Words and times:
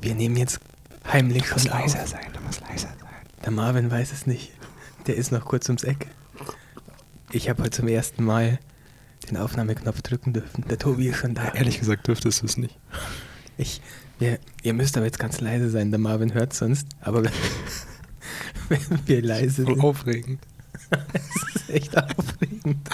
Wir 0.00 0.14
nehmen 0.14 0.36
jetzt 0.36 0.60
heimlich 1.06 1.46
schon 1.46 1.62
muss 1.62 1.70
auf. 1.70 1.80
leiser 1.80 2.06
sein, 2.06 2.32
du 2.32 2.40
musst 2.40 2.60
leiser 2.60 2.88
sein. 3.00 3.08
Der 3.44 3.50
Marvin 3.50 3.90
weiß 3.90 4.12
es 4.12 4.26
nicht. 4.26 4.52
Der 5.06 5.16
ist 5.16 5.32
noch 5.32 5.44
kurz 5.44 5.68
ums 5.68 5.84
Eck. 5.84 6.08
Ich 7.30 7.48
habe 7.48 7.62
heute 7.62 7.70
zum 7.70 7.88
ersten 7.88 8.24
Mal 8.24 8.58
den 9.28 9.36
Aufnahmeknopf 9.36 10.02
drücken 10.02 10.32
dürfen. 10.32 10.64
Der 10.68 10.78
Tobi 10.78 11.08
ist 11.08 11.18
schon 11.18 11.34
da. 11.34 11.52
Ehrlich 11.52 11.78
gesagt 11.78 12.06
dürftest 12.06 12.42
du 12.42 12.46
es 12.46 12.56
nicht. 12.56 12.78
Ich, 13.56 13.80
wir, 14.18 14.38
ihr 14.62 14.72
müsst 14.72 14.96
aber 14.96 15.06
jetzt 15.06 15.18
ganz 15.18 15.40
leise 15.40 15.70
sein, 15.70 15.90
der 15.90 15.98
Marvin 15.98 16.32
hört 16.32 16.52
sonst. 16.52 16.86
Aber 17.00 17.24
wenn, 17.24 17.32
wenn 18.68 19.06
wir 19.06 19.22
leise 19.22 19.64
sind, 19.64 19.80
aufregend. 19.80 20.40
das 20.90 21.54
ist 21.54 21.70
echt 21.70 21.96
aufregend. 21.96 22.88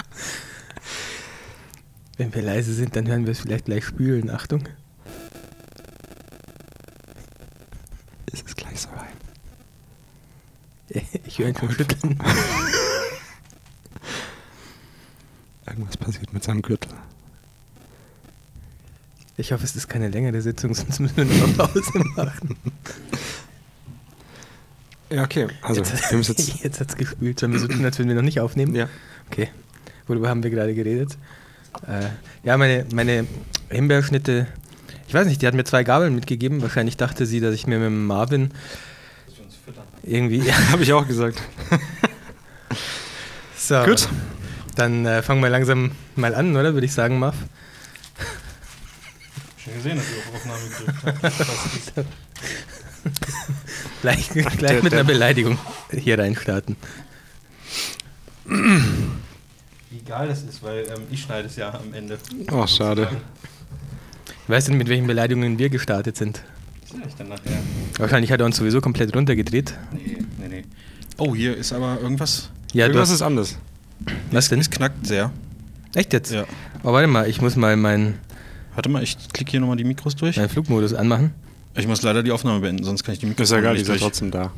Wenn 2.17 2.33
wir 2.33 2.41
leise 2.41 2.73
sind, 2.73 2.95
dann 2.95 3.07
hören 3.07 3.25
wir 3.25 3.31
es 3.31 3.39
vielleicht 3.39 3.65
gleich 3.65 3.85
spülen. 3.85 4.29
Achtung. 4.29 4.67
Es 8.31 8.41
ist 8.41 8.57
gleich 8.57 8.81
so 8.81 8.89
weit. 8.89 9.15
Ich 11.35 11.39
höre 11.39 11.49
ihn 11.49 11.57
schon 11.57 11.69
schütteln. 11.69 12.17
Irgendwas 15.67 15.97
passiert 15.97 16.31
mit 16.31 16.45
seinem 16.45 16.61
Gürtel. 16.61 16.93
Ich 19.35 19.51
hoffe, 19.51 19.65
es 19.65 19.75
ist 19.75 19.89
keine 19.89 20.07
längere 20.07 20.41
Sitzung, 20.41 20.73
sonst 20.73 20.97
müssen 21.01 21.17
wir 21.17 21.25
noch 21.25 21.57
Pause 21.57 21.99
machen. 22.15 22.55
Ja, 25.09 25.25
okay. 25.25 25.47
Also, 25.61 25.81
jetzt 25.81 26.09
wir 26.09 26.19
jetzt. 26.21 26.63
jetzt 26.63 26.79
hat 26.79 26.91
es 26.91 26.95
gespült. 26.95 27.37
Sollen 27.37 27.51
wir 27.51 27.59
so 27.59 27.67
tun, 27.67 27.83
als 27.83 27.97
würden 27.97 28.07
wir 28.07 28.15
noch 28.15 28.21
nicht 28.21 28.39
aufnehmen? 28.39 28.73
Ja. 28.73 28.87
Okay. 29.29 29.49
Worüber 30.07 30.29
haben 30.29 30.41
wir 30.41 30.51
gerade 30.51 30.73
geredet? 30.73 31.17
Äh, 31.85 32.11
ja, 32.45 32.55
meine, 32.55 32.85
meine 32.93 33.27
Himbeerschnitte, 33.69 34.47
ich 35.09 35.13
weiß 35.13 35.27
nicht, 35.27 35.41
die 35.41 35.47
hat 35.47 35.53
mir 35.53 35.65
zwei 35.65 35.83
Gabeln 35.83 36.15
mitgegeben. 36.15 36.61
Wahrscheinlich 36.61 36.95
dachte 36.95 37.25
sie, 37.25 37.41
dass 37.41 37.53
ich 37.53 37.67
mir 37.67 37.79
mit 37.79 37.87
dem 37.87 38.05
Marvin 38.07 38.51
irgendwie. 40.05 40.51
Habe 40.71 40.83
ich 40.83 40.93
auch 40.93 41.07
gesagt. 41.07 41.41
so, 43.57 43.83
Gut. 43.83 44.07
Dann 44.75 45.05
äh, 45.05 45.21
fangen 45.21 45.41
wir 45.41 45.49
langsam 45.49 45.91
mal 46.15 46.35
an, 46.35 46.55
oder? 46.55 46.73
Würde 46.73 46.85
ich 46.85 46.93
sagen, 46.93 47.19
Marv. 47.19 47.35
Schon 49.63 49.73
gesehen, 49.75 49.97
dass 49.97 50.05
ihr 50.09 50.17
auf 50.19 50.35
Aufnahme 50.35 50.59
gedrückt 50.69 51.95
habt. 51.95 52.07
Gleich, 54.01 54.29
gleich 54.29 54.83
mit 54.83 54.91
der- 54.91 54.99
einer 54.99 55.03
Beleidigung 55.07 55.57
hier 55.91 56.19
reinstarten. 56.19 56.75
Egal 59.95 60.27
das 60.27 60.43
ist, 60.43 60.61
weil 60.61 60.85
ähm, 60.87 61.03
ich 61.09 61.21
schneide 61.21 61.47
es 61.47 61.55
ja 61.55 61.73
am 61.73 61.93
Ende. 61.93 62.17
Oh, 62.51 62.67
schade. 62.67 63.09
Weißt 64.47 64.67
du, 64.67 64.73
mit 64.73 64.87
welchen 64.89 65.07
Beleidigungen 65.07 65.57
wir 65.57 65.69
gestartet 65.69 66.17
sind? 66.17 66.43
Das 66.81 67.07
ich 67.07 67.15
dann 67.15 67.29
nachher. 67.29 67.59
Wahrscheinlich 67.97 68.31
hat 68.31 68.39
er 68.39 68.45
uns 68.45 68.57
sowieso 68.57 68.81
komplett 68.81 69.15
runtergedreht. 69.15 69.73
Nee, 69.93 70.17
nee, 70.39 70.47
nee. 70.47 70.63
Oh, 71.17 71.33
hier 71.35 71.55
ist 71.55 71.71
aber 71.73 71.99
irgendwas. 72.01 72.49
Ja, 72.73 72.85
du 72.87 72.93
Irgendwas 72.93 73.09
ist 73.09 73.21
anders. 73.21 73.57
was 74.31 74.49
denn? 74.49 74.59
Es 74.59 74.69
knackt 74.69 75.07
sehr. 75.07 75.31
Echt 75.93 76.11
jetzt? 76.11 76.31
Ja. 76.31 76.43
Oh, 76.83 76.91
warte 76.91 77.07
mal, 77.07 77.29
ich 77.29 77.41
muss 77.41 77.55
mal 77.55 77.77
meinen 77.77 78.19
Warte 78.73 78.89
mal, 78.89 79.01
ich 79.01 79.17
klicke 79.31 79.51
hier 79.51 79.61
nochmal 79.61 79.77
die 79.77 79.85
Mikros 79.85 80.17
durch. 80.17 80.35
meinen 80.35 80.49
Flugmodus 80.49 80.93
anmachen. 80.93 81.33
Ich 81.75 81.87
muss 81.87 82.01
leider 82.01 82.23
die 82.23 82.31
Aufnahme 82.31 82.59
beenden, 82.59 82.83
sonst 82.83 83.03
kann 83.05 83.13
ich 83.13 83.19
die 83.19 83.25
Mikros 83.25 83.49
Ist 83.49 83.51
ja 83.55 83.61
die 83.61 83.67
nicht 83.69 83.77
sind 83.85 83.87
durch. 83.93 84.01
trotzdem 84.01 84.31
da. 84.31 84.51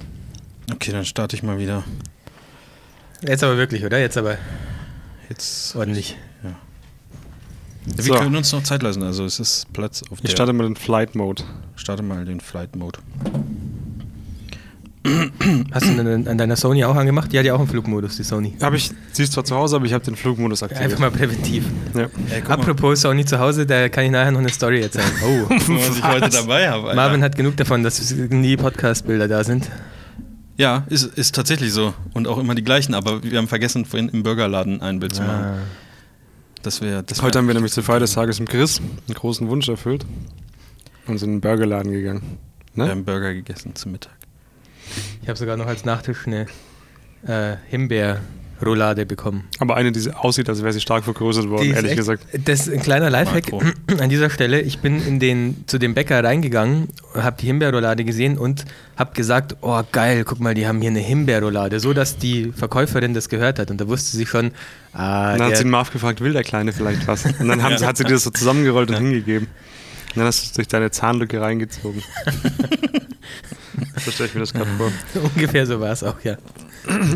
Okay, 0.73 0.91
dann 0.91 1.05
starte 1.05 1.35
ich 1.35 1.43
mal 1.43 1.59
wieder. 1.59 1.83
Jetzt 3.21 3.43
aber 3.43 3.57
wirklich, 3.57 3.85
oder? 3.85 3.99
Jetzt 3.99 4.17
aber 4.17 4.37
Jetzt. 5.29 5.75
ordentlich. 5.75 6.17
Ja. 6.43 6.55
Wir 7.95 8.03
So. 8.03 8.13
können 8.15 8.35
uns 8.35 8.51
noch 8.51 8.63
Zeit 8.63 8.83
lassen, 8.83 9.01
also 9.03 9.23
es 9.25 9.39
ist 9.39 9.71
Platz 9.73 10.03
auf 10.03 10.17
Ich 10.17 10.21
der. 10.21 10.29
starte 10.31 10.53
mal 10.53 10.63
den 10.65 10.75
Flight 10.75 11.15
Mode. 11.15 11.43
starte 11.75 12.03
mal 12.03 12.25
den 12.25 12.39
Flight 12.39 12.75
Mode. 12.75 12.99
Hast 15.71 15.85
du 15.85 15.95
denn 16.03 16.27
an 16.27 16.37
deiner 16.37 16.57
Sony 16.57 16.83
auch 16.83 16.95
angemacht? 16.95 17.31
Die 17.31 17.39
hat 17.39 17.45
ja 17.45 17.53
auch 17.53 17.59
einen 17.59 17.69
Flugmodus, 17.69 18.17
die 18.17 18.23
Sony. 18.23 18.55
Habe 18.61 18.75
ich, 18.75 18.91
sie 19.13 19.23
ist 19.23 19.31
zwar 19.31 19.45
zu 19.45 19.55
Hause, 19.55 19.77
aber 19.77 19.85
ich 19.85 19.93
habe 19.93 20.03
den 20.03 20.17
Flugmodus 20.17 20.63
aktiviert. 20.63 20.83
Einfach 20.83 20.99
mal 20.99 21.11
präventiv. 21.11 21.63
Ja. 21.95 22.07
Ey, 22.29 22.41
Apropos 22.45 23.01
Sony 23.01 23.23
zu 23.23 23.39
Hause, 23.39 23.65
da 23.65 23.87
kann 23.87 24.03
ich 24.03 24.11
nachher 24.11 24.31
noch 24.31 24.39
eine 24.41 24.49
Story 24.49 24.81
erzählen. 24.81 25.05
Oh, 25.23 25.49
was 25.49 25.97
ich 25.97 26.03
heute 26.03 26.29
dabei 26.29 26.69
habe. 26.69 26.93
Marvin 26.93 27.23
hat 27.23 27.37
genug 27.37 27.55
davon, 27.55 27.83
dass 27.83 28.11
nie 28.13 28.57
Podcast-Bilder 28.57 29.29
da 29.29 29.45
sind. 29.45 29.69
Ja, 30.57 30.83
ist, 30.89 31.05
ist 31.17 31.35
tatsächlich 31.35 31.71
so. 31.71 31.93
Und 32.13 32.27
auch 32.27 32.37
immer 32.37 32.53
die 32.55 32.63
gleichen, 32.63 32.93
aber 32.93 33.23
wir 33.23 33.37
haben 33.37 33.47
vergessen, 33.47 33.85
vorhin 33.85 34.09
im 34.09 34.23
Burgerladen 34.23 34.81
ein 34.81 34.99
Bild 34.99 35.15
zu 35.15 35.21
machen. 35.21 35.45
Ah. 35.45 35.57
Das 36.67 36.81
wäre. 36.81 37.01
Das 37.01 37.21
Heute 37.21 37.39
haben 37.39 37.47
wir 37.47 37.53
nämlich 37.53 37.71
zur 37.71 37.81
Feier 37.83 38.01
des 38.01 38.11
Tages 38.11 38.41
mit 38.41 38.49
Chris 38.49 38.79
einen 38.81 39.13
großen 39.15 39.47
Wunsch 39.47 39.69
erfüllt 39.69 40.05
und 41.07 41.17
sind 41.17 41.29
in 41.29 41.35
den 41.35 41.39
Burgerladen 41.41 41.93
gegangen. 41.93 42.39
Wir 42.73 42.83
Ne? 42.83 42.91
haben 42.91 43.05
Burger 43.05 43.33
gegessen 43.33 43.73
zum 43.75 43.93
Mittag. 43.93 44.11
Ich 45.21 45.29
habe 45.29 45.39
sogar 45.39 45.55
noch 45.55 45.67
als 45.67 45.85
Nachtisch 45.85 46.27
eine 46.27 46.45
äh, 47.25 47.55
Himbeerroulade 48.59 49.05
bekommen. 49.05 49.43
Aber 49.59 49.75
eine, 49.75 49.91
die 49.91 50.11
aussieht, 50.11 50.49
als 50.49 50.61
wäre 50.61 50.73
sie 50.73 50.81
stark 50.81 51.03
vergrößert 51.03 51.49
worden, 51.49 51.71
ehrlich 51.73 51.91
echt- 51.91 51.97
gesagt. 51.97 52.25
Das 52.45 52.67
ist 52.67 52.73
ein 52.73 52.81
kleiner 52.81 53.09
Lifehack 53.09 53.51
Makro. 53.51 53.61
an 53.99 54.09
dieser 54.09 54.29
Stelle. 54.29 54.61
Ich 54.61 54.79
bin 54.79 55.05
in 55.05 55.19
den, 55.19 55.63
zu 55.67 55.77
dem 55.77 55.93
Bäcker 55.93 56.23
reingegangen, 56.23 56.89
habe 57.13 57.37
die 57.39 57.45
Himbeerroulade 57.45 58.03
gesehen 58.03 58.37
und 58.37 58.65
habe 58.95 59.13
gesagt, 59.13 59.57
oh 59.61 59.81
geil, 59.91 60.23
guck 60.25 60.39
mal, 60.39 60.53
die 60.53 60.67
haben 60.67 60.81
hier 60.81 60.89
eine 60.89 60.99
Himbeerroulade, 60.99 61.79
so 61.79 61.93
dass 61.93 62.17
die 62.17 62.51
Verkäuferin 62.51 63.13
das 63.13 63.29
gehört 63.29 63.59
hat 63.59 63.71
und 63.71 63.79
da 63.79 63.87
wusste 63.87 64.17
sie 64.17 64.25
schon, 64.25 64.51
ah, 64.93 65.37
dann 65.37 65.47
hat 65.47 65.57
sie 65.57 65.63
den 65.63 65.71
Marv 65.71 65.91
gefragt, 65.91 66.21
will 66.21 66.33
der 66.33 66.43
Kleine 66.43 66.73
vielleicht 66.73 67.07
was? 67.07 67.25
Und 67.39 67.47
dann 67.47 67.61
haben, 67.63 67.75
hat 67.75 67.97
sie 67.97 68.03
dir 68.03 68.13
das 68.13 68.23
so 68.23 68.31
zusammengerollt 68.31 68.89
und 68.89 68.97
hingegeben. 68.97 69.47
Und 69.47 70.17
dann 70.17 70.25
hast 70.25 70.41
du 70.41 70.45
es 70.47 70.53
durch 70.53 70.67
deine 70.67 70.89
Zahnlücke 70.91 71.41
reingezogen. 71.41 72.01
so 74.05 74.11
stelle 74.11 74.29
ich 74.29 74.35
mir 74.35 74.41
das 74.41 74.53
gerade 74.53 74.69
vor. 74.77 74.91
ungefähr 75.35 75.65
so 75.65 75.79
war 75.79 75.91
es 75.91 76.03
auch, 76.03 76.19
ja. 76.23 76.37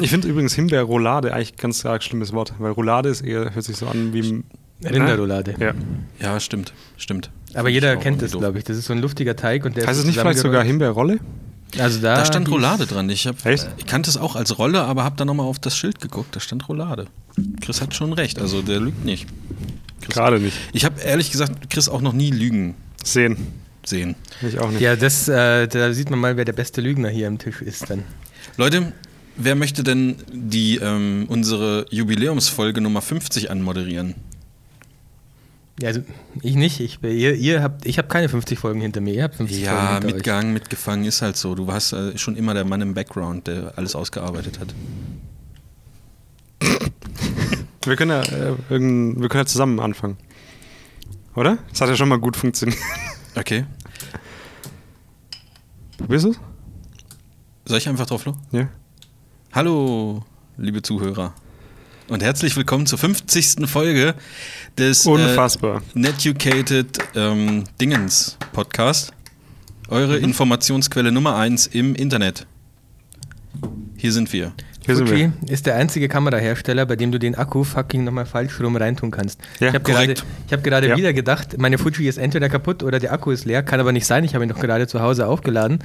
Ich 0.01 0.09
finde 0.09 0.27
übrigens 0.27 0.53
Himbeerroulade 0.53 1.33
eigentlich 1.33 1.53
ein 1.53 1.57
ganz 1.57 1.85
arg 1.85 2.03
schlimmes 2.03 2.33
Wort, 2.33 2.53
weil 2.59 2.71
Roulade 2.71 3.09
ist 3.09 3.21
eher, 3.21 3.53
hört 3.53 3.65
sich 3.65 3.77
so 3.77 3.87
an 3.87 4.13
wie. 4.13 4.43
Rinderroulade. 4.83 5.53
Ja. 5.59 5.73
Ja, 6.19 6.39
stimmt. 6.39 6.73
Stimmt. 6.97 7.29
Aber 7.53 7.69
jeder 7.69 7.97
kennt 7.97 8.21
das, 8.21 8.31
glaube 8.31 8.57
ich. 8.57 8.63
Das 8.63 8.77
ist 8.77 8.85
so 8.85 8.93
ein 8.93 8.99
luftiger 8.99 9.35
Teig 9.35 9.63
und 9.63 9.77
der 9.77 9.85
Heißt 9.85 9.93
ist 9.93 9.99
es 9.99 10.05
nicht 10.07 10.19
vielleicht 10.19 10.39
sogar. 10.39 10.63
Himbeerrolle? 10.63 11.19
Also 11.77 12.01
da, 12.01 12.15
Da 12.15 12.25
stand 12.25 12.49
Roulade 12.49 12.85
dran. 12.85 13.09
Ich, 13.09 13.27
hab, 13.27 13.35
ich 13.45 13.85
kannte 13.85 14.09
es 14.09 14.17
auch 14.17 14.35
als 14.35 14.57
Rolle, 14.57 14.81
aber 14.81 15.03
habe 15.03 15.15
dann 15.17 15.27
nochmal 15.27 15.45
auf 15.45 15.59
das 15.59 15.77
Schild 15.77 16.01
geguckt. 16.01 16.35
Da 16.35 16.39
stand 16.39 16.67
Roulade. 16.67 17.05
Chris 17.61 17.81
hat 17.81 17.95
schon 17.95 18.13
recht. 18.13 18.39
Also 18.39 18.61
der 18.61 18.79
lügt 18.79 19.05
nicht. 19.05 19.27
Chris, 20.01 20.15
Gerade 20.15 20.39
nicht. 20.39 20.57
Ich 20.73 20.83
habe 20.83 20.99
ehrlich 20.99 21.31
gesagt 21.31 21.69
Chris 21.69 21.87
auch 21.87 22.01
noch 22.01 22.13
nie 22.13 22.31
lügen 22.31 22.75
Sehen. 23.03 23.37
Sehen. 23.91 24.15
Ich 24.41 24.57
auch 24.57 24.71
nicht. 24.71 24.81
Ja, 24.81 24.95
das, 24.95 25.27
äh, 25.27 25.67
da 25.67 25.93
sieht 25.93 26.09
man 26.09 26.17
mal, 26.19 26.35
wer 26.37 26.45
der 26.45 26.53
beste 26.53 26.81
Lügner 26.81 27.09
hier 27.09 27.27
am 27.27 27.37
Tisch 27.37 27.61
ist 27.61 27.87
dann. 27.91 28.03
Leute, 28.57 28.91
wer 29.35 29.53
möchte 29.55 29.83
denn 29.83 30.15
die 30.33 30.77
ähm, 30.77 31.25
unsere 31.29 31.85
Jubiläumsfolge 31.91 32.81
Nummer 32.81 33.01
50 33.03 33.51
anmoderieren? 33.51 34.15
Ja, 35.81 35.87
also 35.89 36.01
ich 36.41 36.55
nicht. 36.55 36.79
Ich, 36.79 36.99
ihr, 37.03 37.35
ihr 37.35 37.61
habt, 37.63 37.85
ich 37.85 37.97
habe 37.97 38.07
keine 38.07 38.29
50 38.29 38.57
Folgen 38.59 38.81
hinter 38.81 39.01
mir. 39.01 39.13
Ihr 39.13 39.23
habt 39.23 39.35
50 39.35 39.57
Folgen 39.65 39.73
Ja, 39.75 39.97
euch. 39.97 40.03
mitgegangen, 40.03 40.53
mitgefangen 40.53 41.05
ist 41.05 41.21
halt 41.21 41.37
so. 41.37 41.53
Du 41.55 41.67
warst 41.67 41.93
äh, 41.93 42.17
schon 42.17 42.35
immer 42.35 42.53
der 42.53 42.65
Mann 42.65 42.81
im 42.81 42.93
Background, 42.93 43.47
der 43.47 43.73
alles 43.77 43.95
ausgearbeitet 43.95 44.59
hat. 44.59 44.73
Wir 47.85 47.95
können 47.95 48.11
ja, 48.11 48.21
äh, 48.21 48.55
irgend- 48.69 49.19
wir 49.19 49.27
können 49.27 49.41
ja 49.41 49.45
zusammen 49.47 49.79
anfangen. 49.79 50.17
Oder? 51.35 51.57
Das 51.71 51.81
hat 51.81 51.89
ja 51.89 51.95
schon 51.95 52.09
mal 52.09 52.19
gut 52.19 52.35
funktioniert. 52.37 52.77
Okay. 53.35 53.65
Probierst 56.01 56.25
du 56.25 56.31
es? 56.31 56.39
Soll 57.65 57.77
ich 57.77 57.87
einfach 57.89 58.05
drauf 58.05 58.25
los? 58.25 58.35
Ja. 58.51 58.69
Hallo, 59.53 60.23
liebe 60.57 60.81
Zuhörer. 60.81 61.33
Und 62.07 62.21
herzlich 62.23 62.55
willkommen 62.57 62.85
zur 62.85 62.97
50. 62.97 63.67
Folge 63.69 64.15
des 64.77 65.05
Unfassbar. 65.05 65.81
Äh, 65.95 65.99
Netucated 65.99 66.97
ähm, 67.15 67.63
Dingens 67.79 68.37
Podcast. 68.51 69.13
Eure 69.87 70.17
Mhm. 70.17 70.25
Informationsquelle 70.25 71.11
Nummer 71.11 71.35
1 71.35 71.67
im 71.67 71.95
Internet. 71.95 72.47
Hier 73.97 74.11
sind 74.11 74.31
wir. 74.33 74.53
Fuji 74.85 75.31
ist 75.47 75.65
der 75.67 75.75
einzige 75.75 76.07
Kamerahersteller, 76.07 76.85
bei 76.85 76.95
dem 76.95 77.11
du 77.11 77.19
den 77.19 77.35
Akku 77.35 77.63
fucking 77.63 78.03
nochmal 78.03 78.25
falsch 78.25 78.59
rum 78.59 78.75
reintun 78.75 79.11
kannst. 79.11 79.39
Ja, 79.59 79.67
ich 79.69 79.73
habe 79.75 79.83
gerade, 79.83 80.15
hab 80.51 80.65
Ja. 80.89 80.97
wieder 80.97 81.13
gedacht, 81.13 81.57
meine 81.59 81.77
Fuji 81.77 82.07
ist 82.07 82.17
entweder 82.17 82.49
kaputt 82.49 82.81
oder 82.83 82.99
der 82.99 83.13
Akku 83.13 83.31
ist 83.31 83.45
leer. 83.45 83.61
Kann 83.63 83.79
aber 83.79 83.91
nicht 83.91 84.05
sein, 84.07 84.23
ich 84.23 84.33
habe 84.33 84.43
ihn 84.45 84.49
doch 84.49 84.59
gerade 84.59 84.87
zu 84.87 85.01
Hause 85.01 85.27
aufgeladen. 85.27 85.79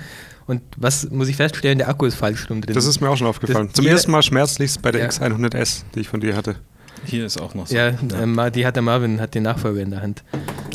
Und 0.46 0.62
was 0.76 1.10
muss 1.10 1.28
ich 1.28 1.36
feststellen, 1.36 1.78
der 1.78 1.88
Akku 1.88 2.06
ist 2.06 2.14
falsch 2.14 2.48
rum 2.48 2.60
drin. 2.62 2.74
Das 2.74 2.86
ist 2.86 3.00
mir 3.00 3.10
auch 3.10 3.16
schon 3.16 3.26
aufgefallen. 3.26 3.66
Das- 3.66 3.74
Zum 3.76 3.86
ersten 3.86 4.10
Mal 4.12 4.22
schmerzlichst 4.22 4.80
bei 4.80 4.92
der 4.92 5.02
Ja. 5.02 5.06
X100S, 5.08 5.84
die 5.94 6.00
ich 6.00 6.08
von 6.08 6.20
dir 6.20 6.36
hatte. 6.36 6.56
Hier 7.04 7.26
ist 7.26 7.40
auch 7.40 7.54
noch 7.54 7.66
so. 7.66 7.76
ja, 7.76 7.88
ähm, 8.20 8.34
Ma- 8.34 8.50
die 8.50 8.66
hat 8.66 8.74
der 8.76 8.82
Marvin, 8.82 9.20
hat 9.20 9.34
den 9.34 9.42
Nachfolger 9.44 9.82
in 9.82 9.90
der 9.90 10.02
Hand. 10.02 10.24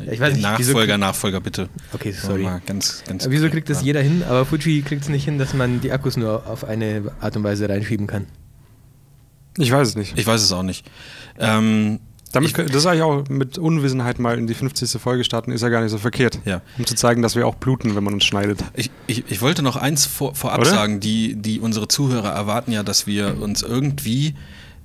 Ja, 0.06 0.12
ich 0.14 0.20
weiß 0.20 0.36
nicht, 0.36 0.48
wieso, 0.58 0.72
Nachfolger, 0.72 0.98
Nachfolger, 0.98 1.42
bitte. 1.42 1.70
Okay, 1.94 2.12
sorry. 2.12 2.44
Mal 2.44 2.62
ganz, 2.66 3.04
ganz 3.08 3.28
wieso 3.30 3.50
kriegt 3.50 3.70
das 3.70 3.82
ja. 3.82 3.88
jeder 3.88 4.02
hin? 4.02 4.24
Aber 4.28 4.46
Fuji 4.46 4.82
kriegt 4.82 5.04
es 5.04 5.10
nicht 5.10 5.26
hin, 5.26 5.38
dass 5.38 5.54
man 5.54 5.82
die 5.82 5.92
Akkus 5.92 6.18
nur 6.18 6.48
auf 6.48 6.64
eine 6.64 7.12
Art 7.20 7.36
und 7.36 7.44
Weise 7.44 7.68
reinschieben 7.70 8.08
kann. 8.08 8.28
Ich 9.58 9.72
weiß 9.72 9.90
es 9.90 9.96
nicht. 9.96 10.18
Ich 10.18 10.26
weiß 10.26 10.42
es 10.42 10.52
auch 10.54 10.64
nicht. 10.64 10.90
Ähm, 11.38 12.00
Damit, 12.32 12.50
Ich- 12.52 12.56
das 12.56 12.76
ist 12.78 12.86
eigentlich 12.86 13.02
auch 13.02 13.28
mit 13.28 13.58
Unwissenheit 13.58 14.18
mal 14.18 14.38
in 14.38 14.48
die 14.48 14.54
50. 14.54 14.90
Folge 15.02 15.26
starten, 15.26 15.52
ist 15.52 15.62
ja 15.62 15.68
gar 15.70 15.82
nicht 15.82 15.92
so 15.92 15.98
verkehrt. 15.98 16.40
Ja. 16.46 16.62
Um 16.78 16.86
zu 16.86 16.96
zeigen, 16.96 17.22
dass 17.22 17.36
wir 17.36 17.46
auch 17.46 17.56
bluten, 17.56 17.94
wenn 17.96 18.04
man 18.06 18.14
uns 18.14 18.24
schneidet. 18.24 18.64
Ich, 18.74 18.90
ich, 19.08 19.26
ich 19.30 19.42
wollte 19.42 19.62
noch 19.64 19.76
eins 19.76 20.06
vor, 20.06 20.34
vorab 20.34 20.62
Oder? 20.62 20.70
sagen, 20.70 21.02
die, 21.02 21.36
die 21.36 21.60
unsere 21.60 21.90
Zuhörer 21.90 22.30
erwarten 22.30 22.72
ja, 22.72 22.84
dass 22.84 23.06
wir 23.06 23.42
uns 23.42 23.62
irgendwie 23.64 24.28
äh, 24.30 24.34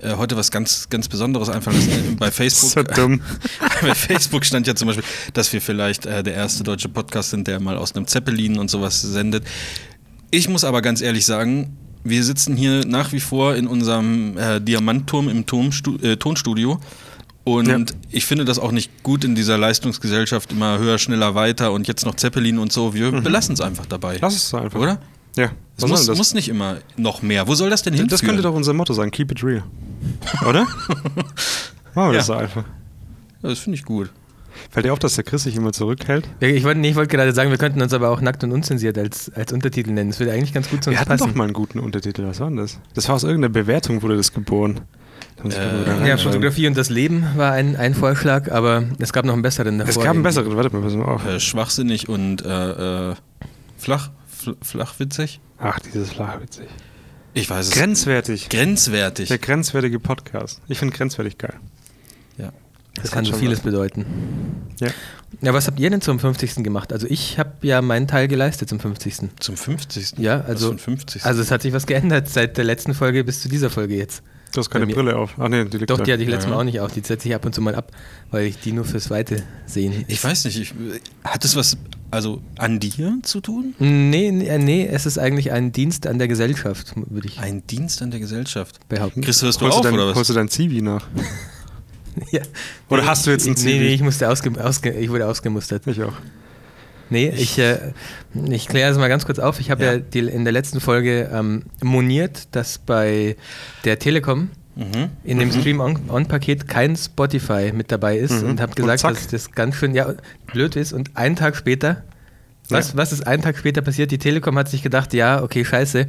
heute 0.04 0.36
was 0.36 0.50
ganz, 0.50 0.88
ganz 0.90 1.08
Besonderes 1.08 1.48
einfallen 1.48 1.78
lassen. 1.78 2.16
Bei 2.18 2.30
Facebook, 2.30 2.70
So 2.70 2.82
dumm. 2.82 3.20
bei 3.82 3.94
Facebook 3.94 4.44
stand 4.44 4.66
ja 4.66 4.74
zum 4.74 4.88
Beispiel, 4.88 5.04
dass 5.32 5.52
wir 5.52 5.60
vielleicht 5.62 6.06
äh, 6.06 6.22
der 6.22 6.34
erste 6.34 6.64
deutsche 6.64 6.88
Podcast 6.88 7.30
sind, 7.30 7.46
der 7.46 7.60
mal 7.60 7.76
aus 7.76 7.94
einem 7.94 8.06
Zeppelin 8.06 8.58
und 8.58 8.70
sowas 8.70 9.00
sendet. 9.00 9.44
Ich 10.30 10.48
muss 10.48 10.64
aber 10.64 10.82
ganz 10.82 11.00
ehrlich 11.00 11.24
sagen, 11.24 11.76
wir 12.04 12.22
sitzen 12.24 12.56
hier 12.56 12.84
nach 12.86 13.12
wie 13.12 13.20
vor 13.20 13.56
in 13.56 13.66
unserem 13.66 14.36
äh, 14.38 14.60
Diamantturm 14.60 15.28
im 15.28 15.46
Tonstu 15.46 15.96
äh, 16.02 16.16
Tonstudio. 16.16 16.78
Und 17.44 17.68
Ja. 17.68 17.78
ich 18.10 18.26
finde 18.26 18.44
das 18.44 18.58
auch 18.58 18.72
nicht 18.72 19.02
gut 19.04 19.22
in 19.24 19.34
dieser 19.36 19.56
Leistungsgesellschaft 19.56 20.50
immer 20.52 20.78
höher, 20.78 20.98
schneller, 20.98 21.34
weiter 21.36 21.72
und 21.72 21.86
jetzt 21.86 22.04
noch 22.04 22.16
Zeppelin 22.16 22.58
und 22.58 22.72
so. 22.72 22.92
Wir 22.92 23.12
belassen 23.12 23.54
es 23.54 23.60
einfach 23.60 23.86
dabei. 23.86 24.18
Lass 24.20 24.34
es 24.34 24.52
einfach. 24.52 24.78
Oder? 24.80 24.98
Ja. 25.36 25.50
Es 25.76 25.86
muss, 25.86 26.06
das? 26.06 26.16
muss 26.16 26.32
nicht 26.34 26.48
immer 26.48 26.78
noch 26.96 27.20
mehr. 27.22 27.46
Wo 27.46 27.54
soll 27.54 27.68
das 27.70 27.82
denn 27.82 27.92
hinführen? 27.92 28.08
das 28.08 28.22
könnte 28.22 28.42
doch 28.42 28.54
unser 28.54 28.72
Motto 28.72 28.94
sein. 28.94 29.10
Keep 29.10 29.32
it 29.32 29.44
real. 29.44 29.62
Oder? 30.48 30.62
Machen 31.94 32.12
wir 32.12 32.18
das 32.18 32.26
so 32.26 32.32
Ja. 32.34 32.40
einfach. 32.40 32.64
Ja, 33.42 33.48
das 33.50 33.58
finde 33.58 33.76
ich 33.76 33.84
gut. 33.84 34.10
Fällt 34.70 34.86
dir 34.86 34.92
auf, 34.92 34.98
dass 34.98 35.14
der 35.16 35.24
Chris 35.24 35.42
sich 35.42 35.54
immer 35.54 35.72
zurückhält? 35.72 36.26
Ich 36.40 36.64
wollte 36.64 36.80
nee, 36.80 36.88
ich 36.90 36.96
wollte 36.96 37.14
gerade 37.14 37.32
sagen, 37.34 37.50
wir 37.50 37.58
könnten 37.58 37.82
uns 37.82 37.92
aber 37.92 38.08
auch 38.08 38.22
nackt 38.22 38.42
und 38.42 38.52
unzensiert 38.52 38.96
als, 38.96 39.30
als 39.34 39.52
Untertitel 39.52 39.90
nennen. 39.92 40.10
Das 40.10 40.18
würde 40.18 40.32
eigentlich 40.32 40.54
ganz 40.54 40.70
gut 40.70 40.82
zu 40.82 40.88
uns 40.90 40.96
Wir 40.96 41.00
hatten 41.00 41.10
passen. 41.10 41.28
doch 41.28 41.34
mal 41.34 41.44
einen 41.44 41.52
guten 41.52 41.78
Untertitel. 41.78 42.26
Was 42.26 42.40
war 42.40 42.48
denn 42.48 42.56
das? 42.56 42.78
Das 42.94 43.06
war 43.08 43.16
aus 43.16 43.24
irgendeiner 43.24 43.52
Bewertung, 43.52 44.00
wurde 44.02 44.16
das 44.16 44.32
geboren. 44.32 44.80
Äh, 45.44 46.08
Ja. 46.08 46.16
Fotografie 46.16 46.66
und 46.66 46.76
das 46.78 46.88
Leben 46.88 47.26
war 47.36 47.52
ein, 47.52 47.76
ein 47.76 47.94
Vorschlag, 47.94 48.50
aber 48.50 48.84
es 48.98 49.12
gab 49.12 49.26
noch 49.26 49.34
einen 49.34 49.42
besseren 49.42 49.78
davor. 49.78 49.90
Es 49.90 49.96
gab 50.02 50.14
einen 50.14 50.22
besseren. 50.22 50.56
Warte 50.56 50.74
mal, 50.74 50.80
pass 50.82 50.94
mal 50.94 51.04
auf. 51.04 51.26
Äh, 51.26 51.38
schwachsinnig 51.38 52.08
und 52.08 52.42
äh, 52.44 53.10
äh, 53.10 53.14
flach, 53.76 54.08
fl 54.08 54.25
flachwitzig. 54.62 55.40
Ach, 55.58 55.78
dieses 55.80 56.10
Flachwitzig. 56.12 56.66
Ich 57.34 57.50
weiß 57.50 57.66
es. 57.68 57.72
Grenzwertig. 57.72 58.48
grenzwertig. 58.48 59.28
Der 59.28 59.38
grenzwertige 59.38 59.98
Podcast. 60.00 60.60
Ich 60.68 60.78
finde 60.78 60.96
grenzwertig 60.96 61.36
geil. 61.38 61.54
Ja. 62.38 62.52
Das 62.94 63.10
kann 63.10 63.24
so 63.24 63.32
schon 63.32 63.40
vieles 63.40 63.58
was. 63.58 63.64
bedeuten. 63.64 64.06
Ja. 64.80 64.88
Ja, 65.42 65.52
was 65.52 65.66
habt 65.66 65.78
ihr 65.78 65.90
denn 65.90 66.00
zum 66.00 66.18
50. 66.18 66.62
gemacht? 66.64 66.92
Also 66.92 67.06
ich 67.08 67.38
habe 67.38 67.52
ja 67.62 67.82
meinen 67.82 68.08
Teil 68.08 68.26
geleistet 68.28 68.70
zum 68.70 68.80
50. 68.80 69.16
Zum 69.38 69.56
50. 69.56 70.18
Ja, 70.18 70.40
also, 70.42 70.70
ein 70.70 70.78
50. 70.78 71.24
also 71.24 71.42
es 71.42 71.50
hat 71.50 71.60
sich 71.62 71.74
was 71.74 71.86
geändert 71.86 72.28
seit 72.28 72.56
der 72.56 72.64
letzten 72.64 72.94
Folge 72.94 73.22
bis 73.24 73.42
zu 73.42 73.48
dieser 73.48 73.68
Folge 73.68 73.96
jetzt. 73.96 74.22
Du 74.54 74.60
hast 74.60 74.70
keine 74.70 74.86
Brille 74.86 75.16
auf. 75.16 75.34
Ach 75.38 75.48
nee, 75.48 75.64
die 75.66 75.76
liegt 75.76 75.90
Doch, 75.90 75.98
da. 75.98 76.04
die 76.04 76.12
hatte 76.12 76.22
ich 76.22 76.28
letztes 76.28 76.44
Ja, 76.44 76.50
Mal 76.50 76.56
ja. 76.56 76.60
auch 76.60 76.64
nicht 76.64 76.80
auf. 76.80 76.92
Die 76.92 77.00
setze 77.00 77.28
ich 77.28 77.34
ab 77.34 77.44
und 77.44 77.54
zu 77.54 77.60
mal 77.60 77.74
ab, 77.74 77.92
weil 78.30 78.46
ich 78.46 78.58
die 78.60 78.72
nur 78.72 78.86
fürs 78.86 79.10
Weite 79.10 79.42
sehen. 79.66 80.04
ich 80.08 80.22
weiß 80.22 80.44
nicht, 80.46 80.58
ich, 80.58 80.72
hat 81.24 81.44
es 81.44 81.54
was 81.56 81.76
also 82.10 82.40
an 82.58 82.78
dir 82.80 83.18
zu 83.22 83.40
tun? 83.40 83.74
Nee, 83.78 84.30
nee, 84.30 84.58
nee, 84.58 84.86
es 84.86 85.06
ist 85.06 85.18
eigentlich 85.18 85.52
ein 85.52 85.72
Dienst 85.72 86.06
an 86.06 86.18
der 86.18 86.28
Gesellschaft, 86.28 86.92
würde 86.96 87.28
ich 87.28 87.38
Ein 87.40 87.66
Dienst 87.66 88.00
an 88.02 88.10
der 88.10 88.20
Gesellschaft. 88.20 88.88
behaupten. 88.88 89.24
Hörst 89.24 89.42
du 89.42 89.46
holst 89.46 89.62
auf 89.62 89.80
dein, 89.80 89.94
oder 89.94 90.08
was? 90.08 90.16
Holst 90.16 90.30
du 90.30 90.34
dein 90.34 90.48
Zivi 90.48 90.82
nach? 90.82 91.06
Ja. 92.30 92.40
Oder 92.88 93.04
hast 93.04 93.26
du 93.26 93.30
jetzt 93.30 93.46
ein 93.46 93.50
Nee, 93.50 93.56
Zivi? 93.56 93.78
nee, 93.78 93.94
ich, 93.94 94.00
musste 94.00 94.30
ausge, 94.30 94.50
ausge, 94.64 94.90
ich 94.92 95.10
wurde 95.10 95.26
ausgemustert. 95.26 95.86
Ich 95.86 96.02
auch. 96.02 96.14
Nee, 97.10 97.28
ich, 97.28 97.58
äh, 97.58 97.92
ich 98.48 98.68
kläre 98.68 98.88
das 98.88 98.96
mal 98.98 99.08
ganz 99.08 99.26
kurz 99.26 99.38
auf. 99.38 99.60
Ich 99.60 99.70
habe 99.70 99.84
ja, 99.84 99.92
Ja. 99.92 99.98
die, 99.98 100.20
in 100.20 100.44
der 100.44 100.52
letzten 100.54 100.80
Folge 100.80 101.28
ähm, 101.30 101.64
moniert, 101.82 102.48
dass 102.52 102.78
bei 102.78 103.36
der 103.84 103.98
Telekom 103.98 104.48
Mhm. 104.76 105.08
in 105.24 105.38
dem 105.38 105.50
Stream-On-Paket 105.50 106.68
kein 106.68 106.96
Spotify 106.96 107.72
mit 107.74 107.90
dabei 107.90 108.18
ist 108.18 108.42
Mhm. 108.42 108.50
und 108.50 108.60
habe 108.60 108.70
Und 108.72 108.76
gesagt, 108.76 109.00
zack. 109.00 109.14
dass 109.14 109.26
das 109.28 109.52
ganz 109.52 109.74
schön 109.76 109.94
ja, 109.94 110.12
blöd 110.46 110.76
ist. 110.76 110.92
Und 110.92 111.16
einen 111.16 111.34
Tag 111.34 111.56
später, 111.56 112.04
was, 112.68 112.90
Ja. 112.92 112.98
was 112.98 113.12
ist 113.12 113.26
einen 113.26 113.42
Tag 113.42 113.56
später 113.56 113.80
passiert? 113.80 114.10
Die 114.10 114.18
Telekom 114.18 114.58
hat 114.58 114.68
sich 114.68 114.82
gedacht, 114.82 115.14
ja, 115.14 115.42
okay, 115.42 115.64
scheiße, 115.64 116.06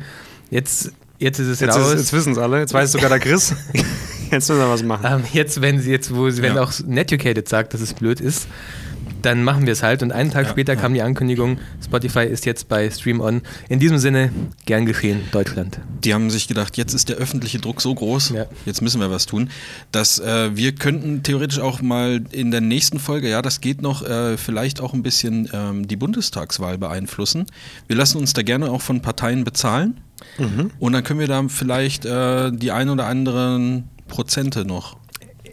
jetzt, 0.49 0.91
jetzt 1.17 1.39
ist 1.39 1.47
es 1.47 1.59
Jetzt, 1.61 1.77
raus. 1.77 1.93
ist, 1.93 1.99
jetzt 2.01 2.13
wissen 2.13 2.33
es 2.33 2.37
alle. 2.37 2.59
Jetzt 2.59 2.73
weiß 2.73 2.91
sogar 2.91 3.09
der 3.09 3.19
Chris. 3.19 3.55
jetzt 4.31 4.49
müssen 4.49 4.57
wir 4.57 4.69
was 4.69 4.83
machen. 4.83 5.05
Ähm, 5.09 5.23
jetzt, 5.31 5.61
wenn 5.61 5.79
sie 5.79 5.91
jetzt, 5.91 6.13
wo 6.13 6.29
sie, 6.29 6.41
wenn 6.41 6.55
Ja. 6.55 6.61
auch 6.63 6.73
Netucated 6.85 7.47
sagt, 7.47 7.73
dass 7.73 7.79
es 7.81 7.93
blöd 7.93 8.19
ist, 8.19 8.47
dann 9.27 9.44
machen 9.44 9.65
wir 9.65 9.74
es 9.74 9.83
halt. 9.83 10.01
Und 10.03 10.12
einen 10.13 10.31
Tag 10.31 10.45
Ja, 10.45 10.51
später 10.51 10.74
ja. 10.75 10.79
kam 10.79 10.94
die 10.94 11.01
Ankündigung, 11.01 11.59
Spotify 11.83 12.21
ist 12.25 12.45
jetzt 12.45 12.69
bei 12.69 12.89
Stream 12.89 13.19
On. 13.19 13.41
In 13.68 13.79
diesem 13.79 13.97
Sinne, 13.97 14.31
gern 14.65 14.85
geschehen, 14.85 15.21
Deutschland. 15.31 15.79
Die 16.03 16.13
haben 16.13 16.29
sich 16.29 16.47
gedacht, 16.47 16.77
jetzt 16.77 16.94
ist 16.94 17.09
der 17.09 17.18
öffentliche 17.18 17.59
Druck 17.59 17.81
so 17.81 17.94
groß, 17.94 18.29
Ja. 18.29 18.45
jetzt 18.65 18.81
müssen 18.81 19.01
wir 19.01 19.12
was 19.12 19.25
tun, 19.25 19.50
dass 19.91 20.18
äh, 20.19 20.56
wir 20.56 20.74
könnten 20.74 21.24
theoretisch 21.24 21.59
auch 21.59 21.81
mal 21.81 22.21
in 22.31 22.51
der 22.51 22.62
nächsten 22.62 23.00
Folge, 23.00 23.29
ja, 23.29 23.41
das 23.41 23.59
geht 23.62 23.81
noch, 23.81 24.01
äh, 24.03 24.38
vielleicht 24.38 24.79
auch 24.79 24.94
ein 24.94 25.03
bisschen 25.03 25.50
ähm, 25.53 25.88
die 25.88 25.97
Bundestagswahl 25.97 26.77
beeinflussen. 26.77 27.45
Wir 27.88 27.97
lassen 27.97 28.18
uns 28.18 28.31
da 28.33 28.44
gerne 28.44 28.71
auch 28.71 28.81
von 28.81 29.01
Parteien 29.01 29.44
bezahlen 29.44 30.00
Mhm. 30.39 30.71
und 30.79 30.94
dann 30.94 31.03
können 31.03 31.19
wir 31.19 31.27
da 31.27 31.44
vielleicht 31.47 32.06
äh, 32.06 32.51
die 32.51 32.71
ein 32.71 32.89
oder 32.89 33.06
anderen 33.06 33.83
Prozente 34.07 34.65
noch 34.65 34.97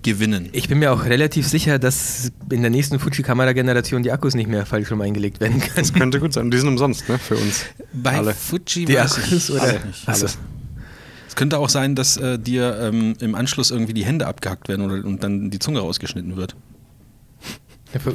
gewinnen. 0.04 0.48
Ich 0.52 0.68
bin 0.68 0.78
mir 0.78 0.92
auch 0.92 1.04
relativ 1.04 1.48
sicher, 1.48 1.80
dass 1.80 2.30
in 2.50 2.60
der 2.62 2.70
nächsten 2.70 3.00
Fuji-Kamera-Generation 3.00 4.04
die 4.04 4.12
Akkus 4.12 4.34
nicht 4.36 4.48
mehr 4.48 4.64
falsch 4.66 4.92
rum 4.92 5.00
eingelegt 5.00 5.40
werden 5.40 5.58
können. 5.60 5.72
Das 5.74 5.92
könnte 5.92 6.20
gut 6.20 6.32
sein. 6.32 6.50
Die 6.52 6.58
sind 6.58 6.68
umsonst, 6.68 7.08
ne? 7.08 7.18
Für 7.18 7.36
uns. 7.36 7.64
Bei 7.92 8.18
alle. 8.18 8.32
Fuji 8.34 8.84
Die 8.84 8.98
Akkus 8.98 9.48
ich 9.48 9.50
oder- 9.50 9.62
alle 9.62 9.80
nicht. 9.86 10.08
Achso. 10.08 10.26
Es 11.26 11.34
könnte 11.36 11.58
auch 11.58 11.68
sein, 11.68 11.96
dass 11.96 12.16
äh, 12.16 12.38
dir 12.38 12.78
ähm, 12.80 13.14
im 13.18 13.34
Anschluss 13.34 13.72
irgendwie 13.72 13.92
die 13.94 14.04
Hände 14.04 14.28
abgehackt 14.28 14.68
werden 14.68 14.82
oder, 14.88 15.04
und 15.04 15.24
dann 15.24 15.50
die 15.50 15.58
Zunge 15.58 15.80
rausgeschnitten 15.80 16.36
wird. 16.36 16.54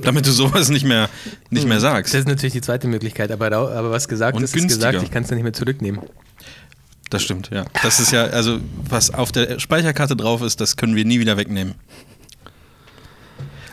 Damit 0.03 0.25
du 0.25 0.31
sowas 0.31 0.69
nicht 0.69 0.85
mehr, 0.85 1.09
nicht 1.50 1.65
mehr 1.65 1.77
Das 1.77 1.83
sagst. 1.83 2.13
ist 2.13 2.27
natürlich 2.27 2.51
die 2.53 2.62
zweite 2.62 2.88
Möglichkeit, 2.88 3.31
aber, 3.31 3.47
aber 3.51 3.92
was 3.92 4.07
gesagt 4.09 4.35
Und 4.38 4.44
ist, 4.44 4.53
ist 4.56 4.63
gesagt, 4.68 4.81
günstiger. 4.94 5.03
ich 5.03 5.12
kann 5.12 5.24
es 5.24 5.30
dann 5.30 5.38
nicht 5.38 5.44
mehr 5.44 5.53
zurücknehmen. 5.53 6.01
Das 7.09 7.23
stimmt, 7.23 7.50
ja. 7.51 7.65
Das 7.81 8.00
ist 8.00 8.11
ja, 8.11 8.25
also 8.25 8.59
was 8.88 9.11
auf 9.11 9.31
der 9.31 9.59
Speicherkarte 9.59 10.15
drauf 10.15 10.41
ist, 10.41 10.61
das 10.61 10.77
können 10.77 10.95
wir 10.95 11.06
nie 11.06 11.19
wieder 11.19 11.38
wegnehmen. 11.38 11.75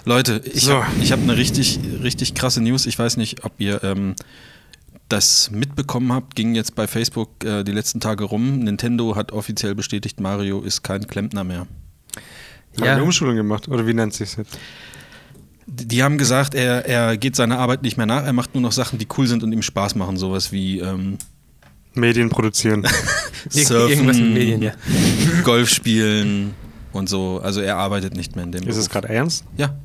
Leute, 0.05 0.41
ich 0.45 0.63
So. 0.63 0.85
habe 0.85 1.05
hab 1.05 1.21
eine 1.21 1.37
richtig, 1.37 1.81
richtig 2.03 2.35
krasse 2.35 2.63
News. 2.63 2.87
Ich 2.87 2.99
weiß 2.99 3.17
nicht, 3.17 3.45
ob 3.45 3.53
ihr 3.59 3.83
ähm, 3.83 4.15
das 5.09 5.51
mitbekommen 5.51 6.13
habt. 6.13 6.37
Ging 6.37 6.55
jetzt 6.55 6.75
bei 6.77 6.87
Facebook 6.87 7.45
äh, 7.45 7.65
die 7.65 7.73
letzten 7.73 8.01
Tage 8.01 8.25
rum. 8.25 8.61
Nintendo 8.61 9.17
hat 9.17 9.33
offiziell 9.33 9.75
bestätigt, 9.75 10.21
Mario 10.21 10.63
ist 10.63 10.83
kein 10.83 11.07
Klempner 11.09 11.43
mehr. 11.45 11.67
Haben 12.77 12.85
Ja. 12.85 12.93
eine 12.93 13.03
Umschulung 13.03 13.35
gemacht. 13.37 13.69
Oder 13.69 13.87
wie 13.87 13.95
nennt 13.95 14.15
sich 14.15 14.37
jetzt? 14.37 14.57
Die 15.67 15.87
die 15.89 16.03
haben 16.05 16.17
gesagt, 16.19 16.55
er, 16.55 16.87
er 16.87 17.17
geht 17.17 17.35
seiner 17.35 17.59
Arbeit 17.59 17.83
nicht 17.83 17.97
mehr 17.97 18.07
nach, 18.07 18.25
er 18.25 18.33
macht 18.33 18.55
nur 18.55 18.63
noch 18.63 18.71
Sachen, 18.73 19.01
die 19.01 19.09
cool 19.19 19.27
sind 19.27 19.43
und 19.43 19.51
ihm 19.53 19.63
Spaß 19.63 19.97
machen. 19.97 20.17
Sowas 20.17 20.53
wie 20.53 20.79
ähm, 20.79 21.19
Medien 21.97 22.29
produzieren. 22.31 22.85
Surfen, 23.49 23.91
Irgendwas 23.91 24.17
mit 24.19 24.35
Medien, 24.35 24.63
ja. 24.63 24.73
Golf 25.45 25.69
spielen 25.71 26.55
und 26.93 27.09
so. 27.09 27.41
Also 27.43 27.61
er 27.61 27.77
arbeitet 27.77 28.15
nicht 28.17 28.35
mehr 28.37 28.45
in 28.45 28.53
dem 28.53 28.63
Ist 28.65 28.77
es 28.77 28.89
Beruf. 28.89 29.03
gerade 29.03 29.09
ernst? 29.15 29.45
Ja, 29.57 29.77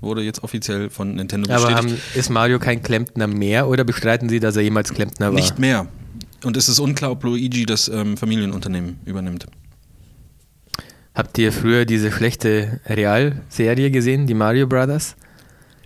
wurde 0.00 0.22
jetzt 0.22 0.42
offiziell 0.42 0.88
von 0.90 1.14
Nintendo 1.16 1.52
Aber 1.52 1.66
bestätigt. 1.66 1.94
haben, 1.94 2.18
ist 2.18 2.30
Mario 2.30 2.58
kein 2.58 2.82
Klempner 2.82 3.26
mehr 3.26 3.68
oder 3.68 3.84
bestreiten 3.84 4.28
Sie, 4.28 4.40
dass 4.40 4.56
er 4.56 4.62
jemals 4.62 4.92
Klempner 4.94 5.26
war? 5.26 5.34
nicht 5.34 5.58
mehr. 5.58 5.86
Und 6.44 6.56
es 6.56 6.68
ist 6.70 6.78
unklar, 6.78 7.10
ob 7.10 7.22
Luigi 7.24 7.66
das 7.66 7.88
ähm, 7.88 8.16
Familienunternehmen 8.16 8.98
übernimmt. 9.04 9.46
Habt 11.14 11.36
ihr 11.38 11.52
früher 11.52 11.84
diese 11.84 12.10
schlechte 12.10 12.80
Realserie 12.86 13.90
gesehen, 13.90 14.26
die 14.26 14.32
Mario 14.34 14.66
Brothers? 14.66 15.16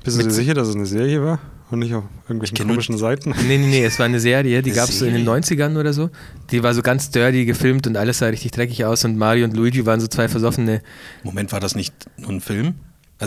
Bist 0.05 0.19
du 0.21 0.23
dir 0.23 0.31
sicher, 0.31 0.55
dass 0.55 0.69
es 0.69 0.77
eine 0.77 0.87
Serie 0.87 1.25
war? 1.25 1.41
Und 1.71 1.79
nicht 1.79 1.95
auf 1.95 2.05
irgendwelchen 2.29 2.69
komischen 2.69 2.99
Seiten? 2.99 3.35
Nee, 3.49 3.59
nee, 3.59 3.67
nee, 3.67 3.85
es 3.85 3.99
war 3.99 4.07
eine 4.07 4.21
Serie, 4.21 4.63
die 4.63 4.73
gab 4.73 4.89
es 4.89 4.99
so 4.99 5.07
in 5.07 5.15
den 5.15 5.25
Serie? 5.25 5.41
90ern 5.41 5.79
oder 5.79 5.93
so. 5.93 6.11
Die 6.51 6.63
war 6.63 6.75
so 6.75 6.83
ganz 6.83 7.11
dirty 7.11 7.47
gefilmt 7.47 7.87
und 7.87 7.97
alles 7.97 8.19
sah 8.19 8.27
richtig 8.27 8.53
dreckig 8.53 8.85
aus 8.85 9.05
und 9.05 9.17
Mario 9.17 9.45
und 9.45 9.57
Luigi 9.57 9.85
waren 9.87 10.01
so 10.01 10.07
zwei 10.07 10.29
versoffene. 10.29 10.83
Moment, 11.23 11.53
war 11.53 11.61
das 11.61 11.75
nicht 11.75 11.95
nur 12.19 12.31
ein 12.31 12.41
Film? 12.41 12.75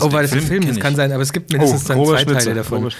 oh, 0.00 0.12
war 0.12 0.22
das 0.22 0.32
ein 0.32 0.40
Film? 0.40 0.66
Das 0.66 0.76
ich. 0.76 0.82
kann 0.82 0.94
sein, 0.94 1.12
aber 1.12 1.22
es 1.22 1.32
gibt 1.32 1.52
mindestens 1.52 1.84
dann 1.84 1.96
grober 1.98 2.16
zwei 2.16 2.24
Teile 2.24 2.40
Schnitzer, 2.40 2.54
davon. 2.54 2.90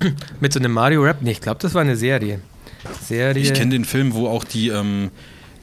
Mit 0.40 0.52
so 0.52 0.60
einem 0.60 0.72
Mario-Rap? 0.72 1.18
Nee, 1.20 1.32
ich 1.32 1.40
glaube, 1.40 1.58
das 1.60 1.74
war 1.74 1.82
eine 1.82 1.96
Serie. 1.96 2.40
Serie. 3.02 3.42
Ich 3.42 3.54
kenne 3.54 3.70
den 3.70 3.84
Film, 3.84 4.14
wo 4.14 4.28
auch 4.28 4.44
die, 4.44 4.68
ähm, 4.68 5.10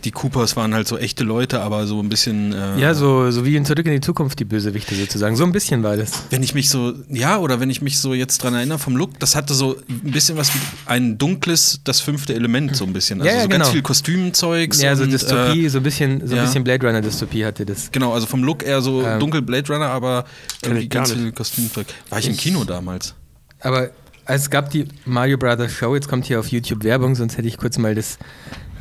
die 0.03 0.11
Coopers 0.11 0.55
waren 0.55 0.73
halt 0.73 0.87
so 0.87 0.97
echte 0.97 1.23
Leute, 1.23 1.61
aber 1.61 1.85
so 1.87 1.99
ein 2.01 2.09
bisschen. 2.09 2.53
Äh, 2.53 2.79
Ja, 2.79 2.93
so, 2.93 3.29
so 3.31 3.45
wie 3.45 3.55
in 3.55 3.65
Zurück 3.65 3.85
in 3.85 3.91
die 3.93 4.01
Zukunft, 4.01 4.39
die 4.39 4.45
Bösewichte 4.45 4.95
sozusagen. 4.95 5.35
So 5.35 5.43
ein 5.43 5.51
bisschen 5.51 5.83
war 5.83 5.97
das. 5.97 6.23
Wenn 6.29 6.43
ich 6.43 6.53
mich 6.53 6.69
so, 6.69 6.93
ja, 7.09 7.37
oder 7.37 7.59
wenn 7.59 7.69
ich 7.69 7.81
mich 7.81 7.99
so 7.99 8.13
jetzt 8.13 8.43
dran 8.43 8.53
erinnere 8.53 8.79
vom 8.79 8.95
Look, 8.95 9.19
das 9.19 9.35
hatte 9.35 9.53
so 9.53 9.77
ein 9.89 10.11
bisschen 10.11 10.37
was 10.37 10.53
wie 10.53 10.59
ein 10.85 11.17
dunkles, 11.17 11.81
das 11.83 11.99
fünfte 11.99 12.33
Element, 12.33 12.75
so 12.75 12.85
ein 12.85 12.93
bisschen. 12.93 13.21
Also 13.21 13.29
Ja, 13.31 13.37
ja, 13.37 13.43
so 13.43 13.49
ganz 13.49 13.63
genau. 13.65 13.73
viel 13.73 13.81
Kostümzeugs. 13.81 14.81
Ja, 14.81 14.95
so 14.95 15.03
und, 15.03 15.11
Dystopie, 15.11 15.65
Äh, 15.65 15.69
so 15.69 15.77
ein 15.79 15.83
bisschen, 15.83 16.25
so 16.27 16.33
ein 16.33 16.37
ja. 16.37 16.43
bisschen 16.45 16.63
Blade 16.63 16.85
Runner-Dystopie 16.87 17.45
hatte 17.45 17.65
das. 17.65 17.91
genau, 17.91 18.13
also 18.13 18.25
vom 18.27 18.43
Look 18.43 18.63
eher 18.63 18.81
so 18.81 19.03
Ähm, 19.03 19.19
dunkel 19.19 19.41
Blade 19.41 19.71
Runner, 19.71 19.87
aber 19.87 20.25
irgendwie 20.63 20.89
ganz 20.89 21.09
nicht. 21.09 21.19
viel 21.21 21.31
Kostümzeug. 21.31 21.87
War 22.09 22.19
ich 22.19 22.27
im 22.27 22.33
Ich- 22.33 22.39
Kino 22.39 22.63
damals? 22.63 23.13
Aber 23.59 23.89
es 24.25 24.49
gab 24.49 24.69
die 24.71 24.85
Mario 25.05 25.37
Brothers 25.37 25.71
Show, 25.71 25.93
jetzt 25.95 26.07
kommt 26.07 26.25
hier 26.25 26.39
auf 26.39 26.47
YouTube 26.47 26.83
Werbung, 26.83 27.15
sonst 27.15 27.37
hätte 27.37 27.47
ich 27.47 27.57
kurz 27.57 27.77
mal 27.77 27.93
das 27.95 28.17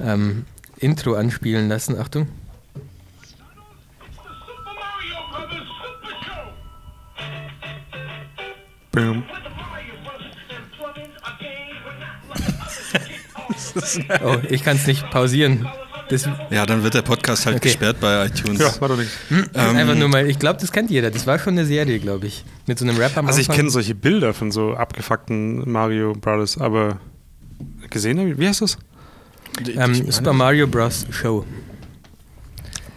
ähm, 0.03 0.45
Intro 0.81 1.15
anspielen 1.15 1.69
lassen. 1.69 1.99
Achtung. 1.99 2.27
Boom. 8.93 9.23
oh, 14.25 14.37
ich 14.49 14.65
kann 14.65 14.77
es 14.77 14.87
nicht 14.87 15.09
pausieren. 15.11 15.69
Das 16.09 16.29
ja, 16.51 16.67
dann 16.67 16.83
wird 16.83 16.95
der 16.95 17.03
Podcast 17.03 17.47
halt 17.47 17.59
okay. 17.59 17.69
gesperrt 17.69 17.99
bei 18.01 18.27
iTunes. 18.27 18.59
Ja, 18.59 18.81
war 18.81 18.89
doch 18.89 18.97
nichts. 18.97 19.17
Ähm, 19.31 19.47
einfach 19.55 19.95
nur 19.95 20.09
mal, 20.09 20.29
ich 20.29 20.41
glaube, 20.41 20.59
das 20.61 20.73
kennt 20.73 20.91
jeder. 20.91 21.13
Das 21.13 21.25
war 21.29 21.39
schon 21.39 21.53
eine 21.55 21.65
Serie, 21.65 22.01
glaube 22.01 22.27
ich. 22.27 22.45
Mit 22.67 22.81
so 22.81 22.85
einem 22.85 22.97
Rapper. 22.97 23.25
Also, 23.25 23.41
ich 23.41 23.49
kenne 23.49 23.71
solche 23.71 23.95
Bilder 23.95 24.35
von 24.35 24.51
so 24.51 24.75
abgefuckten 24.75 25.71
Mario 25.71 26.15
Brothers, 26.15 26.59
aber 26.59 26.99
gesehen 27.91 28.19
habe 28.19 28.31
ich, 28.31 28.39
wie 28.39 28.49
heißt 28.49 28.63
das? 28.63 28.77
Ähm, 29.77 30.11
Super 30.11 30.33
Mario 30.33 30.67
Bros. 30.67 31.07
Show. 31.11 31.45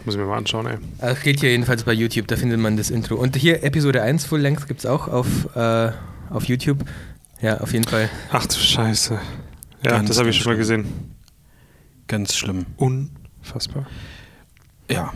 Muss 0.04 0.14
ich 0.14 0.20
mir 0.20 0.26
mal 0.26 0.36
anschauen, 0.36 0.66
ey. 0.66 0.78
Also 0.98 1.20
steht 1.20 1.40
hier 1.40 1.50
jedenfalls 1.50 1.84
bei 1.84 1.92
YouTube, 1.92 2.26
da 2.28 2.36
findet 2.36 2.60
man 2.60 2.76
das 2.76 2.90
Intro. 2.90 3.14
Und 3.14 3.36
hier 3.36 3.62
Episode 3.62 4.02
1 4.02 4.26
Full 4.26 4.40
Length 4.40 4.68
gibt 4.68 4.80
es 4.80 4.86
auch 4.86 5.08
auf, 5.08 5.26
äh, 5.56 5.92
auf 6.30 6.44
YouTube. 6.44 6.84
Ja, 7.40 7.58
auf 7.60 7.72
jeden 7.72 7.86
Fall. 7.86 8.10
Ach 8.30 8.46
du 8.46 8.54
Scheiße. 8.54 9.18
Ja, 9.84 9.90
Ganz, 9.90 10.08
das 10.08 10.18
habe 10.18 10.30
ich 10.30 10.36
schon 10.36 10.52
mal 10.52 10.58
gesehen. 10.58 10.86
Ganz 12.06 12.34
schlimm. 12.34 12.66
Unfassbar. 12.76 13.86
Ja. 14.90 15.12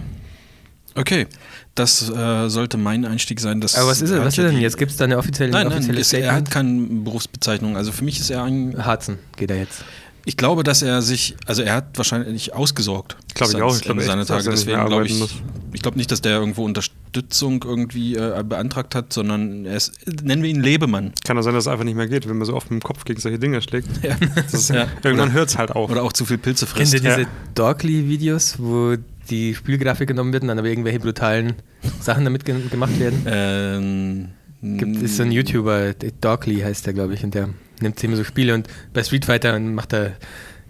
Okay, 0.95 1.27
das 1.75 2.11
äh, 2.11 2.49
sollte 2.49 2.77
mein 2.77 3.05
Einstieg 3.05 3.41
sein. 3.41 3.61
Das 3.61 3.77
Aber 3.77 3.89
was 3.89 4.03
ist, 4.03 4.11
er, 4.11 4.21
was 4.25 4.35
ist 4.35 4.39
er 4.39 4.51
denn 4.51 4.61
jetzt? 4.61 4.79
Gibt 4.79 4.91
es 4.91 4.97
da 4.97 5.05
eine 5.05 5.19
offizielle, 5.19 5.53
Nein, 5.53 5.69
nein, 5.69 5.73
offizielle 5.77 6.01
ist, 6.01 6.13
er 6.13 6.35
hat 6.35 6.51
keine 6.51 6.87
Berufsbezeichnung. 7.05 7.77
Also 7.77 7.93
für 7.93 8.05
mich 8.05 8.19
ist 8.19 8.31
er 8.31 8.43
ein. 8.43 8.85
Harzen 8.85 9.19
geht 9.37 9.51
er 9.51 9.59
jetzt. 9.59 9.85
Ich 10.29 10.37
glaube, 10.37 10.63
dass 10.63 10.83
er 10.83 11.01
sich, 11.01 11.37
also 11.47 11.63
er 11.63 11.73
hat 11.77 11.97
wahrscheinlich 11.97 12.53
ausgesorgt. 12.53 13.17
Glaube 13.33 13.53
ich 13.55 13.63
auch. 13.63 13.75
Ich 13.75 13.81
glaube 13.81 14.03
Ende 14.03 14.05
seiner 14.05 14.21
echt, 14.21 14.31
dass 14.31 14.45
Tage. 14.45 14.49
er 14.51 14.57
Deswegen 14.59 14.85
glaube 14.87 15.07
ich, 15.07 15.25
ich 15.73 15.81
glaube 15.81 15.97
nicht, 15.97 16.13
dass 16.13 16.21
der 16.21 16.33
irgendwo 16.39 16.67
Unterstützung 16.67 17.65
irgendwie 17.65 18.15
äh, 18.15 18.45
beantragt 18.47 18.95
hat, 18.95 19.11
sondern 19.11 19.65
er 19.65 19.77
ist, 19.79 19.95
nennen 20.23 20.43
wir 20.43 20.51
ihn 20.51 20.63
Lebemann. 20.63 21.13
Kann 21.25 21.39
auch 21.39 21.43
sein, 21.43 21.55
dass 21.55 21.65
es 21.65 21.69
einfach 21.69 21.87
nicht 21.87 21.95
mehr 21.95 22.09
geht, 22.09 22.29
wenn 22.29 22.37
man 22.37 22.45
so 22.45 22.53
oft 22.55 22.71
mit 22.71 22.83
dem 22.83 22.87
Kopf 22.87 23.07
gegen 23.07 23.19
solche 23.19 23.39
Dinge 23.39 23.63
schlägt. 23.63 23.89
Ja. 24.05 24.17
Ist, 24.53 24.69
Ja. 24.75 24.87
Irgendwann 25.03 25.33
hört 25.33 25.49
es 25.49 25.57
halt 25.57 25.71
auf. 25.73 25.91
Oder 25.91 26.03
auch 26.03 26.13
zu 26.13 26.27
viel 26.27 26.37
Pilze 26.37 26.67
Kennt 26.67 26.77
frisst. 26.77 26.93
ihr 26.93 27.01
diese 27.01 27.23
Ja. 27.23 27.29
Dorkly-Videos, 27.55 28.57
wo 28.59 28.97
die 29.31 29.55
Spielgrafik 29.55 30.09
genommen 30.09 30.35
wird 30.35 30.43
und 30.43 30.49
dann 30.49 30.59
aber 30.59 30.69
irgendwelche 30.69 31.01
brutalen 31.01 31.55
Sachen 32.03 32.25
damit 32.25 32.45
ge 32.45 32.55
gemacht 32.71 33.01
werden? 33.01 33.23
Ähm, 33.27 34.29
Gibt, 34.77 35.01
ist 35.03 35.17
so 35.17 35.23
ein 35.23 35.33
YouTuber, 35.33 35.95
Dorkly 36.21 36.61
heißt 36.61 36.85
der, 36.85 36.93
glaube 36.93 37.15
ich, 37.15 37.25
und 37.25 37.33
der 37.35 37.49
nimmt 37.83 37.99
sich 37.99 38.07
immer 38.09 38.17
so 38.17 38.25
Spiele 38.25 38.55
und 38.55 38.69
bei 38.93 39.03
Street 39.03 39.25
Fighter 39.25 39.59
macht 39.59 39.93
er, 39.93 40.13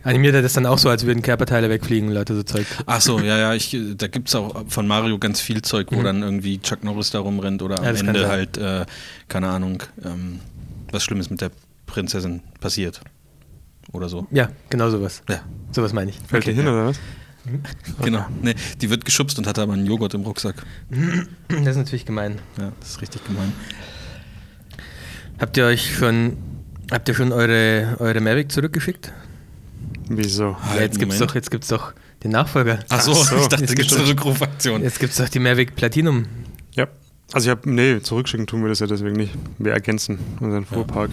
animiert 0.02 0.34
er 0.34 0.42
das 0.42 0.52
dann 0.54 0.66
auch 0.66 0.78
so, 0.78 0.88
als 0.88 1.04
würden 1.06 1.22
Körperteile 1.22 1.68
wegfliegen 1.70 2.08
und 2.08 2.14
Leute 2.14 2.34
so 2.34 2.42
Zeug. 2.42 2.66
Ach 2.86 3.00
so, 3.00 3.18
ja, 3.20 3.38
ja, 3.38 3.54
ich, 3.54 3.76
da 3.96 4.06
gibt 4.06 4.28
es 4.28 4.34
auch 4.34 4.64
von 4.68 4.86
Mario 4.86 5.18
ganz 5.18 5.40
viel 5.40 5.62
Zeug, 5.62 5.88
wo 5.90 5.96
Mhm. 6.00 6.04
dann 6.04 6.22
irgendwie 6.22 6.58
Chuck 6.60 6.84
Norris 6.84 7.10
da 7.10 7.18
rumrennt 7.20 7.62
oder 7.62 7.78
am 7.78 7.84
Ja, 7.84 7.90
Ende 7.92 8.28
halt, 8.28 8.56
äh, 8.58 8.86
keine 9.28 9.48
Ahnung, 9.48 9.82
ähm, 10.04 10.40
was 10.90 11.04
Schlimmes 11.04 11.30
mit 11.30 11.40
der 11.40 11.50
Prinzessin 11.86 12.42
passiert. 12.60 13.00
Oder 13.92 14.08
so. 14.10 14.26
Ja, 14.30 14.50
genau 14.68 14.90
sowas. 14.90 15.22
Ja, 15.28 15.40
Sowas 15.72 15.92
meine 15.94 16.10
ich. 16.10 16.18
Fällt 16.26 16.46
dir 16.46 16.52
hin, 16.54 16.68
oder 16.68 16.86
was? 16.88 17.00
genau. 18.02 18.26
Nee, 18.42 18.54
die 18.82 18.90
wird 18.90 19.06
geschubst 19.06 19.38
und 19.38 19.46
hat 19.46 19.58
aber 19.58 19.72
einen 19.72 19.86
Joghurt 19.86 20.12
im 20.12 20.20
Rucksack. 20.22 20.56
Das 21.48 21.68
ist 21.68 21.76
natürlich 21.76 22.04
gemein. 22.04 22.38
Ja, 22.58 22.72
das 22.80 22.90
ist 22.90 23.00
richtig 23.00 23.24
gemein. 23.26 23.52
Habt 25.38 25.56
ihr 25.56 25.64
euch 25.64 25.96
schon, 25.96 26.36
habt 26.90 27.09
ihr 27.09 27.14
schon 27.14 27.33
eure, 27.33 27.97
eure 27.99 28.21
Mavic 28.21 28.50
zurückgeschickt? 28.52 29.12
Wieso? 30.09 30.57
Halt, 30.62 30.76
ja, 30.76 30.83
jetzt 30.83 30.99
gibt's 30.99 31.14
Moment. 31.16 31.30
doch, 31.30 31.35
jetzt 31.35 31.50
gibt's 31.50 31.68
doch 31.68 31.92
den 32.23 32.30
Nachfolger. 32.33 32.78
Ach 32.88 33.00
so, 33.00 33.12
Ach 33.12 33.16
so, 33.16 33.37
ich 33.37 33.42
dachte, 33.49 33.62
jetzt 33.62 33.71
es 33.71 33.76
gibt 33.76 33.88
gibt's- 33.88 33.97
eine 33.97 34.09
Rückrufaktion. 34.09 34.83
Jetzt 34.83 34.99
gibt's 35.00 35.16
doch 35.16 35.28
die 35.28 35.38
Mavic 35.38 35.76
Platinum. 35.76 36.25
Ja. 36.73 36.88
Also 37.33 37.47
ich 37.47 37.50
habe, 37.50 37.71
nee, 37.71 38.00
zurückschicken 38.00 38.47
tun 38.47 38.62
wir 38.62 38.71
das 38.71 38.78
ja 38.80 38.87
deswegen 38.87 39.16
nicht. 39.16 39.35
Wir 39.59 39.73
ergänzen 39.73 40.18
unseren 40.40 40.64
Fuhrpark. 40.64 41.11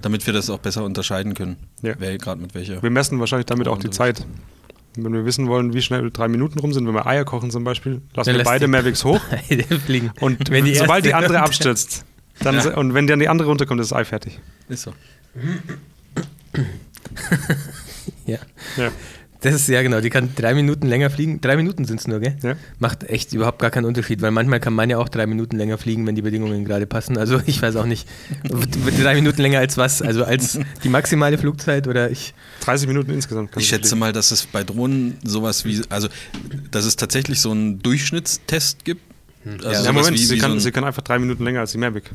Damit 0.00 0.24
wir 0.26 0.32
das 0.32 0.48
auch 0.48 0.58
besser 0.58 0.84
unterscheiden 0.84 1.34
können. 1.34 1.56
Ja. 1.82 1.94
Wer 1.98 2.16
gerade 2.18 2.40
mit 2.40 2.54
welcher. 2.54 2.80
Wir 2.82 2.90
messen 2.90 3.18
wahrscheinlich 3.18 3.46
damit 3.46 3.66
auch 3.66 3.78
die. 3.78 3.90
Zeit. 3.90 4.24
Wenn 4.98 5.12
wir 5.12 5.24
wissen 5.26 5.48
wollen, 5.48 5.74
wie 5.74 5.82
schnell 5.82 6.10
drei 6.10 6.28
Minuten 6.28 6.58
rum 6.60 6.72
sind, 6.72 6.86
wenn 6.86 6.94
wir 6.94 7.06
Eier 7.06 7.24
kochen 7.24 7.50
zum 7.50 7.64
Beispiel, 7.64 8.00
lassen 8.14 8.30
Dann 8.30 8.36
wir 8.38 8.44
beide 8.44 8.66
Mavics 8.68 9.04
hoch 9.04 9.20
fliegen. 9.84 10.10
und 10.20 10.48
Wenn 10.50 10.64
die 10.64 10.74
sobald 10.74 11.04
die 11.04 11.12
andere 11.12 11.40
abstürzt, 11.42 12.04
dann 12.40 12.54
Ja. 12.54 12.76
und 12.78 12.94
wenn 12.94 13.06
dann 13.06 13.18
die 13.18 13.28
andere 13.28 13.48
runterkommt, 13.48 13.80
ist 13.80 13.90
das 13.90 13.98
Ei 13.98 14.04
fertig. 14.06 14.38
Ist 14.70 14.82
so. 14.84 14.92
Ja. 18.26 18.38
Ja. 18.76 18.90
Das 19.42 19.54
ist 19.54 19.68
ja 19.68 19.82
genau, 19.82 20.00
die 20.00 20.10
kann 20.10 20.30
drei 20.34 20.54
Minuten 20.54 20.88
länger 20.88 21.10
fliegen. 21.10 21.40
Drei 21.40 21.56
Minuten 21.56 21.84
sind 21.84 22.00
es 22.00 22.08
nur, 22.08 22.18
gell? 22.20 22.36
Ja. 22.42 22.56
Macht 22.80 23.04
echt 23.04 23.32
überhaupt 23.32 23.60
gar 23.60 23.70
keinen 23.70 23.84
Unterschied, 23.84 24.20
weil 24.22 24.30
manchmal 24.32 24.58
kann 24.58 24.72
man 24.72 24.90
ja 24.90 24.98
auch 24.98 25.08
drei 25.08 25.26
Minuten 25.26 25.56
länger 25.56 25.78
fliegen, 25.78 26.04
wenn 26.06 26.14
die 26.16 26.22
Bedingungen 26.22 26.64
gerade 26.64 26.86
passen. 26.86 27.16
Also 27.18 27.40
ich 27.46 27.60
weiß 27.62 27.76
auch 27.76 27.84
nicht, 27.84 28.08
drei 29.00 29.14
Minuten 29.14 29.40
länger 29.40 29.58
als 29.60 29.76
was? 29.76 30.02
Also 30.02 30.24
als 30.24 30.58
die 30.82 30.88
maximale 30.88 31.38
Flugzeit 31.38 31.86
oder 31.86 32.10
ich. 32.10 32.34
30 32.62 32.88
Minuten 32.88 33.12
insgesamt. 33.12 33.52
kann 33.52 33.62
Ich 33.62 33.68
schätze 33.68 33.90
fliegen. 33.90 34.00
mal, 34.00 34.12
dass 34.12 34.30
es 34.32 34.46
bei 34.46 34.64
Drohnen 34.64 35.18
sowas 35.22 35.64
wie, 35.64 35.82
also 35.90 36.08
dass 36.72 36.84
es 36.84 36.96
tatsächlich 36.96 37.40
so 37.40 37.50
einen 37.52 37.80
Durchschnittstest 37.82 38.84
gibt. 38.84 39.02
Also 39.62 39.84
Ja, 39.84 39.92
Moment, 39.92 40.14
wie, 40.14 40.24
sie, 40.24 40.34
wie 40.34 40.38
kann, 40.38 40.52
so 40.52 40.58
sie 40.58 40.72
kann 40.72 40.82
einfach 40.82 41.02
drei 41.02 41.20
Minuten 41.20 41.44
länger 41.44 41.60
als 41.60 41.70
die 41.72 41.78
Mavic. 41.78 42.10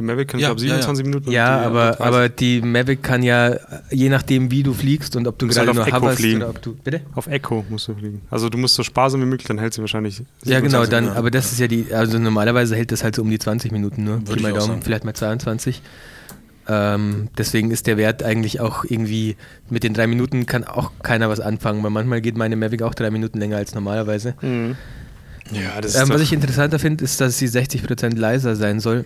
Die 0.00 0.06
Mavic 0.06 0.28
kann, 0.28 0.40
Ja, 0.40 0.48
ich 0.52 0.56
glaube, 0.56 0.62
ja, 0.62 0.76
ja. 0.76 0.82
27 0.82 1.04
Minuten. 1.04 1.30
Ja, 1.30 1.60
die 1.60 1.66
aber, 1.66 1.80
andere 1.82 1.96
30. 1.98 2.06
aber 2.06 2.28
die 2.30 2.62
Mavic 2.62 3.02
kann 3.02 3.22
ja, 3.22 3.56
je 3.90 4.08
nachdem 4.08 4.50
wie 4.50 4.62
du 4.62 4.72
fliegst 4.72 5.14
und 5.14 5.28
ob 5.28 5.38
du 5.38 5.46
gerade 5.46 5.66
halt 5.66 5.74
nur 5.74 5.82
auf 5.84 5.88
Echo 5.92 6.08
fliegen. 6.16 6.36
oder 6.38 6.48
ob 6.48 6.62
du. 6.62 6.74
Bitte? 6.74 7.02
Auf 7.14 7.26
Echo 7.26 7.66
musst 7.68 7.86
du 7.88 7.94
fliegen. 7.94 8.22
Also 8.30 8.48
du 8.48 8.56
musst 8.56 8.76
so 8.76 8.82
sparsam 8.82 9.20
wie 9.20 9.26
möglich, 9.26 9.46
dann 9.46 9.58
hält 9.58 9.74
sie 9.74 9.82
wahrscheinlich. 9.82 10.22
Ja, 10.44 10.60
genau, 10.60 10.82
27 10.84 10.90
dann, 10.90 11.04
Minuten. 11.04 11.18
aber 11.18 11.30
das 11.30 11.52
ist 11.52 11.60
ja 11.60 11.66
die, 11.68 11.92
also 11.92 12.18
normalerweise 12.18 12.74
hält 12.76 12.90
das 12.92 13.04
halt 13.04 13.14
so 13.14 13.20
um 13.20 13.28
die 13.30 13.38
20 13.38 13.72
Minuten 13.72 14.04
nur. 14.04 14.20
Würde 14.26 14.36
Pi 14.36 14.42
mal 14.42 14.52
Daumen, 14.52 14.66
sagen. 14.66 14.82
vielleicht 14.82 15.04
mal 15.04 15.12
22. 15.14 15.82
Ähm, 16.68 17.28
deswegen 17.36 17.70
ist 17.72 17.86
der 17.86 17.96
Wert 17.96 18.22
eigentlich 18.22 18.60
auch 18.60 18.84
irgendwie, 18.84 19.36
mit 19.70 19.82
den 19.82 19.92
drei 19.92 20.06
Minuten 20.06 20.46
kann 20.46 20.64
auch 20.64 20.92
keiner 21.02 21.28
was 21.28 21.40
anfangen, 21.40 21.82
weil 21.82 21.90
manchmal 21.90 22.20
geht 22.20 22.36
meine 22.38 22.56
Mavic 22.56 22.82
auch 22.82 22.94
drei 22.94 23.10
Minuten 23.10 23.38
länger 23.38 23.56
als 23.56 23.74
normalerweise. 23.74 24.34
Mhm. 24.40 24.76
Ja, 25.52 25.78
Ähm, 25.78 26.08
was 26.10 26.20
ich 26.20 26.32
interessanter 26.32 26.78
finde, 26.78 27.02
ist, 27.02 27.20
dass 27.20 27.38
sie 27.38 27.46
60% 27.48 28.16
leiser 28.16 28.54
sein 28.54 28.78
soll. 28.78 29.04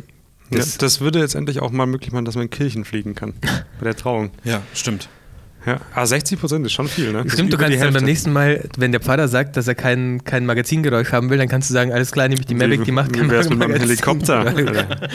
Ja, 0.50 0.58
Das- 0.58 0.76
das 0.78 1.00
würde 1.00 1.18
jetzt 1.20 1.34
endlich 1.34 1.60
auch 1.60 1.70
mal 1.70 1.86
möglich 1.86 2.12
machen, 2.12 2.24
dass 2.24 2.34
man 2.34 2.44
in 2.44 2.50
Kirchen 2.50 2.84
fliegen 2.84 3.14
kann. 3.14 3.32
bei 3.78 3.84
der 3.84 3.96
Trauung. 3.96 4.30
ja, 4.44 4.62
stimmt. 4.74 5.08
Ja. 5.66 5.80
Ah, 5.94 6.04
60 6.04 6.38
Prozent 6.38 6.66
ist 6.66 6.72
schon 6.72 6.88
viel, 6.88 7.10
ne? 7.10 7.24
Das 7.24 7.32
Stimmt, 7.32 7.50
du 7.50 7.56
kannst 7.56 7.80
dann 7.80 7.94
beim 7.94 8.04
nächsten 8.04 8.34
Mal, 8.34 8.68
wenn 8.76 8.92
der 8.92 9.00
Pfarrer 9.00 9.28
sagt, 9.28 9.56
dass 9.56 9.66
er 9.66 9.74
kein, 9.74 10.22
kein 10.22 10.44
Magazingeräusch 10.44 11.10
haben 11.10 11.30
will, 11.30 11.38
dann 11.38 11.48
kannst 11.48 11.70
du 11.70 11.72
sagen, 11.74 11.90
alles 11.90 12.10
klar, 12.12 12.28
nehme 12.28 12.40
ich 12.40 12.46
die 12.46 12.54
Mavic, 12.54 12.84
die 12.84 12.92
macht 12.92 13.14
kein 13.14 13.30
wär's 13.30 13.48
mit 13.48 13.58
meinem 13.58 13.70
Magazingeräusch. 13.72 14.44
Helikopter? 14.44 15.08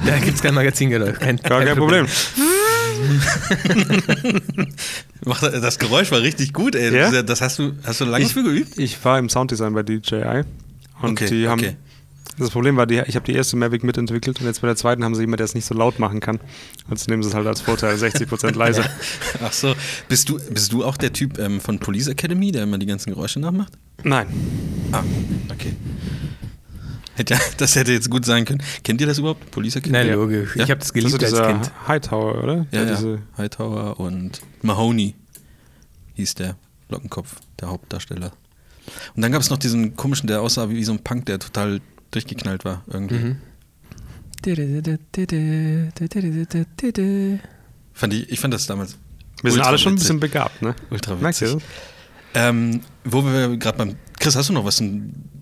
da 0.06 0.18
gibt 0.20 0.36
es 0.36 0.42
kein 0.42 0.54
Magazingeräusch. 0.54 1.18
Kein, 1.18 1.36
Gar 1.36 1.64
kein 1.66 1.76
Problem. 1.76 2.06
Macht- 5.24 5.42
Das 5.42 5.78
Geräusch 5.78 6.10
war 6.10 6.20
richtig 6.22 6.52
gut, 6.52 6.74
ey. 6.74 6.90
Das, 6.90 7.12
ja- 7.12 7.22
das 7.22 7.40
hast 7.40 7.58
du, 7.58 7.72
hast 7.84 8.00
du 8.00 8.04
lange 8.06 8.24
Ich- 8.24 8.32
für 8.32 8.42
geübt? 8.42 8.78
Ich 8.78 9.04
war 9.04 9.18
im 9.18 9.28
Sounddesign 9.28 9.74
bei 9.74 9.82
DJI 9.82 10.44
und 11.02 11.10
Okay, 11.12 11.26
die 11.28 11.48
haben. 11.48 11.60
okay. 11.60 11.76
Das 12.38 12.50
Problem 12.50 12.76
war, 12.76 12.86
die, 12.86 13.02
ich 13.06 13.14
habe 13.14 13.26
die 13.26 13.34
erste 13.34 13.56
Mavic 13.56 13.84
mitentwickelt 13.84 14.40
und 14.40 14.46
jetzt 14.46 14.60
bei 14.62 14.66
der 14.66 14.76
zweiten 14.76 15.04
haben 15.04 15.14
sie 15.14 15.20
jemanden, 15.22 15.38
der 15.38 15.44
es 15.44 15.54
nicht 15.54 15.66
so 15.66 15.74
laut 15.74 15.98
machen 15.98 16.20
kann. 16.20 16.40
Jetzt 16.88 17.08
nehmen 17.08 17.22
sie 17.22 17.28
es 17.28 17.34
halt 17.34 17.46
als 17.46 17.60
Vorteil, 17.60 17.96
60 17.96 18.28
Prozent 18.28 18.56
leiser. 18.56 18.84
Ach 19.44 19.52
so. 19.52 19.74
Bist 20.08 20.28
du, 20.28 20.38
bist 20.50 20.72
du 20.72 20.84
auch 20.84 20.96
der 20.96 21.12
Typ 21.12 21.38
ähm, 21.38 21.60
von 21.60 21.78
Police 21.78 22.08
Academy, 22.08 22.50
der 22.52 22.62
immer 22.62 22.78
die 22.78 22.86
ganzen 22.86 23.10
Geräusche 23.10 23.38
nachmacht? 23.40 23.72
Nein. 24.02 24.26
Ah, 24.92 25.02
okay. 25.52 25.74
Hätte, 27.14 27.34
ja- 27.34 27.40
das 27.58 27.76
hätte 27.76 27.92
jetzt 27.92 28.08
gut 28.08 28.24
sein 28.24 28.44
können. 28.44 28.62
Kennt 28.82 29.00
ihr 29.00 29.06
das 29.06 29.18
überhaupt? 29.18 29.50
Police 29.50 29.76
Academy? 29.76 29.98
Nein, 29.98 30.08
Ja. 30.08 30.14
logisch. 30.14 30.56
Ja? 30.56 30.64
Ich 30.64 30.70
habe 30.70 30.78
das 30.80 30.88
Das 30.92 31.04
ist 31.04 31.18
geliebt 31.18 31.22
als 31.24 31.46
Kind. 31.46 31.72
Hightower, 31.86 32.42
oder? 32.42 32.66
Ja, 32.70 32.82
ja. 32.84 32.94
Diese, 32.94 33.18
Hightower 33.36 34.00
und 34.00 34.40
Mahoney 34.62 35.14
hieß 36.14 36.34
der 36.36 36.56
Lockenkopf, 36.88 37.36
der 37.60 37.68
Hauptdarsteller. 37.68 38.32
Und 39.14 39.22
dann 39.22 39.30
gab 39.30 39.42
es 39.42 39.50
noch 39.50 39.58
diesen 39.58 39.96
komischen, 39.96 40.26
der 40.26 40.40
aussah 40.42 40.68
wie, 40.70 40.76
wie 40.76 40.84
so 40.84 40.92
ein 40.92 40.98
Punk, 41.04 41.26
der 41.26 41.38
total 41.38 41.80
durchgeknallt 42.12 42.64
war 42.64 42.82
irgendwie. 42.86 43.14
Mhm. 43.16 43.36
Fand 47.94 48.14
ich, 48.14 48.30
ich 48.30 48.40
fand 48.40 48.54
das 48.54 48.66
damals 48.66 48.96
wir 49.42 49.50
sind 49.50 49.62
alle 49.62 49.78
schon 49.78 49.94
ein 49.94 49.96
bisschen 49.96 50.20
begabt, 50.20 50.62
ne? 50.62 50.74
ultra 50.90 51.20
witzig. 51.20 51.56
Ähm, 52.34 52.80
wo 53.04 53.24
wir 53.24 53.56
gerade 53.56 53.76
beim. 53.76 53.96
Chris, 54.18 54.36
hast 54.36 54.48
du 54.48 54.52
noch 54.52 54.64
was 54.64 54.76
zu 54.76 54.84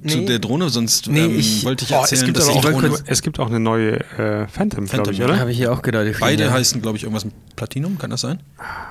Nee. 0.03 0.25
der 0.25 0.39
Drohne? 0.39 0.71
Sonst 0.71 1.07
Nee, 1.07 1.21
ähm, 1.27 1.39
ich- 1.39 1.65
wollte 1.65 1.85
ich 1.85 1.93
Oh, 1.93 1.97
erzählen, 2.01 2.21
es, 2.21 2.25
gibt 2.25 2.39
dass 2.39 2.49
aber 2.49 2.53
ich 2.55 2.59
auch, 2.65 2.71
Drohne. 2.71 2.89
kurz- 2.89 3.03
es 3.07 3.21
gibt 3.23 3.39
auch 3.39 3.47
eine 3.49 3.61
neue 3.61 4.01
äh, 4.19 4.49
Phantom, 4.49 4.87
glaube 4.87 4.89
Phantom, 4.89 5.13
ich, 5.13 5.19
ja. 5.19 5.27
oder? 5.27 5.39
Habe 5.39 5.51
ich 5.53 5.59
hier 5.59 5.71
auch 5.73 5.83
geschrieben. 5.83 6.17
Beide 6.19 6.45
ja. 6.45 6.51
heißen, 6.51 6.81
glaube 6.81 6.97
ich, 6.97 7.05
irgendwas 7.05 7.27
mit 7.27 7.35
Platinum, 7.57 7.99
kann 7.99 8.11
das 8.11 8.23
sein? 8.23 8.41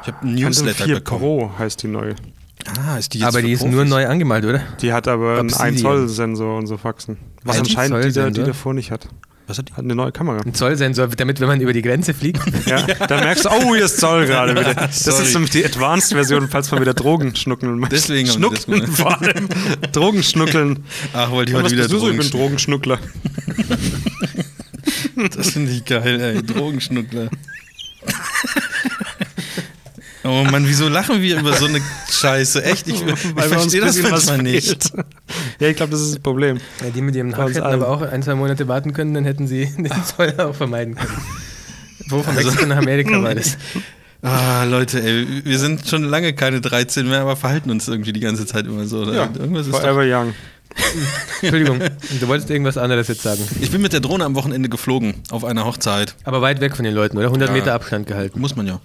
Ich 0.04 0.08
habe 0.08 0.22
einen 0.22 0.38
Phantom 0.38 0.66
Newsletter 0.66 0.86
4 0.86 0.96
bekommen. 0.96 1.20
Pro 1.22 1.52
heißt 1.58 1.82
die 1.84 1.88
neue. 1.88 2.16
Ah, 2.78 2.98
ist 2.98 3.14
die 3.14 3.20
jetzt 3.20 3.28
Aber 3.28 3.42
die 3.42 3.54
ist 3.54 3.60
Profis? 3.60 3.76
nur 3.76 3.86
neu 3.86 4.06
angemalt, 4.08 4.46
oder? 4.46 4.62
Die 4.82 4.92
hat 4.94 5.08
aber 5.08 5.40
einen 5.40 5.50
Obsidian. 5.50 5.68
1 5.68 5.82
Zoll 5.82 6.10
Sensor 6.10 6.58
und 6.58 6.68
so 6.68 6.78
Faxen. 6.78 7.18
Was 7.44 7.56
Ein 7.56 7.62
anscheinend 7.62 8.06
die, 8.06 8.12
da, 8.12 8.30
die 8.30 8.44
davor 8.44 8.74
nicht 8.74 8.92
hat. 8.92 9.08
Was 9.48 9.58
hat 9.58 9.70
die? 9.70 9.74
Hat 9.74 9.84
eine 9.84 9.96
neue 9.96 10.12
Kamera. 10.12 10.42
Ein 10.46 10.54
Zollsensor, 10.54 11.08
damit, 11.08 11.40
wenn 11.40 11.48
man 11.48 11.60
über 11.60 11.74
die 11.74 11.82
Grenze 11.82 12.14
fliegt. 12.14 12.40
Ja, 12.68 12.86
da 12.86 13.18
merkst 13.22 13.46
du, 13.46 13.50
oh, 13.50 13.74
hier 13.74 13.86
ist 13.86 14.00
Zoll 14.00 14.28
gerade 14.28 14.52
wieder. 14.52 14.76
Das 14.76 15.08
ist 15.08 15.34
nämlich 15.34 15.50
die 15.50 15.66
Advanced-Version, 15.66 16.50
falls 16.50 16.70
man 16.70 16.82
wieder 16.82 16.94
Drogen 16.94 17.36
schnuckeln 17.36 17.80
möchte. 17.80 17.96
Deswegen 17.96 18.30
haben 18.30 18.42
die 18.44 18.50
das 18.50 18.64
Schnuckeln 18.66 18.92
vor 18.92 19.20
allem. 19.20 19.50
Drogen 19.92 20.22
schnuckeln. 20.22 20.84
Ach, 21.14 21.32
wollte 21.32 21.52
ich 21.52 21.58
heute 21.58 21.72
wieder 21.72 21.90
so? 21.90 21.96
Ich 21.98 22.18
bin 22.18 22.18
Drogen 22.18 22.32
Drogenschnuckler. 22.32 23.00
Das 25.36 25.50
finde 25.50 25.72
ich 25.72 25.84
geil, 25.84 26.20
ey. 26.22 26.44
Drogenschnuckler. 26.44 27.30
Oh 30.24 30.44
Mann, 30.52 30.68
wieso 30.68 30.90
lachen 30.90 31.22
wir 31.22 31.40
über 31.40 31.54
so 31.54 31.66
eine 31.66 31.80
Scheiße? 32.12 32.64
Echt, 32.64 32.88
ich, 32.88 33.02
ich 33.06 33.18
verstehe 33.46 33.82
das 33.82 34.02
manchmal 34.02 34.40
nicht. 34.40 34.92
Ja, 35.60 35.68
ich 35.68 35.76
glaube, 35.78 35.92
das 35.92 36.02
ist 36.02 36.14
das 36.16 36.20
Problem. 36.20 36.58
Ja, 36.84 36.90
die 36.90 37.02
mit 37.02 37.16
ihrem 37.16 37.34
uns 37.34 37.38
hätten 37.56 37.62
aber 37.62 37.88
auch 37.90 38.02
ein, 38.02 38.24
zwei 38.24 38.36
Monate 38.36 38.68
warten 38.68 38.94
können, 38.94 39.14
dann 39.14 39.26
hätten 39.26 39.48
sie 39.48 39.66
den 39.78 39.90
Zoll 40.04 40.34
auch 40.40 40.56
vermeiden 40.56 40.96
können. 40.96 41.22
Wo 42.08 42.24
von 42.24 42.34
Mexiko 42.34 42.66
nach 42.66 42.78
Amerika 42.78 43.22
war 43.22 43.36
das? 43.36 43.58
Ah, 44.22 44.66
Leute, 44.66 45.02
ey, 45.02 45.46
wir 45.46 45.58
sind 45.58 45.88
schon 45.88 46.04
lange 46.04 46.34
keine 46.34 46.60
13 46.60 47.08
mehr, 47.08 47.22
aber 47.22 47.38
verhalten 47.38 47.72
uns 47.72 47.88
irgendwie 47.88 48.12
die 48.12 48.20
ganze 48.20 48.46
Zeit 48.46 48.66
immer 48.66 48.86
so. 48.86 49.04
Oder? 49.04 49.14
Ja, 49.14 49.30
Irgendwas 49.40 49.66
ist 49.68 49.74
doch 49.74 49.80
Forever 49.80 50.04
young. 50.04 50.34
Entschuldigung, 51.42 51.80
du 52.20 52.28
wolltest 52.28 52.50
irgendwas 52.50 52.78
anderes 52.78 53.08
jetzt 53.08 53.22
sagen. 53.24 53.40
ich 53.62 53.72
bin 53.72 53.82
mit 53.82 53.94
der 53.94 54.02
Drohne 54.02 54.26
am 54.26 54.36
Wochenende 54.36 54.68
geflogen 54.68 55.14
auf 55.32 55.46
einer 55.46 55.64
Hochzeit. 55.64 56.16
Aber 56.26 56.42
weit 56.42 56.60
weg 56.60 56.76
von 56.76 56.84
den 56.84 56.94
Leuten, 56.96 57.18
oder? 57.18 57.28
100 57.28 57.48
Ja. 57.48 57.54
Meter 57.56 57.74
Abstand 57.74 58.08
gehalten. 58.08 58.42
Muss 58.42 58.58
man 58.58 58.68
ja. 58.68 58.82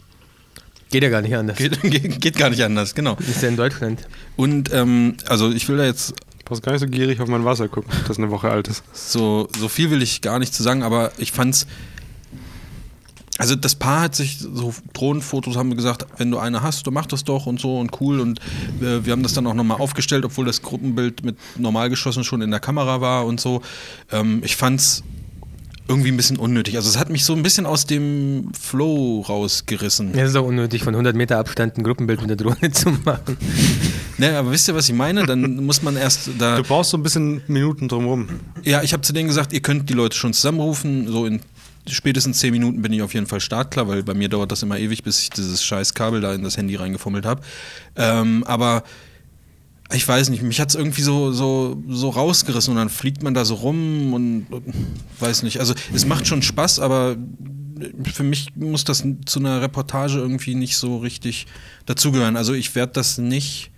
Geht 0.91 1.03
ja 1.03 1.09
gar 1.09 1.23
nicht 1.23 1.35
anders. 1.35 1.57
Geht, 1.57 1.81
geht, 1.83 2.21
geht 2.21 2.37
gar 2.37 2.51
nicht 2.51 2.63
anders, 2.63 2.95
genau. 2.95 3.17
Ist 3.17 3.43
ja 3.43 3.49
in 3.49 3.57
Deutschland. 3.57 4.07
Und 4.37 4.73
ähm, 4.73 5.17
also 5.29 5.51
ich 5.51 5.69
will 5.69 5.77
da 5.77 5.85
jetzt 5.85 6.15
Du 6.45 6.51
brauchst 6.51 6.63
gar 6.63 6.73
nicht 6.73 6.83
so 6.83 6.89
gierig 6.89 7.21
auf 7.21 7.29
mein 7.29 7.47
Wasser 7.47 7.69
gucken, 7.69 7.91
das 8.07 8.19
eine 8.19 8.31
Woche 8.31 8.51
alt 8.51 8.69
ist. 8.69 8.83
so, 8.93 9.49
so 9.59 9.69
viel 9.69 9.91
will 9.91 10.03
ich 10.03 10.21
gar 10.21 10.39
nicht 10.39 10.53
zu 10.53 10.63
sagen, 10.63 10.83
aber 10.83 11.11
ich 11.17 11.33
fand's. 11.33 11.67
Also 13.39 13.57
das 13.57 13.75
Paar 13.75 14.03
hat 14.03 14.15
sich 14.15 14.39
so 14.39 14.75
Drohnenfotos 14.93 15.57
haben 15.57 15.75
gesagt, 15.75 16.07
wenn 16.19 16.31
du 16.31 16.39
eine 16.39 16.63
hast, 16.63 16.87
du 16.87 16.91
mach 16.91 17.07
das 17.07 17.25
doch 17.25 17.47
und 17.47 17.61
so 17.61 17.81
und 17.81 17.99
cool 18.01 18.21
und 18.21 18.41
äh, 18.81 19.05
wir 19.07 19.13
haben 19.13 19.23
das 19.23 19.33
dann 19.33 19.47
auch 19.47 19.55
nochmal 19.55 19.81
aufgestellt, 19.81 20.27
obwohl 20.27 20.45
das 20.45 20.61
Gruppenbild 20.61 21.25
mit 21.25 21.37
normal 21.57 21.89
geschossen 21.89 22.25
schon 22.25 22.43
in 22.43 22.51
der 22.51 22.61
Kamera 22.61 23.01
war 23.01 23.25
und 23.25 23.41
so. 23.41 23.63
Ähm, 24.13 24.43
ich 24.45 24.55
fand's 24.55 25.03
irgendwie 25.87 26.11
ein 26.11 26.17
bisschen 26.17 26.39
unnötig. 26.39 26.77
Also 26.77 26.89
es 26.89 26.99
hat 26.99 27.11
mich 27.11 27.25
so 27.25 27.35
ein 27.35 27.43
bisschen 27.43 27.67
aus 27.67 27.87
dem 27.87 28.51
Flow 28.59 29.21
rausgerissen. 29.29 30.15
Ja, 30.15 30.25
Es 30.25 30.31
ist 30.31 30.37
auch 30.37 30.47
unnötig, 30.47 30.83
von 30.83 30.95
100 30.95 31.15
Meter 31.15 31.39
Abstand 31.39 31.77
ein 31.77 31.83
Gruppenbild 31.83 32.21
mit 32.21 32.31
der 32.31 32.37
Drohne 32.37 32.71
zu 32.73 32.91
machen. 33.05 33.37
Ne, 34.17 34.39
aber 34.39 34.51
wisst 34.51 34.69
ihr, 34.69 34.75
was 34.75 34.89
ich 34.89 34.95
meine? 34.95 35.27
Dann 35.27 35.57
muss 35.65 35.83
man 35.83 35.97
erst 35.97 36.31
da. 36.39 36.57
Du 36.57 36.63
brauchst 36.63 36.91
so 36.91 36.97
ein 36.97 37.03
bisschen 37.03 37.43
Minuten 37.49 37.89
drumherum. 37.89 38.29
Ja, 38.63 38.83
ich 38.83 38.93
habe 38.93 39.03
zu 39.03 39.13
denen 39.13 39.29
gesagt, 39.29 39.53
ihr 39.53 39.61
könnt 39.61 39.91
die 39.91 39.95
Leute 39.95 40.17
schon 40.17 40.33
zusammenrufen. 40.33 41.07
So 41.09 41.27
in 41.27 41.41
spätestens 41.87 42.39
10 42.39 42.53
Minuten 42.53 42.81
bin 42.81 42.93
ich 42.93 43.03
auf 43.03 43.13
jeden 43.13 43.27
Fall 43.27 43.41
startklar, 43.41 43.87
weil 43.89 44.03
bei 44.03 44.15
mir 44.15 44.31
dauert 44.31 44.51
das 44.53 44.63
immer 44.63 44.79
ewig, 44.79 45.03
bis 45.03 45.21
ich 45.21 45.31
dieses 45.31 45.63
scheiß 45.63 45.93
Kabel 45.93 46.23
da 46.23 46.33
in 46.33 46.43
das 46.43 46.57
Handy 46.57 46.77
reingefummelt 46.77 47.27
habe. 47.27 47.43
Ähm, 47.97 48.43
aber 48.45 48.85
ich 49.93 50.07
weiß 50.07 50.31
nicht, 50.31 50.43
mich 50.43 50.61
hat 50.61 50.71
es 50.71 50.75
irgendwie 50.75 51.03
so, 51.03 51.33
so, 51.33 51.83
so 51.89 52.09
rausgerissen 52.09 52.73
und 52.73 52.79
dann 52.79 52.89
fliegt 52.89 53.23
man 53.23 53.35
da 53.35 53.45
so 53.45 53.55
rum 53.55 54.15
und, 54.15 54.47
und 54.51 54.75
weiß 55.21 55.43
nicht. 55.43 55.61
Also 55.61 55.75
es 55.93 56.07
macht 56.07 56.27
schon 56.27 56.43
Spaß, 56.43 56.79
aber 56.81 57.17
für 58.13 58.23
mich 58.23 58.55
muss 58.57 58.85
das 58.85 59.05
zu 59.27 59.39
einer 59.39 59.61
Reportage 59.61 60.19
irgendwie 60.19 60.55
nicht 60.55 60.77
so 60.77 60.99
richtig 60.99 61.47
dazugehören. 61.87 62.37
Also 62.37 62.55
ich 62.55 62.75
werde 62.75 62.93
das 62.93 63.19
nicht, 63.19 63.71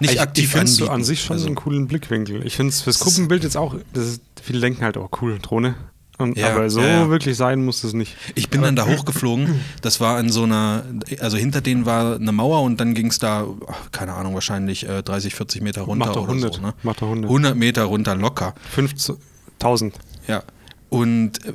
nicht 0.00 0.14
ich, 0.14 0.20
aktiv 0.20 0.44
ich 0.44 0.50
finde 0.50 0.66
so 0.66 0.84
anbieten. 0.84 0.94
an 0.94 1.04
sich 1.04 1.22
schon 1.22 1.34
also, 1.34 1.44
so 1.44 1.48
einen 1.48 1.56
coolen 1.56 1.86
Blickwinkel. 1.86 2.44
Ich 2.44 2.56
finde 2.56 2.70
es 2.70 2.80
fürs 2.80 2.98
Gruppenbild 2.98 3.44
jetzt 3.44 3.56
auch, 3.56 3.76
ist, 3.92 4.22
viele 4.42 4.60
denken 4.60 4.82
halt 4.82 4.96
auch 4.96 5.10
cool, 5.22 5.38
Drohne. 5.40 5.76
Und, 6.18 6.38
Ja, 6.38 6.52
aber 6.54 6.70
so 6.70 6.80
ja, 6.80 6.86
ja. 6.86 7.08
wirklich 7.10 7.36
sein 7.36 7.64
muss 7.64 7.82
es 7.82 7.92
nicht. 7.92 8.16
Ich 8.34 8.48
bin 8.48 8.62
dann 8.62 8.76
da 8.76 8.86
hochgeflogen. 8.86 9.60
Das 9.82 10.00
war 10.00 10.16
an 10.16 10.30
so 10.30 10.44
einer, 10.44 10.84
also 11.20 11.36
hinter 11.36 11.60
denen 11.60 11.86
war 11.86 12.16
eine 12.16 12.32
Mauer 12.32 12.62
und 12.62 12.80
dann 12.80 12.94
ging 12.94 13.08
es 13.08 13.18
da, 13.18 13.46
keine 13.90 14.14
Ahnung, 14.14 14.34
wahrscheinlich 14.34 14.88
äh, 14.88 15.02
30, 15.02 15.34
40 15.34 15.62
Meter 15.62 15.82
runter 15.82 16.06
Macht 16.06 16.16
oder 16.16 16.28
100. 16.28 16.54
so. 16.54 16.60
Ne? 16.60 16.74
Macht 16.82 17.02
doch 17.02 17.08
100. 17.08 17.28
100 17.28 17.56
Meter 17.56 17.84
runter 17.84 18.14
locker. 18.14 18.54
5000. 18.70 19.94
Ja. 20.28 20.42
Und 20.94 21.44
äh, 21.44 21.52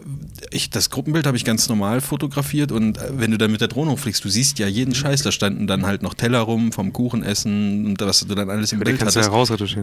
ich, 0.51 0.69
das 0.69 0.89
Gruppenbild 0.89 1.25
habe 1.25 1.37
ich 1.37 1.45
ganz 1.45 1.69
normal 1.69 2.01
fotografiert 2.01 2.73
und 2.73 2.97
äh, 2.97 3.11
wenn 3.13 3.31
du 3.31 3.37
dann 3.37 3.51
mit 3.51 3.61
der 3.61 3.69
Drohne 3.69 3.91
hochfliegst, 3.91 4.25
du 4.25 4.29
siehst 4.29 4.59
ja 4.59 4.67
jeden 4.67 4.93
Scheiß, 4.93 5.21
da 5.23 5.31
standen 5.31 5.65
dann 5.65 5.85
halt 5.85 6.03
noch 6.03 6.13
Teller 6.13 6.39
rum 6.39 6.73
vom 6.73 6.91
Kuchenessen 6.91 7.85
und 7.85 8.01
was 8.01 8.27
du 8.27 8.35
dann 8.35 8.49
alles 8.49 8.73
im 8.73 8.79
Aber 8.79 8.85
Bild 8.85 8.99
kannst 8.99 9.15
du 9.15 9.21
hattest. 9.21 9.77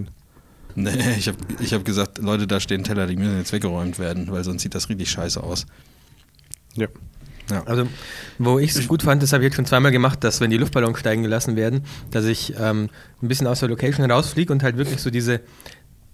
Nee, 0.76 0.90
ich 1.18 1.26
habe 1.26 1.38
ich 1.58 1.72
hab 1.72 1.84
gesagt, 1.84 2.18
Leute, 2.18 2.46
da 2.46 2.60
stehen 2.60 2.84
Teller, 2.84 3.06
die 3.06 3.16
müssen 3.16 3.38
jetzt 3.38 3.52
weggeräumt 3.52 3.98
werden, 3.98 4.30
weil 4.30 4.44
sonst 4.44 4.62
sieht 4.62 4.74
das 4.74 4.88
richtig 4.88 5.10
scheiße 5.10 5.42
aus. 5.42 5.66
Ja. 6.74 6.86
Ja. 7.50 7.62
Also, 7.64 7.88
wo 8.38 8.58
ich 8.58 8.74
es 8.74 8.88
gut 8.88 9.04
fand, 9.04 9.22
das 9.22 9.32
habe 9.32 9.44
ich 9.44 9.46
jetzt 9.46 9.56
schon 9.56 9.66
zweimal 9.66 9.92
gemacht, 9.92 10.24
dass 10.24 10.40
wenn 10.40 10.50
die 10.50 10.56
Luftballons 10.56 10.98
steigen 10.98 11.22
gelassen 11.22 11.54
werden, 11.54 11.84
dass 12.10 12.24
ich 12.24 12.54
ähm, 12.58 12.90
ein 13.22 13.28
bisschen 13.28 13.46
aus 13.46 13.60
der 13.60 13.68
Location 13.68 14.10
rausfliege 14.10 14.52
und 14.52 14.64
halt 14.64 14.76
wirklich 14.76 15.00
so 15.00 15.10
diese, 15.10 15.40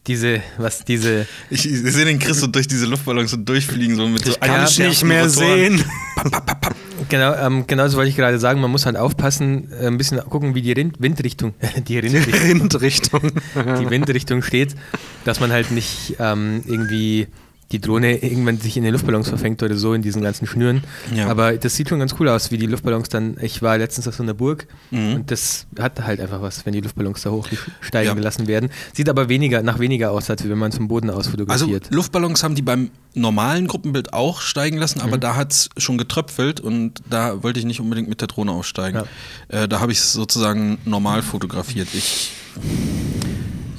diese, 0.06 0.42
was, 0.58 0.84
diese, 0.84 1.26
Ich, 1.50 1.64
ich 1.64 1.78
sehe 1.80 2.04
den 2.04 2.18
Chris 2.18 2.40
so 2.40 2.48
durch 2.48 2.68
diese 2.68 2.84
Luftballons 2.84 3.30
so 3.30 3.38
durchfliegen, 3.38 3.96
so 3.96 4.06
mit 4.08 4.26
so 4.26 4.32
kann 4.34 4.50
einem 4.50 4.88
nicht 4.88 5.04
mehr 5.04 5.26
Rotoren. 5.26 5.78
sehen. 5.78 5.84
Genau, 7.08 7.34
ähm, 7.34 7.66
genau 7.66 7.84
das 7.84 7.96
wollte 7.96 8.10
ich 8.10 8.16
gerade 8.16 8.38
sagen, 8.38 8.60
man 8.60 8.70
muss 8.70 8.86
halt 8.86 8.96
aufpassen, 8.96 9.70
äh, 9.72 9.86
ein 9.86 9.98
bisschen 9.98 10.18
gucken, 10.28 10.54
wie 10.54 10.62
die 10.62 10.72
Rind 10.72 11.00
Windrichtung, 11.00 11.54
die 11.86 11.98
Rindrichtung, 11.98 12.40
Rindrichtung. 12.40 13.20
die 13.80 13.90
Windrichtung 13.90 14.42
steht, 14.42 14.74
dass 15.24 15.40
man 15.40 15.52
halt 15.52 15.70
nicht 15.70 16.16
ähm, 16.18 16.62
irgendwie 16.66 17.28
die 17.72 17.80
Drohne 17.80 18.22
irgendwann 18.22 18.58
sich 18.58 18.76
in 18.76 18.84
den 18.84 18.92
Luftballons 18.92 19.28
verfängt 19.28 19.62
oder 19.62 19.74
so 19.76 19.94
in 19.94 20.02
diesen 20.02 20.22
ganzen 20.22 20.46
Schnüren. 20.46 20.84
Ja. 21.14 21.28
Aber 21.28 21.56
das 21.56 21.74
sieht 21.74 21.88
schon 21.88 21.98
ganz 21.98 22.14
cool 22.20 22.28
aus, 22.28 22.50
wie 22.50 22.58
die 22.58 22.66
Luftballons 22.66 23.08
dann. 23.08 23.36
Ich 23.40 23.62
war 23.62 23.78
letztens 23.78 24.06
auf 24.06 24.14
so 24.14 24.22
einer 24.22 24.34
Burg 24.34 24.66
Mhm. 24.90 25.14
und 25.14 25.30
das 25.30 25.66
hat 25.78 26.04
halt 26.04 26.20
einfach 26.20 26.42
was, 26.42 26.64
wenn 26.66 26.72
die 26.74 26.80
Luftballons 26.80 27.22
da 27.22 27.30
hochsteigen 27.30 28.08
Ja. 28.08 28.14
gelassen 28.14 28.46
werden. 28.46 28.70
Sieht 28.92 29.08
aber 29.08 29.28
weniger 29.28 29.62
nach 29.62 29.78
weniger 29.78 30.10
aus, 30.12 30.28
als 30.30 30.46
wenn 30.48 30.58
man 30.58 30.70
es 30.70 30.76
vom 30.76 30.86
Boden 30.88 31.08
aus 31.10 31.16
Also 31.26 31.30
fotografiert. 31.32 31.88
Luftballons 31.90 32.42
haben 32.44 32.54
die 32.54 32.62
beim 32.62 32.90
normalen 33.14 33.66
Gruppenbild 33.66 34.12
auch 34.12 34.40
steigen 34.40 34.76
lassen, 34.78 34.98
Mhm. 34.98 35.04
aber 35.04 35.18
da 35.18 35.34
hat 35.36 35.52
es 35.52 35.68
schon 35.78 35.98
getröpfelt 35.98 36.60
und 36.60 37.00
da 37.08 37.42
wollte 37.42 37.58
ich 37.58 37.64
nicht 37.64 37.80
unbedingt 37.80 38.08
mit 38.08 38.20
der 38.20 38.28
Drohne 38.28 38.52
aussteigen. 38.52 39.02
Äh, 39.48 39.66
da 39.68 39.80
habe 39.80 39.92
ich 39.92 39.98
es 39.98 40.12
sozusagen 40.12 40.78
normal 40.84 41.22
fotografiert. 41.22 41.88
Ich, 41.94 42.32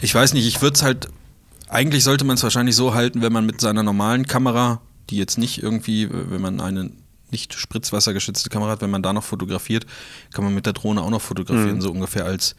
ich 0.01 0.13
weiß 0.13 0.33
nicht, 0.33 0.47
ich 0.47 0.61
würde 0.61 0.75
es 0.75 0.83
halt, 0.83 1.07
eigentlich 1.73 2.03
sollte 2.03 2.23
man 2.25 2.35
es 2.35 2.43
wahrscheinlich 2.43 2.75
so 2.75 2.93
halten, 2.93 3.21
wenn 3.21 3.33
man 3.33 3.45
mit 3.45 3.59
seiner 3.61 3.83
normalen 3.83 4.25
Kamera, 4.27 4.81
die 5.09 5.17
jetzt 5.17 5.37
nicht 5.37 5.61
irgendwie, 5.61 6.07
wenn 6.11 6.41
man 6.41 6.61
eine 6.61 6.91
nicht 7.31 7.53
spritzwassergeschützte 7.55 8.49
Kamera 8.49 8.69
hat, 8.71 8.81
wenn 8.81 8.91
man 8.91 9.01
da 9.01 9.11
noch 9.11 9.23
fotografiert, 9.23 9.85
kann 10.33 10.43
man 10.43 10.53
mit 10.53 10.65
der 10.67 10.73
Drohne 10.73 11.01
auch 11.01 11.09
noch 11.09 11.21
fotografieren, 11.21 11.75
Mhm. 11.77 11.81
so 11.81 11.91
ungefähr 11.91 12.25
als 12.25 12.55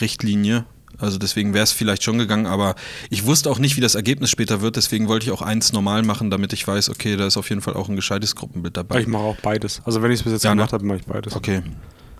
Richtlinie. 0.00 0.64
Also 0.98 1.18
deswegen 1.18 1.54
wäre 1.54 1.64
es 1.64 1.72
vielleicht 1.72 2.02
schon 2.02 2.18
gegangen, 2.18 2.46
aber 2.46 2.74
ich 3.10 3.24
wusste 3.26 3.50
auch 3.50 3.58
nicht, 3.58 3.76
wie 3.76 3.80
das 3.80 3.94
Ergebnis 3.94 4.30
später 4.30 4.60
wird, 4.62 4.76
deswegen 4.76 5.06
wollte 5.08 5.26
ich 5.26 5.32
auch 5.32 5.42
eins 5.42 5.72
normal 5.72 6.02
machen, 6.02 6.30
damit 6.30 6.52
ich 6.52 6.66
weiß, 6.66 6.90
okay, 6.90 7.16
da 7.16 7.26
ist 7.26 7.36
auf 7.36 7.48
jeden 7.50 7.60
Fall 7.60 7.74
auch 7.74 7.88
ein 7.88 7.96
gescheites 7.96 8.34
Gruppenbild 8.34 8.76
dabei. 8.76 9.00
Ich 9.00 9.06
mache 9.06 9.22
auch 9.22 9.36
beides. 9.36 9.80
Also 9.84 10.02
wenn 10.02 10.10
ich 10.10 10.20
es 10.20 10.24
bis 10.24 10.32
jetzt 10.32 10.44
Ja, 10.44 10.50
ne? 10.50 10.56
gemacht 10.56 10.72
habe, 10.72 10.84
mache 10.84 10.98
ich 10.98 11.04
beides. 11.06 11.36
Okay. 11.36 11.62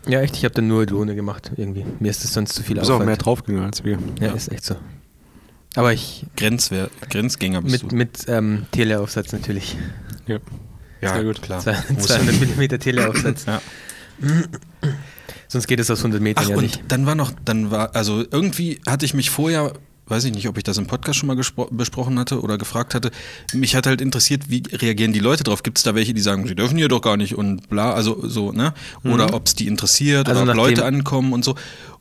ja, 0.07 0.21
echt, 0.21 0.37
ich 0.37 0.45
habe 0.45 0.55
dann 0.55 0.69
nur 0.69 0.85
Drohne 0.87 1.15
gemacht 1.17 1.51
irgendwie. 1.57 1.85
Mir 1.99 2.11
ist 2.11 2.23
das 2.25 2.33
sonst 2.35 2.55
zu 2.55 2.63
viel 2.63 2.75
Du 2.77 2.81
bist 2.81 2.91
auch 2.91 3.05
mehr 3.05 3.17
draufgegangen 3.17 3.67
als 3.67 3.83
wir. 3.85 3.99
Ja, 4.21 4.29
Ja. 4.29 4.33
ist 4.33 4.53
echt 4.53 4.65
so. 4.65 4.77
Aber 5.79 5.93
ich 5.93 6.27
Grenzwer 6.37 6.91
Grenzgänger 7.09 7.63
bist 7.63 7.85
mit, 7.85 7.93
du. 7.93 7.97
mit 7.97 8.25
ähm, 8.27 8.67
Teleaufsatz 8.73 9.31
natürlich. 9.33 9.77
Ja. 10.27 10.39
ja, 11.01 11.15
sehr 11.15 11.23
gut. 11.23 11.41
klar. 11.41 11.61
Zwei- 11.61 11.77
Muss 11.91 12.07
200 12.07 12.35
ja. 12.35 12.41
Millimeter 12.41 12.79
Teleaufsatz. 12.81 13.47
Ja. 13.47 13.63
Sonst 15.47 15.69
geht 15.69 15.79
es 15.79 15.89
aus 15.91 15.99
100 16.01 16.21
Metern 16.21 16.45
Ach, 16.45 16.51
ja 16.51 16.57
und 16.57 16.63
nicht. 16.65 16.83
dann 16.89 17.07
war 17.07 17.15
noch, 17.15 17.31
dann 17.45 17.71
war, 17.71 17.95
also 17.95 18.25
irgendwie 18.31 18.81
hatte 18.87 19.07
ich 19.07 19.15
mich 19.15 19.31
vorher, 19.31 19.73
weiß 20.09 20.25
ich 20.25 20.35
nicht, 20.35 20.49
ob 20.49 20.59
ich 20.59 20.65
das 20.65 20.77
im 20.79 20.87
Podcast 20.89 21.19
schon 21.21 21.29
mal 21.29 21.37
besprochen 21.71 22.19
hatte 22.19 22.41
oder 22.43 22.59
gefragt 22.59 22.95
hatte, 22.95 23.13
mich 23.55 23.77
hat 23.77 23.87
halt 23.87 24.01
interessiert, 24.01 24.51
wie 24.51 24.65
reagieren 24.73 25.13
die 25.13 25.21
Leute 25.21 25.45
drauf? 25.45 25.63
Gibt 25.63 25.79
es 25.79 25.85
da 25.85 25.95
welche, 25.95 26.13
die 26.13 26.21
sagen, 26.21 26.47
sie 26.49 26.57
dürfen 26.57 26.77
hier 26.77 26.89
doch 26.89 27.01
gar 27.03 27.17
nicht 27.17 27.37
und 27.37 27.69
bla, 27.69 27.93
also 27.93 28.27
so, 28.29 28.51
ne? 28.51 28.75
Oder 29.05 29.33
ob 29.33 29.47
es 29.47 29.55
die 29.55 29.69
interessiert 29.69 30.29
Also 30.29 30.43
oder 30.43 30.51
ob 30.51 30.57
Leute 30.57 30.85
ankommen 30.85 31.33
und 31.33 31.45
so. 31.45 31.55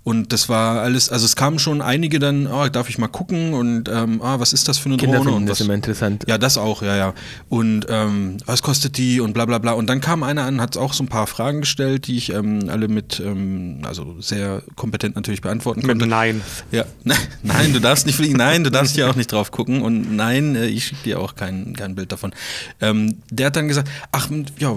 Und 0.07 0.31
das 0.31 0.47
war 0.47 0.83
alles, 0.83 1.09
also 1.09 1.25
es 1.25 1.35
kamen 1.35 1.59
schon 1.59 1.81
einige 1.81 2.19
dann, 2.19 2.47
ah, 2.47 2.69
darf 2.69 2.87
ich 2.87 2.97
mal 2.97 3.09
gucken 3.09 3.53
und 3.53 3.89
ähm, 3.89 4.21
ah, 4.21 4.39
was 4.39 4.53
ist 4.53 4.69
das 4.69 4.77
für 4.77 4.87
eine 4.87 4.95
Kinder 4.95 5.17
Drohne 5.17 5.31
und 5.31 5.47
das 5.47 5.59
was, 5.59 5.65
immer 5.65 5.73
interessant. 5.73 6.23
ja, 6.29 6.37
das 6.37 6.57
auch, 6.57 6.81
ja, 6.81 6.95
ja. 6.95 7.13
Und 7.49 7.87
ähm, 7.89 8.37
was 8.45 8.61
kostet 8.61 8.97
die 8.97 9.19
und 9.19 9.33
bla 9.33 9.43
bla 9.43 9.57
bla. 9.57 9.73
Und 9.73 9.87
dann 9.87 9.99
kam 9.99 10.23
einer 10.23 10.43
an, 10.43 10.61
hat 10.61 10.77
auch 10.77 10.93
so 10.93 11.03
ein 11.03 11.09
paar 11.09 11.27
Fragen 11.27 11.59
gestellt, 11.59 12.07
die 12.07 12.15
ich 12.15 12.31
ähm, 12.31 12.69
alle 12.69 12.87
mit, 12.87 13.19
ähm, 13.19 13.79
also 13.83 14.15
sehr 14.21 14.63
kompetent 14.77 15.17
natürlich 15.17 15.41
beantworten 15.41 15.81
Mit 15.81 15.89
konnte. 15.89 16.07
Nein. 16.07 16.41
Ja, 16.71 16.85
nein, 17.43 17.73
du 17.73 17.81
darfst 17.81 18.05
nicht 18.05 18.15
fliegen, 18.15 18.37
nein, 18.37 18.63
du 18.63 18.71
darfst 18.71 18.95
hier 18.95 19.09
auch 19.09 19.15
nicht 19.15 19.33
drauf 19.33 19.51
gucken 19.51 19.81
und 19.81 20.15
nein, 20.15 20.55
äh, 20.55 20.67
ich 20.67 20.85
schicke 20.85 21.03
dir 21.03 21.19
auch 21.19 21.35
kein, 21.35 21.73
kein 21.75 21.95
Bild 21.95 22.13
davon. 22.13 22.33
Ähm, 22.79 23.17
der 23.29 23.47
hat 23.47 23.57
dann 23.57 23.67
gesagt, 23.67 23.89
ach, 24.13 24.29
ja, 24.57 24.73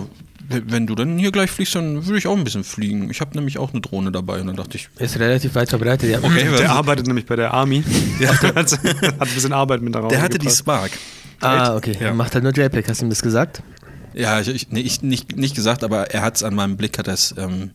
wenn 0.51 0.87
du 0.87 0.95
dann 0.95 1.19
hier 1.19 1.33
gleich 1.33 1.51
fliegst, 1.51 1.75
dann 1.75 2.07
würde 2.07 2.19
ich 2.19 2.27
auch 2.27 2.37
ein 2.37 2.45
bisschen 2.45 2.65
fliegen. 2.65 3.11
Ich 3.11 3.21
habe 3.21 3.37
nämlich 3.37 3.59
auch 3.59 3.73
eine 3.73 3.81
Drohne 3.81 4.11
dabei 4.13 4.41
und 4.41 4.49
dann 4.49 4.57
dachte 4.57 4.77
ich, 4.77 4.89
Ist 4.99 5.19
relativ 5.19 5.55
weit 5.55 5.69
verbreitet, 5.69 6.11
ja. 6.11 6.19
Okay, 6.23 6.47
Der 6.59 6.73
arbeitet 6.73 7.07
nämlich 7.07 7.27
bei 7.27 7.37
der 7.37 7.53
Army. 7.55 7.85
Ja. 8.19 8.31
hat, 8.43 8.55
hat 8.55 8.73
ein 8.83 9.19
bisschen 9.35 9.53
Arbeit 9.53 9.83
mit 9.83 9.95
darauf. 9.95 10.11
der 10.11 10.21
hatte 10.21 10.39
die 10.39 10.47
gebracht. 10.47 10.59
Spark. 10.59 10.91
Ah, 11.41 11.77
okay. 11.77 11.97
Ja. 11.99 12.09
Er 12.09 12.15
macht 12.15 12.35
halt 12.35 12.45
nur 12.45 12.53
JPEG, 12.53 12.89
hast 12.89 13.01
du 13.01 13.07
ihm 13.07 13.11
das 13.11 13.23
gesagt? 13.23 13.63
Ja, 14.13 14.41
ich, 14.41 14.49
ich, 14.49 14.71
nee, 14.71 14.81
ich 14.81 15.03
nicht, 15.03 15.37
nicht 15.37 15.55
gesagt, 15.55 15.85
aber 15.85 16.11
er 16.11 16.23
hat 16.23 16.37
es 16.37 16.43
an 16.43 16.55
meinem 16.55 16.77
Blick, 16.77 16.99
hat 16.99 17.07
er 17.09 17.15
es 17.15 17.35
ähm, 17.39 17.71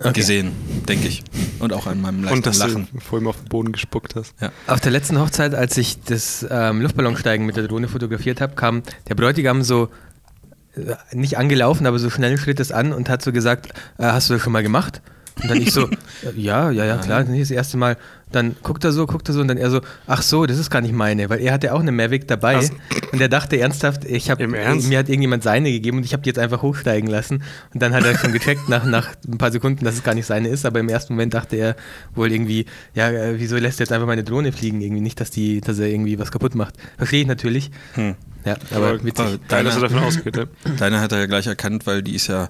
Okay. 0.00 0.12
gesehen, 0.20 0.52
denke 0.88 1.06
ich. 1.06 1.22
Und 1.60 1.72
auch 1.72 1.86
an 1.86 2.00
meinem 2.00 2.22
leichten 2.24 2.38
Und 2.38 2.46
dass 2.46 2.58
Lachen. 2.58 2.88
du 2.92 3.00
vor 3.00 3.20
ihm 3.20 3.28
auf 3.28 3.36
den 3.36 3.48
Boden 3.48 3.72
gespuckt 3.72 4.16
hast. 4.16 4.34
Ja. 4.40 4.50
Auf 4.66 4.80
der 4.80 4.90
letzten 4.90 5.20
Hochzeit, 5.20 5.54
als 5.54 5.76
ich 5.76 6.02
das 6.02 6.44
ähm, 6.50 6.80
Luftballonsteigen 6.80 7.46
mit 7.46 7.56
der 7.56 7.68
Drohne 7.68 7.86
fotografiert 7.88 8.40
habe, 8.40 8.54
kam 8.54 8.82
der 9.08 9.14
Bräutigam 9.14 9.62
so 9.62 9.90
nicht 11.12 11.38
angelaufen, 11.38 11.86
aber 11.86 11.98
so 11.98 12.10
schnell 12.10 12.38
schritt 12.38 12.60
es 12.60 12.72
an 12.72 12.92
und 12.92 13.08
hat 13.08 13.22
so 13.22 13.32
gesagt, 13.32 13.68
äh, 13.98 14.04
hast 14.04 14.30
du 14.30 14.34
das 14.34 14.42
schon 14.42 14.52
mal 14.52 14.62
gemacht? 14.62 15.02
Und 15.42 15.50
dann 15.50 15.60
ich 15.60 15.72
so, 15.72 15.86
äh, 15.88 15.96
ja, 16.36 16.70
ja, 16.70 16.84
ja, 16.84 16.98
klar, 16.98 17.24
das 17.24 17.50
erste 17.50 17.76
Mal. 17.76 17.96
Dann 18.30 18.56
guckt 18.62 18.82
er 18.82 18.92
so, 18.92 19.06
guckt 19.06 19.28
er 19.28 19.34
so 19.34 19.42
und 19.42 19.48
dann 19.48 19.58
er 19.58 19.70
so, 19.70 19.82
ach 20.06 20.22
so, 20.22 20.46
das 20.46 20.58
ist 20.58 20.70
gar 20.70 20.80
nicht 20.80 20.94
meine, 20.94 21.28
weil 21.28 21.40
er 21.40 21.52
hatte 21.52 21.74
auch 21.74 21.80
eine 21.80 21.92
Mavic 21.92 22.26
dabei 22.28 22.56
Was? 22.56 22.70
und 23.12 23.20
er 23.20 23.28
dachte 23.28 23.58
ernsthaft, 23.58 24.06
ich 24.06 24.30
habe 24.30 24.42
Im 24.42 24.54
Ernst? 24.54 24.88
mir 24.88 24.98
hat 24.98 25.10
irgendjemand 25.10 25.42
seine 25.42 25.70
gegeben 25.70 25.98
und 25.98 26.04
ich 26.04 26.14
habe 26.14 26.22
die 26.22 26.30
jetzt 26.30 26.38
einfach 26.38 26.62
hochsteigen 26.62 27.10
lassen 27.10 27.42
und 27.74 27.82
dann 27.82 27.92
hat 27.92 28.06
er 28.06 28.16
schon 28.16 28.32
gecheckt 28.32 28.70
nach, 28.70 28.86
nach 28.86 29.10
ein 29.28 29.36
paar 29.36 29.52
Sekunden, 29.52 29.84
dass 29.84 29.96
es 29.96 30.02
gar 30.02 30.14
nicht 30.14 30.24
seine 30.24 30.48
ist, 30.48 30.64
aber 30.64 30.80
im 30.80 30.88
ersten 30.88 31.12
Moment 31.12 31.34
dachte 31.34 31.56
er 31.56 31.76
wohl 32.14 32.32
irgendwie, 32.32 32.64
ja, 32.94 33.10
äh, 33.10 33.38
wieso 33.38 33.58
lässt 33.58 33.80
er 33.80 33.84
jetzt 33.84 33.92
einfach 33.92 34.06
meine 34.06 34.24
Drohne 34.24 34.50
fliegen? 34.50 34.80
Irgendwie 34.80 35.02
nicht, 35.02 35.20
dass 35.20 35.30
die, 35.30 35.60
dass 35.60 35.78
er 35.78 35.88
irgendwie 35.88 36.18
was 36.18 36.32
kaputt 36.32 36.54
macht. 36.54 36.76
Verstehe 36.96 37.20
ich 37.20 37.26
natürlich. 37.26 37.70
Hm. 37.96 38.14
Ja, 38.44 38.56
aber, 38.74 39.02
witzig. 39.04 39.40
Deine, 39.48 39.70
deine 40.78 41.00
hat 41.00 41.12
er 41.12 41.18
ja 41.18 41.26
gleich 41.26 41.46
erkannt, 41.46 41.86
weil 41.86 42.02
die 42.02 42.14
ist 42.14 42.26
ja, 42.26 42.48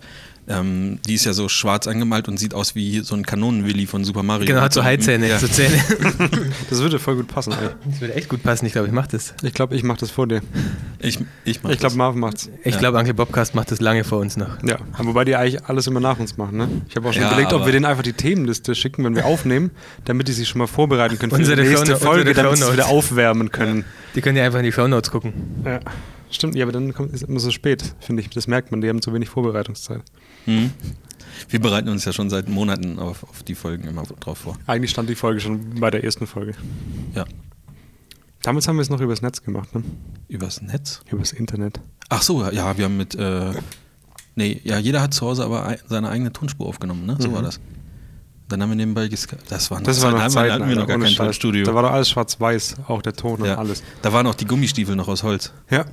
ähm, 0.48 0.98
die 1.07 1.14
ist 1.14 1.24
ja 1.24 1.33
so 1.33 1.48
schwarz 1.48 1.87
angemalt 1.87 2.26
und 2.28 2.37
sieht 2.38 2.52
aus 2.55 2.74
wie 2.74 3.00
so 3.00 3.14
ein 3.14 3.24
Kanonenwilli 3.24 3.87
von 3.87 4.05
Super 4.05 4.22
Mario. 4.22 4.46
Genau, 4.46 4.61
hat 4.61 4.72
so 4.72 4.83
Haizähne, 4.83 5.28
Ja. 5.28 5.38
so 5.38 5.46
Zähne. 5.48 5.76
Das 6.70 6.81
würde 6.81 6.98
voll 6.98 7.16
gut 7.16 7.28
passen. 7.28 7.52
Ey. 7.52 7.68
Das 7.88 8.00
würde 8.00 8.14
echt 8.14 8.28
gut 8.28 8.42
passen, 8.42 8.66
ich 8.66 8.72
glaube, 8.72 8.88
ich 8.88 8.92
mache 8.92 9.09
das. 9.12 9.35
Ich 9.42 9.55
glaube, 9.55 9.74
ich 9.76 9.83
mache 9.85 9.98
das 10.00 10.11
vor 10.11 10.26
dir. 10.26 10.40
Ich, 10.98 11.18
ich, 11.44 11.61
Ich 11.68 11.78
glaube. 11.78 11.96
Marvin 11.96 12.20
macht's. 12.20 12.48
Ich 12.64 12.74
Ja. 12.74 12.81
glaube, 12.81 12.98
Uncle 12.98 13.14
Bobcast 13.14 13.55
macht 13.55 13.70
das 13.70 13.81
lange 13.81 14.05
vor 14.05 14.18
uns 14.18 14.37
noch. 14.37 14.62
Ja, 14.64 14.78
wobei 14.98 15.24
die 15.24 15.37
eigentlich 15.37 15.64
alles 15.64 15.87
immer 15.87 16.00
nach 16.00 16.18
uns 16.18 16.37
machen. 16.37 16.57
Ne? 16.57 16.68
Ich 16.88 16.96
habe 16.96 17.09
auch 17.09 17.12
schon 17.12 17.22
Ja, 17.22 17.28
überlegt, 17.33 17.52
ob 17.52 17.64
wir 17.64 17.72
denen 17.72 17.85
einfach 17.85 18.02
die 18.02 18.12
Themenliste 18.14 18.74
schicken, 18.74 19.05
wenn 19.05 19.14
wir 19.14 19.26
aufnehmen, 19.26 19.70
damit 20.05 20.28
die 20.28 20.33
sich 20.33 20.48
schon 20.48 20.59
mal 20.59 20.66
vorbereiten 20.66 21.18
können 21.18 21.31
für 21.31 21.38
Unsere 21.38 21.62
die 21.62 21.68
nächste 21.68 21.96
Folge, 21.96 22.33
damit 22.35 22.57
sie 22.59 22.72
wieder 22.72 22.88
aufwärmen 22.88 23.50
können. 23.52 23.85
Die 24.14 24.20
können 24.20 24.37
ja 24.37 24.44
einfach 24.44 24.59
in 24.59 24.64
die 24.64 24.72
Shownotes 24.72 25.11
gucken. 25.11 25.33
Ja. 25.64 25.81
Stimmt, 26.33 26.55
ja, 26.57 26.64
aber 26.64 26.73
dann 26.73 26.92
kommt 26.95 27.12
es 27.14 27.23
immer 27.23 27.38
so 27.40 27.51
spät, 27.51 27.95
finde 28.01 28.23
ich. 28.23 28.31
Das 28.31 28.47
merkt 28.49 28.71
man, 28.71 28.81
die 28.81 28.88
haben 28.88 29.01
zu 29.03 29.12
wenig 29.12 29.29
Vorbereitungszeit. 29.29 30.03
Hm. 30.47 30.71
Wir 31.49 31.61
bereiten 31.61 31.88
uns 31.88 32.05
ja 32.05 32.12
schon 32.12 32.31
seit 32.31 32.49
Monaten 32.49 32.99
auf, 32.99 33.23
auf 33.25 33.42
die 33.42 33.55
Folgen 33.55 33.85
immer 33.87 34.03
drauf 34.03 34.38
vor. 34.38 34.59
Eigentlich 34.66 34.90
stand 34.90 35.09
die 35.09 35.14
Folge 35.14 35.40
schon 35.40 35.79
bei 35.81 35.90
der 35.90 36.03
ersten 36.05 36.27
Folge. 36.27 36.55
Ja. 37.14 37.25
Damals 38.42 38.66
haben 38.66 38.77
wir 38.77 38.83
es 38.83 38.90
noch 38.90 39.01
übers 39.01 39.23
Netz 39.23 39.42
gemacht, 39.42 39.75
ne? 39.75 39.83
Übers 40.29 40.61
Netz? 40.62 41.01
Übers 41.11 41.33
Internet. 41.33 41.81
Ach 42.09 42.23
so, 42.23 42.42
ja, 42.51 42.77
wir 42.77 42.85
haben 42.87 42.97
mit. 42.97 43.14
Äh, 43.14 43.53
nee, 44.35 44.61
ja, 44.64 44.79
jeder 44.79 45.01
hat 45.01 45.14
zu 45.14 45.27
Hause 45.27 45.45
aber 45.45 45.66
ei- 45.68 45.79
seine 45.87 46.09
eigene 46.09 46.33
Tonspur 46.33 46.66
aufgenommen, 46.66 47.07
ne? 47.07 47.16
So 47.21 47.29
Mhm. 47.29 47.35
war 47.35 47.42
das. 47.42 47.61
Dann 48.53 48.62
haben 48.62 48.69
wir 48.71 48.77
nebenbei 48.77 49.07
gesky- 49.07 49.37
Das 49.49 49.71
war 49.71 49.79
noch, 49.81 49.87
Das 49.87 50.01
war 50.03 50.11
Zeit- 50.11 50.12
noch 50.12 50.33
da 50.35 50.53
hatten 50.55 50.69
wir- 50.69 50.77
noch 50.77 50.87
gar 50.87 50.99
kein. 50.99 51.15
Tonstudio. 51.15 51.65
Da 51.65 51.75
war 51.75 51.83
doch 51.83 51.91
alles 51.93 52.11
schwarz-weiß, 52.11 52.77
auch 52.88 53.03
der 53.03 53.15
Ton 53.15 53.45
ja. 53.45 53.53
und 53.55 53.59
alles. 53.59 53.83
Da 54.03 54.12
waren 54.12 54.27
auch 54.27 54.35
die 54.35 54.45
Gummistiefel 54.47 54.95
noch 54.95 55.09
aus 55.09 55.23
Holz. 55.23 55.53
Ja. 55.71 55.85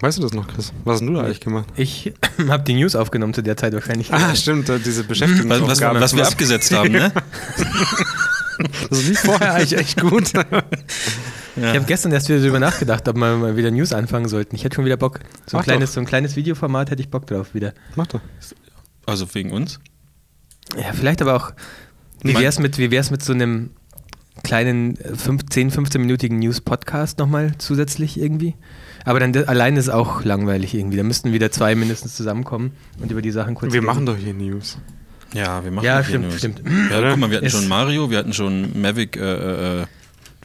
Weißt 0.00 0.18
du 0.18 0.22
das 0.22 0.34
noch, 0.34 0.46
Chris? 0.46 0.72
Was 0.84 0.94
hast 0.94 1.00
denn 1.00 1.08
du 1.08 1.14
da 1.14 1.22
eigentlich 1.24 1.40
gemacht? 1.40 1.66
Ich 1.76 2.12
habe 2.48 2.62
die 2.64 2.74
News 2.74 2.94
aufgenommen 2.96 3.32
zu 3.32 3.42
der 3.42 3.56
Zeit 3.56 3.72
wahrscheinlich. 3.72 4.12
Ah, 4.12 4.34
stimmt, 4.36 4.68
äh, 4.68 4.78
diese 4.78 4.88
Was, 4.90 4.98
was, 4.98 5.06
Beschäftigungsaufgabe. 5.08 6.00
was 6.00 6.14
wir 6.14 6.26
abgesetzt 6.26 6.72
haben, 6.74 6.92
ne? 6.92 7.12
Das 8.90 9.04
lief 9.06 9.20
vorher 9.20 9.54
eigentlich 9.54 9.78
echt 9.78 10.00
gut. 10.00 10.32
Ja. 11.58 11.70
Ich 11.70 11.76
habe 11.76 11.86
gestern 11.86 12.12
erst 12.12 12.28
wieder 12.28 12.38
darüber 12.40 12.60
nachgedacht, 12.60 13.08
ob 13.08 13.16
wir 13.16 13.34
mal 13.34 13.56
wieder 13.56 13.70
News 13.70 13.94
anfangen 13.94 14.28
sollten. 14.28 14.54
Ich 14.56 14.64
hätte 14.64 14.74
schon 14.76 14.84
wieder 14.84 14.98
Bock. 14.98 15.20
So 15.46 15.56
ein, 15.56 15.60
Mach 15.60 15.64
kleines, 15.64 15.88
doch. 15.88 15.94
so 15.94 16.00
ein 16.00 16.04
kleines 16.06 16.36
Videoformat 16.36 16.90
hätte 16.90 17.00
ich 17.00 17.08
Bock 17.08 17.26
drauf 17.26 17.54
wieder. 17.54 17.72
Mach 17.94 18.06
doch. 18.08 18.20
Also 19.06 19.26
wegen 19.34 19.52
uns. 19.52 19.80
Ja, 20.74 20.92
vielleicht 20.92 21.22
aber 21.22 21.34
auch. 21.36 21.52
Wie 22.22 22.32
Mein- 22.32 22.42
wär's 22.42 22.58
mit, 22.58 22.78
wie 22.78 22.90
wär's 22.90 23.10
mit 23.10 23.22
so 23.22 23.32
einem 23.32 23.70
kleinen 24.42 24.96
äh, 25.00 25.14
fünf- 25.14 25.46
10, 25.48 25.70
15-minütigen 25.70 26.38
News-Podcast 26.38 27.18
nochmal 27.18 27.52
zusätzlich 27.58 28.18
irgendwie? 28.20 28.54
Aber 29.04 29.20
dann 29.20 29.34
allein 29.46 29.76
ist 29.76 29.88
auch 29.88 30.24
langweilig 30.24 30.74
irgendwie. 30.74 30.96
Da 30.96 31.02
müssten 31.04 31.32
wieder 31.32 31.50
zwei 31.52 31.74
mindestens 31.74 32.16
zusammenkommen 32.16 32.72
und 33.00 33.10
über 33.12 33.22
die 33.22 33.30
Sachen 33.30 33.54
kurz 33.54 33.72
Wir 33.72 33.80
reden. 33.80 33.86
machen 33.86 34.06
doch 34.06 34.16
hier 34.16 34.34
News. 34.34 34.78
Ja, 35.32 35.62
wir 35.62 35.70
machen 35.70 35.84
Ja, 35.84 35.98
doch 35.98 36.06
hier 36.06 36.14
stimmt, 36.16 36.24
News. 36.28 36.38
stimmt. 36.38 36.62
Ja, 36.90 37.10
guck 37.10 37.18
mal, 37.18 37.30
wir 37.30 37.36
hatten 37.36 37.46
Ist- 37.46 37.52
schon 37.52 37.68
Mario, 37.68 38.10
wir 38.10 38.18
hatten 38.18 38.32
schon 38.32 38.80
Mavic, 38.80 39.16
äh, 39.16 39.82
äh, 39.82 39.86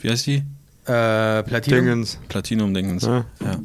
wie 0.02 0.10
heißt 0.10 0.28
die? 0.28 0.44
Äh, 0.86 1.44
Platinum. 1.44 1.80
Dingens. 1.86 2.20
Platinum-Dingens. 2.28 3.04
Ja. 3.04 3.26
Ja, 3.44 3.60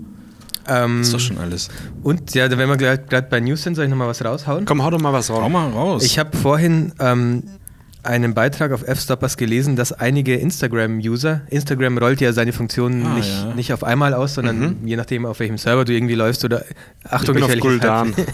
Ähm, 0.69 1.01
ist 1.03 1.13
doch 1.15 1.21
schon 1.21 1.39
alles. 1.39 1.69
Und 2.03 2.35
ja, 2.35 2.51
wenn 2.51 2.69
wir 2.69 2.77
gerade 2.77 3.27
bei 3.31 3.41
News 3.41 3.63
sind, 3.63 3.75
soll 3.77 3.85
ich 3.85 3.91
nochmal 3.91 4.09
was 4.09 4.25
raushauen? 4.25 4.65
Komm, 4.65 4.83
hau 4.83 4.91
doch 4.91 5.01
mal 5.01 5.13
was 5.13 5.31
Hau 5.31 5.39
raus. 5.41 5.51
mal 5.53 5.71
raus. 5.71 6.03
Ich 6.05 6.19
habe 6.19 6.37
vorhin 6.37 6.93
ähm, 6.99 7.45
einen 8.03 8.35
Beitrag 8.35 8.73
auf 8.73 8.83
F-Stoppers 8.87 9.37
gelesen, 9.37 9.77
dass 9.77 9.93
einige 9.93 10.35
Instagram-User, 10.37 11.43
Instagram 11.51 11.99
rollt 11.99 12.21
ja 12.21 12.33
seine 12.33 12.53
Funktionen 12.53 13.05
Ah, 13.07 13.15
nicht, 13.15 13.29
ja. 13.29 13.55
nicht 13.55 13.73
auf 13.73 13.85
einmal 13.85 14.15
aus, 14.15 14.35
sondern 14.35 14.77
je 14.85 14.97
nachdem, 14.97 15.25
auf 15.27 15.41
welchem 15.41 15.59
Server 15.59 15.85
du 15.85 15.93
irgendwie 15.93 16.15
läufst 16.15 16.45
oder 16.45 16.65
Achtung, 17.09 17.37
ich 17.37 17.45
bin 17.47 17.53
auf 17.57 17.61
Guldan. 17.61 18.15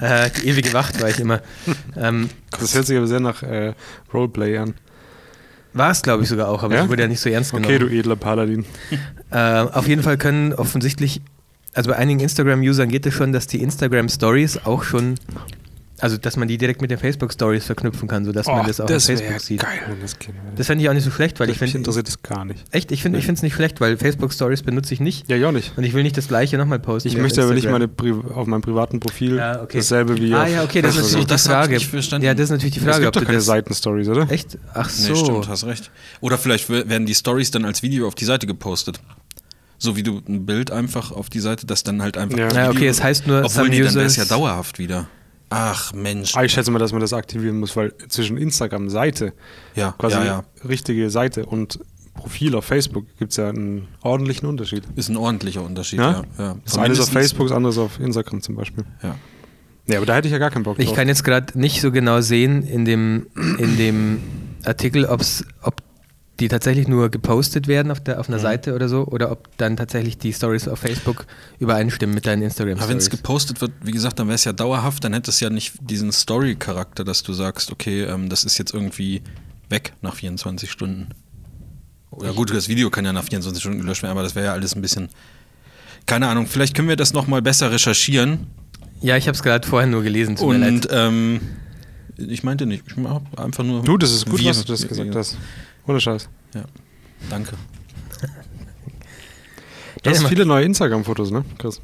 Äh, 0.00 0.30
die 0.30 0.48
ewige 0.48 0.72
Wacht 0.72 1.00
war 1.02 1.08
ich 1.08 1.18
immer. 1.18 1.40
ähm, 1.96 2.28
Das 2.58 2.74
hört 2.74 2.86
sich 2.86 2.96
aber 2.96 3.06
sehr 3.06 3.20
nach 3.20 3.42
äh, 3.42 3.74
Roleplay 4.12 4.56
an. 4.58 4.74
war 5.72 5.90
es, 5.90 6.02
glaube 6.02 6.22
ich, 6.22 6.28
sogar 6.28 6.48
auch, 6.48 6.62
aber 6.62 6.74
Ja? 6.76 6.82
es 6.84 6.88
wurde 6.88 7.02
ja 7.02 7.08
nicht 7.08 7.20
so 7.20 7.28
ernst 7.30 7.50
genommen. 7.50 7.66
Okay, 7.66 7.78
du 7.78 7.86
edler 7.88 8.16
Paladin. 8.16 8.64
Äh, 9.30 9.36
auf 9.38 9.86
jeden 9.88 10.02
Fall 10.02 10.16
können 10.16 10.52
offensichtlich, 10.54 11.20
also 11.74 11.90
bei 11.90 11.96
einigen 11.96 12.20
Instagram-Usern 12.20 12.88
geht 12.88 13.06
es 13.06 13.14
schon, 13.14 13.32
dass 13.32 13.46
die 13.46 13.62
Instagram-Stories 13.62 14.60
auch 14.64 14.82
schon, 14.84 15.16
also 16.00 16.16
dass 16.16 16.36
man 16.36 16.46
die 16.48 16.58
direkt 16.58 16.80
mit 16.80 16.90
den 16.92 16.98
Facebook-Stories 16.98 17.64
verknüpfen 17.66 18.06
kann, 18.08 18.24
sodass 18.24 18.46
man 18.46 18.64
das 18.66 18.80
auch 18.80 18.84
auf 18.88 19.02
Facebook 19.04 19.40
sieht. 19.40 19.60
geil, 19.60 19.70
wenn 19.88 20.00
das 20.00 20.14
würde. 20.18 20.32
Das 20.56 20.66
fände 20.68 20.82
ich 20.84 20.88
auch 20.88 20.94
nicht 20.94 21.02
so 21.04 21.10
schlecht, 21.10 21.40
weil 21.40 21.48
ich 21.50 21.60
Mich 21.60 21.72
finde, 21.72 21.78
interessiert 21.90 22.06
das 22.08 22.22
gar 22.22 22.44
nicht. 22.44 22.64
echt, 22.70 22.92
ich 22.92 23.02
finde 23.02 23.18
ich 23.18 23.28
es 23.28 23.42
nicht 23.42 23.54
schlecht, 23.54 23.80
weil 23.80 23.96
Facebook-Stories 23.96 24.62
benutze 24.62 24.94
ich 24.94 25.00
nicht 25.00 25.28
Ja, 25.28 25.36
ja 25.36 25.48
auch 25.48 25.52
nicht. 25.52 25.76
und 25.76 25.82
ich 25.84 25.92
will 25.94 26.04
nicht 26.04 26.16
das 26.16 26.28
gleiche 26.28 26.56
nochmal 26.56 26.78
posten. 26.78 27.08
Ich 27.08 27.16
möchte 27.16 27.42
aber 27.42 27.52
nicht 27.52 27.68
meine 27.68 27.88
Pri 27.88 28.12
auf 28.12 28.46
meinem 28.46 28.62
privaten 28.62 29.00
Profil 29.00 29.36
Ja, 29.36 29.60
okay. 29.60 29.78
dasselbe 29.78 30.16
wie 30.18 30.32
Ah 30.34 30.46
ja, 30.46 30.62
okay, 30.62 30.82
das 30.82 30.94
ist 30.96 31.02
natürlich 31.02 31.26
die 31.26 31.30
Das 31.32 31.44
ich 31.44 31.50
Frage. 31.50 31.74
nicht 31.74 31.90
verstanden. 31.90 32.26
Ja, 32.26 32.34
das 32.34 32.44
ist 32.44 32.50
natürlich 32.50 32.74
die 32.74 32.80
Es 32.80 32.84
Frage, 32.86 33.00
gibt 33.04 33.08
ob 33.08 33.20
doch 33.22 33.26
keine 33.26 33.38
das... 33.38 33.46
Seitenstories, 33.46 34.08
oder? 34.08 34.30
Echt? 34.30 34.56
Ach 34.74 34.88
Nee, 34.88 35.08
so. 35.08 35.14
stimmt, 35.16 35.48
hast 35.48 35.64
recht. 35.64 35.90
Oder 36.20 36.38
vielleicht 36.38 36.70
werden 36.70 37.06
die 37.06 37.14
Stories 37.14 37.50
dann 37.50 37.64
als 37.64 37.82
Video 37.82 38.06
auf 38.06 38.14
die 38.14 38.24
Seite 38.24 38.46
gepostet. 38.46 39.00
So 39.78 39.96
wie 39.96 40.02
du 40.02 40.20
ein 40.28 40.44
Bild 40.44 40.70
einfach 40.70 41.12
auf 41.12 41.30
die 41.30 41.40
Seite, 41.40 41.66
das 41.66 41.84
dann 41.84 42.02
halt 42.02 42.16
einfach. 42.16 42.36
Ja. 42.38 42.50
Ja, 42.52 42.70
okay, 42.70 42.88
es 42.88 43.02
heißt 43.02 43.26
nur, 43.26 43.44
Obwohl, 43.44 43.68
nee, 43.68 43.80
dann 43.80 43.94
wäre 43.94 44.06
es 44.06 44.16
ja 44.16 44.24
dauerhaft 44.24 44.78
wieder. 44.78 45.08
Ach, 45.50 45.92
Mensch. 45.94 46.34
Ah, 46.36 46.44
ich 46.44 46.52
schätze 46.52 46.70
mal, 46.70 46.78
dass 46.78 46.92
man 46.92 47.00
das 47.00 47.12
aktivieren 47.12 47.58
muss, 47.60 47.74
weil 47.76 47.94
zwischen 48.08 48.36
Instagram-Seite, 48.36 49.32
Ja, 49.74 49.94
quasi 49.96 50.16
ja, 50.16 50.24
ja. 50.24 50.44
richtige 50.68 51.08
Seite 51.10 51.46
und 51.46 51.78
Profil 52.14 52.54
auf 52.56 52.64
Facebook 52.64 53.06
gibt 53.18 53.30
es 53.30 53.36
ja 53.36 53.48
einen 53.48 53.86
ordentlichen 54.02 54.46
Unterschied. 54.48 54.82
Ist 54.96 55.08
ein 55.08 55.16
ordentlicher 55.16 55.62
Unterschied, 55.62 56.00
Ja? 56.00 56.24
ja. 56.38 56.44
ja. 56.44 56.56
Das 56.64 56.76
eine 56.76 56.92
ist 56.92 57.00
auf 57.00 57.10
Facebook, 57.10 57.48
das 57.48 57.56
andere 57.56 57.72
ist 57.72 57.78
auf 57.78 58.00
Instagram 58.00 58.42
zum 58.42 58.56
Beispiel. 58.56 58.84
Ja. 59.02 59.14
Ja, 59.86 59.96
aber 59.98 60.06
da 60.06 60.16
hätte 60.16 60.28
ich 60.28 60.32
ja 60.32 60.38
gar 60.38 60.50
keinen 60.50 60.64
Bock 60.64 60.76
drauf. 60.76 60.84
Ich 60.86 60.94
kann 60.94 61.08
jetzt 61.08 61.24
gerade 61.24 61.58
nicht 61.58 61.80
so 61.80 61.90
genau 61.90 62.20
sehen 62.20 62.62
in 62.62 62.84
dem, 62.84 63.28
in 63.58 63.78
dem 63.78 64.20
Artikel, 64.64 65.06
ob's, 65.06 65.44
ob 65.62 65.82
die 66.40 66.48
tatsächlich 66.48 66.86
nur 66.88 67.08
gepostet 67.10 67.66
werden 67.66 67.90
auf, 67.90 68.00
der, 68.00 68.20
auf 68.20 68.28
einer 68.28 68.38
Mhm. 68.38 68.42
Seite 68.42 68.74
oder 68.74 68.88
so 68.88 69.04
oder 69.06 69.30
ob 69.32 69.48
dann 69.56 69.76
tatsächlich 69.76 70.18
die 70.18 70.32
Stories 70.32 70.68
auf 70.68 70.78
Facebook 70.78 71.26
übereinstimmen 71.58 72.14
mit 72.14 72.26
deinen 72.26 72.42
instagram 72.42 72.78
Aber 72.78 72.88
wenn 72.88 72.98
es 72.98 73.10
gepostet 73.10 73.60
wird, 73.60 73.72
wie 73.82 73.90
gesagt, 73.90 74.18
dann 74.18 74.28
wäre 74.28 74.36
es 74.36 74.44
ja 74.44 74.52
dauerhaft, 74.52 75.02
dann 75.04 75.12
hätte 75.14 75.30
es 75.30 75.40
ja 75.40 75.50
nicht 75.50 75.74
diesen 75.80 76.12
Story-Charakter, 76.12 77.02
dass 77.04 77.22
du 77.22 77.32
sagst, 77.32 77.72
okay, 77.72 78.04
ähm, 78.04 78.28
das 78.28 78.44
ist 78.44 78.56
jetzt 78.58 78.72
irgendwie 78.72 79.22
weg 79.68 79.92
nach 80.00 80.14
24 80.14 80.70
Stunden. 80.70 81.08
Oder 82.10 82.32
gut, 82.32 82.54
das 82.54 82.68
Video 82.68 82.88
kann 82.90 83.04
ja 83.04 83.12
nach 83.12 83.24
24 83.24 83.60
Stunden 83.62 83.80
gelöscht 83.80 84.02
werden, 84.02 84.12
aber 84.12 84.22
das 84.22 84.34
wäre 84.34 84.46
ja 84.46 84.52
alles 84.52 84.74
ein 84.74 84.80
bisschen. 84.82 85.08
Keine 86.06 86.28
Ahnung, 86.28 86.46
vielleicht 86.46 86.74
können 86.74 86.88
wir 86.88 86.96
das 86.96 87.12
nochmal 87.12 87.42
besser 87.42 87.70
recherchieren. 87.70 88.46
Ja, 89.00 89.16
ich 89.16 89.28
habe 89.28 89.36
es 89.36 89.42
gerade 89.42 89.66
vorher 89.68 89.88
nur 89.88 90.02
gelesen. 90.02 90.36
Tut 90.36 90.48
mir 90.48 90.54
Und 90.66 90.84
leid. 90.84 90.88
ähm, 90.90 91.40
ich 92.16 92.42
meinte 92.42 92.66
nicht, 92.66 92.82
ich 92.88 92.96
habe 93.04 93.24
einfach 93.36 93.62
nur. 93.62 93.82
Du, 93.82 93.96
das 93.98 94.10
ist 94.12 94.26
gut, 94.28 94.40
wir- 94.40 94.50
was 94.50 94.64
du 94.64 94.72
das 94.72 94.88
gesagt 94.88 95.14
hast. 95.14 95.36
Ohne 95.88 96.00
Scheiß. 96.00 96.28
Ja, 96.54 96.62
danke. 97.30 97.56
Du 100.02 100.10
hast 100.10 100.22
Ja, 100.22 100.28
viele 100.28 100.46
neue 100.46 100.64
Instagram-Fotos, 100.64 101.32
ne, 101.32 101.44
Chris? 101.58 101.80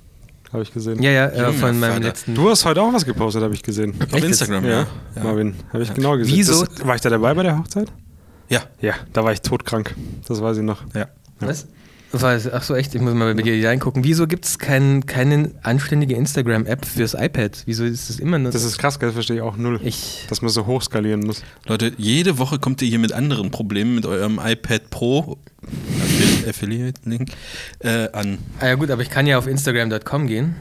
Habe 0.52 0.62
ich 0.62 0.72
gesehen. 0.72 1.02
Ja, 1.02 1.10
ja, 1.10 1.26
äh, 1.26 1.52
von 1.52 1.80
meinem 1.80 1.94
Vater. 1.94 2.04
letzten. 2.06 2.34
Du 2.36 2.48
hast 2.48 2.64
heute 2.64 2.80
auch 2.80 2.92
was 2.92 3.04
gepostet, 3.04 3.42
habe 3.42 3.54
ich 3.54 3.62
gesehen. 3.64 3.92
Auf 4.00 4.12
jetzt? 4.12 4.24
Instagram, 4.24 4.64
Ja, 4.64 4.70
ja. 4.70 4.86
ja. 5.16 5.24
Marvin, 5.24 5.56
habe 5.72 5.82
ich 5.82 5.92
genau 5.92 6.16
gesehen. 6.16 6.36
Wieso? 6.36 6.64
Das, 6.64 6.86
war 6.86 6.94
ich 6.94 7.00
da 7.00 7.10
dabei 7.10 7.34
bei 7.34 7.42
der 7.42 7.58
Hochzeit? 7.58 7.90
Ja, 8.48 8.62
Ja, 8.80 8.94
da 9.12 9.24
war 9.24 9.32
ich 9.32 9.40
todkrank. 9.40 9.96
Das 10.28 10.40
weiß 10.40 10.58
ich 10.58 10.62
noch. 10.62 10.84
ja. 10.94 11.08
Was? 11.40 11.66
Was? 12.22 12.50
Ach 12.50 12.62
so, 12.62 12.74
echt? 12.76 12.94
Ich 12.94 13.00
muss 13.00 13.12
mal 13.14 13.34
bei 13.34 13.42
dir 13.42 13.68
reingucken. 13.68 14.04
Wieso 14.04 14.26
gibt 14.26 14.44
es 14.44 14.58
kein, 14.58 15.04
keine 15.06 15.50
anständige 15.62 16.14
Instagram-App 16.14 16.86
fürs 16.86 17.14
iPad? 17.14 17.62
Wieso 17.66 17.84
ist 17.84 18.08
das 18.08 18.18
immer 18.20 18.38
nur. 18.38 18.52
Das 18.52 18.62
ist 18.64 18.78
krass, 18.78 18.98
das 18.98 19.12
verstehe 19.14 19.36
ich 19.36 19.42
auch 19.42 19.56
null. 19.56 19.80
ich. 19.82 20.24
dass 20.28 20.40
man 20.42 20.50
so 20.50 20.66
hoch 20.66 20.82
skalieren 20.82 21.20
muss. 21.20 21.42
Leute, 21.66 21.92
jede 21.96 22.38
Woche 22.38 22.58
kommt 22.58 22.80
ihr 22.82 22.88
hier 22.88 22.98
mit 23.00 23.12
anderen 23.12 23.50
Problemen 23.50 23.94
mit 23.96 24.06
eurem 24.06 24.40
iPad 24.42 24.90
Pro, 24.90 25.38
Affi- 25.64 26.48
Affiliate-Link, 26.48 27.30
äh, 27.80 28.08
an. 28.12 28.38
Ah 28.60 28.66
ja, 28.68 28.74
gut, 28.76 28.90
aber 28.90 29.02
ich 29.02 29.10
kann 29.10 29.26
ja 29.26 29.36
auf 29.38 29.46
Instagram.com 29.46 30.26
gehen. 30.26 30.54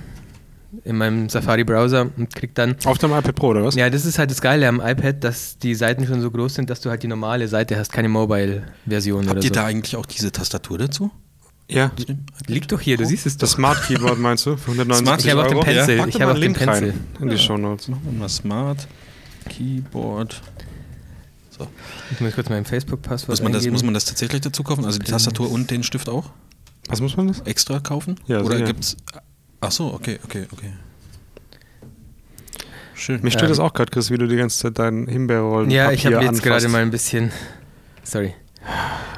In 0.86 0.98
meinem 0.98 1.30
Safari-Browser 1.30 2.10
und 2.18 2.34
krieg 2.34 2.56
dann. 2.56 2.78
Auf 2.86 2.98
deinem 2.98 3.12
iPad 3.16 3.36
Pro, 3.36 3.50
oder 3.50 3.64
was? 3.64 3.76
Ja, 3.76 3.92
das 3.92 4.06
ist 4.06 4.18
halt 4.18 4.32
das 4.32 4.42
Geile 4.42 4.68
am 4.68 4.82
iPad, 4.84 5.24
dass 5.24 5.60
die 5.60 5.76
Seiten 5.76 6.08
schon 6.08 6.20
so 6.20 6.32
groß 6.32 6.56
sind, 6.56 6.72
dass 6.72 6.82
du 6.82 6.90
halt 6.90 7.04
die 7.04 7.08
normale 7.08 7.48
Seite 7.48 7.78
hast, 7.78 7.92
keine 7.94 8.10
Mobile-Version 8.10 9.26
oder 9.26 9.30
Habt 9.36 9.44
ihr 9.44 9.50
so. 9.50 9.54
da 9.54 9.66
eigentlich 9.66 9.96
auch 9.96 10.08
diese 10.08 10.32
Tastatur 10.32 10.80
dazu? 10.80 11.12
Ja, 11.70 11.92
Liegt 12.48 12.72
doch 12.72 12.82
hier, 12.82 12.98
du 12.98 13.06
siehst 13.06 13.26
es 13.26 13.38
das 13.38 13.52
doch. 13.52 13.56
Smart 13.58 13.82
Keyboard 13.88 14.20
meinst 14.20 14.46
du? 14.46 14.58
Für 14.58 14.72
190 14.72 15.06
Smart 15.06 15.24
Ich 15.26 15.32
habe 15.32 15.42
auch 15.44 15.48
den 15.48 15.58
Euro, 15.58 15.66
ja. 15.68 15.74
Pencil. 15.86 15.98
Pack 15.98 16.08
Ich 16.10 16.22
habe 16.22 16.40
Link 16.40 16.60
rein 16.60 16.68
Pencil. 16.68 16.94
in 17.22 17.30
die 17.30 17.38
Shownotes. 17.38 17.88
Machen 17.88 18.02
wir 18.06 18.12
mal 18.20 18.30
Smart 18.30 18.88
Keyboard. 19.50 20.42
Ich 22.12 22.20
muss 22.20 22.34
kurz 22.36 22.50
mein 22.50 22.66
Facebook-Passwort 22.66 23.30
Muss 23.30 23.42
man, 23.42 23.54
das, 23.54 23.66
muss 23.68 23.84
man 23.84 23.94
das 23.94 24.06
tatsächlich 24.06 24.42
dazu 24.42 24.64
kaufen? 24.64 24.84
Also 24.86 25.00
die 25.00 25.10
Tastatur 25.10 25.50
und 25.50 25.72
den 25.72 25.84
Stift 25.84 26.10
auch 26.10 26.32
Was 26.90 27.00
muss 27.00 27.16
man 27.16 27.28
das? 27.30 27.40
extra 27.42 27.80
kaufen? 27.80 28.20
Ja, 28.28 28.42
Oder 28.42 28.56
sicher. 28.56 28.68
gibt's. 28.68 28.98
Ach 29.62 29.72
so, 29.72 29.94
okay, 29.94 30.20
okay, 30.26 30.46
okay. 30.52 30.74
Schön. 32.96 33.22
Mich 33.22 33.34
stört 33.34 33.46
Ähm. 33.46 33.50
das 33.52 33.60
auch 33.60 33.74
gerade, 33.74 33.92
Chris, 33.92 34.12
wie 34.12 34.18
du 34.18 34.28
die 34.28 34.36
ganze 34.36 34.58
Zeit 34.60 34.78
deinen 34.80 35.08
Himbeerrollen 35.08 35.70
Ja, 35.72 35.92
ich 35.92 36.06
habe 36.06 36.16
jetzt 36.24 36.42
gerade 36.44 36.56
anfasst. 36.56 36.70
mal 36.72 36.82
ein 36.82 36.92
bisschen. 36.92 37.32
Sorry. 38.04 38.34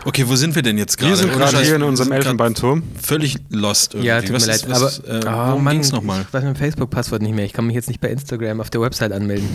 Okay, 0.08 0.24
wo 0.28 0.36
sind 0.36 0.54
wir 0.54 0.62
denn 0.62 0.78
jetzt 0.78 0.98
gerade? 0.98 1.14
Wir 1.14 1.18
sind 1.18 1.32
gerade 1.34 1.60
hier 1.62 1.76
in 1.76 1.84
unserem 1.84 2.12
Elfenbeinturm. 2.12 2.84
Völlig 3.02 3.38
lost 3.50 3.94
irgendwie. 3.96 4.08
Ja, 4.08 4.22
tut 4.22 4.34
was 4.34 4.46
mir 4.46 4.54
ist, 4.54 4.66
leid. 4.68 4.72
was, 4.82 5.04
aber 5.04 5.16
äh, 5.16 5.22
oh, 5.26 5.48
worum 5.50 5.64
Mann, 5.64 5.74
ging's 5.74 5.92
nochmal? 5.92 6.22
Ich 6.28 6.34
weiß 6.34 6.44
mein 6.44 6.56
Facebook-Passwort 6.56 7.22
nicht 7.24 7.34
mehr. 7.34 7.46
Ich 7.46 7.54
kann 7.54 7.66
mich 7.66 7.76
jetzt 7.76 7.88
nicht 7.88 8.02
bei 8.02 8.10
Instagram 8.10 8.62
auf 8.62 8.70
der 8.70 8.82
Website 8.82 9.12
anmelden. 9.12 9.48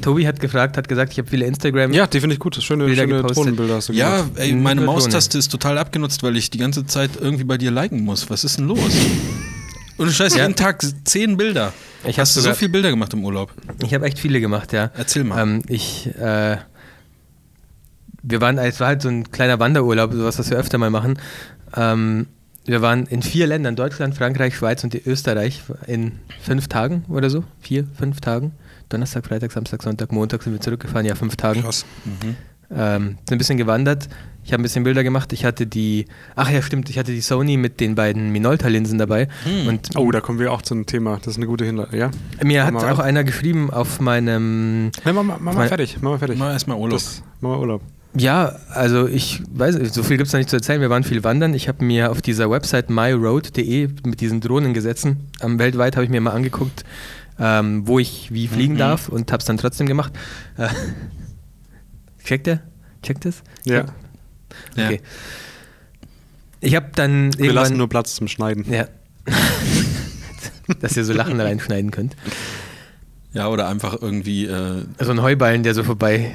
Tobi 0.00 0.26
hat 0.28 0.38
gefragt, 0.38 0.76
hat 0.76 0.88
gesagt, 0.88 1.12
ich 1.12 1.18
habe 1.18 1.28
viele 1.28 1.44
Instagram. 1.46 1.92
Ja, 1.92 2.06
die 2.06 2.20
finde 2.20 2.34
ich 2.34 2.40
gut. 2.40 2.56
Das 2.56 2.62
schöne, 2.64 2.84
Bilder 2.84 3.02
schöne 3.02 3.16
gepostet. 3.16 3.36
Drohnenbilder 3.38 3.74
hast 3.76 3.88
du 3.88 3.92
Ja, 3.92 4.24
ey, 4.36 4.52
meine. 4.52 4.80
Maustaste 4.82 5.38
ist 5.38 5.50
total 5.50 5.76
abgenutzt, 5.78 6.22
weil 6.22 6.36
ich 6.36 6.50
die 6.50 6.58
ganze 6.58 6.86
Zeit 6.86 7.10
irgendwie 7.20 7.44
bei 7.44 7.58
dir 7.58 7.70
liken 7.72 8.04
muss. 8.04 8.30
Was 8.30 8.44
ist 8.44 8.58
denn 8.58 8.66
los? 8.68 8.78
Und 9.96 10.10
Scheiß, 10.12 10.34
Ja. 10.36 10.42
jeden 10.44 10.56
Tag 10.56 10.82
zehn 11.04 11.36
Bilder. 11.36 11.74
Ich 12.06 12.18
Hast 12.18 12.34
du 12.34 12.40
so 12.40 12.54
viele 12.54 12.70
Bilder 12.70 12.88
gemacht 12.90 13.12
im 13.12 13.22
Urlaub? 13.24 13.52
Ich 13.84 13.92
habe 13.92 14.06
echt 14.06 14.18
viele 14.18 14.40
gemacht, 14.40 14.72
ja. 14.72 14.90
Erzähl 14.96 15.24
mal. 15.24 15.42
Ähm, 15.42 15.62
ich, 15.68 16.08
äh, 16.18 16.56
wir 18.22 18.40
waren, 18.40 18.58
es 18.58 18.80
war 18.80 18.88
halt 18.88 19.02
so 19.02 19.08
ein 19.08 19.30
kleiner 19.30 19.58
Wanderurlaub, 19.58 20.12
sowas, 20.12 20.38
was 20.38 20.50
wir 20.50 20.58
öfter 20.58 20.78
mal 20.78 20.90
machen. 20.90 21.18
Ähm, 21.76 22.26
wir 22.66 22.82
waren 22.82 23.06
in 23.06 23.22
vier 23.22 23.46
Ländern, 23.46 23.74
Deutschland, 23.76 24.14
Frankreich, 24.14 24.54
Schweiz 24.56 24.84
und 24.84 24.94
Österreich, 25.06 25.62
in 25.86 26.12
fünf 26.42 26.68
Tagen 26.68 27.04
oder 27.08 27.30
so. 27.30 27.44
Vier, 27.60 27.84
fünf 27.98 28.20
Tagen. 28.20 28.52
Donnerstag, 28.90 29.26
Freitag, 29.26 29.52
Samstag, 29.52 29.82
Sonntag, 29.82 30.12
Montag 30.12 30.42
sind 30.42 30.52
wir 30.52 30.60
zurückgefahren, 30.60 31.06
ja, 31.06 31.14
fünf 31.14 31.36
Tagen. 31.36 31.62
Krass. 31.62 31.84
Mhm. 32.04 32.36
Ähm, 32.72 33.06
sind 33.28 33.32
ein 33.32 33.38
bisschen 33.38 33.56
gewandert. 33.58 34.08
Ich 34.44 34.52
habe 34.52 34.60
ein 34.60 34.62
bisschen 34.62 34.84
Bilder 34.84 35.02
gemacht. 35.02 35.32
Ich 35.32 35.44
hatte 35.44 35.66
die, 35.66 36.06
ach 36.36 36.50
ja, 36.50 36.62
stimmt, 36.62 36.88
ich 36.88 36.98
hatte 36.98 37.12
die 37.12 37.20
Sony 37.20 37.56
mit 37.56 37.80
den 37.80 37.94
beiden 37.94 38.30
Minolta-Linsen 38.30 38.96
dabei. 38.98 39.28
Hm. 39.44 39.66
Und 39.68 39.90
Oh, 39.96 40.10
da 40.12 40.20
kommen 40.20 40.38
wir 40.38 40.52
auch 40.52 40.62
zu 40.62 40.74
einem 40.74 40.86
Thema. 40.86 41.16
Das 41.18 41.28
ist 41.28 41.36
eine 41.36 41.46
gute 41.46 41.64
Hinleitung. 41.64 41.98
Ja? 41.98 42.10
mir 42.42 42.64
hat 42.64 42.72
Komm 42.72 42.82
mal 42.82 42.92
auch 42.92 42.98
rein. 43.00 43.06
einer 43.08 43.24
geschrieben 43.24 43.70
auf 43.70 44.00
meinem 44.00 44.86
Nee, 44.86 44.90
mach, 45.06 45.14
mal- 45.14 45.24
mach 45.24 45.40
mal 45.40 45.54
Mein- 45.54 45.68
fertig. 45.68 45.96
Mach 46.00 46.10
mal 46.12 46.18
fertig. 46.18 46.38
Mal 46.38 46.52
erstmal 46.52 46.76
Urlaub. 46.78 46.98
Das, 46.98 47.22
mach 47.40 47.50
mal 47.50 47.58
Urlaub. 47.58 47.82
Ja, 48.16 48.56
also 48.70 49.06
ich 49.06 49.40
weiß, 49.52 49.76
nicht, 49.78 49.94
so 49.94 50.02
viel 50.02 50.16
gibt 50.16 50.26
es 50.26 50.32
noch 50.32 50.38
nicht 50.38 50.50
zu 50.50 50.56
erzählen. 50.56 50.80
Wir 50.80 50.90
waren 50.90 51.04
viel 51.04 51.22
wandern. 51.22 51.54
Ich 51.54 51.68
habe 51.68 51.84
mir 51.84 52.10
auf 52.10 52.20
dieser 52.20 52.50
Website 52.50 52.90
myroad.de 52.90 53.88
mit 54.04 54.20
diesen 54.20 54.40
Drohnengesetzen, 54.40 55.28
ähm, 55.40 55.58
weltweit 55.60 55.94
habe 55.96 56.04
ich 56.04 56.10
mir 56.10 56.20
mal 56.20 56.32
angeguckt, 56.32 56.84
ähm, 57.38 57.86
wo 57.86 57.98
ich 58.00 58.32
wie 58.32 58.48
fliegen 58.48 58.74
Mhm. 58.74 58.78
darf 58.78 59.08
und 59.08 59.30
habe 59.30 59.40
es 59.40 59.44
dann 59.46 59.58
trotzdem 59.58 59.86
gemacht. 59.86 60.12
Äh, 60.56 60.68
checkt 62.24 62.48
er? 62.48 62.60
Checkt 63.02 63.26
es? 63.26 63.42
Ja. 63.64 63.84
Ja. 64.74 64.86
Okay. 64.86 65.00
Ich 66.60 66.74
habe 66.74 66.88
dann 66.96 67.30
Wir 67.38 67.52
lassen 67.52 67.76
nur 67.76 67.88
Platz 67.88 68.16
zum 68.16 68.26
Schneiden. 68.28 68.64
Ja. 68.70 68.86
Dass 70.80 70.96
ihr 70.96 71.04
so 71.04 71.12
Lachen 71.12 71.40
reinschneiden 71.40 71.90
könnt. 71.90 72.16
ja, 73.32 73.48
oder 73.48 73.68
einfach 73.68 73.96
irgendwie, 74.02 74.46
äh, 74.46 74.82
So 75.00 75.10
ein 75.12 75.22
Heuballen, 75.22 75.62
der 75.62 75.74
so 75.74 75.82
vorbei. 75.84 76.32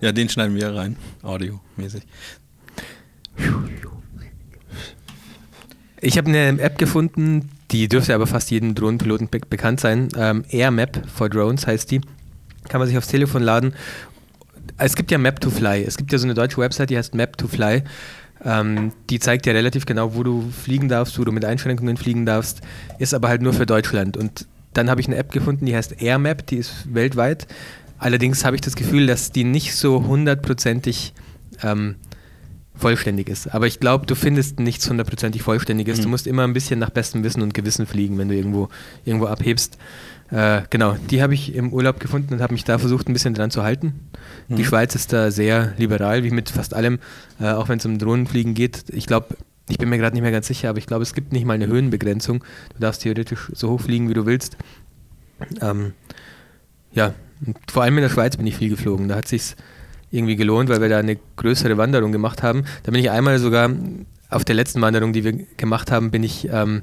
Ja, 0.00 0.12
den 0.12 0.28
schneiden 0.28 0.56
wir 0.56 0.74
rein, 0.74 0.96
audiomäßig. 1.22 2.02
Ich 6.00 6.16
habe 6.16 6.28
eine 6.28 6.60
App 6.60 6.78
gefunden, 6.78 7.50
die 7.70 7.88
dürfte 7.88 8.14
aber 8.14 8.26
fast 8.26 8.50
jedem 8.50 8.74
Drohnenpiloten 8.74 9.28
be 9.28 9.40
bekannt 9.40 9.80
sein. 9.80 10.08
Ähm, 10.16 10.44
AirMap 10.48 11.08
for 11.08 11.28
Drones 11.28 11.66
heißt 11.66 11.90
die. 11.90 12.00
Kann 12.68 12.78
man 12.78 12.88
sich 12.88 12.96
aufs 12.96 13.08
Telefon 13.08 13.42
laden. 13.42 13.74
Es 14.78 14.96
gibt 14.96 15.10
ja 15.10 15.18
Map 15.18 15.40
to 15.40 15.50
Fly. 15.50 15.84
Es 15.84 15.96
gibt 15.96 16.10
ja 16.12 16.18
so 16.18 16.24
eine 16.26 16.34
deutsche 16.34 16.58
Website, 16.58 16.90
die 16.90 16.96
heißt 16.96 17.14
Map 17.14 17.36
to 17.36 17.48
Fly. 17.48 17.82
Ähm, 18.42 18.92
die 19.10 19.18
zeigt 19.18 19.44
dir 19.44 19.54
relativ 19.54 19.84
genau, 19.84 20.14
wo 20.14 20.22
du 20.22 20.50
fliegen 20.50 20.88
darfst, 20.88 21.18
wo 21.18 21.24
du 21.24 21.32
mit 21.32 21.44
Einschränkungen 21.44 21.98
fliegen 21.98 22.24
darfst. 22.24 22.62
Ist 22.98 23.12
aber 23.12 23.28
halt 23.28 23.42
nur 23.42 23.52
für 23.52 23.66
Deutschland. 23.66 24.16
Und 24.16 24.46
dann 24.72 24.88
habe 24.88 25.00
ich 25.00 25.06
eine 25.06 25.16
App 25.16 25.32
gefunden, 25.32 25.66
die 25.66 25.76
heißt 25.76 26.00
AirMap, 26.00 26.46
die 26.46 26.56
ist 26.56 26.94
weltweit. 26.94 27.46
Allerdings 28.00 28.44
habe 28.44 28.56
ich 28.56 28.62
das 28.62 28.76
Gefühl, 28.76 29.06
dass 29.06 29.30
die 29.30 29.44
nicht 29.44 29.74
so 29.76 30.04
hundertprozentig 30.06 31.12
ähm, 31.62 31.96
vollständig 32.74 33.28
ist. 33.28 33.48
Aber 33.54 33.66
ich 33.66 33.78
glaube, 33.78 34.06
du 34.06 34.14
findest 34.14 34.58
nichts 34.58 34.88
hundertprozentig 34.88 35.42
Vollständiges. 35.42 35.98
Du 36.00 36.04
Mhm. 36.06 36.10
musst 36.12 36.26
immer 36.26 36.44
ein 36.44 36.54
bisschen 36.54 36.78
nach 36.80 36.88
bestem 36.90 37.22
Wissen 37.24 37.42
und 37.42 37.52
Gewissen 37.52 37.86
fliegen, 37.86 38.16
wenn 38.16 38.28
du 38.28 38.34
irgendwo, 38.34 38.70
irgendwo 39.04 39.26
abhebst. 39.26 39.76
Äh, 40.30 40.62
genau, 40.70 40.96
die 41.10 41.22
habe 41.22 41.34
ich 41.34 41.54
im 41.54 41.72
Urlaub 41.74 42.00
gefunden 42.00 42.32
und 42.34 42.40
habe 42.40 42.54
mich 42.54 42.64
da 42.64 42.78
versucht, 42.78 43.08
ein 43.08 43.12
bisschen 43.12 43.34
dran 43.34 43.50
zu 43.50 43.62
halten. 43.64 43.94
Die 44.48 44.54
Mhm. 44.62 44.64
Schweiz 44.64 44.94
ist 44.94 45.12
da 45.12 45.30
sehr 45.30 45.74
liberal, 45.76 46.24
wie 46.24 46.30
mit 46.30 46.48
fast 46.48 46.72
allem, 46.72 47.00
äh, 47.38 47.50
auch 47.50 47.68
wenn 47.68 47.78
es 47.78 47.84
um 47.84 47.98
Drohnenfliegen 47.98 48.54
geht. 48.54 48.84
Ich 48.88 49.06
glaube, 49.06 49.36
ich 49.68 49.76
bin 49.76 49.88
mir 49.90 49.98
gerade 49.98 50.14
nicht 50.14 50.22
mehr 50.22 50.32
ganz 50.32 50.46
sicher, 50.46 50.70
aber 50.70 50.78
ich 50.78 50.86
glaube, 50.86 51.02
es 51.02 51.12
gibt 51.14 51.32
nicht 51.32 51.44
mal 51.44 51.52
eine 51.54 51.66
Höhenbegrenzung. 51.66 52.42
Du 52.74 52.80
darfst 52.80 53.02
theoretisch 53.02 53.50
so 53.52 53.70
hoch 53.70 53.80
fliegen, 53.82 54.08
wie 54.08 54.14
du 54.14 54.24
willst. 54.24 54.56
Ähm, 55.60 55.92
ja, 56.92 57.12
vor 57.70 57.82
allem 57.82 57.98
in 57.98 58.02
der 58.02 58.10
Schweiz 58.10 58.36
bin 58.36 58.46
ich 58.46 58.56
viel 58.56 58.70
geflogen. 58.70 59.08
Da 59.08 59.16
hat 59.16 59.28
sich 59.28 59.54
irgendwie 60.10 60.36
gelohnt, 60.36 60.68
weil 60.68 60.80
wir 60.80 60.88
da 60.88 60.98
eine 60.98 61.18
größere 61.36 61.76
Wanderung 61.76 62.12
gemacht 62.12 62.42
haben. 62.42 62.64
Da 62.82 62.92
bin 62.92 63.00
ich 63.00 63.10
einmal 63.10 63.38
sogar 63.38 63.70
auf 64.28 64.44
der 64.44 64.54
letzten 64.54 64.80
Wanderung, 64.80 65.12
die 65.12 65.24
wir 65.24 65.32
gemacht 65.56 65.90
haben, 65.90 66.10
bin 66.10 66.22
ich, 66.22 66.48
ähm, 66.50 66.82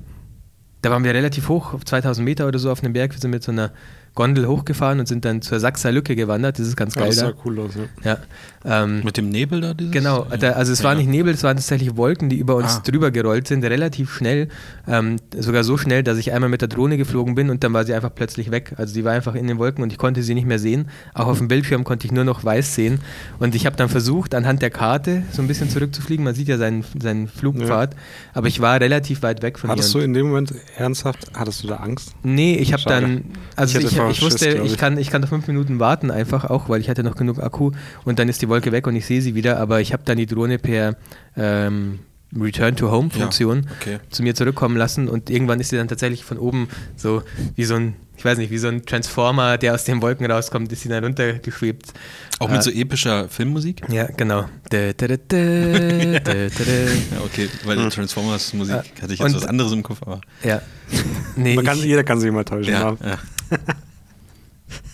da 0.82 0.91
waren 0.91 1.04
wir 1.04 1.13
relativ 1.13 1.50
hoch, 1.50 1.74
auf 1.74 1.86
2000 1.86 2.24
Meter 2.24 2.48
oder 2.48 2.60
so 2.60 2.72
auf 2.72 2.84
einem 2.84 2.93
Berg. 2.93 3.13
Wir 3.13 3.20
sind 3.20 3.32
mit 3.32 3.43
so 3.43 3.52
einer 3.52 3.72
Gondel 4.17 4.47
hochgefahren 4.47 4.99
und 4.99 5.08
sind 5.08 5.23
dann 5.23 5.41
zur 5.41 5.60
Sachser 5.62 5.91
Lücke 5.93 6.15
gewandert. 6.15 6.60
Das 6.60 6.67
ist 6.67 6.75
ganz 6.75 6.95
Ja, 6.95 7.01
geil 7.01 7.10
das 7.12 7.19
sah 7.19 7.32
da. 7.32 7.38
cool 7.45 7.60
aus. 7.60 7.71
Ja. 8.03 8.17
Ja, 8.65 8.84
ähm, 8.84 9.03
Mit 9.06 9.15
dem 9.15 9.30
Nebel 9.30 9.62
da? 9.62 9.73
Dieses? 9.73 9.93
Genau, 9.93 10.25
da, 10.39 10.51
also 10.53 10.73
es 10.73 10.80
Ja. 10.80 10.86
war 10.86 10.95
nicht 10.95 11.08
Nebel, 11.08 11.34
es 11.34 11.43
waren 11.43 11.56
tatsächlich 11.56 11.95
Wolken, 11.95 12.27
die 12.27 12.36
über 12.38 12.56
uns 12.56 12.77
Ah. 12.77 12.82
drüber 12.84 13.12
gerollt 13.12 13.47
sind, 13.47 13.63
relativ 13.63 14.12
schnell, 14.13 14.49
ähm, 14.88 15.17
sogar 15.38 15.63
so 15.63 15.77
schnell, 15.77 16.01
dass 16.03 16.17
ich 16.17 16.34
einmal 16.34 16.49
mit 16.49 16.62
der 16.62 16.67
Drohne 16.67 16.97
geflogen 16.97 17.36
bin 17.36 17.49
und 17.51 17.63
dann 17.63 17.71
war 17.73 17.86
sie 17.86 17.93
einfach 17.93 18.13
plötzlich 18.13 18.51
weg. 18.51 18.73
Also 18.77 18.93
die 18.95 19.06
war 19.06 19.13
einfach 19.13 19.36
in 19.36 19.47
den 19.47 19.60
Wolken 19.60 19.84
und 19.84 19.91
ich 19.93 19.97
konnte 19.99 20.23
sie 20.23 20.34
nicht 20.34 20.47
mehr 20.47 20.60
sehen. 20.60 20.89
Auch 21.13 21.27
auf 21.27 21.38
dem 21.38 21.47
Bildschirm 21.47 21.84
konnte 21.84 22.08
ich 22.08 22.12
nur 22.12 22.23
noch 22.23 22.43
weiß 22.43 22.73
sehen. 22.75 22.99
Und 23.39 23.53
ich 23.56 23.65
habe 23.67 23.75
dann 23.75 23.88
versucht, 23.88 24.34
anhand 24.34 24.62
der 24.63 24.71
Karte 24.71 25.23
so 25.32 25.41
ein 25.43 25.47
bisschen 25.47 25.69
zurückzufliegen. 25.69 26.25
Man 26.25 26.34
sieht 26.34 26.47
ja 26.47 26.58
seinen, 26.58 26.84
seinen 26.99 27.27
Flugpfad, 27.27 27.95
aber 28.34 28.47
ich 28.47 28.60
war 28.62 28.82
relativ 28.82 29.21
weit 29.21 29.43
weg 29.43 29.60
von 29.60 29.69
Hattest 29.69 29.93
ihr. 29.93 29.99
du 29.99 30.06
in 30.06 30.13
dem 30.13 30.27
Moment 30.30 30.53
ernsthaft, 30.75 31.27
hattest 31.36 31.63
du 31.63 31.67
da 31.67 31.75
Angst? 31.77 32.13
Nee, 32.23 32.56
ich 32.56 32.73
habe 32.73 32.82
dann, 32.84 33.25
also 33.56 33.77
Ich 33.80 33.86
ich, 34.12 34.22
wusste, 34.22 34.52
Schiss, 34.52 34.65
ich, 34.65 34.72
ich. 34.74 34.78
kann, 34.78 34.98
ich 34.98 35.10
kann 35.10 35.22
da 35.22 35.28
fünf 35.28 35.48
Minuten 35.48 35.80
warten 35.80 36.12
einfach 36.12 36.46
auch, 36.46 36.70
weil 36.70 36.82
ich 36.82 36.89
hatte 36.89 37.04
noch 37.04 37.15
genug 37.15 37.39
Akku 37.41 37.72
und 38.06 38.20
dann 38.20 38.30
ist 38.30 38.41
die 38.41 38.50
Wolke 38.50 38.72
weg 38.72 38.88
und 38.88 38.96
ich 38.96 39.06
sehe 39.06 39.22
sie 39.22 39.36
wieder, 39.36 39.60
aber 39.60 39.82
ich 39.82 39.93
habe 39.93 40.04
dann 40.06 40.17
die 40.17 40.26
Drohne 40.26 40.58
per 40.60 40.96
ähm, 41.36 42.00
Return-to-Home-Funktion 42.38 43.63
Ja, 43.63 43.72
okay. 43.80 44.00
zu 44.10 44.22
mir 44.24 44.36
zurückkommen 44.36 44.76
lassen 44.76 45.08
und 45.08 45.30
irgendwann 45.30 45.60
ist 45.60 45.70
sie 45.70 45.78
dann 45.78 45.88
tatsächlich 45.88 46.24
von 46.26 46.38
oben 46.38 46.67
so 46.98 47.24
wie 47.56 47.63
so 47.63 47.76
ein, 47.76 47.96
ich 48.17 48.26
weiß 48.26 48.38
nicht, 48.38 48.52
wie 48.52 48.58
so 48.58 48.67
ein 48.67 48.86
Transformer, 48.86 49.58
der 49.58 49.74
aus 49.76 49.86
den 49.86 50.02
Wolken 50.02 50.30
rauskommt, 50.30 50.72
ist 50.74 50.82
sie 50.82 50.89
dann 50.89 51.04
runtergeschwebt. 51.06 51.93
Auch 52.39 52.50
mit 52.50 52.60
Äh, 52.60 52.63
so 52.63 52.72
epischer 52.72 53.30
Filmmusik? 53.30 53.82
Ja, 53.89 54.08
genau. 54.08 54.46
Dä, 54.72 54.91
dä, 54.93 55.17
dä. 55.17 56.13
Ja, 56.13 57.22
okay, 57.24 57.48
weil 57.63 57.89
Transformers 57.89 58.54
Musik 58.54 58.76
Äh, 58.76 59.02
hatte 59.02 59.13
ich 59.13 59.20
und- 59.22 59.28
jetzt 59.32 59.41
was 59.43 59.46
anderes 59.48 59.72
im 59.72 59.84
Kopf, 59.84 60.00
aber. 60.02 60.20
Ja. 60.43 60.62
Nee, 61.36 61.56
Man 61.56 61.63
kann, 61.65 61.78
ich- 61.78 61.86
jeder 61.86 62.04
kann 62.04 62.20
sich 62.20 62.32
mal 62.32 62.43
täuschen. 62.43 62.74
Ja. 62.74 62.96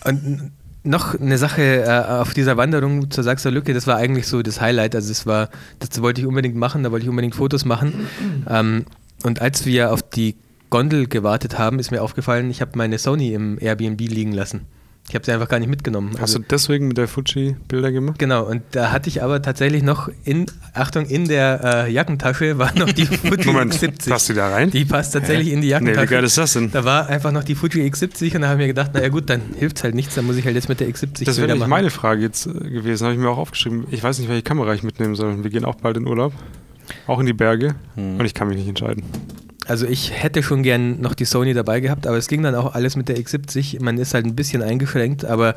Und 0.04 0.52
noch 0.82 1.18
eine 1.18 1.38
Sache 1.38 1.84
äh, 1.84 2.12
auf 2.20 2.34
dieser 2.34 2.56
Wanderung 2.56 3.10
zur 3.10 3.24
Sachser 3.24 3.50
Lücke, 3.50 3.72
das 3.72 3.86
war 3.86 3.96
eigentlich 3.96 4.26
so 4.26 4.42
das 4.42 4.60
Highlight. 4.60 4.94
Also 4.94 5.08
das 5.08 5.26
war, 5.26 5.48
das 5.78 6.00
wollte 6.02 6.20
ich 6.20 6.26
unbedingt 6.26 6.56
machen, 6.56 6.82
da 6.82 6.92
wollte 6.92 7.04
ich 7.04 7.10
unbedingt 7.10 7.34
Fotos 7.34 7.64
machen. 7.64 8.06
Ähm, 8.48 8.84
und 9.22 9.40
als 9.40 9.64
wir 9.64 9.92
auf 9.92 10.02
die 10.02 10.36
Gondel 10.68 11.06
gewartet 11.06 11.58
haben, 11.58 11.78
ist 11.78 11.90
mir 11.90 12.02
aufgefallen, 12.02 12.50
ich 12.50 12.60
habe 12.60 12.72
meine 12.76 12.98
Sony 12.98 13.32
im 13.32 13.58
Airbnb 13.60 14.00
liegen 14.00 14.32
lassen. 14.32 14.66
Ich 15.06 15.14
habe 15.14 15.22
sie 15.24 15.32
einfach 15.32 15.48
gar 15.50 15.58
nicht 15.58 15.68
mitgenommen. 15.68 16.12
Hast 16.14 16.20
Also, 16.22 16.38
du 16.38 16.46
deswegen 16.50 16.88
mit 16.88 16.96
der 16.96 17.06
Fuji 17.08 17.56
Bilder 17.68 17.92
gemacht? 17.92 18.18
genau, 18.18 18.44
und 18.44 18.62
da 18.70 18.90
hatte 18.90 19.08
ich 19.10 19.22
aber 19.22 19.42
tatsächlich 19.42 19.82
noch 19.82 20.08
in, 20.24 20.46
Achtung, 20.72 21.04
in 21.04 21.28
der 21.28 21.84
äh, 21.86 21.92
Jackentasche 21.92 22.56
war 22.58 22.74
noch 22.74 22.90
die 22.90 23.04
Fuji 23.06 23.44
Moment, 23.46 23.74
X70. 23.74 24.08
passt 24.08 24.30
die 24.30 24.34
da 24.34 24.48
rein? 24.48 24.70
Die 24.70 24.86
passt 24.86 25.12
tatsächlich 25.12 25.48
in 25.48 25.60
die 25.60 25.66
nee, 25.66 25.70
Jackentasche. 25.72 26.06
wie 26.08 26.10
geil 26.10 26.24
ist 26.24 26.38
das 26.38 26.54
denn? 26.54 26.70
Da 26.70 26.84
war 26.84 27.06
einfach 27.08 27.32
noch 27.32 27.44
die 27.44 27.54
Fuji 27.54 27.86
X70 27.86 28.34
und 28.34 28.40
da 28.40 28.48
habe 28.48 28.54
ich 28.62 28.64
mir 28.64 28.68
gedacht, 28.68 28.94
naja 28.94 29.10
gut, 29.10 29.28
dann 29.28 29.42
hilft 29.58 29.76
es 29.76 29.84
halt 29.84 29.94
nichts, 29.94 30.14
dann 30.14 30.24
muss 30.24 30.36
ich 30.36 30.44
halt 30.46 30.54
jetzt 30.56 30.70
mit 30.70 30.80
der 30.80 30.88
X70 30.88 31.24
Das 31.26 31.36
wäre 31.36 31.48
nämlich 31.48 31.68
meine 31.68 31.90
Frage 31.90 32.22
jetzt 32.22 32.46
äh, 32.46 32.50
gewesen, 32.52 33.04
habe 33.04 33.12
ich 33.14 33.20
mir 33.20 33.28
auch 33.28 33.38
aufgeschrieben. 33.38 33.86
Ich 33.90 34.02
weiß 34.02 34.18
nicht, 34.18 34.28
welche 34.30 34.42
Kamera 34.42 34.72
ich 34.72 34.82
mitnehmen 34.82 35.14
soll. 35.16 35.44
Wir 35.44 35.50
gehen 35.50 35.66
auch 35.66 35.74
bald 35.76 35.98
in 35.98 36.06
Urlaub, 36.08 36.32
auch 37.06 37.20
in 37.20 37.26
die 37.26 37.34
Berge 37.34 37.74
Hm. 37.96 38.18
und 38.20 38.24
ich 38.24 38.32
kann 38.32 38.48
mich 38.48 38.56
nicht 38.56 38.68
entscheiden. 38.68 39.04
Also 39.66 39.86
ich 39.86 40.12
hätte 40.12 40.42
schon 40.42 40.62
gern 40.62 41.00
noch 41.00 41.14
die 41.14 41.24
Sony 41.24 41.54
dabei 41.54 41.80
gehabt, 41.80 42.06
aber 42.06 42.18
es 42.18 42.28
ging 42.28 42.42
dann 42.42 42.54
auch 42.54 42.74
alles 42.74 42.96
mit 42.96 43.08
der 43.08 43.16
X70. 43.16 43.82
Man 43.82 43.96
ist 43.98 44.12
halt 44.12 44.26
ein 44.26 44.34
bisschen 44.36 44.62
eingeschränkt, 44.62 45.24
aber 45.24 45.54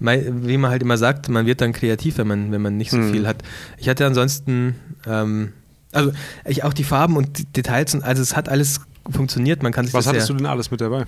wie 0.00 0.56
man 0.56 0.70
halt 0.70 0.82
immer 0.82 0.96
sagt, 0.96 1.28
man 1.28 1.44
wird 1.46 1.60
dann 1.60 1.72
kreativ, 1.72 2.16
wenn 2.18 2.26
man, 2.26 2.52
wenn 2.52 2.62
man 2.62 2.76
nicht 2.78 2.90
so 2.90 2.96
Hm. 2.96 3.12
viel 3.12 3.26
hat. 3.26 3.42
Ich 3.76 3.88
hatte 3.88 4.06
ansonsten 4.06 4.76
ähm, 5.06 5.52
Also 5.92 6.12
ich 6.46 6.64
auch 6.64 6.72
die 6.72 6.84
Farben 6.84 7.16
und 7.16 7.38
die 7.38 7.44
Details 7.46 7.94
und 7.94 8.02
also 8.02 8.22
es 8.22 8.34
hat 8.36 8.48
alles 8.48 8.80
funktioniert. 9.10 9.62
Man 9.62 9.72
kann 9.72 9.84
sich 9.84 9.92
Was 9.94 10.06
hattest 10.06 10.28
sehr, 10.28 10.36
du 10.36 10.42
denn 10.42 10.46
alles 10.50 10.70
mit 10.70 10.80
dabei? 10.80 11.04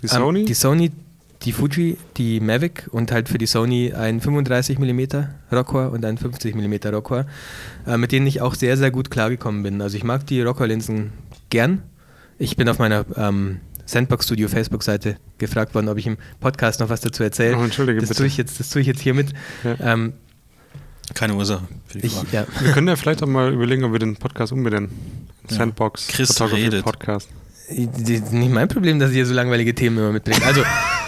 Die 0.00 0.06
Ähm, 0.06 0.08
Sony? 0.08 0.44
die 0.46 0.54
Sony, 0.54 0.92
die 1.42 1.52
Fuji, 1.52 1.96
die 2.16 2.38
Mavic 2.40 2.88
und 2.92 3.10
halt 3.12 3.28
für 3.28 3.36
die 3.38 3.46
Sony 3.46 3.92
ein 3.92 4.20
35 4.20 4.78
mm 4.78 5.00
Rockor 5.52 5.90
und 5.92 6.04
ein 6.04 6.16
50 6.16 6.54
mm 6.54 6.74
Rockor, 6.94 7.26
äh, 7.86 7.96
mit 7.96 8.12
denen 8.12 8.26
ich 8.28 8.40
auch 8.40 8.54
sehr, 8.54 8.76
sehr 8.76 8.90
gut 8.92 9.10
klargekommen 9.10 9.62
bin. 9.64 9.82
Also 9.82 9.96
ich 9.96 10.04
mag 10.04 10.24
die 10.26 10.40
Rockor-Linsen 10.40 11.10
gern. 11.52 11.82
Ich 12.38 12.56
bin 12.56 12.68
auf 12.68 12.78
meiner 12.78 13.04
ähm, 13.16 13.60
Sandbox 13.86 14.24
Studio 14.26 14.48
Facebook-Seite 14.48 15.16
gefragt 15.38 15.74
worden, 15.74 15.88
ob 15.88 15.98
ich 15.98 16.06
im 16.06 16.16
Podcast 16.40 16.80
noch 16.80 16.88
was 16.88 17.00
dazu 17.02 17.22
erzähle. 17.22 17.56
Oh, 17.58 17.62
entschuldige 17.62 18.00
das 18.00 18.08
bitte. 18.08 18.18
tue 18.18 18.26
ich 18.26 18.36
jetzt, 18.36 18.58
das 18.58 18.70
tue 18.70 18.80
ich 18.80 18.86
jetzt 18.88 19.00
hiermit. 19.00 19.32
Ja. 19.62 19.76
Ähm, 19.92 20.14
Keine 21.14 21.34
Ursache 21.34 21.68
für 21.86 21.98
die 21.98 22.06
ich, 22.06 22.14
Frage. 22.14 22.28
ja. 22.32 22.46
wir 22.60 22.72
können 22.72 22.88
ja 22.88 22.96
vielleicht 22.96 23.22
auch 23.22 23.26
mal 23.28 23.52
überlegen, 23.52 23.84
ob 23.84 23.92
wir 23.92 23.98
den 23.98 24.16
Podcast 24.16 24.52
umbenennen. 24.52 24.90
Ja. 25.50 25.56
Sandbox 25.58 26.08
Chris 26.08 26.28
Photography 26.32 26.62
redet. 26.64 26.84
Podcast. 26.84 27.28
Die- 27.70 28.20
Nicht 28.20 28.50
mein 28.52 28.68
Problem, 28.68 28.98
dass 28.98 29.10
ich 29.10 29.16
hier 29.16 29.26
so 29.26 29.34
langweilige 29.34 29.74
Themen 29.74 29.98
immer 29.98 30.12
mitbringe. 30.12 30.42
Also, 30.44 30.62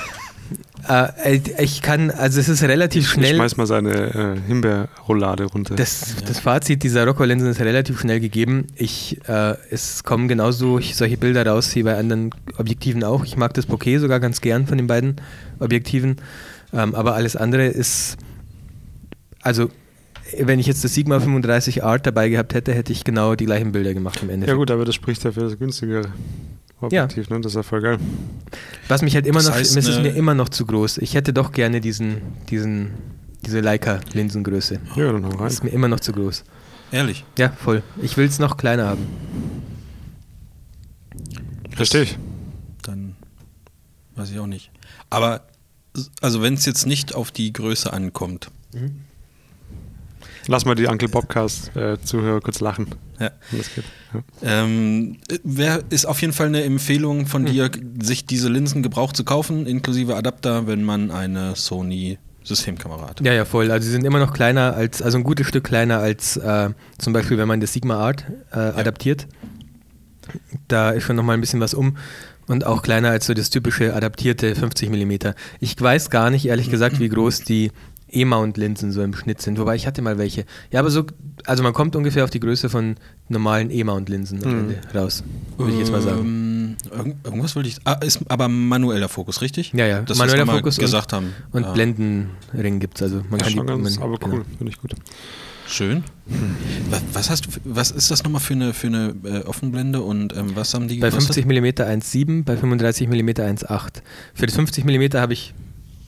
äh, 0.89 1.41
ich 1.59 1.83
kann, 1.83 2.11
also 2.11 2.41
es 2.41 2.49
ist 2.49 2.63
relativ 2.63 3.05
Ich 3.05 3.11
schnell. 3.11 3.35
schmeiß 3.37 3.57
mal 3.57 3.67
seine 3.67 3.93
äh, 3.93 4.37
Himbeerroulade 4.47 5.45
runter. 5.45 5.75
Das, 5.77 6.17
das 6.27 6.39
Fazit 6.41 6.83
dieser 6.83 7.07
Rockwell-Linsen 7.07 7.49
ist 7.51 7.61
relativ 7.61 8.01
schnell 8.01 8.21
gegeben. 8.21 8.67
Ich, 8.77 9.19
äh, 9.29 9.55
es 9.71 10.05
kommen 10.05 10.29
genauso 10.29 10.81
solche 10.81 11.17
Bilder 11.17 11.47
raus 11.47 11.75
wie 11.75 11.83
bei 11.83 11.97
anderen 11.97 12.31
Objektiven 12.59 13.05
auch. 13.05 13.25
Ich 13.25 13.37
mag 13.37 13.55
das 13.55 13.67
Bokeh 13.67 13.99
sogar 13.99 14.21
ganz 14.21 14.41
gern 14.41 14.67
von 14.67 14.79
den 14.79 14.87
beiden 14.87 15.17
Objektiven. 15.59 16.17
Ähm, 16.73 16.95
aber 16.95 17.15
alles 17.15 17.37
andere 17.37 17.67
ist, 17.67 18.17
also 19.43 19.71
wenn 20.39 20.59
ich 20.59 20.67
jetzt 20.67 20.83
das 20.83 20.95
Sigma 20.95 21.21
35 21.21 21.85
Art 21.85 22.07
dabei 22.07 22.29
gehabt 22.29 22.55
hätte, 22.55 22.73
hätte 22.75 22.93
ich 22.93 23.05
genau 23.05 23.35
die 23.35 23.45
gleichen 23.47 23.73
Bilder 23.73 23.95
gemacht 23.95 24.21
im 24.23 24.31
Endeffekt. 24.31 24.49
ja 24.49 24.55
gut, 24.57 24.71
aber 24.71 24.85
das 24.85 24.95
spricht 24.95 25.23
ja 25.25 25.33
für 25.33 25.41
das 25.41 25.59
günstigere 25.59 26.07
Objektiv, 26.87 27.29
ne? 27.31 27.41
Das 27.41 27.53
ist 27.53 27.57
ja 27.57 27.63
voll 27.63 27.81
geil. 27.81 27.99
Was 28.89 29.03
mich 29.03 29.15
halt 29.15 29.27
immer 29.27 29.39
Das 29.41 29.49
noch, 29.49 29.55
heißt, 29.55 29.77
es 29.77 29.89
ist 29.89 29.97
eine- 29.99 30.11
mir 30.11 30.15
immer 30.17 30.35
noch 30.35 30.49
zu 30.49 30.67
groß. 30.67 30.99
Ich 30.99 31.15
hätte 31.15 31.33
doch 31.33 31.53
gerne 31.53 31.81
diesen, 31.81 32.19
diesen, 32.51 32.91
diese 33.45 33.61
Leica-Linsengröße. 33.61 34.81
Ja, 34.97 35.13
dann 35.13 35.25
hau 35.25 35.31
rein. 35.31 35.39
Das 35.45 35.55
ist 35.55 35.65
mir 35.65 35.71
immer 35.71 35.89
noch 35.89 36.01
zu 36.01 36.13
groß. 36.13 36.45
Ehrlich. 36.93 37.25
Ja, 37.39 37.51
voll. 37.51 37.83
Ich 38.03 38.17
will 38.17 38.27
es 38.27 38.39
noch 38.39 38.57
kleiner 38.57 38.87
haben. 38.89 39.07
Verstehe 41.71 42.03
ich. 42.03 42.19
Dann 42.83 43.17
weiß 44.17 44.31
ich 44.31 44.39
auch 44.39 44.47
nicht. 44.47 44.71
Aber 45.11 45.43
also 46.21 46.43
wenn 46.43 46.55
es 46.55 46.67
jetzt 46.67 46.87
nicht 46.87 47.15
auf 47.15 47.31
die 47.31 47.53
Größe 47.53 47.93
ankommt, 47.93 48.51
Lass 50.47 50.65
mal 50.65 50.75
die 50.75 50.87
Uncle 50.87 51.09
Bobcast-Zuhörer 51.09 52.41
kurz 52.41 52.61
lachen. 52.61 52.89
ja, 53.19 53.31
wenn 53.51 53.59
das 53.59 53.75
geht. 53.75 53.85
Ja. 54.13 54.23
ähm, 54.65 55.17
wär, 55.43 55.83
ist 55.91 56.07
auf 56.07 56.21
jeden 56.21 56.33
Fall 56.33 56.49
eine 56.49 56.65
Empfehlung 56.65 57.27
von 57.27 57.47
dir, 57.47 57.71
sich 58.01 58.27
diese 58.27 58.49
Linsen 58.49 58.83
gebraucht 58.83 59.17
zu 59.17 59.25
kaufen, 59.25 59.67
inklusive 59.67 60.17
Adapter, 60.17 60.67
wenn 60.67 60.85
man 60.85 61.11
eine 61.11 61.57
Sony 61.57 62.19
Systemkamera 62.45 63.09
hat. 63.09 63.21
Ja, 63.23 63.33
ja, 63.33 63.45
voll. 63.45 63.71
Also 63.71 63.87
sie 63.87 63.93
sind 63.93 64.05
immer 64.05 64.19
noch 64.19 64.35
kleiner 64.35 64.75
als, 64.75 65.01
also 65.01 65.19
ein 65.19 65.25
gutes 65.25 65.47
Stück 65.47 65.65
kleiner 65.65 65.99
als 65.99 66.37
äh, 66.37 66.71
zum 66.99 67.13
Beispiel, 67.13 67.39
wenn 67.39 67.49
man 67.49 67.61
das 67.61 67.73
Sigma 67.73 67.97
Art 67.97 68.25
äh, 68.53 68.59
adaptiert. 68.59 69.27
Da 70.69 70.91
ist 70.91 71.05
schon 71.05 71.17
nochmal 71.17 71.37
ein 71.37 71.41
bisschen 71.41 71.61
was 71.61 71.75
um. 71.75 71.97
Und 72.47 72.67
auch 72.67 72.83
kleiner 72.83 73.09
als 73.09 73.27
so 73.27 73.33
das 73.33 73.49
typische 73.49 73.95
adaptierte 73.95 74.55
50 74.55 74.91
mm. 74.91 75.31
Ich 75.61 75.81
weiß 75.81 76.11
gar 76.11 76.31
nicht, 76.31 76.45
ehrlich 76.45 76.71
gesagt, 76.71 77.01
wie 77.01 77.09
groß 77.09 77.41
die 77.41 77.73
E-Mount-Linsen 78.15 78.93
so 78.93 79.03
im 79.03 79.15
Schnitt 79.15 79.43
sind. 79.43 79.59
Wobei 79.59 79.75
ich 79.77 79.87
hatte 79.87 80.01
mal 80.03 80.19
welche. 80.19 80.45
Ja, 80.71 80.81
aber 80.81 80.91
so, 80.91 81.05
also 81.47 81.63
man 81.63 81.73
kommt 81.73 81.97
ungefähr 81.97 82.25
auf 82.25 82.31
die 82.31 82.41
Größe 82.41 82.69
von 82.69 82.97
normalen 83.29 83.71
E-Mount-Linsen 83.71 84.39
Mhm. 84.39 84.75
Raus. 84.95 85.23
Würde 85.59 85.73
ich 85.73 85.79
jetzt 85.79 85.93
mal 85.93 86.03
sagen. 86.03 86.21
Ähm, 86.21 86.77
irgend- 86.91 87.25
irgendwas 87.25 87.55
wollte 87.57 87.69
ich. 87.69 87.77
Ah, 87.85 87.95
ist 87.95 88.21
aber 88.29 88.49
manueller 88.49 89.09
Fokus, 89.09 89.41
richtig? 89.43 89.73
Ja, 89.73 89.87
ja, 89.87 90.03
Dass 90.03 90.19
manueller 90.19 90.43
wir 90.43 90.47
mal 90.47 90.59
Fokus 90.59 90.79
und- 90.79 90.85
gesagt 90.85 91.13
haben. 91.13 91.33
Und 91.53 91.63
ja. 91.63 91.73
Blendenring 91.73 92.81
gibt 92.81 92.97
es. 92.97 93.03
Also 93.03 93.17
man 93.31 93.41
Ja, 93.41 93.47
kann 93.47 93.53
schon 93.55 93.67
die, 93.67 93.73
ganz, 93.83 93.99
man, 93.99 94.09
aber 94.09 94.19
genau. 94.19 94.35
cool, 94.37 94.45
finde 94.59 94.73
ich 94.73 94.79
gut. 94.81 94.95
Schön. 95.67 96.05
Was, 96.91 97.03
was 97.15 97.31
hast 97.31 97.47
du? 97.47 97.51
Was 97.65 97.91
ist 97.91 98.11
das 98.11 98.23
nochmal 98.23 98.43
für 98.43 98.53
eine 98.53 98.75
für 98.75 98.89
eine 98.89 99.15
äh, 99.25 99.41
Offenblende 99.47 100.03
und 100.03 100.37
ähm, 100.37 100.51
was 100.55 100.75
haben 100.75 100.89
die 100.89 100.99
Bei 100.99 101.09
gekostet? 101.09 101.37
50 101.37 101.47
mm 101.47 101.65
1,7, 101.83 102.45
bei 102.45 102.57
35 102.59 103.09
mm 103.09 103.29
1,8. 103.31 104.03
Für 104.35 104.45
das 104.45 104.55
50 104.57 104.85
mm 104.85 105.15
habe 105.19 105.33
ich 105.33 105.55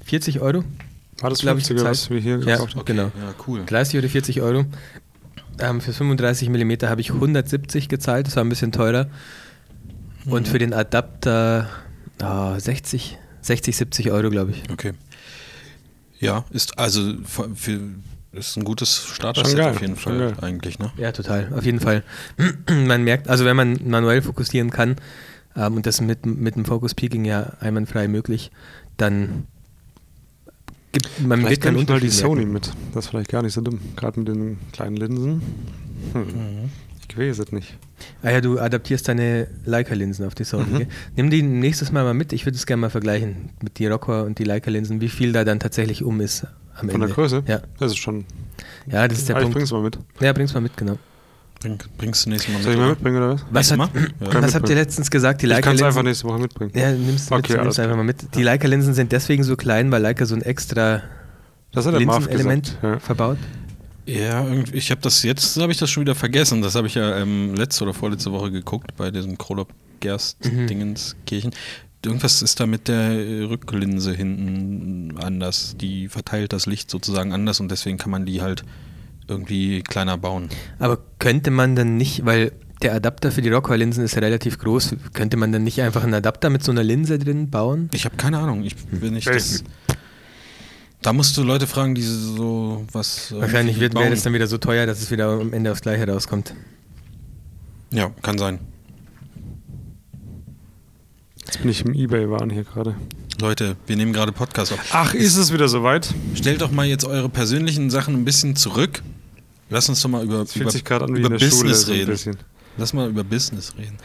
40 0.05 0.41
Euro, 0.41 0.63
War 1.21 1.31
das 1.31 1.41
Glaub 1.41 1.59
ich, 1.59 1.65
50er, 1.65 1.85
was 1.85 2.03
Zeit. 2.03 2.11
wir 2.11 2.21
hier 2.21 2.39
Ja. 2.41 2.55
gekauft 2.57 2.75
haben? 2.75 2.81
Okay, 2.81 2.93
genau. 2.93 3.05
Ja, 3.05 3.35
cool. 3.47 3.63
30 3.67 3.99
oder 3.99 4.09
40 4.09 4.41
Euro. 4.43 4.65
Ähm, 5.59 5.81
für 5.81 5.93
35 5.93 6.49
mm 6.51 6.73
habe 6.87 7.01
ich 7.01 7.11
170 7.13 7.89
gezahlt, 7.89 8.27
das 8.27 8.37
war 8.37 8.45
ein 8.45 8.49
bisschen 8.51 8.73
teurer. 8.73 9.09
Und 10.27 10.47
Mhm. 10.47 10.51
für 10.51 10.59
den 10.59 10.73
Adapter 10.75 11.69
ah, 12.21 12.59
60, 12.59 13.17
60, 13.41 13.77
70 13.77 14.11
Euro, 14.11 14.29
glaube 14.31 14.51
ich. 14.51 14.63
Okay. 14.71 14.93
Ja, 16.19 16.45
ist 16.51 16.79
also 16.79 17.15
für, 17.25 17.81
ist 18.33 18.57
ein 18.57 18.65
gutes 18.65 19.07
Starter-Set 19.07 19.61
auf 19.61 19.81
jeden 19.81 19.97
Fall 19.97 20.19
geil. 20.19 20.35
eigentlich, 20.43 20.79
ne? 20.79 20.91
Ja, 20.97 21.13
total, 21.13 21.53
auf 21.55 21.65
jeden 21.65 21.81
Fall. 21.81 22.03
man 22.71 23.05
merkt, 23.05 23.29
also 23.29 23.45
wenn 23.45 23.57
man 23.57 23.79
manuell 23.85 24.21
fokussieren 24.23 24.71
kann, 24.71 24.97
ähm, 25.55 25.75
und 25.77 25.87
das 25.87 26.01
mit, 26.01 26.27
mit 26.27 26.57
dem 26.57 26.65
Focus 26.65 26.95
Peaking 26.95 27.25
ja 27.25 27.53
einwandfrei 27.61 28.09
möglich, 28.09 28.51
dann 28.97 29.47
gibt 30.99 31.27
man 31.27 31.41
Vielleicht 31.41 31.65
wird 31.65 31.77
ich 31.81 31.89
mal 31.89 32.01
die 32.01 32.09
Sony 32.09 32.37
merken. 32.47 32.53
mit. 32.53 32.71
Das 32.95 33.05
ist 33.05 33.11
vielleicht 33.11 33.31
gar 33.31 33.43
nicht 33.43 33.53
so 33.53 33.61
dumm. 33.61 33.79
Gerade 33.97 34.19
mit 34.21 34.29
den 34.29 34.59
kleinen 34.73 34.97
Linsen. 34.97 35.43
Hm. 36.13 36.23
Mhm. 36.23 36.71
Ich 37.09 37.17
weiß 37.17 37.39
es 37.39 37.53
nicht. 37.53 37.77
Ah 38.23 38.31
ja, 38.31 38.41
du 38.41 38.59
adaptierst 38.59 39.09
deine 39.09 39.47
Leica-Linsen 39.65 40.27
auf 40.27 40.35
die 40.35 40.45
Sony. 40.45 40.85
Mhm. 40.85 40.87
Nimm 41.17 41.31
die 41.31 41.43
nächstes 41.43 41.93
Mal 41.93 42.05
mal 42.05 42.15
mit. 42.15 42.33
Ich 42.33 42.45
würde 42.47 42.57
es 42.57 42.67
gerne 42.67 42.81
mal 42.83 42.91
vergleichen 42.91 43.51
mit 43.63 43.79
die 43.79 43.87
Rocker 43.87 44.25
und 44.25 44.39
die 44.39 44.45
Leica-Linsen, 44.45 45.01
wie 45.01 45.09
viel 45.09 45.33
da 45.33 45.45
dann 45.45 45.61
tatsächlich 45.61 46.03
um 46.03 46.21
ist 46.21 46.45
am 46.75 46.81
Von 46.81 46.91
Ende. 46.91 47.07
der 47.07 47.15
Größe? 47.15 47.43
Ja, 47.47 47.63
Das 47.79 47.93
ist 47.93 47.99
schon. 47.99 48.25
ja 48.91 49.07
das 49.09 49.19
ist 49.19 49.29
der 49.29 49.37
Ah, 49.37 49.39
ich 49.39 49.45
Punkt. 49.45 49.57
bring's 49.57 49.73
mal 49.73 49.83
mit. 49.83 49.99
Ja, 50.21 50.33
bring's 50.33 50.53
mal 50.53 50.61
mit, 50.61 50.77
genau. 50.77 50.99
Bring, 51.61 51.79
bringst 51.97 52.27
du 52.27 52.31
nächstes 52.31 52.53
Mal 52.53 52.59
mit? 52.59 52.65
Soll 52.65 52.73
ich 52.75 52.79
mal 52.79 52.89
mitbringen 52.91 53.17
oder 53.17 53.31
was? 53.33 53.45
Was, 53.51 53.71
hat? 53.73 53.91
Ja. 54.21 54.43
Was 54.43 54.55
habt 54.55 54.69
ihr 54.69 54.75
letztens 54.75 55.11
gesagt? 55.11 55.43
Die 55.43 55.47
Ich 55.47 55.53
kann 55.63 55.75
es 55.75 55.83
einfach 55.83 56.03
Leica-Linsen. 56.03 56.05
nächste 56.05 56.25
Woche 56.29 56.39
mitbringen. 56.41 56.73
Ja, 56.75 56.93
nimmst 56.93 57.31
du 57.31 57.35
Okay, 57.35 57.53
mit, 57.55 57.63
nimmst 57.63 57.81
einfach 57.81 57.97
mal 57.97 58.05
mit. 58.05 58.35
Die 58.35 58.43
Leica-Linsen 58.43 58.95
sind 58.95 59.13
deswegen 59.13 59.43
so 59.43 59.57
klein, 59.57 59.91
weil 59.91 60.03
Leica 60.03 60.27
so 60.27 60.35
ein 60.35 60.43
extra 60.43 61.03
Linsenelement. 61.75 62.79
Ja. 62.83 62.99
verbaut. 62.99 63.39
Ja, 64.07 64.47
ich 64.73 64.91
habe 64.91 65.01
das 65.01 65.23
jetzt, 65.25 65.57
habe 65.61 65.73
ich 65.73 65.79
das 65.79 65.91
schon 65.91 66.03
wieder 66.03 66.15
vergessen. 66.15 66.63
Das 66.63 66.75
habe 66.77 66.87
ich 66.87 66.95
ja 66.95 67.19
ähm, 67.19 67.55
letzte 67.55 67.85
oder 67.85 67.93
vorletzte 67.95 68.31
Woche 68.33 68.51
geguckt 68.53 68.97
bei 68.97 69.11
diesem 69.11 69.37
Krolop 69.37 69.69
Gerst. 70.01 70.39
Dingenskirchen. 70.45 71.53
Irgendwas 72.05 72.41
ist 72.41 72.61
da 72.61 72.67
mit 72.67 72.87
der 72.87 73.49
Rücklinse 73.49 74.13
hinten 74.13 75.19
anders. 75.19 75.75
Die 75.81 76.09
verteilt 76.09 76.53
das 76.53 76.67
Licht 76.67 76.89
sozusagen 76.91 77.33
anders 77.33 77.59
und 77.59 77.69
deswegen 77.71 77.99
kann 77.99 78.11
man 78.11 78.27
die 78.27 78.43
halt 78.43 78.63
irgendwie 79.29 79.83
kleiner 79.83 80.19
bauen. 80.19 80.49
Aber 80.79 80.99
könnte 81.19 81.51
man 81.51 81.77
dann 81.77 81.97
nicht, 81.97 82.25
weil 82.25 82.53
der 82.83 82.95
Adapter 82.95 83.33
für 83.33 83.43
die 83.43 83.49
Rockwell-Linsen 83.49 84.05
ist 84.05 84.15
ja 84.15 84.21
relativ 84.21 84.59
groß, 84.59 84.97
könnte 85.13 85.37
man 85.37 85.53
dann 85.53 85.65
nicht 85.65 85.81
einfach 85.81 86.05
einen 86.05 86.15
Adapter 86.15 86.51
mit 86.51 86.63
so 86.63 86.73
einer 86.73 86.85
Linse 86.85 87.19
drin 87.19 87.51
bauen? 87.51 87.89
Ich 87.93 88.05
habe 88.05 88.17
keine 88.17 88.39
Ahnung. 88.39 88.65
Ich 88.65 88.75
will 88.91 89.11
nicht 89.11 89.27
das. 89.27 89.65
Da 91.03 91.13
musst 91.13 91.37
du 91.37 91.43
Leute 91.43 91.67
fragen, 91.67 91.95
die 91.95 92.03
so 92.03 92.85
was. 92.93 93.33
Wahrscheinlich 93.33 93.81
wird, 93.81 93.95
wäre 93.95 94.11
das 94.11 94.23
dann 94.23 94.33
wieder 94.33 94.47
so 94.47 94.59
teuer, 94.59 94.87
dass 94.87 95.01
es 95.01 95.11
wieder 95.11 95.29
am 95.29 95.53
Ende 95.53 95.71
aufs 95.71 95.83
Gleiche 95.83 96.09
rauskommt. 96.09 96.55
Ja, 97.91 98.11
kann 98.23 98.39
sein. 98.39 98.59
Jetzt 101.45 101.61
bin 101.61 101.71
ich 101.71 101.85
im 101.85 101.95
Ebay-Wahn 101.95 102.51
hier 102.51 102.65
gerade. 102.65 102.97
Leute, 103.41 103.77
wir 103.87 103.97
nehmen 103.97 104.13
gerade 104.13 104.33
Podcast 104.33 104.73
auf. 104.73 104.81
Ach, 104.93 105.15
ist 105.15 105.37
es 105.37 105.53
wieder 105.53 105.69
soweit? 105.69 106.13
Stellt 106.35 106.61
doch 106.61 106.73
mal 106.73 106.87
jetzt 106.87 107.05
eure 107.05 107.29
persönlichen 107.29 107.91
Sachen 107.91 108.15
ein 108.15 108.25
bisschen 108.25 108.57
zurück. 108.57 109.03
Lass 109.71 109.89
uns 109.89 110.01
doch 110.01 110.09
mal 110.09 110.25
über, 110.25 110.47
über, 110.55 110.71
über 111.07 111.39
Schule 111.39 111.39
Business 111.39 111.83
so 111.83 111.93
ein 111.93 111.99
reden. 111.99 112.11
bisschen. 112.11 112.37
Lass 112.77 112.93
mal 112.93 113.09
über 113.09 113.25
Business 113.25 113.75
reden. 113.77 113.97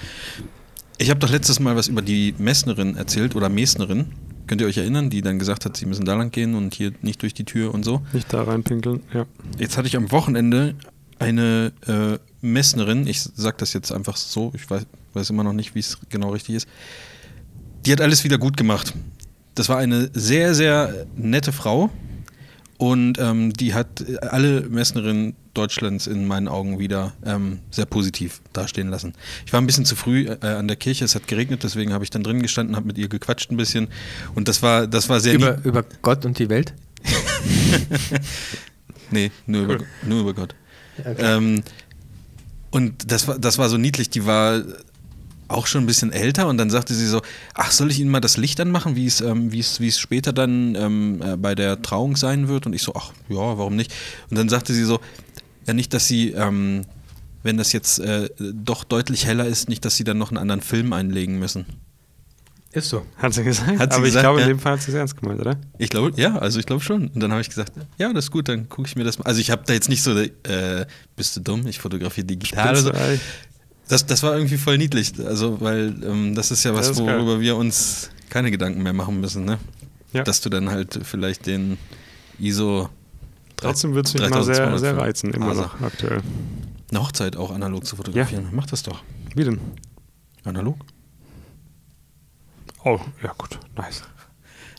Ich 0.98 1.10
habe 1.10 1.20
doch 1.20 1.30
letztes 1.30 1.60
Mal 1.60 1.76
was 1.76 1.88
über 1.88 2.02
die 2.02 2.34
Messnerin 2.38 2.96
erzählt 2.96 3.36
oder 3.36 3.50
Mesnerin. 3.50 4.14
Könnt 4.48 4.62
ihr 4.62 4.68
euch 4.68 4.78
erinnern, 4.78 5.10
die 5.10 5.22
dann 5.22 5.40
gesagt 5.40 5.66
hat, 5.66 5.78
sie 5.78 5.86
müssen 5.86 6.06
da 6.06 6.16
lang 6.16 6.32
gehen 6.32 6.56
und 6.56 6.74
hier 6.74 6.92
nicht 7.02 7.22
durch 7.22 7.34
die 7.34 7.44
Tür 7.44 7.74
und 7.74 7.84
so. 7.84 8.02
Nicht 8.14 8.32
da 8.34 8.44
reinpinkeln, 8.44 9.02
ja. 9.14 9.26
Jetzt 9.58 9.78
hatte 9.78 9.88
ich 9.88 9.96
am 9.96 10.12
Wochenende 10.12 10.76
eine 11.20 11.72
äh, 11.88 12.18
Messnerin, 12.42 13.08
ich 13.08 13.22
sag 13.22 13.58
das 13.60 13.74
jetzt 13.74 13.92
einfach 13.92 14.18
so, 14.18 14.52
ich 14.56 14.70
weiß, 14.70 14.86
weiß 15.14 15.30
immer 15.30 15.44
noch 15.44 15.54
nicht, 15.54 15.76
wie 15.76 15.80
es 15.80 16.00
genau 16.10 16.32
richtig 16.32 16.56
ist. 16.56 16.68
Die 17.86 17.92
hat 17.92 18.02
alles 18.02 18.24
wieder 18.24 18.38
gut 18.38 18.58
gemacht. 18.58 18.94
Das 19.56 19.70
war 19.70 19.78
eine 19.78 20.10
sehr, 20.14 20.56
sehr 20.56 21.06
nette 21.16 21.52
Frau 21.52 21.90
und 22.78 23.20
ähm, 23.20 23.54
die 23.54 23.74
hat 23.74 24.04
alle 24.22 24.62
Messnerinnen 24.62 25.36
Deutschlands 25.54 26.08
in 26.08 26.28
meinen 26.28 26.48
Augen 26.48 26.80
wieder 26.80 27.14
ähm, 27.26 27.60
sehr 27.72 27.86
positiv 27.86 28.42
dastehen 28.54 28.90
lassen. 28.90 29.14
Ich 29.46 29.54
war 29.54 29.60
ein 29.62 29.66
bisschen 29.68 29.86
zu 29.86 29.96
früh 29.96 30.28
äh, 30.28 30.46
an 30.48 30.68
der 30.68 30.78
Kirche, 30.78 31.04
es 31.06 31.16
hat 31.16 31.28
geregnet, 31.28 31.64
deswegen 31.64 31.92
habe 31.94 32.04
ich 32.04 32.10
dann 32.10 32.24
drin 32.24 32.42
gestanden, 32.42 32.76
habe 32.76 32.88
mit 32.88 32.98
ihr 32.98 33.10
gequatscht 33.10 33.52
ein 33.52 33.58
bisschen 33.58 33.88
und 34.36 34.48
das 34.48 34.62
war, 34.64 34.88
das 34.88 35.10
war 35.10 35.20
sehr 35.20 35.34
Über, 35.34 35.58
über 35.64 35.84
Gott 36.02 36.26
und 36.26 36.40
die 36.40 36.50
Welt? 36.50 36.74
Nee, 39.14 39.32
nur, 39.46 39.64
Cool. 39.68 39.76
über, 39.76 39.86
nur 40.08 40.20
über 40.22 40.34
Gott. 40.34 40.56
Okay. 41.00 41.16
Ähm, 41.20 41.64
Und 42.70 43.12
das 43.12 43.28
war, 43.28 43.38
das 43.38 43.58
war 43.58 43.68
so 43.68 43.78
niedlich, 43.78 44.10
die 44.10 44.26
war 44.26 44.62
auch 45.50 45.68
schon 45.68 45.84
ein 45.84 45.88
bisschen 45.88 46.14
älter 46.14 46.48
und 46.48 46.58
dann 46.58 46.70
sagte 46.70 46.94
sie 46.94 47.06
so, 47.06 47.22
ach, 47.54 47.72
soll 47.72 47.92
ich 47.92 48.00
Ihnen 48.00 48.10
mal 48.10 48.22
das 48.22 48.38
Licht 48.38 48.62
anmachen, 48.62 48.96
wie 48.96 49.06
es, 49.06 49.20
ähm, 49.20 49.52
wie 49.52 49.60
es, 49.60 49.82
wie 49.82 49.90
es 49.90 50.00
später 50.00 50.32
dann 50.32 50.76
ähm, 50.76 51.22
äh, 51.22 51.36
bei 51.36 51.56
der 51.56 51.82
Trauung 51.82 52.16
sein 52.16 52.48
wird? 52.48 52.66
Und 52.66 52.72
ich 52.74 52.84
so, 52.84 52.94
ach 52.96 53.12
ja, 53.28 53.36
warum 53.58 53.76
nicht? 53.76 53.94
Und 54.30 54.38
dann 54.38 54.48
sagte 54.48 54.74
sie 54.74 54.86
so, 54.86 55.02
ja 55.72 55.74
nicht, 55.74 55.94
dass 55.94 56.08
sie, 56.08 56.32
ähm, 56.32 56.82
wenn 57.44 57.58
das 57.58 57.74
jetzt 57.74 58.00
äh, 58.00 58.30
doch 58.38 58.84
deutlich 58.84 59.26
heller 59.26 59.46
ist, 59.46 59.70
nicht, 59.70 59.84
dass 59.86 59.96
sie 59.96 60.04
dann 60.04 60.18
noch 60.18 60.30
einen 60.30 60.38
anderen 60.38 60.62
Film 60.62 60.94
einlegen 60.94 61.40
müssen. 61.40 61.66
Ist 62.74 62.90
so. 62.90 63.06
Hat 63.18 63.34
sie 63.34 63.44
gesagt? 63.44 63.80
Hat 63.80 63.92
sie 63.92 63.98
Aber 63.98 64.06
gesagt, 64.06 64.06
ich 64.06 64.22
glaube, 64.22 64.40
ja. 64.40 64.46
in 64.46 64.54
dem 64.54 64.60
Fall 64.60 64.74
hat 64.74 64.82
sie 64.82 64.92
es 64.92 64.96
ernst 64.96 65.18
gemeint, 65.18 65.42
oder? 65.42 65.58
Ich 65.78 65.90
glaube, 65.90 66.14
ja, 66.20 66.38
also 66.38 66.58
ich 66.60 66.66
glaube 66.66 66.82
schon. 66.82 67.08
Und 67.10 67.20
dann 67.20 67.32
habe 67.32 67.42
ich 67.42 67.50
gesagt, 67.50 67.74
ja, 67.98 68.14
das 68.14 68.26
ist 68.26 68.32
gut, 68.32 68.48
dann 68.48 68.70
gucke 68.70 68.88
ich 68.88 68.96
mir 68.96 69.04
das 69.04 69.20
mal. 69.20 69.26
Also 69.26 69.42
ich 69.42 69.52
habe 69.52 69.64
da 69.66 69.74
jetzt 69.74 69.90
nicht 69.90 70.04
so, 70.04 70.18
äh, 70.18 70.86
bist 71.18 71.36
du 71.36 71.42
dumm, 71.42 71.68
ich 71.68 71.80
fotografiere 71.80 72.26
digital. 72.26 72.72
oder 72.72 72.82
so. 72.82 72.92
Das, 73.90 74.06
das 74.06 74.24
war 74.24 74.36
irgendwie 74.36 74.58
voll 74.58 74.78
niedlich. 74.78 75.14
Also, 75.20 75.60
weil 75.60 75.94
ähm, 76.04 76.34
das 76.34 76.52
ist 76.52 76.64
ja 76.64 76.74
was, 76.74 76.90
ist 76.90 77.00
geil. 77.00 77.18
worüber 77.18 77.42
wir 77.42 77.58
uns 77.58 78.10
keine 78.30 78.52
Gedanken 78.52 78.84
mehr 78.84 78.94
machen 78.94 79.20
müssen, 79.20 79.44
ne? 79.44 79.60
Ja. 80.14 80.24
Dass 80.24 80.40
du 80.40 80.50
dann 80.50 80.70
halt 80.70 81.00
vielleicht 81.04 81.46
den 81.46 81.78
ISO. 82.40 82.90
Trotzdem 83.62 83.94
wird 83.94 84.08
es 84.08 84.14
mich 84.14 84.24
immer 84.24 84.44
sehr, 84.44 84.56
3200 84.56 84.80
sehr 84.80 84.98
reizen, 84.98 85.34
immer 85.34 85.48
Also, 85.50 85.62
noch 85.62 85.82
aktuell. 85.82 86.22
Eine 86.90 87.02
Hochzeit 87.02 87.36
auch 87.38 87.52
analog 87.52 87.86
zu 87.86 87.96
fotografieren. 87.96 88.50
Mach 88.52 88.66
das 88.66 88.84
doch. 88.84 89.04
Wie 89.36 89.44
denn? 89.44 89.60
Analog. 90.44 90.78
Oh, 92.84 93.00
ja 93.24 93.34
gut, 93.38 93.60
nice. 93.78 94.04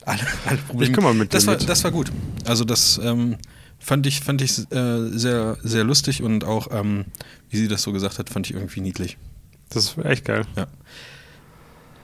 Alle, 0.04 0.20
alle 0.46 0.58
Probleme. 0.58 0.92
Ich 0.92 1.00
mal 1.00 1.14
mit 1.14 1.32
das 1.32 1.46
war, 1.46 1.54
mit. 1.56 1.68
Das 1.68 1.84
war 1.84 1.92
gut. 1.92 2.10
Also 2.44 2.64
das 2.64 3.00
ähm, 3.02 3.36
fand 3.78 4.06
ich, 4.06 4.20
fand 4.20 4.42
ich 4.42 4.58
äh, 4.72 5.08
sehr, 5.10 5.56
sehr 5.62 5.84
lustig 5.84 6.22
und 6.22 6.44
auch, 6.44 6.68
ähm, 6.72 7.04
wie 7.48 7.56
sie 7.58 7.68
das 7.68 7.82
so 7.82 7.92
gesagt 7.92 8.18
hat, 8.18 8.28
fand 8.28 8.50
ich 8.50 8.54
irgendwie 8.54 8.80
niedlich. 8.80 9.16
Das 9.68 9.84
ist 9.84 9.98
echt 10.04 10.24
geil. 10.24 10.44
Ja. 10.56 10.66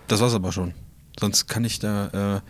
Das 0.06 0.20
war's 0.20 0.34
aber 0.34 0.52
schon. 0.52 0.74
Sonst 1.18 1.48
kann 1.48 1.64
ich 1.64 1.80
da 1.80 2.36
äh, 2.36 2.40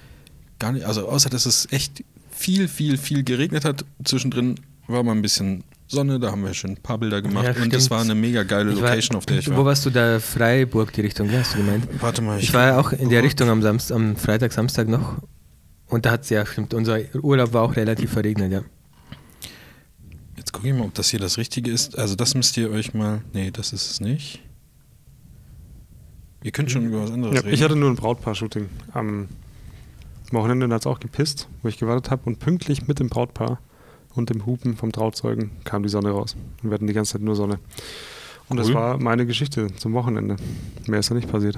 gar 0.59 0.72
nicht, 0.72 0.85
also 0.85 1.09
außer 1.09 1.31
dass 1.31 1.47
es 1.47 1.66
echt 1.72 2.05
viel, 2.39 2.68
viel, 2.68 2.97
viel 2.99 3.24
geregnet 3.24 3.64
hat. 3.64 3.84
Zwischendrin 4.05 4.55
war 4.86 5.03
mal 5.03 5.12
ein 5.12 5.22
bisschen 5.22 5.64
Sonne, 5.91 6.20
da 6.20 6.30
haben 6.30 6.43
wir 6.45 6.53
schon 6.53 6.72
ein 6.72 6.76
paar 6.76 6.99
Bilder 6.99 7.22
gemacht 7.22 7.45
Ja, 7.45 7.51
und 7.62 7.72
es 7.72 7.84
stimmt. 7.84 7.91
war 7.91 8.01
eine 8.03 8.14
mega 8.14 8.43
geile 8.43 8.72
Ich 8.72 8.76
war- 8.82 8.91
Location, 8.91 9.16
auf 9.16 9.24
der 9.26 9.39
ich 9.39 9.51
Wo 9.51 9.57
war. 9.59 9.64
warst 9.66 9.86
du 9.86 9.91
da? 9.91 10.20
Freiburg, 10.20 10.93
die 10.93 11.01
Richtung, 11.01 11.30
ja, 11.30 11.39
hast 11.41 11.55
du 11.55 11.59
gemeint? 11.59 11.89
Warte 12.01 12.20
mal, 12.20 12.39
Ich 12.39 12.53
war 12.53 12.66
ja 12.68 12.78
auch 12.78 12.93
in 12.93 13.09
der. 13.09 13.22
Richtung 13.22 13.49
am, 13.49 13.62
Samst 13.62 13.91
am 13.91 14.14
Freitag, 14.16 14.53
Samstag 14.53 14.86
noch. 14.89 15.16
Und 15.86 16.05
da 16.05 16.11
hat 16.11 16.24
es 16.24 16.28
ja, 16.30 16.45
stimmt, 16.45 16.74
unser 16.74 16.99
Urlaub 17.22 17.55
war 17.55 17.62
auch 17.62 17.74
relativ 17.76 18.12
verregnet, 18.12 18.53
ja. 18.53 18.62
Jetzt 20.36 20.53
gucke 20.53 20.68
ich 20.68 20.74
mal, 20.74 20.84
ob 20.84 20.95
das 20.95 21.09
hier 21.09 21.20
das 21.20 21.39
Richtige 21.39 21.70
ist. 21.70 21.97
Also 21.99 22.14
das 22.14 22.34
müsst 22.34 22.55
ihr 22.59 22.70
euch 22.70 22.93
mal. 22.93 23.22
Nee, 23.32 23.51
das 23.51 23.72
ist 23.72 23.91
es 23.91 24.01
nicht. 24.01 24.41
Ihr 26.43 26.53
könnt 26.53 26.70
schon 26.70 26.84
über 26.86 27.03
was 27.03 27.11
anderes 27.11 27.34
Ja, 27.34 27.41
reden. 27.41 27.55
ich 27.55 27.62
hatte 27.62 27.76
nur 27.76 27.91
ein 27.91 27.97
Brautpaar-Shooting. 27.97 28.66
Am 28.93 29.28
Wochenende 30.33 30.68
hat 30.74 30.83
es 30.83 30.87
auch 30.87 31.01
gepisst, 31.01 31.49
wo 31.62 31.68
ich 31.68 31.79
gewartet 31.79 32.11
habe 32.11 32.22
und 32.26 32.39
pünktlich 32.39 32.87
mit 32.87 32.99
dem 33.01 33.09
Brautpaar 33.09 33.61
und 34.14 34.31
dem 34.31 34.47
Hupen 34.47 34.76
vom 34.76 34.93
Trauzeugen 34.93 35.51
kam 35.64 35.83
die 35.83 35.89
Sonne 35.89 36.11
raus. 36.11 36.37
Und 36.62 36.70
wir 36.70 36.74
hatten 36.74 36.87
die 36.87 36.93
ganze 36.93 37.12
Zeit 37.12 37.22
nur 37.22 37.37
Sonne. 37.37 37.59
Und 38.49 38.57
das 38.57 38.68
Cool. 38.68 38.74
war 38.74 38.99
meine 38.99 39.26
Geschichte 39.26 39.68
zum 39.76 39.93
Wochenende. 39.93 40.37
Mehr 40.87 41.01
ist 41.01 41.11
da 41.11 41.14
nicht 41.14 41.31
passiert. 41.31 41.57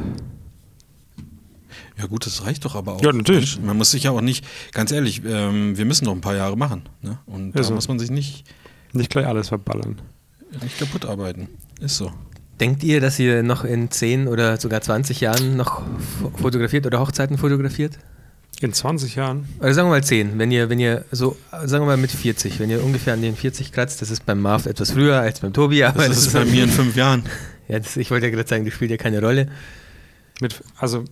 Ja 1.99 2.07
gut, 2.07 2.27
das 2.27 2.45
reicht 2.47 2.65
doch 2.65 2.75
aber 2.75 2.95
auch. 2.95 3.03
Ja, 3.03 3.13
natürlich. 3.13 3.61
Man 3.61 3.77
muss 3.77 3.91
sich 3.91 4.05
ja 4.05 4.11
auch 4.11 4.21
nicht, 4.21 4.45
ganz 4.73 4.91
ehrlich, 4.91 5.23
ähm, 5.25 5.77
wir 5.77 5.85
müssen 5.85 6.07
noch 6.07 6.13
ein 6.15 6.21
paar 6.21 6.35
Jahre 6.35 6.57
machen. 6.57 6.83
Ne? 7.03 7.19
Und 7.27 7.53
da 7.53 7.61
Ist 7.61 7.69
so. 7.69 7.75
muss 7.75 7.89
man 7.89 7.99
sich 7.99 8.11
nicht, 8.11 8.45
Nicht 8.93 9.11
gleich 9.11 9.27
alles 9.27 9.49
verballern. 9.49 10.01
nicht 10.63 10.79
kaputt 10.79 11.05
arbeiten. 11.05 11.49
Ist 11.81 11.97
so. 11.97 12.11
Denkt 12.59 12.83
ihr, 12.83 13.01
dass 13.01 13.19
ihr 13.19 13.43
noch 13.43 13.65
in 13.65 13.91
10 13.91 14.29
oder 14.29 14.57
sogar 14.59 14.81
20 14.81 15.21
Jahren 15.21 15.57
noch 15.57 15.83
fo- 16.21 16.31
fotografiert 16.37 16.87
oder 16.87 17.01
Hochzeiten 17.01 17.39
fotografiert? 17.39 17.99
In 18.61 18.75
20 18.75 19.15
Jahren? 19.17 19.49
Oder 19.59 19.73
sagen 19.73 19.89
wir 19.89 19.93
mal 19.93 20.05
10, 20.05 20.39
wenn 20.39 20.51
ihr, 20.51 20.69
wenn 20.69 20.79
ihr 20.79 21.05
so, 21.11 21.37
sagen 21.51 21.85
wir 21.85 21.87
mal 21.87 21.97
mit 21.97 22.11
40, 22.11 22.61
wenn 22.61 22.69
ihr 22.69 22.85
ungefähr 22.85 23.15
an 23.15 23.23
den 23.23 23.35
40 23.35 23.73
kratzt, 23.73 24.03
das 24.03 24.11
ist 24.11 24.27
beim 24.27 24.41
Marv 24.41 24.67
etwas 24.67 24.91
früher 24.91 25.19
als 25.19 25.41
beim 25.41 25.55
Tobi, 25.55 25.83
aber 25.83 26.07
Das 26.07 26.19
ist 26.19 26.33
bei 26.35 26.45
mir 26.45 26.65
in 26.65 26.71
fünf 26.71 26.95
Jahren. 26.95 27.25
Ja, 27.69 27.79
das, 27.79 27.97
ich 27.97 28.11
wollte 28.11 28.27
ja 28.27 28.33
gerade 28.33 28.49
sagen, 28.49 28.65
das 28.67 28.75
spielt 28.75 28.91
ja 28.91 28.97
keine 28.99 29.21
Rolle. 29.21 29.49
Mit, 30.41 30.61
also, 30.77 31.05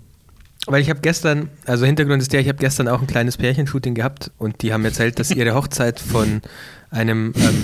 Weil 0.67 0.83
ich 0.83 0.91
habe 0.91 1.01
gestern, 1.01 1.49
also 1.65 1.87
Hintergrund 1.87 2.21
ist 2.21 2.33
der, 2.35 2.41
ich 2.41 2.49
habe 2.49 2.59
gestern 2.59 2.87
auch 2.89 3.01
ein 3.01 3.07
kleines 3.07 3.39
Pärchenshooting 3.39 3.95
gehabt 3.95 4.31
und 4.37 4.61
die 4.61 4.73
haben 4.75 4.85
erzählt, 4.85 5.19
dass 5.19 5.31
ihre 5.31 5.55
Hochzeit 5.55 6.01
von 6.01 6.43
einem, 6.91 7.33
ähm, 7.37 7.63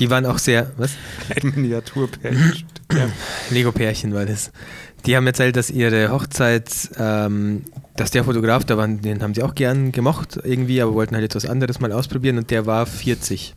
die 0.00 0.10
waren 0.10 0.26
auch 0.26 0.38
sehr, 0.38 0.70
was? 0.76 0.92
ein 1.40 1.52
Miniaturpärchen. 1.54 2.64
ja. 2.92 3.08
Lego-Pärchen 3.50 4.14
war 4.14 4.26
das. 4.26 4.50
Die 5.06 5.16
haben 5.16 5.26
erzählt, 5.26 5.56
dass 5.56 5.70
ihre 5.70 6.10
Hochzeit, 6.10 6.68
ähm, 6.98 7.62
dass 7.96 8.10
der 8.10 8.24
Fotograf, 8.24 8.64
da 8.64 8.76
waren, 8.76 9.00
den 9.00 9.22
haben 9.22 9.34
sie 9.34 9.42
auch 9.42 9.54
gern 9.54 9.92
gemocht 9.92 10.38
irgendwie, 10.42 10.82
aber 10.82 10.94
wollten 10.94 11.14
halt 11.14 11.22
jetzt 11.22 11.36
was 11.36 11.46
anderes 11.46 11.80
mal 11.80 11.92
ausprobieren 11.92 12.36
und 12.38 12.50
der 12.50 12.66
war 12.66 12.84
40, 12.86 13.54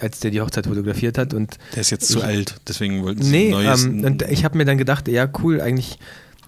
als 0.00 0.20
der 0.20 0.30
die 0.30 0.40
Hochzeit 0.42 0.66
fotografiert 0.66 1.16
hat 1.16 1.32
und 1.32 1.56
Der 1.74 1.80
ist 1.80 1.90
jetzt 1.90 2.08
zu 2.08 2.18
Ich- 2.18 2.24
alt, 2.24 2.56
deswegen 2.68 3.02
wollten 3.02 3.22
sie 3.22 3.30
Nee, 3.30 3.44
ein 3.46 3.50
neues. 3.64 3.84
ähm, 3.84 4.04
und 4.04 4.22
ich 4.22 4.44
habe 4.44 4.58
mir 4.58 4.66
dann 4.66 4.76
gedacht, 4.76 5.08
ja 5.08 5.26
cool, 5.42 5.60
eigentlich, 5.62 5.98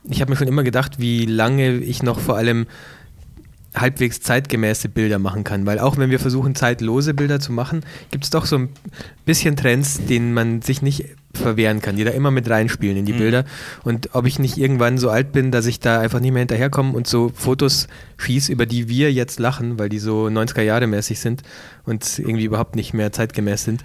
ich 0.04 0.20
habe 0.20 0.30
mir 0.30 0.36
schon 0.36 0.48
immer 0.48 0.62
gedacht, 0.64 0.98
wie 0.98 1.24
lange 1.24 1.76
ich 1.76 2.02
noch 2.02 2.20
vor 2.20 2.36
allem 2.36 2.66
halbwegs 3.74 4.20
zeitgemäße 4.20 4.88
Bilder 4.88 5.18
machen 5.18 5.44
kann, 5.44 5.64
weil 5.66 5.78
auch 5.78 5.96
wenn 5.96 6.10
wir 6.10 6.18
versuchen, 6.18 6.54
zeitlose 6.54 7.14
Bilder 7.14 7.40
zu 7.40 7.52
machen, 7.52 7.80
gibt 8.10 8.24
es 8.24 8.30
doch 8.30 8.44
so 8.44 8.56
ein 8.56 8.68
bisschen 9.24 9.56
Trends, 9.56 10.04
denen 10.06 10.34
man 10.34 10.60
sich 10.62 10.82
nicht 10.82 11.06
verwehren 11.34 11.80
kann, 11.80 11.96
die 11.96 12.04
da 12.04 12.10
immer 12.10 12.30
mit 12.30 12.48
reinspielen 12.50 12.98
in 12.98 13.06
die 13.06 13.14
Mhm. 13.14 13.18
Bilder. 13.18 13.44
Und 13.84 14.10
ob 14.14 14.26
ich 14.26 14.38
nicht 14.38 14.58
irgendwann 14.58 14.98
so 14.98 15.08
alt 15.08 15.32
bin, 15.32 15.50
dass 15.50 15.64
ich 15.64 15.80
da 15.80 16.00
einfach 16.00 16.20
nicht 16.20 16.32
mehr 16.32 16.40
hinterherkomme 16.40 16.92
und 16.92 17.06
so 17.06 17.32
Fotos 17.34 17.88
schieße, 18.18 18.52
über 18.52 18.66
die 18.66 18.88
wir 18.88 19.10
jetzt 19.12 19.40
lachen, 19.40 19.78
weil 19.78 19.88
die 19.88 19.98
so 19.98 20.26
90er 20.26 20.62
Jahre 20.62 20.86
mäßig 20.86 21.20
sind 21.20 21.42
und 21.84 22.18
irgendwie 22.18 22.44
überhaupt 22.44 22.76
nicht 22.76 22.92
mehr 22.92 23.12
zeitgemäß 23.12 23.64
sind. 23.64 23.84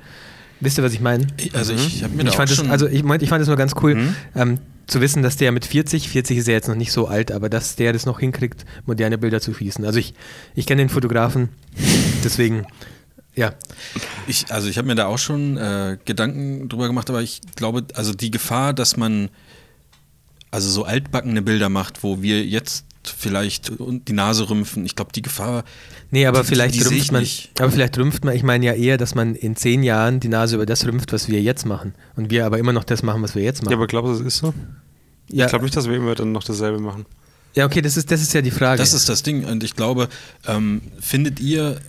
Wisst 0.60 0.78
ihr, 0.78 0.84
was 0.84 0.94
ich 0.94 1.02
meine? 1.02 1.28
Ich- 1.38 1.54
also 1.56 1.74
ich 1.74 2.04
habe 2.04 2.16
mir 2.16 2.24
da 2.24 2.30
ich 2.32 2.36
fand 2.36 2.50
schon, 2.50 2.70
also 2.72 2.88
ich, 2.88 3.04
meinte, 3.04 3.24
ich 3.24 3.30
fand 3.30 3.42
es 3.42 3.48
nur 3.48 3.58
ganz 3.58 3.74
cool, 3.82 3.96
Mhm. 3.96 4.16
ähm, 4.36 4.58
zu 4.88 5.02
wissen, 5.02 5.22
dass 5.22 5.36
der 5.38 5.52
mit 5.52 5.66
40, 5.66 6.08
40 6.10 6.38
ist 6.38 6.48
ja 6.48 6.54
jetzt 6.54 6.68
noch 6.70 6.76
nicht 6.76 6.92
so 6.94 7.08
alt, 7.08 7.32
aber 7.32 7.50
dass 7.50 7.76
der 7.76 7.92
das 7.94 8.06
noch 8.06 8.20
hinkriegt, 8.22 8.66
moderne 8.86 9.18
Bilder 9.18 9.42
zu 9.42 9.54
schießen. 9.54 9.84
Also 9.86 10.00
ich, 10.00 10.14
ich 10.56 10.66
kenne 10.66 10.82
den 10.82 10.90
Fotografen, 10.90 11.50
deswegen, 12.24 12.66
ja. 13.36 13.54
Ich, 14.28 14.46
also 14.50 14.68
ich 14.70 14.78
habe 14.78 14.88
mir 14.88 14.96
da 14.96 15.06
auch 15.08 15.18
schon 15.20 15.58
äh, 15.58 15.98
Gedanken 16.06 16.70
drüber 16.70 16.88
gemacht, 16.88 17.10
aber 17.10 17.22
ich 17.22 17.42
glaube, 17.56 17.84
also 17.96 18.14
die 18.14 18.32
Gefahr, 18.32 18.74
dass 18.74 18.96
man 18.98 19.30
also 20.52 20.70
so 20.70 20.86
altbackene 20.86 21.42
Bilder 21.42 21.68
macht, 21.70 22.02
wo 22.04 22.22
wir 22.22 22.44
jetzt 22.46 22.86
vielleicht 23.10 23.70
und 23.70 24.08
die 24.08 24.14
Nase 24.14 24.50
rümpfen, 24.50 24.86
ich 24.86 24.96
glaube, 24.96 25.12
die 25.14 25.22
Gefahr. 25.22 25.64
Nee, 26.12 26.26
aber 26.26 26.42
die, 26.42 26.48
vielleicht 26.48 26.76
die 26.76 26.82
rümpft 26.82 26.98
ich 26.98 27.12
man, 27.12 27.22
nicht. 27.22 27.52
aber 27.60 27.72
vielleicht 27.72 27.98
rümpft 27.98 28.24
man, 28.26 28.36
ich 28.36 28.44
meine 28.44 28.66
ja 28.66 28.74
eher, 28.74 28.98
dass 28.98 29.16
man 29.16 29.36
in 29.36 29.56
zehn 29.56 29.84
Jahren 29.84 30.20
die 30.20 30.28
Nase 30.30 30.56
über 30.56 30.66
das 30.66 30.86
rümpft, 30.86 31.14
was 31.14 31.28
wir 31.28 31.42
jetzt 31.42 31.66
machen. 31.66 31.94
Und 32.16 32.30
wir 32.32 32.46
aber 32.46 32.58
immer 32.60 32.74
noch 32.74 32.84
das 32.84 33.04
machen, 33.04 33.22
was 33.22 33.36
wir 33.36 33.44
jetzt 33.44 33.62
machen. 33.64 33.72
ja, 33.72 33.78
aber 33.78 33.88
glaubst 33.88 34.12
du, 34.14 34.18
das 34.24 34.34
ist 34.34 34.38
so? 34.40 34.54
ja, 35.30 35.46
Ich 35.46 35.50
glaube 35.50 35.66
nicht, 35.66 35.76
dass 35.76 35.88
wir 35.88 35.96
immer 35.96 36.16
dann 36.16 36.32
noch 36.32 36.44
dasselbe 36.44 36.80
machen. 36.80 37.06
ja, 37.56 37.66
okay, 37.66 37.82
das 37.82 37.98
ist, 37.98 38.10
das 38.12 38.22
ist 38.22 38.34
ja 38.34 38.42
die 38.42 38.52
Frage. 38.52 38.78
Das 38.78 38.94
ist 38.94 39.10
das 39.10 39.24
Ding. 39.24 39.46
Und 39.46 39.64
ich 39.64 39.76
glaube, 39.76 40.08
ähm, 40.48 40.82
findet 41.00 41.40
ihr. 41.40 41.80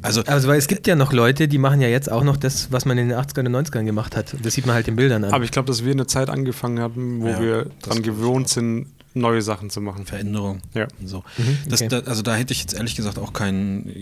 Also, 0.00 0.22
also, 0.24 0.48
weil 0.48 0.56
es 0.58 0.66
gibt 0.66 0.86
ja 0.86 0.96
noch 0.96 1.12
Leute, 1.12 1.46
die 1.46 1.58
machen 1.58 1.82
ja 1.82 1.88
jetzt 1.88 2.10
auch 2.10 2.24
noch 2.24 2.38
das, 2.38 2.72
was 2.72 2.86
man 2.86 2.96
in 2.96 3.10
den 3.10 3.18
80ern 3.18 3.54
und 3.54 3.66
90ern 3.68 3.84
gemacht 3.84 4.16
hat. 4.16 4.34
Das 4.42 4.54
sieht 4.54 4.64
man 4.64 4.74
halt 4.74 4.88
in 4.88 4.96
Bildern 4.96 5.24
an. 5.24 5.32
Aber 5.32 5.44
ich 5.44 5.50
glaube, 5.50 5.66
dass 5.66 5.84
wir 5.84 5.92
eine 5.92 6.06
Zeit 6.06 6.30
angefangen 6.30 6.80
hatten, 6.80 7.20
wo 7.20 7.28
Ja, 7.28 7.38
wir 7.40 7.66
ich 7.94 8.02
gewohnt 8.02 8.48
sind, 8.48 8.86
neue 9.18 9.42
Sachen 9.42 9.70
zu 9.70 9.80
machen. 9.80 10.06
Veränderung. 10.06 10.60
Ja. 10.74 10.88
So. 11.04 11.24
Mhm, 11.36 11.58
das, 11.68 11.82
okay. 11.82 11.88
da, 11.88 12.10
also 12.10 12.22
da 12.22 12.34
hätte 12.34 12.52
ich 12.52 12.60
jetzt 12.60 12.74
ehrlich 12.74 12.96
gesagt 12.96 13.18
auch 13.18 13.32
kein, 13.32 13.92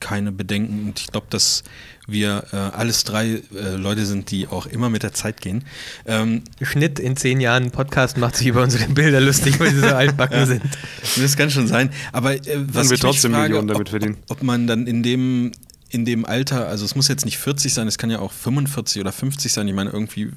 keine 0.00 0.32
Bedenken. 0.32 0.88
Und 0.88 1.00
ich 1.00 1.08
glaube, 1.08 1.26
dass 1.30 1.64
wir 2.06 2.44
äh, 2.52 2.56
alles 2.56 3.04
drei 3.04 3.42
äh, 3.54 3.76
Leute 3.76 4.06
sind, 4.06 4.30
die 4.30 4.48
auch 4.48 4.66
immer 4.66 4.90
mit 4.90 5.02
der 5.02 5.12
Zeit 5.12 5.40
gehen. 5.40 5.64
Ähm, 6.06 6.42
Schnitt 6.60 6.98
in 6.98 7.16
zehn 7.16 7.40
Jahren 7.40 7.70
Podcast 7.70 8.16
macht 8.16 8.36
sich 8.36 8.48
über 8.48 8.62
unsere 8.62 8.88
Bilder 8.88 9.20
lustig, 9.20 9.60
weil 9.60 9.72
sie 9.72 9.80
so 9.80 9.86
altbacken 9.86 10.46
sind. 10.46 10.62
das 11.16 11.36
kann 11.36 11.50
schon 11.50 11.68
sein. 11.68 11.90
Aber 12.12 12.34
äh, 12.34 12.40
was 12.72 12.90
wir 12.90 12.98
trotzdem 12.98 13.32
frage, 13.32 13.50
Millionen 13.50 13.68
damit 13.68 13.88
ob, 13.88 13.90
verdienen. 13.90 14.16
Ob, 14.28 14.38
ob 14.38 14.42
man 14.42 14.66
dann 14.66 14.86
in 14.86 15.02
dem 15.02 15.52
in 15.92 16.06
dem 16.06 16.24
Alter, 16.24 16.68
also 16.68 16.86
es 16.86 16.94
muss 16.94 17.08
jetzt 17.08 17.26
nicht 17.26 17.36
40 17.36 17.74
sein, 17.74 17.86
es 17.86 17.98
kann 17.98 18.10
ja 18.10 18.18
auch 18.18 18.32
45 18.32 19.00
oder 19.02 19.12
50 19.12 19.52
sein. 19.52 19.68
Ich 19.68 19.74
meine, 19.74 19.90
irgendwie, 19.90 20.30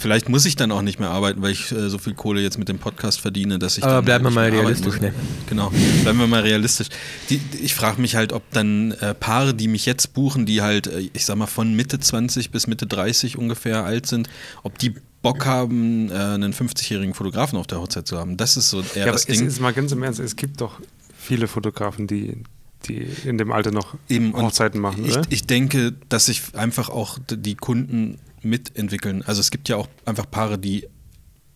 vielleicht 0.00 0.28
muss 0.28 0.44
ich 0.46 0.56
dann 0.56 0.72
auch 0.72 0.82
nicht 0.82 0.98
mehr 0.98 1.10
arbeiten, 1.10 1.42
weil 1.42 1.52
ich 1.52 1.70
äh, 1.70 1.88
so 1.88 1.98
viel 1.98 2.14
Kohle 2.14 2.40
jetzt 2.40 2.58
mit 2.58 2.68
dem 2.68 2.78
Podcast 2.78 3.20
verdiene, 3.20 3.58
dass 3.58 3.78
ich 3.78 3.84
Aber 3.84 3.94
dann 3.96 4.04
bleiben 4.04 4.24
wir 4.24 4.30
mal 4.30 4.48
realistisch, 4.48 5.00
ne? 5.00 5.12
Genau, 5.48 5.70
bleiben 6.02 6.18
wir 6.18 6.26
mal 6.26 6.40
realistisch. 6.42 6.88
Die, 7.28 7.40
ich 7.62 7.74
frage 7.74 8.00
mich 8.00 8.16
halt, 8.16 8.32
ob 8.32 8.42
dann 8.52 8.92
äh, 8.92 9.14
Paare, 9.14 9.54
die 9.54 9.68
mich 9.68 9.86
jetzt 9.86 10.14
buchen, 10.14 10.46
die 10.46 10.62
halt, 10.62 10.86
äh, 10.86 11.10
ich 11.12 11.24
sag 11.24 11.36
mal, 11.36 11.46
von 11.46 11.74
Mitte 11.74 12.00
20 12.00 12.50
bis 12.50 12.66
Mitte 12.66 12.86
30 12.86 13.38
ungefähr 13.38 13.84
alt 13.84 14.06
sind, 14.06 14.28
ob 14.62 14.78
die 14.78 14.94
Bock 15.22 15.44
haben, 15.44 16.10
äh, 16.10 16.14
einen 16.14 16.54
50-jährigen 16.54 17.14
Fotografen 17.14 17.58
auf 17.58 17.66
der 17.66 17.80
Hochzeit 17.80 18.06
zu 18.06 18.18
haben. 18.18 18.36
Das 18.36 18.56
ist 18.56 18.70
so 18.70 18.80
eher 18.80 18.86
Ja, 18.96 19.02
aber 19.04 19.12
das 19.12 19.26
es 19.26 19.38
Ding. 19.38 19.46
ist 19.46 19.60
mal 19.60 19.72
ganz 19.72 19.92
im 19.92 20.02
Ernst, 20.02 20.18
es 20.18 20.34
gibt 20.34 20.60
doch 20.60 20.80
viele 21.16 21.46
Fotografen, 21.46 22.06
die 22.06 22.42
die 22.88 23.06
in 23.26 23.36
dem 23.36 23.52
Alter 23.52 23.72
noch 23.72 23.94
Eben, 24.08 24.32
Hochzeiten 24.34 24.80
machen, 24.80 25.04
ich, 25.04 25.16
ich 25.28 25.46
denke, 25.46 25.92
dass 26.08 26.26
sich 26.26 26.42
einfach 26.54 26.88
auch 26.88 27.18
die 27.30 27.54
Kunden 27.54 28.18
mitentwickeln. 28.42 29.22
Also 29.26 29.40
es 29.40 29.50
gibt 29.50 29.68
ja 29.68 29.76
auch 29.76 29.88
einfach 30.04 30.30
Paare, 30.30 30.58
die 30.58 30.86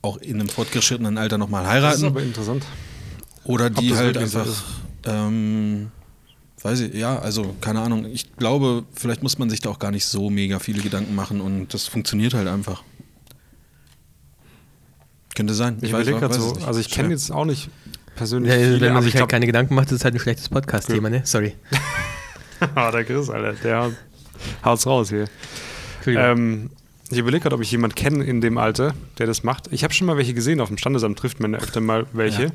auch 0.03 0.19
in 0.19 0.35
einem 0.41 0.49
fortgeschrittenen 0.49 1.17
Alter 1.19 1.39
nochmal 1.39 1.63
das 1.65 1.71
ist 1.73 1.75
heiraten 1.83 2.05
aber 2.07 2.23
interessant. 2.23 2.65
oder 3.45 3.71
die 3.71 3.95
halt 3.95 4.17
einfach, 4.19 4.47
ähm, 5.05 5.91
weiß 6.63 6.81
ich, 6.81 6.95
ja, 6.95 7.19
also 7.19 7.55
keine 7.61 7.81
Ahnung. 7.81 8.05
Ich 8.07 8.37
glaube, 8.37 8.85
vielleicht 8.95 9.23
muss 9.23 9.39
man 9.39 9.49
sich 9.49 9.61
da 9.61 9.71
auch 9.71 9.79
gar 9.79 9.91
nicht 9.91 10.05
so 10.05 10.29
mega 10.31 10.59
viele 10.59 10.83
Gedanken 10.83 11.15
machen 11.15 11.41
und 11.41 11.73
das 11.73 11.87
funktioniert 11.87 12.35
halt 12.35 12.49
einfach. 12.49 12.83
Könnte 15.35 15.55
sein. 15.55 15.79
Ich 15.81 15.89
weiß- 15.91 16.03
überlege 16.03 16.19
gerade 16.21 16.35
weiß 16.35 16.37
es 16.43 16.49
so, 16.49 16.55
nicht. 16.55 16.67
also 16.67 16.81
ich 16.81 16.91
kenne 16.91 17.11
jetzt 17.11 17.33
auch 17.33 17.45
nicht 17.45 17.69
persönlich 18.15 18.53
Ja, 18.53 18.59
viele, 18.59 18.75
wenn 18.81 18.89
man 18.89 18.97
aber 18.99 19.03
sich 19.05 19.15
ich 19.15 19.21
halt 19.21 19.31
keine 19.31 19.47
Gedanken 19.47 19.75
macht, 19.75 19.87
ist 19.89 19.99
es 19.99 20.05
halt 20.05 20.15
ein 20.15 20.21
schlechtes 20.21 20.49
Podcast-Thema, 20.49 21.11
ne? 21.11 21.23
Sorry. 21.25 21.55
ah, 22.75 22.91
der 22.93 23.05
Chris, 23.05 23.31
Alter, 23.31 23.53
der 23.55 23.91
haut's 24.65 24.87
raus 24.87 25.09
hier. 25.09 25.25
Ähm, 26.07 26.71
ich 27.11 27.19
überlege 27.19 27.43
gerade, 27.43 27.57
ob 27.57 27.63
ich 27.63 27.71
jemanden 27.71 27.95
kenne 27.95 28.25
in 28.25 28.41
dem 28.41 28.59
Alter, 28.59 28.95
der 29.19 29.27
das 29.27 29.45
macht. 29.45 29.73
Ich 29.73 29.85
habe 29.85 29.93
schon 29.93 30.07
mal 30.07 30.17
welche 30.17 30.35
gesehen, 30.35 30.61
auf 30.61 30.69
dem 30.69 30.79
Standesamt 30.79 31.19
trifft 31.19 31.41
man 31.41 31.55
öfter 31.55 31.81
mal 31.81 32.07
welche. 32.13 32.45
Ja. 32.45 32.51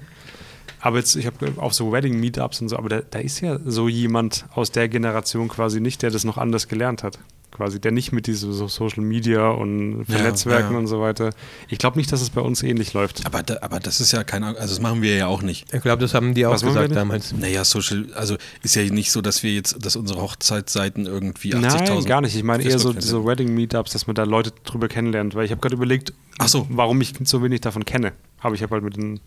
Aber 0.81 0.97
jetzt, 0.97 1.15
ich 1.15 1.25
habe 1.25 1.53
auch 1.57 1.73
so 1.73 1.91
Wedding-Meetups 1.91 2.61
und 2.61 2.69
so, 2.69 2.77
aber 2.77 2.89
da, 2.89 3.01
da 3.01 3.19
ist 3.19 3.41
ja 3.41 3.59
so 3.65 3.87
jemand 3.87 4.45
aus 4.53 4.71
der 4.71 4.87
Generation 4.87 5.49
quasi 5.49 5.81
nicht, 5.81 6.01
der 6.01 6.09
das 6.09 6.23
noch 6.23 6.37
anders 6.37 6.67
gelernt 6.67 7.03
hat. 7.03 7.19
Quasi, 7.51 7.81
der 7.81 7.91
nicht 7.91 8.11
mit 8.11 8.27
diesem 8.27 8.53
so 8.53 8.67
Social 8.67 9.03
Media 9.03 9.49
und 9.49 10.05
Ja, 10.07 10.21
Netzwerken 10.21 10.73
ja. 10.73 10.77
und 10.79 10.87
so 10.87 11.01
weiter. 11.01 11.31
Ich 11.67 11.77
glaube 11.79 11.97
nicht, 11.97 12.09
dass 12.11 12.21
es 12.21 12.29
bei 12.29 12.41
uns 12.41 12.63
ähnlich 12.63 12.93
läuft. 12.93 13.25
aber, 13.25 13.43
da, 13.43 13.57
aber 13.61 13.79
das 13.79 13.99
ist 13.99 14.11
ja 14.13 14.23
keine 14.23 14.45
Ahnung, 14.45 14.59
also 14.61 14.73
das 14.75 14.81
machen 14.81 15.01
wir 15.01 15.15
ja 15.15 15.27
auch 15.27 15.41
nicht. 15.41 15.73
ich 15.73 15.81
glaube, 15.81 16.01
das 16.01 16.13
haben 16.13 16.33
die 16.35 16.45
auch 16.45 16.53
Was 16.53 16.61
gesagt 16.63 16.95
damals. 16.95 17.33
Naja, 17.33 17.65
Social, 17.65 18.07
also 18.15 18.37
ist 18.61 18.75
ja 18.75 18.83
nicht 18.83 19.11
so, 19.11 19.21
dass 19.21 19.43
wir 19.43 19.53
jetzt, 19.53 19.83
dass 19.83 19.95
unsere 19.95 20.21
Hochzeitsseiten 20.21 21.05
irgendwie 21.07 21.53
80.000. 21.55 21.59
Nein, 21.59 22.05
gar 22.05 22.21
nicht. 22.21 22.35
Ich 22.35 22.43
meine 22.43 22.63
eher 22.63 22.79
so, 22.79 22.93
so 22.97 23.25
Wedding-Meetups, 23.25 23.91
dass 23.91 24.07
man 24.07 24.15
da 24.15 24.23
Leute 24.23 24.51
drüber 24.63 24.87
kennenlernt. 24.87 25.35
Weil 25.35 25.45
ich 25.45 25.51
habe 25.51 25.59
gerade 25.59 25.75
überlegt, 25.75 26.13
Ach 26.37 26.47
so. 26.47 26.67
warum 26.69 27.01
ich 27.01 27.13
so 27.23 27.43
wenig 27.43 27.61
davon 27.61 27.83
kenne. 27.83 28.13
Aber 28.39 28.55
ich 28.55 28.61
habe 28.63 28.75
halt 28.75 28.83
mit, 28.83 28.95
den, 28.95 29.19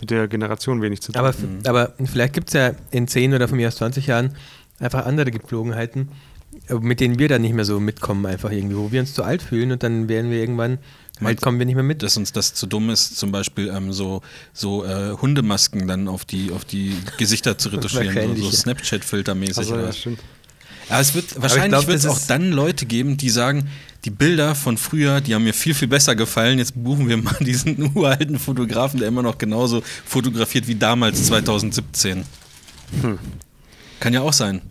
mit 0.00 0.10
der 0.10 0.28
Generation 0.28 0.80
wenig 0.82 1.00
zu 1.00 1.12
tun. 1.12 1.18
Aber, 1.18 1.30
f- 1.30 1.38
aber 1.66 1.94
vielleicht 2.04 2.34
gibt 2.34 2.48
es 2.48 2.54
ja 2.54 2.72
in 2.90 3.08
10 3.08 3.34
oder 3.34 3.48
von 3.48 3.56
mir 3.56 3.68
aus 3.68 3.76
20 3.76 4.06
Jahren 4.06 4.36
einfach 4.78 5.06
andere 5.06 5.30
Gepflogenheiten, 5.32 6.08
mit 6.80 7.00
denen 7.00 7.18
wir 7.18 7.28
dann 7.28 7.42
nicht 7.42 7.54
mehr 7.54 7.64
so 7.64 7.80
mitkommen, 7.80 8.26
einfach 8.26 8.50
irgendwie, 8.50 8.76
wo 8.76 8.90
wir 8.92 9.00
uns 9.00 9.14
zu 9.14 9.22
alt 9.22 9.42
fühlen 9.42 9.72
und 9.72 9.82
dann 9.82 10.08
werden 10.08 10.30
wir 10.30 10.38
irgendwann, 10.38 10.78
halt 11.20 11.40
kommen 11.40 11.58
wir 11.58 11.66
nicht 11.66 11.74
mehr 11.74 11.84
mit. 11.84 12.02
dass 12.02 12.16
uns 12.16 12.32
das 12.32 12.54
zu 12.54 12.66
dumm 12.66 12.90
ist, 12.90 13.16
zum 13.16 13.32
Beispiel 13.32 13.68
ähm, 13.74 13.92
so, 13.92 14.22
so 14.52 14.84
äh, 14.84 15.12
Hundemasken 15.12 15.86
dann 15.86 16.08
auf 16.08 16.24
die, 16.24 16.50
auf 16.52 16.64
die 16.64 16.94
Gesichter 17.16 17.58
zu 17.58 17.68
retuschieren, 17.72 18.36
so, 18.36 18.44
so 18.44 18.50
ja. 18.50 18.56
Snapchat-Filtermäßig. 18.56 19.58
also, 19.58 19.76
ja, 19.76 19.92
stimmt. 19.92 20.20
Aber 20.88 21.00
es 21.00 21.14
wird 21.14 21.40
wahrscheinlich 21.40 21.68
glaub, 21.68 21.86
wird 21.86 21.98
es 21.98 22.06
auch 22.06 22.18
dann 22.26 22.50
Leute 22.50 22.86
geben, 22.86 23.18
die 23.18 23.28
sagen, 23.28 23.68
die 24.04 24.10
Bilder 24.10 24.54
von 24.54 24.78
früher, 24.78 25.20
die 25.20 25.34
haben 25.34 25.44
mir 25.44 25.52
viel, 25.52 25.74
viel 25.74 25.88
besser 25.88 26.16
gefallen. 26.16 26.58
Jetzt 26.58 26.82
buchen 26.82 27.08
wir 27.08 27.18
mal 27.18 27.36
diesen 27.40 27.94
uralten 27.94 28.38
Fotografen, 28.38 28.98
der 28.98 29.08
immer 29.08 29.22
noch 29.22 29.36
genauso 29.36 29.82
fotografiert 30.06 30.66
wie 30.66 30.76
damals 30.76 31.26
2017. 31.26 32.24
Hm. 33.02 33.18
Kann 34.00 34.14
ja 34.14 34.22
auch 34.22 34.32
sein. 34.32 34.62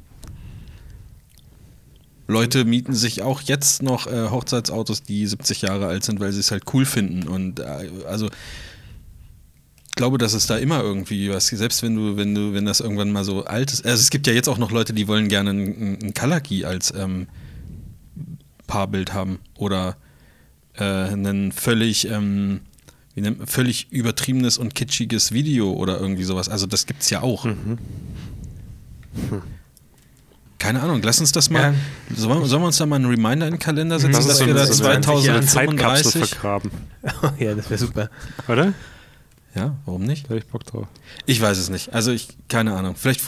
Leute 2.27 2.65
mieten 2.65 2.93
sich 2.93 3.21
auch 3.21 3.41
jetzt 3.41 3.81
noch 3.81 4.07
äh, 4.07 4.29
Hochzeitsautos, 4.29 5.01
die 5.03 5.25
70 5.25 5.61
Jahre 5.61 5.87
alt 5.87 6.03
sind, 6.03 6.19
weil 6.19 6.33
sie 6.33 6.41
es 6.41 6.51
halt 6.51 6.63
cool 6.73 6.85
finden. 6.85 7.27
Und 7.27 7.59
äh, 7.59 7.89
also 8.07 8.27
ich 8.27 9.95
glaube, 9.95 10.17
dass 10.17 10.33
es 10.33 10.45
da 10.45 10.57
immer 10.57 10.81
irgendwie 10.81 11.29
was, 11.31 11.47
selbst 11.47 11.81
wenn 11.81 11.95
du, 11.95 12.17
wenn 12.17 12.35
du, 12.35 12.53
wenn 12.53 12.65
das 12.65 12.81
irgendwann 12.81 13.11
mal 13.11 13.23
so 13.23 13.45
alt 13.45 13.71
ist. 13.71 13.85
Also 13.85 14.01
es 14.01 14.09
gibt 14.09 14.27
ja 14.27 14.33
jetzt 14.33 14.49
auch 14.49 14.57
noch 14.57 14.71
Leute, 14.71 14.93
die 14.93 15.07
wollen 15.07 15.29
gerne 15.29 15.51
ein, 15.51 15.99
ein 16.03 16.13
Kalaki 16.13 16.65
als 16.65 16.93
ähm, 16.95 17.27
Paarbild 18.67 19.13
haben 19.13 19.39
oder 19.55 19.95
äh, 20.73 20.83
ein 20.83 21.51
völlig, 21.51 22.09
ähm, 22.09 22.59
wie 23.15 23.21
nennt 23.21 23.49
völlig 23.49 23.91
übertriebenes 23.91 24.57
und 24.57 24.75
kitschiges 24.75 25.31
Video 25.31 25.71
oder 25.71 25.99
irgendwie 25.99 26.25
sowas. 26.25 26.49
Also 26.49 26.67
das 26.67 26.85
gibt's 26.85 27.09
ja 27.09 27.21
auch. 27.21 27.45
Mhm. 27.45 27.79
Keine 30.67 30.81
Ahnung, 30.81 31.01
lass 31.03 31.19
uns 31.19 31.31
das 31.31 31.49
mal. 31.49 31.73
Ja. 31.73 32.15
Sollen, 32.15 32.41
wir- 32.41 32.47
sollen 32.47 32.61
wir 32.61 32.67
uns 32.67 32.77
da 32.77 32.85
mal 32.85 32.97
einen 32.97 33.05
Reminder 33.05 33.47
in 33.47 33.53
den 33.53 33.59
Kalender 33.59 33.99
setzen, 33.99 34.13
Das 34.13 34.27
dass 34.27 34.39
wir 34.45 34.53
da 34.53 34.65
so 34.65 34.83
eine- 34.83 35.01
so 35.01 35.11
eine 35.31 35.45
2035. 35.45 36.11
Zeitkapsel 36.11 36.25
vergraben. 36.25 36.71
ja, 37.39 37.55
das 37.55 37.69
wäre 37.69 37.79
super. 37.79 38.09
Oder? 38.47 38.73
Ja, 39.55 39.75
warum 39.85 40.03
nicht? 40.03 40.25
Da 40.25 40.35
hätte 40.35 40.45
ich 40.45 40.47
Bock 40.51 40.63
drauf. 40.65 40.87
Ich 41.25 41.41
weiß 41.41 41.57
es 41.57 41.69
nicht. 41.69 41.93
Also 41.93 42.11
ich, 42.11 42.27
keine 42.47 42.73
Ahnung. 42.75 42.95
Vielleicht, 42.95 43.21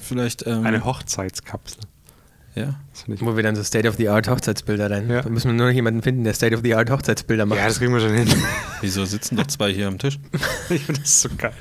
vielleicht. 0.00 0.46
Ähm, 0.46 0.66
Eine 0.66 0.84
Hochzeitskapsel. 0.84 1.80
Ja. 2.54 2.74
Das 2.92 3.02
finde 3.04 3.14
ich. 3.18 3.26
Wo 3.26 3.34
wir 3.36 3.42
dann 3.42 3.56
so 3.56 3.62
State-of-the-Art 3.64 4.28
Hochzeitsbilder 4.28 4.90
rein. 4.90 5.08
Ja. 5.08 5.22
Da 5.22 5.30
müssen 5.30 5.46
wir 5.48 5.54
nur 5.54 5.68
noch 5.68 5.72
jemanden 5.74 6.02
finden, 6.02 6.24
der 6.24 6.34
State-of-the-Art 6.34 6.90
Hochzeitsbilder 6.90 7.46
macht. 7.46 7.58
Ja, 7.60 7.68
das 7.68 7.78
kriegen 7.78 7.94
wir 7.94 8.00
schon 8.00 8.12
hin. 8.12 8.28
Wieso 8.82 9.06
sitzen 9.06 9.36
doch 9.36 9.46
zwei 9.46 9.72
hier 9.72 9.88
am 9.88 9.98
Tisch? 9.98 10.18
ich 10.68 10.82
finde 10.84 11.00
das 11.00 11.22
so 11.22 11.30
geil. 11.38 11.52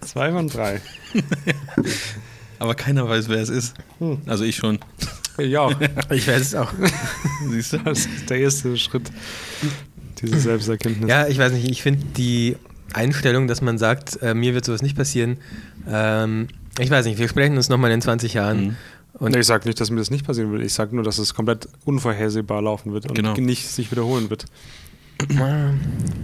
Zwei 0.00 0.32
von 0.32 0.48
drei. 0.48 0.80
Aber 2.60 2.74
keiner 2.76 3.08
weiß, 3.08 3.28
wer 3.28 3.38
es 3.38 3.48
ist. 3.48 3.74
Also 4.26 4.44
ich 4.44 4.54
schon. 4.56 4.78
Ja, 5.38 5.68
Ich 6.10 6.28
weiß 6.28 6.40
es 6.40 6.54
auch. 6.54 6.72
Siehst 7.50 7.72
du? 7.72 7.78
das 7.78 8.00
ist 8.06 8.28
der 8.30 8.38
erste 8.38 8.76
Schritt. 8.76 9.10
Diese 10.20 10.38
Selbsterkenntnis. 10.38 11.08
Ja, 11.08 11.26
ich 11.26 11.38
weiß 11.38 11.52
nicht, 11.52 11.68
ich 11.70 11.82
finde 11.82 12.04
die 12.16 12.56
Einstellung, 12.92 13.48
dass 13.48 13.62
man 13.62 13.78
sagt, 13.78 14.20
äh, 14.22 14.34
mir 14.34 14.54
wird 14.54 14.64
sowas 14.66 14.82
nicht 14.82 14.96
passieren, 14.96 15.38
ähm, 15.88 16.48
ich 16.78 16.90
weiß 16.90 17.06
nicht, 17.06 17.18
wir 17.18 17.28
sprechen 17.28 17.56
uns 17.56 17.68
nochmal 17.68 17.90
in 17.90 18.00
20 18.02 18.34
Jahren. 18.34 18.60
Mhm. 18.64 18.76
Und 19.14 19.36
ich 19.36 19.46
sage 19.46 19.66
nicht, 19.66 19.80
dass 19.80 19.90
mir 19.90 19.96
das 19.98 20.10
nicht 20.10 20.26
passieren 20.26 20.52
wird. 20.52 20.62
Ich 20.62 20.72
sage 20.72 20.94
nur, 20.94 21.04
dass 21.04 21.18
es 21.18 21.34
komplett 21.34 21.68
unvorhersehbar 21.84 22.62
laufen 22.62 22.92
wird 22.92 23.06
und 23.06 23.14
Genau. 23.16 23.34
nicht 23.34 23.66
sich 23.68 23.90
wiederholen 23.90 24.30
wird. 24.30 24.44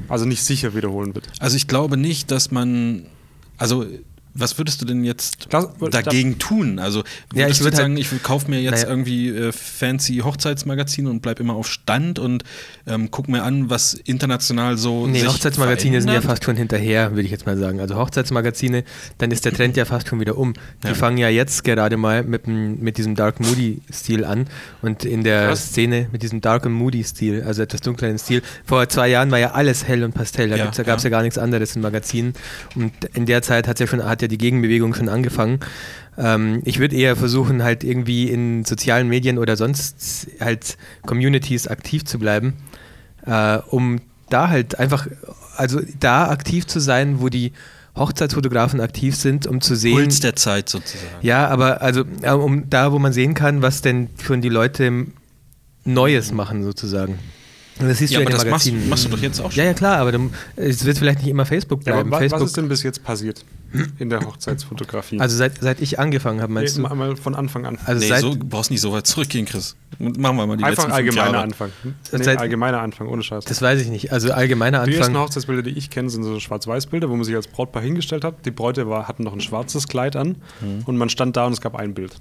Also 0.09 0.25
nicht 0.25 0.43
sicher 0.43 0.75
wiederholen 0.75 1.15
wird. 1.15 1.29
Also 1.41 1.57
ich 1.57 1.67
glaube 1.69 1.97
nicht, 1.97 2.31
dass 2.31 2.51
man. 2.51 3.07
Also, 3.59 3.87
was 4.39 4.59
würdest 4.59 4.81
du 4.83 4.87
denn 4.87 5.05
jetzt 5.05 5.49
dagegen 5.91 6.39
tun? 6.39 6.79
Also, 6.79 7.03
Ja, 7.35 7.49
ich 7.49 7.61
würd 7.61 7.61
du 7.61 7.65
halt- 7.65 7.77
sagen, 7.77 7.97
ich 7.97 8.23
kaufe 8.23 8.51
mir 8.51 8.61
jetzt 8.61 8.83
Naja. 8.83 8.89
irgendwie 8.89 9.29
äh, 9.29 9.53
fancy 9.53 10.19
Hochzeitsmagazine 10.25 11.11
und 11.11 11.21
bleib 11.23 11.41
immer 11.41 11.55
auf 11.55 11.69
Stand 11.69 12.19
und 12.19 12.45
ähm, 12.87 13.11
guck 13.11 13.29
mir 13.29 13.43
an, 13.43 13.71
was 13.71 13.95
international 13.95 14.77
so. 14.77 15.07
Nee, 15.07 15.25
Hochzeitsmagazine 15.27 16.01
sind 16.01 16.09
ja 16.09 16.15
verändert? 16.15 16.31
fast 16.31 16.45
schon 16.45 16.57
hinterher, 16.57 17.11
würde 17.13 17.23
ich 17.23 17.31
jetzt 17.31 17.47
mal 17.47 17.57
sagen. 17.57 17.81
Also 17.81 17.97
Hochzeitsmagazine, 17.97 18.85
dann 19.19 19.31
ist 19.31 19.45
der 19.45 19.53
Trend 19.53 19.77
ja 19.77 19.85
fast 19.85 20.09
schon 20.09 20.21
wieder 20.21 20.37
um. 20.39 20.55
Die 20.83 20.89
Ja. 20.89 20.95
fangen 20.95 21.19
ja 21.19 21.29
jetzt 21.29 21.65
gerade 21.65 21.97
mal 21.97 22.23
mit, 22.23 22.47
mit 22.47 22.99
diesem 22.99 23.15
Dark 23.15 23.41
Moody-Stil 23.41 24.25
an 24.25 24.47
und 24.83 25.05
in 25.05 25.25
der 25.25 25.51
Was? 25.51 25.67
Szene 25.71 26.09
mit 26.13 26.23
diesem 26.23 26.41
Dark 26.41 26.67
Moody-Stil, 26.69 27.43
also 27.43 27.63
etwas 27.63 27.81
dunkleren 27.81 28.19
Stil. 28.19 28.43
Vor 28.65 28.89
zwei 28.89 29.09
Jahren 29.09 29.31
war 29.31 29.39
ja 29.39 29.53
alles 29.53 29.87
hell 29.87 30.05
und 30.05 30.13
pastell, 30.15 30.49
da 30.51 30.57
Ja, 30.57 30.65
gab 30.65 30.73
es 30.73 30.79
ja. 30.79 30.85
ja. 30.95 31.09
gar 31.11 31.23
nichts 31.23 31.39
anderes 31.39 31.75
in 31.77 31.83
Magazinen 31.83 32.35
und 32.75 32.93
in 33.15 33.27
der 33.27 33.43
Zeit 33.43 33.67
hat's 33.69 33.81
ja 33.81 33.87
schon, 33.87 34.05
hat 34.05 34.23
ja 34.23 34.26
die 34.29 34.39
Gegenbewegung 34.39 34.95
schon 34.95 35.09
angefangen. 35.09 35.61
Ähm, 36.19 36.63
ich 36.65 36.79
würde 36.79 36.97
eher 36.97 37.17
versuchen, 37.17 37.63
halt 37.63 37.85
irgendwie 37.85 38.31
in 38.31 38.65
sozialen 38.65 39.09
Medien 39.09 39.39
oder 39.39 39.57
sonst 39.57 40.29
halt 40.41 40.77
Communities 41.05 41.69
aktiv 41.69 42.05
zu 42.05 42.19
bleiben 42.19 42.55
äh, 43.27 43.59
um 43.69 44.01
da 44.29 44.49
halt 44.49 44.79
einfach, 44.79 45.07
also 45.57 45.81
da 46.01 46.29
aktiv 46.29 46.67
zu 46.67 46.81
sein, 46.81 47.21
wo 47.21 47.29
die 47.29 47.53
Hochzeitsfotografen 47.97 48.81
aktiv 48.81 49.17
sind, 49.17 49.47
um 49.47 49.61
zu 49.61 49.75
sehen. 49.75 49.95
Puls 49.95 50.21
der 50.21 50.37
Zeit 50.37 50.69
sozusagen. 50.69 51.15
ja, 51.23 51.49
aber 51.49 51.83
also 51.83 52.05
äh, 52.23 52.31
um 52.31 52.69
da, 52.69 52.93
wo 52.93 52.99
man 52.99 53.13
sehen 53.13 53.35
kann, 53.35 53.63
was 53.63 53.83
denn 53.83 54.11
schon 54.23 54.41
die 54.41 54.49
Leute 54.49 55.07
Neues 55.85 56.33
machen 56.33 56.63
sozusagen. 56.63 57.19
Das 57.79 57.99
siehst 57.99 58.13
Ja, 58.13 58.21
du 58.21 58.25
ja 58.25 58.29
aber 58.29 58.37
in 58.37 58.39
den 58.39 58.45
das 58.45 58.51
machst, 58.51 58.67
Magazinen. 58.67 58.89
machst 58.89 59.05
du 59.05 59.09
doch 59.11 59.19
jetzt 59.19 59.41
auch 59.41 59.51
schon. 59.53 59.59
ja, 59.59 59.65
ja, 59.65 59.75
klar, 59.75 59.99
aber 59.99 60.13
es 60.57 60.85
wird 60.85 60.97
vielleicht 60.99 61.19
nicht 61.19 61.29
immer 61.29 61.45
Facebook 61.45 61.81
Ja, 61.85 61.93
bleiben. 61.93 62.09
aber 62.09 62.17
wa- 62.17 62.19
Facebook, 62.21 62.41
was 62.41 62.49
ist 62.49 62.57
denn 62.57 62.69
bis 62.69 62.83
jetzt 62.83 63.05
passiert 63.05 63.45
in 63.99 64.09
der 64.09 64.21
Hochzeitsfotografie? 64.21 65.21
also 65.21 65.37
seit, 65.37 65.61
seit 65.61 65.83
ich 65.83 65.99
angefangen 65.99 66.41
habe, 66.41 66.53
meinst 66.53 66.79
nee, 66.79 66.83
du? 66.83 66.89
mal- 66.89 66.95
mal 66.95 67.17
von 67.17 67.35
Anfang 67.35 67.67
an. 67.67 67.79
Also 67.85 68.01
nee, 68.01 68.09
seit, 68.09 68.21
so 68.23 68.35
du 68.35 68.47
brauchst 68.47 68.71
nicht 68.71 68.81
so 68.81 68.93
weit 68.93 69.07
zurückgehen, 69.07 69.45
Chris. 69.45 69.77
Machen 69.99 70.37
wir 70.37 70.47
mal 70.47 70.57
die 70.57 70.65
Einfach 70.65 70.69
letzten 70.69 70.81
fünf 70.83 70.95
allgemeiner 70.95 71.33
Jahre. 71.33 71.43
Anfang. 71.45 71.71
Nee, 71.85 71.93
Seit- 72.25 72.39
allgemeiner 72.39 72.81
Anfang, 72.81 73.09
ohne 73.09 73.23
Scheiß. 73.23 73.45
das 73.45 73.61
weiß 73.61 73.81
ich 73.83 73.89
nicht. 73.89 74.11
Also 74.13 74.33
allgemeiner 74.33 74.85
Die 74.85 74.93
ersten 74.95 75.13
Anfang. 75.13 75.23
Hochzeitsbilder, 75.25 75.63
die 75.63 75.71
ich 75.71 75.91
kenne, 75.91 76.09
sind 76.09 76.23
so 76.25 76.41
Schwarz-Weiß-Bilder, 76.41 77.11
wo 77.11 77.15
man 77.17 77.25
sich 77.25 77.35
als 77.35 77.47
Brautpaar 77.49 77.83
hingestellt 77.83 78.25
hat. 78.25 78.45
Die 78.47 78.51
Bräute 78.51 78.89
war, 78.89 79.07
hatten 79.09 79.23
noch 79.23 79.33
ein 79.35 79.41
schwarzes 79.41 79.87
Kleid 79.89 80.17
an 80.17 80.37
Mhm. 80.61 80.83
und 80.87 80.97
man 80.97 81.09
stand 81.11 81.37
da 81.37 81.47
und 81.47 81.53
es 81.53 81.61
gab 81.61 81.75
ein 81.77 81.93
Bild. 81.93 82.17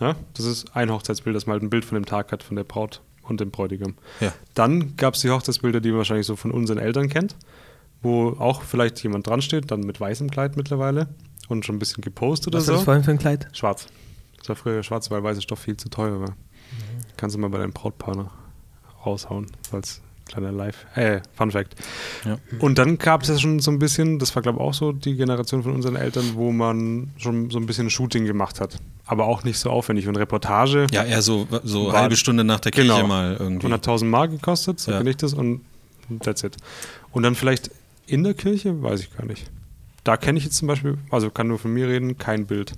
Ja? 0.00 0.14
Das 0.34 0.44
ist 0.46 0.76
ein 0.76 0.90
Hochzeitsbild, 0.90 1.34
das 1.34 1.46
mal 1.46 1.54
halt 1.54 1.62
ein 1.62 1.70
Bild 1.70 1.84
von 1.84 1.94
dem 1.96 2.04
Tag 2.06 2.32
hat, 2.32 2.42
von 2.42 2.56
der 2.56 2.64
Braut 2.64 3.00
und 3.28 3.40
dem 3.40 3.50
Bräutigam. 3.50 3.94
Ja. 4.20 4.32
Dann 4.54 4.96
gab 4.96 5.14
es 5.14 5.20
die 5.20 5.30
Hochzeitsbilder, 5.30 5.80
die 5.80 5.90
man 5.90 5.98
wahrscheinlich 5.98 6.26
so 6.26 6.36
von 6.36 6.50
unseren 6.50 6.78
Eltern 6.78 7.08
kennt, 7.08 7.36
wo 8.02 8.30
auch 8.38 8.62
vielleicht 8.62 9.02
jemand 9.02 9.26
dran 9.26 9.42
steht, 9.42 9.70
dann 9.70 9.80
mit 9.80 10.00
weißem 10.00 10.30
Kleid 10.30 10.56
mittlerweile 10.56 11.08
und 11.48 11.64
schon 11.64 11.76
ein 11.76 11.78
bisschen 11.78 12.02
gepostet 12.02 12.54
Was 12.54 12.66
war 12.66 12.68
oder 12.68 12.72
das 12.72 12.80
so. 12.80 12.84
vorhin 12.84 13.04
für 13.04 13.10
ein 13.12 13.18
Kleid? 13.18 13.48
Schwarz. 13.52 13.86
Das 14.38 14.48
war 14.48 14.56
früher 14.56 14.82
schwarz, 14.82 15.10
weil 15.10 15.22
weißer 15.22 15.42
Stoff 15.42 15.60
viel 15.60 15.76
zu 15.76 15.88
teuer 15.88 16.20
war. 16.20 16.36
Kannst 17.16 17.34
du 17.34 17.40
mal 17.40 17.48
bei 17.50 17.58
deinem 17.58 17.72
Brautpaar 17.72 18.16
noch 18.16 18.30
raushauen, 19.04 19.46
falls 19.68 20.00
Kleiner 20.28 20.52
Live, 20.52 20.86
äh, 20.94 21.20
Fun 21.34 21.50
Fact. 21.50 21.74
Ja. 22.24 22.38
Und 22.60 22.78
dann 22.78 22.98
gab 22.98 23.22
es 23.22 23.28
ja 23.28 23.38
schon 23.38 23.60
so 23.60 23.70
ein 23.70 23.78
bisschen, 23.78 24.18
das 24.18 24.34
war 24.36 24.42
glaube 24.42 24.58
ich 24.58 24.64
auch 24.64 24.74
so 24.74 24.92
die 24.92 25.16
Generation 25.16 25.62
von 25.62 25.74
unseren 25.74 25.96
Eltern, 25.96 26.32
wo 26.34 26.52
man 26.52 27.10
schon 27.16 27.50
so 27.50 27.58
ein 27.58 27.66
bisschen 27.66 27.90
Shooting 27.90 28.24
gemacht 28.26 28.60
hat. 28.60 28.76
Aber 29.06 29.24
auch 29.26 29.42
nicht 29.42 29.58
so 29.58 29.70
aufwendig. 29.70 30.06
Und 30.06 30.16
Reportage 30.16 30.86
Ja, 30.92 31.02
eher 31.04 31.22
so, 31.22 31.48
so 31.64 31.92
halbe 31.92 32.16
Stunde 32.16 32.44
nach 32.44 32.60
der 32.60 32.72
Kirche 32.72 32.92
Genau. 32.92 33.06
mal 33.06 33.36
irgendwie. 33.38 33.66
100.000 33.66 34.04
Mark 34.04 34.30
gekostet, 34.30 34.78
so 34.80 34.92
Ja. 34.92 35.00
ich 35.00 35.16
das 35.16 35.32
und 35.34 35.62
that's 36.22 36.44
it. 36.44 36.56
Und 37.12 37.22
dann 37.22 37.34
vielleicht 37.34 37.70
in 38.06 38.22
der 38.22 38.34
Kirche, 38.34 38.82
weiß 38.82 39.00
ich 39.00 39.16
gar 39.16 39.24
nicht. 39.26 39.50
Da 40.04 40.16
kenne 40.16 40.38
ich 40.38 40.44
jetzt 40.44 40.56
zum 40.56 40.68
Beispiel, 40.68 40.98
also 41.10 41.30
kann 41.30 41.48
nur 41.48 41.58
von 41.58 41.72
mir 41.72 41.88
reden, 41.88 42.16
kein 42.18 42.46
Bild. 42.46 42.72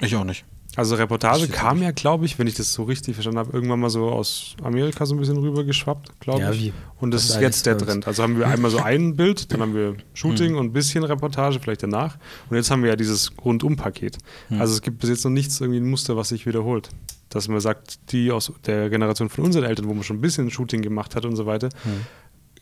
Ich 0.00 0.14
auch 0.16 0.24
nicht. 0.24 0.44
Also 0.76 0.94
Reportage 0.96 1.48
kam 1.48 1.82
ja, 1.82 1.90
glaube 1.90 2.26
ich, 2.26 2.38
wenn 2.38 2.46
ich 2.46 2.54
das 2.54 2.72
so 2.72 2.82
richtig 2.84 3.14
verstanden 3.14 3.38
habe, 3.38 3.52
irgendwann 3.52 3.80
mal 3.80 3.88
so 3.90 4.08
aus 4.10 4.54
Amerika 4.62 5.06
so 5.06 5.14
ein 5.14 5.18
bisschen 5.18 5.38
rüber 5.38 5.64
geschwappt, 5.64 6.20
glaube 6.20 6.40
Ja, 6.42 6.52
ich. 6.52 6.60
wie? 6.64 6.72
Und 7.00 7.12
das 7.12 7.28
Was 7.30 7.36
ist 7.36 7.40
jetzt 7.42 7.66
der. 7.66 7.78
Trend. 7.78 8.06
Also 8.06 8.22
haben 8.22 8.38
wir 8.38 8.46
einmal 8.46 8.70
so 8.70 8.78
ein 8.78 9.16
Bild, 9.16 9.52
dann 9.52 9.60
haben 9.62 9.74
wir 9.74 9.96
Shooting 10.14 10.50
Hm. 10.50 10.58
und 10.58 10.66
ein 10.66 10.72
bisschen 10.72 11.02
Reportage, 11.02 11.58
vielleicht 11.60 11.82
danach. 11.82 12.18
Und 12.50 12.56
jetzt 12.56 12.70
haben 12.70 12.82
wir 12.82 12.90
ja 12.90 12.96
dieses 12.96 13.32
Rundum-Paket. 13.44 14.18
Hm. 14.48 14.60
Also 14.60 14.74
es 14.74 14.82
gibt 14.82 14.98
bis 14.98 15.08
jetzt 15.10 15.24
noch 15.24 15.30
nichts, 15.32 15.60
irgendwie 15.60 15.80
ein 15.80 15.88
Muster, 15.88 16.16
was 16.16 16.28
sich 16.28 16.44
wiederholt. 16.46 16.90
Dass 17.30 17.48
man 17.48 17.60
sagt, 17.60 18.12
die 18.12 18.30
aus 18.30 18.52
der 18.66 18.90
Generation 18.90 19.28
von 19.30 19.44
unseren 19.44 19.64
Eltern, 19.64 19.88
wo 19.88 19.94
man 19.94 20.02
schon 20.04 20.18
ein 20.18 20.20
bisschen 20.20 20.50
Shooting 20.50 20.82
gemacht 20.82 21.16
hat 21.16 21.24
und 21.24 21.36
so 21.36 21.46
weiter, 21.46 21.70
Hm. 21.84 21.92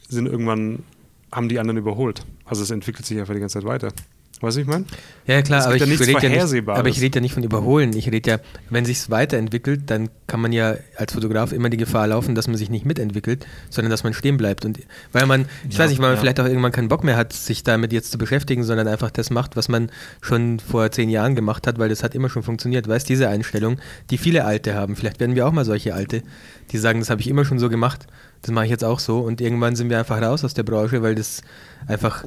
sind 0.08 0.26
irgendwann, 0.26 0.84
haben 1.32 1.48
die 1.48 1.58
anderen 1.58 1.78
überholt. 1.78 2.24
Also 2.44 2.62
es 2.62 2.70
entwickelt 2.70 3.06
sich 3.06 3.18
einfach 3.18 3.34
die 3.34 3.40
ganze 3.40 3.54
Zeit 3.58 3.64
weiter. 3.64 3.88
Weißt 4.44 4.56
du, 4.56 4.60
ich 4.60 4.66
meine? 4.66 4.84
Ja, 5.26 5.40
klar, 5.42 5.60
Es 5.60 5.66
aber 5.66 5.76
ich, 5.76 5.80
ja 5.80 5.86
rede 5.86 6.12
ja 6.28 6.44
nicht, 6.46 6.68
aber 6.68 6.88
ich 6.88 7.00
rede 7.00 7.16
ja 7.16 7.20
nicht 7.22 7.32
von 7.32 7.42
Überholen. 7.42 7.96
Ich 7.96 8.10
rede 8.10 8.30
ja, 8.30 8.38
wenn 8.70 8.84
sich 8.84 9.10
weiterentwickelt, 9.10 9.82
dann 9.86 10.10
kann 10.26 10.40
man 10.40 10.52
ja 10.52 10.76
als 10.96 11.14
Fotograf 11.14 11.52
immer 11.52 11.70
die 11.70 11.76
Gefahr 11.76 12.06
laufen, 12.06 12.34
dass 12.34 12.46
man 12.46 12.56
sich 12.56 12.68
nicht 12.68 12.84
mitentwickelt, 12.84 13.46
sondern 13.70 13.90
dass 13.90 14.04
man 14.04 14.12
stehen 14.12 14.36
bleibt. 14.36 14.64
Und 14.64 14.78
weil 15.12 15.26
man, 15.26 15.46
ich 15.68 15.76
Ja, 15.76 15.84
weiß 15.84 15.90
nicht, 15.90 16.00
weil 16.00 16.08
man 16.08 16.16
ja. 16.16 16.20
vielleicht 16.20 16.40
auch 16.40 16.46
irgendwann 16.46 16.72
keinen 16.72 16.88
Bock 16.88 17.04
mehr 17.04 17.16
hat, 17.16 17.32
sich 17.32 17.62
damit 17.62 17.92
jetzt 17.92 18.12
zu 18.12 18.18
beschäftigen, 18.18 18.64
sondern 18.64 18.86
einfach 18.86 19.10
das 19.10 19.30
macht, 19.30 19.56
was 19.56 19.68
man 19.68 19.90
schon 20.20 20.60
vor 20.60 20.90
zehn 20.90 21.08
Jahren 21.08 21.34
gemacht 21.34 21.66
hat, 21.66 21.78
weil 21.78 21.88
das 21.88 22.02
hat 22.02 22.14
immer 22.14 22.28
schon 22.28 22.42
funktioniert. 22.42 22.86
Weißt 22.86 23.08
diese 23.08 23.28
Einstellung, 23.28 23.78
die 24.10 24.18
viele 24.18 24.44
Alte 24.44 24.74
haben. 24.74 24.94
Vielleicht 24.96 25.20
werden 25.20 25.34
wir 25.34 25.46
auch 25.46 25.52
mal 25.52 25.64
solche 25.64 25.94
Alte, 25.94 26.22
die 26.70 26.78
sagen, 26.78 27.00
das 27.00 27.10
habe 27.10 27.20
ich 27.20 27.28
immer 27.28 27.44
schon 27.44 27.58
so 27.58 27.68
gemacht, 27.68 28.06
das 28.42 28.50
mache 28.50 28.66
ich 28.66 28.70
jetzt 28.70 28.84
auch 28.84 28.98
so. 28.98 29.20
Und 29.20 29.40
irgendwann 29.40 29.74
sind 29.74 29.88
wir 29.88 29.98
einfach 29.98 30.20
raus 30.20 30.44
aus 30.44 30.52
der 30.54 30.64
Branche, 30.64 31.02
weil 31.02 31.14
das 31.14 31.42
einfach 31.86 32.24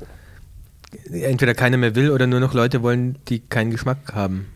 entweder 1.12 1.54
keiner 1.54 1.78
mehr 1.78 1.96
will 1.96 2.12
oder 2.12 2.28
nur 2.28 2.40
noch 2.40 2.54
Leute 2.54 2.82
wollen, 2.84 3.18
die 3.28 3.40
keinen 3.40 3.72
Geschmack 3.72 4.14
haben. 4.14 4.48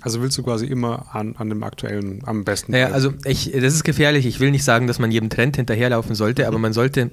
Also 0.00 0.20
willst 0.20 0.36
du 0.36 0.42
quasi 0.42 0.66
immer 0.66 1.14
an, 1.14 1.36
an 1.36 1.48
dem 1.48 1.62
aktuellen 1.62 2.22
am 2.26 2.44
besten. 2.44 2.72
Naja, 2.72 2.88
also 2.88 3.12
ich, 3.24 3.52
das 3.52 3.74
ist 3.74 3.84
gefährlich. 3.84 4.26
Ich 4.26 4.40
will 4.40 4.50
nicht 4.50 4.64
sagen, 4.64 4.86
dass 4.86 4.98
man 4.98 5.12
jedem 5.12 5.30
Trend 5.30 5.56
hinterherlaufen 5.56 6.14
sollte, 6.14 6.48
aber 6.48 6.58
man 6.58 6.72
sollte 6.72 7.10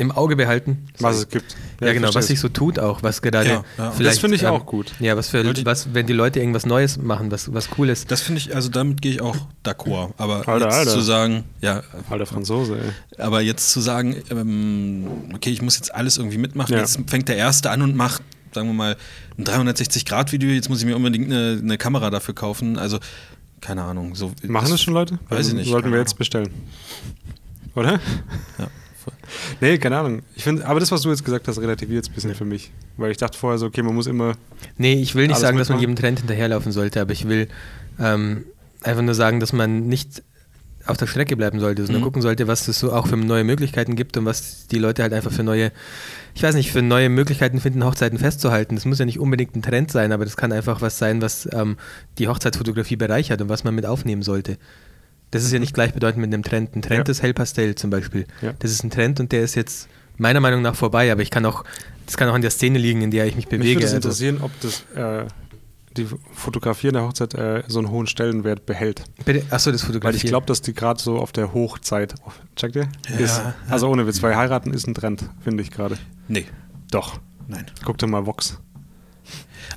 im 0.00 0.10
Auge 0.10 0.34
behalten, 0.34 0.88
was 0.98 1.18
es 1.18 1.28
gibt. 1.28 1.54
ja, 1.80 1.88
ich 1.88 1.94
genau, 1.94 2.12
was 2.14 2.26
sich 2.26 2.40
so 2.40 2.48
tut 2.48 2.78
auch, 2.78 3.02
was 3.02 3.22
gerade 3.22 3.46
Ja, 3.48 3.64
ja. 3.78 3.90
vielleicht. 3.92 4.14
Das 4.16 4.18
finde 4.18 4.36
ich 4.36 4.42
ähm, 4.42 4.48
auch 4.50 4.66
gut. 4.66 4.92
Ja, 4.98 5.16
was 5.16 5.28
für, 5.28 5.42
ich- 5.42 5.64
was, 5.64 5.94
wenn 5.94 6.06
die 6.06 6.12
Leute 6.12 6.40
irgendwas 6.40 6.66
Neues 6.66 6.96
machen, 6.96 7.30
was, 7.30 7.52
was 7.52 7.68
cool 7.78 7.88
ist. 7.90 8.10
Das 8.10 8.20
finde 8.22 8.40
ich, 8.40 8.54
also 8.54 8.68
damit 8.70 9.02
gehe 9.02 9.12
ich 9.12 9.20
auch 9.20 9.36
d'accord. 9.64 10.12
Aber 10.16 10.48
Alter, 10.48 10.64
jetzt 10.66 10.74
Alter. 10.74 10.90
zu 10.90 11.00
sagen, 11.00 11.44
ja, 11.60 11.82
Alter 12.08 12.26
Franzose, 12.26 12.78
ey. 12.78 13.22
aber 13.22 13.40
jetzt 13.42 13.70
zu 13.70 13.80
sagen, 13.80 14.16
ähm, 14.30 15.06
okay, 15.34 15.50
ich 15.50 15.62
muss 15.62 15.76
jetzt 15.76 15.94
alles 15.94 16.16
irgendwie 16.18 16.38
mitmachen. 16.38 16.72
Ja. 16.72 16.80
Jetzt 16.80 16.98
fängt 17.06 17.28
der 17.28 17.36
Erste 17.36 17.70
an 17.70 17.82
und 17.82 17.94
macht, 17.94 18.22
sagen 18.52 18.68
wir 18.68 18.74
mal, 18.74 18.96
ein 19.38 19.44
360-Grad-Video. 19.44 20.48
Jetzt 20.50 20.68
muss 20.68 20.80
ich 20.80 20.86
mir 20.86 20.96
unbedingt 20.96 21.26
eine, 21.26 21.58
eine 21.62 21.78
Kamera 21.78 22.10
dafür 22.10 22.34
kaufen. 22.34 22.78
Also, 22.78 22.98
keine 23.60 23.82
Ahnung. 23.82 24.14
So, 24.14 24.32
Machen 24.46 24.70
das 24.70 24.80
schon 24.82 24.94
Leute? 24.94 25.18
Weiß 25.28 25.48
ich 25.48 25.54
nicht, 25.54 25.68
Sollten 25.70 25.92
wir 25.92 25.98
jetzt 25.98 26.16
bestellen. 26.18 26.48
Oder? 27.74 28.00
Ja, 28.58 28.66
voll. 29.10 29.56
Nee, 29.60 29.78
keine 29.78 29.98
Ahnung. 29.98 30.22
Ich 30.36 30.44
finde, 30.44 30.66
aber 30.66 30.80
das, 30.80 30.90
was 30.92 31.02
du 31.02 31.10
jetzt 31.10 31.24
gesagt 31.24 31.46
hast, 31.48 31.58
relativiert 31.60 32.04
es 32.04 32.10
ein 32.10 32.14
bisschen 32.14 32.34
für 32.34 32.44
mich. 32.44 32.70
Weil 32.96 33.10
ich 33.10 33.16
dachte 33.16 33.38
vorher 33.38 33.58
so, 33.58 33.66
okay, 33.66 33.82
man 33.82 33.94
muss 33.94 34.06
immer. 34.06 34.34
Nee, 34.76 34.94
ich 35.00 35.14
will 35.14 35.26
nicht 35.28 35.38
sagen, 35.38 35.58
dass 35.58 35.68
man 35.68 35.78
mitmachen? 35.78 35.80
jedem 35.80 35.96
Trend 35.96 36.18
hinterherlaufen 36.20 36.72
sollte, 36.72 37.00
aber 37.00 37.12
ich 37.12 37.28
will 37.28 37.48
ähm, 37.98 38.44
einfach 38.82 39.02
nur 39.02 39.14
sagen, 39.14 39.40
dass 39.40 39.52
man 39.52 39.86
nicht 39.88 40.22
auf 40.86 40.96
der 40.96 41.06
Strecke 41.06 41.36
bleiben 41.36 41.60
sollte, 41.60 41.84
sondern 41.84 42.00
Mhm. 42.00 42.04
gucken 42.06 42.22
sollte, 42.22 42.48
was 42.48 42.66
es 42.66 42.78
so 42.80 42.90
auch 42.92 43.06
für 43.06 43.16
neue 43.16 43.44
Möglichkeiten 43.44 43.96
gibt 43.96 44.16
und 44.16 44.24
was 44.24 44.66
die 44.66 44.78
Leute 44.78 45.02
halt 45.02 45.12
einfach 45.12 45.30
für 45.30 45.42
neue, 45.42 45.72
ich 46.34 46.42
weiß 46.42 46.54
nicht, 46.54 46.72
für 46.72 46.80
neue 46.80 47.10
Möglichkeiten 47.10 47.60
finden, 47.60 47.84
Hochzeiten 47.84 48.18
festzuhalten. 48.18 48.76
Das 48.76 48.86
muss 48.86 48.98
ja 48.98 49.04
nicht 49.04 49.18
unbedingt 49.20 49.54
ein 49.54 49.62
Trend 49.62 49.90
sein, 49.92 50.10
aber 50.10 50.24
das 50.24 50.38
kann 50.38 50.52
einfach 50.52 50.80
was 50.80 50.96
sein, 50.98 51.20
was 51.20 51.46
ähm, 51.52 51.76
die 52.18 52.28
Hochzeitsfotografie 52.28 52.96
bereichert 52.96 53.42
und 53.42 53.50
was 53.50 53.62
man 53.62 53.74
mit 53.74 53.84
aufnehmen 53.84 54.22
sollte. 54.22 54.56
Das 55.30 55.44
ist 55.44 55.52
ja 55.52 55.58
nicht 55.58 55.74
gleichbedeutend 55.74 56.20
mit 56.20 56.32
einem 56.34 56.42
Trend. 56.42 56.74
Ein 56.74 56.82
Trend 56.82 57.06
Ja. 57.08 57.12
ist 57.12 57.22
Hellpastell 57.22 57.74
zum 57.76 57.90
Beispiel. 57.90 58.26
Ja. 58.42 58.52
Das 58.58 58.70
ist 58.70 58.82
ein 58.84 58.90
Trend 58.90 59.20
und 59.20 59.30
der 59.32 59.42
ist 59.42 59.54
jetzt 59.54 59.88
meiner 60.18 60.40
Meinung 60.40 60.60
nach 60.62 60.74
vorbei, 60.74 61.10
aber 61.12 61.22
ich 61.22 61.30
kann 61.30 61.46
auch, 61.46 61.64
das 62.06 62.16
kann 62.16 62.28
auch 62.28 62.34
an 62.34 62.42
der 62.42 62.50
Szene 62.50 62.78
liegen, 62.78 63.02
in 63.02 63.10
der 63.10 63.26
ich 63.26 63.36
mich 63.36 63.46
Mich 63.46 63.50
bewege. 63.60 63.76
würde 63.80 63.86
es 63.86 63.94
also- 63.94 63.96
interessieren, 64.08 64.38
ob 64.42 64.50
das 64.60 64.82
äh, 64.96 65.26
die 65.96 66.06
Fotografie 66.34 66.88
in 66.88 66.94
der 66.94 67.02
Hochzeit 67.04 67.34
äh, 67.34 67.62
so 67.66 67.78
einen 67.80 67.90
hohen 67.90 68.06
Stellenwert 68.06 68.64
behält. 68.66 69.02
Bitte, 69.24 69.42
achso, 69.50 69.72
das 69.72 69.82
Weil 69.82 69.86
Fotografieren. 69.88 70.24
ich 70.24 70.30
glaube, 70.30 70.46
dass 70.46 70.62
die 70.62 70.72
gerade 70.74 71.00
so 71.02 71.18
auf 71.18 71.32
der 71.32 71.52
Hochzeit, 71.52 72.14
checkt 72.56 72.76
ihr? 72.76 72.88
Ja, 73.08 73.16
ist. 73.18 73.40
Also 73.68 73.88
ohne 73.88 74.06
Witz, 74.06 74.22
weil 74.22 74.36
heiraten 74.36 74.72
ist 74.72 74.86
ein 74.86 74.94
Trend, 74.94 75.28
finde 75.42 75.62
ich 75.62 75.70
gerade. 75.70 75.96
Nee, 76.28 76.46
Doch. 76.92 77.18
nein. 77.48 77.66
Guck 77.84 77.98
dir 77.98 78.06
mal 78.06 78.24
Vox. 78.26 78.58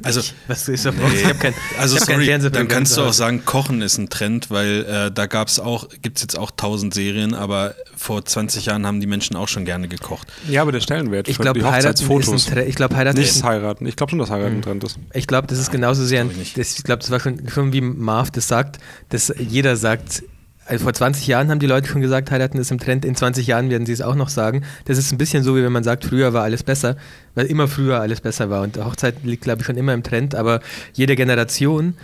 Also, 0.02 0.22
Was 0.48 0.68
ist 0.68 0.86
das? 0.86 0.96
Ich 1.14 1.26
habe 1.26 1.36
kein, 1.38 1.54
also 1.78 1.96
ich 1.96 2.02
hab 2.02 2.08
sorry, 2.10 2.26
Fernsehprogramm 2.26 2.68
dann 2.68 2.76
kannst 2.76 2.98
du 2.98 3.02
auch 3.04 3.14
sagen, 3.14 3.46
Kochen 3.46 3.82
ist 3.82 3.98
ein 3.98 4.10
Trend, 4.10 4.50
weil 4.50 4.86
äh, 4.86 5.12
da 5.12 5.28
gab's 5.28 5.60
auch, 5.60 5.88
gibt 6.02 6.18
es 6.18 6.24
jetzt 6.24 6.38
auch 6.39 6.52
tausend 6.52 6.94
Serien, 6.94 7.34
aber 7.34 7.76
vor 7.96 8.26
20 8.26 8.66
Jahren 8.66 8.86
haben 8.88 9.00
die 9.00 9.08
Menschen 9.08 9.36
auch 9.36 9.48
schon 9.48 9.66
gerne 9.66 9.88
gekocht. 9.88 10.28
Ja, 10.50 10.62
aber 10.64 10.72
der 10.72 10.82
Stellenwert 10.82 11.28
Ich 11.28 11.38
für 11.38 11.44
glaube, 11.44 11.60
die 11.60 11.66
Hochzeitsfotos. 11.66 12.48
Ich 12.68 12.76
glaube, 12.76 12.96
heiraten 12.96 13.20
Nicht 13.20 13.30
ist 13.32 13.44
heiraten. 13.44 13.86
Ich 13.86 13.96
glaube 13.96 14.10
schon, 14.10 14.20
dass 14.20 14.30
heiraten 14.32 14.56
ein 14.58 14.62
Trend 14.62 14.84
ist. 14.84 14.98
ich 15.14 15.28
glaube, 15.28 15.48
das 15.48 15.60
ist 15.60 15.72
genauso 15.72 16.04
sehr. 16.06 16.24
glaub 16.24 16.36
ein- 16.36 16.41
ich 16.41 16.58
ich 16.58 16.84
glaube, 16.84 17.00
das 17.02 17.12
war 17.12 17.20
schon, 17.20 17.48
schon 17.50 17.72
wie 17.74 17.82
Marv 17.82 18.32
das 18.32 18.48
sagt, 18.48 18.80
dass 19.10 19.34
jeder 19.38 19.76
sagt. 19.76 20.24
Also 20.66 20.84
vor 20.84 20.93
20 20.93 21.28
Jahren 21.28 21.49
haben 21.49 21.59
die 21.59 21.68
Leute 21.68 21.88
schon 21.89 22.01
gesagt, 22.01 22.32
heiraten 22.32 22.57
ist 22.57 22.72
im 22.72 22.80
Trend. 22.80 23.03
In 23.05 23.16
20 23.16 23.47
Jahren 23.47 23.70
werden 23.70 23.86
sie 23.86 23.91
es 23.91 24.01
auch 24.01 24.16
noch 24.16 24.30
sagen. 24.30 24.64
Das 24.86 24.97
ist 24.97 25.11
ein 25.11 25.18
bisschen 25.18 25.43
so, 25.43 25.55
wie 25.57 25.64
wenn 25.64 25.72
man 25.72 25.84
sagt, 25.84 26.05
früher 26.05 26.34
war 26.34 26.43
alles 26.43 26.64
besser, 26.64 26.95
weil 27.36 27.47
immer 27.47 27.68
früher 27.68 27.99
alles 27.99 28.22
besser 28.22 28.49
war. 28.49 28.61
Und 28.61 28.78
Hochzeit 28.78 29.16
liegt, 29.24 29.43
glaube 29.43 29.61
ich, 29.61 29.66
schon 29.66 29.76
immer 29.78 29.93
im 29.93 30.03
Trend. 30.03 30.36
Aber 30.36 30.61
jede 30.93 31.16
Generation, 31.16 31.95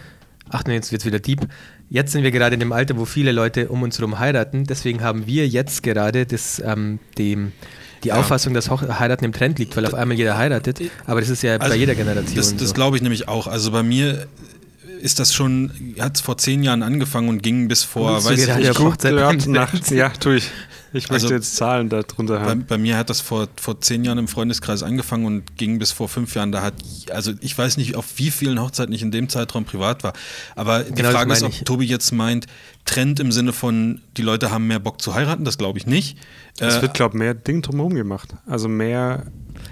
ach 0.49 0.63
nee, 0.65 0.73
jetzt 0.73 0.91
wird 0.91 1.01
es 1.01 1.05
wieder 1.05 1.19
deep. 1.19 1.47
Jetzt 1.89 2.11
sind 2.11 2.23
wir 2.23 2.31
gerade 2.31 2.53
in 2.53 2.59
dem 2.59 2.71
Alter, 2.71 2.97
wo 2.97 3.05
viele 3.05 3.31
Leute 3.31 3.69
um 3.69 3.81
uns 3.81 3.97
herum 3.97 4.19
heiraten. 4.19 4.65
Deswegen 4.65 5.01
haben 5.01 5.25
wir 5.25 5.47
jetzt 5.47 5.81
gerade 5.81 6.25
das, 6.25 6.61
ähm, 6.63 6.99
dem, 7.17 7.53
die 8.03 8.09
Ja. 8.09 8.15
Auffassung, 8.15 8.53
dass 8.53 8.69
Heiraten 8.69 9.25
im 9.25 9.31
Trend 9.33 9.57
liegt, 9.57 9.75
weil 9.75 9.85
auf 9.85 9.93
einmal 9.93 10.17
jeder 10.17 10.37
heiratet. 10.37 10.81
Aber 11.05 11.19
das 11.21 11.29
ist 11.29 11.41
ja 11.43 11.57
bei 11.57 11.65
Also, 11.65 11.77
jeder 11.77 11.95
Generation. 11.95 12.35
Das, 12.35 12.55
das 12.55 12.67
so. 12.69 12.73
glaube 12.73 12.97
ich 12.97 13.01
nämlich 13.01 13.27
auch. 13.27 13.47
Also 13.47 13.71
bei 13.71 13.83
mir 13.83 14.27
ist 15.01 15.19
das 15.19 15.33
schon, 15.33 15.95
hat 15.99 16.15
es 16.17 16.21
vor 16.21 16.37
zehn 16.37 16.63
Jahren 16.63 16.83
angefangen 16.83 17.29
und 17.29 17.41
ging 17.43 17.67
bis 17.67 17.83
vor, 17.83 18.23
weiß 18.23 18.37
ich 18.39 18.55
nicht, 18.55 18.69
auf 18.71 18.79
Hochzeit 18.79 19.13
Ja, 19.91 20.09
tue 20.19 20.37
ich. 20.37 20.51
Ich 20.91 21.09
möchte 21.11 21.25
Also- 21.27 21.35
jetzt 21.35 21.55
Zahlen 21.55 21.87
darunter 21.87 22.39
Bei, 22.39 22.45
haben. 22.49 22.65
bei 22.65 22.77
mir 22.79 22.97
hat 22.97 23.11
das 23.11 23.21
vor, 23.21 23.47
vor 23.61 23.79
zehn 23.79 24.03
Jahren 24.03 24.17
im 24.17 24.27
Freundeskreis 24.27 24.81
angefangen 24.81 25.25
und 25.25 25.55
ging 25.55 25.77
bis 25.77 25.91
vor 25.91 26.09
fünf 26.09 26.33
Jahren. 26.33 26.51
Da 26.51 26.63
hat, 26.63 26.73
also 27.11 27.31
ich 27.41 27.55
weiß 27.55 27.77
nicht, 27.77 27.95
auf 27.95 28.05
wie 28.15 28.31
vielen 28.31 28.59
Hochzeiten 28.59 28.91
ich 28.93 29.03
in 29.03 29.11
dem 29.11 29.29
Zeitraum 29.29 29.65
privat 29.65 30.03
war. 30.03 30.13
Aber 30.55 30.83
die 30.83 30.93
Genau, 30.93 31.11
Frage 31.11 31.31
ist, 31.31 31.43
ob 31.43 31.51
ich. 31.51 31.63
Tobi 31.63 31.85
jetzt 31.85 32.11
meint, 32.11 32.47
Trend 32.85 33.19
im 33.19 33.31
Sinne 33.31 33.53
von, 33.53 34.01
die 34.17 34.23
Leute 34.23 34.49
haben 34.49 34.65
mehr 34.65 34.79
Bock 34.79 34.99
zu 34.99 35.13
heiraten, 35.13 35.45
das 35.45 35.59
glaube 35.59 35.77
ich 35.77 35.85
nicht. 35.85 36.17
Es 36.57 36.77
Äh, 36.77 36.81
wird, 36.81 36.95
glaube 36.95 37.15
ich, 37.15 37.19
mehr 37.19 37.35
Ding 37.35 37.61
drumherum 37.61 37.93
gemacht. 37.93 38.33
Also 38.47 38.67
mehr. 38.67 39.27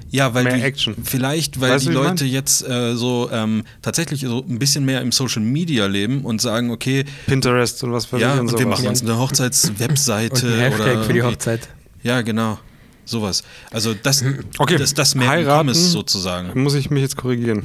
Ja, 0.10 0.34
weil 0.34 0.44
mehr 0.44 0.56
die, 0.56 0.62
Action. 0.62 0.96
Vielleicht, 1.04 1.60
weil 1.60 1.72
Weißt 1.72 1.86
die 1.86 1.92
Leute 1.92 2.26
jetzt 2.26 2.68
äh, 2.68 2.96
so 2.96 3.30
ähm, 3.32 3.64
tatsächlich 3.82 4.22
so 4.22 4.44
ein 4.48 4.60
bisschen 4.60 4.86
mehr 4.86 5.02
im 5.02 5.12
Social 5.12 5.42
Media 5.42 5.86
leben 5.86 6.22
und 6.22 6.42
sagen, 6.42 6.72
okay, 6.72 7.06
Pinterest 7.26 7.84
und 7.84 7.92
was 7.92 8.12
weiß 8.12 8.22
ja, 8.22 8.34
und 8.34 8.52
und 8.52 8.60
wir 8.60 8.68
machen 8.68 8.88
uns 8.88 9.02
eine 9.02 9.18
Hochzeitswebseite 9.18 10.48
ein 10.54 10.60
Hashtag 10.60 10.96
oder 10.96 11.04
für 11.04 11.14
die 11.14 11.24
Hochzeit. 11.24 11.70
Ja, 12.04 12.22
genau. 12.22 12.60
Sowas. 13.06 13.44
Also 13.72 13.94
das, 13.94 14.24
Okay, 14.58 14.78
das, 14.78 14.94
das 14.94 15.16
mehr 15.16 15.30
heiraten 15.30 15.50
Heiraten, 15.50 15.70
ist 15.70 15.92
sozusagen. 15.92 16.62
Muss 16.62 16.74
ich 16.74 16.90
mich 16.90 17.02
jetzt 17.02 17.18
korrigieren. 17.18 17.64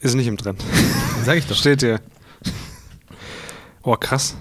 Ist 0.00 0.14
nicht 0.14 0.26
im 0.26 0.36
Trend. 0.36 0.62
Sag 1.24 1.38
ich 1.38 1.46
doch. 1.46 1.56
Steht 1.56 1.80
hier. 1.80 2.00
Oh, 3.86 3.96
krass. 3.96 4.34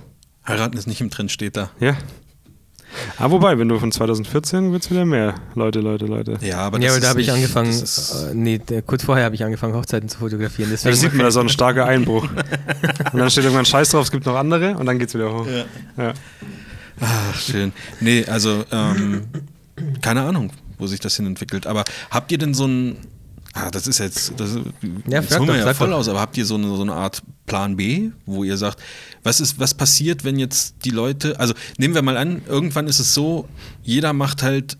Heiraten 0.47 0.77
ist 0.77 0.87
nicht 0.87 1.01
im 1.01 1.09
Trend, 1.09 1.29
steht 1.29 1.57
da. 1.57 1.69
Ja. 1.81 1.97
Aber 3.17 3.31
wobei, 3.35 3.57
wenn 3.57 3.67
du 3.69 3.79
von 3.79 3.91
2014 3.91 4.71
wird 4.71 4.83
es 4.83 4.91
wieder 4.91 5.05
mehr. 5.05 5.35
Leute, 5.55 5.79
Leute, 5.79 6.05
Leute. 6.05 6.37
Ja, 6.41 6.59
aber 6.59 6.79
ja, 6.79 6.87
das 6.87 6.93
aber 6.95 7.01
da 7.01 7.09
habe 7.09 7.21
ich 7.21 7.31
angefangen, 7.31 7.67
das 7.71 7.81
ist- 7.81 8.23
äh, 8.31 8.35
nee, 8.35 8.59
kurz 8.85 9.03
vorher 9.03 9.25
habe 9.25 9.35
ich 9.35 9.43
angefangen, 9.43 9.73
Hochzeiten 9.73 10.09
zu 10.09 10.19
fotografieren. 10.19 10.69
Da 10.69 10.75
Deswegen 10.75 10.95
sieht 10.95 11.13
man 11.13 11.25
da 11.25 11.31
so 11.31 11.39
einen 11.39 11.49
starken 11.57 11.81
Einbruch. 11.81 12.27
Und 13.11 13.19
dann 13.19 13.29
steht 13.29 13.43
irgendwann 13.43 13.65
Scheiß 13.65 13.89
drauf, 13.89 14.05
es 14.05 14.11
gibt 14.11 14.25
noch 14.25 14.35
andere 14.35 14.75
und 14.77 14.85
dann 14.85 14.99
geht's 14.99 15.13
wieder 15.13 15.33
hoch. 15.33 15.47
Ja. 15.47 15.65
Ja. 16.03 16.13
Ah, 17.01 17.33
schön. 17.37 17.73
Nee, 17.99 18.25
also 18.25 18.63
ähm, 18.71 19.23
keine 20.01 20.21
Ahnung, 20.21 20.51
wo 20.77 20.87
sich 20.87 20.99
das 20.99 21.15
hin 21.15 21.25
entwickelt. 21.25 21.65
Aber 21.67 21.83
habt 22.11 22.31
ihr 22.31 22.37
denn 22.37 22.53
so 22.53 22.65
ein 22.67 22.97
Ah, 23.55 23.69
das 23.69 23.85
ist 23.85 23.99
jetzt, 23.99 24.33
das, 24.37 24.55
Ja, 25.07 25.21
das 25.21 25.37
holen 25.37 25.47
wir 25.49 25.57
ja 25.57 25.73
voll 25.75 25.89
doch. 25.91 25.97
aus, 25.97 26.07
aber 26.09 26.19
habt 26.19 26.35
ihr 26.37 26.45
so 26.45 26.55
eine, 26.55 26.75
so 26.75 26.81
eine 26.81 26.93
Art 26.93 27.21
Plan 27.45 27.75
B, 27.77 28.09
wo 28.25 28.43
ihr 28.43 28.57
sagt, 28.57 28.79
was 29.21 29.39
ist, 29.39 29.59
was 29.59 29.75
passiert, 29.75 30.23
wenn 30.23 30.39
jetzt 30.39 30.83
die 30.85 30.89
Leute, 30.89 31.39
also 31.39 31.53
nehmen 31.77 31.93
wir 31.93 32.01
mal 32.01 32.17
an, 32.17 32.41
irgendwann 32.47 32.87
ist 32.87 32.99
es 32.99 33.13
so, 33.13 33.47
jeder 33.83 34.11
macht 34.13 34.41
halt, 34.41 34.77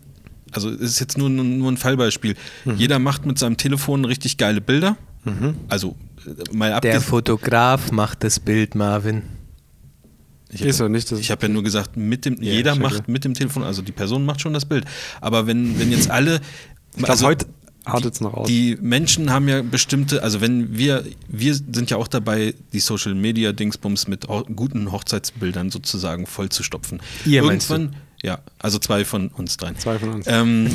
also 0.50 0.70
es 0.70 0.80
ist 0.80 1.00
jetzt 1.00 1.16
nur, 1.18 1.28
nur 1.30 1.70
ein 1.70 1.76
Fallbeispiel, 1.76 2.34
Mhm. 2.64 2.76
jeder 2.76 2.98
macht 2.98 3.26
mit 3.26 3.38
seinem 3.38 3.56
Telefon 3.56 4.04
richtig 4.04 4.38
geile 4.38 4.60
Bilder, 4.60 4.96
also 5.68 5.94
äh, 6.26 6.52
mal 6.54 6.68
Der 6.68 6.76
abgesehen, 6.78 7.00
Fotograf 7.02 7.92
macht 7.92 8.24
das 8.24 8.40
Bild, 8.40 8.74
Marvin. 8.74 9.22
ich 10.50 10.62
Ist 10.62 10.80
ja 10.80 10.88
nicht. 10.88 11.10
Ich 11.12 11.30
habe 11.30 11.46
ja 11.46 11.52
nur 11.52 11.62
gesagt, 11.62 11.96
mit 11.96 12.24
dem, 12.24 12.42
Ja, 12.42 12.52
jeder 12.52 12.74
macht 12.74 13.08
mit 13.08 13.24
dem 13.24 13.34
Telefon, 13.34 13.62
also 13.62 13.82
die 13.82 13.92
Person 13.92 14.24
macht 14.24 14.40
schon 14.40 14.52
das 14.52 14.64
Bild. 14.64 14.84
Aber 15.20 15.46
wenn, 15.46 15.78
wenn 15.78 15.90
jetzt 15.92 16.10
alle. 16.10 16.40
Ich 16.96 17.02
glaub, 17.04 17.20
heute 17.22 17.46
artet 17.84 18.14
es 18.14 18.20
noch 18.20 18.34
aus. 18.34 18.46
Die 18.48 18.76
Menschen 18.80 19.30
haben 19.30 19.48
ja 19.48 19.62
bestimmte, 19.62 20.22
also 20.22 20.40
wenn 20.40 20.76
wir, 20.76 21.04
wir 21.28 21.54
sind 21.54 21.90
ja 21.90 21.96
auch 21.96 22.08
dabei, 22.08 22.54
die 22.72 22.80
Social 22.80 23.14
Media 23.14 23.52
Dingsbums 23.52 24.08
mit 24.08 24.28
ho 24.28 24.44
guten 24.54 24.90
Hochzeitsbildern 24.92 25.70
sozusagen 25.70 26.26
voll 26.26 26.48
zu 26.48 26.62
stopfen. 26.62 27.00
Ihr 27.24 27.42
Irgendwann, 27.42 27.96
ja, 28.22 28.38
also 28.58 28.78
zwei 28.78 29.04
von 29.04 29.28
uns 29.28 29.56
dreien. 29.56 29.78
Zwei 29.78 29.98
von 29.98 30.10
uns. 30.10 30.26
Ähm, 30.28 30.68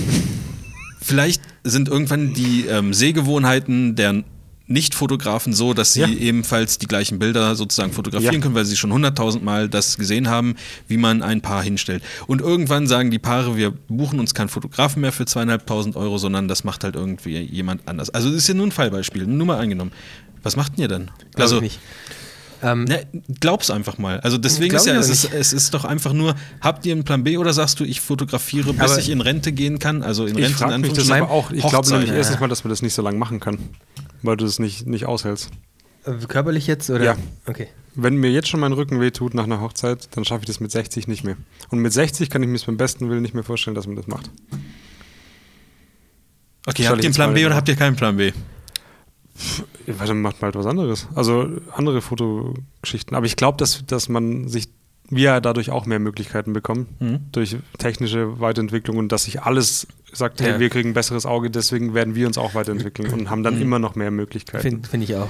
vielleicht 1.02 1.42
sind 1.64 1.88
irgendwann 1.88 2.34
die 2.34 2.66
ähm, 2.66 2.94
Sehgewohnheiten 2.94 3.96
der 3.96 4.24
Nicht-Fotografen 4.70 5.52
so, 5.54 5.74
dass 5.74 5.94
sie 5.94 6.02
Ja. 6.02 6.08
ebenfalls 6.08 6.78
die 6.78 6.86
gleichen 6.88 7.20
Bilder 7.20 7.56
sozusagen 7.56 7.92
fotografieren 7.92 8.36
Ja. 8.36 8.40
können, 8.40 8.56
weil 8.56 8.66
sie 8.66 8.78
schon 8.78 8.94
hunderttausend 8.94 9.44
Mal 9.44 9.68
das 9.68 9.98
gesehen 9.98 10.30
haben, 10.30 10.56
wie 10.88 10.98
man 10.98 11.22
ein 11.24 11.42
Paar 11.42 11.64
hinstellt. 11.64 12.04
Und 12.28 12.40
irgendwann 12.40 12.88
sagen 12.88 13.12
die 13.12 13.20
Paare, 13.20 13.58
wir 13.58 13.72
buchen 13.72 14.20
uns 14.20 14.34
keinen 14.34 14.50
Fotografen 14.50 15.02
mehr 15.02 15.12
für 15.12 15.26
zweieinhalbtausend 15.26 15.96
Euro, 15.96 16.18
sondern 16.20 16.48
das 16.48 16.64
macht 16.64 16.84
halt 16.84 16.96
irgendwie 16.96 17.38
jemand 17.40 17.88
anders. 17.88 18.10
Also 18.12 18.30
das 18.30 18.38
ist 18.38 18.48
ja 18.48 18.54
nur 18.54 18.68
ein 18.68 18.72
Fallbeispiel, 18.72 19.26
nur 19.26 19.48
mal 19.48 19.60
angenommen. 19.60 19.92
Was 20.44 20.56
macht 20.56 20.78
denn 20.78 20.84
ihr 20.84 20.88
dann? 20.88 21.12
Also, 21.36 21.62
ich. 21.62 21.80
Ähm, 22.62 22.84
Ne, 22.84 23.08
glaub's 23.40 23.70
einfach 23.72 23.98
mal. 23.98 24.20
Also 24.20 24.38
deswegen 24.38 24.76
ist 24.76 24.86
ja, 24.86 24.96
es 24.98 25.08
ist, 25.10 25.34
es 25.34 25.54
ist 25.54 25.74
doch 25.74 25.86
einfach 25.86 26.12
nur, 26.12 26.36
habt 26.60 26.86
ihr 26.86 26.92
einen 26.92 27.06
Plan 27.06 27.24
B 27.24 27.38
oder 27.38 27.54
sagst 27.54 27.80
du, 27.80 27.86
ich 27.86 28.02
fotografiere, 28.02 28.74
bis 28.74 28.92
Aber- 28.92 29.00
ich 29.00 29.10
in 29.10 29.22
Rente 29.22 29.54
gehen 29.54 29.80
kann? 29.80 30.04
Also 30.04 30.26
in 30.26 30.36
Rente 30.36 30.42
in 30.46 30.50
mich 30.52 30.60
das 30.60 30.62
Anführungsstrichen. 31.10 31.22
aber 31.24 31.32
auch. 31.32 31.52
Ich 31.52 31.66
glaube 31.66 31.90
nämlich 31.90 32.10
erstens 32.12 32.40
mal, 32.42 32.48
dass 32.50 32.64
man 32.66 32.70
das 32.70 32.82
nicht 32.82 32.94
so 32.94 33.02
lange 33.02 33.18
machen 33.18 33.40
kann, 33.40 33.60
weil 34.22 34.38
du 34.38 34.46
das 34.46 34.60
nicht, 34.60 34.86
nicht 34.86 35.06
aushältst. 35.06 35.52
Äh, 36.06 36.14
Körperlich 36.28 36.68
jetzt 36.68 36.90
oder? 36.90 37.04
Ja. 37.04 37.18
Okay. 37.46 37.68
Wenn 37.96 38.16
mir 38.16 38.32
jetzt 38.32 38.48
schon 38.48 38.60
mein 38.60 38.74
Rücken 38.74 39.02
weh 39.02 39.12
tut 39.12 39.34
nach 39.34 39.44
einer 39.44 39.62
Hochzeit, 39.62 40.10
dann 40.16 40.24
schaffe 40.26 40.42
ich 40.42 40.48
das 40.48 40.60
mit 40.60 40.72
60 40.72 41.08
nicht 41.08 41.24
mehr. 41.24 41.38
Und 41.70 41.80
mit 41.80 41.92
60 41.92 42.30
kann 42.30 42.42
ich 42.44 42.48
mir 42.50 42.56
es 42.56 42.66
beim 42.66 42.78
besten 42.78 43.10
Willen 43.10 43.22
nicht 43.22 43.34
mehr 43.34 43.44
vorstellen, 43.44 43.76
dass 43.76 43.88
man 43.88 43.96
das 43.96 44.08
macht. 44.08 44.30
Okay, 46.66 46.88
habt 46.88 47.00
ihr 47.00 47.06
einen 47.06 47.14
Plan 47.14 47.30
mal 47.32 47.36
B 47.36 47.46
oder 47.46 47.56
habt 47.56 47.68
ihr 47.68 47.76
keinen 47.76 47.96
Plan 47.96 48.18
B? 48.18 48.32
Dann 49.86 50.22
macht 50.22 50.42
man 50.42 50.48
halt 50.48 50.56
was 50.56 50.66
anderes. 50.66 51.08
Also 51.16 51.50
andere 51.74 52.02
Fotogeschichten. 52.02 53.16
Aber 53.16 53.26
ich 53.26 53.36
glaube, 53.36 53.58
dass, 53.58 53.86
dass 53.86 54.10
man 54.10 54.48
sich, 54.48 54.70
wir 55.10 55.42
dadurch 55.42 55.72
auch 55.72 55.86
mehr 55.86 56.00
Möglichkeiten 56.00 56.54
bekommen, 56.54 56.88
Mhm. 57.00 57.20
durch 57.32 57.58
technische 57.78 58.40
Weiterentwicklung 58.40 58.98
und 58.98 59.12
dass 59.12 59.24
sich 59.26 59.42
alles 59.42 59.88
sagt, 60.14 60.42
hey, 60.42 60.52
Ja. 60.52 60.60
wir 60.60 60.70
kriegen 60.70 60.90
ein 60.90 60.94
besseres 60.94 61.26
Auge, 61.26 61.50
deswegen 61.50 61.94
werden 61.94 62.16
wir 62.16 62.28
uns 62.28 62.38
auch 62.38 62.56
weiterentwickeln 62.56 63.12
und 63.14 63.30
haben 63.30 63.44
dann 63.44 63.56
Mhm. 63.56 63.62
immer 63.62 63.80
noch 63.80 63.96
mehr 63.96 64.12
Möglichkeiten. 64.12 64.62
Finde 64.62 64.88
find 64.90 65.04
ich 65.04 65.16
auch. 65.16 65.30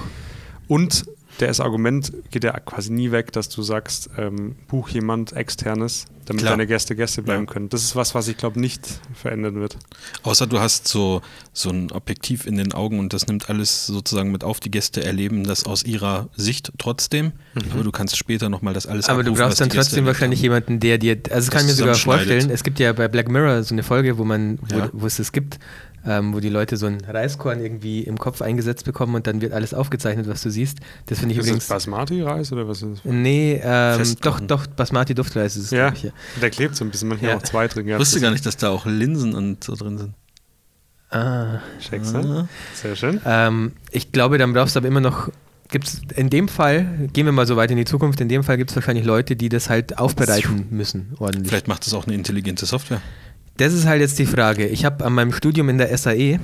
Und 0.67 1.05
das 1.47 1.59
Argument 1.59 2.11
geht 2.31 2.43
ja 2.43 2.51
quasi 2.59 2.91
nie 2.91 3.11
weg, 3.11 3.31
dass 3.31 3.49
du 3.49 3.61
sagst, 3.61 4.09
ähm, 4.17 4.55
buch 4.67 4.89
jemand 4.89 5.33
externes, 5.33 6.05
damit 6.25 6.41
Klar. 6.43 6.53
deine 6.53 6.67
Gäste 6.67 6.95
Gäste 6.95 7.21
bleiben 7.23 7.45
Ja. 7.45 7.51
können. 7.53 7.69
Das 7.69 7.83
ist 7.83 7.95
was, 7.95 8.13
was 8.13 8.27
ich 8.27 8.37
glaube 8.37 8.59
nicht 8.59 8.87
verändern 9.13 9.55
wird. 9.55 9.77
Außer 10.23 10.45
du 10.47 10.59
hast 10.59 10.87
so, 10.87 11.21
so 11.53 11.69
ein 11.69 11.91
Objektiv 11.91 12.45
in 12.45 12.55
den 12.57 12.73
Augen 12.73 12.99
und 12.99 13.13
das 13.13 13.25
nimmt 13.27 13.49
alles 13.49 13.85
sozusagen 13.87 14.31
mit 14.31 14.43
auf. 14.43 14.59
Die 14.59 14.69
Gäste 14.69 15.03
erleben 15.03 15.43
das 15.43 15.65
aus 15.65 15.83
ihrer 15.83 16.29
Sicht 16.35 16.71
trotzdem, 16.77 17.31
aber 17.73 17.83
du 17.83 17.91
kannst 17.91 18.15
später 18.17 18.49
nochmal 18.49 18.73
das 18.73 18.85
alles 18.85 19.07
Aber 19.09 19.23
du 19.23 19.31
abrufen, 19.31 19.39
was 19.41 19.47
brauchst 19.49 19.61
dann 19.61 19.69
trotzdem 19.69 20.05
wahrscheinlich 20.05 20.39
haben. 20.39 20.43
jemanden, 20.43 20.79
der 20.79 20.97
dir, 20.97 21.17
also 21.31 21.49
das 21.49 21.51
kann 21.51 21.61
ich 21.61 21.67
mir 21.67 21.73
sogar 21.73 21.95
vorstellen, 21.95 22.49
es 22.51 22.63
gibt 22.63 22.79
ja 22.79 22.93
bei 22.93 23.07
Black 23.07 23.29
Mirror 23.29 23.63
so 23.63 23.73
eine 23.73 23.83
Folge, 23.83 24.17
wo 24.17 24.25
man, 24.25 24.59
wo, 24.69 24.77
Ja. 24.77 24.89
wo 24.93 25.05
es 25.07 25.17
das 25.17 25.31
gibt, 25.31 25.57
ähm, 26.09 26.33
wo 26.33 26.39
die 26.39 26.49
Leute 26.49 26.75
so 26.75 26.87
ein 26.87 26.97
Reiskorn 27.07 27.61
irgendwie 27.61 28.01
im 28.01 28.17
Kopf 28.17 28.41
eingesetzt 28.41 28.83
bekommen 28.83 29.13
und 29.15 29.27
dann 29.27 29.41
wird 29.41 29.53
alles 29.53 29.73
aufgezeichnet, 29.73 30.27
was 30.27 30.41
du 30.41 30.49
siehst. 30.49 30.79
Das 31.05 31.19
finde 31.19 31.33
ich 31.33 31.39
Ist 31.39 31.45
übrigens. 31.45 31.67
das 31.67 31.75
Basmati-Reis 31.75 32.51
oder 32.51 32.67
was 32.67 32.81
ist 32.81 33.03
das? 33.05 33.13
Nee, 33.13 33.61
ähm, 33.63 34.15
doch, 34.21 34.39
doch, 34.39 34.65
Basmati 34.67 35.13
Duftreis 35.13 35.55
ist 35.55 35.65
es, 35.65 35.71
Ja, 35.71 35.93
ich. 35.93 36.03
Ja. 36.03 36.11
der 36.41 36.49
klebt 36.49 36.75
so 36.75 36.83
ein 36.83 36.89
bisschen, 36.89 37.07
manchmal 37.09 37.31
Ja. 37.31 37.37
auch 37.37 37.43
zwei 37.43 37.67
drin. 37.67 37.87
Ich 37.87 37.97
wusste 37.99 38.19
gar 38.19 38.31
nicht, 38.31 38.45
dass 38.45 38.57
da 38.57 38.69
auch 38.69 38.85
Linsen 38.85 39.35
und 39.35 39.63
so 39.63 39.75
drin 39.75 39.97
sind. 39.99 40.13
Ah. 41.11 41.59
Checkst 41.79 42.13
du? 42.13 42.47
Sehr 42.75 42.95
schön. 42.95 43.21
Ähm, 43.25 43.71
ich 43.91 44.11
glaube, 44.11 44.37
dann 44.37 44.53
brauchst 44.53 44.75
du 44.75 44.79
aber 44.79 44.87
immer 44.87 45.01
noch. 45.01 45.29
Gibt's 45.71 46.01
in 46.15 46.31
dem 46.31 46.47
Fall, 46.47 47.09
gehen 47.13 47.27
wir 47.27 47.31
mal 47.31 47.45
so 47.45 47.55
weit 47.55 47.69
in 47.69 47.77
die 47.77 47.85
Zukunft, 47.85 48.19
in 48.21 48.27
dem 48.27 48.43
Fall 48.43 48.57
gibt 48.57 48.71
es 48.71 48.75
wahrscheinlich 48.75 49.05
Leute, 49.05 49.35
die 49.35 49.49
das 49.49 49.69
halt 49.69 49.99
aufbereiten 49.99 50.65
müssen, 50.71 51.13
ordentlich. 51.19 51.47
Vielleicht 51.49 51.67
macht 51.67 51.85
das 51.85 51.93
auch 51.93 52.07
eine 52.07 52.15
intelligente 52.15 52.65
Software. 52.65 53.01
Das 53.59 53.73
ist 53.73 53.85
halt 53.85 54.01
jetzt 54.01 54.17
die 54.19 54.25
Frage. 54.25 54.67
Ich 54.67 54.85
habe 54.85 55.05
an 55.05 55.13
meinem 55.13 55.33
Studium 55.33 55.69
in 55.69 55.77
der 55.77 55.95
SAE 55.97 56.39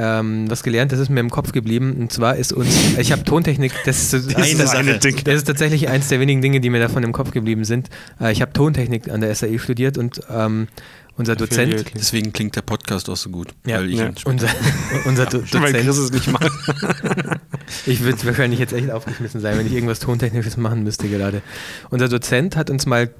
ähm, 0.00 0.50
was 0.50 0.62
gelernt, 0.62 0.92
das 0.92 0.98
ist 0.98 1.10
mir 1.10 1.20
im 1.20 1.28
Kopf 1.30 1.52
geblieben. 1.52 1.96
Und 2.00 2.10
zwar 2.10 2.36
ist 2.36 2.52
uns, 2.52 2.96
ich 2.98 3.12
habe 3.12 3.22
Tontechnik, 3.24 3.72
das 3.84 4.12
ist, 4.12 4.14
das, 4.14 4.34
Eine 4.34 4.46
ist, 4.46 4.70
Sache. 4.70 4.98
Ding. 4.98 5.16
das 5.24 5.34
ist 5.34 5.44
tatsächlich 5.44 5.88
eins 5.88 6.08
der 6.08 6.20
wenigen 6.20 6.40
Dinge, 6.40 6.60
die 6.60 6.70
mir 6.70 6.80
davon 6.80 7.02
im 7.02 7.12
Kopf 7.12 7.32
geblieben 7.32 7.64
sind. 7.64 7.90
Äh, 8.18 8.32
ich 8.32 8.40
habe 8.40 8.52
Tontechnik 8.52 9.10
an 9.10 9.20
der 9.20 9.34
SAE 9.34 9.58
studiert 9.58 9.98
und 9.98 10.20
ähm, 10.30 10.68
unser 11.16 11.36
Dozent. 11.36 11.92
Deswegen 11.94 12.32
klingt 12.32 12.56
der 12.56 12.62
Podcast 12.62 13.10
auch 13.10 13.16
so 13.16 13.28
gut. 13.28 13.48
Ja. 13.66 13.76
weil 13.76 13.90
ich 13.90 13.98
Ja. 13.98 14.10
unser, 14.24 14.48
unser 15.04 15.26
Do 15.26 15.44
Schon 15.44 15.62
weil 15.62 15.74
Chris 15.74 15.96
Dozent, 15.96 16.04
es 16.06 16.12
nicht 16.12 16.32
macht. 16.32 16.50
ich 17.86 18.00
würde 18.02 18.24
wahrscheinlich 18.24 18.58
jetzt 18.58 18.72
echt 18.72 18.90
aufgeschmissen 18.90 19.42
sein, 19.42 19.58
wenn 19.58 19.66
ich 19.66 19.74
irgendwas 19.74 19.98
Tontechnisches 19.98 20.56
machen 20.56 20.82
müsste 20.82 21.08
gerade. 21.08 21.42
Unser 21.90 22.08
Dozent 22.08 22.56
hat 22.56 22.70
uns 22.70 22.86
mal 22.86 23.10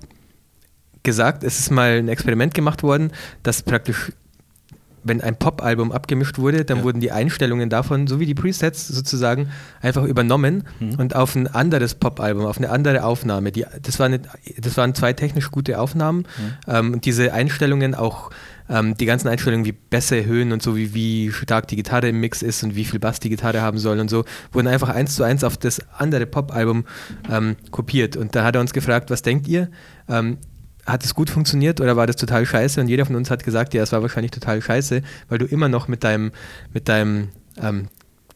gesagt, 1.02 1.44
es 1.44 1.58
ist 1.58 1.70
mal 1.70 1.98
ein 1.98 2.08
Experiment 2.08 2.54
gemacht 2.54 2.82
worden, 2.82 3.10
dass 3.42 3.62
praktisch, 3.62 4.12
wenn 5.02 5.22
ein 5.22 5.36
Pop-Album 5.36 5.92
abgemischt 5.92 6.36
wurde, 6.38 6.66
dann 6.66 6.78
Ja. 6.78 6.84
wurden 6.84 7.00
die 7.00 7.10
Einstellungen 7.10 7.70
davon, 7.70 8.06
so 8.06 8.20
wie 8.20 8.26
die 8.26 8.34
Presets 8.34 8.86
sozusagen, 8.86 9.48
einfach 9.80 10.04
übernommen 10.04 10.64
Mhm. 10.78 10.96
und 10.96 11.16
auf 11.16 11.34
ein 11.36 11.46
anderes 11.46 11.94
Pop-Album, 11.94 12.44
auf 12.44 12.58
eine 12.58 12.68
andere 12.68 13.02
Aufnahme. 13.04 13.50
Die, 13.50 13.64
das, 13.80 13.98
war 13.98 14.06
eine, 14.06 14.20
das 14.58 14.76
waren 14.76 14.94
zwei 14.94 15.14
technisch 15.14 15.50
gute 15.50 15.80
Aufnahmen 15.80 16.26
ähm, 16.68 16.92
und 16.92 17.06
diese 17.06 17.32
Einstellungen 17.32 17.94
auch 17.94 18.30
ähm, 18.68 18.94
die 18.94 19.06
ganzen 19.06 19.26
Einstellungen 19.28 19.64
wie 19.64 19.72
Bässe, 19.72 20.24
Höhen 20.26 20.52
und 20.52 20.62
so, 20.62 20.76
wie, 20.76 20.92
wie 20.92 21.32
stark 21.32 21.66
die 21.68 21.76
Gitarre 21.76 22.08
im 22.10 22.20
Mix 22.20 22.42
ist 22.42 22.62
und 22.62 22.76
wie 22.76 22.84
viel 22.84 23.00
Bass 23.00 23.18
die 23.20 23.30
Gitarre 23.30 23.62
haben 23.62 23.78
soll 23.78 23.98
und 24.00 24.10
so, 24.10 24.24
wurden 24.52 24.68
einfach 24.68 24.90
eins 24.90 25.16
zu 25.16 25.22
eins 25.24 25.42
auf 25.44 25.56
das 25.56 25.80
andere 25.96 26.26
Pop-Album 26.26 26.84
ähm, 27.30 27.56
kopiert. 27.70 28.16
Und 28.18 28.36
da 28.36 28.44
hat 28.44 28.54
er 28.54 28.60
uns 28.60 28.74
gefragt, 28.74 29.10
was 29.10 29.22
denkt 29.22 29.48
ihr? 29.48 29.70
Hat 30.86 31.04
es 31.04 31.14
gut 31.14 31.30
funktioniert 31.30 31.80
oder 31.80 31.96
war 31.96 32.06
das 32.06 32.16
total 32.16 32.46
scheiße? 32.46 32.80
Und 32.80 32.88
jeder 32.88 33.06
von 33.06 33.16
uns 33.16 33.30
hat 33.30 33.44
gesagt, 33.44 33.74
ja, 33.74 33.82
es 33.82 33.92
war 33.92 34.02
wahrscheinlich 34.02 34.30
total 34.30 34.62
scheiße, 34.62 35.02
weil 35.28 35.38
du 35.38 35.44
immer 35.46 35.68
noch 35.68 35.88
mit 35.88 36.04
deinem, 36.04 36.32
mit 36.72 36.88
deinem 36.88 37.28
ähm, 37.60 37.88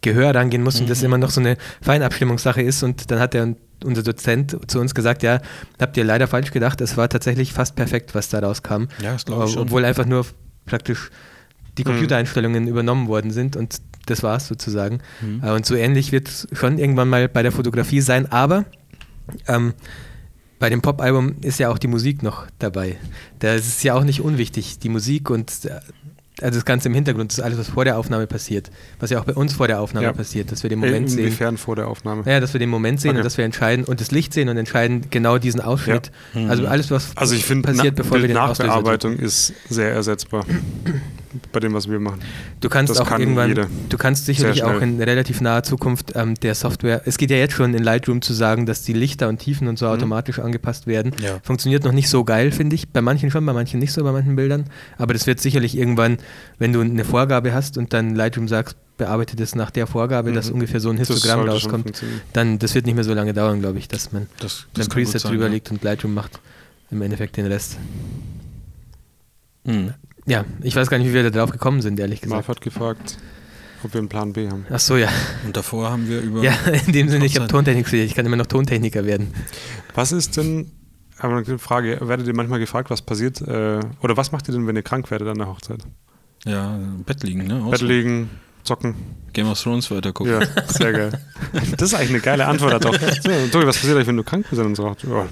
Gehör 0.02 0.34
rangehen 0.34 0.62
musst 0.62 0.80
und 0.80 0.90
das 0.90 1.02
immer 1.02 1.18
noch 1.18 1.30
so 1.30 1.40
eine 1.40 1.56
Feinabstimmungssache 1.80 2.60
ist. 2.60 2.82
Und 2.82 3.10
dann 3.10 3.18
hat 3.18 3.34
der, 3.34 3.54
unser 3.82 4.02
Dozent 4.02 4.56
zu 4.70 4.78
uns 4.78 4.94
gesagt, 4.94 5.22
ja, 5.22 5.40
habt 5.80 5.96
ihr 5.96 6.04
leider 6.04 6.26
falsch 6.26 6.50
gedacht, 6.50 6.80
es 6.80 6.96
war 6.96 7.08
tatsächlich 7.08 7.52
fast 7.52 7.74
perfekt, 7.74 8.14
was 8.14 8.28
da 8.28 8.40
rauskam. 8.40 8.84
Ja, 9.00 9.12
das 9.14 9.24
glaube 9.24 9.46
ich 9.46 9.52
schon. 9.52 9.62
Obwohl 9.62 9.84
einfach 9.84 10.04
nur 10.04 10.26
praktisch 10.66 11.10
die 11.78 11.84
Computereinstellungen 11.84 12.68
übernommen 12.68 13.08
worden 13.08 13.30
sind 13.30 13.56
und 13.56 13.80
das 14.06 14.22
war 14.22 14.36
es 14.36 14.46
sozusagen. 14.46 15.00
Mhm. 15.20 15.42
Äh, 15.42 15.50
Und 15.50 15.66
so 15.66 15.74
ähnlich 15.74 16.12
wird 16.12 16.28
es 16.28 16.48
schon 16.52 16.78
irgendwann 16.78 17.08
mal 17.08 17.28
bei 17.28 17.42
der 17.42 17.52
Fotografie 17.52 18.00
sein, 18.00 18.30
aber 18.30 18.64
ähm, 19.48 19.74
bei 20.58 20.70
dem 20.70 20.80
Pop-Album 20.82 21.36
ist 21.42 21.58
ja 21.58 21.68
auch 21.70 21.78
die 21.78 21.88
Musik 21.88 22.22
noch 22.22 22.46
dabei. 22.58 22.96
Das 23.40 23.66
ist 23.66 23.82
ja 23.84 23.94
auch 23.94 24.04
nicht 24.04 24.20
unwichtig, 24.20 24.78
die 24.78 24.88
Musik 24.88 25.30
und 25.30 25.50
äh, 25.64 25.80
also 26.42 26.56
das 26.58 26.64
Ganze 26.64 26.88
im 26.88 26.94
Hintergrund, 26.94 27.30
das 27.30 27.38
ist 27.38 27.44
alles, 27.44 27.58
was 27.58 27.68
vor 27.68 27.84
der 27.84 27.96
Aufnahme 27.96 28.26
passiert, 28.26 28.68
was 28.98 29.10
ja 29.10 29.20
auch 29.20 29.24
bei 29.24 29.34
uns 29.34 29.52
vor 29.52 29.68
der 29.68 29.80
Aufnahme 29.80 30.06
Ja. 30.06 30.12
passiert, 30.12 30.50
dass 30.50 30.64
wir 30.64 30.68
den 30.70 30.80
Moment 30.80 31.08
sehen. 31.08 31.20
Inwiefern 31.20 31.56
vor 31.58 31.76
der 31.76 31.86
Aufnahme? 31.86 32.24
Ja, 32.26 32.40
dass 32.40 32.52
wir 32.54 32.58
den 32.58 32.70
Moment 32.70 33.00
sehen 33.00 33.10
Okay. 33.10 33.18
und 33.18 33.24
dass 33.24 33.38
wir 33.38 33.44
entscheiden 33.44 33.84
und 33.84 34.00
das 34.00 34.10
Licht 34.10 34.32
sehen 34.32 34.48
und 34.48 34.56
entscheiden 34.56 35.06
genau 35.10 35.38
diesen 35.38 35.60
Ausschnitt. 35.60 36.10
Also 36.48 36.66
alles, 36.66 36.90
was 36.90 37.16
Also 37.16 37.36
ich 37.36 37.44
finde, 37.44 37.68
passiert, 37.68 37.94
bevor 37.94 38.20
wir 38.20 38.26
den. 38.26 38.34
Nachbearbeitung 38.34 39.16
ist 39.16 39.52
sehr 39.68 39.92
ersetzbar 39.92 40.44
bei 41.52 41.60
dem, 41.60 41.74
was 41.74 41.88
wir 41.88 42.00
machen. 42.00 42.20
Du 42.60 42.68
kannst 42.68 42.90
Das 42.90 43.00
auch 43.00 43.08
kann 43.08 43.20
irgendwann, 43.20 43.48
jeder. 43.48 43.66
du 43.88 43.96
kannst 43.98 44.26
sicherlich 44.26 44.62
auch 44.62 44.80
in 44.80 45.00
relativ 45.00 45.40
naher 45.40 45.62
Zukunft 45.62 46.12
ähm, 46.14 46.34
der 46.34 46.54
Software, 46.54 47.02
es 47.04 47.18
geht 47.18 47.30
ja 47.30 47.36
jetzt 47.36 47.54
schon 47.54 47.74
in 47.74 47.82
Lightroom 47.82 48.22
zu 48.22 48.32
sagen, 48.32 48.66
dass 48.66 48.82
die 48.82 48.92
Lichter 48.92 49.28
und 49.28 49.38
Tiefen 49.38 49.68
und 49.68 49.78
so 49.78 49.86
automatisch 49.86 50.38
angepasst 50.38 50.86
werden. 50.86 51.12
Ja. 51.22 51.38
Funktioniert 51.42 51.84
noch 51.84 51.92
nicht 51.92 52.08
so 52.08 52.24
geil, 52.24 52.50
finde 52.52 52.74
ich. 52.74 52.88
Bei 52.88 53.00
manchen 53.02 53.30
schon, 53.30 53.44
bei 53.46 53.52
manchen 53.52 53.80
nicht 53.80 53.92
so, 53.92 54.02
bei 54.04 54.12
manchen 54.12 54.36
Bildern. 54.36 54.64
Aber 54.98 55.12
das 55.12 55.26
wird 55.26 55.40
sicherlich 55.40 55.76
irgendwann, 55.76 56.18
wenn 56.58 56.72
du 56.72 56.80
eine 56.80 57.04
Vorgabe 57.04 57.52
hast 57.54 57.78
und 57.78 57.92
dann 57.92 58.14
Lightroom 58.14 58.48
sagst, 58.48 58.76
bearbeite 58.96 59.34
das 59.34 59.56
nach 59.56 59.70
der 59.72 59.86
Vorgabe, 59.88 60.32
dass 60.32 60.48
Mhm. 60.48 60.54
ungefähr 60.54 60.78
so 60.78 60.88
ein 60.90 60.96
Das 60.98 61.08
Histogramm 61.08 61.48
rauskommt, 61.48 62.00
dann 62.32 62.60
das 62.60 62.74
wird 62.76 62.86
nicht 62.86 62.94
mehr 62.94 63.02
so 63.02 63.12
lange 63.12 63.34
dauern, 63.34 63.60
glaube 63.60 63.78
ich, 63.78 63.88
dass 63.88 64.12
man 64.12 64.28
Das, 64.38 64.66
ein 64.68 64.74
kann 64.74 64.84
gut 64.84 64.94
Preset 64.94 65.20
sein, 65.22 65.32
drüber 65.32 65.46
ja. 65.46 65.50
legt 65.50 65.70
und 65.72 65.82
Lightroom 65.82 66.14
macht 66.14 66.38
im 66.92 67.02
Endeffekt 67.02 67.36
den 67.36 67.46
Rest. 67.46 67.76
Mhm. 69.64 69.94
Ja, 70.26 70.44
ich 70.62 70.74
weiß 70.74 70.88
gar 70.88 70.98
nicht, 70.98 71.08
wie 71.08 71.14
wir 71.14 71.22
da 71.22 71.30
drauf 71.30 71.50
gekommen 71.50 71.82
sind, 71.82 71.98
ehrlich 72.00 72.20
gesagt. 72.20 72.36
Marv 72.36 72.48
hat 72.48 72.60
gefragt, 72.60 73.18
ob 73.82 73.92
wir 73.92 73.98
einen 73.98 74.08
Plan 74.08 74.32
B 74.32 74.48
haben. 74.48 74.66
Ach 74.70 74.80
so, 74.80 74.96
ja. 74.96 75.08
Und 75.44 75.56
davor 75.56 75.90
haben 75.90 76.08
wir 76.08 76.20
über. 76.20 76.42
Ja, 76.42 76.52
in 76.86 76.92
dem 76.92 77.08
Sinne, 77.08 77.26
ich 77.26 77.34
habe 77.34 77.44
Hochzeit. 77.44 77.56
Tontechnik 77.56 77.86
studiert. 77.86 78.08
Ich 78.08 78.14
kann 78.14 78.24
immer 78.24 78.36
noch 78.36 78.46
Tontechniker 78.46 79.04
werden. 79.04 79.34
Was 79.94 80.12
ist 80.12 80.36
denn, 80.36 80.72
aber 81.18 81.36
eine 81.36 81.58
Frage, 81.58 81.98
werdet 82.02 82.26
ihr 82.26 82.34
manchmal 82.34 82.58
gefragt, 82.58 82.90
was 82.90 83.02
passiert, 83.02 83.40
äh, 83.42 83.80
oder 84.00 84.16
was 84.16 84.32
macht 84.32 84.48
ihr 84.48 84.52
denn, 84.54 84.66
wenn 84.66 84.76
ihr 84.76 84.82
krank 84.82 85.10
werdet 85.10 85.28
an 85.28 85.38
der 85.38 85.48
Hochzeit? 85.48 85.80
Ja, 86.46 86.74
im 86.76 87.04
Bett 87.04 87.22
liegen, 87.22 87.46
ne? 87.46 87.66
Bett 87.70 87.82
liegen, 87.82 88.30
zocken. 88.62 88.94
Game 89.32 89.48
of 89.48 89.60
Thrones 89.60 89.90
weiter 89.90 90.12
gucken. 90.12 90.40
Ja, 90.40 90.46
sehr 90.68 90.92
geil. 90.92 91.20
Das 91.76 91.92
ist 91.92 91.94
eigentlich 91.94 92.10
eine 92.10 92.20
geile 92.20 92.46
Antwort 92.46 92.84
darauf. 92.84 92.96
So, 93.22 93.30
Tobi, 93.50 93.66
was 93.66 93.76
passiert 93.76 93.96
eigentlich, 93.96 94.06
wenn 94.06 94.16
du 94.16 94.24
krank 94.24 94.46
bist? 94.48 94.60
Und 94.60 94.74
so, 94.74 94.86
ja, 94.86 95.26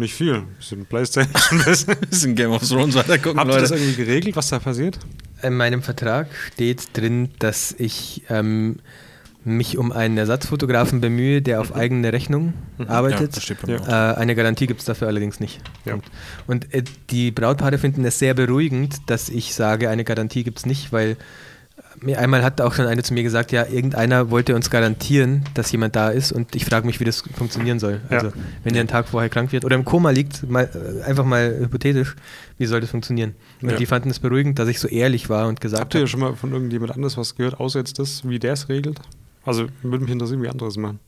nicht 0.00 0.14
viel. 0.14 0.42
Bisschen 0.58 0.86
Playstation. 0.86 1.62
bisschen 2.10 2.34
Game 2.34 2.50
of 2.50 2.66
Thrones 2.68 2.94
weiter 2.94 3.18
gucken, 3.18 3.38
Habt 3.38 3.52
ihr 3.52 3.60
das 3.60 3.70
irgendwie 3.70 3.94
geregelt, 3.94 4.36
was 4.36 4.48
da 4.48 4.58
passiert? 4.58 4.98
In 5.42 5.56
meinem 5.56 5.82
Vertrag 5.82 6.28
steht 6.52 6.96
drin, 6.96 7.30
dass 7.38 7.74
ich 7.78 8.22
ähm, 8.28 8.76
mich 9.44 9.78
um 9.78 9.90
einen 9.92 10.18
Ersatzfotografen 10.18 11.00
bemühe, 11.00 11.40
der 11.40 11.60
auf 11.60 11.74
eigene 11.74 12.12
Rechnung 12.12 12.52
Ja, 12.78 12.88
arbeitet. 12.88 13.36
das 13.36 13.48
Ja. 13.66 14.12
Äh, 14.12 14.16
eine 14.16 14.34
Garantie 14.34 14.66
gibt 14.66 14.80
es 14.80 14.86
dafür 14.86 15.08
allerdings 15.08 15.40
nicht. 15.40 15.60
Ja. 15.84 15.94
Und, 15.94 16.04
und 16.46 16.74
äh, 16.74 16.82
die 17.10 17.30
Brautpaare 17.30 17.78
finden 17.78 18.04
es 18.04 18.18
sehr 18.18 18.34
beruhigend, 18.34 18.96
dass 19.06 19.28
ich 19.28 19.54
sage, 19.54 19.88
eine 19.88 20.04
Garantie 20.04 20.44
gibt 20.44 20.58
es 20.58 20.66
nicht, 20.66 20.92
weil 20.92 21.16
mir 22.02 22.18
einmal 22.18 22.42
hat 22.42 22.60
auch 22.60 22.74
schon 22.74 22.86
eine 22.86 23.02
zu 23.02 23.14
mir 23.14 23.22
gesagt, 23.22 23.52
ja, 23.52 23.66
irgendeiner 23.66 24.30
wollte 24.30 24.54
uns 24.54 24.70
garantieren, 24.70 25.44
dass 25.54 25.70
jemand 25.72 25.96
da 25.96 26.08
ist 26.10 26.32
und 26.32 26.54
ich 26.54 26.64
frage 26.64 26.86
mich, 26.86 27.00
wie 27.00 27.04
das 27.04 27.22
funktionieren 27.36 27.78
soll. 27.78 28.00
Ja. 28.10 28.18
Also 28.18 28.32
wenn 28.64 28.72
der 28.72 28.80
einen 28.80 28.88
Tag 28.88 29.08
vorher 29.08 29.28
krank 29.28 29.52
wird 29.52 29.64
oder 29.64 29.76
im 29.76 29.84
Koma 29.84 30.10
liegt, 30.10 30.48
mal, 30.48 30.64
äh, 30.64 31.02
einfach 31.04 31.24
mal 31.24 31.56
hypothetisch, 31.60 32.16
wie 32.58 32.66
soll 32.66 32.80
das 32.80 32.90
funktionieren? 32.90 33.34
Und 33.62 33.70
Ja. 33.70 33.76
die 33.76 33.86
fanden 33.86 34.10
es 34.10 34.18
beruhigend, 34.18 34.58
dass 34.58 34.68
ich 34.68 34.80
so 34.80 34.88
ehrlich 34.88 35.28
war 35.28 35.48
und 35.48 35.60
gesagt 35.60 35.80
Habt 35.82 35.94
ihr 35.94 36.00
habe, 36.00 36.08
schon 36.08 36.20
mal 36.20 36.34
von 36.36 36.52
irgendjemand 36.52 36.92
anderes 36.92 37.16
was 37.16 37.36
gehört, 37.36 37.60
außer 37.60 37.78
jetzt 37.78 37.98
das, 37.98 38.26
wie 38.28 38.38
der 38.38 38.54
es 38.54 38.68
regelt? 38.68 39.00
Also 39.44 39.66
würde 39.82 40.04
mich 40.04 40.12
interessieren, 40.12 40.42
wie 40.42 40.48
andere 40.48 40.68
es 40.68 40.76
machen. 40.76 41.00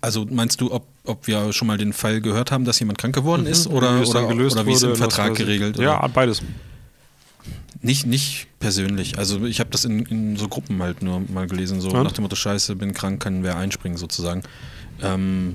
Also 0.00 0.26
meinst 0.30 0.60
du, 0.60 0.72
ob, 0.72 0.86
ob 1.04 1.26
wir 1.26 1.52
schon 1.52 1.68
mal 1.68 1.76
den 1.78 1.92
Fall 1.92 2.20
gehört 2.20 2.50
haben, 2.50 2.64
dass 2.64 2.78
jemand 2.78 2.98
krank 2.98 3.14
geworden 3.14 3.46
ist 3.46 3.68
Wie 3.68 3.74
oder, 3.74 4.00
oder, 4.00 4.26
gelöst 4.28 4.56
oder 4.56 4.66
wie 4.66 4.72
es 4.72 4.82
im 4.82 4.96
Vertrag 4.96 5.34
geregelt? 5.34 5.78
Ja, 5.78 5.98
Oder? 5.98 6.08
beides. 6.08 6.42
Nicht, 7.86 8.04
nicht 8.04 8.48
persönlich. 8.58 9.16
Also 9.16 9.44
ich 9.44 9.60
habe 9.60 9.70
das 9.70 9.84
in, 9.84 10.04
in 10.06 10.36
so 10.36 10.48
Gruppen 10.48 10.82
halt 10.82 11.04
nur 11.04 11.20
mal 11.20 11.46
gelesen, 11.46 11.80
so 11.80 11.90
Und? 11.90 12.02
nach 12.02 12.10
dem 12.10 12.22
Motto, 12.22 12.34
scheiße, 12.34 12.74
bin 12.74 12.92
krank, 12.92 13.22
kann 13.22 13.44
wer 13.44 13.56
einspringen 13.56 13.96
sozusagen. 13.96 14.42
Ähm, 15.00 15.54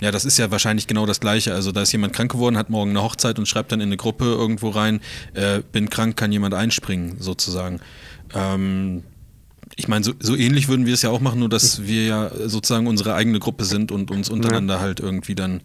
ja, 0.00 0.10
das 0.10 0.24
ist 0.24 0.38
ja 0.38 0.50
wahrscheinlich 0.50 0.86
genau 0.86 1.04
das 1.04 1.20
Gleiche. 1.20 1.52
Also 1.52 1.70
da 1.70 1.82
ist 1.82 1.92
jemand 1.92 2.14
krank 2.14 2.32
geworden, 2.32 2.56
hat 2.56 2.70
morgen 2.70 2.90
eine 2.90 3.02
Hochzeit 3.02 3.38
und 3.38 3.46
schreibt 3.46 3.70
dann 3.70 3.82
in 3.82 3.90
eine 3.90 3.98
Gruppe 3.98 4.24
irgendwo 4.24 4.70
rein, 4.70 5.00
äh, 5.34 5.60
bin 5.70 5.90
krank, 5.90 6.16
kann 6.16 6.32
jemand 6.32 6.54
einspringen 6.54 7.20
sozusagen. 7.20 7.80
Ähm, 8.34 9.02
ich 9.76 9.88
meine, 9.88 10.06
so, 10.06 10.14
so 10.18 10.36
ähnlich 10.36 10.68
würden 10.68 10.86
wir 10.86 10.94
es 10.94 11.02
ja 11.02 11.10
auch 11.10 11.20
machen, 11.20 11.40
nur 11.40 11.50
dass 11.50 11.82
wir 11.84 12.06
ja 12.06 12.30
sozusagen 12.46 12.86
unsere 12.86 13.14
eigene 13.14 13.40
Gruppe 13.40 13.66
sind 13.66 13.92
und 13.92 14.10
uns 14.10 14.30
untereinander 14.30 14.80
halt 14.80 15.00
irgendwie 15.00 15.34
dann 15.34 15.60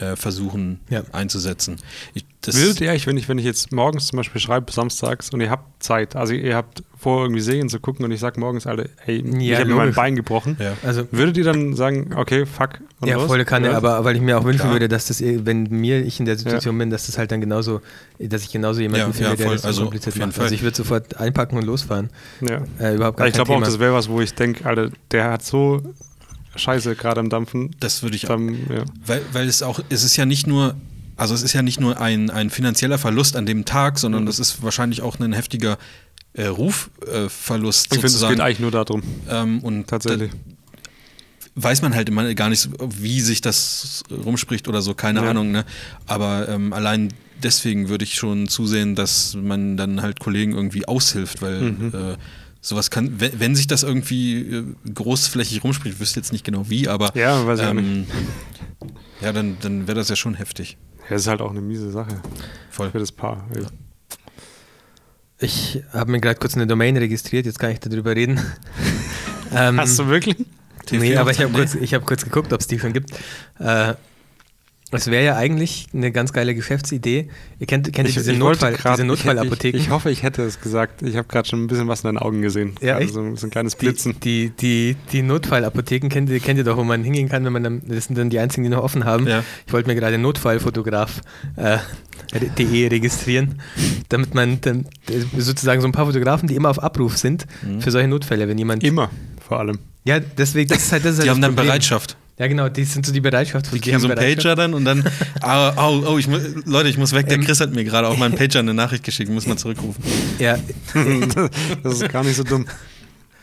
äh, 0.00 0.16
versuchen 0.16 0.80
Ja. 0.90 1.02
einzusetzen. 1.12 1.76
Ich, 2.14 2.24
das, 2.40 2.56
Würdet 2.56 2.80
ihr 2.80 2.90
euch, 2.92 3.06
wenn 3.06 3.16
ich, 3.16 3.28
wenn 3.28 3.38
ich 3.38 3.44
jetzt 3.44 3.72
morgens 3.72 4.06
zum 4.06 4.16
Beispiel 4.18 4.40
schreibe, 4.40 4.70
samstags, 4.70 5.30
und 5.30 5.40
ihr 5.40 5.50
habt 5.50 5.82
Zeit, 5.82 6.14
also 6.14 6.32
ihr 6.32 6.54
habt 6.54 6.84
vor, 6.96 7.22
irgendwie 7.22 7.40
Serien 7.40 7.68
zu 7.68 7.80
gucken 7.80 8.04
und 8.04 8.10
ich 8.12 8.20
sage 8.20 8.38
morgens, 8.38 8.66
Alter, 8.66 8.88
hey, 8.98 9.16
ich 9.18 9.42
Ja, 9.42 9.58
habe 9.58 9.68
mir 9.68 9.74
mein. 9.74 9.92
Bein 9.94 10.14
gebrochen, 10.16 10.56
ja. 10.60 10.72
also 10.84 11.06
würdet 11.10 11.36
ihr 11.36 11.44
dann 11.44 11.74
sagen, 11.74 12.12
okay, 12.16 12.46
fuck, 12.46 12.80
und 13.00 13.08
ja, 13.08 13.16
los? 13.16 13.26
volle 13.26 13.44
Kanne, 13.44 13.68
Ja. 13.68 13.76
aber 13.76 14.04
weil 14.04 14.14
ich 14.16 14.22
mir 14.22 14.38
auch 14.38 14.44
wünschen 14.44 14.60
Klar. 14.62 14.72
würde, 14.74 14.88
dass 14.88 15.06
das, 15.08 15.20
eh- 15.20 15.40
wenn 15.44 15.64
mir 15.64 16.04
ich 16.04 16.20
in 16.20 16.26
der 16.26 16.36
Situation 16.38 16.78
bin, 16.78 16.90
dass 16.90 17.06
das 17.06 17.18
halt 17.18 17.32
dann 17.32 17.40
genauso, 17.40 17.80
dass 18.20 18.42
ich 18.44 18.52
genauso 18.52 18.80
jemanden 18.80 19.08
Ja, 19.08 19.12
finde, 19.12 19.30
ja, 19.30 19.36
der 19.36 19.46
voll. 19.46 19.54
das 19.56 19.62
so 19.62 19.68
Also, 19.68 19.82
kompliziert 19.82 20.16
macht. 20.16 20.32
Fall. 20.34 20.44
Also 20.44 20.54
ich 20.54 20.62
würde 20.62 20.76
sofort 20.76 21.16
einpacken 21.18 21.56
und 21.56 21.64
losfahren. 21.64 22.10
Ja. 22.48 22.62
Äh, 22.78 22.94
überhaupt 22.94 23.16
gar 23.16 23.24
Aber 23.24 23.28
ich 23.28 23.34
glaube 23.34 23.52
auch, 23.52 23.60
das 23.62 23.78
wäre 23.80 23.94
was, 23.94 24.08
wo 24.08 24.20
ich 24.20 24.34
denke, 24.34 24.64
Alter, 24.64 24.90
der 25.10 25.30
hat 25.32 25.44
so 25.44 25.82
Scheiße 26.58 26.94
gerade 26.96 27.20
am 27.20 27.28
Dampfen. 27.30 27.74
Das 27.80 28.02
würde 28.02 28.16
ich 28.16 28.24
auch. 28.26 28.30
Dann, 28.30 28.54
ja. 28.70 28.84
Weil, 29.06 29.22
weil 29.32 29.48
es 29.48 29.62
auch, 29.62 29.80
es 29.88 30.04
ist 30.04 30.16
ja 30.16 30.26
nicht 30.26 30.46
nur, 30.46 30.74
also 31.16 31.34
es 31.34 31.42
ist 31.42 31.52
ja 31.52 31.62
nicht 31.62 31.80
nur 31.80 32.00
ein, 32.00 32.30
ein 32.30 32.50
finanzieller 32.50 32.98
Verlust 32.98 33.36
an 33.36 33.46
dem 33.46 33.64
Tag, 33.64 33.98
sondern 33.98 34.22
Mhm. 34.22 34.26
das 34.26 34.38
ist 34.38 34.62
wahrscheinlich 34.62 35.02
auch 35.02 35.18
ein 35.20 35.32
heftiger 35.32 35.78
äh, 36.34 36.46
Rufverlust 36.46 37.92
äh, 37.92 37.96
Ich 37.96 38.00
finde, 38.00 38.16
es 38.16 38.28
geht 38.28 38.40
eigentlich 38.40 38.60
nur 38.60 38.70
darum, 38.70 39.02
ähm, 39.28 39.60
und 39.60 39.86
tatsächlich. 39.88 40.30
weiß 41.54 41.82
man 41.82 41.94
halt 41.94 42.08
immer 42.08 42.32
gar 42.34 42.48
nicht, 42.50 42.68
wie 43.00 43.20
sich 43.20 43.40
das 43.40 44.04
rumspricht 44.10 44.68
oder 44.68 44.82
so, 44.82 44.94
keine 44.94 45.22
Ja. 45.22 45.30
Ahnung. 45.30 45.50
Ne? 45.50 45.64
Aber 46.06 46.48
ähm, 46.48 46.72
allein 46.72 47.12
deswegen 47.42 47.88
würde 47.88 48.04
ich 48.04 48.14
schon 48.14 48.46
zusehen, 48.48 48.94
dass 48.94 49.34
man 49.40 49.76
dann 49.76 50.02
halt 50.02 50.20
Kollegen 50.20 50.52
irgendwie 50.52 50.86
aushilft, 50.86 51.42
weil 51.42 51.60
Mhm. 51.62 51.92
äh, 51.94 52.16
sowas 52.60 52.90
kann, 52.90 53.20
wenn, 53.20 53.38
wenn 53.40 53.54
sich 53.56 53.66
das 53.66 53.82
irgendwie 53.82 54.40
äh, 54.40 54.64
großflächig 54.92 55.64
rumspricht, 55.64 55.94
ich 55.94 56.00
wüsste 56.00 56.20
jetzt 56.20 56.32
nicht 56.32 56.44
genau 56.44 56.68
wie, 56.68 56.88
aber 56.88 57.16
Ja, 57.16 57.46
weiß 57.46 57.60
ich 57.60 57.66
ähm, 57.66 58.06
ja, 59.20 59.32
dann, 59.32 59.56
dann 59.60 59.86
wäre 59.86 59.96
das 59.96 60.08
ja 60.08 60.16
schon 60.16 60.34
heftig. 60.34 60.76
Ja, 61.08 61.16
es 61.16 61.22
ist 61.22 61.28
halt 61.28 61.40
auch 61.40 61.50
eine 61.50 61.60
miese 61.60 61.90
Sache 61.90 62.20
Voll. 62.70 62.90
für 62.90 62.98
das 62.98 63.12
Paar. 63.12 63.46
Ich 65.38 65.82
habe 65.92 66.10
mir 66.10 66.20
gerade 66.20 66.38
kurz 66.38 66.54
eine 66.54 66.66
Domain 66.66 66.96
registriert, 66.96 67.46
jetzt 67.46 67.58
kann 67.58 67.70
ich 67.70 67.80
darüber 67.80 68.14
reden. 68.14 68.40
ähm, 69.54 69.76
Hast 69.80 69.98
du 69.98 70.08
wirklich? 70.08 70.36
nee, 70.90 71.16
aber 71.16 71.30
ich 71.30 71.40
habe 71.40 71.52
Hochzeit? 71.52 71.70
kurz, 71.72 71.82
ich 71.82 71.94
hab 71.94 72.06
kurz 72.06 72.24
geguckt, 72.24 72.52
ob 72.52 72.60
es 72.60 72.66
die 72.66 72.78
schon 72.78 72.92
gibt. 72.92 73.12
Äh, 73.58 73.94
es 74.90 75.06
wäre 75.10 75.24
ja 75.24 75.36
eigentlich 75.36 75.86
eine 75.92 76.10
ganz 76.12 76.32
geile 76.32 76.54
Geschäftsidee. 76.54 77.28
Ihr 77.58 77.66
kennt, 77.66 77.92
kennt 77.92 78.08
ihr 78.08 78.14
diese, 78.14 78.30
wollte 78.32 78.38
Notfall, 78.64 78.72
grad- 78.74 78.96
diese 78.96 79.06
Notfallapotheken? 79.06 79.76
Ich, 79.76 79.82
ich, 79.82 79.86
ich 79.88 79.90
hoffe, 79.90 80.10
ich 80.10 80.22
hätte 80.22 80.42
es 80.42 80.60
gesagt. 80.60 81.02
Ich 81.02 81.16
habe 81.16 81.28
gerade 81.28 81.46
schon 81.48 81.62
ein 81.64 81.66
bisschen 81.66 81.88
was 81.88 82.00
in 82.00 82.08
deinen 82.08 82.18
Augen 82.18 82.40
gesehen. 82.42 82.74
Ja, 82.80 82.94
also 82.96 83.04
echt? 83.28 83.38
so, 83.38 83.46
ein 83.46 83.50
kleines 83.50 83.76
die, 83.76 83.78
Blitzen. 83.86 84.20
die, 84.20 84.50
die, 84.58 84.96
die 85.12 85.22
Notfallapotheken 85.22 86.08
kennt 86.08 86.30
ihr, 86.30 86.40
kennt 86.40 86.58
ihr 86.58 86.64
doch, 86.64 86.76
wo 86.76 86.84
man 86.84 87.04
hingehen 87.04 87.28
kann, 87.28 87.44
wenn 87.44 87.52
man 87.52 87.62
dann, 87.62 87.82
das 87.86 88.06
sind 88.06 88.16
dann 88.16 88.30
die 88.30 88.38
einzigen, 88.38 88.64
die 88.64 88.70
noch 88.70 88.82
offen 88.82 89.04
haben. 89.04 89.26
Ja. 89.26 89.44
Ich 89.66 89.72
wollte 89.72 89.88
mir 89.88 89.94
gerade 89.94 90.16
Notfallfotograf 90.18 91.20
äh, 91.56 91.78
registrieren, 92.34 93.60
damit 94.08 94.34
man 94.34 94.60
dann 94.60 94.86
äh, 95.08 95.40
sozusagen 95.40 95.80
so 95.80 95.88
ein 95.88 95.92
paar 95.92 96.06
Fotografen, 96.06 96.48
die 96.48 96.54
immer 96.56 96.70
auf 96.70 96.82
Abruf 96.82 97.16
sind 97.16 97.46
Mhm. 97.62 97.80
für 97.80 97.90
solche 97.90 98.08
Notfälle, 98.08 98.48
wenn 98.48 98.58
jemand. 98.58 98.84
Immer, 98.84 99.10
vor 99.46 99.58
allem. 99.60 99.78
Ja, 100.04 100.20
deswegen, 100.20 100.68
das 100.68 100.78
ist 100.84 100.92
halt 100.92 101.04
das. 101.04 101.12
Ist 101.18 101.24
Die 101.24 101.28
halt 101.28 101.30
haben 101.36 101.40
das 101.42 101.48
dann 101.48 101.54
Problem. 101.54 101.68
Bereitschaft. 101.68 102.16
Ja, 102.38 102.46
genau, 102.46 102.68
die 102.68 102.84
sind 102.84 103.04
so 103.04 103.12
die 103.12 103.20
Bereitschaft. 103.20 103.72
Die 103.72 103.80
kriegen 103.80 103.98
so 103.98 104.08
einen. 104.08 104.16
Pager 104.16 104.54
dann 104.54 104.72
und 104.72 104.84
dann, 104.84 105.04
au, 105.40 105.70
au, 105.76 106.06
au, 106.06 106.18
ich 106.18 106.28
Leute, 106.64 106.88
ich 106.88 106.96
muss 106.96 107.12
weg. 107.12 107.26
Der 107.28 107.38
Ähm, 107.38 107.44
Chris 107.44 107.60
hat 107.60 107.74
mir 107.74 107.84
gerade 107.84 108.06
auf 108.06 108.16
meinen 108.16 108.34
Pager 108.38 108.60
eine 108.60 108.74
Nachricht 108.74 109.02
geschickt, 109.02 109.30
muss 109.30 109.46
man 109.46 109.58
zurückrufen. 109.58 110.02
Ja, 110.38 110.56
das 111.82 112.00
ist 112.00 112.08
gar 112.08 112.22
nicht 112.22 112.36
so 112.36 112.44
dumm. 112.44 112.66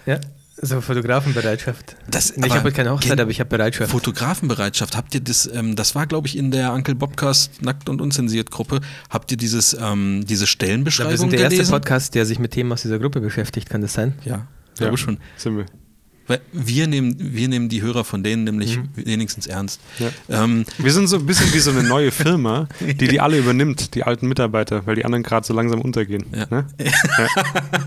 ja, 0.06 0.20
so 0.62 0.80
Fotografenbereitschaft. 0.80 1.98
Das, 2.10 2.38
Nee, 2.38 2.48
ich 2.48 2.54
habe 2.54 2.72
keine 2.72 2.92
Hochzeit, 2.92 3.20
aber 3.20 3.30
ich 3.30 3.42
habe 3.42 3.50
Bereitschaft. 3.50 3.92
Fotografenbereitschaft, 3.92 4.96
habt 4.96 5.14
ihr 5.14 5.20
das, 5.20 5.50
ähm, 5.54 5.76
das 5.76 5.96
war 5.96 6.08
glaube 6.08 6.28
ich 6.28 6.38
in 6.38 6.52
der 6.52 6.72
Uncle 6.74 6.96
Bobcast 6.96 7.62
Nackt 7.62 7.90
und 7.90 8.00
Unzensiert 8.00 8.50
Gruppe, 8.50 8.80
habt 9.10 9.30
ihr 9.32 9.38
dieses, 9.38 9.76
ähm, 9.80 10.24
diese 10.26 10.48
Stellenbeschreibung 10.48 11.12
wir 11.12 11.18
sind 11.18 11.32
der 11.34 11.40
erste 11.42 11.56
gelesen? 11.58 11.72
Podcast, 11.72 12.16
der 12.16 12.26
sich 12.26 12.40
mit 12.40 12.52
Themen 12.52 12.72
aus 12.72 12.84
dieser 12.84 13.00
Gruppe 13.00 13.20
beschäftigt, 13.20 13.70
kann 13.70 13.82
das 13.82 13.94
sein? 13.94 14.14
Ja, 14.24 14.48
glaube 14.78 14.98
schon. 14.98 15.18
Sind 15.36 15.58
wir. 15.58 15.66
Weil 16.28 16.42
wir 16.52 16.88
nehmen, 16.88 17.16
wir 17.20 17.48
nehmen 17.48 17.70
die 17.70 17.82
Hörer 17.84 18.04
von 18.04 18.24
denen 18.24 18.46
nämlich 18.46 18.78
Mhm. 18.78 18.90
wenigstens 18.96 19.46
ernst. 19.48 19.80
Ja. 20.00 20.44
Ähm, 20.44 20.66
Wir 20.80 20.92
sind 20.92 21.08
so 21.08 21.18
ein 21.18 21.26
bisschen 21.26 21.54
wie 21.54 21.60
so 21.60 21.70
eine 21.72 21.84
neue 21.84 22.12
Firma, 22.12 22.68
die 22.80 23.08
die 23.08 23.20
alle 23.20 23.38
übernimmt, 23.38 23.94
die 23.94 24.04
alten 24.04 24.28
Mitarbeiter, 24.28 24.86
weil 24.88 24.96
die 24.96 25.06
anderen 25.06 25.24
gerade 25.24 25.46
so 25.46 25.54
langsam 25.54 25.82
untergehen. 25.82 26.26
Ja. 26.36 26.48
Ne? 26.50 26.66
Ja. 26.80 26.92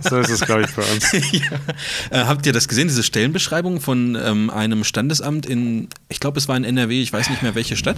So 0.08 0.18
ist 0.18 0.30
es, 0.30 0.40
glaube 0.42 0.62
ich, 0.62 0.70
bei 0.70 0.82
uns. 0.82 1.12
äh, 2.10 2.24
habt 2.24 2.46
ihr 2.46 2.52
das 2.52 2.68
gesehen, 2.68 2.88
diese 2.88 3.02
Stellenbeschreibung 3.02 3.80
von 3.80 4.16
ähm, 4.22 4.50
einem 4.50 4.84
Standesamt 4.84 5.44
in, 5.46 5.88
ich 6.08 6.20
glaube, 6.20 6.38
es 6.38 6.46
war 6.48 6.56
in 6.56 6.64
NRW, 6.64 7.02
ich 7.02 7.12
weiß 7.12 7.30
nicht 7.30 7.42
mehr 7.42 7.54
welche 7.54 7.76
Stadt. 7.76 7.96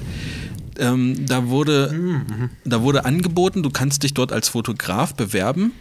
Ähm, 0.78 1.26
da, 1.26 1.48
wurde, 1.48 2.22
da 2.64 2.80
wurde 2.80 3.04
angeboten, 3.04 3.62
du 3.62 3.68
kannst 3.70 4.02
dich 4.02 4.14
dort 4.14 4.32
als 4.32 4.48
Fotograf 4.48 5.14
bewerben. 5.14 5.72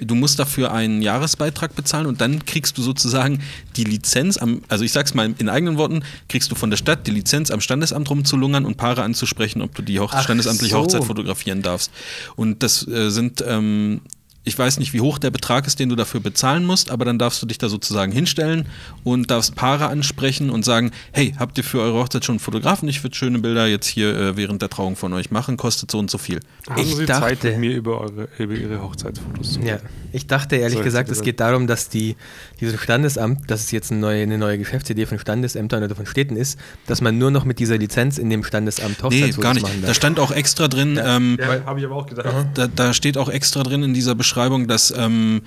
Du 0.00 0.14
musst 0.14 0.38
dafür 0.38 0.72
einen 0.72 1.02
Jahresbeitrag 1.02 1.74
bezahlen 1.74 2.06
und 2.06 2.20
dann 2.20 2.44
kriegst 2.44 2.78
du 2.78 2.82
sozusagen 2.82 3.40
die 3.76 3.84
Lizenz, 3.84 4.38
am, 4.38 4.62
also 4.68 4.84
ich 4.84 4.92
sag's 4.92 5.14
mal 5.14 5.34
in 5.38 5.48
eigenen 5.48 5.76
Worten, 5.76 6.02
kriegst 6.28 6.50
du 6.50 6.54
von 6.54 6.70
der 6.70 6.76
Stadt 6.76 7.06
die 7.06 7.10
Lizenz 7.10 7.50
am 7.50 7.60
Standesamt 7.60 8.08
rumzulungern 8.10 8.64
und 8.64 8.76
Paare 8.76 9.02
anzusprechen, 9.02 9.62
ob 9.62 9.74
du 9.74 9.82
die 9.82 10.00
Hoch 10.00 10.12
Ach 10.14 10.22
standesamtliche 10.22 10.74
so. 10.74 10.80
Hochzeit 10.80 11.04
fotografieren 11.04 11.62
darfst. 11.62 11.90
Und 12.36 12.62
das 12.62 12.86
äh, 12.88 13.10
sind, 13.10 13.44
ähm, 13.46 14.00
ich 14.42 14.58
weiß 14.58 14.78
nicht, 14.78 14.94
wie 14.94 15.02
hoch 15.02 15.18
der 15.18 15.30
Betrag 15.30 15.66
ist, 15.66 15.78
den 15.80 15.90
du 15.90 15.96
dafür 15.96 16.20
bezahlen 16.20 16.64
musst, 16.64 16.90
aber 16.90 17.04
dann 17.04 17.18
darfst 17.18 17.42
du 17.42 17.46
dich 17.46 17.58
da 17.58 17.68
sozusagen 17.68 18.10
hinstellen 18.10 18.66
und 19.04 19.30
darfst 19.30 19.54
Paare 19.54 19.88
ansprechen 19.88 20.48
und 20.48 20.64
sagen, 20.64 20.92
hey, 21.12 21.34
habt 21.38 21.58
ihr 21.58 21.64
für 21.64 21.80
eure 21.80 21.98
Hochzeit 21.98 22.24
schon 22.24 22.34
einen 22.34 22.40
Fotografen? 22.40 22.88
Ich 22.88 23.02
würde 23.02 23.14
schöne 23.14 23.38
Bilder 23.38 23.66
jetzt 23.66 23.86
hier 23.86 24.16
äh, 24.16 24.36
während 24.38 24.62
der 24.62 24.70
Trauung 24.70 24.96
von 24.96 25.12
euch 25.12 25.30
machen, 25.30 25.58
kostet 25.58 25.90
so 25.90 25.98
und 25.98 26.10
so 26.10 26.16
viel. 26.16 26.40
Haben 26.68 26.80
Ich 26.82 26.96
Sie 26.96 27.04
dachte- 27.04 27.20
Zeit, 27.38 27.44
mit 27.44 27.58
mir 27.58 27.76
über, 27.76 28.00
eure, 28.00 28.28
über 28.38 28.54
Ihre 28.54 28.82
Hochzeitsfotos 28.82 29.52
zu 29.54 29.60
Ja, 29.60 29.74
reden? 29.74 29.88
ich 30.12 30.26
dachte 30.26 30.56
ehrlich 30.56 30.78
So, 30.78 30.84
gesagt, 30.84 31.10
es 31.10 31.20
geht 31.22 31.38
darum, 31.40 31.66
dass 31.66 31.90
die, 31.90 32.16
dieses 32.60 32.80
Standesamt, 32.80 33.50
dass 33.50 33.60
es 33.60 33.70
jetzt 33.72 33.90
eine 33.92 34.00
neue, 34.00 34.22
eine 34.22 34.38
neue 34.38 34.56
Geschäftsidee 34.56 35.04
von 35.04 35.18
Standesämtern 35.18 35.84
oder 35.84 35.94
von 35.94 36.06
Städten 36.06 36.36
ist, 36.36 36.58
dass 36.86 37.02
man 37.02 37.18
nur 37.18 37.30
noch 37.30 37.44
mit 37.44 37.58
dieser 37.58 37.76
Lizenz 37.76 38.16
in 38.16 38.30
dem 38.30 38.42
Standesamt 38.42 38.96
Nee, 38.98 39.04
Hochzeitsfotos 39.04 39.42
gar 39.42 39.52
nicht. 39.54 39.62
machen 39.62 39.82
Da 39.82 39.92
stand 39.92 40.18
auch 40.18 40.30
extra 40.32 40.66
drin, 40.66 40.98
ähm, 41.02 41.36
Ja, 41.38 41.66
habe 41.66 41.78
ich 41.78 41.84
aber 41.84 41.96
auch 41.96 42.06
gedacht. 42.06 42.46
da, 42.54 42.66
da 42.68 42.94
steht 42.94 43.18
auch 43.18 43.28
extra 43.28 43.62
drin 43.62 43.82
in 43.82 43.92
dieser 43.92 44.14
Beschreibung, 44.14 44.29
Beschreibung, 44.30 44.68
dass 44.68 44.94
ähm, 44.96 45.42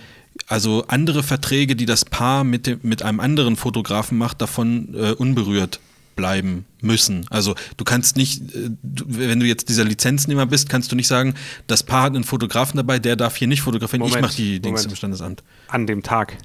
also 0.48 0.84
andere 0.88 1.24
Verträge, 1.24 1.78
die 1.78 1.86
das 1.86 2.04
Paar 2.04 2.44
mit, 2.44 2.68
dem, 2.68 2.80
mit 2.84 3.02
einem 3.02 3.22
anderen 3.22 3.56
Fotografen 3.56 4.18
macht, 4.18 4.42
davon 4.42 4.94
äh, 4.94 5.12
unberührt 5.12 5.80
bleiben 6.18 6.66
müssen. 6.82 7.26
Also 7.30 7.56
du 7.78 7.86
kannst 7.86 8.18
nicht, 8.18 8.54
äh, 8.54 8.72
wenn 8.82 9.40
du 9.40 9.46
jetzt 9.46 9.70
dieser 9.70 9.86
Lizenznehmer 9.86 10.46
bist, 10.46 10.68
kannst 10.68 10.92
du 10.92 10.98
nicht 10.98 11.08
sagen, 11.08 11.34
das 11.68 11.84
Paar 11.84 12.04
hat 12.04 12.16
einen 12.16 12.26
Fotografen 12.26 12.76
dabei, 12.76 13.00
der 13.00 13.16
darf 13.16 13.38
hier 13.38 13.48
nicht 13.48 13.62
fotografieren, 13.62 14.04
ich 14.04 14.10
Moment, 14.10 14.28
mache 14.28 14.36
die 14.36 14.60
Dings 14.60 14.82
Moment. 14.82 14.92
im 14.92 14.96
Standesamt. 14.98 15.44
An 15.70 15.88
dem 15.88 16.04
Tag 16.04 16.38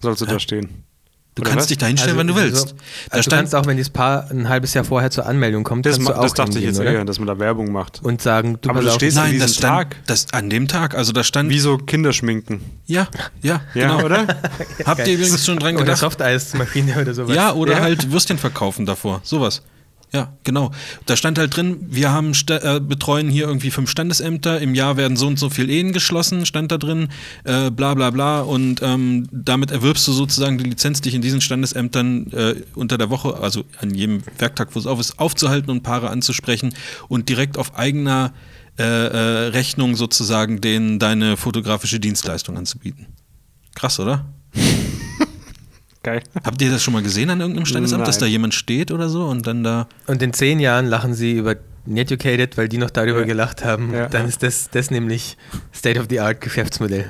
sollst 0.00 0.22
du 0.22 0.26
da 0.26 0.38
stehen. 0.38 0.84
Du 1.40 1.44
Oder 1.46 1.50
kannst 1.50 1.64
was? 1.64 1.68
dich 1.68 1.78
da 1.78 1.86
hinstellen, 1.86 2.18
wenn 2.18 2.26
du 2.26 2.34
willst. 2.36 2.54
Also, 2.54 2.66
Da 2.66 2.72
also 2.74 3.16
du 3.16 3.22
stand- 3.22 3.40
kannst 3.40 3.54
auch, 3.54 3.66
wenn 3.66 3.76
dieses 3.76 3.90
Paar 3.90 4.30
ein 4.30 4.48
halbes 4.48 4.74
Jahr 4.74 4.84
vorher 4.84 5.10
zur 5.10 5.26
Anmeldung 5.26 5.64
kommt, 5.64 5.86
Das, 5.86 5.96
kannst 5.96 6.08
ma- 6.08 6.14
du 6.14 6.18
auch 6.20 6.22
das 6.24 6.34
dachte 6.34 6.58
ich 6.58 6.64
jetzt 6.64 6.78
oder? 6.80 6.92
eher, 6.92 7.04
dass 7.04 7.18
man 7.18 7.26
da 7.28 7.38
Werbung 7.38 7.72
macht. 7.72 8.00
Und 8.02 8.20
sagen, 8.22 8.58
du, 8.60 8.68
Aber 8.70 8.82
du 8.82 8.88
auf, 8.88 8.94
stehst 8.96 9.16
an 9.18 9.24
Nein, 9.30 9.38
das 9.38 9.48
diesem 9.52 9.58
stand 9.60 9.90
Tag? 9.92 9.96
Das, 10.06 10.26
an 10.32 10.50
dem 10.50 10.68
Tag. 10.68 10.94
Also 10.94 11.12
da 11.12 11.24
stand. 11.24 11.50
Wie 11.50 11.58
so 11.60 11.78
Kinderschminken. 11.78 12.60
Ja, 12.86 13.08
ja, 13.42 13.60
Ja, 13.74 13.88
genau. 13.92 14.04
oder? 14.04 14.26
Habt 14.84 15.06
ihr 15.06 15.14
übrigens 15.14 15.44
schon 15.44 15.58
dran 15.58 15.74
oder 15.76 15.84
gedacht? 15.84 15.98
Softeismaschine 15.98 17.00
oder 17.00 17.14
sowas. 17.14 17.34
Ja, 17.34 17.52
oder 17.54 17.74
Ja. 17.74 17.80
halt 17.80 18.10
Würstchen 18.12 18.38
verkaufen 18.38 18.86
davor. 18.86 19.20
Sowas. 19.24 19.62
Ja, 20.12 20.32
genau. 20.42 20.72
Da 21.06 21.14
stand 21.14 21.38
halt 21.38 21.56
drin, 21.56 21.86
wir 21.88 22.10
haben 22.10 22.32
äh, 22.48 22.80
betreuen 22.80 23.28
hier 23.28 23.46
irgendwie 23.46 23.70
fünf 23.70 23.88
Standesämter, 23.88 24.60
im 24.60 24.74
Jahr 24.74 24.96
werden 24.96 25.16
so 25.16 25.28
und 25.28 25.38
so 25.38 25.50
viel 25.50 25.70
Ehen 25.70 25.92
geschlossen, 25.92 26.46
stand 26.46 26.72
da 26.72 26.78
drin, 26.78 27.08
äh, 27.44 27.70
bla 27.70 27.94
bla 27.94 28.10
bla. 28.10 28.40
Und 28.40 28.82
ähm, 28.82 29.28
damit 29.30 29.70
erwirbst 29.70 30.08
du 30.08 30.12
sozusagen 30.12 30.58
die 30.58 30.64
Lizenz, 30.64 31.00
dich 31.00 31.14
in 31.14 31.22
diesen 31.22 31.40
Standesämtern 31.40 32.32
äh, 32.32 32.54
unter 32.74 32.98
der 32.98 33.08
Woche, 33.08 33.36
also 33.40 33.64
an 33.78 33.94
jedem 33.94 34.22
Werktag, 34.38 34.74
wo 34.74 34.80
es 34.80 34.86
auf 34.86 34.98
ist, 34.98 35.20
aufzuhalten 35.20 35.70
und 35.70 35.82
Paare 35.82 36.10
anzusprechen 36.10 36.74
und 37.08 37.28
direkt 37.28 37.56
auf 37.56 37.78
eigener 37.78 38.32
äh, 38.78 38.82
äh, 38.82 39.48
Rechnung 39.48 39.94
sozusagen 39.94 40.60
denen 40.60 40.98
deine 40.98 41.36
fotografische 41.36 42.00
Dienstleistung 42.00 42.56
anzubieten. 42.56 43.06
Krass, 43.76 44.00
oder? 44.00 44.26
Geil. 46.02 46.22
Habt 46.44 46.62
ihr 46.62 46.70
das 46.70 46.82
schon 46.82 46.94
mal 46.94 47.02
gesehen 47.02 47.28
an 47.30 47.40
irgendeinem 47.40 47.66
Standesamt, 47.66 48.06
dass 48.08 48.16
da 48.18 48.24
Nein. 48.24 48.32
jemand 48.32 48.54
steht 48.54 48.90
oder 48.90 49.08
so 49.10 49.26
und 49.26 49.46
dann 49.46 49.62
da. 49.62 49.86
Und 50.06 50.22
in 50.22 50.32
zehn 50.32 50.58
Jahren 50.58 50.86
lachen 50.86 51.12
sie 51.14 51.32
über 51.32 51.56
Netucated, 51.84 52.56
weil 52.56 52.68
die 52.68 52.78
noch 52.78 52.90
darüber 52.90 53.20
Ja. 53.20 53.26
gelacht 53.26 53.64
haben. 53.64 53.92
Ja. 53.92 54.08
Dann 54.08 54.26
ist 54.26 54.42
das, 54.42 54.70
das 54.70 54.90
nämlich 54.90 55.36
State-of-the-Art 55.74 56.40
Geschäftsmodell. 56.40 57.06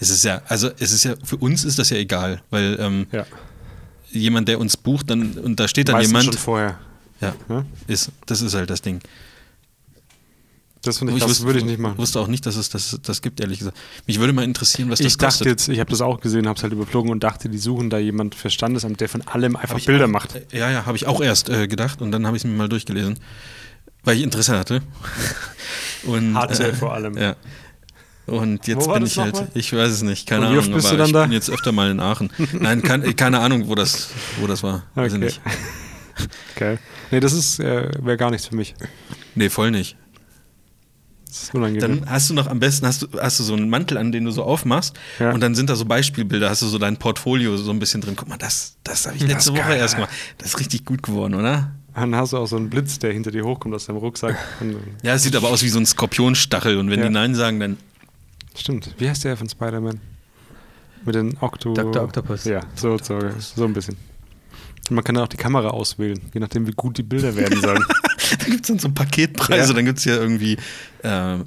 Es 0.00 0.10
ist 0.10 0.24
ja, 0.24 0.42
also 0.46 0.70
es 0.78 0.92
ist 0.92 1.04
ja, 1.04 1.14
für 1.24 1.36
uns 1.38 1.64
ist 1.64 1.78
das 1.80 1.90
ja 1.90 1.96
egal, 1.96 2.40
weil 2.50 2.76
ähm, 2.80 3.06
Ja. 3.10 3.26
jemand, 4.10 4.46
der 4.48 4.60
uns 4.60 4.76
bucht, 4.76 5.10
dann, 5.10 5.32
und 5.32 5.58
da 5.58 5.66
steht 5.66 5.88
dann 5.88 5.96
Meistens 5.96 6.10
jemand. 6.10 6.24
schon 6.26 6.34
vorher. 6.38 6.78
Ja, 7.20 7.34
Ja? 7.48 7.64
ist, 7.88 8.12
das 8.26 8.42
ist 8.42 8.54
halt 8.54 8.70
das 8.70 8.80
Ding. 8.80 9.00
Das 10.82 10.98
finde 10.98 11.12
ich, 11.14 11.22
Ich 11.22 11.28
wusste, 11.28 11.44
würde 11.44 11.58
ich 11.58 11.64
nicht 11.64 11.80
machen. 11.80 11.98
wusste 11.98 12.20
auch 12.20 12.28
nicht, 12.28 12.46
dass 12.46 12.54
es 12.56 12.68
das, 12.68 12.98
das 13.02 13.20
gibt, 13.20 13.40
ehrlich 13.40 13.58
gesagt. 13.58 13.76
Mich 14.06 14.20
würde 14.20 14.32
mal 14.32 14.44
interessieren, 14.44 14.88
was 14.90 14.98
das 15.00 15.06
Ich 15.08 15.16
dachte 15.18 15.26
kostet. 15.38 15.46
jetzt, 15.48 15.68
ich 15.68 15.80
habe 15.80 15.90
das 15.90 16.00
auch 16.00 16.20
gesehen, 16.20 16.46
habe 16.46 16.56
es 16.56 16.62
halt 16.62 16.72
überflogen 16.72 17.10
und 17.10 17.22
dachte, 17.24 17.48
die 17.48 17.58
suchen 17.58 17.90
da 17.90 17.98
jemand 17.98 18.34
für 18.36 18.48
Standesamt, 18.48 19.00
der 19.00 19.08
von 19.08 19.22
allem 19.26 19.56
einfach 19.56 19.76
ich 19.78 19.86
Bilder 19.86 20.04
auch, 20.04 20.08
macht. 20.08 20.34
äh, 20.36 20.42
Ja, 20.52 20.70
ja, 20.70 20.86
habe 20.86 20.96
ich 20.96 21.06
auch 21.06 21.20
erst 21.20 21.48
äh, 21.50 21.66
gedacht 21.66 22.00
und 22.00 22.12
dann 22.12 22.26
habe 22.26 22.36
ich 22.36 22.44
es 22.44 22.48
mir 22.50 22.56
mal 22.56 22.68
durchgelesen, 22.68 23.18
weil 24.04 24.16
ich 24.16 24.22
Interesse 24.22 24.56
hatte. 24.58 24.82
Und, 26.04 26.34
Hatte 26.36 26.72
vor 26.74 26.94
allem. 26.94 27.18
Ja. 27.18 27.34
Und 28.26 28.66
jetzt 28.68 28.86
bin 28.90 29.00
das 29.00 29.10
ich 29.12 29.18
halt, 29.18 29.34
nochmal? 29.34 29.50
ich 29.54 29.72
weiß 29.72 29.90
es 29.90 30.02
nicht, 30.02 30.26
keine 30.28 30.46
Ahnung, 30.46 30.72
bist 30.72 30.86
aber 30.86 30.90
du 30.90 30.96
dann 30.98 31.06
ich 31.06 31.12
da? 31.12 31.22
bin 31.24 31.32
jetzt 31.32 31.50
öfter 31.50 31.72
mal 31.72 31.90
in 31.90 31.98
Aachen. 31.98 32.30
Nein, 32.52 32.82
kann, 32.82 33.16
keine 33.16 33.40
Ahnung, 33.40 33.68
wo 33.68 33.74
das, 33.74 34.10
wo 34.38 34.46
das 34.46 34.62
war. 34.62 34.84
Weiß 34.94 35.12
ich 35.12 35.16
Okay. 35.18 35.24
nicht. 35.24 35.40
Geil. 36.56 36.78
Nee, 37.10 37.20
das 37.20 37.32
ist, 37.32 37.58
äh, 37.58 37.90
wäre 38.02 38.16
gar 38.16 38.30
nichts 38.30 38.46
für 38.46 38.54
mich. 38.54 38.74
Nee, 39.34 39.48
voll 39.50 39.70
nicht. 39.70 39.96
Das 41.28 41.42
ist 41.44 41.54
unangenehm. 41.54 42.00
Dann 42.00 42.10
hast 42.10 42.30
du 42.30 42.34
noch 42.34 42.46
am 42.46 42.58
besten 42.58 42.86
hast 42.86 43.02
du, 43.02 43.06
hast 43.20 43.38
du 43.38 43.44
so 43.44 43.54
einen 43.54 43.68
Mantel 43.68 43.98
an, 43.98 44.12
den 44.12 44.24
du 44.24 44.30
so 44.30 44.42
aufmachst 44.42 44.94
Ja. 45.18 45.32
und 45.32 45.40
dann 45.40 45.54
sind 45.54 45.68
da 45.70 45.76
so 45.76 45.84
Beispielbilder, 45.84 46.48
hast 46.48 46.62
du 46.62 46.66
so 46.66 46.78
dein 46.78 46.96
Portfolio 46.96 47.56
so 47.56 47.70
ein 47.70 47.78
bisschen 47.78 48.00
drin. 48.00 48.14
Guck 48.16 48.28
mal, 48.28 48.38
das, 48.38 48.76
das 48.84 49.06
habe 49.06 49.16
ich 49.16 49.22
Das 49.22 49.30
letzte 49.32 49.52
Woche 49.52 49.60
geil. 49.68 49.78
erst 49.78 49.96
gemacht. 49.96 50.10
Das 50.38 50.48
ist 50.48 50.60
richtig 50.60 50.84
gut 50.86 51.02
geworden, 51.02 51.34
oder? 51.34 51.72
Dann 51.94 52.14
hast 52.14 52.32
du 52.32 52.38
auch 52.38 52.46
so 52.46 52.56
einen 52.56 52.70
Blitz, 52.70 52.98
der 52.98 53.12
hinter 53.12 53.30
dir 53.30 53.44
hochkommt 53.44 53.74
aus 53.74 53.86
deinem 53.86 53.96
Rucksack. 53.98 54.36
Und, 54.60 54.76
Ja, 55.02 55.14
es 55.14 55.22
sieht 55.24 55.34
aber 55.36 55.48
aus 55.48 55.62
wie 55.62 55.68
so 55.68 55.78
ein 55.80 55.86
Skorpionstachel 55.86 56.78
und 56.78 56.90
wenn 56.90 57.00
Ja. 57.00 57.06
die 57.08 57.12
Nein 57.12 57.34
sagen, 57.34 57.58
dann 57.60 57.76
stimmt. 58.56 58.94
Wie 58.98 59.08
heißt 59.08 59.24
der 59.24 59.36
von 59.36 59.48
Spider-Man? 59.48 60.00
Mit 61.04 61.14
den 61.14 61.36
Octo... 61.40 61.74
Dr. 61.74 62.02
Octopus. 62.04 62.44
Ja, 62.44 62.60
so, 62.74 62.98
so, 62.98 63.18
so 63.38 63.64
ein 63.64 63.72
bisschen. 63.72 63.96
Und 64.88 64.94
man 64.96 65.04
kann 65.04 65.14
dann 65.14 65.24
auch 65.24 65.28
die 65.28 65.36
Kamera 65.36 65.68
auswählen, 65.68 66.18
je 66.32 66.40
nachdem, 66.40 66.66
wie 66.66 66.72
gut 66.72 66.96
die 66.98 67.02
Bilder 67.02 67.34
werden 67.36 67.60
sollen. 67.60 67.84
da 68.38 68.44
gibt 68.46 68.60
es 68.62 68.68
dann 68.68 68.78
so 68.78 68.88
Paketpreise, 68.90 69.68
Ja. 69.70 69.74
dann 69.74 69.84
gibt 69.84 69.98
es 69.98 70.04
ja 70.04 70.16
irgendwie 70.16 70.56
äh, 71.02 71.34
äh, 71.34 71.40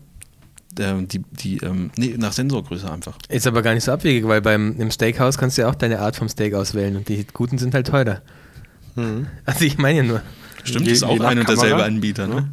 die, 0.77 1.19
die 1.31 1.57
ähm, 1.57 1.91
nee, 1.97 2.15
nach 2.17 2.33
Sensorgröße 2.33 2.89
einfach. 2.91 3.17
Ist 3.29 3.47
aber 3.47 3.61
gar 3.61 3.73
nicht 3.73 3.83
so 3.83 3.91
abwegig, 3.91 4.27
weil 4.27 4.41
beim 4.41 4.79
im 4.79 4.91
Steakhouse 4.91 5.37
kannst 5.37 5.57
du 5.57 5.63
ja 5.63 5.69
auch 5.69 5.75
deine 5.75 5.99
Art 5.99 6.15
vom 6.15 6.29
Steak 6.29 6.53
auswählen 6.53 6.95
und 6.95 7.09
die 7.09 7.25
guten 7.33 7.57
sind 7.57 7.73
halt 7.73 7.87
teurer. 7.87 8.21
Mhm. 8.95 9.27
Also 9.45 9.65
ich 9.65 9.77
meine 9.77 9.97
ja 9.99 10.03
nur, 10.03 10.21
Stimmt, 10.63 10.85
Je- 10.85 10.93
ist 10.93 11.03
auch 11.03 11.19
ein 11.21 11.39
und 11.39 11.49
derselbe. 11.49 11.83
Anbieter, 11.83 12.27
ne? 12.27 12.47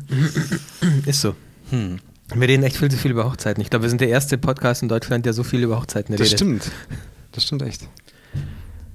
ist 1.04 1.20
so. 1.20 1.34
Hm. 1.70 1.98
Wir 2.34 2.48
reden 2.48 2.62
echt 2.62 2.76
viel 2.76 2.90
zu 2.90 2.96
viel 2.96 3.10
über 3.10 3.24
Hochzeiten. 3.24 3.60
Ich 3.62 3.70
glaube, 3.70 3.82
wir 3.84 3.88
sind 3.90 4.00
der 4.00 4.08
erste 4.08 4.38
Podcast 4.38 4.82
in 4.82 4.88
Deutschland, 4.88 5.26
der 5.26 5.32
so 5.34 5.42
viel 5.44 5.62
über 5.62 5.78
Hochzeiten 5.78 6.12
Das 6.16 6.20
redet. 6.26 6.38
stimmt. 6.38 6.70
Das 7.32 7.44
stimmt 7.44 7.62
echt. 7.62 7.86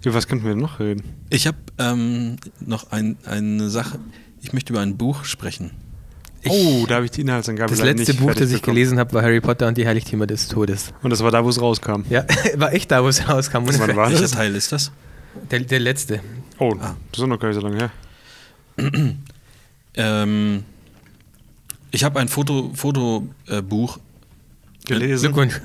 Über 0.03 0.13
was 0.15 0.27
könnten 0.27 0.45
wir 0.45 0.55
noch 0.55 0.79
reden? 0.79 1.03
Ich 1.29 1.47
habe 1.47 1.57
ähm, 1.77 2.35
noch 2.59 2.91
ein, 2.91 3.17
eine 3.25 3.69
Sache. 3.69 3.99
Ich 4.41 4.51
möchte 4.53 4.73
über 4.73 4.81
ein 4.81 4.97
Buch 4.97 5.23
sprechen. 5.25 5.71
oh, 6.47 6.85
da 6.87 6.95
habe 6.95 7.05
ich 7.05 7.11
die 7.11 7.21
Inhaltsangabe 7.21 7.69
Das 7.73 7.81
letzte 7.81 8.11
nicht 8.11 8.19
Buch, 8.19 8.33
das 8.33 8.49
ich 8.49 8.55
bekommen. 8.61 8.75
gelesen 8.75 8.99
habe, 8.99 9.13
war 9.13 9.21
Harry 9.23 9.39
Potter 9.39 9.67
und 9.67 9.77
die 9.77 9.87
Heiligtümer 9.87 10.27
des 10.27 10.49
Todes. 10.49 10.93
Und 11.01 11.09
das 11.11 11.21
war 11.23 11.31
da, 11.31 11.43
wo 11.45 11.49
es 11.49 11.61
rauskam. 11.61 12.01
Ja, 12.09 12.25
war 12.57 12.73
echt 12.73 12.91
da, 12.91 13.01
wo 13.03 13.07
es 13.07 13.27
rauskam. 13.29 13.59
Wann 13.65 13.79
war 13.95 14.09
Welcher 14.09 14.21
das? 14.23 14.31
Teil 14.31 14.53
ist 14.55 14.71
das? 14.73 14.91
Der, 15.49 15.61
der 15.61 15.79
letzte. 15.79 16.19
Oh, 16.59 16.75
Ah. 16.81 16.95
das 17.11 17.21
ist 17.21 17.27
noch 17.27 17.39
gar 17.39 17.47
nicht 17.47 17.55
so 17.61 17.67
lange 17.67 17.77
her. 17.77 17.91
Ähm, 19.95 20.63
ich 21.91 22.03
habe 22.03 22.19
ein 22.19 22.27
Foto, 22.27 22.71
Fotobuch 22.73 23.99
Gelesen. 24.85 25.25
Glückwunsch. 25.33 25.61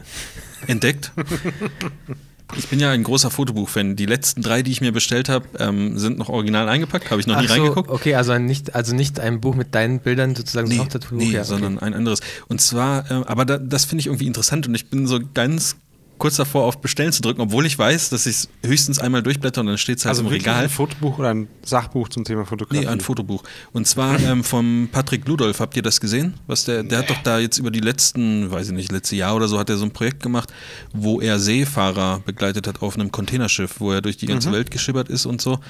entdeckt. 0.66 1.12
Ich 2.56 2.68
bin 2.68 2.80
ja 2.80 2.90
ein 2.90 3.02
großer 3.02 3.30
Fotobuch-Fan. 3.30 3.96
Die 3.96 4.06
letzten 4.06 4.42
drei, 4.42 4.62
die 4.62 4.70
ich 4.72 4.80
mir 4.80 4.92
bestellt 4.92 5.28
habe, 5.28 5.46
ähm, 5.58 5.98
sind 5.98 6.18
noch 6.18 6.28
original 6.28 6.68
eingepackt. 6.68 7.10
Habe 7.10 7.20
ich 7.20 7.26
noch 7.26 7.38
nie 7.40 7.46
Ach 7.46 7.54
so, 7.54 7.62
reingeguckt. 7.62 7.90
okay, 7.90 8.14
also 8.14 8.38
nicht, 8.38 8.74
also 8.74 8.94
nicht 8.94 9.20
ein 9.20 9.40
Buch 9.40 9.54
mit 9.54 9.74
deinen 9.74 10.00
Bildern 10.00 10.34
sozusagen, 10.34 10.66
so 10.68 10.72
Nee, 10.72 10.88
nee 11.10 11.24
ja, 11.30 11.40
okay. 11.40 11.44
sondern 11.48 11.78
ein 11.78 11.94
anderes. 11.94 12.20
Und 12.48 12.60
zwar, 12.60 13.10
äh, 13.10 13.24
aber 13.26 13.44
da, 13.44 13.58
das 13.58 13.84
finde 13.84 14.00
ich 14.00 14.06
irgendwie 14.06 14.26
interessant 14.26 14.66
und 14.66 14.74
ich 14.74 14.88
bin 14.88 15.06
so 15.06 15.20
ganz 15.34 15.76
kurz 16.18 16.36
davor, 16.36 16.64
auf 16.64 16.80
Bestellen 16.80 17.12
zu 17.12 17.22
drücken, 17.22 17.40
obwohl 17.40 17.64
ich 17.66 17.78
weiß, 17.78 18.10
dass 18.10 18.26
ich 18.26 18.36
es 18.36 18.48
höchstens 18.64 18.98
einmal 18.98 19.22
durchblätter 19.22 19.60
und 19.60 19.68
dann 19.68 19.78
steht 19.78 19.98
es 19.98 20.04
halt 20.04 20.10
Also 20.10 20.22
im 20.22 20.28
Regal. 20.28 20.64
ein 20.64 20.68
Fotobuch 20.68 21.18
oder 21.18 21.30
ein 21.30 21.48
Sachbuch 21.62 22.08
zum 22.08 22.24
Thema 22.24 22.44
Fotografie? 22.44 22.80
Nee, 22.80 22.86
ein 22.86 23.00
Fotobuch. 23.00 23.42
Und 23.72 23.86
zwar 23.86 24.18
ähm, 24.20 24.44
vom 24.44 24.88
Patrick 24.92 25.26
Ludolf. 25.26 25.60
Habt 25.60 25.76
ihr 25.76 25.82
das 25.82 26.00
gesehen? 26.00 26.34
Was 26.46 26.64
der, 26.64 26.82
der 26.82 26.98
hat 26.98 27.10
doch 27.10 27.22
da 27.22 27.38
jetzt 27.38 27.58
über 27.58 27.70
die 27.70 27.80
letzten, 27.80 28.50
weiß 28.50 28.68
ich 28.68 28.74
nicht, 28.74 28.92
letzte 28.92 29.16
Jahr 29.16 29.34
oder 29.36 29.48
so, 29.48 29.58
hat 29.58 29.70
er 29.70 29.76
so 29.76 29.84
ein 29.84 29.92
Projekt 29.92 30.22
gemacht, 30.22 30.52
wo 30.92 31.20
er 31.20 31.38
Seefahrer 31.38 32.20
begleitet 32.24 32.66
hat 32.66 32.82
auf 32.82 32.94
einem 32.94 33.12
Containerschiff, 33.12 33.80
wo 33.80 33.92
er 33.92 34.02
durch 34.02 34.16
die 34.16 34.26
ganze 34.26 34.52
Welt 34.52 34.70
geschippert 34.70 35.08
ist 35.08 35.26
und 35.26 35.40
so. 35.40 35.60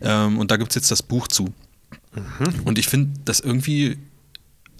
Ähm, 0.00 0.38
und 0.38 0.50
da 0.50 0.56
gibt 0.56 0.70
es 0.70 0.74
jetzt 0.76 0.90
das 0.90 1.02
Buch 1.02 1.28
zu. 1.28 1.52
Und 2.64 2.78
ich 2.78 2.88
finde 2.88 3.10
das 3.24 3.40
irgendwie 3.40 3.98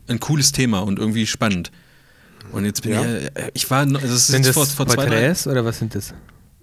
ein 0.08 0.20
cooles 0.20 0.52
Thema 0.52 0.80
und 0.80 0.98
irgendwie 0.98 1.26
spannend. 1.26 1.70
Und 2.52 2.64
jetzt 2.64 2.82
bin 2.82 2.92
Ja. 2.92 3.02
ich, 3.04 3.24
äh, 3.34 3.50
ich 3.54 3.70
war, 3.70 3.84
das 3.86 4.02
ist 4.04 4.26
Sind 4.28 4.46
das 4.46 4.54
vor, 4.54 4.66
vor 4.66 4.86
zwei, 4.86 4.94
drei, 5.04 5.10
Porträts 5.10 5.46
oder 5.46 5.64
was 5.64 5.78
sind 5.78 5.94
das? 5.94 6.14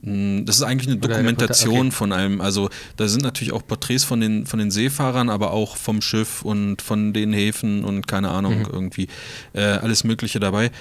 Mm, 0.01 0.45
Das 0.45 0.55
ist 0.57 0.61
eigentlich 0.63 0.87
eine 0.87 0.97
eine 1.01 1.07
Dokumentation 1.13 1.73
Porträt- 1.73 1.79
okay. 1.87 1.91
von 1.91 2.11
einem, 2.13 2.41
also 2.41 2.69
da 2.97 3.07
sind 3.07 3.23
natürlich 3.23 3.53
auch 3.53 3.65
Porträts 3.65 4.03
von 4.03 4.19
den, 4.19 4.45
von 4.45 4.59
den 4.59 4.71
Seefahrern, 4.71 5.29
aber 5.29 5.51
auch 5.51 5.77
vom 5.77 6.01
Schiff 6.01 6.41
und 6.43 6.81
von 6.81 7.13
den 7.13 7.33
Häfen 7.33 7.83
und 7.85 8.07
keine 8.07 8.29
Ahnung, 8.29 8.59
Mhm. 8.59 8.67
irgendwie 8.71 9.07
äh, 9.53 9.61
alles 9.61 10.03
Mögliche 10.03 10.39
dabei. 10.39 10.71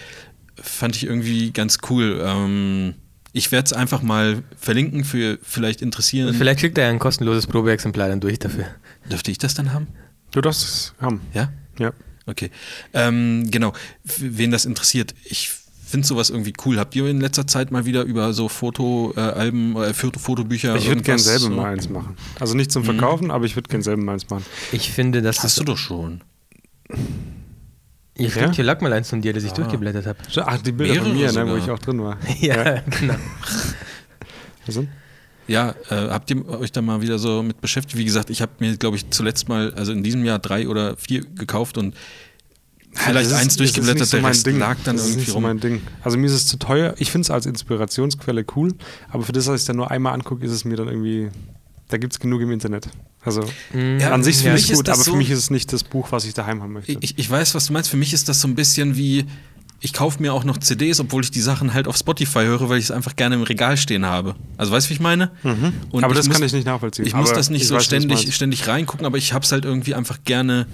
Fand 0.60 0.96
ich 0.96 1.04
irgendwie 1.04 1.50
ganz 1.52 1.78
cool. 1.90 2.22
Ähm, 2.24 2.94
ich 3.32 3.50
werde 3.50 3.66
es 3.66 3.72
einfach 3.72 4.02
mal 4.02 4.42
verlinken 4.56 5.04
für 5.04 5.38
vielleicht 5.42 5.82
interessieren. 5.82 6.32
Vielleicht 6.34 6.60
kriegt 6.60 6.78
er 6.78 6.84
ja 6.84 6.90
ein 6.90 6.98
kostenloses 7.00 7.46
Probeexemplar 7.48 8.08
dann 8.08 8.20
durch 8.20 8.38
dafür. 8.38 8.66
Dürfte 9.10 9.30
ich 9.32 9.38
das 9.38 9.54
dann 9.54 9.72
haben? 9.72 9.88
Du 10.30 10.40
darfst 10.40 10.62
es 10.62 10.94
haben. 11.00 11.20
Ja? 11.34 11.52
Ja. 11.78 11.92
Okay. 12.26 12.50
Ähm, 12.92 13.48
genau. 13.50 13.72
Wen 14.04 14.50
das 14.50 14.64
interessiert, 14.64 15.14
ich 15.24 15.50
finde 15.86 16.06
sowas 16.06 16.30
irgendwie 16.30 16.54
cool. 16.64 16.78
Habt 16.78 16.96
ihr 16.96 17.06
in 17.06 17.20
letzter 17.20 17.46
Zeit 17.46 17.70
mal 17.70 17.84
wieder 17.84 18.02
über 18.02 18.32
so 18.32 18.48
Fotoalben, 18.48 19.76
äh, 19.76 19.92
Foto 19.94 20.18
Fotobücher 20.18 20.74
Ich 20.76 20.86
würde 20.86 21.02
gern 21.02 21.18
irgendwas 21.18 21.24
selber 21.24 21.54
so? 21.54 21.60
mal 21.60 21.72
eins 21.72 21.88
machen. 21.88 22.16
Also 22.40 22.54
nicht 22.54 22.72
zum 22.72 22.82
Mhm. 22.82 22.86
Verkaufen, 22.86 23.30
aber 23.30 23.44
ich 23.44 23.54
würde 23.56 23.68
gern 23.68 23.82
selber 23.82 24.02
mal 24.02 24.12
eins 24.12 24.28
machen. 24.30 24.44
Ich 24.72 24.90
finde, 24.90 25.22
dass 25.22 25.36
Hast 25.36 25.44
das. 25.44 25.54
du 25.56 25.64
doch 25.64 25.78
schon. 25.78 26.22
Ich 28.16 28.34
Ja? 28.36 28.52
hier 28.52 28.64
lag 28.64 28.80
mal 28.80 28.92
eins 28.92 29.10
von 29.10 29.20
dir, 29.20 29.32
das 29.32 29.44
ich 29.44 29.52
Ah. 29.52 29.56
durchgeblättert 29.56 30.06
habe. 30.06 30.18
Ach, 30.46 30.58
die 30.62 30.72
Bilder 30.72 31.02
von 31.02 31.14
Mehrere 31.16 31.34
mir, 31.34 31.44
ne, 31.44 31.50
wo 31.52 31.56
ich 31.56 31.70
auch 31.70 31.78
drin 31.78 32.02
war. 32.02 32.16
Ja, 32.40 32.80
genau. 33.00 33.14
Also, 34.66 34.86
Ja, 35.46 35.74
äh, 35.90 36.08
habt 36.08 36.30
ihr 36.30 36.48
euch 36.48 36.72
da 36.72 36.80
mal 36.82 37.02
wieder 37.02 37.18
so 37.18 37.42
mit 37.42 37.60
beschäftigt? 37.60 37.96
Wie 37.98 38.04
gesagt, 38.04 38.30
ich 38.30 38.40
habe 38.42 38.52
mir, 38.60 38.76
glaube 38.76 38.96
ich, 38.96 39.10
zuletzt 39.10 39.48
mal, 39.48 39.74
also 39.74 39.92
in 39.92 40.02
diesem 40.02 40.24
Jahr 40.24 40.38
drei 40.38 40.68
oder 40.68 40.96
vier 40.96 41.20
gekauft 41.24 41.76
und 41.78 41.94
vielleicht 42.94 43.26
ist- 43.26 43.32
eins 43.32 43.42
das 43.42 43.46
ist 43.52 43.60
durchgeblättert, 43.60 44.06
so 44.08 44.16
der 44.16 44.22
mein 44.22 44.32
Rest 44.32 44.46
Ding. 44.46 44.58
lag 44.58 44.76
dann 44.84 44.96
das 44.96 45.04
ist 45.04 45.10
irgendwie 45.10 45.20
nicht 45.20 45.28
so 45.28 45.34
rum. 45.34 45.42
mein 45.42 45.60
Ding. 45.60 45.80
Also 46.02 46.16
mir 46.16 46.26
ist 46.26 46.32
es 46.32 46.46
zu 46.46 46.56
teuer. 46.58 46.94
Ich 46.98 47.10
finde 47.10 47.26
es 47.26 47.30
als 47.30 47.46
Inspirationsquelle 47.46 48.44
cool, 48.56 48.72
aber 49.10 49.22
für 49.24 49.32
das, 49.32 49.44
dass 49.46 49.56
ich 49.56 49.60
es 49.62 49.66
dann 49.66 49.76
nur 49.76 49.90
einmal 49.90 50.14
angucke, 50.14 50.44
ist 50.44 50.52
es 50.52 50.64
mir 50.64 50.76
dann 50.76 50.88
irgendwie. 50.88 51.28
Da 51.88 51.98
gibt 51.98 52.14
es 52.14 52.20
genug 52.20 52.40
im 52.40 52.50
Internet. 52.50 52.88
Also 53.22 53.42
Ja, 53.98 54.12
an 54.12 54.24
sich 54.24 54.36
für 54.36 54.42
finde 54.44 54.54
mich 54.54 54.64
ich 54.64 54.70
ist 54.70 54.76
gut, 54.78 54.88
aber 54.88 55.02
so- 55.02 55.12
für 55.12 55.16
mich 55.18 55.30
ist 55.30 55.38
es 55.38 55.50
nicht 55.50 55.72
das 55.72 55.84
Buch, 55.84 56.10
was 56.12 56.24
ich 56.24 56.32
daheim 56.34 56.62
haben 56.62 56.72
möchte. 56.72 56.96
Ich, 57.00 57.18
ich 57.18 57.30
weiß, 57.30 57.54
was 57.54 57.66
du 57.66 57.72
meinst. 57.74 57.90
Für 57.90 57.96
mich 57.98 58.12
ist 58.14 58.28
das 58.28 58.40
so 58.40 58.48
ein 58.48 58.54
bisschen 58.54 58.96
wie, 58.96 59.26
ich 59.84 59.92
kaufe 59.92 60.22
mir 60.22 60.32
auch 60.32 60.44
noch 60.44 60.56
CDs, 60.56 60.98
obwohl 60.98 61.22
ich 61.24 61.30
die 61.30 61.42
Sachen 61.42 61.74
halt 61.74 61.86
auf 61.88 61.96
Spotify 61.98 62.44
höre, 62.44 62.70
weil 62.70 62.78
ich 62.78 62.86
es 62.86 62.90
einfach 62.90 63.16
gerne 63.16 63.34
im 63.34 63.42
Regal 63.42 63.76
stehen 63.76 64.06
habe. 64.06 64.34
Also 64.56 64.72
weißt 64.72 64.86
du, 64.86 64.90
wie 64.90 64.94
ich 64.94 65.00
meine? 65.00 65.30
Mhm. 65.42 65.74
aber 65.92 66.14
das 66.14 66.26
muss, 66.26 66.36
kann 66.36 66.46
ich 66.46 66.54
nicht 66.54 66.64
nachvollziehen. 66.64 67.04
Ich 67.04 67.14
muss 67.14 67.28
aber 67.28 67.36
das 67.36 67.50
nicht 67.50 67.62
ich 67.62 67.68
so 67.68 67.74
weiß, 67.74 67.84
ständig, 67.84 68.34
ständig 68.34 68.66
reingucken, 68.66 69.04
aber 69.04 69.18
ich 69.18 69.34
habe 69.34 69.44
es 69.44 69.52
halt 69.52 69.66
irgendwie 69.66 69.94
einfach 69.94 70.20
gerne 70.24 70.66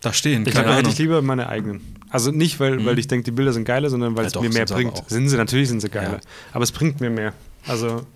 da 0.00 0.12
stehen. 0.12 0.44
Ich 0.46 0.52
glaube, 0.52 0.76
hätte 0.76 0.90
ich 0.90 0.98
lieber 0.98 1.20
meine 1.22 1.48
eigenen. 1.48 1.80
Also 2.08 2.30
nicht, 2.30 2.60
weil, 2.60 2.86
weil 2.86 3.00
ich 3.00 3.08
denke, 3.08 3.24
die 3.24 3.30
Bilder 3.32 3.52
sind 3.52 3.64
geiler, 3.64 3.90
sondern 3.90 4.16
weil 4.16 4.22
Ja, 4.22 4.26
es 4.28 4.32
doch, 4.34 4.42
mir 4.42 4.50
mehr 4.50 4.66
bringt. 4.66 5.02
Sind 5.08 5.28
sie, 5.28 5.36
natürlich 5.36 5.68
sind 5.68 5.80
sie 5.80 5.88
geiler. 5.88 6.12
Ja. 6.12 6.20
Aber 6.52 6.62
es 6.62 6.70
bringt 6.70 7.00
mir 7.00 7.10
mehr. 7.10 7.32
Also 7.66 8.06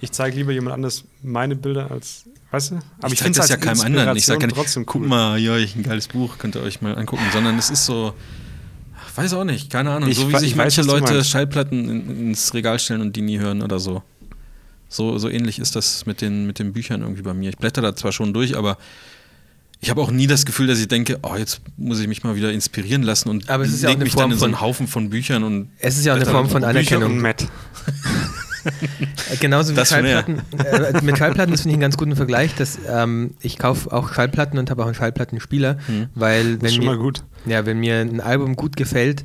ich 0.00 0.12
zeige 0.12 0.36
lieber 0.36 0.52
jemand 0.52 0.74
anders 0.74 1.02
meine 1.24 1.56
Bilder 1.56 1.90
als, 1.90 2.22
weißt 2.52 2.70
du? 2.70 2.74
Aber 3.00 3.12
ich 3.12 3.18
zeig 3.18 3.24
find's 3.24 3.38
das 3.38 3.48
ja 3.48 3.56
als 3.56 3.64
keinem 3.64 3.80
anderen. 3.80 4.16
Ich 4.16 4.26
sage 4.26 4.46
trotzdem 4.46 4.86
guck 4.86 5.02
cool. 5.02 5.08
mal, 5.08 5.38
ja, 5.40 5.56
ich 5.56 5.74
ein 5.74 5.82
geiles 5.82 6.06
Buch, 6.06 6.38
könnt 6.38 6.54
ihr 6.54 6.62
euch 6.62 6.82
mal 6.82 6.96
angucken. 6.96 7.24
Sondern 7.32 7.58
es 7.58 7.68
ist 7.70 7.84
so, 7.84 8.14
weiß 9.16 9.32
auch 9.34 9.44
nicht, 9.44 9.70
keine 9.70 9.90
Ahnung. 9.90 10.08
Ich 10.08 10.16
so 10.18 10.28
wie 10.30 10.36
sich 10.38 10.52
ich 10.52 10.56
weiß, 10.56 10.76
manche 10.76 10.82
du 10.82 10.86
Leute. 10.88 11.24
Schallplatten 11.24 11.88
in, 11.88 12.28
ins 12.30 12.52
Regal 12.54 12.78
stellen 12.78 13.00
und 13.00 13.16
die 13.16 13.22
nie 13.22 13.38
hören 13.38 13.62
oder 13.62 13.78
so. 13.78 14.02
So, 14.88 15.18
so 15.18 15.28
ähnlich 15.28 15.58
ist 15.58 15.74
das 15.76 16.06
mit 16.06 16.20
den, 16.20 16.46
mit 16.46 16.58
den 16.58 16.72
Büchern 16.72 17.02
irgendwie 17.02 17.22
bei 17.22 17.34
mir. 17.34 17.50
Ich 17.50 17.56
blätter 17.58 17.82
da 17.82 17.94
zwar 17.96 18.12
schon 18.12 18.32
durch, 18.32 18.56
aber 18.56 18.78
ich 19.80 19.90
habe 19.90 20.00
auch 20.00 20.10
nie 20.10 20.26
das 20.26 20.46
Gefühl, 20.46 20.68
dass 20.68 20.78
ich 20.78 20.88
denke, 20.88 21.18
oh, 21.22 21.34
jetzt 21.36 21.60
muss 21.76 21.98
ich 22.00 22.06
mich 22.08 22.22
mal 22.24 22.34
wieder 22.36 22.52
inspirieren 22.52 23.02
lassen 23.02 23.28
und 23.28 23.50
Aber 23.50 23.64
es 23.64 23.72
ist 23.72 23.82
ja 23.82 23.90
auch 23.90 23.94
eine 23.94 24.04
mich 24.04 24.12
Form 24.14 24.22
dann 24.22 24.32
in 24.32 24.38
so 24.38 24.44
einen 24.46 24.54
von- 24.54 24.60
Haufen 24.62 24.86
von 24.88 25.10
Büchern 25.10 25.44
und 25.44 25.70
Es 25.80 25.98
ist 25.98 26.06
ja 26.06 26.12
auch 26.12 26.16
eine 26.16 26.24
Form 26.26 26.48
von 26.48 26.60
Bücher 26.62 26.68
Anerkennung. 26.70 27.12
und 27.12 27.20
Matt. 27.20 27.46
Genauso 29.40 29.72
wie 29.72 29.76
Das. 29.76 29.88
Schallplatten. 29.90 30.40
Äh, 30.58 31.02
mit 31.02 31.18
Schallplatten 31.18 31.52
ist 31.54 31.62
finde 31.62 31.70
ich 31.72 31.74
einen 31.76 31.82
ganz 31.82 31.96
guten 31.96 32.16
Vergleich. 32.16 32.54
Dass, 32.54 32.78
ähm, 32.88 33.34
ich 33.40 33.58
kaufe 33.58 33.92
auch 33.92 34.12
Schallplatten 34.12 34.58
und 34.58 34.70
habe 34.70 34.82
auch 34.82 34.86
einen 34.86 34.94
Schallplattenspieler, 34.94 35.76
Hm. 35.86 36.06
weil 36.14 36.54
Das 36.54 36.62
wenn 36.62 36.68
ist 36.68 36.74
schon 36.76 36.84
mal 36.86 36.96
mir, 36.96 37.02
gut. 37.02 37.22
ja, 37.46 37.66
wenn 37.66 37.78
mir 37.80 37.96
ein 38.00 38.20
Album 38.20 38.56
gut 38.56 38.76
gefällt, 38.76 39.24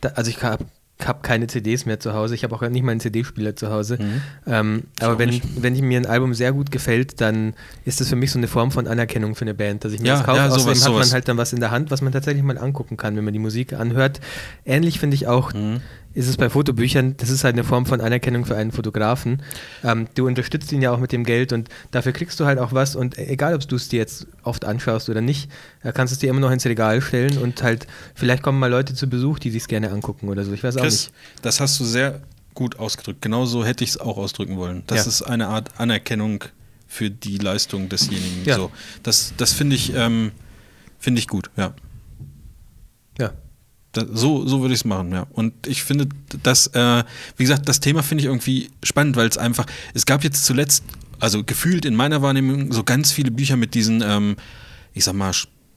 da, 0.00 0.10
also 0.10 0.30
ich 0.30 0.42
habe 0.42 0.64
hab 1.04 1.24
keine 1.24 1.48
CDs 1.48 1.84
mehr 1.84 1.98
zu 1.98 2.12
Hause, 2.12 2.36
ich 2.36 2.44
habe 2.44 2.54
auch 2.54 2.62
nicht 2.68 2.84
mal 2.84 2.92
einen 2.92 3.00
CD-Spieler 3.00 3.56
zu 3.56 3.70
Hause. 3.70 3.98
Ähm, 4.46 4.84
aber 5.00 5.18
wenn, 5.18 5.30
nicht. 5.30 5.42
wenn 5.60 5.74
ich 5.74 5.82
mir 5.82 5.98
ein 5.98 6.06
Album 6.06 6.32
sehr 6.32 6.52
gut 6.52 6.70
gefällt, 6.70 7.20
dann 7.20 7.54
ist 7.84 8.00
das 8.00 8.08
für 8.08 8.14
mich 8.14 8.30
so 8.30 8.38
eine 8.38 8.46
Form 8.46 8.70
von 8.70 8.86
Anerkennung 8.86 9.34
für 9.34 9.42
eine 9.42 9.54
Band, 9.54 9.84
dass 9.84 9.92
ich 9.92 10.00
mir 10.00 10.08
Ja, 10.08 10.14
das 10.18 10.24
kaufe. 10.24 10.38
ja, 10.38 10.46
Außerdem 10.46 10.62
sowas, 10.74 10.84
hat 10.84 10.88
man 10.92 10.94
sowas. 11.02 11.12
halt 11.12 11.28
dann 11.28 11.36
was 11.38 11.52
in 11.52 11.58
der 11.60 11.72
Hand, 11.72 11.90
was 11.90 12.02
man 12.02 12.12
tatsächlich 12.12 12.44
mal 12.44 12.56
angucken 12.56 12.96
kann, 12.96 13.16
wenn 13.16 13.24
man 13.24 13.32
die 13.32 13.40
Musik 13.40 13.72
anhört. 13.72 14.20
Ähnlich 14.64 15.00
finde 15.00 15.16
ich 15.16 15.26
auch, 15.26 15.52
Mhm. 15.52 15.80
Ist 16.14 16.28
es 16.28 16.36
bei 16.36 16.50
Fotobüchern, 16.50 17.16
das 17.16 17.30
ist 17.30 17.44
halt 17.44 17.54
eine 17.54 17.64
Form 17.64 17.86
von 17.86 18.00
Anerkennung 18.00 18.44
für 18.44 18.56
einen 18.56 18.72
Fotografen. 18.72 19.42
Ähm, 19.82 20.08
du 20.14 20.26
unterstützt 20.26 20.70
ihn 20.72 20.82
ja 20.82 20.90
auch 20.92 20.98
mit 20.98 21.12
dem 21.12 21.24
Geld 21.24 21.52
und 21.52 21.68
dafür 21.90 22.12
kriegst 22.12 22.38
du 22.40 22.44
halt 22.44 22.58
auch 22.58 22.72
was 22.72 22.96
und 22.96 23.16
egal, 23.18 23.54
ob 23.54 23.66
du 23.66 23.76
es 23.76 23.88
dir 23.88 23.98
jetzt 23.98 24.26
oft 24.42 24.64
anschaust 24.64 25.08
oder 25.08 25.20
nicht, 25.20 25.50
äh, 25.82 25.92
kannst 25.92 26.12
du 26.12 26.14
es 26.16 26.18
dir 26.20 26.30
immer 26.30 26.40
noch 26.40 26.50
ins 26.50 26.66
Regal 26.66 27.00
stellen 27.00 27.38
und 27.38 27.62
halt, 27.62 27.86
vielleicht 28.14 28.42
kommen 28.42 28.58
mal 28.58 28.70
Leute 28.70 28.94
zu 28.94 29.08
Besuch, 29.08 29.38
die 29.38 29.50
sich 29.50 29.66
gerne 29.68 29.90
angucken 29.90 30.28
oder 30.28 30.44
so. 30.44 30.52
Ich 30.52 30.62
weiß 30.62 30.76
auch 30.76 30.82
Chris, 30.82 31.06
nicht. 31.06 31.44
das 31.44 31.60
hast 31.60 31.78
du 31.80 31.84
sehr 31.84 32.20
gut 32.54 32.78
ausgedrückt. 32.78 33.22
Genauso 33.22 33.64
hätte 33.64 33.82
ich 33.84 33.90
es 33.90 33.96
auch 33.98 34.18
ausdrücken 34.18 34.56
wollen. 34.58 34.82
Das 34.86 35.04
Ja. 35.04 35.08
ist 35.08 35.22
eine 35.22 35.48
Art 35.48 35.70
Anerkennung 35.80 36.44
für 36.86 37.10
die 37.10 37.38
Leistung 37.38 37.88
desjenigen. 37.88 38.44
Ja. 38.44 38.56
So, 38.56 38.70
das 39.02 39.32
das 39.38 39.54
finde 39.54 39.76
ich, 39.76 39.94
ähm, 39.94 40.32
finde 40.98 41.20
ich 41.20 41.28
gut. 41.28 41.50
Ja. 41.56 41.72
Da, 43.92 44.04
so, 44.10 44.46
so 44.46 44.62
würde 44.62 44.72
ich 44.74 44.80
es 44.80 44.84
machen, 44.86 45.12
ja. 45.12 45.26
Und 45.32 45.52
ich 45.66 45.82
finde, 45.82 46.08
das, 46.42 46.68
äh, 46.68 47.04
wie 47.36 47.44
gesagt, 47.44 47.68
das 47.68 47.80
Thema 47.80 48.02
finde 48.02 48.22
ich 48.22 48.26
irgendwie 48.28 48.70
spannend, 48.82 49.16
weil 49.16 49.28
es 49.28 49.36
einfach, 49.36 49.66
es 49.92 50.06
gab 50.06 50.24
jetzt 50.24 50.44
zuletzt, 50.46 50.82
also 51.20 51.44
gefühlt 51.44 51.84
in 51.84 51.94
meiner 51.94 52.22
Wahrnehmung, 52.22 52.72
so 52.72 52.84
ganz 52.84 53.12
viele 53.12 53.30
Bücher 53.30 53.56
mit 53.56 53.74
diesen, 53.74 54.02
ähm, 54.02 54.36
ich 54.94 55.04
sag 55.04 55.14
mal, 55.14 55.32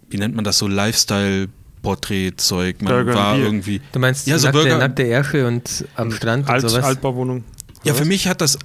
wie 0.09 0.17
nennt 0.17 0.35
man 0.35 0.45
das, 0.45 0.57
so 0.57 0.67
Lifestyle-Porträt-Zeug. 0.67 2.81
Man 2.81 2.93
Burger 2.93 3.13
war 3.15 3.37
irgendwie. 3.37 3.81
Du 3.91 3.99
meinst 3.99 4.27
Ja, 4.27 4.37
so 4.37 4.47
nackte, 4.47 4.61
Burger- 4.61 4.77
nackte 4.77 5.03
Ärsche 5.03 5.47
und 5.47 5.85
am 5.95 6.11
Strand 6.11 6.47
Alt, 6.49 6.63
und 6.63 6.69
sowas? 6.69 6.85
Altbauwohnung. 6.85 7.43
Ja, 7.83 7.93
für 7.93 8.05
mich 8.05 8.27
hat 8.27 8.41
das 8.41 8.57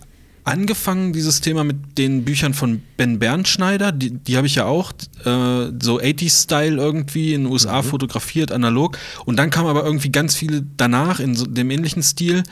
angefangen, 0.45 1.12
dieses 1.12 1.41
Thema 1.41 1.64
mit 1.64 1.99
den 1.99 2.24
Büchern 2.24 2.55
von 2.55 2.82
Ben 2.97 3.18
Bernschneider. 3.18 3.93
Die, 3.93 4.11
die 4.11 4.36
habe 4.36 4.47
ich 4.47 4.55
ja 4.55 4.64
auch, 4.64 4.93
äh, 5.24 5.72
so 5.80 6.01
80s-Style 6.01 6.76
irgendwie 6.76 7.34
in 7.34 7.45
den 7.45 7.53
USA 7.53 7.82
fotografiert, 7.82 8.53
analog. 8.53 8.99
Und 9.24 9.38
dann 9.38 9.51
kamen 9.51 9.68
aber 9.68 9.84
irgendwie 9.84 10.11
ganz 10.11 10.34
viele 10.34 10.64
danach 10.76 11.20
in 11.20 11.34
so 11.34 11.47
dem 11.47 11.70
ähnlichen 11.70 12.03
Stil, 12.03 12.43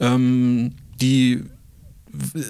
ähm, 0.00 0.72
die 1.00 1.42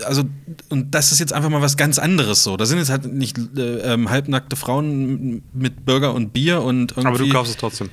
also, 0.05 0.24
und 0.68 0.95
das 0.95 1.12
ist 1.12 1.20
jetzt 1.20 1.32
einfach 1.32 1.49
mal 1.49 1.62
was 1.62 1.76
ganz 1.76 1.99
anderes 1.99 2.42
so. 2.42 2.57
Da 2.57 2.66
sind 2.66 2.78
jetzt 2.78 2.90
halt 2.90 3.12
nicht 3.12 3.38
äh, 3.57 3.95
ähm, 3.95 4.11
halbnackte 4.11 4.57
Frauen 4.57 5.42
mit 5.55 5.86
Burger 5.86 6.14
und 6.14 6.32
Bier 6.32 6.61
und 6.62 6.92
irgendwie. 6.92 7.09
Aber 7.09 7.18
du 7.18 7.28
kaufst 7.30 7.53
es 7.53 7.57
trotzdem. 7.57 7.88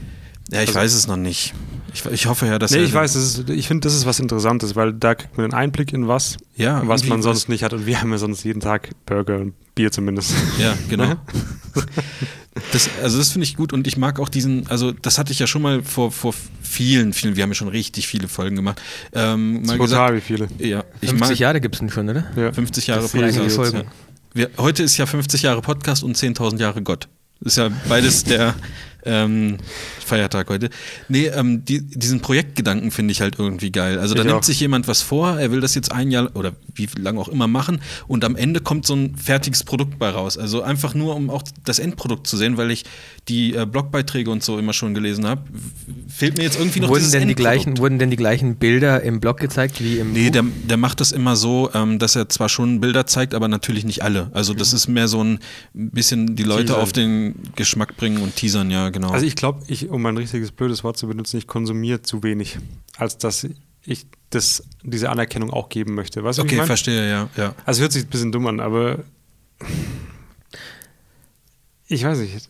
Ja, 0.51 0.61
ich 0.61 0.69
Also- 0.69 0.79
weiß 0.79 0.93
es 0.93 1.07
noch 1.07 1.17
nicht. 1.17 1.53
Ich, 1.93 2.05
ich 2.05 2.25
hoffe 2.27 2.45
ja, 2.45 2.57
dass 2.57 2.71
Nee, 2.71 2.83
ich 2.83 2.93
weiß, 2.93 3.13
das 3.13 3.23
ist, 3.39 3.49
ich 3.49 3.67
finde, 3.67 3.85
das 3.85 3.93
ist 3.93 4.05
was 4.05 4.19
Interessantes, 4.21 4.77
weil 4.77 4.93
da 4.93 5.13
kriegt 5.13 5.35
man 5.37 5.43
einen 5.45 5.53
Einblick 5.53 5.91
in 5.91 6.07
was, 6.07 6.37
Ja, 6.55 6.81
was 6.87 7.05
man 7.05 7.21
sonst 7.21 7.49
nicht 7.49 7.63
hat. 7.63 7.73
Und 7.73 7.85
wir 7.85 7.99
haben 7.99 8.11
ja 8.11 8.17
sonst 8.17 8.43
jeden 8.45 8.61
Tag 8.61 8.91
Burger 9.05 9.39
und 9.39 9.53
Bier 9.75 9.91
zumindest. 9.91 10.33
Ja, 10.57 10.73
genau. 10.89 11.15
Das, 12.73 12.89
also 13.01 13.17
das 13.17 13.29
finde 13.31 13.45
ich 13.45 13.55
gut 13.55 13.71
und 13.71 13.87
ich 13.87 13.95
mag 13.97 14.19
auch 14.19 14.27
diesen, 14.29 14.67
also 14.67 14.91
das 14.91 15.17
hatte 15.17 15.31
ich 15.31 15.39
ja 15.39 15.47
schon 15.47 15.61
mal 15.61 15.83
vor, 15.83 16.11
vor 16.11 16.33
vielen, 16.61 17.13
vielen, 17.13 17.37
wir 17.37 17.43
haben 17.43 17.51
ja 17.51 17.55
schon 17.55 17.69
richtig 17.69 18.07
viele 18.07 18.27
Folgen 18.27 18.57
gemacht, 18.57 18.81
ähm, 19.13 19.61
mal 19.63 19.77
Total, 19.77 20.15
wie 20.15 20.21
viele. 20.21 20.47
ja, 20.59 20.83
ich 20.99 21.09
50 21.09 21.29
mag 21.29 21.39
Jahre 21.39 21.61
gibt 21.61 21.75
es 21.75 21.79
denn 21.79 21.89
schon, 21.89 22.09
oder? 22.09 22.25
Ja. 22.35 22.51
50 22.51 22.87
Jahre 22.87 23.07
Podcast. 23.07 23.55
Folgen. 23.55 23.77
Ja. 23.77 23.83
Wir, 24.33 24.49
heute 24.57 24.83
ist 24.83 24.97
ja 24.97 25.05
50 25.05 25.43
Jahre 25.43 25.61
Podcast 25.61 26.03
und 26.03 26.17
10.000 26.17 26.59
Jahre 26.59 26.81
Gott. 26.81 27.07
Das 27.39 27.53
ist 27.53 27.57
ja 27.57 27.69
beides 27.87 28.25
der 28.25 28.53
ähm, 29.05 29.57
Feiertag 30.05 30.49
heute. 30.49 30.69
Nee, 31.09 31.27
ähm, 31.27 31.63
die, 31.65 31.81
diesen 31.81 32.21
Projektgedanken 32.21 32.91
finde 32.91 33.11
ich 33.11 33.21
halt 33.21 33.37
irgendwie 33.39 33.71
geil. 33.71 33.99
Also 33.99 34.13
da 34.15 34.21
Ich 34.21 34.27
nimmt 34.27 34.39
auch. 34.39 34.43
sich 34.43 34.59
jemand 34.59 34.87
was 34.87 35.01
vor, 35.01 35.39
er 35.39 35.51
will 35.51 35.59
das 35.61 35.75
jetzt 35.75 35.91
ein 35.91 36.11
Jahr 36.11 36.29
oder 36.35 36.53
wie 36.75 36.87
lange 36.97 37.19
auch 37.19 37.27
immer 37.27 37.47
machen 37.47 37.81
und 38.07 38.23
am 38.25 38.35
Ende 38.35 38.59
kommt 38.61 38.85
so 38.85 38.95
ein 38.95 39.15
fertiges 39.15 39.63
Produkt 39.63 39.99
bei 39.99 40.09
raus. 40.09 40.37
Also 40.37 40.61
einfach 40.61 40.93
nur, 40.93 41.15
um 41.15 41.29
auch 41.29 41.43
das 41.63 41.79
Endprodukt 41.79 42.27
zu 42.27 42.37
sehen, 42.37 42.57
weil 42.57 42.71
ich 42.71 42.83
die 43.27 43.55
äh, 43.55 43.65
Blogbeiträge 43.65 44.29
und 44.31 44.43
so 44.43 44.57
immer 44.57 44.73
schon 44.73 44.93
gelesen 44.93 45.25
habe, 45.27 45.41
fehlt 46.07 46.37
mir 46.37 46.43
jetzt 46.43 46.57
irgendwie 46.59 46.79
noch 46.79 46.89
Wurden 46.89 47.11
denn, 47.11 47.27
die 47.27 47.35
gleichen, 47.35 47.77
wurden 47.77 47.99
denn 47.99 48.09
die 48.09 48.17
gleichen 48.17 48.55
Bilder 48.55 49.01
im 49.01 49.19
Blog 49.19 49.39
gezeigt 49.39 49.81
wie 49.83 49.99
im 49.99 50.11
Nee, 50.13 50.29
der, 50.29 50.43
der 50.67 50.77
macht 50.77 50.99
das 51.01 51.11
immer 51.11 51.35
so, 51.35 51.69
ähm, 51.73 51.99
dass 51.99 52.15
er 52.15 52.29
zwar 52.29 52.49
schon 52.49 52.79
Bilder 52.81 53.05
zeigt, 53.07 53.33
aber 53.33 53.47
natürlich 53.47 53.85
nicht 53.85 54.03
alle. 54.03 54.29
Also 54.33 54.53
das 54.53 54.73
ist 54.73 54.87
mehr 54.87 55.07
so 55.07 55.23
ein 55.23 55.39
bisschen 55.73 56.35
die 56.35 56.43
Leute 56.43 56.65
Teasern. 56.67 56.81
auf 56.81 56.93
den 56.93 57.35
Geschmack 57.55 57.97
bringen 57.97 58.17
und 58.21 58.35
teasern, 58.35 58.69
ja, 58.71 58.89
genau. 58.91 59.09
Also 59.09 59.25
ich 59.25 59.35
glaube, 59.35 59.63
ich, 59.67 59.89
um 59.89 60.05
ein 60.05 60.17
richtiges 60.17 60.51
blödes 60.51 60.83
Wort 60.83 60.97
zu 60.97 61.07
benutzen, 61.07 61.37
ich 61.37 61.47
konsumiere 61.47 62.01
zu 62.01 62.23
wenig, 62.23 62.59
als 62.97 63.17
dass 63.17 63.47
ich 63.83 64.05
das, 64.29 64.63
diese 64.83 65.09
Anerkennung 65.09 65.49
auch 65.51 65.70
geben 65.70 65.95
möchte. 65.95 66.24
Weißt 66.24 66.37
du, 66.39 66.43
okay, 66.43 66.53
ich 66.53 66.57
mein? 66.59 66.67
verstehe, 66.67 67.09
ja, 67.09 67.29
ja. 67.36 67.55
Also 67.66 67.82
hört 67.82 67.91
sich 67.91 68.03
ein 68.03 68.09
bisschen 68.09 68.32
dumm 68.32 68.47
an, 68.47 68.59
aber 68.59 68.99
ich 71.87 72.03
weiß 72.03 72.20
nicht. 72.20 72.49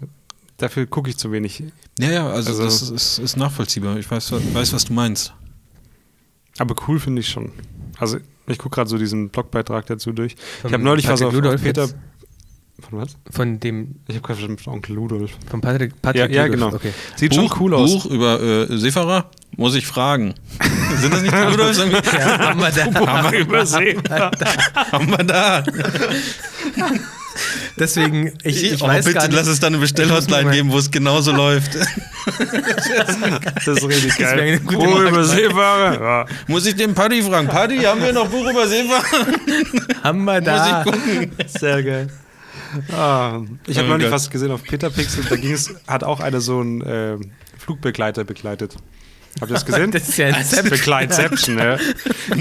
Dafür 0.57 0.85
gucke 0.85 1.09
ich 1.09 1.17
zu 1.17 1.31
wenig. 1.31 1.63
Ja, 1.97 2.11
ja, 2.11 2.29
also, 2.29 2.51
Also- 2.51 2.63
das 2.63 2.81
ist, 2.89 3.17
ist 3.19 3.37
nachvollziehbar. 3.37 3.97
Ich 3.97 4.09
weiß, 4.09 4.31
weiß, 4.53 4.73
was 4.73 4.85
du 4.85 4.93
meinst. 4.93 5.33
Aber 6.59 6.75
cool 6.87 6.99
finde 6.99 7.21
ich 7.21 7.29
schon. 7.29 7.51
Also 7.97 8.17
ich 8.47 8.57
gucke 8.57 8.75
gerade 8.75 8.89
so 8.89 8.97
diesen 8.97 9.29
Blogbeitrag 9.29 9.85
dazu 9.87 10.11
durch. 10.11 10.35
Ich 10.65 10.71
habe 10.71 10.83
neulich 10.83 11.07
was 11.07 11.21
auf, 11.21 11.33
Ludolf 11.33 11.55
auf 11.55 11.61
Peter. 11.63 11.83
jetzt? 11.83 11.95
Von 12.89 12.99
was? 12.99 13.15
Von 13.29 13.59
dem, 13.59 13.95
Ich 14.07 14.15
habe 14.15 14.25
gerade 14.25 14.39
verstanden, 14.39 14.57
von 14.63 14.73
Onkel 14.73 14.95
Ludolf. 14.95 15.31
von 15.49 15.61
Patrick, 15.61 16.01
Patrick 16.01 16.21
Ja, 16.21 16.27
ja, 16.27 16.45
Ludolf, 16.45 16.51
genau. 16.51 16.75
Okay. 16.75 16.93
Sieht 17.15 17.31
Buch, 17.35 17.49
schon 17.49 17.61
cool 17.61 17.73
aus. 17.75 17.91
Buch 17.91 18.05
über 18.07 18.41
äh, 18.41 18.77
Seefahrer? 18.77 19.29
Muss 19.57 19.75
ich 19.75 19.85
fragen. 19.85 20.33
Sind 20.97 21.13
das 21.13 21.21
nicht 21.21 21.33
die 21.33 21.37
Rudolfs? 21.39 21.79
irgendwie? 21.79 22.17
Ja, 22.17 22.39
haben 22.39 22.59
wir 22.59 22.71
da. 22.71 23.07
Haben 23.07 23.31
wir 23.31 23.39
übersehen. 23.39 24.01
Haben 24.91 25.09
wir 25.09 25.23
da. 25.23 25.63
Deswegen, 27.77 28.33
ich, 28.43 28.63
ich 28.73 28.81
oh, 28.83 28.87
weiß 28.87 29.05
bitte 29.05 29.19
gar 29.19 29.27
nicht. 29.27 29.35
lass 29.35 29.47
es 29.47 29.59
dann 29.59 29.73
eine 29.73 29.81
Bestellhotline 29.81 30.51
geben, 30.51 30.71
wo 30.71 30.77
es 30.77 30.91
genauso 30.91 31.31
läuft. 31.31 31.75
Das 33.65 33.77
ist 33.77 33.87
richtig 33.87 34.17
geil. 34.17 34.59
Buch 34.59 34.73
über 34.73 34.99
Marktplatz. 35.01 35.31
Seefahrer. 35.31 36.01
Ja. 36.01 36.25
Muss 36.47 36.65
ich 36.65 36.75
den 36.75 36.93
Paddy 36.93 37.23
fragen? 37.23 37.47
Paddy, 37.47 37.77
haben 37.79 38.01
wir 38.01 38.13
noch 38.13 38.27
Buch 38.27 38.49
über 38.49 38.67
Seefahrer? 38.67 39.27
Haben 40.03 40.25
wir 40.25 40.41
da. 40.41 40.83
Muss 40.83 40.95
ich 40.95 41.01
gucken. 41.01 41.31
Sehr 41.47 41.83
geil. 41.83 42.07
Ah, 42.91 43.41
ich 43.67 43.77
habe 43.77 43.87
Oh 43.87 43.91
neulich 43.91 44.11
was 44.11 44.29
gesehen 44.29 44.51
auf 44.51 44.63
Peter 44.63 44.89
Pixel, 44.89 45.23
da 45.29 45.35
ging 45.35 45.51
es, 45.51 45.73
hat 45.87 46.03
auch 46.03 46.19
einer 46.19 46.41
so 46.41 46.59
einen 46.59 46.81
äh, 46.81 47.17
Flugbegleiter 47.57 48.23
begleitet. 48.23 48.75
Habt 49.39 49.49
ihr 49.49 49.53
das 49.53 49.65
gesehen? 49.65 49.91
Das 49.93 50.09
ist 50.09 50.17
ja 50.17 50.27
Inception. 50.27 50.69
Begleitception, 50.69 51.57
ja. 51.57 51.77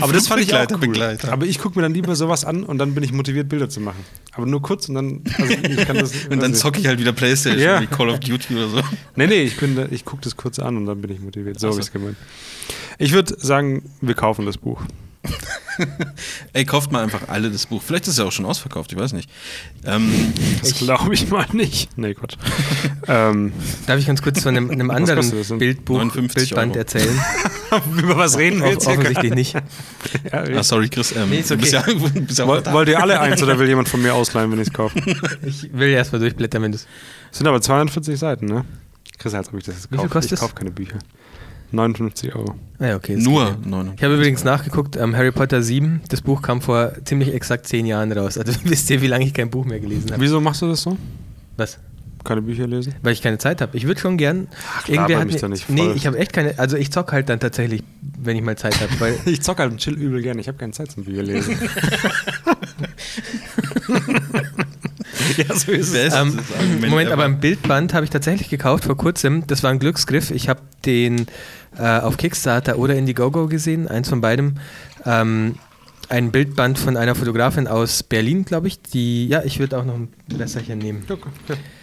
Aber 0.00 0.12
das 0.12 0.26
fand 0.26 0.42
ich 0.42 0.52
auch 0.54 0.66
cool. 0.82 1.18
Aber 1.30 1.46
ich 1.46 1.58
gucke 1.58 1.78
mir 1.78 1.82
dann 1.82 1.94
lieber 1.94 2.16
sowas 2.16 2.44
an 2.44 2.64
und 2.64 2.78
dann 2.78 2.94
bin 2.94 3.04
ich 3.04 3.12
motiviert, 3.12 3.48
Bilder 3.48 3.68
zu 3.68 3.80
machen. 3.80 4.04
Aber 4.32 4.46
nur 4.46 4.60
kurz 4.60 4.88
und 4.88 4.96
dann. 4.96 5.22
Also 5.38 5.52
ich 5.52 5.86
kann 5.86 5.98
das, 5.98 6.12
Und 6.30 6.42
dann 6.42 6.54
zocke 6.54 6.80
ich 6.80 6.86
halt 6.86 6.98
wieder 6.98 7.12
Playstation 7.12 7.62
Ja. 7.62 7.80
wie 7.80 7.86
Call 7.86 8.08
of 8.08 8.20
Duty 8.20 8.54
oder 8.56 8.68
so. 8.68 8.82
Nee, 9.16 9.26
nee, 9.28 9.42
ich, 9.42 9.56
bin 9.56 9.86
ich 9.90 10.04
gucke 10.04 10.22
das 10.22 10.36
kurz 10.36 10.58
an 10.58 10.76
und 10.76 10.86
dann 10.86 11.00
bin 11.00 11.12
ich 11.12 11.20
motiviert. 11.20 11.60
So 11.60 11.68
habe 11.68 11.78
ich 11.78 11.86
es 11.86 11.92
gemeint. 11.92 12.16
Ich 12.98 13.12
würde 13.12 13.36
sagen, 13.38 13.88
wir 14.00 14.14
kaufen 14.14 14.46
das 14.46 14.58
Buch. 14.58 14.82
Ey, 16.52 16.64
kauft 16.64 16.92
mal 16.92 17.02
einfach 17.02 17.28
alle 17.28 17.50
das 17.50 17.66
Buch. 17.66 17.82
Vielleicht 17.82 18.04
ist 18.04 18.14
es 18.14 18.18
ja 18.18 18.24
auch 18.24 18.32
schon 18.32 18.44
ausverkauft, 18.46 18.92
ich 18.92 18.98
weiß 18.98 19.12
nicht. 19.12 19.30
Ähm, 19.84 20.10
Das 20.62 20.74
glaube 20.74 21.14
ich 21.14 21.28
mal 21.30 21.46
nicht. 21.52 21.96
Nee, 21.96 22.14
Quatsch. 22.14 22.36
ähm, 23.08 23.52
Darf 23.86 23.98
ich 23.98 24.06
ganz 24.06 24.22
kurz 24.22 24.42
von 24.42 24.56
einem, 24.56 24.70
einem 24.70 24.90
anderen 24.90 25.30
das? 25.30 25.48
Bildbuch, 25.58 25.98
59 25.98 26.34
Bildband 26.50 26.70
Euro. 26.72 26.78
erzählen? 26.78 27.20
über 27.98 28.16
was 28.16 28.36
reden 28.38 28.60
wir 28.62 28.70
jetzt 28.70 28.84
hier? 28.84 28.92
offensichtlich 28.98 29.34
nicht. 29.34 29.54
Ja, 29.54 29.62
ah, 30.56 30.62
sorry, 30.62 30.88
Chris. 30.88 31.12
Ähm, 31.16 31.30
Nee, 31.30 31.40
ist 31.40 31.50
du 31.50 31.56
bist 31.56 31.72
ja, 31.72 31.80
okay. 31.80 32.20
bist 32.20 32.38
ja 32.38 32.44
auch 32.44 32.48
Woll, 32.48 32.64
wollt 32.72 32.88
ihr 32.88 33.00
alle 33.00 33.20
eins 33.20 33.42
oder 33.42 33.58
will 33.58 33.68
jemand 33.68 33.88
von 33.88 34.02
mir 34.02 34.14
ausleihen, 34.14 34.50
wenn 34.52 34.60
ich 34.60 34.68
es 34.68 34.72
kaufe? 34.72 34.98
Ich 35.44 35.72
will 35.72 35.90
erst 35.90 36.12
mal 36.12 36.18
durchblättern, 36.18 36.62
wenn 36.62 36.72
du 36.72 36.78
sind 37.30 37.46
aber 37.46 37.60
240 37.62 38.18
Seiten, 38.18 38.46
ne? 38.46 38.64
Chris, 39.18 39.34
als 39.34 39.48
ob 39.48 39.54
ich 39.58 39.64
das 39.64 39.74
jetzt 39.76 39.92
Wie 39.92 39.98
viel 39.98 40.08
kostet 40.08 40.32
Ich 40.32 40.36
es? 40.36 40.40
kaufe 40.40 40.54
keine 40.54 40.70
Bücher. 40.70 40.98
59 41.72 42.34
Euro. 42.34 42.54
Ah, 42.78 42.86
ja, 42.88 42.96
okay. 42.96 43.16
Nur 43.16 43.46
geht 43.56 43.64
ja. 43.64 43.70
9. 43.70 43.92
Ich 43.96 44.02
habe 44.02 44.14
übrigens 44.14 44.44
nachgeguckt, 44.44 44.96
ähm, 44.96 45.14
Harry 45.16 45.32
Potter 45.32 45.62
7, 45.62 46.00
das 46.08 46.20
Buch 46.22 46.42
kam 46.42 46.60
vor 46.62 46.92
ziemlich 47.04 47.32
exakt 47.34 47.66
zehn 47.68 47.86
Jahren 47.86 48.10
raus. 48.12 48.38
Also 48.38 48.52
wisst 48.64 48.88
ihr, 48.90 49.02
wie 49.02 49.06
lange 49.06 49.24
ich 49.26 49.34
kein 49.34 49.50
Buch 49.50 49.64
mehr 49.64 49.80
gelesen 49.80 50.10
habe. 50.12 50.20
Wieso 50.22 50.40
machst 50.40 50.62
du 50.62 50.68
das 50.68 50.82
so? 50.82 50.96
Was? 51.56 51.78
Keine 52.22 52.42
Bücher 52.42 52.66
lesen? 52.66 52.94
Weil 53.02 53.14
ich 53.14 53.22
keine 53.22 53.38
Zeit 53.38 53.62
habe. 53.62 53.74
Ich 53.76 53.86
würde 53.86 53.98
schon 53.98 54.18
gern. 54.18 54.48
Ach, 54.76 54.86
laber 54.88 55.24
mich 55.24 55.34
mir- 55.36 55.40
doch 55.40 55.48
nicht 55.48 55.70
Nee, 55.70 55.84
voll. 55.86 55.96
ich 55.96 56.06
habe 56.06 56.18
echt 56.18 56.34
keine. 56.34 56.58
Also 56.58 56.76
ich 56.76 56.90
zock 56.92 57.12
halt 57.12 57.30
dann 57.30 57.40
tatsächlich, 57.40 57.82
wenn 58.22 58.36
ich 58.36 58.42
mal 58.42 58.58
Zeit 58.58 58.78
habe. 58.78 59.14
Ich 59.24 59.40
zocke 59.40 59.62
halt 59.62 59.72
und 59.72 59.78
chill 59.78 59.94
übel 59.94 60.20
gerne. 60.20 60.38
Ich 60.40 60.48
habe 60.48 60.58
keine 60.58 60.72
Zeit 60.72 60.90
zum 60.90 61.04
Bücher 61.04 61.22
lesen. 61.22 61.56
ja, 65.36 65.54
so 65.54 65.72
ist 65.72 65.94
ist 65.94 66.14
Ähm, 66.14 66.38
Moment, 66.88 67.10
aber 67.10 67.24
ein 67.24 67.40
Bildband 67.40 67.94
habe 67.94 68.04
ich 68.04 68.10
tatsächlich 68.10 68.48
gekauft 68.50 68.84
vor 68.84 68.96
kurzem. 68.96 69.46
Das 69.46 69.62
war 69.62 69.70
ein 69.70 69.78
Glücksgriff. 69.78 70.30
Ich 70.30 70.48
habe 70.48 70.60
den 70.84 71.26
äh, 71.80 72.00
auf 72.00 72.16
Kickstarter 72.16 72.78
oder 72.78 72.94
Indiegogo 72.94 73.46
gesehen, 73.46 73.88
eins 73.88 74.08
von 74.08 74.20
beidem. 74.20 74.54
Ähm, 75.04 75.56
ein 76.08 76.32
Bildband 76.32 76.78
von 76.78 76.96
einer 76.96 77.14
Fotografin 77.14 77.68
aus 77.68 78.02
Berlin, 78.02 78.44
glaube 78.44 78.68
ich. 78.68 78.82
Die, 78.82 79.28
ja, 79.28 79.42
ich 79.44 79.58
würde 79.60 79.78
auch 79.78 79.84
noch 79.84 79.94
ein 79.94 80.08
Wässerchen 80.26 80.78
nehmen. 80.78 81.04
Ja, 81.08 81.14
okay. 81.14 81.30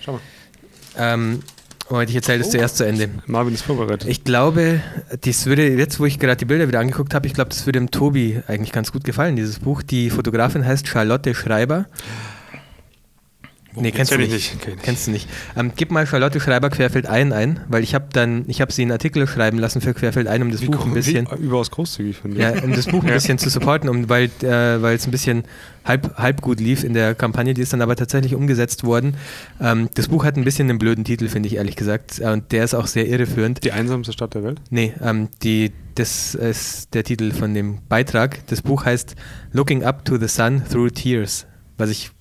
Schau 0.01 0.13
mal. 0.13 0.21
Ähm, 0.97 1.39
Moment, 1.89 2.09
ich 2.09 2.17
erzähle 2.17 2.39
das 2.39 2.49
zuerst 2.49 2.75
zu 2.75 2.85
Ende. 2.85 3.09
Marvin 3.27 3.53
ist 3.53 3.61
vorbereitet. 3.61 4.09
Ich 4.09 4.25
glaube, 4.25 4.81
das 5.21 5.45
würde, 5.45 5.69
jetzt 5.69 5.99
wo 6.01 6.05
ich 6.05 6.19
gerade 6.19 6.35
die 6.35 6.45
Bilder 6.45 6.67
wieder 6.67 6.81
angeguckt 6.81 7.13
habe, 7.13 7.25
ich 7.27 7.33
glaube, 7.33 7.49
das 7.49 7.65
würde 7.65 7.79
dem 7.79 7.91
Tobi 7.91 8.41
eigentlich 8.47 8.73
ganz 8.73 8.91
gut 8.91 9.05
gefallen, 9.05 9.37
dieses 9.37 9.59
Buch. 9.59 9.81
Die 9.83 10.09
Fotografin 10.09 10.65
heißt 10.65 10.85
Charlotte 10.85 11.33
Schreiber. 11.33 11.85
Nee, 13.81 13.91
kennst 13.91 14.11
du 14.11 14.17
nicht. 14.17 14.31
nicht, 14.31 14.61
kenn. 14.61 14.75
Kennst 14.81 15.07
du 15.07 15.11
nicht. 15.11 15.29
Ähm, 15.55 15.71
gib 15.75 15.91
mal 15.91 16.05
Charlotte 16.05 16.39
Schreiber 16.39 16.69
Querfeld 16.69 17.05
ein 17.07 17.33
ein, 17.33 17.61
weil 17.67 17.83
ich 17.83 17.95
habe 17.95 18.07
dann, 18.11 18.45
ich 18.47 18.61
habe 18.61 18.71
sie 18.71 18.83
einen 18.83 18.91
Artikel 18.91 19.27
schreiben 19.27 19.59
lassen 19.59 19.81
für 19.81 19.93
Querfeld 19.93 20.27
ein, 20.27 20.41
um 20.41 20.51
das 20.51 20.61
Wie 20.61 20.67
Buch 20.67 20.85
ein 20.85 20.93
bisschen, 20.93 21.27
überaus 21.39 21.71
großzügig, 21.71 22.17
finde 22.17 22.37
ich. 22.37 22.43
ja, 22.43 22.63
um 22.63 22.73
das 22.73 22.87
Buch 22.87 23.03
ein 23.03 23.09
bisschen 23.13 23.37
zu 23.37 23.49
supporten, 23.49 23.89
um, 23.89 24.09
weil 24.09 24.25
äh, 24.41 24.81
weil 24.81 24.95
es 24.95 25.05
ein 25.07 25.11
bisschen 25.11 25.43
halb, 25.87 26.17
halb 26.17 26.41
gut 26.41 26.59
lief 26.59 26.83
in 26.83 26.93
der 26.93 27.15
Kampagne, 27.15 27.53
die 27.53 27.61
ist 27.61 27.73
dann 27.73 27.81
aber 27.81 27.95
tatsächlich 27.95 28.35
umgesetzt 28.35 28.83
worden. 28.83 29.15
Ähm, 29.61 29.89
das 29.95 30.09
Buch 30.09 30.25
hat 30.25 30.35
ein 30.35 30.43
bisschen 30.43 30.69
einen 30.69 30.79
blöden 30.79 31.03
Titel, 31.03 31.27
finde 31.27 31.47
ich 31.47 31.55
ehrlich 31.55 31.75
gesagt, 31.75 32.19
äh, 32.19 32.27
und 32.29 32.51
der 32.51 32.63
ist 32.63 32.73
auch 32.73 32.87
sehr 32.87 33.07
irreführend. 33.07 33.63
Die 33.63 33.71
einsamste 33.71 34.13
Stadt 34.13 34.33
der 34.33 34.43
Welt? 34.43 34.61
Nee, 34.69 34.93
ähm, 35.01 35.29
die, 35.43 35.71
das 35.95 36.35
ist 36.35 36.93
der 36.93 37.03
Titel 37.03 37.31
von 37.31 37.53
dem 37.53 37.79
Beitrag. 37.87 38.45
Das 38.47 38.61
Buch 38.61 38.85
heißt 38.85 39.15
Looking 39.51 39.83
Up 39.83 40.05
to 40.05 40.17
the 40.17 40.27
Sun 40.27 40.63
Through 40.69 40.91
Tears. 40.91 41.45
Was 41.77 41.89
ich, 41.89 42.11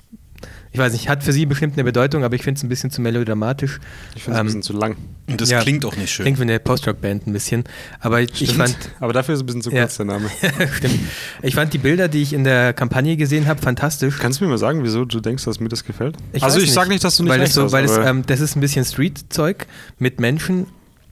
ich 0.76 0.78
weiß 0.78 0.92
nicht, 0.92 1.08
hat 1.08 1.24
für 1.24 1.32
sie 1.32 1.46
bestimmt 1.46 1.72
eine 1.72 1.84
Bedeutung, 1.84 2.22
aber 2.22 2.34
ich 2.34 2.42
finde 2.42 2.58
es 2.58 2.62
ein 2.62 2.68
bisschen 2.68 2.90
zu 2.90 3.00
melodramatisch. 3.00 3.80
Ich 4.14 4.24
finde 4.24 4.36
es 4.36 4.40
Ähm, 4.40 4.42
ein 4.42 4.46
bisschen 4.48 4.62
zu 4.62 4.74
lang. 4.74 4.94
Und 5.26 5.40
das 5.40 5.48
ja. 5.48 5.60
klingt 5.62 5.86
auch 5.86 5.96
nicht 5.96 6.10
schön. 6.12 6.24
Klingt 6.24 6.38
wie 6.38 6.42
eine 6.42 6.60
Post-Rock-Band 6.60 7.26
ein 7.26 7.32
bisschen. 7.32 7.64
Aber 7.98 8.20
ich, 8.20 8.42
ich 8.42 8.52
fand, 8.52 8.76
Aber 9.00 9.14
dafür 9.14 9.32
ist 9.32 9.38
es 9.38 9.42
ein 9.42 9.46
bisschen 9.46 9.62
zu 9.62 9.70
Ja. 9.72 9.80
kurz 9.84 9.96
der 9.96 10.04
Name. 10.04 10.28
stimmt. 10.76 10.98
Ich 11.40 11.54
fand 11.54 11.72
die 11.72 11.78
Bilder, 11.78 12.08
die 12.08 12.20
ich 12.20 12.34
in 12.34 12.44
der 12.44 12.74
Kampagne 12.74 13.16
gesehen 13.16 13.46
habe, 13.46 13.62
fantastisch. 13.62 14.18
Kannst 14.18 14.38
du 14.40 14.44
mir 14.44 14.50
mal 14.50 14.58
sagen, 14.58 14.82
wieso 14.84 15.06
du 15.06 15.20
denkst, 15.20 15.46
dass 15.46 15.60
mir 15.60 15.70
das 15.70 15.82
gefällt? 15.82 16.18
Ich 16.34 16.42
also 16.42 16.58
ich 16.58 16.70
sage 16.70 16.90
nicht, 16.90 17.02
dass 17.02 17.16
du 17.16 17.22
nicht 17.22 17.32
weil 17.32 17.40
recht 17.40 17.48
es 17.48 17.54
so, 17.54 17.64
hast, 17.64 17.72
weil 17.72 17.86
es, 17.86 17.96
ähm, 17.96 18.24
das 18.26 18.40
ist 18.40 18.54
ein 18.54 18.60
bisschen 18.60 18.84
Street-Zeug 18.84 19.66
mit 19.98 20.20
Menschen 20.20 20.66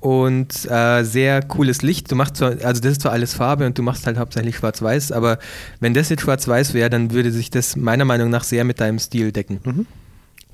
und 0.04 0.70
äh, 0.70 1.02
sehr 1.02 1.40
cooles 1.40 1.80
Licht. 1.80 2.10
Du 2.12 2.14
machst 2.14 2.36
zwar, 2.36 2.50
also 2.62 2.80
das 2.82 2.92
ist 2.92 3.00
zwar 3.00 3.12
alles 3.12 3.32
Farbe 3.32 3.64
und 3.64 3.78
du 3.78 3.82
machst 3.82 4.06
halt 4.06 4.18
hauptsächlich 4.18 4.56
Schwarz-Weiß, 4.56 5.12
aber 5.12 5.38
wenn 5.80 5.94
das 5.94 6.10
jetzt 6.10 6.20
Schwarz-Weiß 6.22 6.74
wäre, 6.74 6.90
dann 6.90 7.10
würde 7.12 7.32
sich 7.32 7.50
das 7.50 7.74
meiner 7.74 8.04
Meinung 8.04 8.28
nach 8.28 8.44
sehr 8.44 8.64
mit 8.64 8.80
deinem 8.80 8.98
Stil 8.98 9.32
decken. 9.32 9.60
Mhm. 9.64 9.86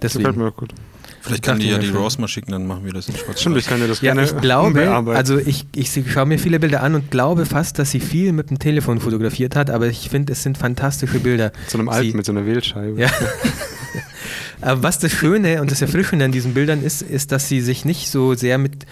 Deswegen. 0.01 0.23
gefällt 0.25 0.37
mir 0.39 0.49
auch 0.49 0.57
gut. 0.57 0.73
Vielleicht 1.23 1.43
kann 1.43 1.59
die 1.59 1.69
ja 1.69 1.79
die. 1.79 1.89
Rose 1.91 2.21
mal 2.21 2.29
schicken, 2.29 2.53
dann 2.53 2.65
machen 2.67 2.85
wir 2.85 2.93
das 2.93 3.09
in 3.09 3.17
schwarz 3.17 3.41
Stimmt, 3.41 3.57
ich 3.59 3.67
kann 3.67 3.81
dir 3.81 3.89
das 3.89 4.01
Ja, 4.01 4.15
gerne 4.15 4.25
ich 4.27 4.37
glaube, 4.41 4.73
bearbeiten. 4.83 5.17
also 5.19 5.37
ich, 5.39 5.67
ich 5.75 5.91
schaue 6.11 6.27
mir 6.27 6.39
viele 6.39 6.61
Bilder 6.61 6.83
an 6.85 6.95
und 6.95 7.11
glaube 7.11 7.45
fast, 7.45 7.79
dass 7.81 7.91
sie 7.91 7.99
viel 8.01 8.33
mit 8.33 8.51
dem 8.51 8.59
Telefon 8.61 9.01
fotografiert 9.01 9.57
hat, 9.57 9.69
aber 9.69 9.89
ich 9.89 10.09
finde, 10.09 10.33
es 10.33 10.45
sind 10.45 10.57
fantastische 10.59 11.19
Bilder. 11.19 11.51
zu 11.67 11.77
einem 11.77 11.89
alten 11.89 12.13
sie- 12.13 12.17
mit 12.17 12.25
so 12.25 12.31
einer 12.33 12.47
Wählscheibe. 12.47 13.01
Ja. 13.01 13.11
Aber 14.63 14.83
was 14.83 14.99
das 14.99 15.11
Schöne 15.13 15.63
und 15.63 15.71
das 15.71 15.81
Erfrischende 15.81 16.25
an 16.25 16.33
diesen 16.33 16.53
Bildern 16.53 16.83
ist, 16.85 17.01
ist, 17.01 17.33
dass 17.33 17.49
sie 17.49 17.63
sich 17.63 17.87
nicht 17.87 18.11
so 18.11 18.35
sehr 18.35 18.59
mit 18.59 18.85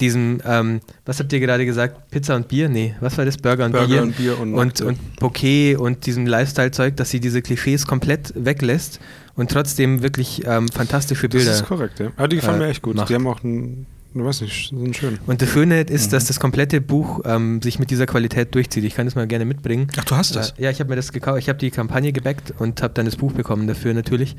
diesem, 0.00 0.40
ähm, 0.44 0.80
was 1.04 1.18
habt 1.20 1.32
ihr 1.32 1.40
gerade 1.40 1.64
gesagt, 1.66 2.10
Pizza 2.10 2.34
und 2.36 2.48
Bier? 2.48 2.68
Nee, 2.68 2.94
was 3.00 3.16
war 3.18 3.24
das? 3.24 3.36
Burger 3.38 3.66
und 3.66 3.72
Burger 3.72 3.86
Bier? 3.86 4.02
und 4.02 4.16
Bier 4.16 4.38
und 4.40 4.54
und, 4.54 4.80
und 4.80 5.16
Bouquet 5.16 5.76
und 5.76 6.06
diesem 6.06 6.26
Lifestyle-Zeug, 6.26 6.96
dass 6.96 7.10
sie 7.10 7.20
diese 7.20 7.42
Klischees 7.42 7.86
komplett 7.86 8.32
weglässt 8.34 9.00
und 9.36 9.50
trotzdem 9.50 10.02
wirklich 10.02 10.42
ähm, 10.46 10.68
fantastische 10.68 11.28
das 11.28 11.36
Bilder. 11.38 11.52
ist 11.54 11.66
korrekt, 11.66 12.00
ja. 12.00 12.10
Aber 12.16 12.28
die 12.28 12.36
gefallen 12.36 12.60
äh, 12.60 12.64
mir 12.64 12.70
echt 12.70 12.82
gut. 12.82 12.96
macht. 12.96 13.08
Die 13.08 13.14
haben 13.14 13.26
auch 13.26 13.42
einen, 13.44 13.86
du 14.14 14.24
weißt 14.24 14.42
nicht, 14.42 14.70
sind 14.70 14.96
schön. 14.96 15.18
Und 15.26 15.40
das 15.40 15.48
Schöne 15.50 15.82
ist, 15.82 16.08
Mhm. 16.08 16.10
dass 16.12 16.24
das 16.26 16.40
komplette 16.40 16.80
Buch 16.80 17.20
ähm, 17.24 17.62
sich 17.62 17.78
mit 17.78 17.90
dieser 17.90 18.06
Qualität 18.06 18.54
durchzieht. 18.54 18.84
Ich 18.84 18.94
kann 18.94 19.06
das 19.06 19.14
mal 19.14 19.26
gerne 19.26 19.44
mitbringen. 19.44 19.86
Ach, 19.98 20.04
du 20.04 20.16
hast 20.16 20.34
das? 20.36 20.50
Äh, 20.58 20.64
ja, 20.64 20.70
ich 20.70 20.80
habe 20.80 20.90
mir 20.90 20.96
das 20.96 21.12
gekauft. 21.12 21.38
Ich 21.38 21.48
habe 21.48 21.58
die 21.58 21.70
Kampagne 21.70 22.12
gebackt 22.12 22.52
und 22.58 22.82
habe 22.82 22.92
dann 22.94 23.06
das 23.06 23.16
Buch 23.16 23.32
bekommen 23.32 23.66
dafür 23.66 23.94
natürlich. 23.94 24.34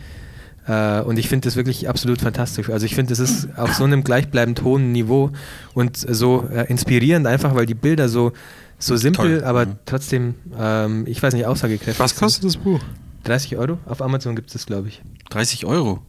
Äh, 0.67 1.01
und 1.01 1.17
ich 1.17 1.27
finde 1.27 1.45
das 1.47 1.55
wirklich 1.55 1.89
absolut 1.89 2.21
fantastisch. 2.21 2.69
Also 2.69 2.85
ich 2.85 2.93
finde, 2.95 3.09
das 3.11 3.19
ist 3.19 3.47
auf 3.57 3.73
so 3.73 3.83
einem 3.83 4.03
gleichbleibend 4.03 4.63
hohen 4.63 4.91
Niveau 4.91 5.31
und 5.73 5.97
so 5.97 6.47
äh, 6.51 6.67
inspirierend 6.69 7.25
einfach, 7.27 7.55
weil 7.55 7.65
die 7.65 7.73
Bilder 7.73 8.09
so, 8.09 8.31
so 8.77 8.95
simpel, 8.95 9.39
Toll. 9.39 9.43
aber 9.43 9.65
Mhm. 9.65 9.75
trotzdem, 9.85 10.35
ähm, 10.57 11.05
ich 11.07 11.21
weiß 11.21 11.33
nicht, 11.33 11.45
aussagekräftig 11.45 11.99
Was 11.99 12.11
sind. 12.11 12.19
kostet 12.19 12.43
das 12.45 12.57
Buch? 12.57 12.79
30 13.23 13.57
Euro? 13.57 13.77
Auf 13.85 14.01
Amazon 14.01 14.35
gibt 14.35 14.47
es 14.49 14.53
das, 14.53 14.65
glaube 14.65 14.87
ich. 14.87 15.01
30 15.29 15.65
Euro. 15.65 16.01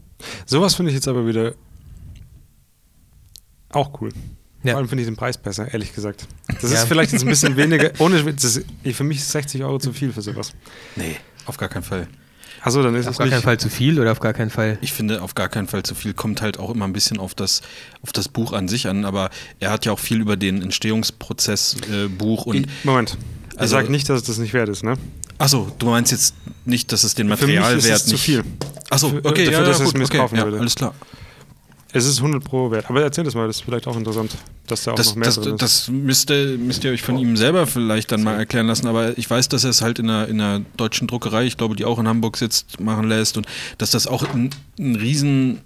Sowas 0.47 0.75
finde 0.75 0.91
ich 0.91 0.95
jetzt 0.97 1.09
aber 1.09 1.27
wieder 1.27 1.53
auch 3.71 4.01
cool. 4.01 4.11
Ja. 4.63 4.73
Vor 4.73 4.79
allem 4.81 4.89
finde 4.89 5.03
ich 5.03 5.09
den 5.09 5.17
Preis 5.17 5.39
besser, 5.39 5.73
ehrlich 5.73 5.95
gesagt. 5.95 6.29
Das 6.61 6.71
Ja. 6.71 6.79
ist 6.79 6.85
vielleicht 6.89 7.13
jetzt 7.13 7.23
ein 7.23 7.29
bisschen 7.29 7.57
weniger. 7.57 7.91
Ohne 7.99 8.23
das 8.23 8.45
ist, 8.45 8.65
für 8.93 9.05
mich 9.05 9.19
ist 9.19 9.33
60 9.33 9.65
Euro 9.65 9.79
zu 9.79 9.93
viel 9.93 10.13
für 10.13 10.23
sowas. 10.23 10.53
Nee, 10.95 11.17
auf 11.47 11.57
gar 11.57 11.69
keinen 11.69 11.83
Fall. 11.83 12.07
Achso, 12.65 12.83
dann 12.83 12.95
ist 12.95 13.07
Auf 13.07 13.13
es 13.13 13.19
gar 13.19 13.25
nicht. 13.25 13.33
keinen 13.33 13.43
Fall 13.43 13.59
zu 13.59 13.69
viel 13.69 13.99
oder 13.99 14.13
auf 14.13 14.21
gar 14.21 14.33
keinen 14.33 14.51
Fall. 14.51 14.79
Ich 14.83 14.93
finde 14.93 15.21
auf 15.23 15.35
gar 15.35 15.49
keinen 15.49 15.67
Fall 15.67 15.83
zu 15.83 15.95
viel. 15.97 16.15
Kommt 16.15 16.43
halt 16.43 16.59
auch 16.59 16.71
immer 16.71 16.85
ein 16.87 16.93
bisschen 16.93 17.19
auf 17.19 17.35
das, 17.35 17.61
auf 18.03 18.13
das 18.13 18.29
Buch 18.29 18.53
an 18.53 18.69
sich 18.69 18.87
an. 18.87 19.05
Aber 19.05 19.31
er 19.59 19.71
hat 19.71 19.85
ja 19.85 19.91
auch 19.93 19.99
viel 19.99 20.21
über 20.21 20.37
den 20.37 20.63
Entstehungsprozess 20.63 21.77
äh, 21.93 22.07
Buch 22.09 22.47
und. 22.47 22.57
Ich- 22.57 22.67
Moment. 22.85 23.17
Ich 23.55 23.59
Also- 23.61 23.73
sage 23.73 23.91
nicht, 23.91 24.09
dass 24.09 24.21
es 24.21 24.27
das 24.27 24.39
nicht 24.39 24.53
wert 24.55 24.69
ist, 24.69 24.83
ne? 24.85 24.95
Achso, 25.39 25.73
du 25.79 25.87
meinst 25.87 26.13
jetzt 26.13 26.35
nicht, 26.65 26.93
dass 26.93 27.03
es 27.03 27.15
den 27.15 27.27
Für 27.27 27.47
mich 27.47 27.55
ist 27.57 27.61
Materialwert 27.61 27.97
es 27.97 28.05
zu 28.07 28.13
nicht. 28.13 28.23
viel. 28.23 28.45
Achso, 28.91 29.11
Für- 29.11 29.17
okay, 29.25 29.45
dafür, 29.47 29.61
ja, 29.61 29.67
dass 29.67 29.79
ja, 29.79 29.85
ich 29.85 29.91
gut, 29.91 29.99
mir's 29.99 30.11
okay, 30.11 30.37
ja, 30.37 30.45
würde. 30.45 30.59
alles 30.61 30.75
klar. 30.77 30.95
Es 31.93 32.07
ist 32.07 32.19
100 32.19 32.43
Pro 32.43 32.71
wert. 32.71 32.89
Aber 32.89 33.03
erzähl 33.03 33.25
das 33.25 33.35
mal, 33.35 33.47
das 33.47 33.57
ist 33.57 33.63
vielleicht 33.63 33.87
auch 33.87 33.97
interessant, 33.97 34.35
dass 34.67 34.85
da 34.85 34.93
auch 34.93 34.97
Das, 34.97 35.09
noch 35.09 35.17
mehr 35.17 35.27
das, 35.27 35.35
drin 35.37 35.55
ist. 35.55 35.63
das 35.63 35.89
müsst, 35.89 36.31
ihr, 36.31 36.57
müsst 36.59 36.85
ihr 36.85 36.91
euch 36.93 37.03
von 37.03 37.19
ihm 37.19 37.37
selber 37.37 37.67
vielleicht 37.67 38.13
dann 38.13 38.23
mal 38.23 38.35
erklären 38.37 38.67
lassen, 38.67 38.87
aber 38.87 39.17
ich 39.19 39.29
weiß, 39.29 39.49
dass 39.49 39.65
er 39.65 39.71
es 39.71 39.83
halt 39.83 39.99
in 39.99 40.09
einer, 40.09 40.27
in 40.29 40.41
einer 40.41 40.65
deutschen 40.77 41.07
Druckerei, 41.07 41.45
ich 41.45 41.57
glaube, 41.59 41.77
die 41.77 41.85
auch 41.85 41.99
in 41.99 42.09
Hamburg 42.09 42.37
sitzt, 42.39 42.81
machen 42.81 43.09
lässt 43.09 43.37
und 43.37 43.47
dass 43.79 43.91
das 43.91 44.07
auch 44.07 44.23
ein, 44.33 44.51
ein 44.79 44.97
riesen 44.97 45.61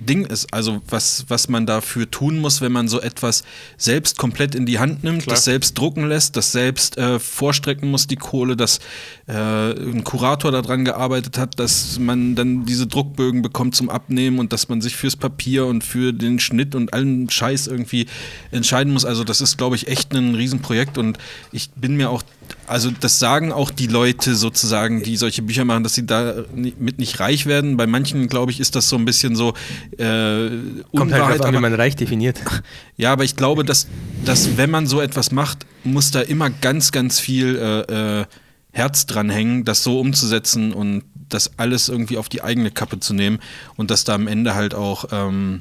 Ding 0.00 0.26
ist, 0.26 0.52
also 0.52 0.82
was, 0.88 1.24
was 1.28 1.48
man 1.48 1.66
dafür 1.66 2.10
tun 2.10 2.38
muss, 2.38 2.60
wenn 2.60 2.72
man 2.72 2.88
so 2.88 3.00
etwas 3.00 3.44
selbst 3.76 4.18
komplett 4.18 4.54
in 4.54 4.66
die 4.66 4.78
Hand 4.78 5.04
nimmt, 5.04 5.22
Klar. 5.22 5.36
das 5.36 5.44
selbst 5.44 5.78
drucken 5.78 6.08
lässt, 6.08 6.36
das 6.36 6.52
selbst 6.52 6.98
äh, 6.98 7.18
vorstrecken 7.18 7.90
muss, 7.90 8.06
die 8.06 8.16
Kohle, 8.16 8.56
dass 8.56 8.78
äh, 9.26 9.32
ein 9.32 10.04
Kurator 10.04 10.52
daran 10.52 10.84
gearbeitet 10.84 11.38
hat, 11.38 11.58
dass 11.58 11.98
man 11.98 12.34
dann 12.34 12.66
diese 12.66 12.86
Druckbögen 12.86 13.42
bekommt 13.42 13.74
zum 13.74 13.88
Abnehmen 13.88 14.38
und 14.38 14.52
dass 14.52 14.68
man 14.68 14.80
sich 14.80 14.96
fürs 14.96 15.16
Papier 15.16 15.66
und 15.66 15.82
für 15.82 16.12
den 16.12 16.38
Schnitt 16.40 16.74
und 16.74 16.92
allen 16.92 17.30
Scheiß 17.30 17.66
irgendwie 17.66 18.06
entscheiden 18.50 18.92
muss. 18.92 19.04
Also 19.04 19.24
das 19.24 19.40
ist, 19.40 19.56
glaube 19.56 19.76
ich, 19.76 19.88
echt 19.88 20.12
ein 20.14 20.34
Riesenprojekt 20.34 20.98
und 20.98 21.18
ich 21.52 21.70
bin 21.70 21.96
mir 21.96 22.10
auch 22.10 22.22
also 22.66 22.90
das 22.90 23.18
sagen 23.18 23.52
auch 23.52 23.70
die 23.70 23.86
Leute 23.86 24.34
sozusagen, 24.34 25.02
die 25.02 25.16
solche 25.16 25.42
Bücher 25.42 25.64
machen, 25.64 25.82
dass 25.82 25.94
sie 25.94 26.06
da 26.06 26.44
mit 26.54 26.98
nicht 26.98 27.20
reich 27.20 27.46
werden. 27.46 27.76
Bei 27.76 27.86
manchen, 27.86 28.28
glaube 28.28 28.50
ich, 28.50 28.60
ist 28.60 28.74
das 28.76 28.88
so 28.88 28.96
ein 28.96 29.04
bisschen 29.04 29.36
so 29.36 29.54
äh, 29.98 30.48
Kommt 30.48 31.12
halt 31.12 31.22
Unwahrheit, 31.22 31.38
drauf 31.38 31.46
an, 31.46 31.54
wie 31.54 31.60
man 31.60 31.74
reich 31.74 31.96
definiert. 31.96 32.40
Ja, 32.98 33.12
aber 33.12 33.24
ich 33.24 33.36
glaube, 33.36 33.62
dass, 33.62 33.88
dass 34.24 34.56
wenn 34.56 34.70
man 34.70 34.86
so 34.86 35.02
etwas 35.02 35.30
macht, 35.30 35.66
muss 35.84 36.12
da 36.12 36.22
immer 36.22 36.48
ganz, 36.48 36.92
ganz 36.92 37.20
viel 37.20 37.56
äh, 37.56 38.20
äh, 38.20 38.24
Herz 38.72 39.04
dran 39.04 39.28
hängen, 39.28 39.64
das 39.64 39.82
so 39.82 40.00
umzusetzen 40.00 40.72
und 40.72 41.02
das 41.28 41.58
alles 41.58 41.90
irgendwie 41.90 42.16
auf 42.16 42.30
die 42.30 42.42
eigene 42.42 42.70
Kappe 42.70 42.98
zu 43.00 43.12
nehmen 43.12 43.38
und 43.76 43.90
dass 43.90 44.04
da 44.04 44.14
am 44.14 44.28
Ende 44.28 44.54
halt 44.54 44.74
auch, 44.74 45.06
ähm, 45.12 45.60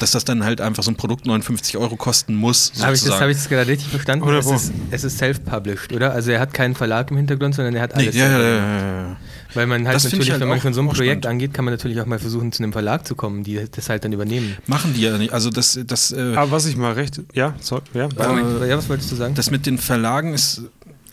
dass 0.00 0.10
das 0.10 0.24
dann 0.24 0.42
halt 0.44 0.60
einfach 0.60 0.82
so 0.82 0.90
ein 0.90 0.96
Produkt 0.96 1.24
59 1.26 1.76
Euro 1.76 1.94
kosten 1.96 2.34
muss. 2.34 2.72
Habe 2.80 2.94
ich, 2.94 3.00
das- 3.00 3.00
sozusagen. 3.00 3.20
hab 3.22 3.28
ich 3.30 3.36
das 3.36 3.48
gerade 3.48 3.66
richtig 3.70 3.88
verstanden? 3.90 4.24
Oder 4.26 4.38
es, 4.38 4.46
wo? 4.46 4.54
ist, 4.54 4.72
es 4.90 5.04
ist 5.04 5.18
self-published, 5.18 5.92
oder? 5.92 6.12
Also 6.12 6.32
er 6.32 6.40
hat 6.40 6.52
keinen 6.52 6.74
Verlag 6.74 7.10
im 7.10 7.16
Hintergrund, 7.16 7.54
sondern 7.54 7.74
er 7.76 7.82
hat 7.82 7.96
Nee, 7.96 8.02
alles. 8.04 8.14
ja, 8.16 8.24
ja, 8.24 8.30
selber 8.30 8.44
ja, 8.48 8.56
gemacht. 8.56 8.82
ja, 8.82 9.08
ja. 9.10 9.16
Weil 9.54 9.66
man 9.68 9.86
halt 9.86 9.94
Das 9.94 10.04
natürlich, 10.04 10.30
halt 10.32 10.40
wenn 10.40 10.48
man 10.48 10.58
auch- 10.58 10.62
schon 10.62 10.74
so 10.74 10.80
ein 10.80 10.88
Projekt 10.88 11.24
spannend. 11.24 11.26
angeht, 11.26 11.54
kann 11.54 11.64
man 11.64 11.72
natürlich 11.74 12.00
auch 12.00 12.06
mal 12.06 12.18
versuchen, 12.18 12.50
zu 12.50 12.62
einem 12.64 12.72
Verlag 12.72 13.06
zu 13.06 13.14
kommen, 13.14 13.44
die 13.44 13.60
das 13.70 13.88
halt 13.88 14.04
dann 14.04 14.12
übernehmen. 14.12 14.56
Machen 14.66 14.94
die 14.94 15.02
ja 15.02 15.16
nicht. 15.16 15.32
Also 15.32 15.50
das, 15.50 15.78
das, 15.86 16.10
äh, 16.10 16.34
Aber 16.34 16.50
was 16.50 16.66
ich 16.66 16.76
mal 16.76 16.92
recht. 16.94 17.20
Ja, 17.34 17.54
so, 17.60 17.80
ja. 17.94 18.06
Äh, 18.08 18.68
ja, 18.68 18.76
was 18.76 18.88
wolltest 18.88 19.12
du 19.12 19.16
sagen? 19.16 19.34
das 19.36 19.52
mit 19.52 19.64
den 19.66 19.78
Verlagen 19.78 20.34
ist. 20.34 20.62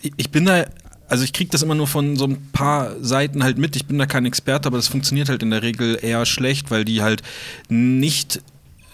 Ich, 0.00 0.12
ich 0.16 0.30
bin 0.30 0.44
da. 0.46 0.64
Also 1.08 1.22
ich 1.24 1.32
kriege 1.34 1.50
das 1.50 1.62
immer 1.62 1.74
nur 1.74 1.86
von 1.86 2.16
so 2.16 2.24
ein 2.26 2.48
paar 2.52 2.96
Seiten 3.00 3.44
halt 3.44 3.58
mit. 3.58 3.76
Ich 3.76 3.86
bin 3.86 3.98
da 3.98 4.06
kein 4.06 4.24
Experte, 4.24 4.66
aber 4.66 4.78
das 4.78 4.88
funktioniert 4.88 5.28
halt 5.28 5.42
in 5.42 5.50
der 5.50 5.62
Regel 5.62 5.98
eher 6.02 6.24
schlecht, 6.26 6.70
weil 6.70 6.84
die 6.86 7.02
halt 7.02 7.22
nicht 7.68 8.40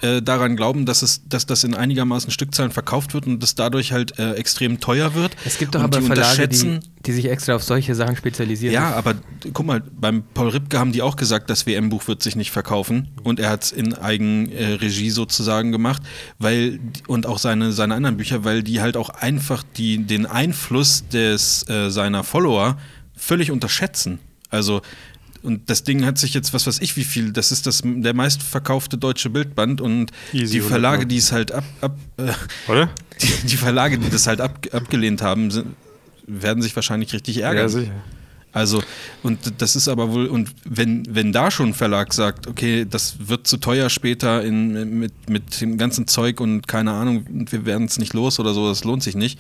äh, 0.00 0.22
daran 0.22 0.56
glauben, 0.56 0.86
dass, 0.86 1.02
es, 1.02 1.22
dass 1.28 1.46
das 1.46 1.64
in 1.64 1.74
einigermaßen 1.74 2.30
Stückzahlen 2.30 2.70
verkauft 2.70 3.14
wird 3.14 3.26
und 3.26 3.42
das 3.42 3.54
dadurch 3.54 3.92
halt 3.92 4.18
äh, 4.18 4.34
extrem 4.34 4.80
teuer 4.80 5.14
wird. 5.14 5.36
es 5.44 5.58
gibt 5.58 5.74
doch 5.74 5.80
und 5.80 5.86
aber 5.86 6.00
die 6.00 6.06
Verlage, 6.06 6.48
die, 6.48 6.80
die 7.04 7.12
sich 7.12 7.24
extra 7.26 7.54
auf 7.54 7.64
solche 7.64 7.94
Sachen 7.94 8.16
spezialisieren. 8.16 8.72
Ja, 8.72 8.92
aber 8.94 9.14
guck 9.52 9.66
mal, 9.66 9.80
beim 9.80 10.22
Paul 10.34 10.50
Ripke 10.50 10.78
haben 10.78 10.92
die 10.92 11.02
auch 11.02 11.16
gesagt, 11.16 11.50
das 11.50 11.66
WM-Buch 11.66 12.06
wird 12.06 12.22
sich 12.22 12.36
nicht 12.36 12.50
verkaufen 12.50 13.08
und 13.24 13.40
er 13.40 13.50
hat 13.50 13.64
es 13.64 13.72
in 13.72 13.94
Eigenregie 13.94 15.10
sozusagen 15.10 15.72
gemacht, 15.72 16.02
weil 16.38 16.78
und 17.06 17.26
auch 17.26 17.38
seine, 17.38 17.72
seine 17.72 17.94
anderen 17.94 18.16
Bücher, 18.16 18.44
weil 18.44 18.62
die 18.62 18.80
halt 18.80 18.96
auch 18.96 19.10
einfach 19.10 19.64
die, 19.76 19.98
den 19.98 20.26
Einfluss 20.26 21.08
des 21.08 21.68
äh, 21.68 21.90
seiner 21.90 22.24
Follower 22.24 22.78
völlig 23.16 23.50
unterschätzen. 23.50 24.20
Also 24.50 24.80
und 25.42 25.70
das 25.70 25.84
Ding 25.84 26.04
hat 26.04 26.18
sich 26.18 26.34
jetzt, 26.34 26.52
was 26.52 26.66
weiß 26.66 26.80
ich, 26.80 26.96
wie 26.96 27.04
viel, 27.04 27.32
das 27.32 27.52
ist 27.52 27.66
das 27.66 27.82
der 27.84 28.14
meistverkaufte 28.14 28.98
deutsche 28.98 29.30
Bildband 29.30 29.80
und 29.80 30.10
Easy 30.32 30.52
die 30.52 30.58
100 30.58 30.68
Verlage, 30.68 31.06
die 31.06 31.16
es 31.16 31.32
halt 31.32 31.52
ab, 31.52 31.64
ab 31.80 31.96
äh, 32.16 32.32
Oder? 32.70 32.90
die, 33.22 33.46
die 33.46 33.56
Verlage, 33.56 33.98
die 33.98 34.10
das 34.10 34.26
halt 34.26 34.40
ab, 34.40 34.66
abgelehnt 34.72 35.22
haben, 35.22 35.50
sind, 35.50 35.76
werden 36.26 36.62
sich 36.62 36.74
wahrscheinlich 36.74 37.12
richtig 37.12 37.38
ärgern. 37.38 37.62
Ja, 37.62 37.68
sicher. 37.68 37.92
Also, 38.52 38.82
und 39.22 39.38
das 39.58 39.76
ist 39.76 39.88
aber 39.88 40.10
wohl, 40.10 40.26
und 40.26 40.50
wenn, 40.64 41.04
wenn 41.08 41.32
da 41.32 41.50
schon 41.50 41.68
ein 41.68 41.74
Verlag 41.74 42.14
sagt, 42.14 42.46
okay, 42.46 42.86
das 42.88 43.28
wird 43.28 43.46
zu 43.46 43.58
teuer 43.58 43.90
später 43.90 44.42
in, 44.42 44.98
mit, 44.98 45.28
mit 45.28 45.60
dem 45.60 45.76
ganzen 45.76 46.06
Zeug 46.06 46.40
und 46.40 46.66
keine 46.66 46.92
Ahnung, 46.92 47.26
und 47.28 47.52
wir 47.52 47.66
werden 47.66 47.86
es 47.86 47.98
nicht 47.98 48.14
los 48.14 48.40
oder 48.40 48.54
so, 48.54 48.68
das 48.68 48.84
lohnt 48.84 49.02
sich 49.02 49.14
nicht. 49.14 49.38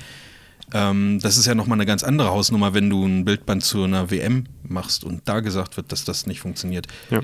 Ähm, 0.74 1.18
das 1.22 1.38
ist 1.38 1.46
ja 1.46 1.54
nochmal 1.54 1.76
eine 1.78 1.86
ganz 1.86 2.02
andere 2.04 2.28
Hausnummer, 2.30 2.74
wenn 2.74 2.90
du 2.90 3.04
ein 3.06 3.24
Bildband 3.24 3.64
zu 3.64 3.84
einer 3.84 4.10
WM 4.10 4.44
machst 4.62 5.02
und 5.04 5.22
da 5.24 5.40
gesagt 5.40 5.76
wird, 5.78 5.90
dass 5.92 6.04
das 6.04 6.26
nicht 6.26 6.40
funktioniert. 6.40 6.86
Ja. 7.10 7.20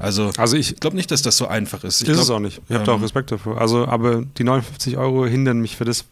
Also, 0.00 0.30
Also 0.36 0.56
ich. 0.56 0.76
glaube 0.80 0.96
nicht, 0.96 1.10
dass 1.10 1.22
das 1.22 1.36
so 1.36 1.46
einfach 1.46 1.84
ist. 1.84 2.02
Ich 2.02 2.08
ist 2.08 2.14
glaub, 2.14 2.24
es 2.24 2.30
auch 2.30 2.40
nicht. 2.40 2.60
Ich 2.68 2.74
habe 2.74 2.84
da 2.84 2.92
auch 2.92 2.96
ähm, 2.96 3.02
Respekt 3.02 3.30
davor. 3.30 3.60
Also, 3.60 3.86
aber 3.86 4.24
die 4.36 4.42
59 4.44 4.96
Euro 4.96 5.26
hindern 5.26 5.60
mich 5.60 5.76
für 5.76 5.84
das, 5.84 6.06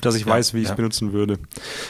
dass 0.00 0.16
ich 0.16 0.22
Ja, 0.22 0.28
weiß, 0.32 0.54
wie 0.54 0.58
ich 0.58 0.64
es 0.64 0.70
ja. 0.70 0.74
benutzen 0.74 1.12
würde. 1.12 1.38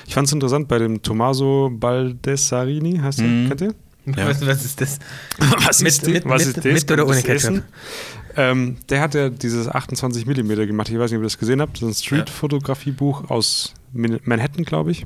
Ich 0.06 0.12
fand 0.14 0.26
es 0.26 0.32
interessant 0.32 0.68
bei 0.68 0.78
dem 0.78 1.00
Tommaso 1.02 1.70
Baldessarini, 1.72 2.98
heißt 2.98 3.20
der? 3.20 3.26
Mhm. 3.26 3.48
Kennt 3.48 3.60
ihr? 3.62 3.74
Ja. 4.16 4.28
Was, 4.28 4.46
was 4.46 4.64
ist 4.64 4.80
das? 4.80 4.98
Was 5.66 5.80
Mit- 5.80 5.88
ist, 5.92 6.06
die- 6.06 6.12
mit- 6.12 6.24
was 6.28 6.46
mit- 6.46 6.56
ist 6.58 6.64
das? 6.64 6.72
mit 6.74 6.90
oder 6.92 7.06
ohne 7.08 7.22
Ketchup? 7.22 7.62
Ähm, 8.36 8.76
der 8.90 9.00
hat 9.00 9.14
ja 9.14 9.30
dieses 9.30 9.66
28 9.66 10.26
mm 10.26 10.48
gemacht. 10.66 10.88
Ich 10.90 10.98
weiß 10.98 11.10
nicht, 11.10 11.16
ob 11.16 11.22
ihr 11.22 11.26
das 11.26 11.38
gesehen 11.38 11.60
habt. 11.60 11.80
Das 11.82 11.88
ist 11.88 12.00
ein 12.00 12.04
Street-Fotografie-Buch 12.04 13.30
aus 13.30 13.72
Manhattan, 13.96 14.64
glaube 14.64 14.90
ich. 14.90 15.04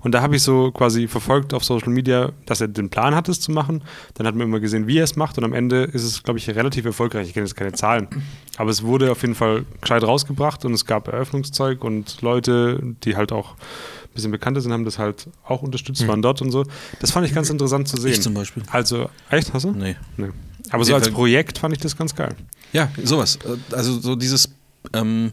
Und 0.00 0.12
da 0.12 0.22
habe 0.22 0.36
ich 0.36 0.42
so 0.42 0.72
quasi 0.72 1.06
verfolgt 1.06 1.54
auf 1.54 1.64
Social 1.64 1.90
Media, 1.90 2.32
dass 2.46 2.60
er 2.60 2.68
den 2.68 2.90
Plan 2.90 3.14
hat, 3.14 3.28
es 3.28 3.40
zu 3.40 3.52
machen. 3.52 3.82
Dann 4.14 4.26
hat 4.26 4.34
man 4.34 4.48
immer 4.48 4.60
gesehen, 4.60 4.86
wie 4.86 4.98
er 4.98 5.04
es 5.04 5.16
macht. 5.16 5.38
Und 5.38 5.44
am 5.44 5.52
Ende 5.52 5.84
ist 5.84 6.02
es, 6.02 6.22
glaube 6.22 6.38
ich, 6.38 6.48
relativ 6.48 6.84
erfolgreich. 6.84 7.28
Ich 7.28 7.34
kenne 7.34 7.46
jetzt 7.46 7.54
keine 7.54 7.72
Zahlen. 7.72 8.08
Aber 8.56 8.70
es 8.70 8.82
wurde 8.82 9.12
auf 9.12 9.22
jeden 9.22 9.34
Fall 9.34 9.64
gescheit 9.80 10.02
rausgebracht 10.02 10.64
und 10.64 10.74
es 10.74 10.86
gab 10.86 11.08
Eröffnungszeug 11.08 11.84
und 11.84 12.20
Leute, 12.22 12.80
die 13.04 13.16
halt 13.16 13.32
auch 13.32 13.52
ein 13.52 14.14
bisschen 14.14 14.32
bekannter 14.32 14.60
sind, 14.60 14.72
haben 14.72 14.84
das 14.84 14.98
halt 14.98 15.28
auch 15.44 15.62
unterstützt, 15.62 16.06
waren 16.08 16.20
dort 16.20 16.42
und 16.42 16.50
so. 16.50 16.64
Das 16.98 17.12
fand 17.12 17.26
ich 17.26 17.34
ganz 17.34 17.48
interessant 17.48 17.86
zu 17.86 17.96
sehen. 17.96 18.12
Ich 18.12 18.22
zum 18.22 18.34
Beispiel. 18.34 18.64
Also, 18.70 19.08
echt, 19.30 19.52
hast 19.54 19.64
du? 19.64 19.70
Nee. 19.70 19.94
Nee. 20.16 20.30
Aber 20.70 20.84
so 20.84 20.94
als 20.94 21.10
Projekt 21.10 21.58
fand 21.58 21.74
ich 21.74 21.80
das 21.80 21.96
ganz 21.96 22.14
geil. 22.14 22.34
Ja, 22.72 22.90
sowas. 23.02 23.38
Also 23.72 23.98
so 23.98 24.14
dieses 24.16 24.50
ähm, 24.92 25.32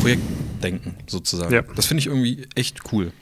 Projektdenken 0.00 0.94
sozusagen. 1.06 1.52
Ja. 1.52 1.62
Das 1.74 1.86
finde 1.86 2.00
ich 2.00 2.06
irgendwie 2.06 2.46
echt 2.54 2.80
cool. 2.92 3.12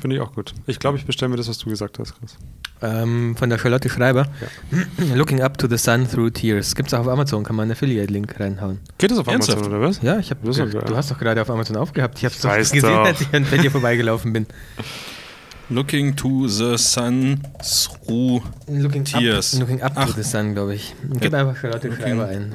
Finde 0.00 0.16
ich 0.16 0.22
auch 0.22 0.34
gut. 0.34 0.54
Ich 0.66 0.78
glaube, 0.78 0.98
ich 0.98 1.06
bestelle 1.06 1.30
mir 1.30 1.36
das, 1.36 1.48
was 1.48 1.58
du 1.58 1.70
gesagt 1.70 1.98
hast, 1.98 2.14
Chris. 2.18 2.36
Ähm, 2.80 3.34
von 3.36 3.50
der 3.50 3.58
Charlotte 3.58 3.88
Schreiber. 3.88 4.28
Looking 5.14 5.40
up 5.40 5.58
to 5.58 5.66
the 5.66 5.78
sun 5.78 6.08
through 6.08 6.30
tears. 6.30 6.74
Gibt's 6.76 6.94
auch 6.94 7.00
auf 7.00 7.08
Amazon, 7.08 7.42
kann 7.42 7.56
man 7.56 7.64
einen 7.64 7.72
Affiliate-Link 7.72 8.38
reinhauen. 8.38 8.78
Geht 8.98 9.10
das 9.10 9.18
auf 9.18 9.26
Ernsthaft? 9.26 9.58
Amazon 9.58 9.74
oder 9.78 9.88
was? 9.88 10.00
Ja, 10.02 10.18
ich 10.18 10.30
habe. 10.30 10.46
Das. 10.46 10.56
Du 10.56 10.96
hast 10.96 11.10
doch 11.10 11.18
gerade 11.18 11.42
auf 11.42 11.50
Amazon 11.50 11.76
aufgehabt. 11.76 12.18
Ich 12.18 12.24
habe 12.24 12.34
es 12.34 12.40
doch 12.40 12.54
gesehen, 12.56 12.82
doch. 12.82 13.04
als 13.06 13.20
ich 13.20 13.32
an 13.34 13.46
bei 13.50 13.56
dir 13.58 13.70
vorbeigelaufen 13.70 14.32
bin. 14.32 14.46
Looking 15.70 16.16
to 16.16 16.46
the 16.48 16.78
sun 16.78 17.40
through. 17.62 18.42
Looking 18.68 19.04
Tears. 19.04 19.54
up, 19.54 19.60
looking 19.60 19.82
up 19.82 19.92
Ach. 19.96 20.06
to 20.06 20.12
the 20.12 20.22
sun, 20.22 20.54
glaube 20.54 20.74
ich. 20.74 20.94
Gib 21.20 21.32
Ja. 21.32 21.40
einfach 21.40 21.60
Charlotte 21.60 21.88
Looking- 21.88 22.02
Schreiber 22.02 22.26
ein. 22.28 22.54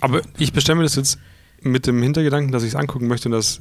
Aber 0.00 0.22
ich 0.38 0.52
bestelle 0.52 0.76
mir 0.76 0.84
das 0.84 0.96
jetzt 0.96 1.18
mit 1.64 1.86
dem 1.86 2.02
Hintergedanken, 2.02 2.52
dass 2.52 2.62
ich 2.62 2.70
es 2.70 2.74
angucken 2.76 3.08
möchte 3.08 3.28
und 3.28 3.32
dass 3.32 3.60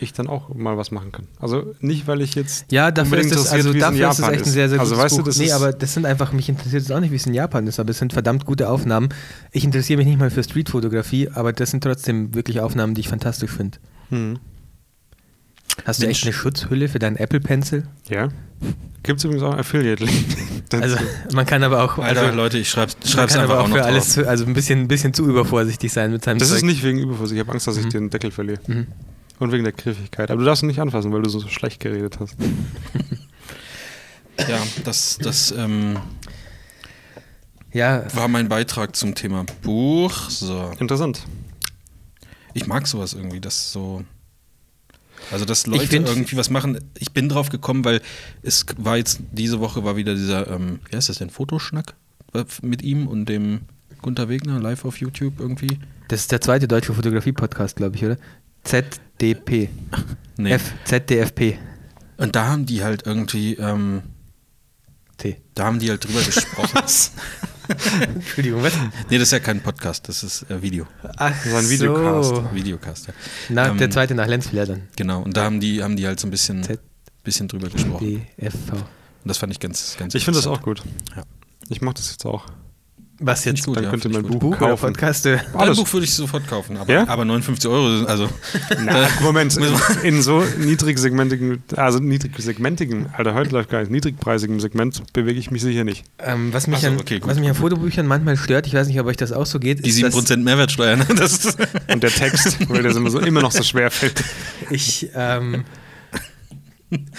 ich 0.00 0.12
dann 0.12 0.28
auch 0.28 0.54
mal 0.54 0.76
was 0.76 0.90
machen 0.92 1.10
kann. 1.10 1.26
Also 1.40 1.74
nicht, 1.80 2.06
weil 2.06 2.20
ich 2.20 2.34
jetzt 2.36 2.70
Ja, 2.70 2.90
dafür 2.92 3.18
ist 3.18 3.32
es, 3.34 3.48
also 3.48 3.72
dafür 3.72 4.10
ist 4.10 4.18
es 4.20 4.28
echt 4.28 4.44
ein 4.46 4.52
sehr, 4.52 4.68
sehr 4.68 4.78
Also 4.78 4.94
gutes 4.94 5.04
weißt 5.04 5.14
du, 5.14 5.18
Buch. 5.18 5.26
das 5.26 5.38
nee, 5.38 5.46
ist- 5.46 5.52
aber 5.52 5.72
das 5.72 5.94
sind 5.94 6.06
einfach, 6.06 6.32
mich 6.32 6.48
interessiert 6.48 6.82
es 6.82 6.90
auch 6.90 7.00
nicht, 7.00 7.10
wie 7.10 7.16
es 7.16 7.26
in 7.26 7.34
Japan 7.34 7.66
ist, 7.66 7.80
aber 7.80 7.90
es 7.90 7.98
sind 7.98 8.12
verdammt 8.12 8.44
gute 8.44 8.68
Aufnahmen. 8.68 9.08
Ich 9.50 9.64
interessiere 9.64 9.96
mich 9.96 10.06
nicht 10.06 10.18
mal 10.20 10.30
für 10.30 10.44
Streetfotografie, 10.44 11.30
aber 11.34 11.52
das 11.52 11.70
sind 11.72 11.82
trotzdem 11.82 12.34
wirklich 12.34 12.60
Aufnahmen, 12.60 12.94
die 12.94 13.00
ich 13.00 13.08
fantastisch 13.08 13.50
finde. 13.50 13.78
Hm. 14.10 14.38
Hast 15.84 16.00
du 16.02 16.06
Mensch. 16.06 16.18
echt 16.18 16.24
eine 16.26 16.32
Schutzhülle 16.32 16.88
für 16.88 16.98
deinen 16.98 17.16
Apple 17.16 17.40
Pencil? 17.40 17.86
Ja. 18.08 18.28
Gibt 19.02 19.18
es 19.20 19.24
übrigens 19.24 19.42
auch 19.44 19.50
einen 19.52 19.60
Affiliate-Link. 19.60 20.12
Also 20.70 20.98
man 21.32 21.46
kann 21.46 21.62
aber 21.62 21.82
auch, 21.82 21.96
Alter, 21.96 22.24
also, 22.24 22.36
Leute, 22.36 22.58
ich 22.58 22.68
schreib's, 22.68 22.94
man 23.00 23.08
schreib's 23.08 23.32
kann 23.32 23.40
einfach 23.44 23.54
aber 23.54 23.62
auch 23.62 23.64
auch 23.64 23.68
noch 23.70 23.76
für 23.76 23.82
drauf. 23.82 23.90
alles, 23.90 24.18
also 24.18 24.44
ein 24.44 24.52
bisschen, 24.52 24.80
ein 24.80 24.88
bisschen 24.88 25.14
zu 25.14 25.26
übervorsichtig 25.26 25.90
sein 25.90 26.12
mit 26.12 26.22
seinem 26.22 26.38
das 26.38 26.48
Zeug. 26.48 26.58
ist 26.58 26.64
nicht 26.64 26.82
wegen 26.82 26.98
Überfuß. 26.98 27.32
Ich 27.32 27.38
habe 27.40 27.50
Angst, 27.52 27.66
dass 27.66 27.78
ich 27.78 27.86
Mhm. 27.86 27.90
den 27.90 28.10
Deckel 28.10 28.30
verliere. 28.30 28.60
Mhm. 28.66 28.86
Und 29.38 29.50
wegen 29.50 29.64
der 29.64 29.72
Griffigkeit. 29.72 30.30
Aber 30.30 30.40
du 30.40 30.44
darfst 30.44 30.62
ihn 30.62 30.66
nicht 30.66 30.80
anfassen, 30.80 31.10
weil 31.10 31.22
du 31.22 31.30
so 31.30 31.40
schlecht 31.48 31.80
geredet 31.80 32.18
hast. 32.20 32.36
Ja, 34.48 34.58
das, 34.84 35.18
das 35.20 35.52
ähm, 35.52 35.96
Ja, 37.72 38.04
war 38.14 38.28
mein 38.28 38.48
Beitrag 38.48 38.94
zum 38.94 39.14
Thema 39.14 39.44
Buch. 39.62 40.12
So. 40.30 40.70
Interessant. 40.78 41.24
Ich 42.54 42.66
mag 42.66 42.86
sowas 42.86 43.14
irgendwie, 43.14 43.40
das 43.40 43.72
so. 43.72 44.04
Also, 45.30 45.44
dass 45.44 45.66
Leute 45.66 45.96
irgendwie 45.96 46.36
was 46.36 46.50
machen. 46.50 46.78
Ich 46.98 47.12
bin 47.12 47.28
drauf 47.28 47.48
gekommen, 47.48 47.84
weil 47.84 48.00
es 48.42 48.64
war 48.76 48.96
jetzt, 48.96 49.20
diese 49.32 49.60
Woche 49.60 49.84
war 49.84 49.96
wieder 49.96 50.14
dieser, 50.14 50.48
ähm, 50.48 50.80
wie 50.88 50.96
heißt 50.96 51.08
das 51.08 51.18
denn, 51.18 51.30
Fotoschnack 51.30 51.94
mit 52.62 52.82
ihm 52.82 53.06
und 53.06 53.26
dem 53.26 53.60
Gunther 54.02 54.28
Wegner 54.28 54.60
live 54.60 54.84
auf 54.84 54.98
YouTube 55.00 55.40
irgendwie. 55.40 55.78
das 56.08 56.20
ist 56.20 56.32
der 56.32 56.40
zweite 56.40 56.68
deutsche 56.68 56.94
Fotografie-Podcast, 56.94 57.76
glaube 57.76 57.96
ich, 57.96 58.04
oder? 58.04 58.16
ZDP. 58.64 59.68
Nee. 60.36 60.52
F, 60.52 60.72
ZDFP. 60.84 61.58
Und 62.16 62.36
da 62.36 62.46
haben 62.46 62.66
die 62.66 62.82
halt 62.82 63.06
irgendwie, 63.06 63.54
ähm, 63.54 64.02
T. 65.16 65.40
da 65.54 65.64
haben 65.64 65.78
die 65.78 65.90
halt 65.90 66.04
drüber 66.04 66.20
gesprochen. 66.24 66.82
Entschuldigung, 68.14 68.62
was? 68.62 68.72
Nee, 69.10 69.18
das 69.18 69.28
ist 69.28 69.32
ja 69.32 69.40
kein 69.40 69.60
Podcast, 69.60 70.08
das 70.08 70.22
ist 70.22 70.42
äh, 70.50 70.60
Video. 70.62 70.86
Ach 71.16 71.30
Das 71.30 71.46
ist 71.46 71.54
ein 71.54 71.68
Videocast. 71.70 72.28
So. 72.28 72.48
Videocast, 72.54 73.06
ja. 73.08 73.14
Na, 73.50 73.70
der 73.70 73.82
Ähm, 73.86 73.90
zweite 73.92 74.14
nach 74.14 74.26
Lenzfiller 74.26 74.66
dann. 74.66 74.82
Genau, 74.96 75.22
und 75.22 75.36
da 75.36 75.44
haben 75.44 75.60
die, 75.60 75.82
haben 75.82 75.96
die 75.96 76.06
halt 76.06 76.18
so 76.20 76.26
ein 76.26 76.30
bisschen, 76.30 76.62
Z- 76.62 76.80
bisschen 77.24 77.48
drüber 77.48 77.68
gesprochen. 77.68 78.22
DFV. 78.38 78.72
Und 78.72 78.82
das 79.24 79.38
fand 79.38 79.52
ich 79.52 79.60
ganz, 79.60 79.96
ganz 79.98 80.14
Ich 80.14 80.24
finde 80.24 80.38
das 80.38 80.46
auch 80.46 80.62
gut. 80.62 80.82
Ja. 81.16 81.24
Ich 81.68 81.80
mache 81.82 81.94
das 81.96 82.10
jetzt 82.10 82.24
auch. 82.24 82.46
Was 83.20 83.44
jetzt? 83.44 83.64
gut, 83.66 83.76
Dann 83.76 83.84
ja, 83.84 83.90
könnt 83.90 84.04
ihr 84.04 84.10
find 84.12 84.22
mein. 84.22 84.30
Buch 84.32 84.38
Buch 84.50 84.58
kaufen. 84.58 84.92
Podcast? 84.92 85.26
äh. 85.26 85.38
Buch 85.52 85.92
würde 85.92 86.04
ich 86.04 86.14
sofort 86.14 86.46
kaufen, 86.46 86.76
aber, 86.76 86.92
Ja? 86.92 87.08
aber 87.08 87.24
59 87.24 87.68
Euro, 87.68 87.96
sind- 87.98 88.08
also 88.08 88.28
Na, 88.84 89.08
Moment, 89.22 89.56
in 90.04 90.22
so 90.22 90.44
niedrigsegmentigen, 90.58 91.62
also 91.76 91.98
niedrigsegmentigen, 91.98 93.06
Alter, 93.16 93.34
heute 93.34 93.50
läuft 93.50 93.70
gar 93.70 93.80
nicht, 93.80 93.90
niedrigpreisigem 93.90 94.60
Segment 94.60 95.02
bewege 95.12 95.38
ich 95.40 95.50
mich 95.50 95.62
sicher 95.62 95.82
nicht. 95.84 96.04
Ähm, 96.20 96.52
was, 96.52 96.68
mich 96.68 96.78
so, 96.80 96.86
an, 96.88 96.98
okay, 97.00 97.18
gut. 97.18 97.28
was 97.28 97.38
mich 97.40 97.48
an 97.48 97.54
Fotobüchern 97.56 98.06
manchmal 98.06 98.36
stört, 98.36 98.66
ich 98.68 98.74
weiß 98.74 98.86
nicht, 98.86 99.00
ob 99.00 99.06
euch 99.06 99.16
das 99.16 99.32
auch 99.32 99.46
so 99.46 99.58
geht, 99.58 99.84
die 99.84 99.90
ist, 99.90 100.02
dass 100.02 100.14
7% 100.14 100.36
Mehrwertsteuer. 100.38 100.96
Ne? 100.96 101.06
Und 101.92 102.02
der 102.02 102.10
Text, 102.10 102.56
weil 102.70 102.82
das 102.84 102.96
immer 102.96 103.10
so 103.10 103.18
immer 103.18 103.42
noch 103.42 103.52
so 103.52 103.62
schwer 103.64 103.90
fällt. 103.90 104.22
ich, 104.70 105.08
ähm, 105.14 105.64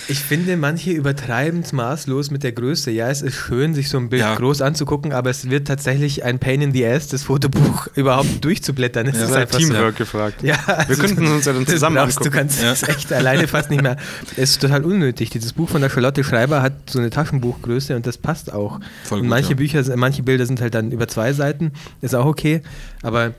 Ich 0.08 0.20
finde, 0.20 0.58
manche 0.58 0.92
übertreiben 0.92 1.60
es 1.62 1.74
maßlos 1.74 2.32
mit 2.32 2.42
der 2.44 2.52
Größe. 2.54 2.90
Ja, 2.90 3.10
es 3.10 3.22
ist 3.22 3.36
schön, 3.36 3.76
sich 3.76 3.90
so 3.90 3.98
ein 4.00 4.10
Bild 4.10 4.22
Ja. 4.22 4.34
groß 4.36 4.62
anzugucken, 4.62 5.14
aber 5.14 5.30
es 5.30 5.50
wird 5.52 5.68
tatsächlich 5.68 6.24
ein 6.24 6.40
Pain 6.40 6.62
in 6.62 6.72
the 6.74 6.86
Ass, 6.88 7.08
das 7.08 7.24
Fotobuch 7.24 7.88
überhaupt 7.96 8.44
durchzublättern. 8.44 9.06
Es 9.08 9.14
Das 9.14 9.22
ist 9.24 9.30
ist 9.30 9.36
ein 9.36 9.42
einfach 9.44 9.60
so. 9.60 9.68
Teamwork 9.68 9.96
gefragt. 9.96 10.42
Ja, 10.42 10.58
Wir 10.66 10.78
also 10.80 11.02
könnten 11.04 11.28
uns 11.28 11.46
ja 11.46 11.54
dann 11.54 11.66
du 11.66 11.72
zusammen 11.72 11.98
brauchst, 11.98 12.18
Du 12.18 12.22
angucken. 12.22 12.36
kannst 12.38 12.62
Ja. 12.64 12.72
es 12.72 12.82
echt 12.84 13.14
alleine 13.14 13.48
fast 13.48 13.70
nicht 13.70 13.84
mehr. 13.84 13.98
Es 14.38 14.52
ist 14.52 14.62
total 14.62 14.84
unnötig. 14.84 15.30
Dieses 15.30 15.54
Buch 15.54 15.70
von 15.70 15.82
der 15.82 15.90
Charlotte 15.92 16.24
Schreiber 16.24 16.64
hat 16.64 16.74
so 16.90 16.98
eine 16.98 17.12
Taschenbuchgröße 17.12 17.96
und 17.96 18.08
das 18.08 18.18
passt 18.18 18.52
auch. 18.52 18.80
Voll 19.04 19.20
und 19.20 19.26
gut, 19.26 19.30
manche 19.30 19.50
ja. 19.52 19.56
Bücher, 19.56 19.84
manche 19.98 20.24
Bilder 20.24 20.48
sind 20.48 20.62
halt 20.62 20.74
dann 20.74 20.92
über 20.92 21.08
zwei 21.08 21.32
Seiten, 21.34 21.74
ist 22.02 22.16
auch 22.16 22.26
okay. 22.26 22.62
Aber 23.04 23.34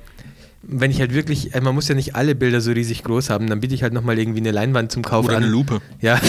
wenn 0.63 0.91
ich 0.91 1.01
halt 1.01 1.15
wirklich, 1.15 1.55
äh, 1.55 1.61
man 1.61 1.75
muss 1.75 1.89
ja 1.89 1.95
nicht 1.95 2.15
alle 2.15 2.35
Bilder 2.35 2.61
so 2.61 2.73
riesig 2.73 3.03
groß 3.05 3.31
haben, 3.31 3.47
dann 3.49 3.61
biete 3.61 3.75
ich 3.75 3.83
halt 3.83 3.93
nochmal 3.93 4.19
irgendwie 4.19 4.41
eine 4.41 4.51
Leinwand 4.51 4.93
zum 4.93 5.03
Kauf 5.03 5.25
Oder 5.25 5.37
an. 5.37 5.45
eine 5.45 5.53
Lupe. 5.53 5.81
Ja. 6.01 6.21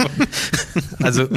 also, 1.02 1.28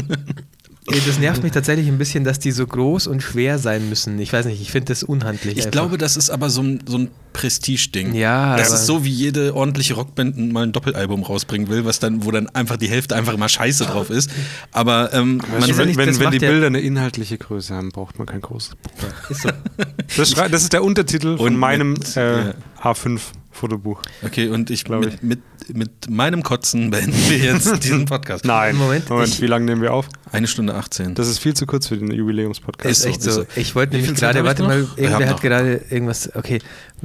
das 1.05 1.19
nervt 1.19 1.43
mich 1.43 1.51
tatsächlich 1.51 1.87
ein 1.87 1.97
bisschen, 1.97 2.23
dass 2.23 2.39
die 2.39 2.51
so 2.51 2.65
groß 2.65 3.07
und 3.07 3.21
schwer 3.21 3.59
sein 3.59 3.89
müssen. 3.89 4.17
Ich 4.19 4.31
weiß 4.33 4.45
nicht, 4.45 4.61
ich 4.61 4.71
finde 4.71 4.85
das 4.87 5.03
unhandlich. 5.03 5.53
Ich 5.53 5.59
einfach. 5.59 5.71
glaube, 5.71 5.97
das 5.97 6.17
ist 6.17 6.29
aber 6.29 6.49
so 6.49 6.61
ein, 6.61 6.79
so 6.87 6.97
ein 6.97 7.09
Prestige-Ding. 7.33 8.15
Ja, 8.15 8.57
Das 8.57 8.71
ist 8.71 8.85
so, 8.85 9.03
wie 9.05 9.09
jede 9.11 9.55
ordentliche 9.55 9.93
Rockband 9.93 10.37
mal 10.51 10.63
ein 10.63 10.71
Doppelalbum 10.71 11.23
rausbringen 11.23 11.67
will, 11.69 11.85
was 11.85 11.99
dann, 11.99 12.25
wo 12.25 12.31
dann 12.31 12.49
einfach 12.49 12.77
die 12.77 12.87
Hälfte 12.89 13.15
einfach 13.15 13.33
immer 13.33 13.49
scheiße 13.49 13.85
drauf 13.85 14.09
ist. 14.09 14.29
Aber 14.71 15.13
ähm, 15.13 15.37
man, 15.37 15.61
wenn, 15.77 15.87
nicht, 15.87 15.97
wenn, 15.97 16.19
wenn 16.19 16.31
die 16.31 16.37
ja- 16.37 16.49
Bilder 16.51 16.67
eine 16.67 16.79
inhaltliche 16.81 17.37
Größe 17.37 17.73
haben, 17.75 17.89
braucht 17.91 18.17
man 18.17 18.27
kein 18.27 18.41
großes 18.41 18.75
Buch. 18.75 19.29
Ist 19.29 19.41
so. 19.43 19.49
Das, 20.17 20.31
das 20.33 20.63
ist 20.63 20.73
der 20.73 20.83
Untertitel 20.83 21.37
von 21.37 21.47
Und 21.53 21.55
meinem 21.57 21.93
mit, 21.93 22.17
äh, 22.17 22.47
ja. 22.49 22.53
A5-Fotobuch. 22.81 24.01
Okay, 24.23 24.47
und 24.47 24.69
ich 24.69 24.83
Glaub 24.83 25.01
mit, 25.05 25.21
mit, 25.23 25.39
mit 25.73 26.09
meinem 26.09 26.43
Kotzen 26.43 26.89
beenden 26.91 27.17
wir 27.29 27.37
jetzt 27.37 27.83
diesen 27.83 28.05
Podcast. 28.05 28.45
Nein, 28.45 28.75
Moment, 28.75 29.09
Moment 29.09 29.29
ich- 29.29 29.41
wie 29.41 29.47
lange 29.47 29.65
nehmen 29.65 29.81
wir 29.81 29.93
auf? 29.93 30.07
Eine 30.31 30.47
Stunde 30.47 30.75
18. 30.75 31.15
Das 31.15 31.27
ist 31.27 31.39
viel 31.39 31.53
zu 31.55 31.65
kurz 31.65 31.87
für 31.87 31.97
den 31.97 32.11
Jubiläumspodcast. 32.11 32.91
Ist 32.99 33.05
echt 33.05 33.17
ist 33.19 33.23
so. 33.25 33.31
so. 33.41 33.45
Ich 33.55 33.75
wollte 33.75 33.95
nämlich 33.97 34.15
gerade, 34.19 34.43
warte 34.43 34.63
mal, 34.63 34.87
irgendwer 34.95 35.27
hat 35.27 35.35
noch. 35.37 35.41
gerade 35.41 35.81
irgendwas, 35.89 36.35
okay, 36.35 36.59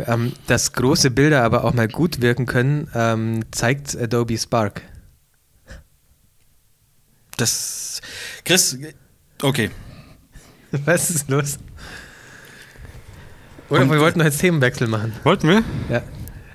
ähm, 0.06 0.32
dass 0.46 0.72
große 0.72 1.10
Bilder 1.10 1.42
aber 1.42 1.64
auch 1.64 1.74
mal 1.74 1.88
gut 1.88 2.20
wirken 2.20 2.46
können, 2.46 2.88
ähm, 2.94 3.44
zeigt 3.50 3.96
Adobe 3.96 4.36
Spark. 4.38 4.82
Das. 7.36 8.00
Chris, 8.44 8.78
okay. 9.42 9.70
Was 10.84 11.10
ist 11.10 11.28
los? 11.30 11.58
Oder 13.70 13.82
Und- 13.82 13.90
wir 13.92 14.00
wollten 14.00 14.18
noch 14.18 14.26
jetzt 14.26 14.40
Themenwechsel 14.40 14.86
machen. 14.88 15.12
Wollten 15.24 15.48
wir? 15.48 15.62
Ja. 15.90 16.02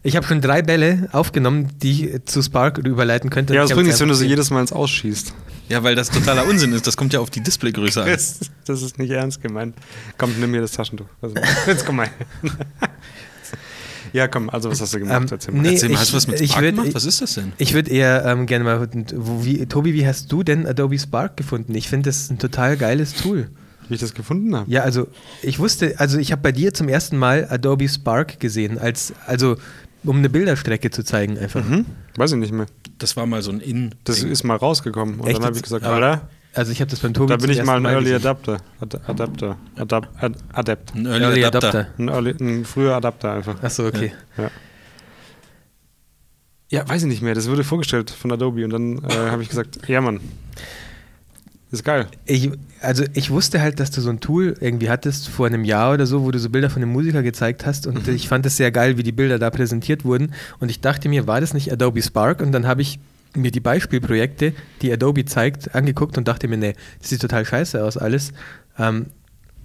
Ich 0.03 0.15
habe 0.15 0.25
schon 0.25 0.39
drei 0.41 0.61
Bälle 0.61 1.09
aufgenommen, 1.11 1.69
die 1.81 2.05
ich 2.15 2.25
zu 2.25 2.41
Spark 2.41 2.77
überleiten 2.77 3.29
könnte. 3.29 3.53
Ja, 3.53 3.61
das 3.63 3.71
bringt 3.71 3.87
nichts, 3.87 3.99
wenn 3.99 4.07
du 4.09 4.13
sie 4.15 4.27
jedes 4.27 4.49
Mal 4.49 4.61
ins 4.61 4.71
Ausschießt. 4.71 5.33
Ja, 5.67 5.83
weil 5.83 5.93
das 5.95 6.09
totaler 6.09 6.47
Unsinn 6.47 6.71
ist. 6.73 6.87
Das 6.87 6.97
kommt 6.97 7.13
ja 7.13 7.19
auf 7.19 7.29
die 7.29 7.41
Displaygröße 7.41 8.01
an. 8.03 8.09
Das, 8.09 8.39
das 8.65 8.81
ist 8.81 8.97
nicht 8.97 9.11
ernst 9.11 9.41
gemeint. 9.41 9.75
Komm, 10.17 10.33
nimm 10.39 10.51
mir 10.51 10.61
das 10.61 10.71
Taschentuch. 10.71 11.05
Also, 11.21 11.35
jetzt 11.67 11.85
komm 11.85 11.97
mal. 11.97 12.09
ja, 14.13 14.27
komm, 14.27 14.49
also 14.49 14.71
was 14.71 14.81
hast 14.81 14.93
du 14.93 14.99
gemacht? 14.99 15.21
Ähm, 15.21 15.27
Erzähl 15.29 15.53
mal. 15.53 15.61
nee, 15.61 15.69
Erzähl 15.73 15.89
mal, 15.89 15.93
ich- 15.95 15.99
hast 16.01 16.11
du 16.11 16.15
was 16.17 16.27
mit 16.27 16.41
ich 16.41 16.51
Spark 16.51 16.65
würd- 16.65 16.69
gemacht? 16.71 16.89
Was 16.93 17.05
ist 17.05 17.21
das 17.21 17.35
denn? 17.35 17.53
Ich 17.57 17.73
würde 17.73 17.91
eher 17.91 18.25
ähm, 18.25 18.45
gerne 18.47 18.63
mal, 18.63 18.87
wo, 19.15 19.45
wie, 19.45 19.65
Tobi, 19.67 19.93
wie 19.93 20.07
hast 20.07 20.31
du 20.31 20.41
denn 20.43 20.65
Adobe 20.65 20.97
Spark 20.97 21.37
gefunden? 21.37 21.75
Ich 21.75 21.87
finde 21.89 22.09
das 22.09 22.29
ein 22.31 22.39
total 22.39 22.75
geiles 22.77 23.13
Tool. 23.13 23.49
Wie 23.87 23.95
ich 23.95 24.01
das 24.01 24.13
gefunden 24.13 24.55
habe. 24.55 24.69
Ja, 24.71 24.83
also 24.83 25.07
ich 25.41 25.57
wusste, 25.59 25.95
also 25.99 26.19
ich 26.19 26.31
habe 26.31 26.41
bei 26.43 26.51
dir 26.51 26.73
zum 26.75 26.89
ersten 26.89 27.17
Mal 27.17 27.47
Adobe 27.49 27.89
Spark 27.89 28.39
gesehen, 28.39 28.77
als, 28.77 29.13
also 29.25 29.55
um 30.03 30.17
eine 30.17 30.29
Bilderstrecke 30.29 30.91
zu 30.91 31.03
zeigen 31.03 31.37
einfach. 31.37 31.63
Mhm. 31.63 31.85
Weiß 32.15 32.31
ich 32.31 32.37
nicht 32.37 32.51
mehr. 32.53 32.65
Das 32.97 33.15
war 33.17 33.25
mal 33.25 33.41
so 33.41 33.51
ein 33.51 33.59
In. 33.59 33.95
Das 34.03 34.23
ist 34.23 34.43
mal 34.43 34.57
rausgekommen. 34.57 35.19
Und 35.19 35.27
Echt 35.27 35.37
dann 35.37 35.45
habe 35.45 35.55
ich 35.55 35.63
gesagt, 35.63 35.85
Aber 35.85 35.95
Alter, 35.95 36.29
Also 36.53 36.71
ich 36.71 36.81
habe 36.81 36.89
das 36.91 36.99
beim 36.99 37.13
Tobi 37.13 37.29
da 37.29 37.37
bin 37.37 37.49
ich 37.51 37.63
mal 37.63 37.77
ein 37.77 37.85
Early 37.85 38.11
gesehen. 38.11 38.15
Adapter. 38.17 38.57
Ad 38.81 38.97
Adapter. 39.07 39.57
Adap 39.75 40.09
Ad 40.19 40.35
Adept. 40.53 40.95
ein 40.95 41.05
Early, 41.05 41.23
Early, 41.23 41.45
Adapter. 41.45 41.69
Adapter. 41.69 41.93
Ein, 41.97 42.07
Early, 42.09 42.35
ein 42.39 42.65
früher 42.65 42.95
Adapter 42.95 43.33
einfach. 43.33 43.61
Achso, 43.63 43.87
okay. 43.87 44.11
Ja. 44.37 44.51
Ja, 46.71 46.87
weiß 46.87 47.01
ich 47.01 47.07
nicht 47.07 47.21
mehr. 47.23 47.33
Das 47.33 47.49
wurde 47.49 47.63
vorgestellt 47.63 48.11
von 48.11 48.31
Adobe 48.31 48.63
und 48.63 48.69
dann 48.69 49.03
äh, 49.03 49.31
habe 49.31 49.41
ich 49.41 49.49
gesagt, 49.49 49.87
ja 49.87 50.01
Mann, 50.01 50.19
ist 51.71 51.83
geil. 51.83 52.07
Ich, 52.25 52.49
also 52.81 53.03
ich 53.13 53.29
wusste 53.29 53.61
halt, 53.61 53.79
dass 53.79 53.91
du 53.91 54.01
so 54.01 54.09
ein 54.09 54.19
Tool 54.19 54.55
irgendwie 54.59 54.89
hattest 54.89 55.29
vor 55.29 55.45
einem 55.47 55.63
Jahr 55.63 55.93
oder 55.93 56.05
so, 56.07 56.23
wo 56.23 56.31
du 56.31 56.39
so 56.39 56.49
Bilder 56.49 56.69
von 56.69 56.81
einem 56.81 56.91
Musiker 56.91 57.21
gezeigt 57.23 57.65
hast 57.65 57.85
und 57.87 58.07
Mhm. 58.07 58.15
ich 58.15 58.27
fand 58.27 58.45
es 58.45 58.57
sehr 58.57 58.71
geil, 58.71 58.97
wie 58.97 59.03
die 59.03 59.11
Bilder 59.11 59.37
da 59.39 59.49
präsentiert 59.49 60.03
wurden 60.05 60.33
und 60.59 60.69
ich 60.71 60.81
dachte 60.81 61.09
mir, 61.09 61.27
war 61.27 61.41
das 61.41 61.53
nicht 61.53 61.71
Adobe 61.71 62.01
Spark? 62.01 62.41
Und 62.41 62.51
dann 62.51 62.65
habe 62.65 62.81
ich 62.81 62.99
mir 63.35 63.51
die 63.51 63.59
Beispielprojekte, 63.59 64.53
die 64.81 64.91
Adobe 64.91 65.25
zeigt, 65.25 65.75
angeguckt 65.75 66.17
und 66.17 66.27
dachte 66.27 66.47
mir, 66.47 66.57
nee, 66.57 66.73
das 66.99 67.09
sieht 67.09 67.21
total 67.21 67.45
scheiße 67.45 67.83
aus 67.83 67.97
alles. 67.97 68.33
Ähm, 68.79 69.07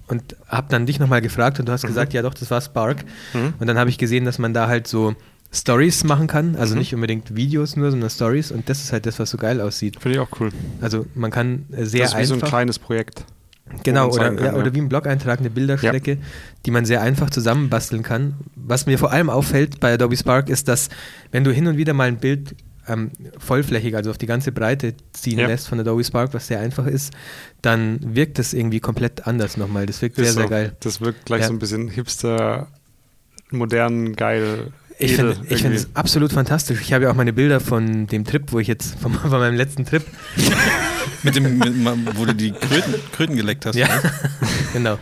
und 0.06 0.36
habe 0.48 0.66
dann 0.68 0.85
dich 0.85 0.98
nochmal 1.01 1.22
gefragt 1.22 1.59
und 1.60 1.66
du 1.66 1.72
hast 1.72 1.86
gesagt, 1.86 2.12
ja 2.12 2.20
doch, 2.20 2.35
das 2.35 2.51
war 2.51 2.60
Spark. 2.60 3.05
Mhm. 3.32 3.55
Und 3.59 3.66
dann 3.66 3.78
habe 3.78 3.89
ich 3.89 3.97
gesehen, 3.97 4.26
dass 4.26 4.39
man 4.39 4.52
da 4.52 4.68
halt 4.68 4.86
so 4.86 5.14
Stories 5.55 6.02
machen 6.05 6.26
kann, 6.26 6.51
Mhm. 6.52 6.56
also 6.56 6.74
nicht 6.74 6.94
unbedingt 6.94 7.36
Videos 7.36 7.76
nur, 7.76 7.90
sondern 7.90 8.10
Stories 8.10 8.51
und 8.51 8.68
das 8.68 8.82
ist 8.82 8.93
halt 8.93 9.06
das, 9.06 9.18
was 9.18 9.31
so 9.31 9.39
geil 9.39 9.60
aussieht. 9.60 10.01
Finde 10.01 10.18
ich 10.18 10.20
auch 10.20 10.40
cool. 10.40 10.51
Also 10.81 11.06
man 11.14 11.31
kann 11.31 11.66
äh, 11.72 11.85
sehr 11.85 12.02
das 12.02 12.14
ist 12.14 12.18
wie 12.18 12.24
so 12.24 12.35
ein 12.35 12.39
einfach 12.39 12.48
kleines 12.48 12.78
Projekt. 12.78 13.24
Genau, 13.82 14.10
oder, 14.10 14.24
kann, 14.26 14.39
ja, 14.39 14.44
ja. 14.47 14.55
oder 14.55 14.74
wie 14.74 14.81
ein 14.81 14.89
Blog-Eintrag, 14.90 15.40
eine 15.40 15.48
Bilderstrecke, 15.51 16.18
die 16.66 16.70
man 16.70 16.85
sehr 16.85 17.01
einfach 17.01 17.31
zusammenbasteln 17.31 18.02
kann. 18.02 18.35
Was 18.56 18.85
mir 18.86 18.98
vor 18.98 19.10
allem 19.10 19.31
auffällt 19.31 19.81
bei 19.81 19.94
Adobe 19.94 20.16
Spark 20.16 20.51
ist, 20.51 20.68
dass 20.68 20.90
wenn 21.32 21.44
du 21.44 21.51
hin 21.52 21.66
und 21.66 21.76
wieder 21.78 21.94
mal 21.94 22.09
ein 22.09 22.18
Bild 22.18 22.55
ähm, 22.86 23.10
vollflächig, 23.39 23.97
also 23.97 24.10
auf 24.10 24.18
die 24.18 24.26
ganze 24.26 24.52
Breite 24.52 24.94
ziehen 25.14 25.39
Ja. 25.39 25.47
lässt 25.47 25.68
von 25.68 25.81
Adobe 25.81 26.05
Spark, 26.05 26.35
was 26.35 26.47
sehr 26.48 26.60
einfach 26.60 26.86
ist, 26.86 27.14
dann 27.62 27.98
wirkt 28.14 28.39
das 28.39 28.52
irgendwie 28.52 28.81
komplett 28.81 29.26
anders 29.26 29.56
nochmal. 29.56 29.86
Das 29.86 30.02
wirkt 30.02 30.16
sehr, 30.16 30.26
Ist 30.26 30.35
sehr 30.35 30.43
so. 30.43 30.48
geil. 30.51 30.76
Das 30.81 31.01
wirkt 31.01 31.24
gleich 31.24 31.40
Ja. 31.40 31.47
so 31.47 31.55
ein 31.55 31.59
bisschen 31.59 31.89
hipster, 31.89 32.68
modern, 33.51 34.14
geil. 34.14 34.72
Ich 34.98 35.14
finde 35.14 35.74
es 35.74 35.88
absolut 35.94 36.32
fantastisch. 36.32 36.80
Ich 36.80 36.92
habe 36.92 37.04
ja 37.04 37.10
auch 37.10 37.16
meine 37.16 37.32
Bilder 37.32 37.60
von 37.60 38.06
dem 38.06 38.24
Trip, 38.24 38.44
wo 38.52 38.58
ich 38.58 38.68
jetzt, 38.68 38.98
von, 38.98 39.12
von 39.14 39.30
meinem 39.30 39.56
letzten 39.56 39.84
Trip, 39.84 40.02
Mit 41.24 41.36
dem, 41.36 41.58
mit, 41.58 42.16
wo 42.16 42.26
du 42.26 42.34
die 42.34 42.52
Kröten, 42.52 42.94
Kröten 43.12 43.36
geleckt 43.36 43.64
hast. 43.64 43.76
Ja, 43.76 43.86
ne? 43.86 44.02
genau. 44.74 44.98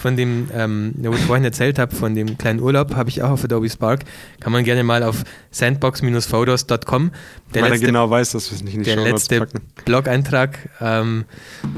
Von 0.00 0.16
dem, 0.16 0.48
ähm, 0.54 0.94
wo 0.96 1.12
ich 1.12 1.20
vorhin 1.20 1.44
erzählt 1.44 1.78
habe, 1.78 1.94
von 1.94 2.14
dem 2.14 2.38
kleinen 2.38 2.60
Urlaub, 2.60 2.94
habe 2.94 3.10
ich 3.10 3.22
auch 3.22 3.30
auf 3.30 3.44
Adobe 3.44 3.68
Spark. 3.68 4.04
Kann 4.40 4.52
man 4.52 4.64
gerne 4.64 4.84
mal 4.84 5.02
auf 5.02 5.24
sandbox-photos.com. 5.50 7.10
Weil 7.52 7.62
er 7.62 7.68
letzte, 7.70 7.86
genau 7.86 8.08
weiß, 8.08 8.32
dass 8.32 8.50
wir 8.50 8.56
es 8.56 8.64
nicht 8.64 8.74
in 8.74 8.82
die 8.82 8.94
der 8.94 9.02
letzte. 9.02 9.46
Blog-Eintrag. 9.84 10.70
Ähm, 10.80 11.26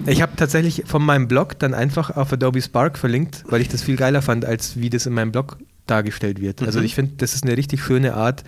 ich 0.06 0.22
habe 0.22 0.32
tatsächlich 0.36 0.84
von 0.86 1.04
meinem 1.04 1.26
Blog 1.26 1.58
dann 1.58 1.74
einfach 1.74 2.16
auf 2.16 2.32
Adobe 2.32 2.62
Spark 2.62 2.98
verlinkt, 2.98 3.44
weil 3.48 3.60
ich 3.60 3.68
das 3.68 3.82
viel 3.82 3.96
geiler 3.96 4.22
fand, 4.22 4.44
als 4.44 4.78
wie 4.80 4.90
das 4.90 5.06
in 5.06 5.12
meinem 5.12 5.32
Blog 5.32 5.58
dargestellt 5.90 6.40
wird. 6.40 6.62
Also 6.62 6.78
Mhm. 6.80 6.84
ich 6.84 6.94
finde, 6.94 7.12
das 7.16 7.34
ist 7.34 7.44
eine 7.44 7.56
richtig 7.56 7.82
schöne 7.82 8.14
Art, 8.14 8.44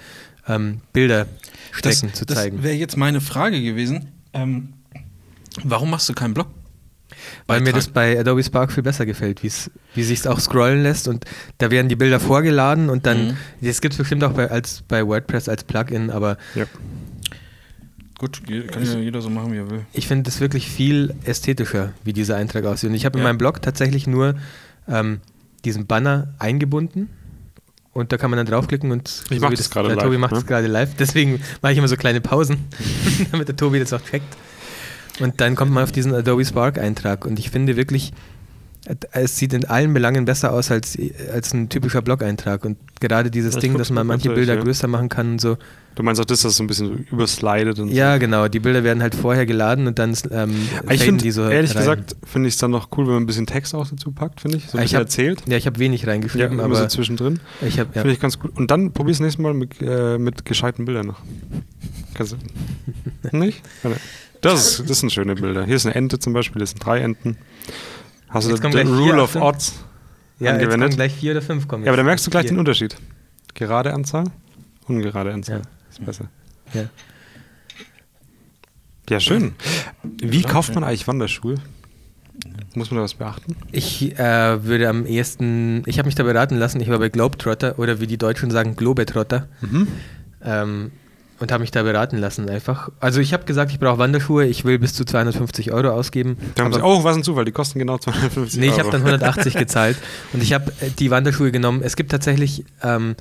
ähm, 0.49 0.81
Bilderstrecken 0.93 2.09
Das, 2.11 2.13
zu 2.19 2.25
das 2.27 2.37
zeigen. 2.39 2.63
wäre 2.63 2.75
jetzt 2.75 2.97
meine 2.97 3.21
Frage 3.21 3.61
gewesen. 3.63 4.09
Ähm, 4.33 4.75
warum 5.65 5.91
machst 5.91 6.09
du 6.09 6.13
keinen 6.15 6.35
Blog? 6.35 6.49
Weil 7.47 7.61
mir 7.61 7.73
das 7.73 7.89
bei 7.89 8.19
Adobe 8.19 8.43
Spark 8.43 8.73
viel 8.73 8.83
besser 8.85 9.05
gefällt, 9.05 9.43
wie 9.43 10.03
sich 10.03 10.27
auch 10.29 10.39
scrollen 10.41 10.83
lässt 10.83 11.09
und 11.09 11.25
da 11.59 11.71
werden 11.71 11.89
die 11.89 11.97
Bilder 11.97 12.21
vorgeladen 12.21 12.89
und 12.89 13.05
dann, 13.05 13.29
Mhm. 13.29 13.37
das 13.61 13.81
gibt 13.81 13.95
es 13.95 13.99
bestimmt 13.99 14.23
auch 14.25 14.33
bei, 14.33 14.49
als, 14.51 14.83
bei 14.87 15.05
WordPress 15.07 15.49
als 15.49 15.65
Plugin, 15.65 16.11
aber 16.11 16.39
Ja. 16.55 16.67
Gut, 18.19 18.43
kann 18.71 18.85
ja 18.85 18.99
jeder 18.99 19.23
so 19.23 19.31
machen, 19.31 19.51
wie 19.53 19.57
er 19.57 19.71
will. 19.71 19.81
ich 19.95 20.07
finde 20.07 20.25
das 20.25 20.41
wirklich 20.41 20.69
viel 20.69 21.15
ästhetischer, 21.25 21.95
wie 22.05 22.13
dieser 22.13 22.37
Eintrag 22.37 22.65
aussieht. 22.67 22.91
Und 22.91 22.95
ich 22.97 23.07
habe 23.07 23.19
in 23.19 23.25
Ja. 23.25 23.31
meinem 23.31 23.39
Blog 23.39 23.63
tatsächlich 23.63 24.07
nur 24.07 24.35
ähm, 24.89 25.21
diesen 25.65 25.87
Banner 25.87 26.35
eingebunden 26.39 27.09
und 27.93 28.13
da 28.13 28.17
kann 28.17 28.31
man 28.31 28.37
dann 28.39 28.47
draufklicken 28.47 28.91
und 28.93 29.25
Ich 29.31 29.41
mach 29.41 29.51
wie 29.51 29.57
das 29.57 29.71
gerade 29.71 29.89
der 29.89 29.97
live, 29.97 30.05
Tobi 30.05 30.19
macht 30.19 30.33
ne? 30.33 30.39
das 30.39 30.47
gerade 30.47 30.67
live, 30.67 30.95
deswegen 30.99 31.41
mache 31.63 31.73
ich 31.73 31.79
immer 31.79 31.89
so 31.89 31.97
kleine 31.97 32.21
Pausen, 32.21 32.69
damit 33.33 33.49
der 33.49 33.57
Tobi 33.57 33.79
das 33.79 33.93
auch 33.93 34.03
checkt. 34.03 34.37
Und 35.19 35.41
dann 35.41 35.55
kommt 35.55 35.73
man 35.73 35.85
auf 35.85 35.93
diesen 35.93 36.15
Adobe 36.15 36.45
Spark 36.45 36.79
Eintrag 36.79 37.27
und 37.27 37.39
ich 37.39 37.51
finde 37.51 37.77
wirklich, 37.77 38.13
es 39.13 39.37
sieht 39.37 39.53
in 39.53 39.65
allen 39.67 39.93
Belangen 39.95 40.25
besser 40.25 40.53
aus 40.53 40.71
als, 40.71 40.99
als 41.33 41.53
ein 41.55 41.69
typischer 41.69 42.03
Blog-Eintrag. 42.03 42.65
Und 42.65 42.79
gerade 43.01 43.31
dieses 43.31 43.55
Ich 43.55 43.61
Ding, 43.61 43.77
dass 43.79 43.91
man 43.91 44.07
manche 44.07 44.31
Bilder 44.31 44.55
ja. 44.57 44.63
größer 44.63 44.89
machen 44.89 45.09
kann 45.09 45.33
und 45.33 45.41
so. 45.41 45.57
Du 45.97 46.03
meinst 46.05 46.21
auch 46.21 46.25
das, 46.25 46.43
dass 46.43 46.53
es 46.53 46.57
so 46.57 46.65
ein 46.65 46.67
bisschen 46.69 46.87
so 46.87 46.95
überslidet 47.15 47.79
und 47.81 47.89
Ja, 47.89 48.17
genau. 48.19 48.49
Die 48.49 48.61
Bilder 48.61 48.85
werden 48.85 49.03
halt 49.03 49.15
vorher 49.15 49.45
geladen 49.45 49.87
und 49.87 49.99
dann 49.99 50.11
ähm, 50.31 50.51
so. 50.85 50.91
Ich 50.91 51.03
finde, 51.03 51.23
die 51.23 51.31
so 51.31 51.49
ehrlich 51.49 51.73
rein. 51.75 51.79
gesagt, 51.79 52.17
finde 52.25 52.49
ich 52.49 52.55
es 52.55 52.59
dann 52.61 52.71
noch 52.71 52.89
cool, 52.97 53.07
wenn 53.07 53.15
man 53.15 53.23
ein 53.25 53.27
bisschen 53.27 53.47
Text 53.47 53.75
auch 53.75 53.87
dazu 53.89 54.13
packt, 54.13 54.41
finde 54.41 54.59
ich. 54.59 54.69
So 54.69 54.79
ein 54.79 54.85
Ich 54.85 54.91
bisschen 54.93 54.97
hab- 54.99 55.07
erzählt. 55.07 55.43
Ja, 55.49 55.57
ich 55.57 55.67
habe 55.67 55.79
wenig 55.79 56.03
Ja, 56.03 56.09
reingeschrieben, 56.09 56.53
immer 56.61 56.75
so 56.75 56.81
aber 56.81 56.89
zwischendrin. 56.89 57.41
ich 57.61 57.79
habe 57.81 57.91
ja. 57.95 58.03
Finde 58.03 58.15
ich 58.15 58.21
ganz 58.21 58.39
gut. 58.39 58.57
Und 58.57 58.71
dann 58.71 58.93
probier's 58.93 59.21
nächstes 59.21 59.43
Mal 59.43 59.53
mit, 59.55 59.81
äh, 59.83 60.17
mit 60.19 60.45
gescheiten 60.45 60.85
Bildern 60.85 61.07
noch. 61.09 61.21
Kannst 62.15 62.37
du. 63.33 63.37
nicht? 63.37 63.61
Ja. 63.83 63.91
Das, 64.43 64.79
ist, 64.81 64.89
das 64.89 65.01
sind 65.01 65.13
schöne 65.13 65.35
Bilder. 65.35 65.65
Hier 65.67 65.77
ist 65.77 65.85
eine 65.87 65.95
Ente 65.97 66.19
zum 66.19 66.33
Beispiel, 66.33 66.61
das 66.61 66.71
sind 66.71 66.85
drei 66.85 67.01
Enten. 67.01 67.37
Hast 68.31 68.49
Jetzt 68.49 68.63
du 68.65 68.69
den 68.71 68.89
Rule 68.89 69.23
of. 69.23 69.35
Odds 69.37 69.75
Ja, 70.39 70.47
jetzt 70.47 70.55
angewendet? 70.55 70.81
kommen 70.89 70.97
gleich 70.97 71.15
vier 71.15 71.33
oder 71.33 71.43
fünf 71.43 71.69
kommen. 71.69 71.85
Ja, 71.85 71.91
aber 71.91 71.97
da 71.97 72.03
jetzt. 72.03 72.07
merkst 72.07 72.27
du 72.27 72.31
gleich 72.31 72.43
Vier. 72.43 72.53
den 72.53 72.59
Unterschied. 72.59 72.97
Gerade 73.55 73.93
Anzahl, 73.93 74.25
ungerade 74.87 75.33
Anzahl. 75.33 75.59
Ja. 75.59 75.63
Ist 75.91 76.05
besser. 76.05 76.27
Ja. 76.73 76.85
Ja, 79.09 79.19
schön. 79.19 79.55
Wie 80.05 80.43
kauft 80.43 80.73
man 80.75 80.85
eigentlich 80.85 81.09
Wanderschuhe? 81.09 81.57
Muss 82.75 82.91
man 82.93 82.99
da 82.99 83.03
was 83.03 83.15
beachten? 83.15 83.57
Ich 83.73 84.17
äh, 84.19 84.65
würde 84.65 84.89
am 84.89 85.05
ehesten, 85.05 85.83
ich 85.87 85.99
habe 85.99 86.07
mich 86.07 86.15
da 86.15 86.23
beraten 86.23 86.57
lassen, 86.57 86.81
ich 86.81 86.89
war 86.89 86.99
bei 87.01 87.09
Globetrotter 87.09 87.79
oder 87.81 88.01
wie 88.01 88.07
die 88.07 88.17
Deutschen 88.19 88.51
sagen, 88.53 88.77
Globetrotter. 88.77 89.49
Mhm. 89.61 89.89
Ähm, 90.43 90.93
und 91.41 91.51
habe 91.53 91.63
mich 91.63 91.71
da 91.71 91.83
beraten 91.83 92.19
lassen 92.19 92.49
einfach. 92.49 92.91
Also 93.01 93.21
ich 93.21 93.33
habe 93.33 93.45
gesagt, 93.45 93.73
ich 93.73 93.79
brauche 93.81 93.99
Wanderschuhe, 93.99 94.47
ich 94.47 94.65
will 94.65 94.79
bis 94.79 94.95
zu 94.95 95.05
250 95.05 95.73
Euro 95.73 95.89
ausgeben. 95.91 96.37
Da 96.55 96.65
haben 96.65 96.73
sie, 96.73 96.83
oh, 96.83 97.03
was 97.03 97.17
ein 97.17 97.25
Zufall, 97.25 97.45
die 97.45 97.53
kosten 97.53 97.79
genau 97.79 97.99
250 97.99 98.61
Nee, 98.61 98.67
ich 98.67 98.73
Euro. 98.73 98.81
habe 98.81 98.91
dann 98.93 99.01
180 99.07 99.55
gezahlt 99.59 99.97
und 100.33 100.43
ich 100.43 100.53
habe 100.53 100.71
äh, 100.81 100.91
die 100.99 101.11
Wanderschuhe 101.11 101.51
genommen. 101.51 101.81
Es 101.83 101.97
gibt 101.97 102.11
tatsächlich 102.13 102.65
ähm, 102.83 103.17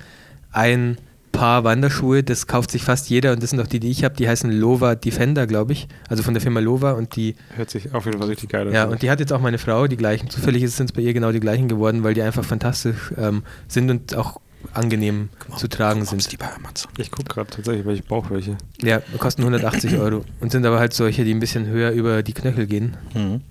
ein 0.52 0.98
Paar 1.32 1.64
Wanderschuhe, 1.64 2.24
das 2.24 2.48
kauft 2.48 2.72
sich 2.72 2.84
fast 2.84 3.08
jeder 3.10 3.32
und 3.32 3.42
das 3.44 3.52
sind 3.52 3.62
auch 3.62 3.68
die, 3.68 3.80
die 3.80 3.92
ich 3.92 4.04
habe. 4.04 4.16
Die 4.16 4.28
heißen 4.28 4.52
Lova 4.52 4.96
Defender, 4.96 5.46
glaube 5.48 5.74
ich. 5.74 5.88
Also 6.10 6.24
von 6.24 6.34
der 6.34 6.42
Firma 6.42 6.60
Lova 6.60 6.94
und 6.94 7.16
die, 7.16 7.36
Hört 7.56 7.70
sich 7.70 7.94
auf 7.94 8.06
jeden 8.06 8.18
Fall 8.18 8.28
richtig 8.28 8.50
geil 8.50 8.68
an. 8.68 8.74
ja, 8.74 8.86
und 8.86 9.04
die 9.04 9.12
hat 9.12 9.20
jetzt 9.20 9.32
auch 9.32 9.40
meine 9.40 9.60
Frau, 9.60 9.88
die 9.88 9.96
gleichen. 9.96 10.30
Zufällig 10.30 10.68
sind 10.72 10.88
es 10.88 10.92
bei 10.92 11.02
ihr 11.04 11.14
genau 11.14 11.32
die 11.32 11.40
gleichen 11.40 11.68
geworden, 11.68 12.04
weil 12.04 12.16
die 12.16 12.24
einfach 12.24 12.44
fantastisch 12.44 13.14
ähm, 13.16 13.44
sind 13.68 13.92
und 13.92 14.16
auch 14.16 14.42
angenehm 14.74 15.30
zu 15.58 15.68
tragen 15.68 16.02
Guck 16.02 16.12
mal, 16.12 16.22
sind. 16.22 16.32
die 16.32 16.38
bei 16.38 16.54
Amazon. 16.54 16.92
ich 16.98 17.12
gucke 17.12 17.30
gerade 17.34 17.50
tatsächlich, 17.50 17.86
weil 17.86 17.96
ich 17.96 18.04
brauche 18.06 18.30
welche. 18.32 18.58
Ja, 18.82 19.00
kosten 19.18 19.42
180 19.42 19.98
Euro 19.98 20.26
und 20.40 20.52
sind 20.52 20.66
aber 20.66 20.80
halt 20.80 20.94
solche, 20.94 21.24
die 21.24 21.34
ein 21.34 21.40
bisschen 21.40 21.68
höher 21.68 21.92
über 21.92 22.24
die 22.24 22.34
Knöchel 22.34 22.68
gehen. 22.68 22.98
Mhm. 23.14 23.42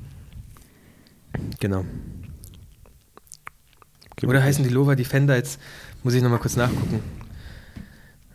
Genau. 1.61 1.85
Gibt 4.17 4.31
Oder 4.31 4.43
heißen 4.43 4.65
die 4.65 4.71
Lova 4.71 4.95
Defender? 4.97 5.37
Jetzt 5.37 5.61
muss 6.03 6.15
ich 6.15 6.23
nochmal 6.23 6.41
kurz 6.41 6.57
nachgucken. 6.57 7.01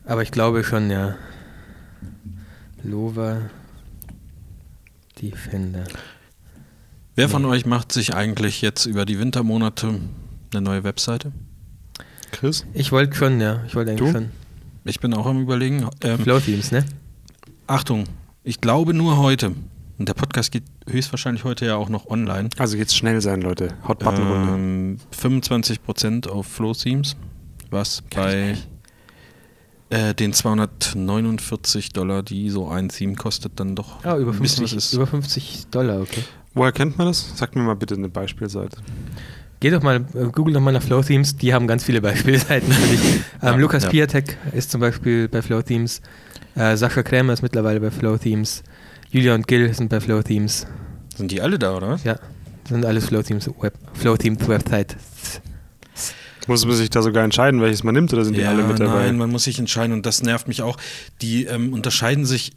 Aber 0.06 0.22
ich 0.22 0.32
glaube 0.32 0.64
schon, 0.64 0.90
ja. 0.90 1.16
Lova 2.84 3.50
Defender. 5.22 5.86
Wer 7.16 7.30
von 7.30 7.46
euch 7.46 7.66
macht 7.66 7.92
sich 7.92 8.16
eigentlich 8.16 8.62
jetzt 8.62 8.86
über 8.86 9.06
die 9.06 9.20
Wintermonate 9.20 10.00
eine 10.52 10.62
neue 10.62 10.84
Webseite? 10.84 11.32
Chris? 12.34 12.66
Ich 12.74 12.92
wollte 12.92 13.16
schon, 13.16 13.40
ja. 13.40 13.64
Ich 13.66 13.76
wollte 13.76 13.92
eigentlich 13.92 14.08
Du? 14.10 14.12
schon. 14.14 14.30
Ich 14.86 15.00
bin 15.00 15.14
auch 15.14 15.26
am 15.26 15.42
überlegen. 15.42 15.88
Ähm, 16.02 16.20
Flow 16.20 16.40
Themes, 16.40 16.72
ne? 16.72 16.86
Achtung, 17.68 18.04
ich 18.44 18.60
glaube 18.60 18.94
nur 18.94 19.18
heute. 19.18 19.54
Und 20.00 20.10
der 20.10 20.16
Podcast 20.16 20.52
geht 20.52 20.64
höchstwahrscheinlich 20.90 21.44
heute 21.46 21.66
ja 21.66 21.76
auch 21.76 21.88
noch 21.88 22.08
online. 22.08 22.50
Also 22.58 22.76
jetzt 22.76 22.96
schnell 22.98 23.22
sein, 23.22 23.42
Leute. 23.42 23.70
Hot 23.88 24.00
Button 24.00 24.28
Runde. 24.28 24.54
Ähm, 24.54 24.98
25% 25.18 26.28
auf 26.28 26.48
Flow 26.48 26.74
Themes, 26.74 27.16
was 27.70 28.02
bei 28.14 28.58
äh, 29.90 30.14
den 30.16 30.34
249 30.34 31.94
Dollar, 31.94 32.24
die 32.24 32.50
so 32.50 32.68
ein 32.68 32.90
Theme 32.90 33.16
kostet, 33.16 33.60
dann 33.60 33.76
doch 33.76 34.04
Ah, 34.04 34.18
über 34.18 34.32
ein 34.34 34.40
bisschen 34.40 34.68
50, 34.68 34.76
was 34.78 34.86
ist. 34.86 34.94
über 34.94 35.08
50 35.08 35.68
Dollar, 35.72 36.02
okay. 36.02 36.24
Woher 36.56 36.72
kennt 36.72 36.98
man 36.98 37.08
das? 37.08 37.32
Sag 37.36 37.56
mir 37.56 37.62
mal 37.64 37.76
bitte 37.76 37.96
eine 37.96 38.10
Beispielseite. 38.10 38.78
Geh 39.64 39.70
doch 39.70 39.82
mal, 39.82 40.06
äh, 40.14 40.26
google 40.26 40.54
doch 40.54 40.60
mal 40.60 40.74
nach 40.74 40.84
Flow 40.84 41.02
Themes, 41.02 41.38
die 41.38 41.54
haben 41.54 41.68
ganz 41.68 41.86
viele 41.86 42.02
Beispielseiten 42.10 42.70
für 42.70 42.88
dich. 42.90 43.02
Ähm, 43.02 43.22
Ja, 43.42 43.56
Lukas 43.56 43.84
ja. 43.84 43.90
Piatek 43.92 44.38
ist 44.52 44.70
zum 44.70 44.82
Beispiel 44.82 45.30
bei 45.30 45.42
Flow 45.42 45.62
Themes. 45.62 46.02
Äh, 46.56 46.76
Sascha 46.76 47.02
Krämer 47.02 47.32
ist 47.32 47.44
mittlerweile 47.44 47.80
bei 47.80 47.90
Flow 47.90 48.18
Themes. 48.18 48.62
Julia 49.10 49.34
und 49.34 49.48
Gil 49.48 49.74
sind 49.74 49.88
bei 49.88 50.02
Flow 50.02 50.22
Themes. 50.22 50.68
Sind 51.16 51.32
die 51.32 51.40
alle 51.40 51.58
da, 51.58 51.78
oder 51.78 51.88
was? 51.92 52.04
Ja, 52.04 52.20
sind 52.68 52.86
alles 52.86 53.06
Flow 53.06 53.22
Teams 53.22 53.50
Web, 53.62 53.74
Flow 53.94 54.18
Teams 54.18 54.46
Website. 54.50 54.98
Muss 56.48 56.66
man 56.66 56.76
sich 56.76 56.90
da 56.90 57.02
sogar 57.02 57.24
entscheiden, 57.24 57.62
welches 57.62 57.86
man 57.86 57.96
nimmt, 57.96 58.12
oder 58.12 58.26
sind 58.26 58.36
die 58.36 58.44
alle 58.44 58.64
mit 58.64 58.82
dabei? 58.82 59.06
Nein, 59.06 59.18
man 59.18 59.30
muss 59.30 59.46
sich 59.46 59.60
entscheiden 59.60 59.94
und 59.94 60.06
das 60.06 60.24
nervt 60.24 60.50
mich 60.50 60.62
auch. 60.62 60.76
Die 61.22 61.46
ähm, 61.46 61.72
unterscheiden 61.72 62.26
sich 62.26 62.52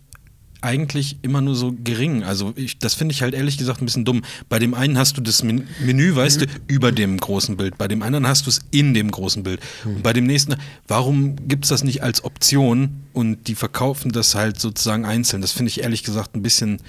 eigentlich 0.61 1.19
immer 1.23 1.41
nur 1.41 1.55
so 1.55 1.75
gering. 1.85 2.25
Also 2.25 2.53
ich, 2.57 2.79
das 2.79 2.95
finde 2.95 3.13
ich 3.13 3.23
halt 3.23 3.35
ehrlich 3.35 3.59
gesagt 3.59 3.83
ein 3.83 3.87
bisschen 3.87 4.05
dumm. 4.05 4.23
Bei 4.49 4.59
dem 4.59 4.75
einen 4.75 4.99
hast 4.99 5.17
du 5.17 5.21
das 5.21 5.43
Men 5.43 5.67
Menü, 5.85 6.15
weißt 6.15 6.43
du, 6.43 6.47
über 6.67 6.93
dem 6.93 7.19
großen 7.19 7.57
Bild. 7.57 7.79
Bei 7.79 7.89
dem 7.89 8.03
anderen 8.03 8.27
hast 8.27 8.47
du 8.47 8.51
es 8.51 8.61
in 8.71 8.95
dem 8.95 9.11
großen 9.11 9.43
Bild. 9.43 9.61
Und 9.85 10.03
bei 10.03 10.13
dem 10.13 10.27
nächsten, 10.27 10.57
warum 10.89 11.37
gibt 11.49 11.65
es 11.65 11.71
das 11.71 11.85
nicht 11.85 12.03
als 12.03 12.25
Option 12.25 13.03
und 13.13 13.49
die 13.49 13.55
verkaufen 13.55 14.13
das 14.13 14.35
halt 14.35 14.61
sozusagen 14.61 15.05
einzeln? 15.05 15.43
Das 15.43 15.53
finde 15.53 15.71
ich 15.71 15.83
ehrlich 15.83 16.03
gesagt 16.03 16.35
ein 16.35 16.43
bisschen 16.43 16.81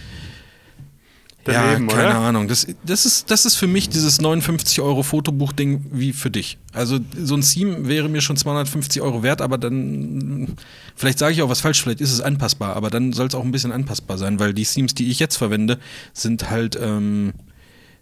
Daneben, 1.53 1.89
ja, 1.89 1.95
keine 1.95 2.09
oder? 2.09 2.19
Ahnung. 2.19 2.47
Das, 2.47 2.67
das, 2.83 3.05
ist, 3.05 3.31
das 3.31 3.45
ist 3.45 3.55
für 3.55 3.67
mich 3.67 3.89
dieses 3.89 4.21
59 4.21 4.81
Euro 4.81 5.03
Fotobuch-Ding 5.03 5.85
wie 5.91 6.13
für 6.13 6.29
dich. 6.29 6.57
Also 6.73 6.99
so 7.21 7.35
ein 7.35 7.41
Theme 7.41 7.87
wäre 7.87 8.09
mir 8.09 8.21
schon 8.21 8.37
250 8.37 9.01
Euro 9.01 9.23
wert, 9.23 9.41
aber 9.41 9.57
dann, 9.57 10.55
vielleicht 10.95 11.19
sage 11.19 11.33
ich 11.33 11.41
auch 11.41 11.49
was 11.49 11.61
falsch, 11.61 11.81
vielleicht 11.81 12.01
ist 12.01 12.11
es 12.11 12.21
anpassbar, 12.21 12.75
aber 12.75 12.89
dann 12.89 13.13
soll 13.13 13.27
es 13.27 13.35
auch 13.35 13.43
ein 13.43 13.51
bisschen 13.51 13.71
anpassbar 13.71 14.17
sein, 14.17 14.39
weil 14.39 14.53
die 14.53 14.65
Themes, 14.65 14.93
die 14.93 15.09
ich 15.09 15.19
jetzt 15.19 15.37
verwende, 15.37 15.79
sind 16.13 16.49
halt 16.49 16.77
ähm, 16.81 17.33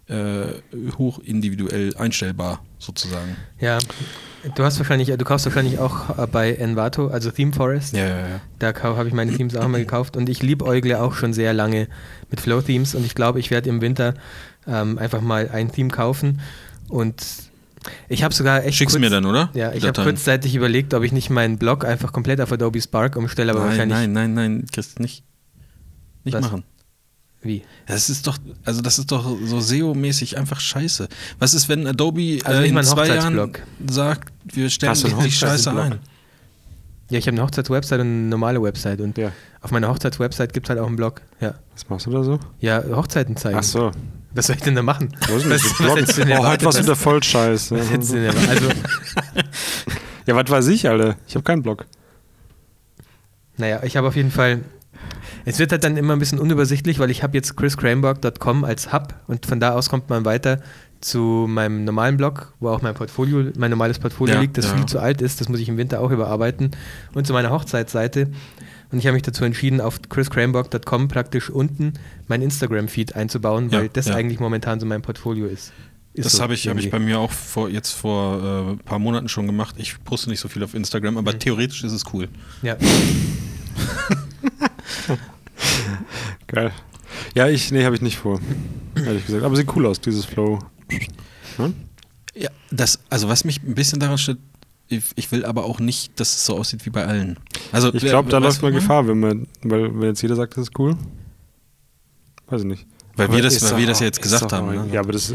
äh, 0.08 0.46
hoch 0.98 1.18
individuell 1.18 1.96
einstellbar 1.96 2.62
sozusagen. 2.78 3.36
Ja, 3.58 3.78
du 4.54 4.64
hast 4.64 4.78
wahrscheinlich, 4.78 5.08
du 5.08 5.24
kaufst 5.24 5.46
wahrscheinlich 5.46 5.78
auch 5.78 6.18
äh, 6.18 6.26
bei 6.26 6.54
Envato, 6.54 7.08
also 7.08 7.30
Theme 7.30 7.52
Forest. 7.52 7.94
Ja, 7.94 8.06
ja, 8.06 8.28
ja. 8.28 8.40
Da 8.58 8.74
habe 8.82 9.08
ich 9.08 9.14
meine 9.14 9.34
Themes 9.34 9.56
auch 9.56 9.66
mal 9.66 9.78
gekauft 9.80 10.16
und 10.16 10.28
ich 10.28 10.42
liebäugle 10.42 11.00
auch 11.00 11.14
schon 11.14 11.32
sehr 11.32 11.52
lange 11.52 11.88
mit 12.30 12.40
Flow 12.40 12.60
Themes 12.60 12.94
und 12.94 13.04
ich 13.04 13.14
glaube, 13.14 13.40
ich 13.40 13.50
werde 13.50 13.68
im 13.68 13.80
Winter 13.80 14.14
ähm, 14.66 14.98
einfach 14.98 15.20
mal 15.20 15.48
ein 15.52 15.72
Theme 15.72 15.90
kaufen 15.90 16.40
und 16.88 17.24
ich 18.08 18.22
habe 18.22 18.34
sogar 18.34 18.64
echt 18.64 18.76
Schick's 18.76 18.92
kurz, 18.92 19.00
mir 19.00 19.10
dann, 19.10 19.26
oder? 19.26 19.50
Ja, 19.54 19.72
ich 19.72 19.86
habe 19.86 20.02
kurzzeitig 20.02 20.54
überlegt, 20.54 20.92
ob 20.94 21.02
ich 21.02 21.12
nicht 21.12 21.30
meinen 21.30 21.58
Blog 21.58 21.84
einfach 21.84 22.12
komplett 22.12 22.40
auf 22.40 22.52
Adobe 22.52 22.80
Spark 22.80 23.16
umstelle, 23.16 23.52
aber 23.52 23.60
nein, 23.60 23.68
wahrscheinlich 23.70 23.96
nein, 23.98 24.12
nein, 24.12 24.34
nein, 24.34 24.66
Chris, 24.72 24.98
nicht. 24.98 25.24
Nicht 26.24 26.34
Was? 26.34 26.42
machen. 26.42 26.64
Wie? 27.42 27.62
Das 27.86 28.10
ist 28.10 28.26
doch, 28.26 28.38
also 28.64 28.80
das 28.82 28.98
ist 28.98 29.12
doch 29.12 29.24
so 29.44 29.58
SEO-mäßig 29.60 30.36
einfach 30.36 30.58
scheiße. 30.60 31.08
Was 31.38 31.54
ist, 31.54 31.68
wenn 31.68 31.86
Adobe 31.86 32.38
Also 32.44 32.62
äh, 32.62 32.68
in 32.68 32.82
zwei 32.82 33.06
Jahren 33.08 33.38
Hochzeitsblog. 33.38 33.60
sagt, 33.90 34.32
wir 34.44 34.68
stellen 34.70 34.94
du 34.94 35.22
die 35.22 35.30
Scheiße 35.30 35.70
ein? 35.70 35.98
Ja, 37.08 37.18
ich 37.18 37.26
habe 37.28 37.36
eine 37.36 37.44
Hochzeitswebsite 37.44 38.00
und 38.00 38.08
eine 38.08 38.28
normale 38.28 38.60
Website 38.60 39.00
und 39.00 39.16
Ja. 39.16 39.30
auf 39.60 39.70
meiner 39.70 39.88
Hochzeitswebsite 39.88 40.48
gibt 40.52 40.66
es 40.66 40.70
halt 40.70 40.80
auch 40.80 40.88
einen 40.88 40.96
Blog. 40.96 41.22
Ja, 41.40 41.54
Was 41.74 41.88
machst 41.88 42.06
du 42.06 42.10
da 42.10 42.24
so? 42.24 42.40
ja 42.58 42.82
Hochzeiten 42.84 43.36
zeigen. 43.36 43.58
Ach 43.58 43.62
so. 43.62 43.92
Was 44.34 44.48
soll 44.48 44.56
ich 44.56 44.62
denn 44.62 44.74
da 44.74 44.82
machen? 44.82 45.14
Wo 45.28 45.36
ist 45.36 45.44
denn? 45.44 45.52
Was- 45.52 45.62
was 45.64 45.80
du 46.16 46.22
Oh, 46.22 46.24
heute 46.24 46.32
erwartet, 46.32 46.66
was 46.66 46.74
was- 46.78 46.82
wieder 46.84 46.96
voll 46.96 47.22
scheiße. 47.22 47.78
Was 47.78 47.90
hättest 47.90 48.10
du 48.10 48.14
denn 48.16 48.24
erwartet? 48.24 48.50
Also, 48.50 48.68
Ja, 50.26 50.34
was 50.34 50.50
weiß 50.50 50.66
ich, 50.68 50.88
Alter? 50.88 51.16
Ich 51.28 51.36
habe 51.36 51.44
keinen 51.44 51.62
Blog. 51.62 51.86
Naja, 53.56 53.82
ich 53.84 53.96
habe 53.96 54.08
auf 54.08 54.16
jeden 54.16 54.30
Fall. 54.32 54.60
Es 55.44 55.58
wird 55.58 55.72
halt 55.72 55.84
dann 55.84 55.96
immer 55.96 56.12
ein 56.14 56.18
bisschen 56.18 56.38
unübersichtlich, 56.38 56.98
weil 56.98 57.10
ich 57.10 57.22
habe 57.22 57.36
jetzt 57.36 57.56
chriscranborg.com 57.56 58.64
als 58.64 58.92
Hub 58.92 59.14
und 59.26 59.46
von 59.46 59.60
da 59.60 59.72
aus 59.72 59.88
kommt 59.88 60.08
man 60.10 60.24
weiter 60.24 60.60
zu 61.00 61.46
meinem 61.48 61.84
normalen 61.84 62.16
Blog, 62.16 62.54
wo 62.58 62.70
auch 62.70 62.82
mein 62.82 62.94
Portfolio, 62.94 63.50
mein 63.56 63.70
normales 63.70 63.98
Portfolio 63.98 64.34
Ja, 64.36 64.40
liegt, 64.40 64.56
das 64.58 64.66
ja. 64.66 64.76
viel 64.76 64.86
zu 64.86 64.98
alt 64.98 65.20
ist, 65.20 65.40
das 65.40 65.48
muss 65.48 65.60
ich 65.60 65.68
im 65.68 65.76
Winter 65.76 66.00
auch 66.00 66.10
überarbeiten 66.10 66.70
und 67.14 67.26
zu 67.26 67.32
meiner 67.32 67.50
Hochzeitsseite. 67.50 68.28
Und 68.90 68.98
ich 68.98 69.06
habe 69.06 69.14
mich 69.14 69.22
dazu 69.22 69.44
entschieden, 69.44 69.80
auf 69.80 70.00
chriscranborg.com 70.08 71.08
praktisch 71.08 71.50
unten 71.50 71.92
mein 72.28 72.40
Instagram-Feed 72.40 73.14
einzubauen, 73.14 73.70
weil 73.72 73.84
Ja, 73.84 73.88
das 73.92 74.08
eigentlich 74.10 74.40
momentan 74.40 74.80
so 74.80 74.86
mein 74.86 75.02
Portfolio 75.02 75.46
ist. 75.46 75.72
ist 76.14 76.24
Das 76.26 76.32
so 76.34 76.42
habe 76.42 76.54
ich, 76.54 76.66
hab 76.68 76.78
ich 76.78 76.90
bei 76.90 76.98
mir 77.00 77.18
auch 77.18 77.30
vor, 77.32 77.68
jetzt 77.68 77.92
vor 77.92 78.42
äh, 78.42 78.70
ein 78.72 78.78
paar 78.78 78.98
Monaten 78.98 79.28
schon 79.28 79.46
gemacht. 79.46 79.74
Ich 79.78 80.02
poste 80.04 80.30
nicht 80.30 80.40
so 80.40 80.48
viel 80.48 80.62
auf 80.64 80.74
Instagram, 80.74 81.18
aber 81.18 81.32
Mhm. 81.34 81.40
theoretisch 81.40 81.84
ist 81.84 81.92
es 81.92 82.04
cool. 82.12 82.28
Ja. 82.62 82.76
Geil. 86.46 86.72
Ja, 87.34 87.48
ich, 87.48 87.70
nee, 87.70 87.84
habe 87.84 87.94
ich 87.94 88.02
nicht 88.02 88.18
vor. 88.18 88.40
Ehrlich 88.94 89.26
gesagt. 89.26 89.44
Aber 89.44 89.56
sieht 89.56 89.74
cool 89.76 89.86
aus, 89.86 90.00
dieses 90.00 90.24
Flow. 90.24 90.58
Hm? 91.56 91.74
Ja, 92.34 92.50
das, 92.70 92.98
also 93.08 93.28
was 93.28 93.44
mich 93.44 93.62
ein 93.62 93.74
bisschen 93.74 94.00
daran 94.00 94.18
stört, 94.18 94.38
ich, 94.88 95.02
ich 95.16 95.32
will 95.32 95.44
aber 95.44 95.64
auch 95.64 95.80
nicht, 95.80 96.18
dass 96.20 96.34
es 96.34 96.46
so 96.46 96.56
aussieht 96.56 96.84
wie 96.86 96.90
bei 96.90 97.04
allen. 97.04 97.38
Also 97.72 97.92
Ich 97.92 98.04
glaube, 98.04 98.30
da 98.30 98.38
läuft 98.38 98.62
man 98.62 98.72
Gefahr, 98.72 99.08
wenn 99.08 99.18
man, 99.18 99.46
weil 99.62 99.92
wenn 99.98 100.08
jetzt 100.08 100.22
jeder 100.22 100.36
sagt, 100.36 100.56
das 100.56 100.64
ist 100.68 100.78
cool. 100.78 100.96
Weiß 102.46 102.60
ich 102.60 102.66
nicht. 102.66 102.86
Weil 103.16 103.26
Aber 103.26 103.36
wir 103.36 103.42
das, 103.42 103.62
weil 103.62 103.70
doch 103.70 103.78
wir 103.78 103.86
das 103.86 104.00
ja 104.00 104.06
jetzt 104.06 104.20
gesagt 104.20 104.52
haben. 104.52 104.68
Ne? 104.70 104.88
Ja, 104.92 105.00
aber 105.00 105.12
das. 105.12 105.30
äh, 105.30 105.34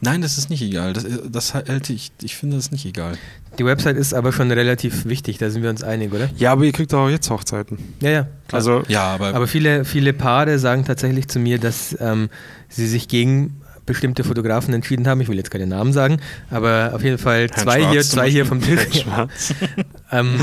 Nein, 0.00 0.22
das 0.22 0.38
ist 0.38 0.50
nicht 0.50 0.60
egal. 0.62 0.92
Das, 0.92 1.06
das 1.30 1.54
halte 1.54 1.92
ich, 1.92 2.10
ich 2.22 2.36
finde 2.36 2.56
das 2.56 2.70
nicht 2.72 2.84
egal. 2.84 3.14
Die 3.58 3.64
Website 3.64 3.96
ist 3.96 4.12
aber 4.14 4.32
schon 4.32 4.50
relativ 4.50 5.04
wichtig, 5.04 5.38
da 5.38 5.50
sind 5.50 5.62
wir 5.62 5.70
uns 5.70 5.82
einig, 5.82 6.12
oder? 6.12 6.30
Ja, 6.36 6.52
aber 6.52 6.64
ihr 6.64 6.72
kriegt 6.72 6.92
auch 6.94 7.08
jetzt 7.08 7.28
Hochzeiten. 7.30 7.78
Ja, 8.00 8.10
ja. 8.10 8.22
Klar. 8.48 8.58
Also, 8.58 8.82
Ja, 8.88 9.04
aber, 9.14 9.34
Aber 9.34 9.46
viele, 9.46 9.84
viele 9.84 10.12
Paare 10.12 10.58
sagen 10.58 10.84
tatsächlich 10.84 11.28
zu 11.28 11.38
mir, 11.38 11.58
dass 11.58 11.96
ähm, 12.00 12.28
sie 12.68 12.86
sich 12.88 13.08
gegen 13.08 13.60
bestimmte 13.84 14.24
Fotografen 14.24 14.72
entschieden 14.74 15.06
haben. 15.06 15.20
Ich 15.20 15.28
will 15.28 15.36
jetzt 15.36 15.50
keine 15.50 15.66
Namen 15.66 15.92
sagen, 15.92 16.18
aber 16.50 16.92
auf 16.94 17.02
jeden 17.04 17.18
Fall 17.18 17.48
Herrn 17.52 17.62
zwei 17.62 17.80
Schwarz 17.80 17.92
hier, 17.92 18.02
zwei 18.02 18.30
hier 18.30 18.46
vom. 18.46 18.60
Tisch. 18.62 19.02
schwarz. 19.02 19.54
ähm, 20.12 20.40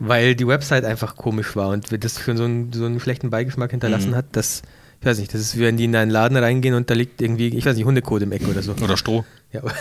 weil 0.00 0.34
die 0.34 0.46
Website 0.46 0.84
einfach 0.84 1.16
komisch 1.16 1.56
war 1.56 1.68
und 1.70 1.86
das 2.04 2.20
schon 2.20 2.36
so 2.36 2.44
einen, 2.44 2.72
so 2.72 2.84
einen 2.86 3.00
schlechten 3.00 3.30
Beigeschmack 3.30 3.70
hinterlassen 3.70 4.10
Mhm. 4.10 4.16
hat, 4.16 4.26
dass, 4.36 4.62
ich 5.00 5.06
weiß 5.06 5.18
nicht, 5.18 5.32
das 5.32 5.40
ist, 5.40 5.56
wie 5.56 5.62
wenn 5.62 5.76
die 5.76 5.84
in 5.84 5.94
einen 5.94 6.10
Laden 6.10 6.36
reingehen 6.36 6.74
und 6.74 6.90
da 6.90 6.94
liegt 6.94 7.20
irgendwie, 7.22 7.48
ich 7.48 7.64
weiß 7.64 7.76
nicht, 7.76 7.84
Hundekot 7.84 8.22
im 8.22 8.32
Eck 8.32 8.48
oder 8.48 8.62
so. 8.62 8.72
oder 8.72 8.96
Stroh. 8.96 9.24
Ja, 9.52 9.62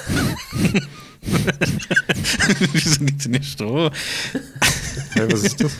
Wieso 2.73 3.03
liegt 3.03 3.25
denn 3.25 3.33
hier 3.33 3.43
Stroh? 3.43 3.89
Hey, 5.13 5.31
was 5.31 5.43
ist 5.43 5.63
das? 5.63 5.71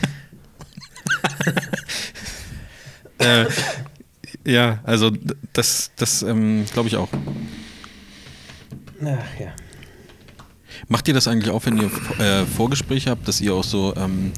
äh, 3.18 3.46
ja, 4.44 4.80
also 4.84 5.12
das, 5.52 5.92
das 5.96 6.22
ähm, 6.22 6.64
glaube 6.72 6.88
ich 6.88 6.96
auch. 6.96 7.08
Ach 9.00 9.40
ja. 9.40 9.52
Macht 10.88 11.06
ihr 11.08 11.14
das 11.14 11.28
eigentlich 11.28 11.52
auch, 11.52 11.64
wenn 11.66 11.78
ihr 11.78 11.90
äh, 12.18 12.44
Vorgespräche 12.44 13.10
habt, 13.10 13.28
dass 13.28 13.40
ihr 13.40 13.54
auch 13.54 13.64
so, 13.64 13.94
ähm, 13.96 14.32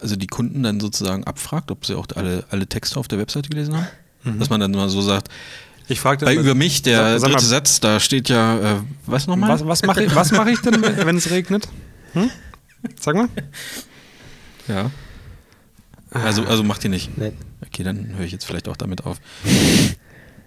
also 0.00 0.16
die 0.16 0.26
Kunden 0.26 0.62
dann 0.62 0.80
sozusagen 0.80 1.24
abfragt, 1.24 1.70
ob 1.70 1.84
sie 1.86 1.94
auch 1.94 2.06
alle, 2.14 2.44
alle 2.50 2.66
Texte 2.66 2.98
auf 2.98 3.08
der 3.08 3.18
Webseite 3.18 3.48
gelesen 3.48 3.76
haben? 3.76 4.38
Dass 4.38 4.50
man 4.50 4.60
dann 4.60 4.70
mal 4.72 4.88
so 4.88 5.02
sagt, 5.02 5.28
Ich 5.88 5.98
fragte 6.00 6.24
bei 6.24 6.34
über 6.34 6.54
mich, 6.54 6.82
der 6.82 7.18
Sag- 7.18 7.30
dritte 7.30 7.44
Satz, 7.44 7.80
da 7.80 7.98
steht 8.00 8.28
ja, 8.28 8.76
äh, 8.76 8.80
was 9.06 9.26
nochmal? 9.26 9.50
Was, 9.50 9.66
was 9.66 9.82
mache 9.82 10.04
ich, 10.04 10.14
was 10.14 10.30
mach 10.32 10.46
ich 10.46 10.60
denn, 10.60 10.80
wenn 10.82 11.16
es 11.16 11.30
regnet? 11.30 11.68
Hm? 12.12 12.30
Sag 13.00 13.16
mal. 13.16 13.28
Ja. 14.68 14.90
Also, 16.10 16.44
also 16.44 16.62
macht 16.62 16.84
ihr 16.84 16.90
nicht. 16.90 17.16
Nein. 17.18 17.32
Okay, 17.66 17.82
dann 17.82 18.14
höre 18.16 18.24
ich 18.26 18.32
jetzt 18.32 18.44
vielleicht 18.44 18.68
auch 18.68 18.76
damit 18.76 19.04
auf. 19.06 19.16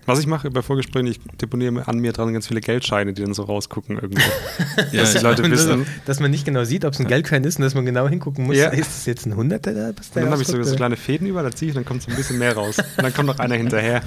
Was 0.07 0.19
ich 0.19 0.27
mache 0.27 0.51
bei 0.51 0.61
Vorgesprächen, 0.61 1.07
ich 1.07 1.19
deponiere 1.41 1.71
mir 1.71 1.87
an 1.87 1.97
mir 1.99 2.11
dran 2.13 2.31
ganz 2.31 2.47
viele 2.47 2.61
Geldscheine, 2.61 3.13
die 3.13 3.23
dann 3.23 3.33
so 3.33 3.43
rausgucken 3.43 3.97
irgendwo. 3.97 4.21
Ja, 4.91 5.01
Dass 5.01 5.11
die 5.13 5.17
ja. 5.17 5.23
Leute 5.23 5.43
Und 5.43 5.51
wissen. 5.51 5.85
so, 5.85 5.91
dass 6.05 6.19
man 6.19 6.29
nicht 6.31 6.45
genau 6.45 6.63
sieht, 6.63 6.85
ob 6.85 6.93
es 6.93 6.99
ein 6.99 7.07
Geldschein 7.07 7.43
ist 7.43 7.57
und 7.57 7.63
dass 7.63 7.73
man 7.75 7.85
genau 7.85 8.07
hingucken 8.07 8.45
muss. 8.45 8.55
Ja. 8.57 8.69
Ist 8.69 8.89
es 8.99 9.05
jetzt 9.05 9.25
ein 9.25 9.35
Hunderter 9.35 9.73
da? 9.73 9.87
Was 9.97 10.07
Und 10.07 10.15
da 10.15 10.21
dann 10.21 10.29
habe 10.31 10.41
ich 10.41 10.47
so, 10.47 10.61
so 10.61 10.75
kleine 10.75 10.95
Fäden 10.97 11.27
über, 11.27 11.41
da 11.43 11.51
ziehe 11.51 11.71
ich 11.71 11.75
und 11.77 11.83
dann 11.83 11.87
kommt 11.87 12.03
so 12.03 12.11
ein 12.11 12.15
bisschen 12.17 12.37
mehr 12.37 12.53
raus. 12.55 12.77
Und 12.77 13.03
dann 13.03 13.13
kommt 13.13 13.27
noch 13.27 13.39
einer 13.39 13.55
hinterher. 13.55 14.01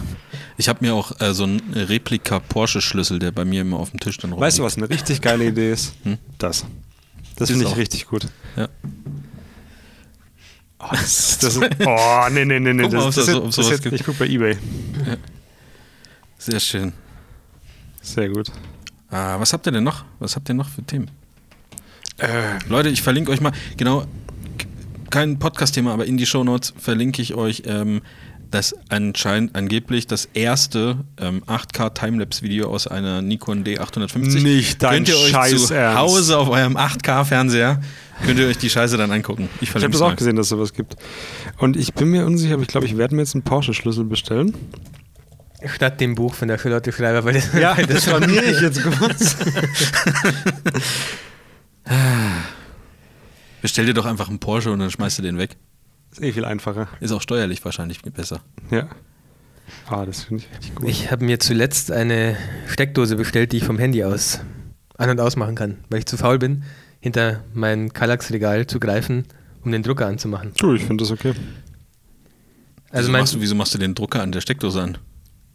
Ich 0.57 0.69
habe 0.69 0.85
mir 0.85 0.95
auch 0.95 1.21
äh, 1.21 1.35
so 1.35 1.45
einen 1.45 1.61
Replika 1.75 2.39
Porsche-Schlüssel, 2.39 3.19
der 3.19 3.33
bei 3.33 3.45
mir 3.45 3.63
immer 3.63 3.79
auf 3.79 3.91
dem 3.91 3.99
Tisch 4.01 4.19
dann 4.19 4.31
Weißt 4.39 4.59
du, 4.59 4.63
rumliegt. 4.63 4.77
was 4.77 4.77
eine 4.77 4.91
richtig 4.91 5.21
geile 5.21 5.47
Idee 5.47 5.73
ist? 5.73 5.95
Hm? 6.05 6.19
Das. 6.39 6.65
Das 7.37 7.49
Ist 7.51 7.57
finde 7.57 7.67
ich 7.69 7.73
auch. 7.73 7.77
richtig 7.79 8.07
gut. 8.07 8.27
Ja. 8.57 8.69
Oh, 10.81 10.87
das, 10.93 11.39
das 11.41 11.57
oh 11.59 12.29
nee, 12.31 12.45
nee, 12.45 12.61
nee, 12.61 12.73
nee. 12.73 12.83
Guck 12.85 12.93
mal, 12.93 12.99
Das, 13.07 13.07
ob 13.07 13.15
das, 13.15 13.15
da 13.17 13.21
ist 13.23 13.27
so- 13.33 13.39
ob 13.39 13.45
jetzt, 13.47 13.47
das 13.47 13.55
sowas 13.57 13.67
ist 13.67 13.71
jetzt, 13.73 13.83
gibt. 13.83 13.95
ich 13.97 14.05
gucke 14.05 14.19
bei 14.21 14.27
Ebay. 14.29 14.57
Sehr 16.39 16.61
schön. 16.61 16.93
Sehr 18.01 18.29
gut. 18.29 18.51
Ah, 19.11 19.39
was 19.41 19.53
habt 19.53 19.67
ihr 19.67 19.73
denn 19.73 19.85
noch? 19.85 20.05
Was 20.19 20.37
habt 20.37 20.49
ihr 20.49 20.55
noch 20.55 20.69
für 20.69 20.83
Themen? 20.83 21.11
Äh, 22.19 22.59
Leute, 22.69 22.89
ich 22.89 23.03
verlinke 23.03 23.31
euch 23.31 23.41
mal, 23.41 23.53
genau, 23.77 24.05
kein 25.11 25.39
Podcast-Thema, 25.39 25.93
aber 25.93 26.07
in 26.07 26.17
die 26.17 26.27
Shownotes 26.27 26.75
verlinke 26.77 27.23
ich 27.23 27.35
euch 27.35 27.63
ähm, 27.67 28.03
das 28.51 28.75
anscheinend 28.89 29.57
angeblich 29.57 30.07
das 30.07 30.27
erste 30.35 31.05
ähm, 31.21 31.43
8K 31.47 31.95
Timelapse-Video 31.95 32.71
aus 32.71 32.87
einer 32.87 33.23
Nikon 33.23 33.65
D850. 33.65 34.43
Nicht 34.43 34.83
dein 34.83 35.05
Könnt 35.05 35.09
ihr 35.09 35.17
euch 35.17 35.31
Scheiß 35.31 35.67
zu 35.69 35.75
Ernst. 35.75 35.99
Hause 35.99 36.39
auf 36.39 36.49
eurem 36.49 36.77
8K-Fernseher, 36.77 37.81
könnt 38.25 38.39
ihr 38.39 38.47
euch 38.47 38.59
die 38.59 38.71
Scheiße 38.71 38.97
dann 38.97 39.11
angucken. 39.11 39.49
Ich 39.61 39.69
ich 39.69 39.75
habe 39.75 39.89
das 39.89 39.97
es 39.97 40.03
auch 40.03 40.17
gesehen, 40.17 40.37
dass 40.37 40.47
es 40.47 40.51
sowas 40.51 40.73
gibt. 40.73 40.97
Und 41.59 41.77
ich 41.77 41.95
bin 41.95 42.09
mir 42.09 42.27
unsicher, 42.27 42.55
aber 42.55 42.63
ich 42.63 42.69
glaube, 42.69 42.87
ich 42.87 42.97
werde 42.97 43.15
mir 43.15 43.23
jetzt 43.23 43.35
einen 43.35 43.45
Porsche-Schlüssel 43.45 44.05
bestellen. 44.05 44.55
Statt 45.67 46.01
dem 46.01 46.15
Buch 46.15 46.35
von 46.35 46.47
der 46.49 46.59
Charlotte 46.59 46.93
Schreiber, 46.93 47.25
weil 47.25 47.35
das, 47.35 47.53
Ja, 47.53 47.77
weil 47.77 47.87
das 47.89 48.05
storniere 48.05 48.45
ich 48.45 48.61
jetzt 48.61 48.83
kurz. 48.83 49.37
Bestell 53.63 53.87
dir 53.87 53.95
doch 53.95 54.07
einfach 54.07 54.29
einen 54.29 54.39
Porsche 54.39 54.71
und 54.71 54.79
dann 54.79 54.91
schmeißt 54.91 55.19
du 55.19 55.23
den 55.23 55.39
weg. 55.39 55.57
Ist 56.13 56.23
eh 56.23 56.33
viel 56.33 56.45
einfacher. 56.45 56.89
Ist 57.01 57.13
auch 57.13 57.23
steuerlich 57.23 57.65
wahrscheinlich 57.65 58.03
besser. 58.03 58.41
Ja. 58.71 58.89
Ah, 59.89 60.07
das 60.07 60.25
finde 60.25 60.45
ich 60.45 60.57
richtig 60.57 60.75
gut. 60.77 60.89
Ich 60.89 61.11
habe 61.11 61.25
mir 61.25 61.39
zuletzt 61.41 61.91
eine 61.91 62.37
Steckdose 62.69 63.17
bestellt, 63.17 63.53
die 63.53 63.59
ich 63.59 63.65
vom 63.65 63.79
Handy 63.79 64.05
aus 64.05 64.41
an- 64.97 65.11
und 65.11 65.21
ausmachen 65.21 65.55
kann, 65.55 65.79
weil 65.91 65.99
ich 66.01 66.07
zu 66.07 66.17
faul 66.17 66.39
bin, 66.39 66.65
hinter 67.01 67.45
mein 67.53 67.93
Kallax-Regal 67.93 68.67
zu 68.67 68.81
greifen, 68.81 69.25
um 69.65 69.73
den 69.73 69.83
Drucker 69.83 70.07
anzumachen. 70.07 70.53
du, 70.57 70.75
ich 70.75 70.85
finde 70.85 71.05
das 71.05 71.11
okay. 71.11 71.35
Also 72.91 73.09
wieso, 73.09 73.19
machst 73.19 73.35
du, 73.35 73.41
wieso 73.41 73.55
machst 73.55 73.75
du 73.75 73.79
den 73.79 73.95
Drucker 73.95 74.23
an 74.23 74.33
der 74.33 74.41
Steckdose 74.41 74.81
an? 74.83 74.99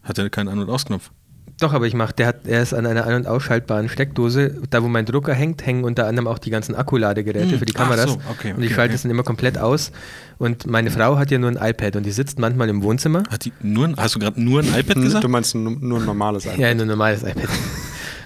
Hat 0.03 0.17
er 0.17 0.29
keinen 0.29 0.49
An- 0.49 0.59
und 0.59 0.69
Ausknopf? 0.69 1.11
doch, 1.59 1.71
aber 1.71 1.85
ich 1.85 1.93
mache, 1.93 2.13
der 2.13 2.27
hat, 2.27 2.45
er 2.47 2.61
ist 2.61 2.73
an 2.73 2.85
einer 2.85 3.05
ein- 3.05 3.15
und 3.15 3.27
ausschaltbaren 3.27 3.87
Steckdose. 3.87 4.57
Da, 4.69 4.83
wo 4.83 4.89
mein 4.89 5.05
Drucker 5.05 5.33
hängt, 5.33 5.65
hängen 5.65 5.85
unter 5.85 6.07
anderem 6.07 6.27
auch 6.27 6.39
die 6.39 6.49
ganzen 6.49 6.75
Akkuladegeräte 6.75 7.51
Hm, 7.51 7.59
für 7.59 7.65
die 7.65 7.73
ach 7.75 7.83
Kameras. 7.83 8.09
so, 8.11 8.17
okay, 8.29 8.51
und 8.51 8.59
ich 8.61 8.65
okay, 8.67 8.73
schalte 8.75 8.89
okay. 8.91 8.95
es 8.95 9.01
dann 9.03 9.11
immer 9.11 9.23
komplett 9.23 9.57
aus. 9.57 9.91
Und 10.39 10.67
meine 10.67 10.91
Frau 10.91 11.17
hat 11.17 11.31
ja 11.31 11.37
nur 11.37 11.49
ein 11.51 11.57
iPad 11.57 11.95
und 11.95 12.05
die 12.05 12.11
sitzt 12.11 12.37
manchmal 12.37 12.67
im 12.69 12.83
Wohnzimmer. 12.83 13.23
Hat 13.29 13.45
die 13.45 13.53
nur 13.61 13.85
ein, 13.87 13.95
hast 13.95 14.15
du 14.15 14.19
gerade 14.19 14.41
nur 14.41 14.59
ein 14.61 14.67
iPad 14.77 14.95
gesagt? 15.01 15.23
Du 15.23 15.29
meinst 15.29 15.55
nur, 15.55 15.71
nur 15.79 15.99
ein 15.99 16.05
normales 16.05 16.45
iPad. 16.45 16.57
Ja, 16.57 16.73
nur 16.73 16.83
ein 16.83 16.87
normales 16.89 17.23
iPad. 17.23 17.47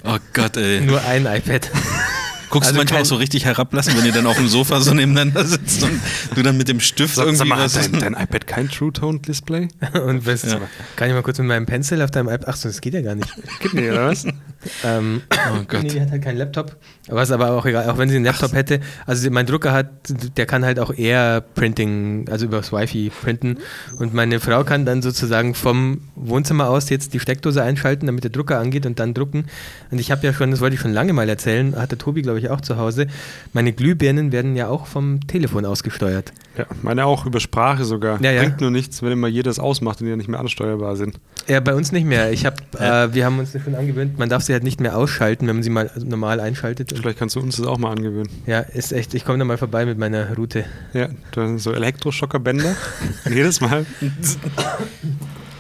Oh 0.04 0.18
Gott, 0.34 0.58
ey. 0.58 0.82
nur 0.82 1.02
ein 1.04 1.26
iPad. 1.28 1.70
Guckst 2.50 2.68
Also 2.68 2.74
du 2.74 2.78
manchmal 2.80 3.02
auch 3.02 3.06
so 3.06 3.16
richtig 3.16 3.46
herablassen, 3.46 3.98
wenn 3.98 4.06
ihr 4.06 4.12
dann 4.14 4.26
auf 4.26 4.38
dem 4.38 4.48
Sofa 4.48 4.80
so 4.80 4.94
nebeneinander 4.94 5.44
sitzt 5.46 5.84
und 5.84 6.00
du 6.36 6.44
dann 6.44 6.58
mit 6.58 6.68
dem 6.70 6.80
Stift 6.80 7.16
Sag, 7.16 7.26
irgendwie 7.26 7.40
sag 7.40 7.48
mal, 7.48 7.64
was. 7.66 7.78
hat 7.78 7.94
dein, 7.94 8.14
dein 8.14 8.24
iPad 8.24 8.48
kein 8.48 8.70
True-Tone-Display? 8.70 9.68
Und 10.06 10.26
was, 10.26 10.44
Ja. 10.44 10.60
kann 10.96 11.10
ich 11.10 11.14
mal 11.14 11.24
kurz 11.24 11.38
mit 11.40 11.48
meinem 11.48 11.66
Pencil 11.66 12.02
auf 12.02 12.12
deinem 12.12 12.28
iPad? 12.30 12.48
Achso, 12.48 12.70
das 12.70 12.80
geht 12.82 12.94
ja 12.94 13.02
gar 13.02 13.16
nicht. 13.16 13.30
Geht 13.60 13.74
nicht, 13.74 13.90
oder 13.90 14.08
was? 14.08 14.26
Ähm, 14.84 15.22
Oh 15.30 15.64
Gott. 15.68 15.84
Nee, 15.84 15.90
die 15.90 16.02
hat 16.02 16.12
halt 16.12 16.24
keinen 16.24 16.38
Laptop. 16.38 16.76
Was 17.08 17.32
aber 17.32 17.52
auch 17.52 17.66
egal, 17.66 17.90
auch 17.90 17.98
wenn 17.98 18.10
sie 18.10 18.16
einen 18.18 18.26
Laptop 18.26 18.54
hätte. 18.54 18.80
Also 19.06 19.30
mein 19.32 19.46
Drucker 19.46 19.72
hat, 19.72 19.88
der 20.36 20.46
kann 20.46 20.66
halt 20.66 20.80
auch 20.80 20.94
eher 20.94 21.42
Printing, 21.42 22.26
also 22.30 22.46
übers 22.46 22.72
Wi-Fi 22.74 23.10
printen. 23.10 23.58
Und 24.00 24.14
meine 24.14 24.40
Frau 24.40 24.64
kann 24.64 24.86
dann 24.86 25.02
sozusagen 25.02 25.54
vom 25.54 26.02
Wohnzimmer 26.16 26.70
aus 26.70 26.90
jetzt 26.90 27.14
die 27.14 27.20
Steckdose 27.20 27.62
einschalten, 27.64 28.08
damit 28.08 28.24
der 28.24 28.32
Drucker 28.32 28.60
angeht 28.60 28.86
und 28.86 29.00
dann 29.00 29.14
drucken. 29.14 29.46
Und 29.92 30.00
ich 30.00 30.12
habe 30.12 30.26
ja 30.26 30.34
schon, 30.34 30.52
das 30.52 30.60
wollte 30.60 30.76
ich 30.76 30.82
schon 30.82 30.92
lange 30.94 31.14
mal 31.14 31.30
erzählen, 31.30 31.76
hat 31.76 31.92
der 31.92 31.98
Tobi, 31.98 32.22
glaube 32.22 32.40
ich, 32.40 32.50
auch 32.50 32.62
zu 32.62 32.78
Hause. 32.78 33.08
Meine 33.54 33.72
Glühbirnen 33.74 34.32
werden 34.32 34.56
ja 34.56 34.68
auch 34.68 34.86
vom 34.88 35.26
Telefon 35.28 35.66
ausgesteuert. 35.66 36.34
Ja, 36.58 36.66
meine 36.82 37.06
auch 37.06 37.26
über 37.26 37.40
Sprache 37.40 37.86
sogar. 37.86 38.22
Ja, 38.22 38.32
ja. 38.32 38.42
Bringt 38.42 38.62
nur 38.62 38.72
nichts, 38.72 39.02
wenn 39.04 39.12
immer 39.12 39.28
jedes 39.28 39.60
ausmacht 39.60 40.02
und 40.02 40.06
die 40.06 40.12
ja 40.12 40.18
nicht 40.18 40.28
mehr 40.30 40.40
ansteuerbar 40.40 40.96
sind. 40.96 41.20
Ja, 41.48 41.60
bei 41.60 41.74
uns 41.76 41.92
nicht 41.92 42.06
mehr. 42.06 42.32
Ich 42.32 42.46
habe, 42.46 42.58
Ja. 42.80 43.06
äh, 43.06 43.14
wir 43.14 43.26
haben 43.26 43.40
uns 43.40 43.52
schon 43.64 43.76
angewöhnt, 43.76 44.18
man 44.20 44.28
darf 44.28 44.44
sie 44.44 44.54
halt 44.58 44.64
nicht 44.64 44.80
mehr 44.82 44.98
ausschalten, 44.98 45.48
wenn 45.48 45.56
man 45.58 45.64
sie 45.64 45.70
mal 45.70 45.90
normal 46.04 46.40
einschaltet. 46.40 46.94
Vielleicht 46.96 47.20
kannst 47.20 47.36
du 47.36 47.40
uns 47.40 47.58
das 47.58 47.66
auch 47.66 47.78
mal 47.78 47.92
angewöhnen. 47.92 48.30
ja, 48.46 48.60
ist 48.60 48.92
echt, 48.92 49.14
ich 49.14 49.24
komme 49.26 49.38
da 49.40 49.46
mal 49.46 49.58
vorbei 49.58 49.86
mit 49.86 49.98
meiner 49.98 50.36
Route. 50.36 50.66
Ja, 50.94 51.10
du 51.32 51.42
hast 51.42 51.64
so 51.64 51.72
Elektroschockerbänder. 51.74 52.76
Jedes 53.30 53.62
Mal. 53.62 53.86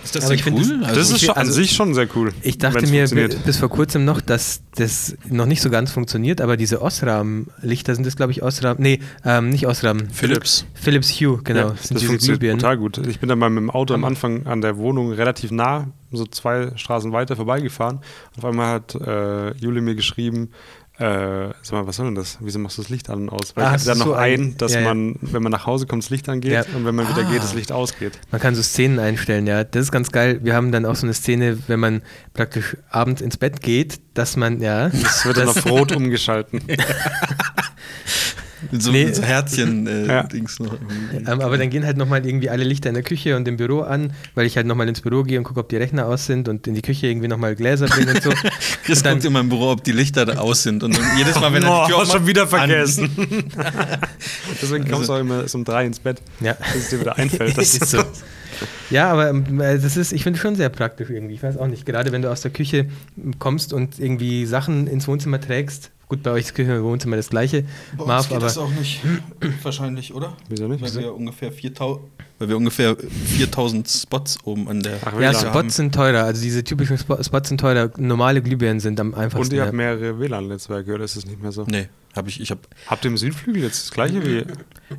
Ist 0.03 0.15
das 0.15 0.29
ich 0.29 0.41
denn 0.41 0.55
find 0.55 0.69
cool? 0.69 0.79
das- 0.79 0.87
Also, 0.89 0.99
Das 1.01 1.09
ist 1.11 1.19
schon, 1.25 1.29
an 1.35 1.37
also- 1.41 1.51
sich 1.51 1.71
schon 1.73 1.93
sehr 1.93 2.07
cool. 2.15 2.31
Ich 2.41 2.57
dachte 2.57 2.87
mir 2.87 3.07
bis 3.45 3.57
vor 3.57 3.69
kurzem 3.69 4.05
noch, 4.05 4.21
dass 4.21 4.61
das 4.75 5.17
noch 5.29 5.45
nicht 5.45 5.61
so 5.61 5.69
ganz 5.69 5.91
funktioniert, 5.91 6.39
aber 6.39 6.55
diese 6.55 6.81
Osram-Lichter 6.81 7.93
sind 7.93 8.05
das, 8.07 8.15
glaube 8.15 8.31
ich, 8.31 8.41
Osram, 8.41 8.77
nee, 8.79 8.99
ähm, 9.25 9.49
nicht 9.49 9.67
Osram, 9.67 10.09
Philips. 10.09 10.65
Philips 10.73 11.09
Hue, 11.19 11.41
genau, 11.43 11.59
ja, 11.59 11.67
sind 11.69 11.77
das 11.79 11.87
diese 11.89 12.05
funktioniert 12.05 12.39
Glühbirnen. 12.39 12.59
total 12.59 12.77
gut. 12.77 12.99
Ich 13.05 13.19
bin 13.19 13.27
dann 13.27 13.37
mal 13.39 13.49
mit 13.49 13.61
dem 13.61 13.69
Auto 13.69 13.93
am 13.93 14.05
Anfang 14.05 14.45
an 14.47 14.61
der 14.61 14.77
Wohnung 14.77 15.11
relativ 15.11 15.51
nah, 15.51 15.87
so 16.11 16.25
zwei 16.25 16.71
Straßen 16.75 17.11
weiter 17.11 17.35
vorbeigefahren. 17.35 17.99
Auf 18.37 18.45
einmal 18.45 18.75
hat 18.75 18.95
äh, 18.95 19.51
Juli 19.57 19.81
mir 19.81 19.95
geschrieben, 19.95 20.51
äh, 20.99 21.49
sag 21.61 21.73
mal, 21.73 21.85
was 21.85 21.97
soll 21.97 22.07
denn 22.07 22.15
das? 22.15 22.39
Wieso 22.41 22.57
machst 22.57 22.77
du 22.79 22.81
das 22.81 22.89
Licht 22.89 23.09
an 23.11 23.23
und 23.23 23.29
aus? 23.29 23.55
Weil 23.55 23.65
Ah, 23.65 23.75
ich 23.75 23.83
du 23.83 23.89
noch 23.93 24.05
so 24.07 24.13
ein- 24.15 24.57
dass 24.57 24.73
ja, 24.73 24.79
ja. 24.81 24.87
man, 24.87 25.15
wenn 25.21 25.43
man 25.43 25.51
nach 25.51 25.67
Hause 25.67 25.85
kommt, 25.85 26.01
das 26.03 26.09
Licht 26.09 26.27
angeht 26.27 26.51
Ja. 26.51 26.63
und 26.75 26.85
wenn 26.85 26.95
man 26.95 27.07
wieder 27.07 27.21
Ah. 27.27 27.31
geht, 27.31 27.43
das 27.43 27.53
Licht 27.53 27.71
ausgeht. 27.71 28.17
Man 28.31 28.41
kann 28.41 28.55
so 28.55 28.63
Szenen 28.63 28.97
einstellen, 28.97 29.45
ja, 29.45 29.63
das 29.63 29.83
ist 29.83 29.91
ganz 29.91 30.11
geil. 30.11 30.39
Wir 30.41 30.55
haben 30.55 30.71
dann 30.71 30.85
auch 30.87 30.95
so 30.95 31.05
eine 31.05 31.13
Szene, 31.13 31.59
wenn 31.67 31.79
man 31.79 32.01
praktisch 32.33 32.77
abends 32.89 33.21
ins 33.21 33.37
Bett 33.37 33.61
geht, 33.61 33.99
dass 34.15 34.37
man, 34.37 34.59
ja, 34.59 34.89
Das 34.89 35.23
wird 35.25 35.37
dann 35.37 35.49
auf 35.49 35.65
Rot 35.69 35.91
umgeschalten. 35.95 36.61
So, 38.71 38.91
Nee. 38.91 39.11
so 39.13 39.21
Herzchen 39.21 39.85
äh, 39.87 40.05
Ja. 40.07 40.27
Noch. 40.59 40.77
ähm, 41.13 41.41
aber 41.41 41.57
dann 41.57 41.69
gehen 41.69 41.85
halt 41.85 41.97
nochmal 41.97 42.25
irgendwie 42.25 42.49
alle 42.49 42.63
Lichter 42.63 42.89
in 42.89 42.95
der 42.95 43.03
Küche 43.03 43.35
und 43.35 43.47
im 43.47 43.57
Büro 43.57 43.81
an, 43.81 44.13
weil 44.35 44.45
ich 44.45 44.57
halt 44.57 44.65
nochmal 44.67 44.87
ins 44.89 45.01
Büro 45.01 45.23
gehe 45.23 45.37
und 45.37 45.43
gucke, 45.43 45.59
ob 45.59 45.69
die 45.69 45.77
Rechner 45.77 46.05
aus 46.07 46.25
sind 46.25 46.47
und 46.49 46.65
in 46.67 46.73
die 46.73 46.81
Küche 46.81 47.07
irgendwie 47.07 47.27
nochmal 47.27 47.55
Gläser 47.55 47.85
bringen 47.87 48.09
und 48.15 48.23
so. 48.23 48.29
Chris 48.83 48.99
Und 48.99 49.05
dann- 49.05 49.13
guckt 49.15 49.25
in 49.25 49.33
meinem 49.33 49.49
Büro, 49.49 49.71
ob 49.71 49.83
die 49.83 49.91
Lichter 49.91 50.25
da 50.25 50.37
aus 50.39 50.63
sind. 50.63 50.83
Und 50.83 50.97
dann 50.97 51.17
jedes 51.17 51.35
Mal, 51.39 51.53
wenn 51.53 51.63
er 51.63 51.69
Oh, 51.71 51.81
die 51.85 51.91
Tür 51.91 51.97
aufmacht, 52.01 52.17
schon 52.17 52.27
wieder 52.27 52.47
vergessen. 52.47 53.09
Deswegen 54.61 54.89
kommst 54.89 55.09
du 55.09 55.13
auch 55.13 55.19
immer 55.19 55.41
erst 55.41 55.55
um 55.55 55.63
drei 55.63 55.85
ins 55.85 55.99
Bett, 55.99 56.21
Ja. 56.39 56.53
bis 56.73 56.83
es 56.83 56.89
dir 56.89 56.99
wieder 56.99 57.17
einfällt. 57.17 57.57
dass 57.57 57.73
ist 57.75 57.87
so. 57.89 58.03
Ja, 58.89 59.11
aber 59.11 59.29
ähm, 59.29 59.59
äh, 59.61 59.79
das 59.79 59.97
ist, 59.97 60.11
ich 60.13 60.23
finde 60.23 60.39
schon 60.39 60.55
sehr 60.55 60.69
praktisch 60.69 61.09
irgendwie. 61.09 61.35
Ich 61.35 61.43
weiß 61.43 61.57
auch 61.57 61.67
nicht. 61.67 61.85
Gerade 61.85 62.11
wenn 62.11 62.21
du 62.21 62.31
aus 62.31 62.41
der 62.41 62.51
Küche 62.51 62.87
kommst 63.39 63.73
und 63.73 63.99
irgendwie 63.99 64.45
Sachen 64.45 64.87
ins 64.87 65.07
Wohnzimmer 65.07 65.39
trägst. 65.41 65.91
Gut, 66.09 66.23
bei 66.23 66.31
euch 66.31 66.45
ist 66.45 66.55
Küche 66.55 66.77
und 66.79 66.83
Wohnzimmer 66.85 67.17
das 67.17 67.29
gleiche. 67.29 67.63
Bei 67.97 68.03
uns 68.03 68.07
Marv, 68.07 68.27
geht 68.29 68.37
aber 68.37 68.45
das 68.45 68.57
auch 68.57 68.69
nicht. 68.69 69.01
Wahrscheinlich, 69.63 70.13
oder? 70.13 70.37
Wieso 70.47 70.67
nicht? 70.69 70.81
Weil 70.81 71.01
wir 71.03 71.13
ungefähr 71.13 71.51
4000, 71.51 72.01
weil 72.39 72.47
wir 72.47 72.55
ungefähr 72.55 72.95
4000 72.95 73.89
Spots 73.89 74.37
oben 74.45 74.69
an 74.69 74.81
der 74.81 74.99
Ach, 75.03 75.19
ja, 75.19 75.33
Spots 75.33 75.75
sind 75.75 75.93
teurer. 75.93 76.23
Also 76.23 76.41
diese 76.41 76.63
typischen 76.63 76.97
Spo- 76.97 77.21
Spots 77.23 77.49
sind 77.49 77.59
teurer. 77.59 77.91
Normale 77.97 78.41
Glühbirnen 78.41 78.79
sind 78.79 79.01
am 79.01 79.13
einfachsten. 79.13 79.53
Und 79.53 79.57
ihr 79.57 79.63
habt 79.65 79.73
mehrere 79.73 80.17
WLAN-Netzwerke, 80.17 80.93
oder 80.93 81.03
ist 81.03 81.17
das 81.17 81.25
nicht 81.25 81.41
mehr 81.41 81.51
so? 81.51 81.65
Nee, 81.67 81.89
habe 82.17 82.29
ich. 82.29 82.41
Ich 82.41 82.51
habe 82.51 82.61
Habt 82.87 83.05
ihr 83.05 83.11
im 83.11 83.17
Südflügel 83.17 83.63
jetzt 83.63 83.83
das 83.85 83.91
gleiche 83.91 84.25
wie. 84.25 84.43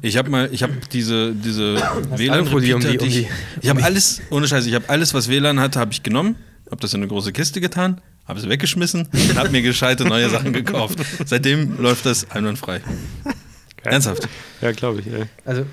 ich 0.03 0.17
hab 0.17 0.29
mal, 0.29 0.49
ich 0.53 0.63
habe 0.63 0.73
diese, 0.93 1.33
diese 1.35 1.77
Alufolie 2.11 2.75
um 2.77 2.81
die- 2.81 2.89
WLAN-Repeater, 2.89 2.93
um 2.93 2.93
die 2.93 2.99
die- 2.99 3.21
ich, 3.21 3.29
ich 3.63 3.69
habe 3.69 3.83
alles, 3.85 4.21
ohne 4.31 4.47
Scheiße, 4.49 4.69
ich 4.69 4.75
habe 4.75 4.89
alles, 4.89 5.13
was 5.15 5.29
WLAN 5.29 5.61
hatte, 5.61 5.79
habe 5.81 5.93
ich 5.93 6.03
genommen, 6.03 6.37
habe 6.71 6.81
das 6.81 6.95
in 6.95 7.01
eine 7.01 7.09
große 7.09 7.33
Kiste 7.33 7.61
getan, 7.61 8.01
habe 8.27 8.39
es 8.39 8.49
weggeschmissen 8.49 9.09
und 9.13 9.37
habe 9.39 9.51
mir 9.51 9.63
gescheite 9.63 10.05
neue 10.05 10.29
Sachen 10.31 10.53
gekauft. 10.53 10.99
Seitdem 11.27 11.81
läuft 11.81 12.07
das 12.07 12.31
einwandfrei. 12.31 12.81
Ernsthaft. 13.85 14.29
Ja, 14.61 14.73
glaube 14.73 15.01
ich, 15.01 15.07
ey. 15.07 15.25
Also 15.45 15.65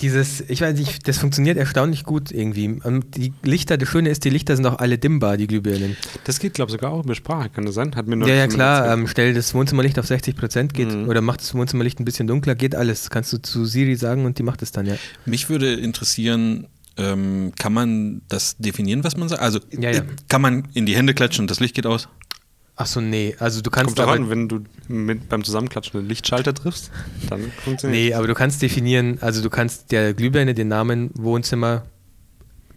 Dieses, 0.00 0.42
ich 0.42 0.60
weiß 0.60 0.78
nicht, 0.78 1.08
das 1.08 1.18
funktioniert 1.18 1.56
erstaunlich 1.56 2.04
gut 2.04 2.30
irgendwie. 2.30 2.68
Und 2.84 3.16
die 3.16 3.32
Lichter, 3.42 3.76
das 3.78 3.88
Schöne 3.88 4.10
ist, 4.10 4.24
die 4.24 4.30
Lichter 4.30 4.54
sind 4.54 4.66
auch 4.66 4.78
alle 4.78 4.98
dimmbar, 4.98 5.36
die 5.36 5.46
Glühbirnen. 5.46 5.96
Das 6.24 6.38
geht, 6.38 6.54
glaube 6.54 6.68
ich, 6.70 6.72
sogar 6.72 6.92
auch 6.92 7.04
mit 7.04 7.16
Sprache, 7.16 7.48
kann 7.48 7.64
das 7.64 7.74
sein? 7.74 7.96
Hat 7.96 8.06
mir 8.06 8.16
nur 8.16 8.28
Ja, 8.28 8.34
ja, 8.34 8.46
klar. 8.46 8.92
Ähm, 8.92 9.06
stell 9.08 9.32
das 9.34 9.54
Wohnzimmerlicht 9.54 9.98
auf 9.98 10.06
60 10.06 10.36
Prozent 10.36 10.74
geht 10.74 10.92
Mhm. 10.94 11.08
oder 11.08 11.22
mach 11.22 11.38
das 11.38 11.54
Wohnzimmerlicht 11.54 11.98
ein 11.98 12.04
bisschen 12.04 12.26
dunkler, 12.26 12.54
geht 12.54 12.74
alles. 12.76 13.10
Kannst 13.10 13.32
du 13.32 13.38
zu 13.38 13.64
Siri 13.64 13.96
sagen 13.96 14.26
und 14.26 14.38
die 14.38 14.42
macht 14.42 14.62
es 14.62 14.70
dann, 14.70 14.86
ja. 14.86 14.94
Mich 15.24 15.48
würde 15.48 15.72
interessieren, 15.74 16.66
ähm, 16.96 17.52
kann 17.58 17.72
man 17.72 18.20
das 18.28 18.56
definieren, 18.58 19.02
was 19.02 19.16
man 19.16 19.28
sagt? 19.30 19.40
Also 19.42 19.60
Ja, 19.72 19.90
ja. 19.90 19.98
äh, 20.00 20.02
kann 20.28 20.42
man 20.42 20.68
in 20.74 20.84
die 20.86 20.94
Hände 20.94 21.14
klatschen 21.14 21.44
und 21.44 21.50
das 21.50 21.58
Licht 21.58 21.74
geht 21.74 21.86
aus? 21.86 22.08
Ach 22.82 22.86
so, 22.86 23.02
nee. 23.02 23.36
Also 23.38 23.60
du 23.60 23.68
kannst 23.70 23.96
Kommt 23.96 24.08
aber, 24.08 24.12
an, 24.16 24.30
wenn 24.30 24.48
du 24.48 24.60
mit, 24.88 25.28
beim 25.28 25.44
Zusammenklatschen 25.44 26.00
den 26.00 26.08
Lichtschalter 26.08 26.54
triffst, 26.54 26.90
dann 27.28 27.52
funktioniert 27.62 28.00
Nee, 28.08 28.14
aber 28.14 28.26
du 28.26 28.32
kannst 28.32 28.62
definieren, 28.62 29.18
also 29.20 29.42
du 29.42 29.50
kannst 29.50 29.92
der 29.92 30.14
Glühbirne 30.14 30.54
den 30.54 30.68
Namen 30.68 31.10
Wohnzimmer 31.14 31.82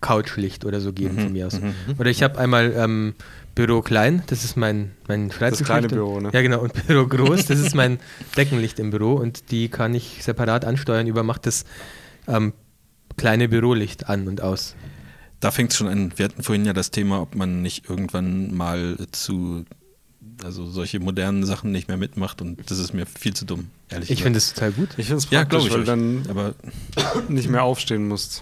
Couchlicht 0.01 0.65
oder 0.65 0.81
so 0.81 0.91
geben 0.91 1.17
von 1.17 1.31
mir 1.31 1.47
aus. 1.47 1.57
Oder 1.97 2.09
ich 2.09 2.21
habe 2.21 2.37
einmal 2.37 2.73
ähm, 2.75 3.13
Büro 3.55 3.81
klein, 3.81 4.23
das 4.27 4.43
ist 4.43 4.57
mein, 4.57 4.91
mein 5.07 5.31
Schreibtischlicht. 5.31 5.67
kleine 5.67 5.87
und- 5.87 5.93
Büro, 5.93 6.19
ne? 6.19 6.29
Ja, 6.33 6.41
genau. 6.41 6.59
Und 6.59 6.73
Büro 6.87 7.07
groß, 7.07 7.45
das 7.45 7.59
ist 7.59 7.73
mein 7.73 7.99
Deckenlicht 8.35 8.79
im 8.79 8.89
Büro 8.89 9.13
und 9.13 9.51
die 9.51 9.69
kann 9.69 9.95
ich 9.95 10.21
separat 10.21 10.65
ansteuern 10.65 11.07
über 11.07 11.23
macht 11.23 11.45
das 11.45 11.63
ähm, 12.27 12.51
kleine 13.15 13.47
Bürolicht 13.47 14.09
an 14.09 14.27
und 14.27 14.41
aus. 14.41 14.75
Da 15.39 15.51
fängt 15.51 15.71
es 15.71 15.77
schon 15.77 15.87
an. 15.87 16.11
Wir 16.17 16.25
hatten 16.25 16.43
vorhin 16.43 16.65
ja 16.65 16.73
das 16.73 16.91
Thema, 16.91 17.21
ob 17.21 17.35
man 17.35 17.61
nicht 17.61 17.89
irgendwann 17.89 18.53
mal 18.53 18.97
zu, 19.11 19.63
also 20.43 20.65
solche 20.69 20.99
modernen 20.99 21.45
Sachen 21.45 21.71
nicht 21.71 21.87
mehr 21.87 21.97
mitmacht 21.97 22.41
und 22.41 22.69
das 22.69 22.79
ist 22.79 22.93
mir 22.93 23.05
viel 23.05 23.33
zu 23.33 23.45
dumm, 23.45 23.67
ehrlich 23.89 24.09
Ich 24.09 24.17
gesagt. 24.17 24.23
finde 24.23 24.37
es 24.37 24.53
total 24.53 24.71
gut. 24.71 24.89
Ich 24.97 25.07
finde 25.07 25.17
es 25.17 25.29
ja, 25.29 25.39
praktisch, 25.45 25.67
glaube 25.69 25.81
ich. 25.83 25.87
weil 25.87 25.95
euch. 25.99 26.23
dann 26.23 26.25
Aber 26.29 26.53
nicht 27.29 27.49
mehr 27.49 27.63
aufstehen 27.63 28.07
musst. 28.07 28.41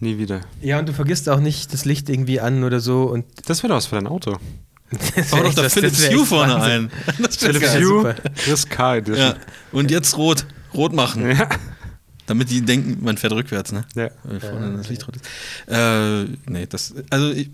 Nie 0.00 0.18
wieder. 0.18 0.40
Ja, 0.62 0.78
und 0.78 0.88
du 0.88 0.92
vergisst 0.94 1.28
auch 1.28 1.40
nicht 1.40 1.72
das 1.74 1.84
Licht 1.84 2.08
irgendwie 2.08 2.40
an 2.40 2.64
oder 2.64 2.80
so 2.80 3.04
und 3.04 3.24
Das 3.46 3.62
wäre 3.62 3.68
doch 3.68 3.76
was 3.76 3.86
für 3.86 3.96
dein 3.96 4.06
Auto. 4.06 4.38
das 5.14 5.30
bau 5.30 5.42
doch 5.42 5.54
da 5.54 5.68
Philips 5.68 6.10
Hue 6.10 6.24
vorne 6.26 6.54
Wahnsinn. 6.54 6.90
ein. 7.06 7.14
Das 7.22 7.36
Philips 7.36 7.74
Hue. 7.76 8.14
Chris 8.36 8.68
K. 8.68 8.96
Edition. 8.96 9.18
ja. 9.18 9.36
Und 9.72 9.90
jetzt 9.90 10.16
rot. 10.16 10.46
Rot 10.74 10.92
machen. 10.92 11.28
Ja. 11.30 11.48
Damit 12.26 12.48
die 12.50 12.62
denken, 12.62 13.04
man 13.04 13.16
fährt 13.18 13.32
rückwärts, 13.32 13.72
ne? 13.72 13.84
ja. 13.94 14.08
Weil 14.24 14.40
vorne 14.40 14.76
das 14.76 14.88
Licht 14.88 15.06
rot 15.06 15.16
ist. 15.16 15.24
Äh, 15.66 16.24
nee, 16.46 16.66
das, 16.68 16.94
also 17.10 17.30
ich, 17.30 17.50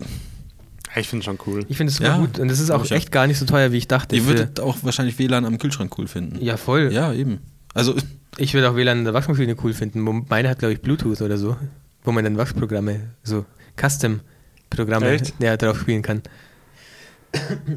Ich 0.97 1.07
finde 1.09 1.23
schon 1.25 1.37
cool. 1.45 1.65
Ich 1.69 1.77
finde 1.77 1.91
es 1.91 1.99
Ja, 1.99 2.17
gut 2.17 2.39
und 2.39 2.49
es 2.49 2.59
ist 2.59 2.71
auch 2.71 2.89
echt 2.91 3.11
gar 3.11 3.27
nicht 3.27 3.37
so 3.39 3.45
teuer, 3.45 3.71
wie 3.71 3.77
ich 3.77 3.87
dachte. 3.87 4.15
ihr 4.15 4.25
würdet 4.25 4.59
auch 4.59 4.77
wahrscheinlich 4.81 5.17
WLAN 5.19 5.45
am 5.45 5.57
Kühlschrank 5.57 5.97
cool 5.97 6.07
finden. 6.07 6.43
ja, 6.43 6.57
voll. 6.57 6.91
Ja, 6.91 7.13
eben. 7.13 7.39
Also 7.73 7.95
Ich 8.37 8.53
würde 8.53 8.69
auch 8.69 8.75
WLAN 8.75 8.99
in 8.99 9.03
der 9.05 9.13
Waschmaschine 9.13 9.55
cool 9.63 9.73
finden. 9.73 10.01
Meine 10.29 10.49
hat, 10.49 10.59
glaube 10.59 10.73
ich, 10.73 10.81
Bluetooth 10.81 11.21
oder 11.21 11.37
so, 11.37 11.57
wo 12.03 12.11
man 12.11 12.23
dann 12.23 12.37
Waschprogramme, 12.37 12.99
so 13.23 13.45
Custom-Programme 13.79 15.19
ja, 15.39 15.57
drauf 15.57 15.79
spielen 15.79 16.01
kann. 16.01 16.21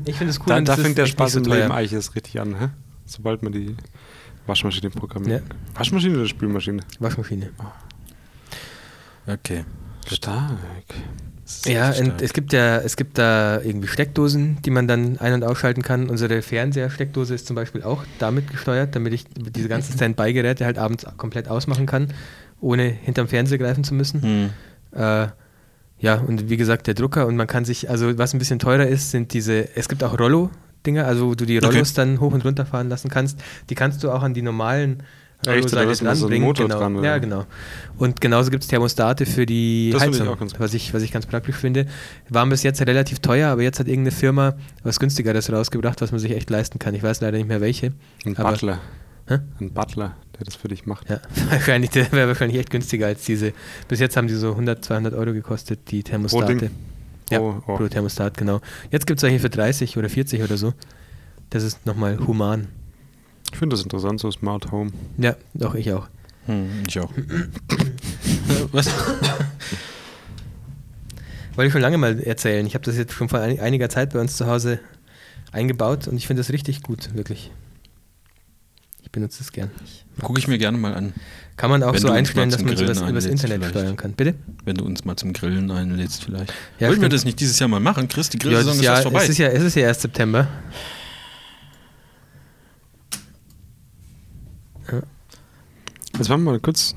Ich 0.05 0.16
finde 0.16 0.30
es 0.30 0.38
cool. 0.40 0.47
Da, 0.47 0.56
und 0.59 0.68
da 0.68 0.74
es 0.74 0.80
fängt 0.80 0.97
der 0.98 1.06
Spaß 1.06 1.34
nicht 1.34 1.47
im 1.47 1.52
so 1.52 1.59
Leben 1.59 1.72
eigentlich 1.72 1.92
erst 1.92 2.14
richtig 2.14 2.40
an, 2.40 2.59
hä? 2.59 2.68
sobald 3.06 3.42
man 3.42 3.52
die 3.52 3.74
Waschmaschine 4.47 4.90
programmiert. 4.90 5.42
Waschmaschine 5.74 6.16
oder 6.18 6.26
Spülmaschine? 6.28 6.82
Waschmaschine. 6.98 7.51
Okay. 9.26 9.64
Stark. 10.06 10.59
Ja, 11.66 11.90
es 11.90 12.32
gibt 12.32 12.52
ja, 12.52 12.78
es 12.78 12.97
gibt 12.97 13.18
da 13.18 13.60
irgendwie 13.60 13.89
Steckdosen, 13.89 14.59
die 14.62 14.70
man 14.70 14.89
dann 14.89 15.18
ein- 15.18 15.35
und 15.35 15.44
ausschalten 15.44 15.82
kann. 15.82 16.09
Unsere 16.09 16.43
Fernsehersteckdose 16.43 17.35
ist 17.35 17.47
zum 17.47 17.56
Beispiel 17.56 17.82
auch 17.82 18.05
damit 18.18 18.51
gesteuert, 18.51 18.94
damit 18.94 19.12
ich 19.12 19.24
diese 19.35 19.68
ganzen 19.68 19.94
Standby-Geräte 19.94 20.64
halt 20.64 20.78
abends 20.78 21.06
komplett 21.16 21.48
ausmachen 21.48 21.86
kann, 21.86 22.09
ohne 22.60 22.85
hinterm 22.85 23.28
Fernseher 23.28 23.59
greifen 23.59 23.85
zu 23.85 23.94
müssen. 23.94 24.22
Hm. 24.22 24.51
Äh, 24.93 25.28
ja, 25.98 26.14
und 26.14 26.48
wie 26.48 26.56
gesagt, 26.56 26.86
der 26.86 26.94
Drucker 26.94 27.27
und 27.27 27.36
man 27.36 27.47
kann 27.47 27.64
sich, 27.64 27.90
also 27.90 28.16
was 28.16 28.32
ein 28.32 28.39
bisschen 28.39 28.59
teurer 28.59 28.86
ist, 28.86 29.10
sind 29.10 29.35
diese, 29.35 29.77
es 29.77 29.89
gibt 29.89 30.02
auch 30.02 30.18
Rollo-Dinger, 30.18 31.06
also 31.06 31.28
wo 31.28 31.35
du 31.35 31.44
die 31.44 31.59
Okay. 31.59 31.66
Rollos 31.66 31.93
dann 31.93 32.20
hoch 32.20 32.32
und 32.32 32.44
runter 32.44 32.64
fahren 32.64 32.89
lassen 32.89 33.10
kannst. 33.10 33.39
Die 33.68 33.74
kannst 33.74 34.02
du 34.02 34.10
auch 34.10 34.22
an 34.22 34.32
die 34.32 34.43
normalen 34.43 35.02
Echt? 35.47 35.62
Mit 35.62 35.71
so 35.71 36.05
dranbringen. 36.05 36.47
Motor 36.47 36.67
genau. 36.69 36.79
dran, 36.81 36.97
oder? 36.97 37.07
ja, 37.09 37.19
genau. 37.19 37.47
Und 37.97 38.21
genauso 38.21 38.51
gibt 38.51 38.62
es 38.62 38.69
Thermostate 38.69 39.25
für 39.25 39.47
die 39.47 39.91
Das 39.93 40.03
ich 40.03 40.09
Heizung, 40.21 40.37
gut. 40.39 40.59
was, 40.59 40.75
ich, 40.75 40.93
was 40.93 41.03
ich 41.03 41.12
ganz 41.12 41.25
praktisch 41.27 41.57
finde. 41.57 41.87
Waren 42.29 42.51
bis 42.51 42.62
jetzt 42.62 42.81
relativ 42.83 43.21
teuer, 43.21 43.49
aber 43.51 43.62
jetzt 43.62 43.81
hat 43.81 43.89
irgendeine 43.89 44.11
Firma 44.15 44.55
was 44.83 45.01
günstigeres 45.01 45.51
rausgebracht, 45.51 46.01
was 46.03 46.11
man 46.12 46.19
sich 46.21 46.33
echt 46.33 46.51
leisten 46.51 46.79
kann. 46.79 46.95
Ich 46.95 47.03
weiß 47.03 47.21
leider 47.23 47.39
nicht 47.39 47.49
mehr 47.49 47.61
welche. 47.62 47.93
Ein 48.27 48.37
aber- 48.37 48.51
Butler. 48.53 48.81
Hä? 49.29 49.39
Ein 49.61 49.71
Butler, 49.73 50.17
der 50.39 50.45
das 50.45 50.57
für 50.57 50.69
dich 50.69 50.87
macht. 50.87 51.09
Ja, 51.09 51.21
wahrscheinlich, 51.51 51.91
der 51.91 52.11
wäre 52.12 52.29
wahrscheinlich 52.29 52.59
echt 52.59 52.71
günstiger 52.71 53.07
als 53.07 53.25
diese. 53.25 53.53
Bis 53.89 54.01
jetzt 54.01 54.17
haben 54.17 54.27
die 54.27 54.35
so 54.35 54.51
100, 54.51 54.85
200 54.85 55.15
Euro 55.15 55.33
gekostet, 55.33 55.91
die 55.91 56.03
Thermostate. 56.03 56.71
Ja, 57.31 57.39
Oh, 57.41 57.62
oh. 57.67 57.77
pro 57.77 57.87
Thermostat, 57.87 58.37
genau. 58.37 58.61
Jetzt 58.91 59.07
gibt 59.07 59.21
es 59.21 59.23
welche 59.23 59.39
für 59.39 59.49
30 59.51 59.97
oder 59.97 60.09
40 60.09 60.43
oder 60.43 60.57
so. 60.57 60.75
Das 61.51 61.62
ist 61.62 61.87
nochmal 61.87 62.19
human. 62.27 62.67
Ich 63.52 63.59
finde 63.59 63.74
das 63.74 63.82
interessant, 63.82 64.20
so 64.20 64.31
Smart 64.31 64.70
Home. 64.72 64.90
Ja, 65.18 65.36
doch, 65.55 65.74
ich 65.74 65.93
auch. 65.93 66.09
Hm, 66.47 66.68
ich 66.89 66.98
auch. 67.01 67.10
Was? 68.72 68.86
Wollte 71.56 71.66
ich 71.66 71.72
schon 71.72 71.82
lange 71.82 71.98
mal 71.98 72.20
erzählen. 72.20 72.64
Ich 72.66 72.74
habe 72.74 72.85
das 72.85 72.97
jetzt 72.97 73.12
schon 73.12 73.28
vor 73.28 73.40
ein- 73.40 73.60
einiger 73.60 73.89
Zeit 73.89 74.12
bei 74.12 74.20
uns 74.20 74.36
zu 74.36 74.47
Hause 74.47 74.78
eingebaut 75.52 76.06
und 76.09 76.16
ich 76.16 76.27
finde 76.27 76.40
das 76.40 76.52
richtig 76.52 76.82
gut, 76.82 77.14
wirklich. 77.14 77.51
Ich 79.02 79.10
benutze 79.10 79.43
es 79.43 79.51
gern. 79.51 79.70
Gucke 80.22 80.39
ich 80.39 80.47
mir 80.47 80.59
gerne 80.59 80.78
mal 80.78 80.94
an, 80.94 81.12
Kann 81.56 81.68
man 81.70 81.82
auch 81.82 81.93
Wenn 81.93 82.01
so 82.01 82.10
einstellen, 82.10 82.51
dass 82.51 82.62
man 82.62 82.77
sowas 82.77 82.98
Grillen 82.98 83.10
übers 83.10 83.24
einlädst 83.27 83.44
Internet 83.44 83.56
vielleicht. 83.59 83.70
steuern 83.78 83.97
kann. 83.97 84.12
Bitte? 84.12 84.35
wenn 84.64 84.77
du 84.77 84.85
uns 84.85 85.05
mal 85.05 85.16
zum 85.16 85.32
Grillen 85.32 85.70
einlädst 85.70 86.24
vielleicht. 86.24 86.55
Ja, 86.78 86.89
Wollen 86.89 87.01
wir 87.02 87.09
das 87.09 87.24
nicht 87.24 87.40
dieses 87.40 87.59
Jahr 87.59 87.68
mal 87.68 87.81
machen, 87.81 88.06
Chris? 88.09 88.28
Die 88.31 88.39
Ja, 88.39 88.43
Grillsaison 88.44 88.72
das 88.74 88.81
ist 88.81 88.86
fast 88.86 89.02
vorbei. 89.02 89.22
es, 89.24 89.28
ist 89.31 89.39
ja, 89.39 89.48
es 89.48 89.62
ist 89.64 89.74
ja 89.74 89.82
erst 89.82 90.02
September. 90.02 90.47
Jetzt 96.20 96.28
machen 96.28 96.44
wir 96.44 96.52
mal 96.52 96.60
kurz 96.60 96.94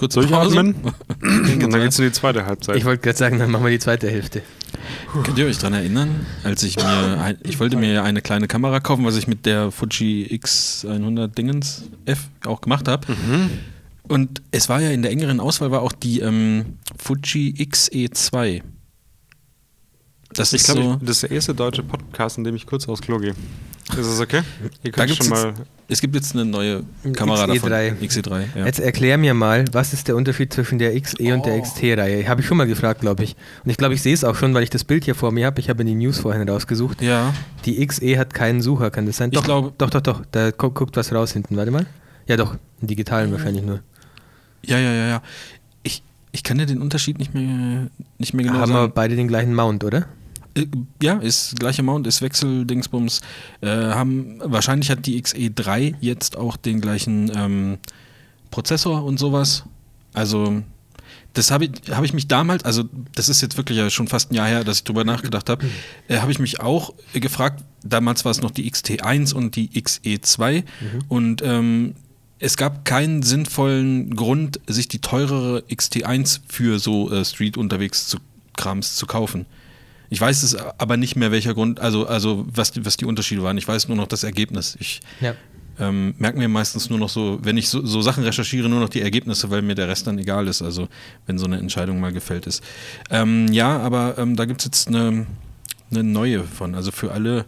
Kurz 0.00 0.14
durchatmen. 0.14 0.76
Und 1.20 1.60
dann 1.60 1.82
geht's 1.82 1.98
in 1.98 2.06
die 2.06 2.12
zweite 2.12 2.46
Halbzeit. 2.46 2.76
Ich 2.76 2.86
wollte 2.86 3.02
gerade 3.02 3.18
sagen, 3.18 3.38
dann 3.38 3.50
machen 3.50 3.64
wir 3.64 3.70
die 3.70 3.78
zweite 3.78 4.08
Hälfte. 4.08 4.40
Könnt 5.24 5.36
ihr 5.36 5.44
euch 5.44 5.58
daran 5.58 5.74
erinnern, 5.74 6.24
als 6.42 6.62
ich 6.62 6.76
mir, 6.76 7.20
ein, 7.20 7.36
ich 7.42 7.60
wollte 7.60 7.76
mir 7.76 7.92
ja 7.92 8.02
eine 8.02 8.22
kleine 8.22 8.48
Kamera 8.48 8.80
kaufen, 8.80 9.04
was 9.04 9.18
ich 9.18 9.26
mit 9.26 9.44
der 9.44 9.70
Fuji 9.70 10.26
X100 10.42 11.26
Dingens 11.34 11.84
F 12.06 12.30
auch 12.46 12.62
gemacht 12.62 12.88
habe. 12.88 13.12
Mhm. 13.12 13.50
Und 14.04 14.40
es 14.52 14.70
war 14.70 14.80
ja 14.80 14.88
in 14.88 15.02
der 15.02 15.10
engeren 15.10 15.38
Auswahl 15.38 15.70
war 15.70 15.82
auch 15.82 15.92
die 15.92 16.20
ähm, 16.20 16.78
Fuji 16.96 17.54
XE2. 17.70 18.62
Das 20.32 20.54
Ich 20.54 20.62
ist 20.62 20.64
glaube, 20.64 20.82
so. 20.82 20.96
das 21.02 21.10
ist 21.16 21.22
der 21.24 21.30
erste 21.32 21.54
deutsche 21.54 21.82
Podcast, 21.82 22.38
in 22.38 22.44
dem 22.44 22.54
ich 22.56 22.64
kurz 22.64 22.88
aufs 22.88 23.02
Klo 23.02 23.18
gehe. 23.18 23.34
Ist 23.98 24.10
das 24.10 24.20
okay? 24.20 24.42
Ihr 24.82 24.92
Da 24.92 25.06
könnt 25.06 25.16
schon 25.16 25.28
mal. 25.28 25.54
es 25.88 26.00
gibt 26.00 26.14
jetzt 26.14 26.34
eine 26.34 26.44
neue 26.44 26.84
Kamera 27.14 27.44
XE3. 27.44 27.88
davon. 27.90 28.08
XE3. 28.08 28.42
Ja. 28.56 28.66
Jetzt 28.66 28.80
erklär 28.80 29.18
mir 29.18 29.34
mal, 29.34 29.64
was 29.72 29.92
ist 29.92 30.08
der 30.08 30.16
Unterschied 30.16 30.52
zwischen 30.52 30.78
der 30.78 30.98
XE 31.00 31.34
und 31.34 31.44
der 31.46 31.54
Oh. 31.54 31.62
XT-Reihe? 31.62 32.26
Habe 32.28 32.40
ich 32.40 32.46
schon 32.46 32.56
mal 32.56 32.66
gefragt, 32.66 33.00
glaube 33.00 33.24
ich. 33.24 33.36
Und 33.64 33.70
ich 33.70 33.76
glaube, 33.76 33.94
ich 33.94 34.02
sehe 34.02 34.14
es 34.14 34.24
auch 34.24 34.34
schon, 34.36 34.54
weil 34.54 34.62
ich 34.62 34.70
das 34.70 34.84
Bild 34.84 35.04
hier 35.04 35.14
vor 35.14 35.32
mir 35.32 35.46
habe. 35.46 35.60
Ich 35.60 35.68
habe 35.68 35.84
die 35.84 35.94
News 35.94 36.18
vorhin 36.18 36.48
rausgesucht. 36.48 37.02
ja. 37.02 37.32
Die 37.66 37.84
XE 37.86 38.16
hat 38.18 38.32
keinen 38.32 38.62
Sucher, 38.62 38.90
kann 38.90 39.06
das 39.06 39.16
sein? 39.18 39.30
Ich 39.30 39.36
Doch, 39.36 39.44
glaube- 39.44 39.72
doch, 39.78 39.90
doch, 39.90 40.00
doch. 40.00 40.22
Da 40.30 40.50
gu 40.50 40.70
guckt 40.70 40.96
was 40.96 41.12
raus 41.12 41.32
hinten. 41.32 41.56
Warte 41.56 41.70
mal. 41.70 41.86
Ja, 42.26 42.36
doch. 42.36 42.56
Im 42.80 42.86
digitalen 42.88 43.32
wahrscheinlich 43.32 43.64
nur. 43.64 43.80
Ja, 44.64 44.78
ja, 44.78 44.92
ja, 44.92 45.08
ja. 45.08 45.22
Ich, 45.82 46.02
ich 46.32 46.42
kann 46.42 46.58
ja 46.58 46.64
den 46.66 46.80
Unterschied 46.80 47.18
nicht 47.18 47.34
mehr, 47.34 47.88
nicht 48.18 48.34
mehr 48.34 48.44
genau 48.46 48.60
Haben 48.60 48.72
sagen. 48.72 48.92
beide 48.94 49.16
den 49.16 49.26
gleichen 49.28 49.54
Mount, 49.54 49.84
oder? 49.84 50.06
Äh, 50.54 50.66
Ja, 51.02 51.18
ist 51.18 51.58
gleicher 51.58 51.82
Mount, 51.82 52.06
ist 52.06 52.22
Wechseldingsbums. 52.22 53.20
Äh, 53.60 53.68
haben, 53.68 54.40
wahrscheinlich 54.44 54.90
hat 54.90 55.06
die 55.06 55.20
XE3 55.22 55.94
jetzt 56.00 56.36
auch 56.36 56.56
den 56.56 56.80
gleichen 56.80 57.30
ähm, 57.34 57.78
Prozessor 58.50 59.04
und 59.04 59.18
sowas. 59.18 59.64
Also, 60.12 60.62
das 61.34 61.50
habe 61.50 61.66
ich, 61.66 61.70
hab 61.90 62.04
ich 62.04 62.12
mich 62.12 62.26
damals, 62.26 62.64
also 62.64 62.84
das 63.14 63.28
ist 63.28 63.40
jetzt 63.40 63.56
wirklich 63.56 63.78
ja 63.78 63.88
schon 63.90 64.08
fast 64.08 64.32
ein 64.32 64.34
Jahr 64.34 64.48
her, 64.48 64.64
dass 64.64 64.78
ich 64.78 64.84
drüber 64.84 65.04
nachgedacht 65.04 65.48
habe, 65.48 65.66
äh, 66.08 66.18
habe 66.18 66.32
ich 66.32 66.38
mich 66.40 66.60
auch 66.60 66.92
äh, 67.14 67.20
gefragt, 67.20 67.64
damals 67.84 68.24
war 68.24 68.32
es 68.32 68.40
noch 68.42 68.50
die 68.50 68.68
XT1 68.70 69.32
und 69.34 69.54
die 69.54 69.68
XE2 69.70 70.64
und 71.08 71.42
ähm, 71.44 71.94
es 72.40 72.56
gab 72.56 72.84
keinen 72.84 73.22
sinnvollen 73.22 74.16
Grund, 74.16 74.60
sich 74.66 74.88
die 74.88 74.98
teurere 75.00 75.62
XT1 75.70 76.40
für 76.48 76.78
so 76.78 77.10
äh, 77.12 77.24
Street 77.24 77.56
unterwegs 77.56 78.08
zu 78.08 78.18
Krams 78.56 78.96
zu 78.96 79.06
kaufen. 79.06 79.46
Ich 80.10 80.20
weiß 80.20 80.42
es 80.42 80.54
aber 80.56 80.96
nicht 80.96 81.16
mehr, 81.16 81.30
welcher 81.30 81.54
Grund, 81.54 81.80
also, 81.80 82.06
also 82.06 82.44
was, 82.52 82.72
die, 82.72 82.84
was 82.84 82.96
die 82.96 83.04
Unterschiede 83.06 83.42
waren. 83.42 83.56
Ich 83.56 83.66
weiß 83.66 83.88
nur 83.88 83.96
noch 83.96 84.08
das 84.08 84.24
Ergebnis. 84.24 84.76
Ich 84.80 85.00
Ja. 85.20 85.34
ähm, 85.78 86.14
merke 86.18 86.36
mir 86.36 86.48
meistens 86.48 86.90
nur 86.90 86.98
noch 86.98 87.08
so, 87.08 87.38
wenn 87.42 87.56
ich 87.56 87.68
so, 87.68 87.86
so 87.86 88.02
Sachen 88.02 88.24
recherchiere, 88.24 88.68
nur 88.68 88.80
noch 88.80 88.88
die 88.88 89.00
Ergebnisse, 89.02 89.50
weil 89.50 89.62
mir 89.62 89.74
der 89.76 89.86
Rest 89.88 90.06
dann 90.08 90.18
egal 90.18 90.48
ist, 90.48 90.62
also 90.62 90.88
wenn 91.26 91.38
so 91.38 91.46
eine 91.46 91.58
Entscheidung 91.58 92.00
mal 92.00 92.12
gefällt 92.12 92.46
ist. 92.48 92.62
Ähm, 93.10 93.48
ja, 93.52 93.78
aber 93.78 94.18
ähm, 94.18 94.34
da 94.36 94.44
gibt 94.46 94.60
es 94.60 94.64
jetzt 94.66 94.88
eine, 94.88 95.26
eine 95.92 96.02
neue 96.02 96.42
von. 96.42 96.74
Also 96.74 96.90
für 96.90 97.12
alle, 97.12 97.44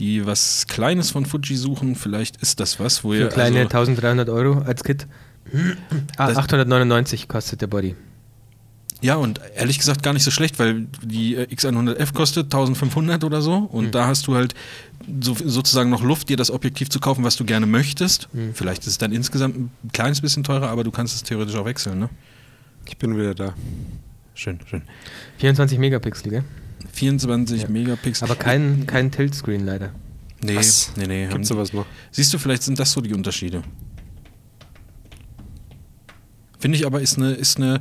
die 0.00 0.26
was 0.26 0.66
Kleines 0.66 1.12
von 1.12 1.24
Fuji 1.24 1.56
suchen, 1.56 1.94
vielleicht 1.94 2.36
ist 2.42 2.58
das 2.58 2.80
was, 2.80 3.04
wo 3.04 3.10
Für 3.12 3.16
ihr. 3.20 3.28
kleine 3.28 3.58
also, 3.60 3.68
1300 3.78 4.28
Euro 4.28 4.60
als 4.62 4.82
Kit. 4.82 5.06
Ah, 6.16 6.26
Das- 6.28 6.36
899 6.36 7.28
kostet 7.28 7.60
der 7.60 7.66
Body. 7.68 7.94
Ja, 9.02 9.16
und 9.16 9.40
ehrlich 9.56 9.78
gesagt 9.78 10.02
gar 10.02 10.12
nicht 10.14 10.22
so 10.22 10.30
schlecht, 10.30 10.58
weil 10.60 10.86
die 11.02 11.34
äh, 11.34 11.46
X100F 11.52 12.14
kostet 12.14 12.44
1500 12.46 13.24
oder 13.24 13.42
so 13.42 13.54
und 13.56 13.86
Hm. 13.86 13.90
da 13.90 14.06
hast 14.06 14.26
du 14.28 14.34
halt 14.36 14.54
so, 15.20 15.34
sozusagen 15.34 15.90
noch 15.90 16.02
Luft, 16.02 16.28
dir 16.28 16.36
das 16.36 16.50
Objektiv 16.52 16.88
zu 16.88 17.00
kaufen, 17.00 17.24
was 17.24 17.34
du 17.36 17.44
gerne 17.44 17.66
möchtest. 17.66 18.28
Hm. 18.32 18.54
Vielleicht 18.54 18.82
ist 18.82 18.86
es 18.88 18.98
dann 18.98 19.10
insgesamt 19.12 19.56
ein 19.56 19.70
kleines 19.92 20.20
bisschen 20.20 20.44
teurer, 20.44 20.68
aber 20.68 20.84
du 20.84 20.92
kannst 20.92 21.16
es 21.16 21.22
theoretisch 21.24 21.56
auch 21.56 21.64
wechseln, 21.64 21.98
ne? 21.98 22.08
Ich 22.86 22.96
bin 22.96 23.16
wieder 23.16 23.34
da. 23.34 23.54
Schön, 24.34 24.58
schön. 24.66 24.82
24 25.38 25.78
Megapixel, 25.78 26.30
gell? 26.30 26.44
24 26.92 27.62
Ja. 27.62 27.68
Megapixel. 27.68 28.24
Aber 28.26 28.36
kein, 28.36 28.86
kein 28.86 29.10
Tilt-Screen 29.10 29.66
leider. 29.66 29.90
Nee, 30.44 30.56
Was? 30.56 30.92
nee, 30.96 31.06
nee. 31.06 31.26
Gibt's 31.26 31.48
sowas 31.48 31.72
noch? 31.72 31.86
Siehst 32.12 32.32
du, 32.34 32.38
vielleicht 32.38 32.62
sind 32.62 32.78
das 32.78 32.92
so 32.92 33.00
die 33.00 33.14
Unterschiede. 33.14 33.62
Finde 36.58 36.78
ich 36.78 36.86
aber, 36.86 37.00
ist 37.00 37.16
eine, 37.18 37.32
ist 37.32 37.56
eine 37.58 37.80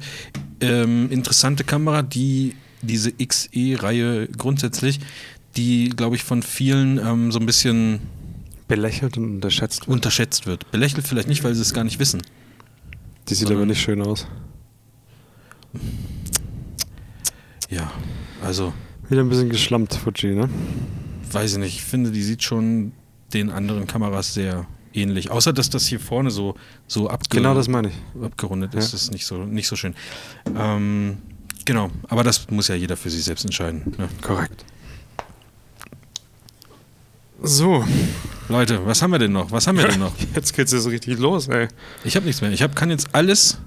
ähm, 0.61 1.11
interessante 1.11 1.63
Kamera, 1.63 2.01
die 2.01 2.55
diese 2.81 3.11
XE-Reihe 3.11 4.27
grundsätzlich, 4.27 4.99
die, 5.55 5.89
glaube 5.89 6.15
ich, 6.15 6.23
von 6.23 6.41
vielen 6.43 6.97
ähm, 6.97 7.31
so 7.31 7.39
ein 7.39 7.45
bisschen 7.45 7.99
Belächelt 8.67 9.17
und 9.17 9.35
unterschätzt. 9.35 9.81
wird. 9.81 9.89
unterschätzt 9.89 10.45
wird. 10.45 10.71
Belächelt 10.71 11.05
vielleicht 11.07 11.27
nicht, 11.27 11.43
weil 11.43 11.53
sie 11.53 11.61
es 11.61 11.73
gar 11.73 11.83
nicht 11.83 11.99
wissen. 11.99 12.21
Die 13.27 13.35
sieht 13.35 13.51
aber 13.51 13.65
nicht 13.65 13.81
schön 13.81 14.01
aus. 14.01 14.27
Ja, 17.69 17.91
also, 18.43 18.73
Wieder 19.09 19.21
ein 19.21 19.29
bisschen 19.29 19.49
geschlampt, 19.49 19.95
Fuji, 19.95 20.33
ne? 20.35 20.49
weiß 21.33 21.53
ich 21.53 21.57
nicht. 21.59 21.75
Ich 21.75 21.83
finde, 21.83 22.11
die 22.11 22.23
sieht 22.23 22.43
schon 22.43 22.91
den 23.33 23.49
anderen 23.49 23.87
Kameras 23.87 24.33
sehr 24.33 24.67
ähnlich. 24.93 25.31
Außer, 25.31 25.53
dass 25.53 25.69
das 25.69 25.85
hier 25.85 25.99
vorne 25.99 26.31
so, 26.31 26.55
so 26.87 27.09
abge 27.09 27.37
Genau 27.37 27.53
das 27.53 27.67
meine 27.67 27.89
ich. 27.89 28.23
abgerundet 28.23 28.73
ist. 28.73 28.85
Ja. 28.87 28.91
Das 28.91 29.01
ist 29.03 29.11
nicht 29.13 29.25
so, 29.25 29.37
nicht 29.45 29.67
so 29.67 29.75
schön. 29.75 29.95
Ähm, 30.57 31.17
genau, 31.65 31.89
aber 32.07 32.23
das 32.23 32.49
muss 32.49 32.67
ja 32.67 32.75
jeder 32.75 32.97
für 32.97 33.09
sich 33.09 33.23
selbst 33.23 33.45
entscheiden. 33.45 33.93
Ne? 33.97 34.09
Korrekt. 34.21 34.65
So, 37.43 37.83
Leute, 38.49 38.85
was 38.85 39.01
haben 39.01 39.11
wir 39.11 39.19
denn 39.19 39.31
noch? 39.31 39.51
Was 39.51 39.65
haben 39.67 39.77
wir 39.77 39.87
denn 39.87 39.99
noch? 40.07 40.13
jetzt 40.35 40.55
geht's 40.55 40.71
jetzt 40.71 40.87
richtig 40.87 41.17
los, 41.17 41.47
ey. 41.47 41.67
Ich 42.03 42.15
habe 42.15 42.25
nichts 42.25 42.41
mehr. 42.41 42.51
Ich 42.51 42.61
hab, 42.61 42.75
kann 42.75 42.89
jetzt 42.91 43.13
alles 43.15 43.57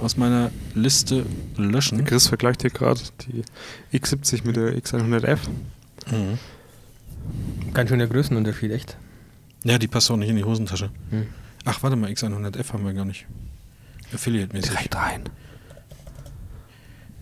aus 0.00 0.16
meiner 0.16 0.50
Liste 0.74 1.26
löschen. 1.56 2.04
Chris 2.04 2.28
vergleicht 2.28 2.60
hier 2.62 2.70
gerade 2.70 3.00
die 3.26 3.42
X70 3.98 4.46
mit 4.46 4.54
der 4.56 4.76
X100F. 4.78 5.38
Mhm. 6.10 6.38
Ganz 7.72 7.90
schöner 7.90 8.06
Größenunterschied, 8.06 8.70
echt. 8.70 8.96
Ja, 9.66 9.78
die 9.78 9.88
passt 9.88 10.10
auch 10.10 10.16
nicht 10.16 10.28
in 10.28 10.36
die 10.36 10.44
Hosentasche. 10.44 10.90
Hm. 11.10 11.26
Ach, 11.64 11.82
warte 11.82 11.96
mal, 11.96 12.08
X100F 12.10 12.72
haben 12.72 12.84
wir 12.84 12.92
gar 12.94 13.04
nicht. 13.04 13.26
Affiliate-mäßig. 14.14 14.72
rein. 14.94 15.24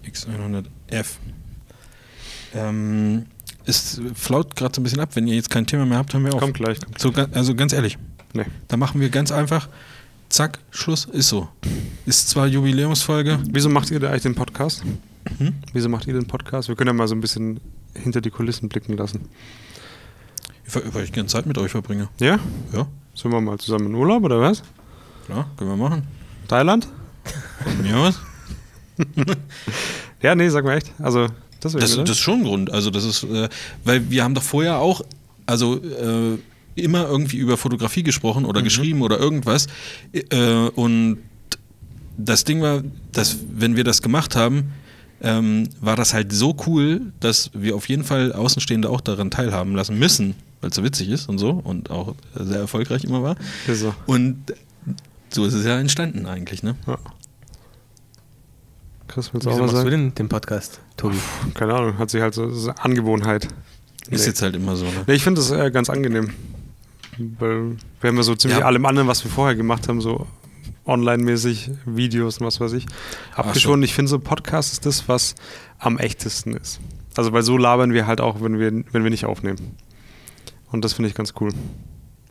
X100F. 0.06 1.06
Ähm, 2.54 3.26
es 3.64 4.00
flaut 4.14 4.54
gerade 4.56 4.74
so 4.74 4.80
ein 4.80 4.84
bisschen 4.84 5.00
ab. 5.00 5.10
Wenn 5.14 5.26
ihr 5.26 5.34
jetzt 5.34 5.48
kein 5.50 5.66
Thema 5.66 5.86
mehr 5.86 5.98
habt, 5.98 6.12
hören 6.12 6.24
wir 6.24 6.34
auf. 6.34 6.40
Kommt 6.40 6.54
gleich. 6.54 6.78
Kommt. 6.80 6.98
So, 7.00 7.12
also 7.32 7.54
ganz 7.54 7.72
ehrlich, 7.72 7.96
Nee. 8.34 8.44
da 8.68 8.76
machen 8.76 9.00
wir 9.00 9.08
ganz 9.08 9.32
einfach, 9.32 9.68
zack, 10.28 10.58
Schluss, 10.70 11.06
ist 11.06 11.28
so. 11.28 11.48
Ist 12.04 12.28
zwar 12.28 12.46
Jubiläumsfolge, 12.46 13.38
Wieso 13.50 13.68
macht 13.70 13.90
ihr 13.90 14.00
da 14.00 14.10
eigentlich 14.10 14.22
den 14.24 14.34
Podcast? 14.34 14.82
Hm? 15.38 15.54
Wieso 15.72 15.88
macht 15.88 16.06
ihr 16.06 16.12
den 16.14 16.26
Podcast? 16.26 16.68
Wir 16.68 16.76
können 16.76 16.88
ja 16.88 16.92
mal 16.94 17.08
so 17.08 17.14
ein 17.14 17.20
bisschen 17.22 17.60
hinter 17.94 18.20
die 18.20 18.30
Kulissen 18.30 18.68
blicken 18.68 18.96
lassen. 18.96 19.20
Weil 20.92 21.04
ich 21.04 21.12
gerne 21.12 21.28
Zeit 21.28 21.46
mit 21.46 21.58
euch 21.58 21.70
verbringe. 21.70 22.08
Ja? 22.20 22.38
Ja, 22.72 22.86
Sind 23.14 23.32
wir 23.32 23.40
mal 23.40 23.58
zusammen 23.58 23.86
in 23.86 23.94
Urlaub 23.94 24.22
oder 24.24 24.40
was? 24.40 24.62
klar, 25.26 25.48
können 25.56 25.70
wir 25.70 25.76
machen. 25.76 26.02
Thailand? 26.48 26.88
Mir 27.82 27.96
aus. 27.96 28.20
Ja, 30.22 30.34
nee, 30.34 30.48
sag 30.48 30.64
mal 30.64 30.76
echt. 30.76 30.92
Also, 30.98 31.28
Das, 31.60 31.74
oder? 31.74 31.82
das 31.84 32.10
ist 32.10 32.18
schon 32.18 32.40
ein 32.40 32.44
Grund. 32.44 32.70
Also, 32.70 32.90
das 32.90 33.04
ist, 33.04 33.24
äh, 33.24 33.48
weil 33.84 34.10
wir 34.10 34.24
haben 34.24 34.34
doch 34.34 34.42
vorher 34.42 34.78
auch, 34.78 35.02
also 35.46 35.76
äh, 35.82 36.38
immer 36.76 37.06
irgendwie 37.06 37.36
über 37.38 37.56
Fotografie 37.56 38.02
gesprochen 38.02 38.44
oder 38.44 38.62
geschrieben 38.62 39.02
oder 39.02 39.18
irgendwas. 39.18 39.66
Äh, 40.12 40.68
und 40.74 41.18
das 42.16 42.44
Ding 42.44 42.62
war, 42.62 42.82
dass, 43.12 43.36
wenn 43.50 43.76
wir 43.76 43.84
das 43.84 44.02
gemacht 44.02 44.36
haben, 44.36 44.72
ähm, 45.22 45.68
war 45.80 45.96
das 45.96 46.12
halt 46.14 46.32
so 46.32 46.56
cool, 46.66 47.12
dass 47.20 47.50
wir 47.54 47.74
auf 47.76 47.88
jeden 47.88 48.04
Fall 48.04 48.32
Außenstehende 48.32 48.88
auch 48.90 49.00
daran 49.00 49.30
teilhaben 49.30 49.74
lassen 49.74 49.98
müssen, 49.98 50.34
weil 50.64 50.70
es 50.70 50.76
so 50.76 50.82
witzig 50.82 51.10
ist 51.10 51.28
und 51.28 51.36
so 51.36 51.50
und 51.50 51.90
auch 51.90 52.14
sehr 52.34 52.58
erfolgreich 52.60 53.04
immer 53.04 53.22
war. 53.22 53.36
So. 53.70 53.94
Und 54.06 54.54
so 55.28 55.44
ist 55.44 55.52
es 55.52 55.66
ja 55.66 55.78
entstanden 55.78 56.24
eigentlich, 56.24 56.62
ne? 56.62 56.74
Ja. 56.86 56.96
Chris, 59.08 59.34
willst 59.34 59.46
du 59.46 59.50
auch 59.50 59.54
was 59.56 59.60
machst 59.60 59.72
du 59.74 59.76
sagen? 59.76 59.90
denn 59.90 60.14
den 60.14 60.28
Podcast, 60.30 60.80
Tobi? 60.96 61.16
Keine 61.52 61.74
Ahnung, 61.74 61.98
hat 61.98 62.08
sich 62.08 62.22
halt 62.22 62.32
so, 62.32 62.48
so 62.48 62.70
eine 62.70 62.82
Angewohnheit. 62.82 63.44
Ist 64.08 64.22
Nee. 64.22 64.26
jetzt 64.28 64.40
halt 64.40 64.56
immer 64.56 64.74
so, 64.74 64.86
ne? 64.86 65.04
Nee, 65.06 65.12
ich 65.12 65.22
finde 65.22 65.42
das 65.42 65.50
äh, 65.50 65.70
ganz 65.70 65.90
angenehm. 65.90 66.30
Weil 67.38 67.76
wir 68.00 68.08
haben 68.08 68.16
ja 68.16 68.22
so 68.22 68.34
ziemlich 68.34 68.60
Ja. 68.60 68.64
allem 68.64 68.86
anderen, 68.86 69.06
was 69.06 69.22
wir 69.22 69.30
vorher 69.30 69.54
gemacht 69.54 69.86
haben, 69.88 70.00
so 70.00 70.26
online-mäßig, 70.86 71.72
Videos 71.84 72.38
und 72.38 72.46
was 72.46 72.58
weiß 72.58 72.72
ich, 72.72 72.86
abgeschoren. 73.34 73.82
Ich 73.82 73.92
finde 73.92 74.08
so 74.08 74.18
Podcast 74.18 74.72
ist 74.72 74.86
das, 74.86 75.08
was 75.10 75.34
am 75.78 75.98
echtesten 75.98 76.54
ist. 76.56 76.80
Also 77.16 77.32
weil 77.34 77.42
so 77.42 77.58
labern 77.58 77.92
wir 77.92 78.06
halt 78.06 78.22
auch, 78.22 78.40
wenn 78.40 78.58
wir, 78.58 78.72
wenn 78.92 79.02
wir 79.04 79.10
nicht 79.10 79.26
aufnehmen. 79.26 79.76
Und 80.74 80.84
das 80.84 80.94
finde 80.94 81.08
ich 81.08 81.14
ganz 81.14 81.34
cool. 81.40 81.50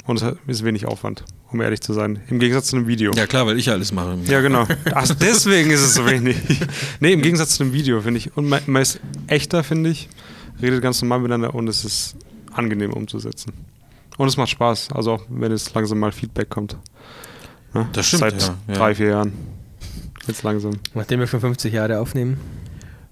Und 0.05 0.21
es 0.21 0.35
ist 0.47 0.65
wenig 0.65 0.85
Aufwand, 0.85 1.23
um 1.53 1.61
ehrlich 1.61 1.79
zu 1.79 1.93
sein. 1.93 2.19
Im 2.27 2.39
Gegensatz 2.39 2.67
zu 2.67 2.75
einem 2.75 2.87
Video. 2.87 3.13
Ja 3.15 3.25
klar, 3.25 3.47
weil 3.47 3.57
ich 3.57 3.69
alles 3.69 3.93
mache. 3.93 4.17
Ja, 4.25 4.41
genau. 4.41 4.67
Ach, 4.93 5.15
deswegen 5.15 5.71
ist 5.71 5.79
es 5.79 5.93
so 5.93 6.05
wenig. 6.05 6.35
nee, 6.99 7.13
im 7.13 7.21
Gegensatz 7.21 7.55
zu 7.55 7.63
einem 7.63 7.71
Video, 7.71 8.01
finde 8.01 8.17
ich. 8.17 8.35
Und 8.35 8.49
man, 8.49 8.81
ist 8.81 8.99
echter, 9.27 9.63
finde 9.63 9.91
ich. 9.91 10.09
Redet 10.61 10.81
ganz 10.81 11.01
normal 11.01 11.19
miteinander 11.19 11.55
und 11.55 11.69
es 11.69 11.85
ist 11.85 12.17
angenehm 12.51 12.91
umzusetzen. 12.91 13.53
Und 14.17 14.27
es 14.27 14.35
macht 14.35 14.49
Spaß, 14.49 14.89
also 14.91 15.13
auch 15.13 15.23
wenn 15.29 15.53
es 15.53 15.73
langsam 15.73 15.99
mal 15.99 16.11
Feedback 16.11 16.49
kommt. 16.49 16.75
Ne? 17.73 17.87
Das 17.93 18.07
stimmt, 18.07 18.19
Seit 18.19 18.41
ja, 18.41 18.57
ja. 18.67 18.73
drei, 18.73 18.93
vier 18.93 19.07
Jahren. 19.07 19.31
Jetzt 20.27 20.43
langsam. 20.43 20.73
Nachdem 20.93 21.21
wir 21.21 21.27
schon 21.27 21.39
50 21.39 21.71
Jahre 21.71 22.01
aufnehmen. 22.01 22.41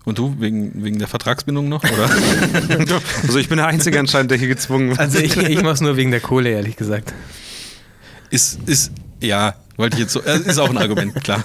Und 0.03 0.17
du, 0.17 0.35
wegen, 0.39 0.83
wegen 0.83 0.97
der 0.99 1.07
Vertragsbindung 1.07 1.69
noch, 1.69 1.83
oder? 1.83 2.09
Also 3.23 3.37
ich 3.37 3.49
bin 3.49 3.57
der 3.57 3.67
Einzige 3.67 3.99
anscheinend, 3.99 4.31
der 4.31 4.37
hier 4.37 4.47
gezwungen 4.47 4.89
wird. 4.89 4.99
Also 4.99 5.19
ich, 5.19 5.37
ich 5.37 5.61
mache 5.61 5.73
es 5.73 5.81
nur 5.81 5.95
wegen 5.95 6.09
der 6.11 6.21
Kohle, 6.21 6.49
ehrlich 6.49 6.75
gesagt. 6.75 7.13
ist, 8.31 8.59
ist, 8.65 8.91
ja, 9.21 9.53
wollte 9.77 9.97
ich 9.97 10.01
jetzt 10.01 10.13
so, 10.13 10.21
äh, 10.21 10.39
ist 10.39 10.57
auch 10.57 10.69
ein 10.69 10.77
Argument, 10.77 11.13
klar. 11.23 11.43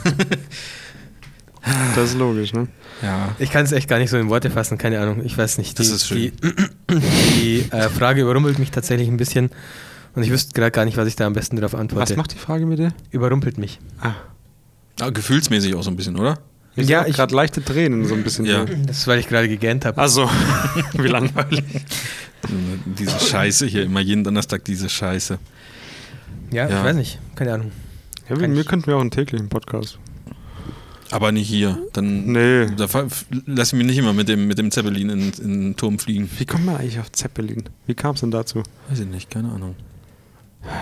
Das 1.97 2.11
ist 2.11 2.17
logisch, 2.19 2.53
ne? 2.53 2.69
Ja. 3.03 3.35
Ich 3.39 3.51
kann 3.51 3.65
es 3.65 3.73
echt 3.73 3.89
gar 3.89 3.99
nicht 3.99 4.11
so 4.11 4.17
in 4.17 4.29
Worte 4.29 4.51
fassen, 4.51 4.79
keine 4.79 5.01
Ahnung. 5.01 5.25
Ich 5.25 5.37
weiß 5.37 5.59
nicht. 5.59 5.73
Die, 5.79 5.83
Das 5.83 5.89
ist 5.91 6.07
schön. 6.07 6.19
Die, 6.19 6.33
die 7.41 7.73
äh, 7.73 7.89
Frage 7.89 8.23
überrumpelt 8.23 8.59
mich 8.59 8.71
tatsächlich 8.71 9.09
ein 9.09 9.17
bisschen. 9.17 9.51
Und 10.15 10.23
ich 10.23 10.31
wüsste 10.31 10.55
gerade 10.55 10.71
gar 10.71 10.85
nicht, 10.85 10.97
was 10.97 11.09
ich 11.09 11.17
da 11.17 11.27
am 11.27 11.33
besten 11.35 11.57
darauf 11.57 11.75
antworte. 11.75 12.11
Was 12.11 12.17
macht 12.17 12.33
die 12.33 12.39
Frage 12.39 12.65
mit 12.67 12.79
dir? 12.79 12.95
Überrumpelt 13.11 13.59
mich. 13.59 13.81
Ah. 14.01 14.15
Ah, 15.01 15.11
gefühlsmäßig 15.11 15.75
auch 15.75 15.83
so 15.83 15.91
ein 15.91 15.97
bisschen, 15.97 16.17
oder? 16.17 16.39
Ich 16.77 16.89
Ja, 16.89 17.07
ich- 17.07 17.17
gerade 17.17 17.35
leichte 17.35 17.63
Tränen 17.65 18.05
so 18.05 18.15
ein 18.15 18.23
bisschen. 18.23 18.45
Ja. 18.45 18.65
Das 18.65 18.99
ist, 18.99 19.07
weil 19.07 19.19
ich 19.19 19.29
gerade 19.29 19.49
gegähnt 19.49 19.85
habe. 19.85 19.99
Also, 20.01 20.29
wie 20.95 21.09
langweilig. 21.09 21.65
Diese 22.99 23.19
Scheiße 23.19 23.67
hier, 23.67 23.85
immer 23.85 24.01
jeden 24.01 24.23
Donnerstag 24.23 24.65
diese 24.65 24.89
Scheiße. 24.89 25.39
ja, 26.53 26.69
ja. 26.69 26.79
ich 26.79 26.85
weiß 26.85 26.95
nicht. 26.97 27.19
Keine 27.35 27.55
Ahnung. 27.55 27.73
Ja, 28.29 28.39
wegen 28.41 28.53
mir 28.55 28.65
könnten 28.65 28.87
wir 28.87 28.97
auch 28.97 29.01
einen 29.01 29.11
täglichen 29.11 29.49
Podcast. 29.49 29.99
Aber 31.11 31.33
nicht 31.33 31.49
hier. 31.49 31.79
Dann 31.93 32.27
Nee. 32.27 32.67
da 32.77 32.87
lass 33.47 33.69
ich 33.69 33.79
mich 33.79 33.87
nicht 33.87 33.99
immer 33.99 34.13
mit 34.13 34.29
dem, 34.29 34.47
mit 34.47 34.59
dem 34.59 34.71
Zeppelin 34.71 35.09
in, 35.09 35.33
in 35.33 35.61
den 35.63 35.77
Turm 35.77 35.99
fliegen. 35.99 36.29
Wie 36.39 36.45
kommt 36.47 36.67
man 36.67 36.77
eigentlich 36.77 36.99
auf 37.01 37.11
Zeppelin? 37.13 37.65
Wie 37.87 37.95
kam 37.95 38.15
es 38.15 38.21
denn 38.21 38.31
dazu? 38.33 38.63
Weiß 38.91 39.01
ich 39.01 39.07
nicht, 39.07 39.31
keine 39.31 39.51
Ahnung. 39.51 39.75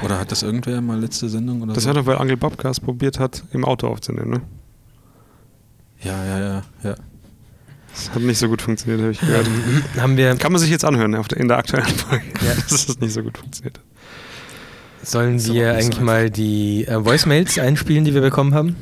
Oder 0.03 0.19
hat 0.19 0.33
das 0.33 0.43
irgendwer 0.43 0.81
mal 0.81 0.99
letzte 0.99 1.29
Sendung 1.29 1.61
oder 1.63 1.75
Das 1.75 1.85
so? 1.85 1.89
war 1.89 1.95
doch, 1.95 2.07
weil 2.07 2.17
Angel 2.17 2.37
Bobcast 2.39 2.83
probiert 2.83 3.19
hat, 3.19 3.45
im 3.53 3.65
Auto 3.67 3.87
aufzunehmen, 3.89 4.31
ne? 4.31 4.41
Ja, 6.05 6.25
ja, 6.25 6.39
ja, 6.39 6.63
ja. 6.83 6.95
Das 7.93 8.11
hat 8.13 8.23
nicht 8.23 8.39
so 8.39 8.49
gut 8.49 8.61
funktioniert, 8.61 9.01
habe 9.01 9.13
ich 9.13 9.21
gehört. 9.21 9.47
Haben 10.01 10.17
wir, 10.17 10.35
Kann 10.37 10.51
man 10.53 10.61
sich 10.61 10.71
jetzt 10.71 10.85
anhören 10.85 11.15
auf 11.15 11.29
der, 11.29 11.39
in 11.39 11.47
der 11.49 11.59
aktuellen 11.59 11.87
Folge, 11.87 12.25
Ja. 12.45 12.55
dass 12.69 12.89
es 12.89 12.99
nicht 13.01 13.13
so 13.13 13.23
gut 13.23 13.39
funktioniert. 13.39 13.79
sollen 15.03 15.29
wir 15.29 15.35
nicht 15.35 15.47
so 15.47 15.79
eigentlich 15.79 16.01
mal 16.01 16.31
die 16.31 16.87
äh, 16.87 17.05
Voicemails 17.05 17.59
einspielen, 17.59 18.05
die 18.05 18.13
wir 18.15 18.21
bekommen 18.21 18.53
haben? 18.55 18.75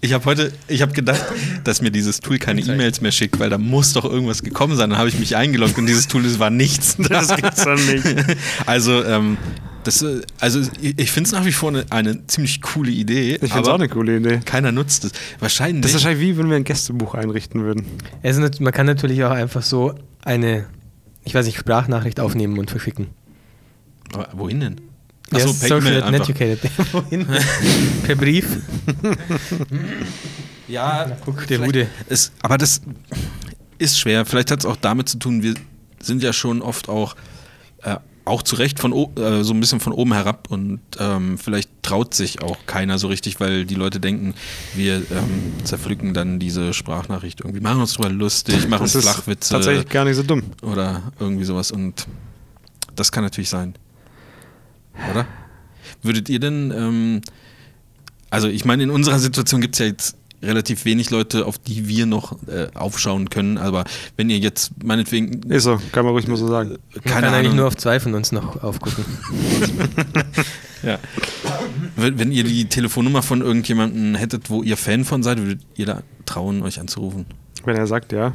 Ich 0.00 0.12
habe 0.12 0.24
heute, 0.24 0.52
ich 0.68 0.82
habe 0.82 0.92
gedacht, 0.92 1.24
dass 1.64 1.82
mir 1.82 1.90
dieses 1.90 2.20
Tool 2.20 2.38
keine 2.38 2.60
E-Mails 2.60 3.00
mehr 3.00 3.12
schickt, 3.12 3.38
weil 3.38 3.50
da 3.50 3.58
muss 3.58 3.92
doch 3.92 4.04
irgendwas 4.04 4.42
gekommen 4.42 4.76
sein. 4.76 4.90
Dann 4.90 4.98
habe 4.98 5.08
ich 5.08 5.18
mich 5.18 5.36
eingeloggt 5.36 5.78
und 5.78 5.86
dieses 5.86 6.08
Tool 6.08 6.24
es 6.24 6.38
war 6.38 6.50
nichts. 6.50 6.96
Das 7.08 7.34
gibt's 7.34 7.64
dann 7.64 7.84
nicht. 7.86 8.04
Also, 8.66 9.04
ähm, 9.04 9.36
das, 9.84 10.04
also 10.40 10.60
ich, 10.80 11.12
finde 11.12 11.28
es 11.28 11.32
nach 11.32 11.44
wie 11.44 11.52
vor 11.52 11.68
eine, 11.68 11.86
eine 11.90 12.26
ziemlich 12.26 12.60
coole 12.60 12.90
Idee, 12.90 13.34
Ich 13.34 13.52
finde 13.52 13.60
es 13.60 13.68
auch 13.68 13.74
eine 13.74 13.88
coole 13.88 14.16
Idee. 14.16 14.40
keiner 14.44 14.72
nutzt 14.72 15.04
es. 15.04 15.12
Wahrscheinlich. 15.38 15.82
Das 15.82 15.92
ist 15.92 16.04
wahrscheinlich 16.04 16.26
wie, 16.26 16.36
wenn 16.36 16.50
wir 16.50 16.56
ein 16.56 16.64
Gästebuch 16.64 17.14
einrichten 17.14 17.62
würden. 17.62 17.86
Es 18.22 18.36
ist, 18.36 18.60
man 18.60 18.72
kann 18.72 18.86
natürlich 18.86 19.22
auch 19.22 19.30
einfach 19.30 19.62
so 19.62 19.94
eine, 20.24 20.66
ich 21.24 21.34
weiß 21.34 21.46
nicht, 21.46 21.58
Sprachnachricht 21.58 22.18
aufnehmen 22.18 22.58
und 22.58 22.70
verschicken. 22.70 23.06
aber 24.12 24.28
wohin 24.32 24.60
denn? 24.60 24.80
Achso, 25.32 25.48
Yes, 25.48 25.58
per 25.60 25.68
social 25.68 26.02
and 26.02 26.16
educated. 26.16 26.60
Per 28.04 28.14
Brief. 28.16 28.46
Ja, 30.68 31.06
Guck, 31.24 31.46
der 31.46 31.60
Hude. 31.64 31.86
ist, 32.08 32.32
aber 32.42 32.58
das 32.58 32.80
ist 33.78 33.98
schwer. 34.00 34.24
Vielleicht 34.26 34.50
hat 34.50 34.60
es 34.60 34.66
auch 34.66 34.76
damit 34.76 35.08
zu 35.08 35.18
tun, 35.18 35.42
wir 35.42 35.54
sind 36.00 36.22
ja 36.24 36.32
schon 36.32 36.60
oft 36.60 36.88
auch, 36.88 37.14
äh, 37.82 37.96
auch 38.24 38.42
zu 38.42 38.56
Recht 38.56 38.80
von 38.80 38.92
äh, 38.92 39.44
so 39.44 39.54
ein 39.54 39.60
bisschen 39.60 39.78
von 39.78 39.92
oben 39.92 40.12
herab 40.12 40.48
und 40.50 40.80
ähm, 40.98 41.38
vielleicht 41.38 41.70
traut 41.82 42.14
sich 42.14 42.42
auch 42.42 42.56
keiner 42.66 42.98
so 42.98 43.06
richtig, 43.06 43.38
weil 43.38 43.64
die 43.64 43.76
Leute 43.76 44.00
denken, 44.00 44.34
wir 44.74 44.96
ähm, 44.96 45.52
zerpflücken 45.62 46.14
dann 46.14 46.40
diese 46.40 46.74
Sprachnachricht 46.74 47.40
irgendwie, 47.42 47.60
machen 47.60 47.80
uns 47.80 47.92
drüber 47.92 48.08
lustig, 48.08 48.66
machen 48.68 48.82
Das 48.82 48.96
ist 48.96 49.04
Flachwitze 49.04 49.52
tatsächlich 49.54 49.88
gar 49.88 50.04
nicht 50.04 50.16
so 50.16 50.24
dumm. 50.24 50.42
oder 50.62 51.12
irgendwie 51.20 51.44
sowas 51.44 51.70
und 51.70 52.08
das 52.96 53.12
kann 53.12 53.22
natürlich 53.22 53.50
sein. 53.50 53.74
Oder? 55.10 55.26
Würdet 56.02 56.28
ihr 56.28 56.40
denn, 56.40 56.72
ähm, 56.76 57.20
also 58.30 58.48
ich 58.48 58.64
meine, 58.64 58.82
in 58.82 58.90
unserer 58.90 59.18
Situation 59.18 59.60
gibt 59.60 59.74
es 59.74 59.78
ja 59.78 59.86
jetzt 59.86 60.16
relativ 60.42 60.84
wenig 60.84 61.10
Leute, 61.10 61.46
auf 61.46 61.58
die 61.58 61.88
wir 61.88 62.06
noch 62.06 62.36
äh, 62.46 62.68
aufschauen 62.74 63.30
können, 63.30 63.58
aber 63.58 63.84
wenn 64.16 64.30
ihr 64.30 64.38
jetzt 64.38 64.82
meinetwegen, 64.82 65.50
Ist 65.50 65.64
so, 65.64 65.80
kann 65.92 66.04
man 66.04 66.12
ruhig 66.12 66.28
mal 66.28 66.36
so 66.36 66.46
sagen. 66.46 66.70
Man 66.70 67.04
keine 67.04 67.26
kann 67.26 67.34
eigentlich 67.34 67.46
Ahnung, 67.46 67.56
nur 67.56 67.66
auf 67.66 67.76
zwei 67.76 68.00
von 68.00 68.14
uns 68.14 68.32
noch 68.32 68.62
aufgucken. 68.62 69.04
ja. 70.82 70.98
wenn, 71.96 72.18
wenn 72.18 72.32
ihr 72.32 72.44
die 72.44 72.66
Telefonnummer 72.66 73.22
von 73.22 73.40
irgendjemandem 73.40 74.14
hättet, 74.14 74.50
wo 74.50 74.62
ihr 74.62 74.76
Fan 74.76 75.04
von 75.04 75.22
seid, 75.22 75.38
würdet 75.38 75.60
ihr 75.76 75.86
da 75.86 76.02
trauen, 76.26 76.62
euch 76.62 76.80
anzurufen? 76.80 77.26
Wenn 77.64 77.76
er 77.76 77.86
sagt, 77.86 78.12
ja, 78.12 78.32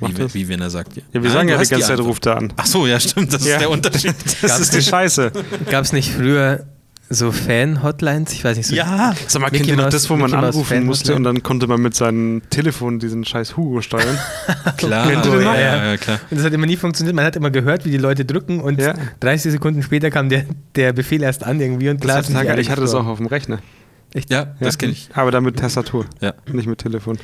macht 0.00 0.16
Wie, 0.18 0.22
das. 0.22 0.34
wie 0.34 0.48
wenn 0.48 0.60
er 0.60 0.70
sagt, 0.70 0.96
ja. 0.96 1.02
Ja, 1.12 1.22
wir 1.22 1.30
Ah, 1.30 1.32
sagen 1.32 1.48
ja 1.48 1.56
die 1.56 1.68
ganze 1.68 1.80
Zeit, 1.86 1.90
Antwort. 1.92 2.08
ruft 2.08 2.26
er 2.26 2.36
an. 2.36 2.52
Ach 2.56 2.66
so, 2.66 2.86
ja, 2.86 2.98
stimmt, 3.00 3.32
das 3.32 3.44
Ja. 3.46 3.54
ist 3.54 3.60
der 3.60 3.70
Unterschied. 3.70 4.14
Das 4.42 4.60
ist 4.60 4.74
die 4.74 4.82
Scheiße. 4.82 5.32
Gab 5.70 5.84
es 5.84 5.92
nicht 5.92 6.12
früher 6.12 6.66
so 7.08 7.30
Fan-Hotlines? 7.30 8.32
Ich 8.32 8.42
weiß 8.44 8.56
nicht 8.56 8.66
so. 8.66 8.74
Ja, 8.74 9.14
Sag 9.28 9.40
mal, 9.40 9.50
kennt 9.50 9.66
ihr 9.68 9.76
noch 9.76 9.88
das, 9.90 10.10
wo 10.10 10.16
man 10.16 10.30
Mickey 10.30 10.42
Mouse 10.42 10.54
anrufen 10.56 10.84
musste 10.86 11.14
und 11.14 11.22
dann 11.22 11.40
konnte 11.42 11.66
man 11.68 11.80
mit 11.80 11.94
seinem 11.94 12.42
Telefon 12.50 12.98
diesen 12.98 13.24
scheiß 13.24 13.56
Hugo 13.56 13.80
steuern? 13.80 14.18
klar. 14.76 15.08
Kennt 15.08 15.24
ihr 15.24 15.30
den 15.32 15.44
noch? 15.44 15.54
ja, 15.54 15.60
ja, 15.60 15.84
ja, 15.92 15.96
klar. 15.96 16.18
Und 16.30 16.36
das 16.38 16.44
hat 16.46 16.52
immer 16.52 16.66
nie 16.66 16.76
funktioniert. 16.76 17.14
Man 17.14 17.24
hat 17.24 17.36
immer 17.36 17.50
gehört, 17.50 17.84
wie 17.84 17.90
die 17.92 17.98
Leute 17.98 18.24
drücken 18.24 18.60
und 18.60 18.80
Ja. 18.80 18.94
30 19.20 19.52
Sekunden 19.52 19.82
später 19.84 20.10
kam 20.10 20.28
der, 20.28 20.46
der 20.74 20.92
Befehl 20.92 21.22
erst 21.22 21.44
an 21.44 21.60
irgendwie 21.60 21.88
und 21.90 22.00
klar 22.00 22.18
Das 22.18 22.26
die 22.26 22.34
alle 22.34 22.60
ich 22.60 22.70
hatte 22.70 22.80
das 22.80 22.94
auch 22.94 23.06
auf 23.06 23.18
dem 23.18 23.26
Rechner. 23.28 23.60
Echt? 24.12 24.30
Ja, 24.32 24.54
das 24.60 24.76
kenne 24.78 24.92
ich. 24.92 25.08
Aber 25.14 25.30
dann 25.30 25.44
mit 25.44 25.56
Tastatur, 25.58 26.06
Ja. 26.20 26.34
nicht 26.52 26.66
mit 26.66 26.78
Telefon. 26.78 27.18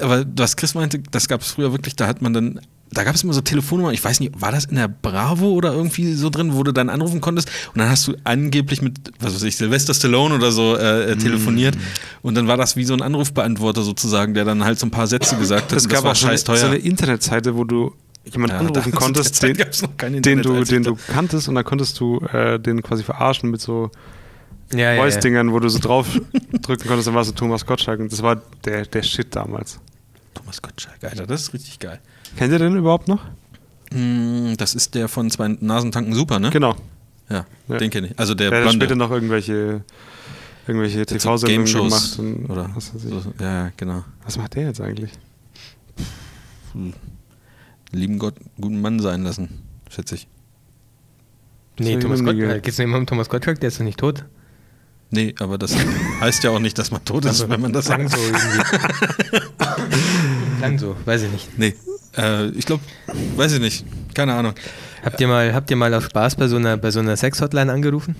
Aber 0.00 0.24
was 0.36 0.56
Chris 0.56 0.74
meinte, 0.74 0.98
das 1.10 1.28
gab 1.28 1.40
es 1.40 1.50
früher 1.50 1.72
wirklich, 1.72 1.96
da 1.96 2.06
hat 2.06 2.20
man 2.22 2.32
dann, 2.32 2.60
da 2.90 3.02
gab 3.04 3.14
es 3.14 3.22
immer 3.24 3.32
so 3.32 3.40
Telefonnummern, 3.40 3.94
ich 3.94 4.04
weiß 4.04 4.20
nicht, 4.20 4.40
war 4.40 4.52
das 4.52 4.66
in 4.66 4.76
der 4.76 4.88
Bravo 4.88 5.50
oder 5.50 5.72
irgendwie 5.72 6.12
so 6.12 6.30
drin, 6.30 6.54
wo 6.54 6.62
du 6.62 6.72
dann 6.72 6.88
anrufen 6.88 7.20
konntest 7.20 7.50
und 7.74 7.78
dann 7.78 7.88
hast 7.88 8.06
du 8.06 8.14
angeblich 8.24 8.82
mit, 8.82 8.98
was 9.20 9.34
weiß 9.34 9.42
ich, 9.44 9.56
Sylvester 9.56 9.94
Stallone 9.94 10.34
oder 10.34 10.52
so 10.52 10.76
äh, 10.76 11.12
äh, 11.12 11.16
telefoniert 11.16 11.76
und 12.22 12.34
dann 12.34 12.46
war 12.46 12.56
das 12.56 12.76
wie 12.76 12.84
so 12.84 12.94
ein 12.94 13.02
Anrufbeantworter 13.02 13.82
sozusagen, 13.82 14.34
der 14.34 14.44
dann 14.44 14.64
halt 14.64 14.78
so 14.78 14.86
ein 14.86 14.90
paar 14.90 15.06
Sätze 15.06 15.36
gesagt 15.36 15.72
hat 15.72 15.78
Es 15.78 15.88
gab 15.88 15.96
das 15.96 16.04
war 16.04 16.12
auch 16.12 16.16
so 16.16 16.26
eine, 16.26 16.32
scheiß 16.34 16.44
teuer. 16.44 16.56
so 16.58 16.66
eine 16.66 16.76
Internetseite, 16.76 17.56
wo 17.56 17.64
du 17.64 17.92
jemanden 18.30 18.56
Ja, 18.56 18.60
anrufen 18.60 18.92
konntest, 18.94 19.42
den, 19.42 19.56
den, 19.56 20.14
Internet, 20.14 20.44
du, 20.44 20.64
den 20.64 20.82
du 20.82 20.96
kanntest 21.08 21.48
und 21.48 21.54
dann 21.54 21.64
konntest 21.64 21.98
du 22.00 22.18
äh, 22.32 22.58
den 22.60 22.82
quasi 22.82 23.02
verarschen 23.02 23.50
mit 23.50 23.60
so 23.60 23.90
Ja, 24.72 24.78
ja, 24.78 24.92
ja. 24.94 25.02
Voice-Dingern, 25.02 25.52
wo 25.52 25.58
du 25.60 25.68
so 25.68 25.78
drauf 25.78 26.06
drücken 26.62 26.86
konntest, 26.86 27.08
dann 27.08 27.14
warst 27.14 27.30
du 27.30 27.34
Thomas 27.34 27.64
Gottschalk 27.66 28.00
und 28.00 28.12
das 28.12 28.22
war 28.22 28.40
der, 28.64 28.84
der 28.86 29.02
Shit 29.02 29.34
damals. 29.34 29.80
Thomas 30.36 30.60
Gottschalk, 30.62 31.02
Alter, 31.04 31.26
das 31.26 31.42
ist 31.42 31.52
richtig 31.54 31.78
geil. 31.78 31.98
Kennt 32.36 32.52
ihr 32.52 32.58
den 32.58 32.76
überhaupt 32.76 33.08
noch? 33.08 33.24
Mm, 33.92 34.54
Das 34.58 34.74
ist 34.74 34.94
der 34.94 35.08
von 35.08 35.30
zwei 35.30 35.48
Nasentanken 35.48 36.14
super, 36.14 36.38
ne? 36.38 36.50
Genau. 36.50 36.76
Ja, 37.28 37.44
Ja. 37.68 37.78
den 37.78 37.90
kenne 37.90 38.08
ich. 38.08 38.18
Also 38.18 38.34
der 38.34 38.50
Der 38.50 38.58
hat 38.60 38.64
Blonde. 38.64 38.84
später 38.84 38.96
noch 38.96 39.10
irgendwelche, 39.10 39.82
irgendwelche 40.66 41.04
TV-Sendungen 41.06 41.64
gemacht. 41.72 42.18
Und 42.18 42.46
oder 42.50 42.70
was, 42.74 42.94
weiß 42.94 43.04
ich. 43.04 43.10
so, 43.10 43.32
ja, 43.40 43.64
ja, 43.64 43.72
genau. 43.76 44.04
was 44.24 44.36
macht 44.36 44.54
der 44.54 44.64
jetzt 44.64 44.80
eigentlich? 44.80 45.10
Lieben 47.92 48.18
Gott, 48.18 48.34
guten 48.60 48.80
Mann 48.80 49.00
sein 49.00 49.22
lassen, 49.22 49.62
schätze 49.90 50.16
ich. 50.16 50.28
Nee, 51.78 51.98
Thomas 51.98 52.22
Gottschalk. 52.22 52.62
Geht 52.62 52.72
es 52.72 52.78
nicht 52.78 52.84
immer 52.86 52.98
um 52.98 53.06
Thomas 53.06 53.28
Gottschalk? 53.28 53.60
Der 53.60 53.68
ist 53.68 53.78
doch 53.80 53.84
nicht 53.84 53.98
tot. 53.98 54.24
Nee, 55.10 55.34
aber 55.38 55.56
das 55.56 55.74
heißt 56.20 56.42
ja 56.44 56.50
auch 56.50 56.58
nicht, 56.58 56.76
dass 56.78 56.90
man 56.90 57.04
tot 57.04 57.24
ist, 57.24 57.30
Also, 57.30 57.48
wenn 57.48 57.60
man 57.60 57.72
das 57.72 57.86
sagt. 57.86 58.10
so 58.10 58.16
irgendwie. 58.16 59.40
klang 60.58 60.78
so, 60.78 60.96
weiß 61.04 61.22
ich 61.22 61.32
nicht. 61.32 61.58
Nee, 61.58 61.74
äh, 62.16 62.48
ich 62.50 62.66
glaube, 62.66 62.82
weiß 63.36 63.52
ich 63.52 63.60
nicht, 63.60 63.84
keine 64.14 64.34
Ahnung. 64.34 64.54
Habt 65.04 65.20
ihr 65.20 65.28
mal, 65.28 65.54
habt 65.54 65.70
ihr 65.70 65.76
mal 65.76 65.92
aus 65.94 66.04
Spaß 66.04 66.34
bei 66.36 66.48
so 66.48 66.56
einer, 66.56 66.76
bei 66.76 66.90
so 66.90 66.98
einer 67.00 67.16
Sex-Hotline 67.16 67.72
angerufen? 67.72 68.16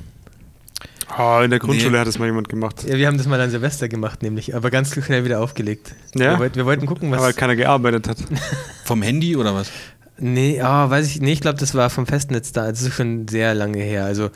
Oh, 1.19 1.41
in 1.43 1.51
der 1.51 1.59
Grundschule 1.61 1.93
Nee. 1.93 1.99
hat 1.99 2.07
es 2.07 2.19
mal 2.19 2.27
jemand 2.27 2.49
gemacht. 2.49 2.85
Ja, 2.87 2.97
wir 2.97 3.07
haben 3.07 3.17
das 3.17 3.27
mal 3.27 3.41
an 3.41 3.51
Silvester 3.51 3.89
gemacht, 3.89 4.23
nämlich, 4.23 4.55
aber 4.55 4.71
ganz 4.71 4.93
schnell 4.93 5.25
wieder 5.25 5.41
aufgelegt. 5.41 5.95
Ja? 6.15 6.33
Wir, 6.33 6.39
wollten, 6.39 6.57
wir 6.57 6.67
wollten 6.67 6.87
gucken, 6.87 7.11
was. 7.11 7.19
Aber 7.21 7.33
keiner 7.33 7.57
gearbeitet 7.57 8.09
hat. 8.09 8.19
Vom 8.85 9.03
Handy 9.03 9.37
oder 9.37 9.55
was? 9.55 9.71
Nee, 10.19 10.61
ah, 10.61 10.89
weiß 10.91 11.07
ich, 11.07 11.21
nee, 11.21 11.33
ich 11.33 11.41
glaube, 11.41 11.59
das 11.59 11.75
war 11.75 11.91
vom 11.91 12.07
Festnetz 12.07 12.51
da. 12.53 12.71
Das 12.71 12.81
ist 12.81 12.95
schon 12.95 13.29
sehr 13.29 13.55
lange 13.55 13.79
her. 13.83 14.07
Also 14.07 14.31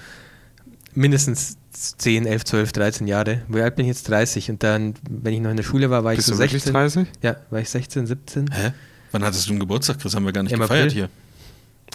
mindestens 0.95 1.57
10, 1.73 2.27
11, 2.27 2.45
12, 2.45 2.73
13 2.73 3.07
Jahre. 3.07 3.43
Wie 3.49 3.61
alt 3.61 3.77
bin 3.77 3.87
ich 3.87 3.91
jetzt? 3.91 4.09
30. 4.09 4.51
Und 4.51 4.63
dann, 4.63 4.95
wenn 5.09 5.35
ich 5.35 5.41
noch 5.41 5.51
in 5.51 5.57
der 5.57 5.65
Schule 5.65 5.91
war, 5.91 6.05
war 6.05 6.15
Bist 6.15 6.29
ich 6.29 6.33
du 6.33 6.37
so 6.37 6.43
wirklich 6.43 6.63
16. 6.63 6.73
30? 6.73 7.09
Ja, 7.23 7.37
war 7.51 7.61
ich 7.61 7.71
16, 7.71 8.07
17. 8.07 8.51
Hä? 8.53 8.73
Wann 9.13 9.25
hattest 9.25 9.47
du 9.47 9.53
einen 9.53 9.61
Geburtstag, 9.61 9.99
Chris? 9.99 10.15
Haben 10.15 10.25
wir 10.25 10.33
gar 10.33 10.43
nicht 10.43 10.53
Im 10.53 10.61
gefeiert 10.61 10.87
April. 10.89 10.93
hier. 10.93 11.09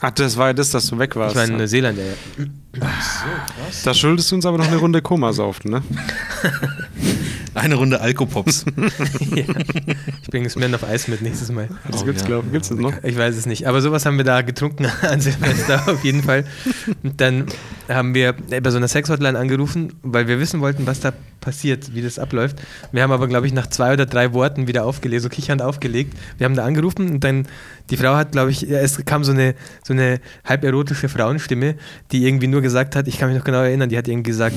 Ach, 0.01 0.11
das 0.11 0.35
war 0.35 0.47
ja 0.47 0.53
das, 0.53 0.71
dass 0.71 0.87
du 0.87 0.97
weg 0.99 1.15
warst. 1.15 1.35
Ich 1.35 1.37
war 1.41 1.47
in 1.47 1.57
Neuseeland, 1.57 1.97
ja. 1.97 2.03
ja. 2.05 2.87
da 3.83 3.93
schuldest 3.93 4.29
du 4.31 4.35
uns 4.35 4.45
aber 4.45 4.57
noch 4.57 4.67
eine 4.67 4.75
Runde 4.75 5.01
Koma 5.01 5.31
saufen, 5.31 5.71
ne? 5.71 5.83
Eine 7.55 7.75
Runde 7.75 8.01
Alkopops. 8.01 8.65
ja. 9.35 9.45
Ich 10.21 10.29
bringe 10.29 10.45
es 10.47 10.55
mir 10.55 10.73
auf 10.75 10.83
Eis 10.83 11.07
mit 11.07 11.21
nächstes 11.21 11.51
Mal. 11.51 11.69
Das 11.89 12.01
Oh, 12.01 12.05
gibt's, 12.05 12.21
ja. 12.21 12.27
glaube 12.27 12.47
ich. 12.47 12.53
Gibt's 12.53 12.69
das 12.69 12.77
noch? 12.77 12.93
Ich 13.01 13.17
weiß 13.17 13.35
es 13.35 13.45
nicht. 13.45 13.67
Aber 13.67 13.81
sowas 13.81 14.05
haben 14.05 14.17
wir 14.17 14.25
da 14.25 14.41
getrunken 14.41 14.85
an 15.01 15.21
Silvester 15.21 15.87
auf 15.87 16.03
jeden 16.03 16.21
Fall. 16.21 16.43
Und 17.01 17.21
dann 17.21 17.45
haben 17.87 18.13
wir 18.13 18.33
bei 18.33 18.69
so 18.69 18.77
einer 18.77 18.89
Sex-Hotline 18.89 19.39
angerufen, 19.39 19.93
weil 20.03 20.27
wir 20.27 20.39
wissen 20.39 20.59
wollten, 20.59 20.85
was 20.85 20.99
da 20.99 21.13
passiert, 21.39 21.93
wie 21.95 22.01
das 22.01 22.19
abläuft. 22.19 22.57
Wir 22.91 23.03
haben 23.03 23.11
aber, 23.11 23.27
glaube 23.27 23.47
ich, 23.47 23.53
nach 23.53 23.67
zwei 23.67 23.93
oder 23.93 24.05
drei 24.05 24.33
Worten 24.33 24.67
wieder 24.67 24.83
aufgelegt, 24.83 25.23
so 25.23 25.29
kichernd 25.29 25.61
aufgelegt. 25.61 26.13
Wir 26.37 26.45
haben 26.45 26.55
da 26.55 26.65
angerufen 26.65 27.09
und 27.09 27.23
dann, 27.23 27.47
die 27.89 27.97
Frau 27.97 28.15
hat, 28.15 28.33
glaube 28.33 28.51
ich, 28.51 28.69
es 28.69 29.05
kam 29.05 29.23
so 29.23 29.31
eine, 29.31 29.55
so 29.83 29.93
eine 29.93 30.19
halb 30.43 30.63
erotische 30.63 31.07
Frauenstimme, 31.07 31.75
die 32.11 32.25
irgendwie 32.25 32.47
nur 32.47 32.61
gesagt 32.61 32.95
hat, 32.95 33.07
ich 33.07 33.17
kann 33.17 33.29
mich 33.29 33.37
noch 33.37 33.45
genau 33.45 33.59
erinnern, 33.61 33.89
die 33.89 33.97
hat 33.97 34.07
irgendwie 34.07 34.31
gesagt, 34.31 34.55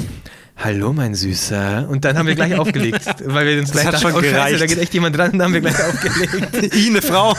Hallo, 0.61 0.93
mein 0.93 1.15
Süßer. 1.15 1.89
Und 1.89 2.05
dann 2.05 2.19
haben 2.19 2.27
wir 2.27 2.35
gleich 2.35 2.59
aufgelegt, 2.59 3.05
weil 3.25 3.47
wir 3.47 3.61
uns 3.61 3.71
Das 3.71 3.73
gleich 3.73 3.87
hat 3.87 3.95
dachten, 3.95 4.09
schon 4.09 4.17
oh 4.17 4.23
Scheiße, 4.23 4.59
da 4.59 4.67
geht 4.67 4.79
echt 4.79 4.93
jemand 4.93 5.17
dran 5.17 5.31
und 5.31 5.39
dann 5.39 5.47
haben 5.47 5.55
wir 5.55 5.61
gleich 5.61 5.81
aufgelegt. 5.85 6.75
I, 6.75 6.89
eine 6.89 7.01
Frau. 7.01 7.37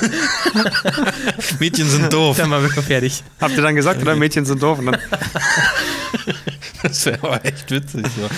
Mädchen 1.59 1.89
sind 1.89 2.13
doof. 2.13 2.37
Dann 2.37 2.49
waren 2.49 2.63
wir 2.63 2.69
fertig. 2.81 3.21
Habt 3.41 3.57
ihr 3.57 3.61
dann 3.61 3.75
gesagt, 3.75 4.01
oder 4.01 4.15
Mädchen 4.15 4.45
sind 4.45 4.63
doof? 4.63 4.79
Das 6.81 7.05
wäre 7.05 7.17
aber 7.21 7.45
echt 7.45 7.69
witzig. 7.69 8.05
So. 8.05 8.29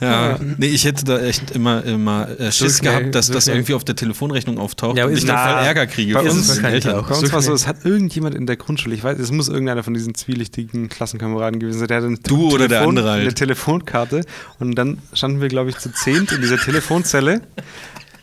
Ja, 0.00 0.38
nee, 0.58 0.66
ich 0.66 0.84
hätte 0.84 1.04
da 1.04 1.18
echt 1.18 1.50
immer, 1.52 1.84
immer 1.84 2.28
äh, 2.38 2.52
Schiss 2.52 2.78
schnell, 2.78 2.98
gehabt, 3.00 3.14
dass 3.14 3.26
so 3.26 3.32
das 3.32 3.44
schnell. 3.44 3.56
irgendwie 3.56 3.74
auf 3.74 3.82
der 3.84 3.96
Telefonrechnung 3.96 4.58
auftaucht 4.58 4.96
Ja, 4.96 5.06
und 5.06 5.12
ich 5.12 5.24
dann 5.24 5.34
na- 5.36 5.54
voll 5.56 5.64
Ärger 5.66 5.86
kriege 5.88 6.14
bei 6.14 6.20
uns- 6.20 6.60
bei 6.62 6.80
So 6.80 7.20
uns 7.20 7.32
war 7.32 7.42
so, 7.42 7.52
es 7.52 7.66
hat 7.66 7.84
irgendjemand 7.84 8.34
in 8.34 8.46
der 8.46 8.56
Grundschule, 8.56 8.94
ich 8.94 9.02
weiß, 9.02 9.18
es 9.18 9.32
muss 9.32 9.48
irgendeiner 9.48 9.82
von 9.82 9.94
diesen 9.94 10.14
zwielichtigen 10.14 10.88
Klassenkameraden 10.88 11.58
gewesen 11.58 11.78
sein, 11.80 11.88
der 11.88 11.96
hat 11.98 12.04
eine 12.04 12.16
Du 12.18 12.50
oder 12.52 12.68
der 12.68 12.82
andere 12.82 13.10
halt. 13.10 13.22
eine 13.22 13.34
Telefonkarte 13.34 14.22
und 14.60 14.74
dann 14.76 14.98
standen 15.12 15.40
wir, 15.40 15.48
glaube 15.48 15.70
ich, 15.70 15.78
zu 15.78 15.92
zehnt 15.92 16.30
in 16.32 16.40
dieser 16.42 16.58
Telefonzelle 16.58 17.40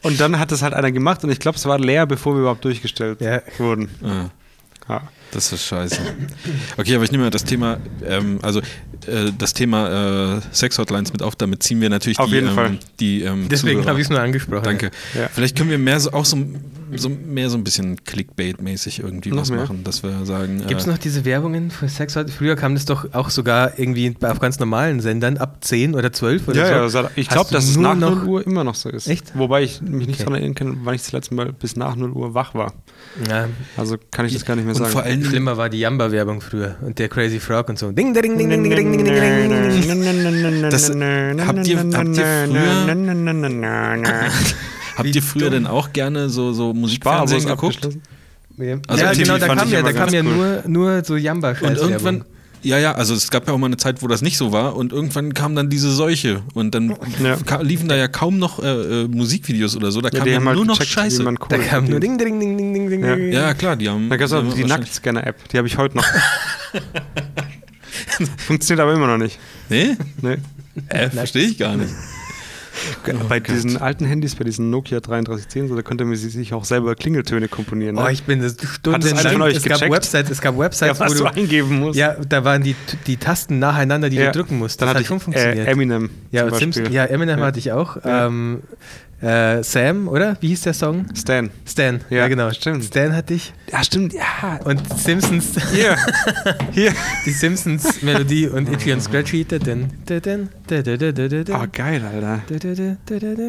und 0.02 0.20
dann 0.22 0.40
hat 0.40 0.52
das 0.52 0.62
halt 0.62 0.74
einer 0.74 0.92
gemacht 0.92 1.24
und 1.24 1.30
ich 1.32 1.40
glaube, 1.40 1.58
es 1.58 1.66
war 1.66 1.78
leer, 1.80 2.06
bevor 2.06 2.36
wir 2.36 2.40
überhaupt 2.42 2.64
durchgestellt 2.64 3.20
Ja. 3.22 3.42
wurden. 3.58 3.90
Ah, 4.02 4.30
Ja. 4.88 5.02
Das 5.32 5.52
ist 5.52 5.66
scheiße. 5.66 6.00
Okay, 6.78 6.96
aber 6.96 7.04
ich 7.04 7.12
nehme 7.12 7.24
mal 7.26 7.30
das 7.30 7.44
Thema, 7.44 7.78
ähm, 8.06 8.40
also 8.42 8.60
äh, 8.60 9.32
das 9.38 9.54
Thema 9.54 10.38
äh, 10.38 10.42
Sex-Hotlines 10.52 11.12
mit 11.14 11.22
auf, 11.22 11.36
damit 11.36 11.62
ziehen 11.64 11.82
wir 11.82 11.90
natürlich 11.90 12.20
Auf 12.20 12.28
die, 12.30 12.36
jeden 12.36 12.50
ähm, 12.50 12.56
Fall. 12.56 12.78
die 13.00 13.22
ähm, 13.24 13.48
Deswegen 13.50 13.86
habe 13.86 14.00
ich 14.00 14.06
es 14.06 14.10
nur 14.10 14.20
angesprochen. 14.22 14.64
Danke. 14.64 14.92
Ja. 15.14 15.28
Vielleicht 15.34 15.58
können 15.58 15.70
wir 15.70 15.78
mehr 15.78 16.00
so, 16.00 16.12
auch 16.14 16.26
so, 16.26 16.38
so 16.96 17.10
mehr 17.10 17.50
so 17.50 17.58
ein 17.58 17.64
bisschen 17.64 17.98
Clickbait-mäßig 18.06 19.00
irgendwie 19.04 19.30
Noch 19.32 19.42
was 19.42 19.50
mehr? 19.52 19.62
machen, 19.62 19.84
dass 19.84 20.04
wir 20.04 20.26
sagen. 20.26 20.64
Gibt 20.68 20.82
es 20.82 20.88
äh, 20.88 20.92
noch 20.92 20.98
diese 20.98 21.26
Werbungen 21.26 21.70
für 21.72 21.90
Sex? 21.90 22.18
Früher 22.38 22.56
kam 22.56 22.74
das 22.76 22.86
doch 22.86 23.14
auch 23.14 23.30
sogar 23.30 23.78
irgendwie 23.78 24.16
auf 24.22 24.40
ganz 24.40 24.60
normalen 24.60 25.02
Sendern 25.02 25.38
ab 25.38 25.58
10 25.62 25.96
oder 25.96 26.14
12 26.14 26.48
oder 26.48 26.58
Ja, 26.58 26.68
so. 26.68 26.74
ja, 26.74 26.90
seit- 27.04 27.18
ich 27.18 27.28
glaube, 27.30 27.52
dass 27.52 27.66
es 27.68 27.78
nach 27.78 27.96
noch- 27.96 28.16
0 28.24 28.28
Uhr 28.28 28.46
immer 28.48 28.64
noch 28.64 28.76
so 28.76 28.90
ist. 28.90 29.08
Echt? 29.08 29.38
Wobei 29.38 29.64
ich 29.64 29.82
mich 29.82 30.08
nicht 30.08 30.16
Okay. 30.16 30.18
daran 30.20 30.34
erinnern 30.36 30.56
kann, 30.56 30.78
wann 30.84 30.96
ich 30.96 31.02
das 31.02 31.12
letzte 31.12 31.36
Mal 31.36 31.52
bis 31.52 31.76
nach 31.76 31.96
0 31.96 32.12
Uhr 32.12 32.34
wach 32.34 32.54
war. 32.56 32.74
Ja, 33.30 33.48
Also 33.78 33.98
kann 34.12 34.26
ich 34.26 34.34
das 34.34 34.46
gar 34.46 34.56
nicht 34.56 34.66
mehr 34.66 34.76
und 34.76 34.80
sagen. 34.82 34.94
Ende. 35.16 35.26
Hm. 35.26 35.32
Schlimmer 35.32 35.58
war 35.58 35.70
die 35.70 35.80
Jamba-Werbung 35.80 36.42
früher 36.42 36.76
und 36.82 37.00
der 37.00 37.10
Crazy 37.10 37.40
Frog 37.40 37.70
und 37.70 37.80
so. 37.80 37.92
Ding, 37.92 38.14
ding, 38.14 38.38
ding, 38.38 38.50
ding, 38.50 38.64
ding, 38.64 38.64
ding, 38.64 38.92
ding, 38.92 39.06
ding. 39.06 40.70
Das, 40.70 40.90
habt 40.90 41.68
ihr, 41.68 41.80
habt 41.80 42.18
ihr 42.18 42.26
früher, 42.48 44.04
habt 44.98 45.16
ihr 45.16 45.22
früher 45.22 45.50
denn 45.50 45.68
auch 45.68 45.94
gerne 45.94 46.30
so, 46.30 46.54
so 46.54 46.74
Musikfernsehen 46.74 47.46
geguckt? 47.46 47.90
Also 48.88 49.04
ja, 49.04 49.14
genau, 49.14 49.38
da 49.38 49.54
kam 49.54 49.70
ja, 49.70 49.82
da 49.82 49.92
kam 49.92 50.10
ja 50.10 50.24
nur, 50.24 50.64
nur 50.66 51.04
so 51.04 51.18
jamba 51.18 51.56
Und 51.62 51.78
irgendwann, 51.78 52.24
ja, 52.66 52.80
ja, 52.80 52.94
also 52.94 53.14
es 53.14 53.30
gab 53.30 53.48
ja 53.48 53.54
auch 53.54 53.60
mal 53.60 53.68
eine 53.68 53.78
Zeit, 53.78 54.02
wo 54.02 54.08
das 54.08 54.24
nicht 54.24 54.38
so 54.38 54.52
war 54.52 54.76
und 54.76 54.92
irgendwann 54.92 55.34
kam 55.36 55.56
dann 55.56 55.70
diese 55.70 55.92
Seuche 55.92 56.42
und 56.56 56.74
dann 56.74 56.96
Ja. 57.24 57.62
liefen 57.62 57.88
da 57.88 57.96
ja 57.96 58.08
kaum 58.08 58.40
noch 58.40 58.62
äh, 58.64 59.04
äh, 59.04 59.08
Musikvideos 59.08 59.76
oder 59.76 59.92
so, 59.92 60.02
da 60.02 60.10
Ja, 60.10 60.18
kam 60.18 60.26
die 60.26 60.32
ja 60.32 60.38
haben 60.38 60.48
halt 60.48 60.56
nur 60.58 60.66
noch 60.66 60.80
gecheckt, 60.80 60.92
Scheiße. 60.94 61.22
man 61.24 61.36
Da 61.48 61.58
kam 61.60 61.84
nur 61.86 61.92
verdient. 61.92 62.20
Ding, 62.22 62.40
Ding, 62.40 62.58
Ding, 62.58 62.74
Ding, 62.74 62.90
Ding, 62.90 63.04
Ja. 63.06 63.16
Ding. 63.16 63.32
Ja, 63.32 63.54
klar, 63.54 63.76
die 63.76 63.88
haben. 63.88 64.10
Da 64.10 64.18
gab 64.18 64.26
es 64.26 64.34
auch 64.34 64.54
die 64.54 64.64
Nacktscanner-App, 64.64 65.48
die 65.50 65.58
habe 65.58 65.68
ich 65.68 65.78
heute 65.78 65.98
noch. 65.98 66.06
Funktioniert 68.48 68.82
aber 68.84 68.94
immer 68.94 69.08
noch 69.08 69.18
nicht. 69.18 69.40
Nee? 69.70 69.96
Nee. 70.22 70.38
Äh, 70.90 71.10
verstehe 71.10 71.46
ich 71.48 71.58
gar 71.58 71.76
nicht. 71.78 71.94
Bei 73.30 73.40
diesen 73.40 73.78
alten 73.78 74.06
Handys, 74.06 74.36
bei 74.36 74.44
diesen 74.44 74.70
Nokia 74.70 75.00
3310, 75.00 75.68
so, 75.68 75.76
da 75.76 75.82
konnte 75.82 76.06
man 76.06 76.16
sich 76.16 76.54
auch 76.54 76.66
selber 76.66 76.96
Klingeltöne 76.96 77.48
komponieren. 77.48 77.96
Ne? 77.96 78.04
Oh, 78.06 78.08
ich 78.10 78.24
bin 78.24 78.42
das 78.42 78.56
stundenlang. 78.62 79.18
es 79.52 79.64
gab 79.64 79.74
gecheckt? 79.80 79.92
Websites, 79.92 80.32
es 80.32 80.42
gab 80.42 80.54
ja, 80.56 80.60
Websites, 80.62 81.00
was 81.00 81.12
wo 81.12 81.18
du 81.18 81.24
du, 81.24 81.34
eingeben 81.42 81.80
musst. 81.80 81.98
ja, 81.98 82.16
da 82.28 82.44
waren 82.44 82.64
die, 82.64 82.76
die 83.08 83.18
Tasten 83.18 83.60
nacheinander, 83.60 84.10
die 84.10 84.18
Ja. 84.18 84.32
du 84.32 84.40
drücken 84.40 84.58
musst. 84.58 84.82
Dann 84.82 84.88
Das 84.88 84.90
hatte 84.92 84.98
hat 84.98 85.02
ich 85.04 85.08
schon 85.08 85.20
funktioniert. 85.20 85.68
äh, 85.68 85.72
Eminem 85.72 86.10
ja. 86.32 86.50
Simpson, 86.54 86.92
ja, 86.92 87.06
Eminem 87.06 87.40
Ja. 87.40 87.46
hatte 87.46 87.60
ich 87.60 87.72
auch. 87.72 88.04
Ja. 88.04 88.28
Ähm, 88.28 88.62
äh, 89.22 89.64
Sam, 89.64 90.08
oder? 90.08 90.38
Wie 90.42 90.50
hieß 90.50 90.62
der 90.62 90.74
Song? 90.74 91.06
Stan. 91.16 91.50
Stan, 91.66 92.02
ja, 92.10 92.18
ja 92.18 92.28
genau. 92.28 92.52
Stimmt. 92.52 92.84
Stan 92.84 93.16
hatte 93.16 93.34
ich. 93.34 93.54
Ja, 93.72 93.84
stimmt, 93.84 94.14
ja. 94.14 94.60
Und 94.64 94.82
Simpsons. 95.00 95.54
Hier. 95.74 95.98
Hier. 96.72 96.94
Die 97.26 97.32
Simpsons-Melodie 97.32 98.48
und 98.48 98.70
Itchy 98.70 98.94
und 98.94 99.02
Scratchy. 99.02 99.46
Ah, 99.50 101.64
oh, 101.64 101.68
geil, 101.72 102.04
Alter. 102.04 102.42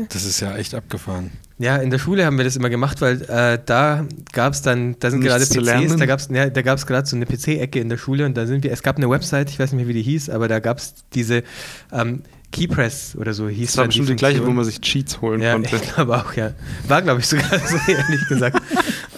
Das 0.08 0.24
ist 0.24 0.40
ja 0.40 0.56
echt 0.56 0.74
abgefahren. 0.74 1.30
Ja, 1.58 1.76
in 1.76 1.88
der 1.90 1.98
Schule 1.98 2.26
haben 2.26 2.36
wir 2.36 2.44
das 2.44 2.56
immer 2.56 2.68
gemacht, 2.68 3.00
weil 3.00 3.22
äh, 3.22 3.58
da 3.64 4.04
gab 4.32 4.52
es 4.52 4.60
dann, 4.60 4.96
da 5.00 5.10
sind 5.10 5.20
Nichts 5.20 5.34
gerade 5.34 5.46
PCs, 5.46 5.64
lernen? 5.64 5.98
da 5.98 6.04
gab 6.06 6.18
es 6.20 6.28
ja, 6.30 6.50
da 6.50 6.60
gab's 6.62 6.86
gerade 6.86 7.06
so 7.06 7.16
eine 7.16 7.24
PC-Ecke 7.24 7.80
in 7.80 7.88
der 7.88 7.96
Schule 7.96 8.26
und 8.26 8.36
da 8.36 8.46
sind 8.46 8.62
wir, 8.62 8.72
es 8.72 8.82
gab 8.82 8.96
eine 8.98 9.08
Website, 9.08 9.48
ich 9.48 9.58
weiß 9.58 9.72
nicht 9.72 9.78
mehr, 9.78 9.88
wie 9.88 9.94
die 9.94 10.02
hieß, 10.02 10.28
aber 10.28 10.48
da 10.48 10.58
gab 10.58 10.76
es 10.78 10.94
diese 11.14 11.44
ähm, 11.92 12.22
Keypress 12.52 13.16
oder 13.16 13.32
so 13.32 13.48
hieß 13.48 13.68
Das 13.68 13.76
war 13.78 13.84
dann 13.84 13.88
bestimmt 13.88 14.08
die 14.10 14.16
gleiche, 14.16 14.46
wo 14.46 14.50
man 14.50 14.64
sich 14.64 14.80
Cheats 14.82 15.20
holen 15.22 15.40
Ja, 15.40 15.52
konnte. 15.52 15.76
ich 15.82 15.94
glaube 15.94 16.16
auch, 16.16 16.32
ja. 16.34 16.52
War, 16.88 17.00
glaube 17.02 17.20
ich, 17.20 17.26
sogar 17.26 17.44
so, 17.66 17.76
ehrlich 17.90 18.28
gesagt. 18.28 18.60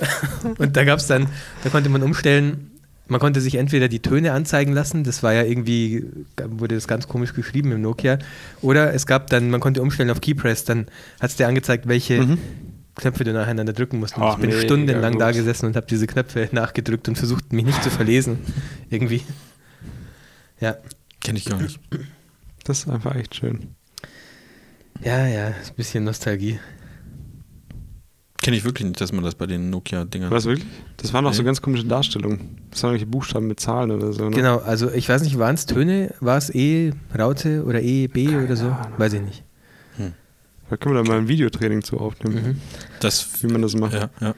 Und 0.59 0.77
da 0.77 0.85
gab 0.85 1.01
es 1.01 1.09
dann, 1.09 1.27
da 1.65 1.71
konnte 1.71 1.89
man 1.89 2.03
umstellen, 2.03 2.71
man 3.09 3.21
konnte 3.21 3.41
sich 3.41 3.57
entweder 3.57 3.89
die 3.89 4.01
Töne 4.01 4.33
anzeigen 4.33 4.73
lassen, 4.73 5.05
das 5.05 5.23
war 5.23 5.33
ja 5.33 5.43
irgendwie, 5.43 6.05
wurde 6.47 6.75
das 6.75 6.87
ganz 6.89 7.09
komisch 7.09 7.35
geschrieben 7.35 7.73
im 7.73 7.81
Nokia, 7.83 8.19
oder 8.63 8.93
es 8.95 9.07
gab 9.07 9.29
dann, 9.29 9.51
man 9.51 9.61
konnte 9.61 9.83
umstellen 9.83 10.11
auf 10.11 10.21
Keypress, 10.21 10.65
dann 10.65 10.87
hat 11.21 11.31
es 11.31 11.37
dir 11.37 11.47
angezeigt, 11.49 11.89
welche 11.89 12.23
Mhm. 12.23 12.39
Knöpfe 12.95 13.23
du 13.23 13.33
nacheinander 13.33 13.73
drücken 13.73 14.01
musst. 14.01 14.17
Und 14.17 14.25
Oh, 14.25 14.31
ich 14.33 14.39
bin 14.39 14.51
mega 14.51 14.61
stundenlang 14.63 15.13
gut. 15.13 15.21
da 15.23 15.31
gesessen 15.31 15.67
und 15.67 15.77
habe 15.77 15.87
diese 15.87 16.09
Knöpfe 16.09 16.49
nachgedrückt 16.51 17.07
und 17.09 17.17
versucht, 17.17 17.53
mich 17.53 17.65
nicht 17.65 17.81
zu 17.83 17.91
verlesen. 17.91 18.39
Irgendwie. 18.91 19.23
Ja. 20.61 20.77
Kenne 21.21 21.39
ich 21.39 21.45
gar 21.45 21.61
nicht. 21.63 21.79
Das 22.65 22.81
ist 22.81 22.89
einfach 22.89 23.15
echt 23.15 23.37
schön. 23.37 23.69
Ja, 25.05 25.27
ja, 25.29 25.49
ist 25.51 25.71
ein 25.71 25.77
bisschen 25.77 26.03
Nostalgie. 26.05 26.59
Kenne 28.41 28.57
ich 28.57 28.65
wirklich 28.65 28.87
nicht, 28.87 29.01
dass 29.01 29.13
man 29.13 29.25
das 29.25 29.35
bei 29.35 29.47
den 29.47 29.69
Nokia-Dingern. 29.71 30.31
Was 30.31 30.45
wirklich? 30.45 30.67
Das 30.97 31.13
waren 31.13 31.25
doch 31.25 31.33
so 31.35 31.43
ganz 31.43 31.61
komische 31.61 31.85
Darstellungen. 31.85 32.57
Das 32.71 32.83
waren 32.83 32.91
irgendwelche 32.93 33.07
Buchstaben 33.11 33.49
mit 33.49 33.59
Zahlen 33.61 33.91
oder 33.91 34.13
so. 34.13 34.29
Ne? 34.29 34.37
Genau, 34.37 34.59
also 34.59 34.91
ich 34.93 35.09
weiß 35.09 35.23
nicht, 35.23 35.39
waren 35.39 35.55
es 35.57 35.67
Töne? 35.67 36.15
War 36.21 36.39
es 36.39 36.49
E, 36.55 36.93
Raute 37.19 37.65
oder 37.65 37.83
E, 37.83 38.07
B 38.07 38.29
oder 38.37 38.57
so? 38.57 38.75
Weiß 38.97 39.13
ich 39.15 39.23
nicht. 39.23 39.43
Da 40.71 40.77
können 40.77 40.95
wir 40.95 41.03
da 41.03 41.09
mal 41.09 41.17
ein 41.19 41.29
Videotraining 41.29 41.83
zu 41.83 41.99
aufnehmen, 41.99 42.35
Mhm. 42.45 42.61
Das, 43.01 43.27
wie 43.43 43.47
man 43.47 43.63
das 43.63 43.75
macht. 43.75 43.95
ja, 43.95 44.11
ja. 44.21 44.35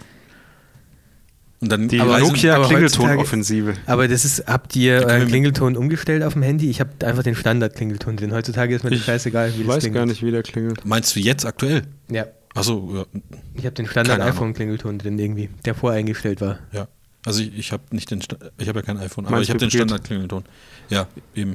Und 1.60 1.70
dann 1.72 1.89
Die 1.89 2.01
Aber 2.01 2.14
also- 2.14 2.28
Nokia 2.28 2.55
aber 2.55 2.68
Klingelton-Offensive. 2.68 3.74
Aber 3.86 4.06
das 4.09 4.24
ist, 4.24 4.47
habt 4.47 4.74
ihr 4.77 5.05
euren 5.06 5.27
Klingelton 5.27 5.77
umgestellt 5.77 6.22
auf 6.22 6.32
dem 6.35 6.43
Handy? 6.43 6.70
Ich 6.70 6.78
habe 6.81 6.90
einfach 7.05 7.22
den 7.24 7.35
Standard-Klingelton 7.35 8.16
drin. 8.16 8.32
Heutzutage 8.32 8.74
ist 8.77 8.85
mir 8.85 8.90
das 8.90 9.01
Ich 9.01 9.05
scheißegal, 9.05 9.48
wie 9.56 9.60
Ich 9.62 9.66
das 9.66 9.77
weiß 9.77 9.81
klingt. 9.82 9.94
gar 9.97 10.06
nicht, 10.06 10.22
wie 10.22 10.31
der 10.31 10.43
klingelt. 10.44 10.86
Meinst 10.86 11.14
du 11.16 11.20
jetzt 11.20 11.44
aktuell? 11.44 11.82
Ja, 12.09 12.27
Achso, 12.55 12.90
ja, 12.94 13.20
ich 13.55 13.64
habe 13.64 13.74
den. 13.74 13.86
Standard-iPhone-Klingelton 13.86 14.98
drin 14.98 15.18
irgendwie, 15.18 15.51
der 15.64 15.74
voreingestellt 15.74 16.40
war. 16.40 16.59
ja. 16.72 16.89
Also 17.27 17.43
ich, 17.43 17.55
ich 17.55 17.72
habe 17.72 17.82
nicht 17.90 18.10
den, 18.10 18.22
Sta- 18.22 18.39
ich 18.56 18.66
habe 18.66 18.78
ja 18.78 18.82
kein 18.82 18.97
iPhone, 18.97 19.27
aber 19.27 19.36
Meinst 19.36 19.51
ich 19.51 19.55
habe 19.55 19.59
den? 19.60 19.70
Standard-Klingelton. 19.70 20.43
Ja, 20.89 21.06
eben. 21.35 21.55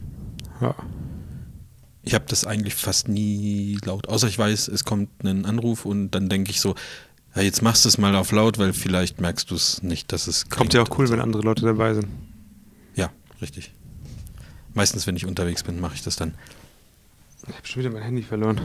Ja. 0.62 0.76
Ich 2.04 2.14
habe 2.14 2.26
das 2.28 2.46
eigentlich 2.46 2.76
fast 2.76 3.08
nie 3.08 3.80
laut, 3.84 4.08
außer 4.08 4.28
ich 4.28 4.38
weiß, 4.38 4.68
es 4.68 4.86
kommt 4.86 5.10
ein 5.24 5.44
Anruf 5.46 5.86
und 5.86 6.12
dann 6.12 6.30
denke 6.30 6.52
ich 6.52 6.62
so, 6.62 6.76
ja, 7.36 7.42
jetzt 7.42 7.64
machst 7.64 7.84
du 7.84 7.90
es 7.90 7.98
mal 7.98 8.16
auf 8.16 8.32
laut, 8.32 8.60
weil 8.60 8.74
vielleicht 8.74 9.20
merkst 9.20 9.50
du 9.50 9.56
es 9.56 9.82
nicht, 9.82 10.12
dass 10.14 10.28
es 10.28 10.50
Kommt 10.52 10.76
ja 10.76 10.82
auch 10.82 10.86
klingt. 10.86 11.00
cool, 11.00 11.10
wenn 11.10 11.20
andere 11.20 11.42
Leute 11.42 11.64
dabei 11.66 11.96
sind. 11.96 12.10
Ja, 12.94 13.10
richtig. 13.42 13.72
Meistens, 14.76 15.08
wenn 15.08 15.16
ich 15.16 15.26
unterwegs 15.26 15.64
bin, 15.64 15.80
mache 15.80 15.96
ich 15.96 16.04
das 16.04 16.16
dann. 16.16 16.36
Ich 17.48 17.56
habe 17.56 17.66
schon 17.68 17.80
wieder 17.82 17.92
mein 17.92 18.04
Handy 18.04 18.22
verloren. 18.22 18.62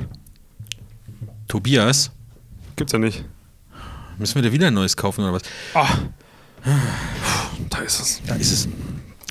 Tobias, 1.48 2.10
Gibt's 2.76 2.92
ja 2.92 2.98
nicht. 2.98 3.24
müssen 4.18 4.34
wir 4.36 4.42
dir 4.42 4.52
wieder 4.52 4.68
ein 4.68 4.74
neues 4.74 4.96
kaufen 4.96 5.22
oder 5.24 5.32
was? 5.34 5.42
Ah. 5.74 5.88
Da 7.70 7.78
ist 7.80 8.00
es. 8.00 8.20
Da 8.26 8.34
ist 8.34 8.52
es. 8.52 8.68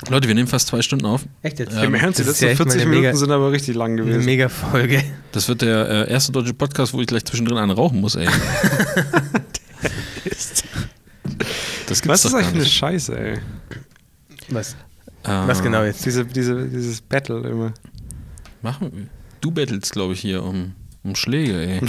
Leute, 0.10 0.28
wir 0.28 0.36
nehmen 0.36 0.48
fast 0.48 0.68
zwei 0.70 0.82
Stunden 0.82 1.06
auf. 1.06 1.26
Echt 1.42 1.60
jetzt? 1.60 1.76
Ähm, 1.76 1.84
Im 1.84 1.96
Ernst, 1.96 2.20
die 2.20 2.24
letzten 2.24 2.46
ja 2.46 2.52
echt 2.52 2.60
mal 2.60 2.66
40 2.66 2.82
eine 2.82 2.90
Minuten 2.90 3.06
mega- 3.08 3.18
sind 3.18 3.32
aber 3.32 3.52
richtig 3.52 3.76
lang 3.76 3.92
Eine 3.94 4.04
gewesen. 4.04 4.26
Mega-Folge. 4.26 5.04
Das 5.34 5.48
wird 5.50 5.62
der 5.62 5.90
äh, 6.08 6.12
erste 6.12 6.32
deutsche 6.32 6.54
Podcast, 6.54 6.94
wo 6.94 7.02
ich 7.02 7.08
gleich 7.08 7.26
zwischendrin 7.26 7.58
einen 7.58 7.72
rauchen 7.72 8.00
muss, 8.00 8.16
ey. 8.16 8.28
Das 11.88 12.02
gibt's 12.02 12.08
Was 12.08 12.22
doch 12.24 12.30
ist 12.30 12.36
eigentlich 12.36 12.50
für 12.50 12.56
eine. 12.60 12.66
Scheiße, 12.66 13.20
ey? 13.20 13.40
Was? 14.50 14.74
Äh, 15.24 15.30
Was 15.30 15.62
genau 15.64 15.84
jetzt? 15.84 16.06
Diese, 16.06 16.24
diese, 16.26 16.68
dieses 16.68 17.02
Battle 17.02 17.42
immer. 17.50 17.74
Machen 18.62 18.92
wir. 18.94 19.08
Du 19.42 19.52
bettelst, 19.52 19.92
glaube 19.92 20.14
ich, 20.14 20.20
hier 20.22 20.44
um, 20.44 20.74
um 21.04 21.16
Schläge, 21.16 21.60
ey. 21.60 21.82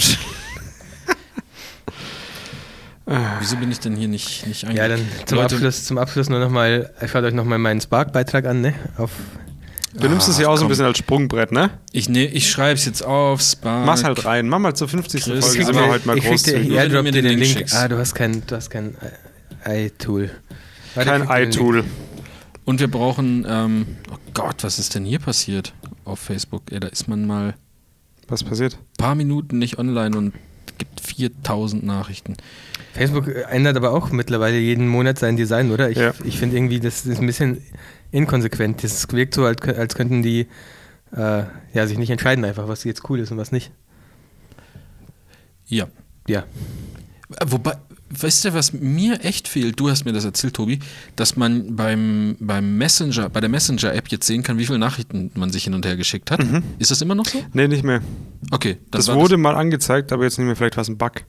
Wieso 3.39 3.57
bin 3.57 3.71
ich 3.71 3.79
denn 3.79 3.95
hier 3.95 4.07
nicht, 4.07 4.47
nicht 4.47 4.63
Ja, 4.63 4.87
dann 4.87 5.01
zum 5.25 5.37
Leute, 5.37 5.55
Abschluss, 5.55 5.85
zum 5.85 5.97
Abschluss 5.97 6.29
nur 6.29 6.39
nochmal, 6.39 6.91
schaut 7.07 7.23
euch 7.23 7.33
nochmal 7.33 7.59
meinen 7.59 7.81
Spark-Beitrag 7.81 8.45
an, 8.45 8.61
ne? 8.61 8.73
Auf, 8.97 9.11
Du 9.93 10.07
nimmst 10.07 10.29
es 10.29 10.37
ja 10.37 10.47
Ach, 10.47 10.53
auch 10.53 10.57
so 10.57 10.65
ein 10.65 10.69
bisschen 10.69 10.85
als 10.85 10.97
Sprungbrett, 10.99 11.51
ne? 11.51 11.71
Ich, 11.91 12.07
ne, 12.07 12.25
ich 12.25 12.49
schreibe 12.49 12.75
es 12.75 12.85
jetzt 12.85 13.03
auf, 13.03 13.41
Spark. 13.41 13.85
Mach's 13.85 14.03
halt 14.05 14.23
rein. 14.23 14.47
Mach 14.47 14.59
mal 14.59 14.73
zur 14.73 14.87
50. 14.87 15.23
Chris, 15.23 15.45
Folge. 15.45 15.65
Sind 15.65 15.75
wir 15.75 15.87
heute 15.87 16.07
mal 16.07 16.17
ich 16.17 16.23
großzügig. 16.23 16.69
Nur 16.69 16.77
ja, 16.77 16.87
du 16.87 17.03
dir 17.03 17.11
den 17.11 17.25
den 17.25 17.39
Link 17.39 17.57
schickst. 17.57 17.75
Ah, 17.75 17.89
du 17.89 17.97
hast 17.97 18.15
kein, 18.15 18.41
du 18.47 18.55
hast 18.55 18.69
kein 18.69 18.95
i-Tool. 19.67 20.31
Kein 20.95 21.23
ich 21.23 21.29
i-Tool. 21.29 21.83
Und 22.63 22.79
wir 22.79 22.89
brauchen, 22.89 23.45
ähm, 23.47 23.85
oh 24.11 24.17
Gott, 24.33 24.63
was 24.63 24.79
ist 24.79 24.95
denn 24.95 25.03
hier 25.03 25.19
passiert 25.19 25.73
auf 26.05 26.19
Facebook? 26.19 26.63
Ey, 26.71 26.79
da 26.79 26.87
ist 26.87 27.09
man 27.09 27.27
mal 27.27 27.55
Was 28.27 28.43
passiert? 28.43 28.77
paar 28.97 29.15
Minuten 29.15 29.57
nicht 29.57 29.77
online 29.77 30.15
und 30.17 30.33
gibt 30.77 31.01
4000 31.01 31.83
Nachrichten. 31.83 32.37
Facebook 32.93 33.27
ändert 33.49 33.77
aber 33.77 33.91
auch 33.91 34.11
mittlerweile 34.11 34.57
jeden 34.57 34.87
Monat 34.87 35.17
sein 35.19 35.37
Design, 35.37 35.71
oder? 35.71 35.89
Ich, 35.89 35.97
Ja. 35.97 36.13
ich 36.23 36.37
finde 36.37 36.57
irgendwie, 36.57 36.79
das 36.79 37.05
ist 37.05 37.19
ein 37.19 37.25
bisschen 37.25 37.61
inkonsequent. 38.11 38.83
Das 38.83 39.07
wirkt 39.11 39.33
so, 39.33 39.45
als, 39.45 39.61
kö- 39.61 39.73
als 39.75 39.95
könnten 39.95 40.21
die 40.23 40.47
äh, 41.15 41.43
ja, 41.73 41.87
sich 41.87 41.97
nicht 41.97 42.09
entscheiden 42.09 42.43
einfach, 42.45 42.67
was 42.67 42.83
jetzt 42.83 43.09
cool 43.09 43.19
ist 43.19 43.31
und 43.31 43.37
was 43.37 43.51
nicht. 43.51 43.71
Ja. 45.67 45.87
Ja. 46.27 46.43
Wobei, 47.45 47.73
weißt 48.09 48.45
du, 48.45 48.53
was 48.53 48.73
mir 48.73 49.21
echt 49.23 49.47
fehlt? 49.47 49.79
Du 49.79 49.89
hast 49.89 50.03
mir 50.05 50.11
das 50.11 50.25
erzählt, 50.25 50.53
Tobi, 50.53 50.79
dass 51.15 51.37
man 51.37 51.75
beim, 51.75 52.35
beim 52.39 52.77
Messenger, 52.77 53.29
bei 53.29 53.39
der 53.39 53.49
Messenger-App 53.49 54.09
jetzt 54.09 54.27
sehen 54.27 54.43
kann, 54.43 54.57
wie 54.57 54.65
viele 54.65 54.79
Nachrichten 54.79 55.31
man 55.35 55.49
sich 55.49 55.63
hin 55.63 55.73
und 55.73 55.85
her 55.85 55.95
geschickt 55.95 56.29
hat. 56.31 56.41
Ist 56.77 56.91
das 56.91 57.01
immer 57.01 57.15
noch 57.15 57.25
so? 57.25 57.41
Nee, 57.53 57.67
nicht 57.69 57.83
mehr. 57.83 58.01
Okay, 58.51 58.77
Das, 58.91 59.07
war 59.07 59.15
wurde 59.15 59.37
mal 59.37 59.55
angezeigt, 59.55 60.11
aber 60.11 60.25
jetzt 60.25 60.37
nicht 60.37 60.45
mehr. 60.47 60.55
Vielleicht 60.57 60.75
war 60.75 60.81
es 60.81 60.89
ein 60.89 60.97
Bug. 60.97 61.23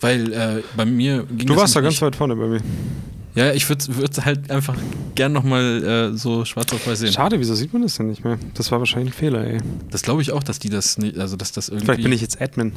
Weil 0.00 0.32
äh, 0.32 0.62
bei 0.76 0.84
mir 0.84 1.24
ging 1.24 1.46
Du 1.48 1.56
warst 1.56 1.74
da 1.74 1.80
ganz 1.80 2.00
weit 2.02 2.14
vorne 2.14 2.36
bei 2.36 2.46
mir. 2.46 2.60
Ja, 3.38 3.52
ich 3.52 3.68
würde 3.68 3.84
würd 3.96 4.24
halt 4.24 4.50
einfach 4.50 4.74
gern 5.14 5.32
nochmal 5.32 5.84
äh, 6.12 6.16
so 6.16 6.44
schwarz 6.44 6.72
auf 6.72 6.86
weiß 6.88 6.98
sehen. 6.98 7.12
Schade, 7.12 7.38
wieso 7.38 7.54
sieht 7.54 7.72
man 7.72 7.82
das 7.82 7.94
denn 7.96 8.08
nicht 8.08 8.24
mehr? 8.24 8.36
Das 8.54 8.72
war 8.72 8.80
wahrscheinlich 8.80 9.14
ein 9.14 9.16
Fehler, 9.16 9.44
ey. 9.46 9.58
Das 9.92 10.02
glaube 10.02 10.22
ich 10.22 10.32
auch, 10.32 10.42
dass 10.42 10.58
die 10.58 10.70
das 10.70 10.98
nicht, 10.98 11.18
also 11.18 11.36
dass 11.36 11.52
das 11.52 11.68
irgendwie. 11.68 11.84
Vielleicht 11.86 12.02
bin 12.02 12.12
ich 12.12 12.20
jetzt 12.20 12.40
Admin. 12.42 12.72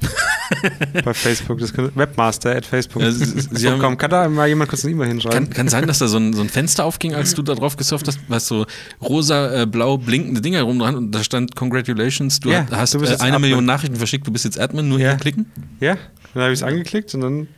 bei 1.04 1.14
Facebook. 1.14 1.58
Das 1.58 1.72
könnte, 1.72 1.96
Webmaster 1.96 2.54
at 2.54 2.66
Facebook. 2.66 3.02
Ja, 3.02 3.10
sie- 3.10 3.24
sie 3.50 3.68
haben- 3.68 3.80
komm, 3.80 3.96
kann 3.96 4.10
da 4.10 4.28
mal 4.28 4.46
jemand 4.46 4.68
kurz 4.70 4.84
eine 4.84 4.92
E-Mail 4.94 5.08
hinschreiben? 5.08 5.44
Kann, 5.46 5.50
kann 5.50 5.68
sein, 5.68 5.86
dass 5.86 5.98
da 5.98 6.06
so 6.08 6.18
ein, 6.18 6.32
so 6.32 6.42
ein 6.42 6.48
Fenster 6.48 6.84
aufging, 6.84 7.14
als 7.14 7.34
du 7.34 7.42
da 7.42 7.54
drauf 7.54 7.76
gesurft 7.76 8.06
hast, 8.06 8.20
was 8.28 8.46
so 8.46 8.66
rosa, 9.02 9.62
äh, 9.62 9.66
blau 9.66 9.96
blinkende 9.98 10.40
Dinger 10.40 10.58
herum 10.58 10.78
dran 10.78 10.94
und 10.96 11.12
da 11.12 11.24
stand 11.24 11.56
Congratulations, 11.56 12.40
du 12.40 12.50
Ja, 12.50 12.66
hast 12.70 12.94
du 12.94 12.98
äh, 13.00 13.06
eine 13.08 13.18
Admin. 13.20 13.40
Million 13.40 13.64
Nachrichten 13.64 13.96
verschickt, 13.96 14.26
du 14.26 14.32
bist 14.32 14.44
jetzt 14.44 14.60
Admin, 14.60 14.88
nur 14.88 14.98
Ja. 15.00 15.10
hier 15.10 15.18
klicken. 15.18 15.46
ja, 15.80 15.96
dann 16.34 16.42
habe 16.44 16.52
ich 16.52 16.60
es 16.60 16.62
angeklickt 16.62 17.14
und 17.14 17.20
dann 17.22 17.48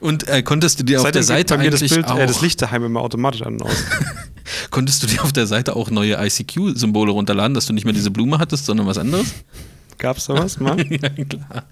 Und 0.00 0.28
äh, 0.28 0.42
konntest 0.42 0.80
du 0.80 0.84
dir 0.84 0.98
auf 0.98 1.02
seitdem 1.04 1.12
der 1.12 1.22
geht 1.22 1.48
Seite 1.48 1.56
bei 1.56 1.64
mir 1.64 1.70
das 1.70 1.80
Bild, 1.80 2.06
auch, 2.06 2.18
äh, 2.18 2.26
das 2.26 2.40
Licht 2.40 2.62
daheim 2.62 2.84
immer 2.84 3.00
automatisch 3.00 3.42
an 3.42 3.54
und 3.54 3.62
aus. 3.62 3.84
konntest 4.70 5.02
du 5.02 5.06
dir 5.06 5.22
auf 5.22 5.32
der 5.32 5.46
Seite 5.46 5.76
auch 5.76 5.90
neue 5.90 6.14
ICQ-Symbole 6.14 7.12
runterladen, 7.12 7.54
dass 7.54 7.66
du 7.66 7.72
nicht 7.72 7.84
mehr 7.84 7.94
diese 7.94 8.10
Blume 8.10 8.38
hattest, 8.38 8.66
sondern 8.66 8.86
was 8.86 8.98
anderes? 8.98 9.34
Gab's 9.98 10.26
da 10.26 10.34
was 10.34 10.60
mal? 10.60 10.80
ja, 10.90 11.08
klar. 11.08 11.64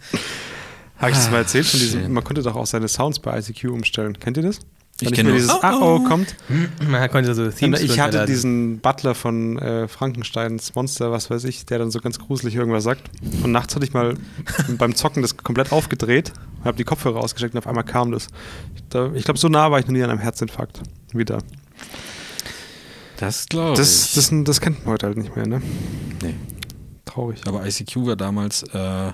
Habe 0.98 1.11
ich 1.11 1.16
das 1.16 1.31
mal 1.31 1.39
erzählt? 1.39 1.66
Von 1.66 1.81
diesem, 1.81 2.01
schön. 2.03 2.12
man 2.12 2.24
konnte 2.24 2.43
doch 2.43 2.57
auch 2.57 2.66
seine 2.66 2.89
Sounds 2.89 3.19
bei 3.19 3.39
ICQ 3.39 3.65
umstellen. 3.70 4.19
Kennt 4.19 4.36
ihr 4.36 4.43
das? 4.43 4.61
Ich 5.01 5.09
Wenn 5.09 5.14
kenne 5.14 5.28
mir 5.31 5.35
dieses 5.36 5.51
Ah 5.51 5.77
oh 5.78 6.01
kommt. 6.01 6.35
Man 6.89 7.10
konnte 7.10 7.35
so 7.35 7.43
Und 7.43 7.56
Themes 7.56 7.81
ich 7.82 8.01
hatte 8.01 8.24
diesen 8.24 8.78
Butler 8.78 9.14
von 9.14 9.59
äh, 9.59 9.89
Frankensteins 9.89 10.74
Monster, 10.74 11.12
was 11.12 11.28
weiß 11.31 11.44
ich, 11.44 11.66
der 11.66 11.78
dann 11.78 11.90
so 11.90 12.01
ganz 12.01 12.18
gruselig 12.18 12.55
irgendwas 12.55 12.85
sagt. 12.85 13.02
Und 13.43 13.52
nachts 13.52 13.74
hatte 13.74 13.85
ich 13.85 13.93
mal 13.93 14.14
beim 14.78 14.94
Zocken 14.94 15.20
das 15.20 15.36
komplett 15.36 15.70
aufgedreht, 15.70 16.32
habe 16.64 16.78
die 16.78 16.85
Kopfhörer 16.85 17.20
ausgesteckt 17.20 17.55
und 17.55 17.59
auf 17.59 17.66
einmal 17.66 17.85
kam 17.85 18.10
das. 18.10 18.28
Ich, 19.14 19.24
glaube, 19.24 19.39
so 19.39 19.48
nah 19.48 19.70
war 19.70 19.78
ich 19.81 19.86
noch 19.86 19.93
nie 19.93 20.02
an 20.02 20.09
einem 20.10 20.20
Herzinfarkt. 20.20 20.81
Wieder. 21.12 21.39
Das 23.18 23.47
glaube 23.47 23.77
Das, 23.77 24.09
ich. 24.09 24.14
das, 24.14 24.31
das 24.44 24.60
kennt 24.60 24.85
man 24.85 24.94
heute 24.94 25.06
halt 25.06 25.18
nicht 25.18 25.35
mehr, 25.36 25.47
ne? 25.47 25.60
nee. 26.23 26.35
Traurig. 27.05 27.40
Aber 27.47 27.66
ICQ 27.66 28.06
war 28.06 28.16
damals 28.16 28.62
äh, 28.62 29.12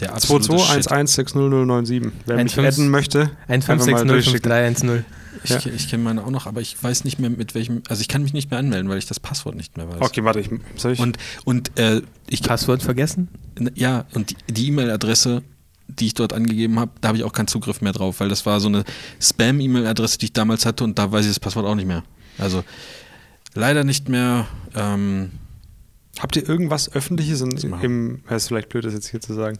der 0.00 0.14
absolute 0.14 0.58
Shit. 0.58 0.86
2211600097. 0.90 2.12
Wer 2.26 2.36
mich 2.42 2.54
15 2.54 2.64
adden 2.66 2.88
möchte, 2.90 3.30
einfach 3.48 3.76
mal 3.86 4.04
durchschicken. 4.06 4.50
156053110. 4.52 5.04
Ich, 5.44 5.50
Ja. 5.50 5.58
ich 5.66 5.88
kenne 5.90 6.02
meine 6.04 6.24
auch 6.24 6.30
noch, 6.30 6.46
aber 6.46 6.60
ich 6.60 6.80
weiß 6.82 7.04
nicht 7.04 7.18
mehr 7.18 7.28
mit 7.30 7.54
welchem. 7.54 7.82
Also 7.88 8.00
ich 8.00 8.08
kann 8.08 8.22
mich 8.22 8.32
nicht 8.32 8.50
mehr 8.50 8.58
anmelden, 8.58 8.88
weil 8.88 8.98
ich 8.98 9.06
das 9.06 9.20
Passwort 9.20 9.56
nicht 9.56 9.76
mehr 9.76 9.88
weiß. 9.88 10.00
Okay, 10.00 10.24
warte, 10.24 10.40
ich, 10.40 10.48
soll 10.76 10.92
ich? 10.92 11.00
Und, 11.00 11.18
und 11.44 11.78
äh, 11.78 12.02
ich 12.28 12.42
Passwort 12.42 12.82
vergessen? 12.82 13.28
ja, 13.74 14.04
und 14.14 14.30
die- 14.30 14.36
die 14.52 14.68
E-Mail-Adresse, 14.68 15.42
die 15.88 16.06
ich 16.06 16.14
dort 16.14 16.32
angegeben 16.32 16.80
habe, 16.80 16.92
da 17.00 17.08
habe 17.08 17.18
ich 17.18 17.24
auch 17.24 17.32
keinen 17.32 17.46
Zugriff 17.48 17.80
mehr 17.82 17.92
drauf, 17.92 18.20
weil 18.20 18.28
das 18.28 18.46
war 18.46 18.58
so 18.60 18.68
eine 18.68 18.84
Spam-E-Mail-Adresse, 19.20 20.18
die 20.18 20.26
ich 20.26 20.32
damals 20.32 20.64
hatte 20.66 20.82
und 20.84 20.98
da 20.98 21.12
weiß 21.12 21.24
ich 21.26 21.30
das 21.30 21.40
Passwort 21.40 21.66
auch 21.66 21.74
nicht 21.74 21.86
mehr. 21.86 22.02
Also 22.38 22.64
leider 23.54 23.84
nicht 23.84 24.08
mehr. 24.08 24.46
Ähm, 24.74 25.30
Habt 26.20 26.36
ihr 26.36 26.48
irgendwas 26.48 26.92
Öffentliches 26.94 27.40
in, 27.40 27.50
im, 27.82 28.20
ja, 28.30 28.36
ist 28.36 28.46
vielleicht 28.48 28.68
blöd, 28.68 28.84
das 28.84 28.94
jetzt 28.94 29.08
hier 29.08 29.20
zu 29.20 29.34
sagen. 29.34 29.58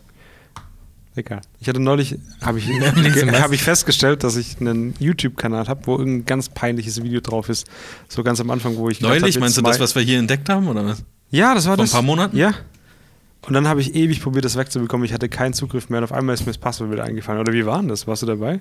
Egal. 1.17 1.43
Ich 1.61 1.69
hatte 1.69 1.81
neulich, 1.81 2.19
habe 2.41 2.59
ich, 2.59 2.69
hab 2.69 3.53
ich 3.53 3.63
festgestellt, 3.63 4.25
dass 4.25 4.37
ich 4.37 4.61
einen 4.61 4.95
YouTube-Kanal 4.99 5.69
habe, 5.69 5.87
wo 5.87 5.97
irgendein 5.97 6.27
ganz 6.27 6.49
peinliches 6.49 7.03
Video 7.03 7.21
drauf 7.21 7.49
ist. 7.49 7.69
So 8.09 8.25
ganz 8.25 8.41
am 8.41 8.51
Anfang, 8.51 8.77
wo 8.77 8.89
ich 8.89 9.01
neulich, 9.01 9.37
hab, 9.37 9.41
meinst 9.41 9.57
du 9.57 9.63
das, 9.63 9.79
was 9.79 9.95
wir 9.95 10.03
hier 10.03 10.19
entdeckt 10.19 10.49
haben, 10.49 10.67
oder 10.67 10.85
was? 10.85 11.05
Ja, 11.31 11.55
das 11.55 11.67
war 11.67 11.77
Vor 11.77 11.85
ein 11.85 11.87
das. 11.87 11.93
paar 11.93 12.03
Monaten? 12.03 12.37
Ja. 12.37 12.55
Und 13.47 13.53
dann 13.53 13.69
habe 13.69 13.81
ich 13.81 13.95
ewig 13.95 14.23
probiert, 14.23 14.45
das 14.45 14.57
wegzubekommen. 14.57 15.05
Ich 15.05 15.13
hatte 15.13 15.29
keinen 15.29 15.53
Zugriff 15.53 15.89
mehr 15.89 15.99
und 15.99 16.05
auf 16.05 16.13
einmal 16.13 16.35
ist 16.35 16.41
mir 16.41 16.53
das 16.53 16.59
Passwort 16.59 16.91
wieder 16.91 17.05
eingefallen. 17.05 17.41
Oder 17.41 17.53
wie 17.53 17.67
war 17.67 17.79
denn 17.79 17.89
das? 17.89 18.07
Warst 18.07 18.23
du 18.23 18.27
dabei? 18.27 18.61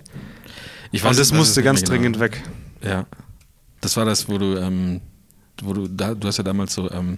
Ich 0.91 1.01
und 1.01 1.09
das 1.09 1.17
weiß 1.17 1.19
es 1.19 1.33
musste 1.33 1.63
ganz 1.63 1.81
mehr 1.81 1.89
dringend 1.89 2.17
genau. 2.17 2.25
weg. 2.25 2.43
Ja. 2.83 3.05
Das 3.81 3.97
war 3.97 4.05
das, 4.05 4.27
wo 4.29 4.37
du, 4.37 4.57
ähm, 4.57 5.01
wo 5.61 5.73
du, 5.73 5.87
da, 5.87 6.13
du 6.13 6.27
hast 6.27 6.37
ja 6.37 6.43
damals 6.43 6.73
so 6.73 6.91
ähm, 6.91 7.17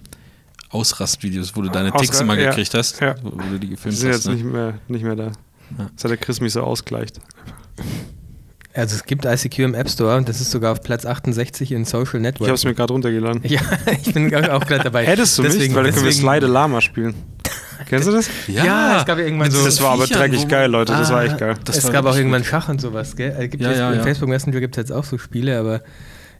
Ausrastvideos, 0.76 1.56
wo 1.56 1.62
du 1.62 1.68
deine 1.70 1.90
Ausra- 1.90 2.00
Ticks 2.00 2.20
immer 2.20 2.38
ja, 2.38 2.48
gekriegt 2.50 2.74
hast, 2.74 3.00
ja. 3.00 3.14
wo, 3.22 3.32
wo 3.32 3.36
du 3.38 3.58
die 3.58 3.58
Die 3.60 3.68
gefilmt 3.70 3.96
sind 3.98 4.08
hast. 4.10 4.16
jetzt 4.24 4.26
Ne? 4.28 4.34
nicht, 4.34 4.44
mehr, 4.44 4.74
nicht 4.88 5.04
mehr 5.04 5.16
da. 5.16 5.24
Ja. 5.26 5.90
Das 5.94 6.04
hat 6.04 6.10
der 6.10 6.18
Chris 6.18 6.40
mich 6.40 6.52
so 6.52 6.62
ausgleicht. 6.62 7.18
Also 8.74 8.94
es 8.96 9.04
gibt 9.04 9.24
ICQ 9.24 9.58
im 9.60 9.74
App 9.74 9.88
Store 9.88 10.16
und 10.18 10.28
das 10.28 10.40
ist 10.40 10.50
sogar 10.50 10.72
auf 10.72 10.82
Platz 10.82 11.06
68 11.06 11.72
in 11.72 11.84
Social 11.86 12.16
Ich 12.16 12.22
Network. 12.22 12.48
habe 12.48 12.56
es 12.56 12.64
mir 12.64 12.74
gerade 12.74 12.92
runtergeladen. 12.92 13.40
ja, 13.44 13.60
ich 14.02 14.12
bin 14.12 14.34
auch 14.34 14.66
gerade 14.66 14.84
dabei. 14.84 15.06
Hättest 15.06 15.38
du 15.38 15.42
mich, 15.42 15.52
Deswegen- 15.52 15.74
weil 15.74 15.84
dann 15.84 15.94
können 15.94 16.04
wir 16.04 16.12
Slide 16.12 16.46
Lama 16.46 16.80
spielen. 16.82 17.14
Kennst 17.88 18.08
du 18.08 18.12
das? 18.12 18.28
Ja, 18.48 18.98
es 19.00 19.06
gab 19.06 19.18
ja 19.18 19.24
irgendwann 19.24 19.50
so. 19.50 19.64
Das 19.64 19.80
war 19.80 19.92
aber 19.92 20.04
Viechern, 20.06 20.30
dreckig 20.30 20.48
geil, 20.48 20.70
Leute. 20.70 20.92
Das 20.92 21.10
war 21.10 21.24
echt 21.24 21.38
geil. 21.38 21.54
Das 21.64 21.78
es 21.78 21.90
gab 21.90 22.04
auch 22.04 22.16
irgendwann 22.16 22.42
gut. 22.42 22.50
Schach 22.50 22.68
und 22.68 22.80
sowas, 22.80 23.16
gell? 23.16 23.34
Äh, 23.38 23.48
Gibt 23.48 23.62
Ja, 23.62 23.72
ja, 23.72 23.92
ja. 23.94 24.02
Facebook 24.02 24.28
Messenger 24.28 24.60
gibt 24.60 24.76
es 24.76 24.80
jetzt 24.80 24.92
auch 24.92 25.04
so 25.04 25.16
Spiele, 25.18 25.58
aber 25.58 25.82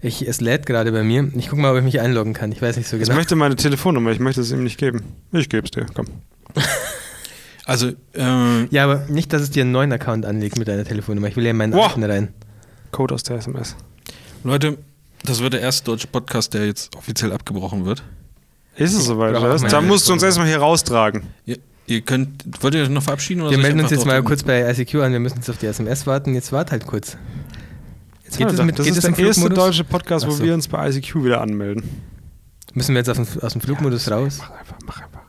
ich, 0.01 0.27
es 0.27 0.41
lädt 0.41 0.67
gerade 0.67 0.93
bei 0.93 1.03
mir. 1.03 1.31
Ich 1.37 1.49
gucke 1.49 1.61
mal, 1.63 1.73
ob 1.73 1.79
ich 1.79 1.85
mich 1.85 2.01
einloggen 2.01 2.33
kann. 2.35 2.53
Ich 2.53 2.61
weiß 2.63 2.77
nicht 2.77 2.89
so 2.89 2.97
Ich 2.97 3.05
genau. 3.05 3.15
möchte 3.17 3.37
meine 3.37 3.57
Telefonnummer, 3.57 4.11
ich 4.11 4.21
möchte 4.21 4.41
es 4.41 4.51
ihm 4.53 4.63
nicht 4.65 4.79
geben. 4.79 5.03
Ich 5.33 5.49
gebe 5.49 5.65
es 5.65 5.71
dir, 5.71 5.87
komm. 5.95 6.07
Also, 7.69 7.89
äh, 8.15 8.65
Ja, 8.71 8.85
aber 8.85 9.07
nicht, 9.09 9.33
dass 9.33 9.43
es 9.43 9.51
dir 9.51 9.63
einen 9.63 9.73
neuen 9.73 9.93
Account 9.93 10.25
anlegt 10.25 10.57
mit 10.57 10.69
deiner 10.69 10.85
Telefonnummer. 10.85 11.27
Ich 11.27 11.37
will 11.37 11.45
ja 11.45 11.51
in 11.51 11.57
meinen 11.57 11.73
Boah. 11.73 11.89
alten 11.89 12.05
rein. 12.05 12.29
Code 12.93 13.13
aus 13.15 13.25
der 13.25 13.39
SMS. 13.39 13.75
Leute, 14.45 14.79
das 15.25 15.41
wird 15.41 15.53
der 15.55 15.61
erste 15.63 15.85
deutsche 15.85 16.07
Podcast, 16.07 16.55
der 16.55 16.67
jetzt 16.67 16.95
offiziell 16.95 17.33
abgebrochen 17.33 17.85
wird. 17.85 18.05
Ist 18.77 18.95
es 18.95 19.07
soweit? 19.07 19.35
Da 19.73 19.81
musst 19.81 20.09
du 20.09 20.13
uns 20.13 20.23
erstmal 20.23 20.47
hier 20.47 20.59
raustragen. 20.59 21.25
Ihr, 21.45 21.59
ihr 21.87 22.03
könnt, 22.03 22.45
wollt 22.63 22.75
ihr 22.77 22.83
euch 22.83 22.89
noch 22.89 23.03
verabschieden? 23.03 23.41
Oder 23.41 23.51
Wir 23.51 23.59
ich 23.59 23.63
melden 23.65 23.81
uns 23.81 23.91
jetzt 23.91 24.07
mal 24.07 24.23
kurz 24.23 24.45
bei 24.45 24.71
ICQ 24.71 24.95
an. 24.97 25.13
Wir 25.13 25.19
müssen 25.19 25.37
jetzt 25.39 25.51
auf 25.51 25.57
die 25.59 25.67
SMS 25.67 26.07
warten. 26.07 26.35
Jetzt 26.35 26.53
wart 26.53 26.71
halt 26.71 26.87
kurz. 26.87 27.17
Jetzt 28.27 28.39
geht 28.39 28.41
Ja, 28.47 28.51
es 28.53 28.57
das 28.57 28.67
mit, 28.67 28.79
das 28.79 28.87
geht 28.87 28.97
ist 28.97 29.03
der 29.05 29.19
im 29.19 29.27
erste 29.27 29.49
deutsche 29.51 29.85
Podcast, 29.85 30.27
wo 30.27 30.31
so. 30.33 30.43
wir 30.45 30.53
uns 30.53 30.69
bei 30.69 30.89
ICQ 30.91 31.25
wieder 31.25 31.41
anmelden. 31.41 31.83
Müssen 32.75 32.95
wir 32.95 32.99
jetzt 33.01 33.09
aus 33.09 33.17
dem, 33.17 33.43
aus 33.43 33.53
dem 33.53 33.61
Flugmodus 33.63 34.11
raus? 34.11 34.39
Mach 34.41 34.51
einfach, 34.51 34.77
mach 34.85 35.01
einfach. 35.03 35.23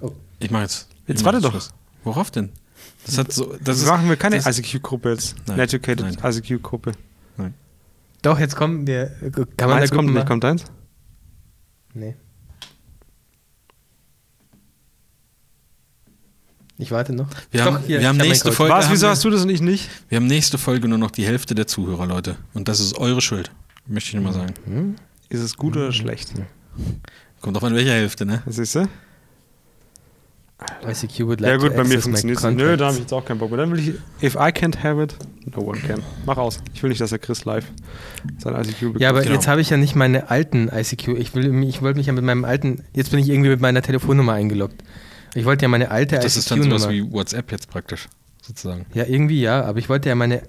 drücken? 0.00 0.16
Ich 0.40 0.50
mach 0.50 0.60
jetzt. 0.60 0.88
Jetzt 1.06 1.20
ich 1.20 1.24
warte 1.24 1.40
doch. 1.40 1.50
Schluss. 1.50 1.72
Worauf 2.04 2.30
denn? 2.30 2.50
Das 3.06 3.18
hat 3.18 3.32
so. 3.32 3.46
Das 3.52 3.60
Das 3.64 3.78
ist, 3.78 3.86
machen 3.88 4.08
wir 4.08 4.16
keine 4.16 4.36
ICQ-Gruppe 4.36 5.10
jetzt. 5.10 5.34
Nein, 5.46 5.58
educated 5.58 6.04
nein. 6.22 6.32
ICQ-Gruppe. 6.32 6.92
Doch, 8.22 8.38
jetzt 8.38 8.56
kommen 8.56 8.86
wir. 8.86 9.08
Kann 9.56 9.68
man 9.68 9.78
Meins 9.78 9.90
da 9.90 9.96
kommt 9.96 10.14
nicht, 10.14 10.26
kommt 10.26 10.44
eins? 10.46 10.64
Nee. 11.92 12.16
Ich 16.76 16.90
warte 16.90 17.12
noch. 17.12 17.26
Wir 17.52 17.60
Doch, 17.60 17.74
haben- 17.74 17.84
hier, 17.86 18.00
wir 18.00 18.08
haben 18.08 18.16
nächste. 18.16 18.50
Folge- 18.50 18.74
Was, 18.74 18.90
wieso 18.90 19.02
wir- 19.06 19.10
hast 19.10 19.24
du 19.24 19.30
das 19.30 19.42
und 19.42 19.50
ich 19.50 19.60
nicht? 19.60 19.88
wir 20.08 20.16
haben 20.16 20.26
nächste 20.26 20.58
Folge 20.58 20.88
nur 20.88 20.98
noch 20.98 21.10
die 21.12 21.24
Hälfte 21.24 21.54
der 21.54 21.66
Zuhörer, 21.66 22.06
Leute. 22.06 22.36
Und 22.52 22.66
das 22.68 22.80
ist 22.80 22.98
eure 22.98 23.20
Schuld. 23.20 23.50
Möchte 23.86 24.08
ich 24.08 24.14
nur 24.14 24.24
mal 24.24 24.32
sagen. 24.32 24.54
Hm? 24.66 24.96
Ist 25.28 25.40
es 25.40 25.56
gut 25.56 25.76
oder 25.76 25.92
schlecht? 25.92 26.32
Kommt 27.40 27.56
drauf 27.56 27.64
an, 27.64 27.74
welcher 27.74 27.92
Hälfte, 27.92 28.26
ne? 28.26 28.42
Was 28.46 28.56
siehst 28.56 28.74
du? 28.74 28.88
ICQ 30.86 31.26
would 31.26 31.40
like 31.40 31.50
Ja 31.50 31.56
gut, 31.58 31.70
to 31.72 31.76
bei 31.76 31.84
mir 31.84 32.00
funktioniert 32.00 32.38
es. 32.38 32.44
Nö, 32.44 32.76
da 32.76 32.86
habe 32.86 32.94
ich 32.94 33.00
jetzt 33.02 33.12
auch 33.12 33.24
keinen 33.24 33.38
Bock 33.38 33.50
mehr. 33.50 33.58
Dann 33.58 33.70
will 33.72 33.78
ich, 33.80 33.88
if 34.22 34.34
I 34.34 34.48
can't 34.50 34.82
have 34.82 35.02
it, 35.02 35.14
no 35.54 35.62
one 35.62 35.78
can. 35.80 36.02
Mach 36.26 36.38
aus. 36.38 36.60
Ich 36.72 36.82
will 36.82 36.88
nicht, 36.88 37.00
dass 37.00 37.10
der 37.10 37.18
Chris 37.18 37.44
live 37.44 37.66
sein 38.38 38.54
ICQ 38.54 38.80
bekommt. 38.80 39.00
Ja, 39.00 39.10
aber 39.10 39.22
Genau. 39.22 39.34
jetzt 39.34 39.46
habe 39.48 39.60
ich 39.60 39.68
ja 39.70 39.76
nicht 39.76 39.94
meine 39.94 40.30
alten 40.30 40.68
ICQ. 40.72 41.08
Ich, 41.18 41.34
will, 41.34 41.62
ich 41.64 41.82
wollte 41.82 41.98
mich 41.98 42.06
ja 42.06 42.12
mit 42.12 42.24
meinem 42.24 42.44
alten. 42.44 42.82
Jetzt 42.94 43.10
bin 43.10 43.18
ich 43.20 43.28
irgendwie 43.28 43.50
mit 43.50 43.60
meiner 43.60 43.82
Telefonnummer 43.82 44.32
eingeloggt. 44.32 44.82
Ich 45.34 45.44
wollte 45.44 45.64
ja 45.64 45.68
meine 45.68 45.90
alte 45.90 46.16
Das 46.18 46.36
ist 46.36 46.50
dann 46.50 46.62
sowas 46.62 46.84
ICQ-Nummer. 46.84 47.08
wie 47.08 47.12
WhatsApp 47.12 47.50
jetzt 47.52 47.68
praktisch, 47.68 48.08
sozusagen. 48.42 48.86
Ja, 48.94 49.04
irgendwie 49.04 49.40
ja, 49.40 49.62
aber 49.64 49.78
ich 49.78 49.88
wollte 49.88 50.08
ja 50.08 50.14
meine 50.14 50.42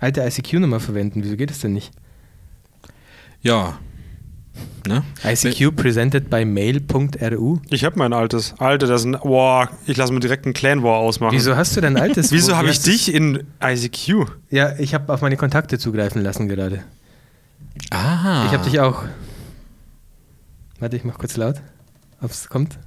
alte 0.00 0.20
ICQ-Nummer 0.22 0.80
verwenden. 0.80 1.22
Wieso 1.24 1.36
geht 1.36 1.50
es 1.50 1.60
denn 1.60 1.72
nicht? 1.72 1.90
Ja. 3.42 3.78
Ne? 4.86 5.02
ICQ 5.24 5.74
presented 5.76 6.28
by 6.30 6.44
mail.ru. 6.44 7.58
Ich 7.70 7.84
habe 7.84 7.98
mein 7.98 8.12
altes. 8.12 8.54
Alter, 8.58 8.86
das 8.86 9.02
ist 9.02 9.06
ein. 9.06 9.12
Boah, 9.12 9.70
ich 9.86 9.96
lasse 9.96 10.12
mir 10.12 10.20
direkt 10.20 10.44
einen 10.44 10.54
Clan 10.54 10.82
War 10.82 10.96
ausmachen. 10.98 11.32
Wieso 11.34 11.56
hast 11.56 11.76
du 11.76 11.80
dein 11.80 11.96
altes? 11.98 12.32
Wieso 12.32 12.56
habe 12.56 12.68
ich 12.70 12.80
dich 12.80 13.12
in 13.14 13.44
ICQ? 13.62 14.26
Ja, 14.50 14.74
ich 14.78 14.92
habe 14.94 15.12
auf 15.12 15.22
meine 15.22 15.36
Kontakte 15.36 15.78
zugreifen 15.78 16.22
lassen 16.22 16.48
gerade. 16.48 16.82
Ah. 17.90 18.44
Ich 18.46 18.52
habe 18.52 18.64
dich 18.64 18.80
auch. 18.80 19.04
Warte, 20.80 20.96
ich 20.96 21.04
mach 21.04 21.18
kurz 21.18 21.36
laut. 21.36 21.56
Ob 22.20 22.30
es 22.30 22.48
kommt. 22.48 22.78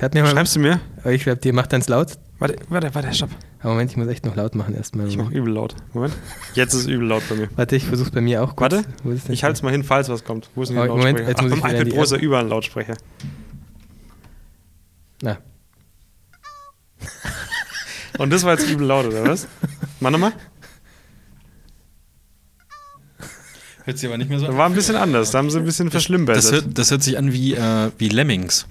Schreibst 0.00 0.56
du 0.56 0.60
mir? 0.60 0.80
Oh, 1.04 1.08
ich 1.10 1.22
schreib 1.22 1.40
dir, 1.42 1.52
mach 1.52 1.66
dann 1.66 1.82
laut. 1.86 2.18
Warte, 2.38 2.56
warte, 2.70 2.94
warte, 2.94 3.12
stopp. 3.12 3.28
Aber 3.60 3.72
Moment, 3.72 3.90
ich 3.90 3.96
muss 3.98 4.08
echt 4.08 4.24
noch 4.24 4.34
laut 4.34 4.54
machen 4.54 4.74
erstmal. 4.74 5.06
Ich 5.08 5.16
mache 5.18 5.32
übel 5.34 5.52
laut. 5.52 5.74
Moment. 5.92 6.14
Jetzt 6.54 6.72
ist 6.72 6.80
es 6.82 6.86
übel 6.86 7.06
laut 7.06 7.22
bei 7.28 7.34
mir. 7.34 7.48
Warte, 7.54 7.76
ich 7.76 7.84
versuch's 7.84 8.10
bei 8.10 8.22
mir 8.22 8.42
auch 8.42 8.56
kurz. 8.56 8.72
Warte? 8.72 8.84
Ich 9.32 9.44
halte 9.44 9.56
es 9.58 9.62
mal 9.62 9.72
hin, 9.72 9.84
falls 9.84 10.08
was 10.08 10.24
kommt. 10.24 10.48
Wo 10.54 10.62
ist 10.62 10.70
denn 10.70 10.78
Oh, 10.78 10.82
der 10.84 10.90
Moment, 10.90 11.18
Lautsprecher? 11.18 11.28
jetzt 11.28 11.42
muss 11.42 11.52
Ach, 11.52 11.56
ich 11.56 11.62
beim 11.62 11.74
iPad 11.74 11.86
die 11.86 11.90
Pro 11.90 12.02
ist 12.02 12.12
ja 12.12 12.18
überall 12.18 12.44
ein 12.44 12.48
Lautsprecher. 12.48 12.96
Na, 15.22 15.36
Und 18.18 18.30
das 18.32 18.42
war 18.44 18.52
jetzt 18.58 18.68
übel 18.70 18.86
laut, 18.86 19.06
oder 19.06 19.24
was? 19.26 19.46
Mach 20.00 20.10
nochmal. 20.10 20.32
Hört 23.84 23.98
sich 23.98 24.08
aber 24.08 24.16
nicht 24.16 24.30
mehr 24.30 24.38
so 24.38 24.46
Das 24.46 24.56
war 24.56 24.66
ein 24.66 24.74
bisschen 24.74 24.96
anders. 24.96 25.30
Da 25.30 25.38
haben 25.38 25.50
sie 25.50 25.58
ein 25.58 25.64
bisschen 25.64 25.86
Das 25.88 25.92
verschlimmbessert. 25.92 26.52
hört, 26.52 26.78
das 26.78 26.90
hört 26.90 27.02
sich 27.02 27.18
an 27.18 27.32
wie, 27.34 27.54
äh, 27.54 27.90
wie 27.98 28.08
Lemmings. 28.08 28.66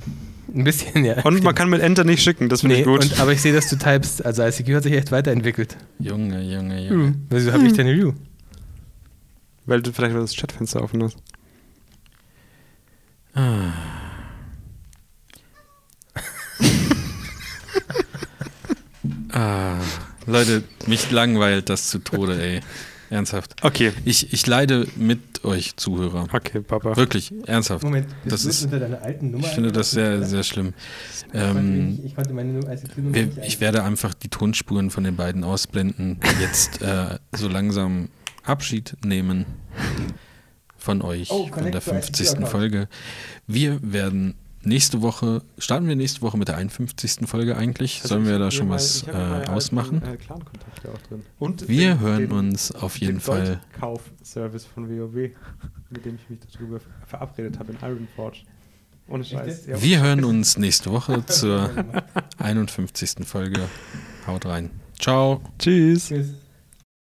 Ein 0.54 0.64
bisschen, 0.64 1.06
ja. 1.06 1.22
Und 1.24 1.44
man 1.44 1.56
kann 1.56 1.70
mit 1.70 1.82
Enter 1.82 2.04
nicht 2.04 2.22
schicken, 2.24 2.50
das 2.50 2.62
finde 2.62 2.76
nee, 2.76 2.82
ich 2.82 2.88
gut. 2.88 3.02
Und, 3.02 3.20
aber 3.20 3.32
ich 3.32 3.42
sehe, 3.42 3.54
dass 3.54 3.70
du 3.70 3.78
typst. 3.78 4.26
Also 4.26 4.44
ICQ 4.44 4.76
hat 4.76 4.84
sich 4.84 4.94
echt 4.94 5.12
weiterentwickelt. 5.12 5.78
Junge, 6.00 6.42
Junge, 6.42 6.88
Junge. 6.88 7.16
Wieso 7.30 7.52
habe 7.52 7.66
ich 7.66 7.74
denn 7.74 7.88
Review? 7.88 8.14
Weil 9.66 9.82
du 9.82 9.92
vielleicht 9.92 10.16
das 10.16 10.36
Chatfenster 10.36 10.84
offen 10.84 11.04
hast. 11.04 11.18
Ah, 19.32 19.78
Leute, 20.26 20.64
mich 20.88 21.12
langweilt 21.12 21.70
das 21.70 21.90
zu 21.90 22.00
Tode, 22.00 22.42
ey. 22.42 22.62
Ernsthaft. 23.10 23.56
Okay, 23.64 23.92
Ich, 24.06 24.32
ich 24.34 24.46
leide 24.46 24.88
mit 24.96 25.44
euch, 25.44 25.76
Zuhörer. 25.78 26.28
okay, 26.32 26.60
Papa. 26.62 26.96
Wirklich, 26.96 27.34
ernsthaft. 27.48 27.84
Moment, 27.84 28.08
Das 28.26 28.46
ist- 28.46 28.64
unter 28.66 28.80
deiner 28.80 29.02
alten 29.02 29.32
Nummer? 29.32 29.46
Ich 29.48 29.54
finde 29.54 29.72
das 29.72 29.92
sehr, 29.92 30.24
sehr 30.24 30.44
schlimm. 30.44 30.74
Ähm, 31.34 32.00
ich, 32.04 32.16
konnte 32.16 32.34
meine 32.34 32.60
ICQ-Nummer 32.60 33.16
wir, 33.16 33.26
nicht 33.26 33.38
ich 33.46 33.60
werde 33.62 33.84
einfach 33.84 34.14
die 34.14 34.30
Tonspuren 34.30 34.90
von 34.92 35.04
den 35.04 35.16
beiden 35.16 35.44
ausblenden. 35.44 36.20
Jetzt 36.40 36.82
äh, 36.82 37.18
so 37.36 37.48
langsam 37.48 38.10
Abschied 38.44 38.96
nehmen 39.04 39.46
von 40.78 41.02
euch, 41.02 41.30
Oh, 41.32 41.48
von 41.48 41.64
der 41.64 41.74
to 41.74 41.82
50. 41.92 42.26
ICQ-Account. 42.28 42.48
Folge. 42.50 42.88
Wir 43.48 43.80
werden 43.82 44.36
nächste 44.64 45.02
Woche, 45.02 45.42
starten 45.58 45.88
wir 45.88 45.96
nächste 45.96 46.22
Woche 46.22 46.38
mit 46.38 46.48
der 46.48 46.58
51. 46.58 47.28
Folge 47.28 47.56
eigentlich? 47.58 48.02
Sollen 48.04 48.26
wir 48.26 48.38
da 48.40 48.52
schon 48.52 48.70
was 48.70 49.04
äh, 49.08 49.12
ausmachen? 49.50 50.02
Auch 50.04 51.08
drin. 51.08 51.24
Und 51.40 51.68
Wir 51.68 51.92
den- 51.96 52.00
hören 52.00 52.20
den- 52.20 52.32
uns 52.32 52.72
auf 52.72 52.98
jeden 52.98 53.16
den 53.16 53.20
Fall. 53.22 53.62
Kauf-Service 53.80 54.66
von 54.66 54.90
WoW, 54.90 55.32
mit 55.90 56.06
dem 56.06 56.16
ich 56.16 56.30
mich 56.30 56.40
darüber 56.54 56.80
verabredet 57.06 57.60
habe 57.60 57.74
in 57.74 57.78
Ironforge. 57.82 58.40
Ohne 59.08 59.24
Scheiß. 59.24 59.66
Ja. 59.66 59.82
Wir 59.82 60.02
hören 60.02 60.24
uns 60.24 60.58
nächste 60.58 60.92
Woche 60.92 61.26
zur 61.26 61.72
51. 62.38 63.26
Folge. 63.26 63.62
Haut 64.28 64.46
rein. 64.46 64.70
Ciao. 65.00 65.42
Tschüss. 65.58 66.08
Tschüss. 66.10 66.28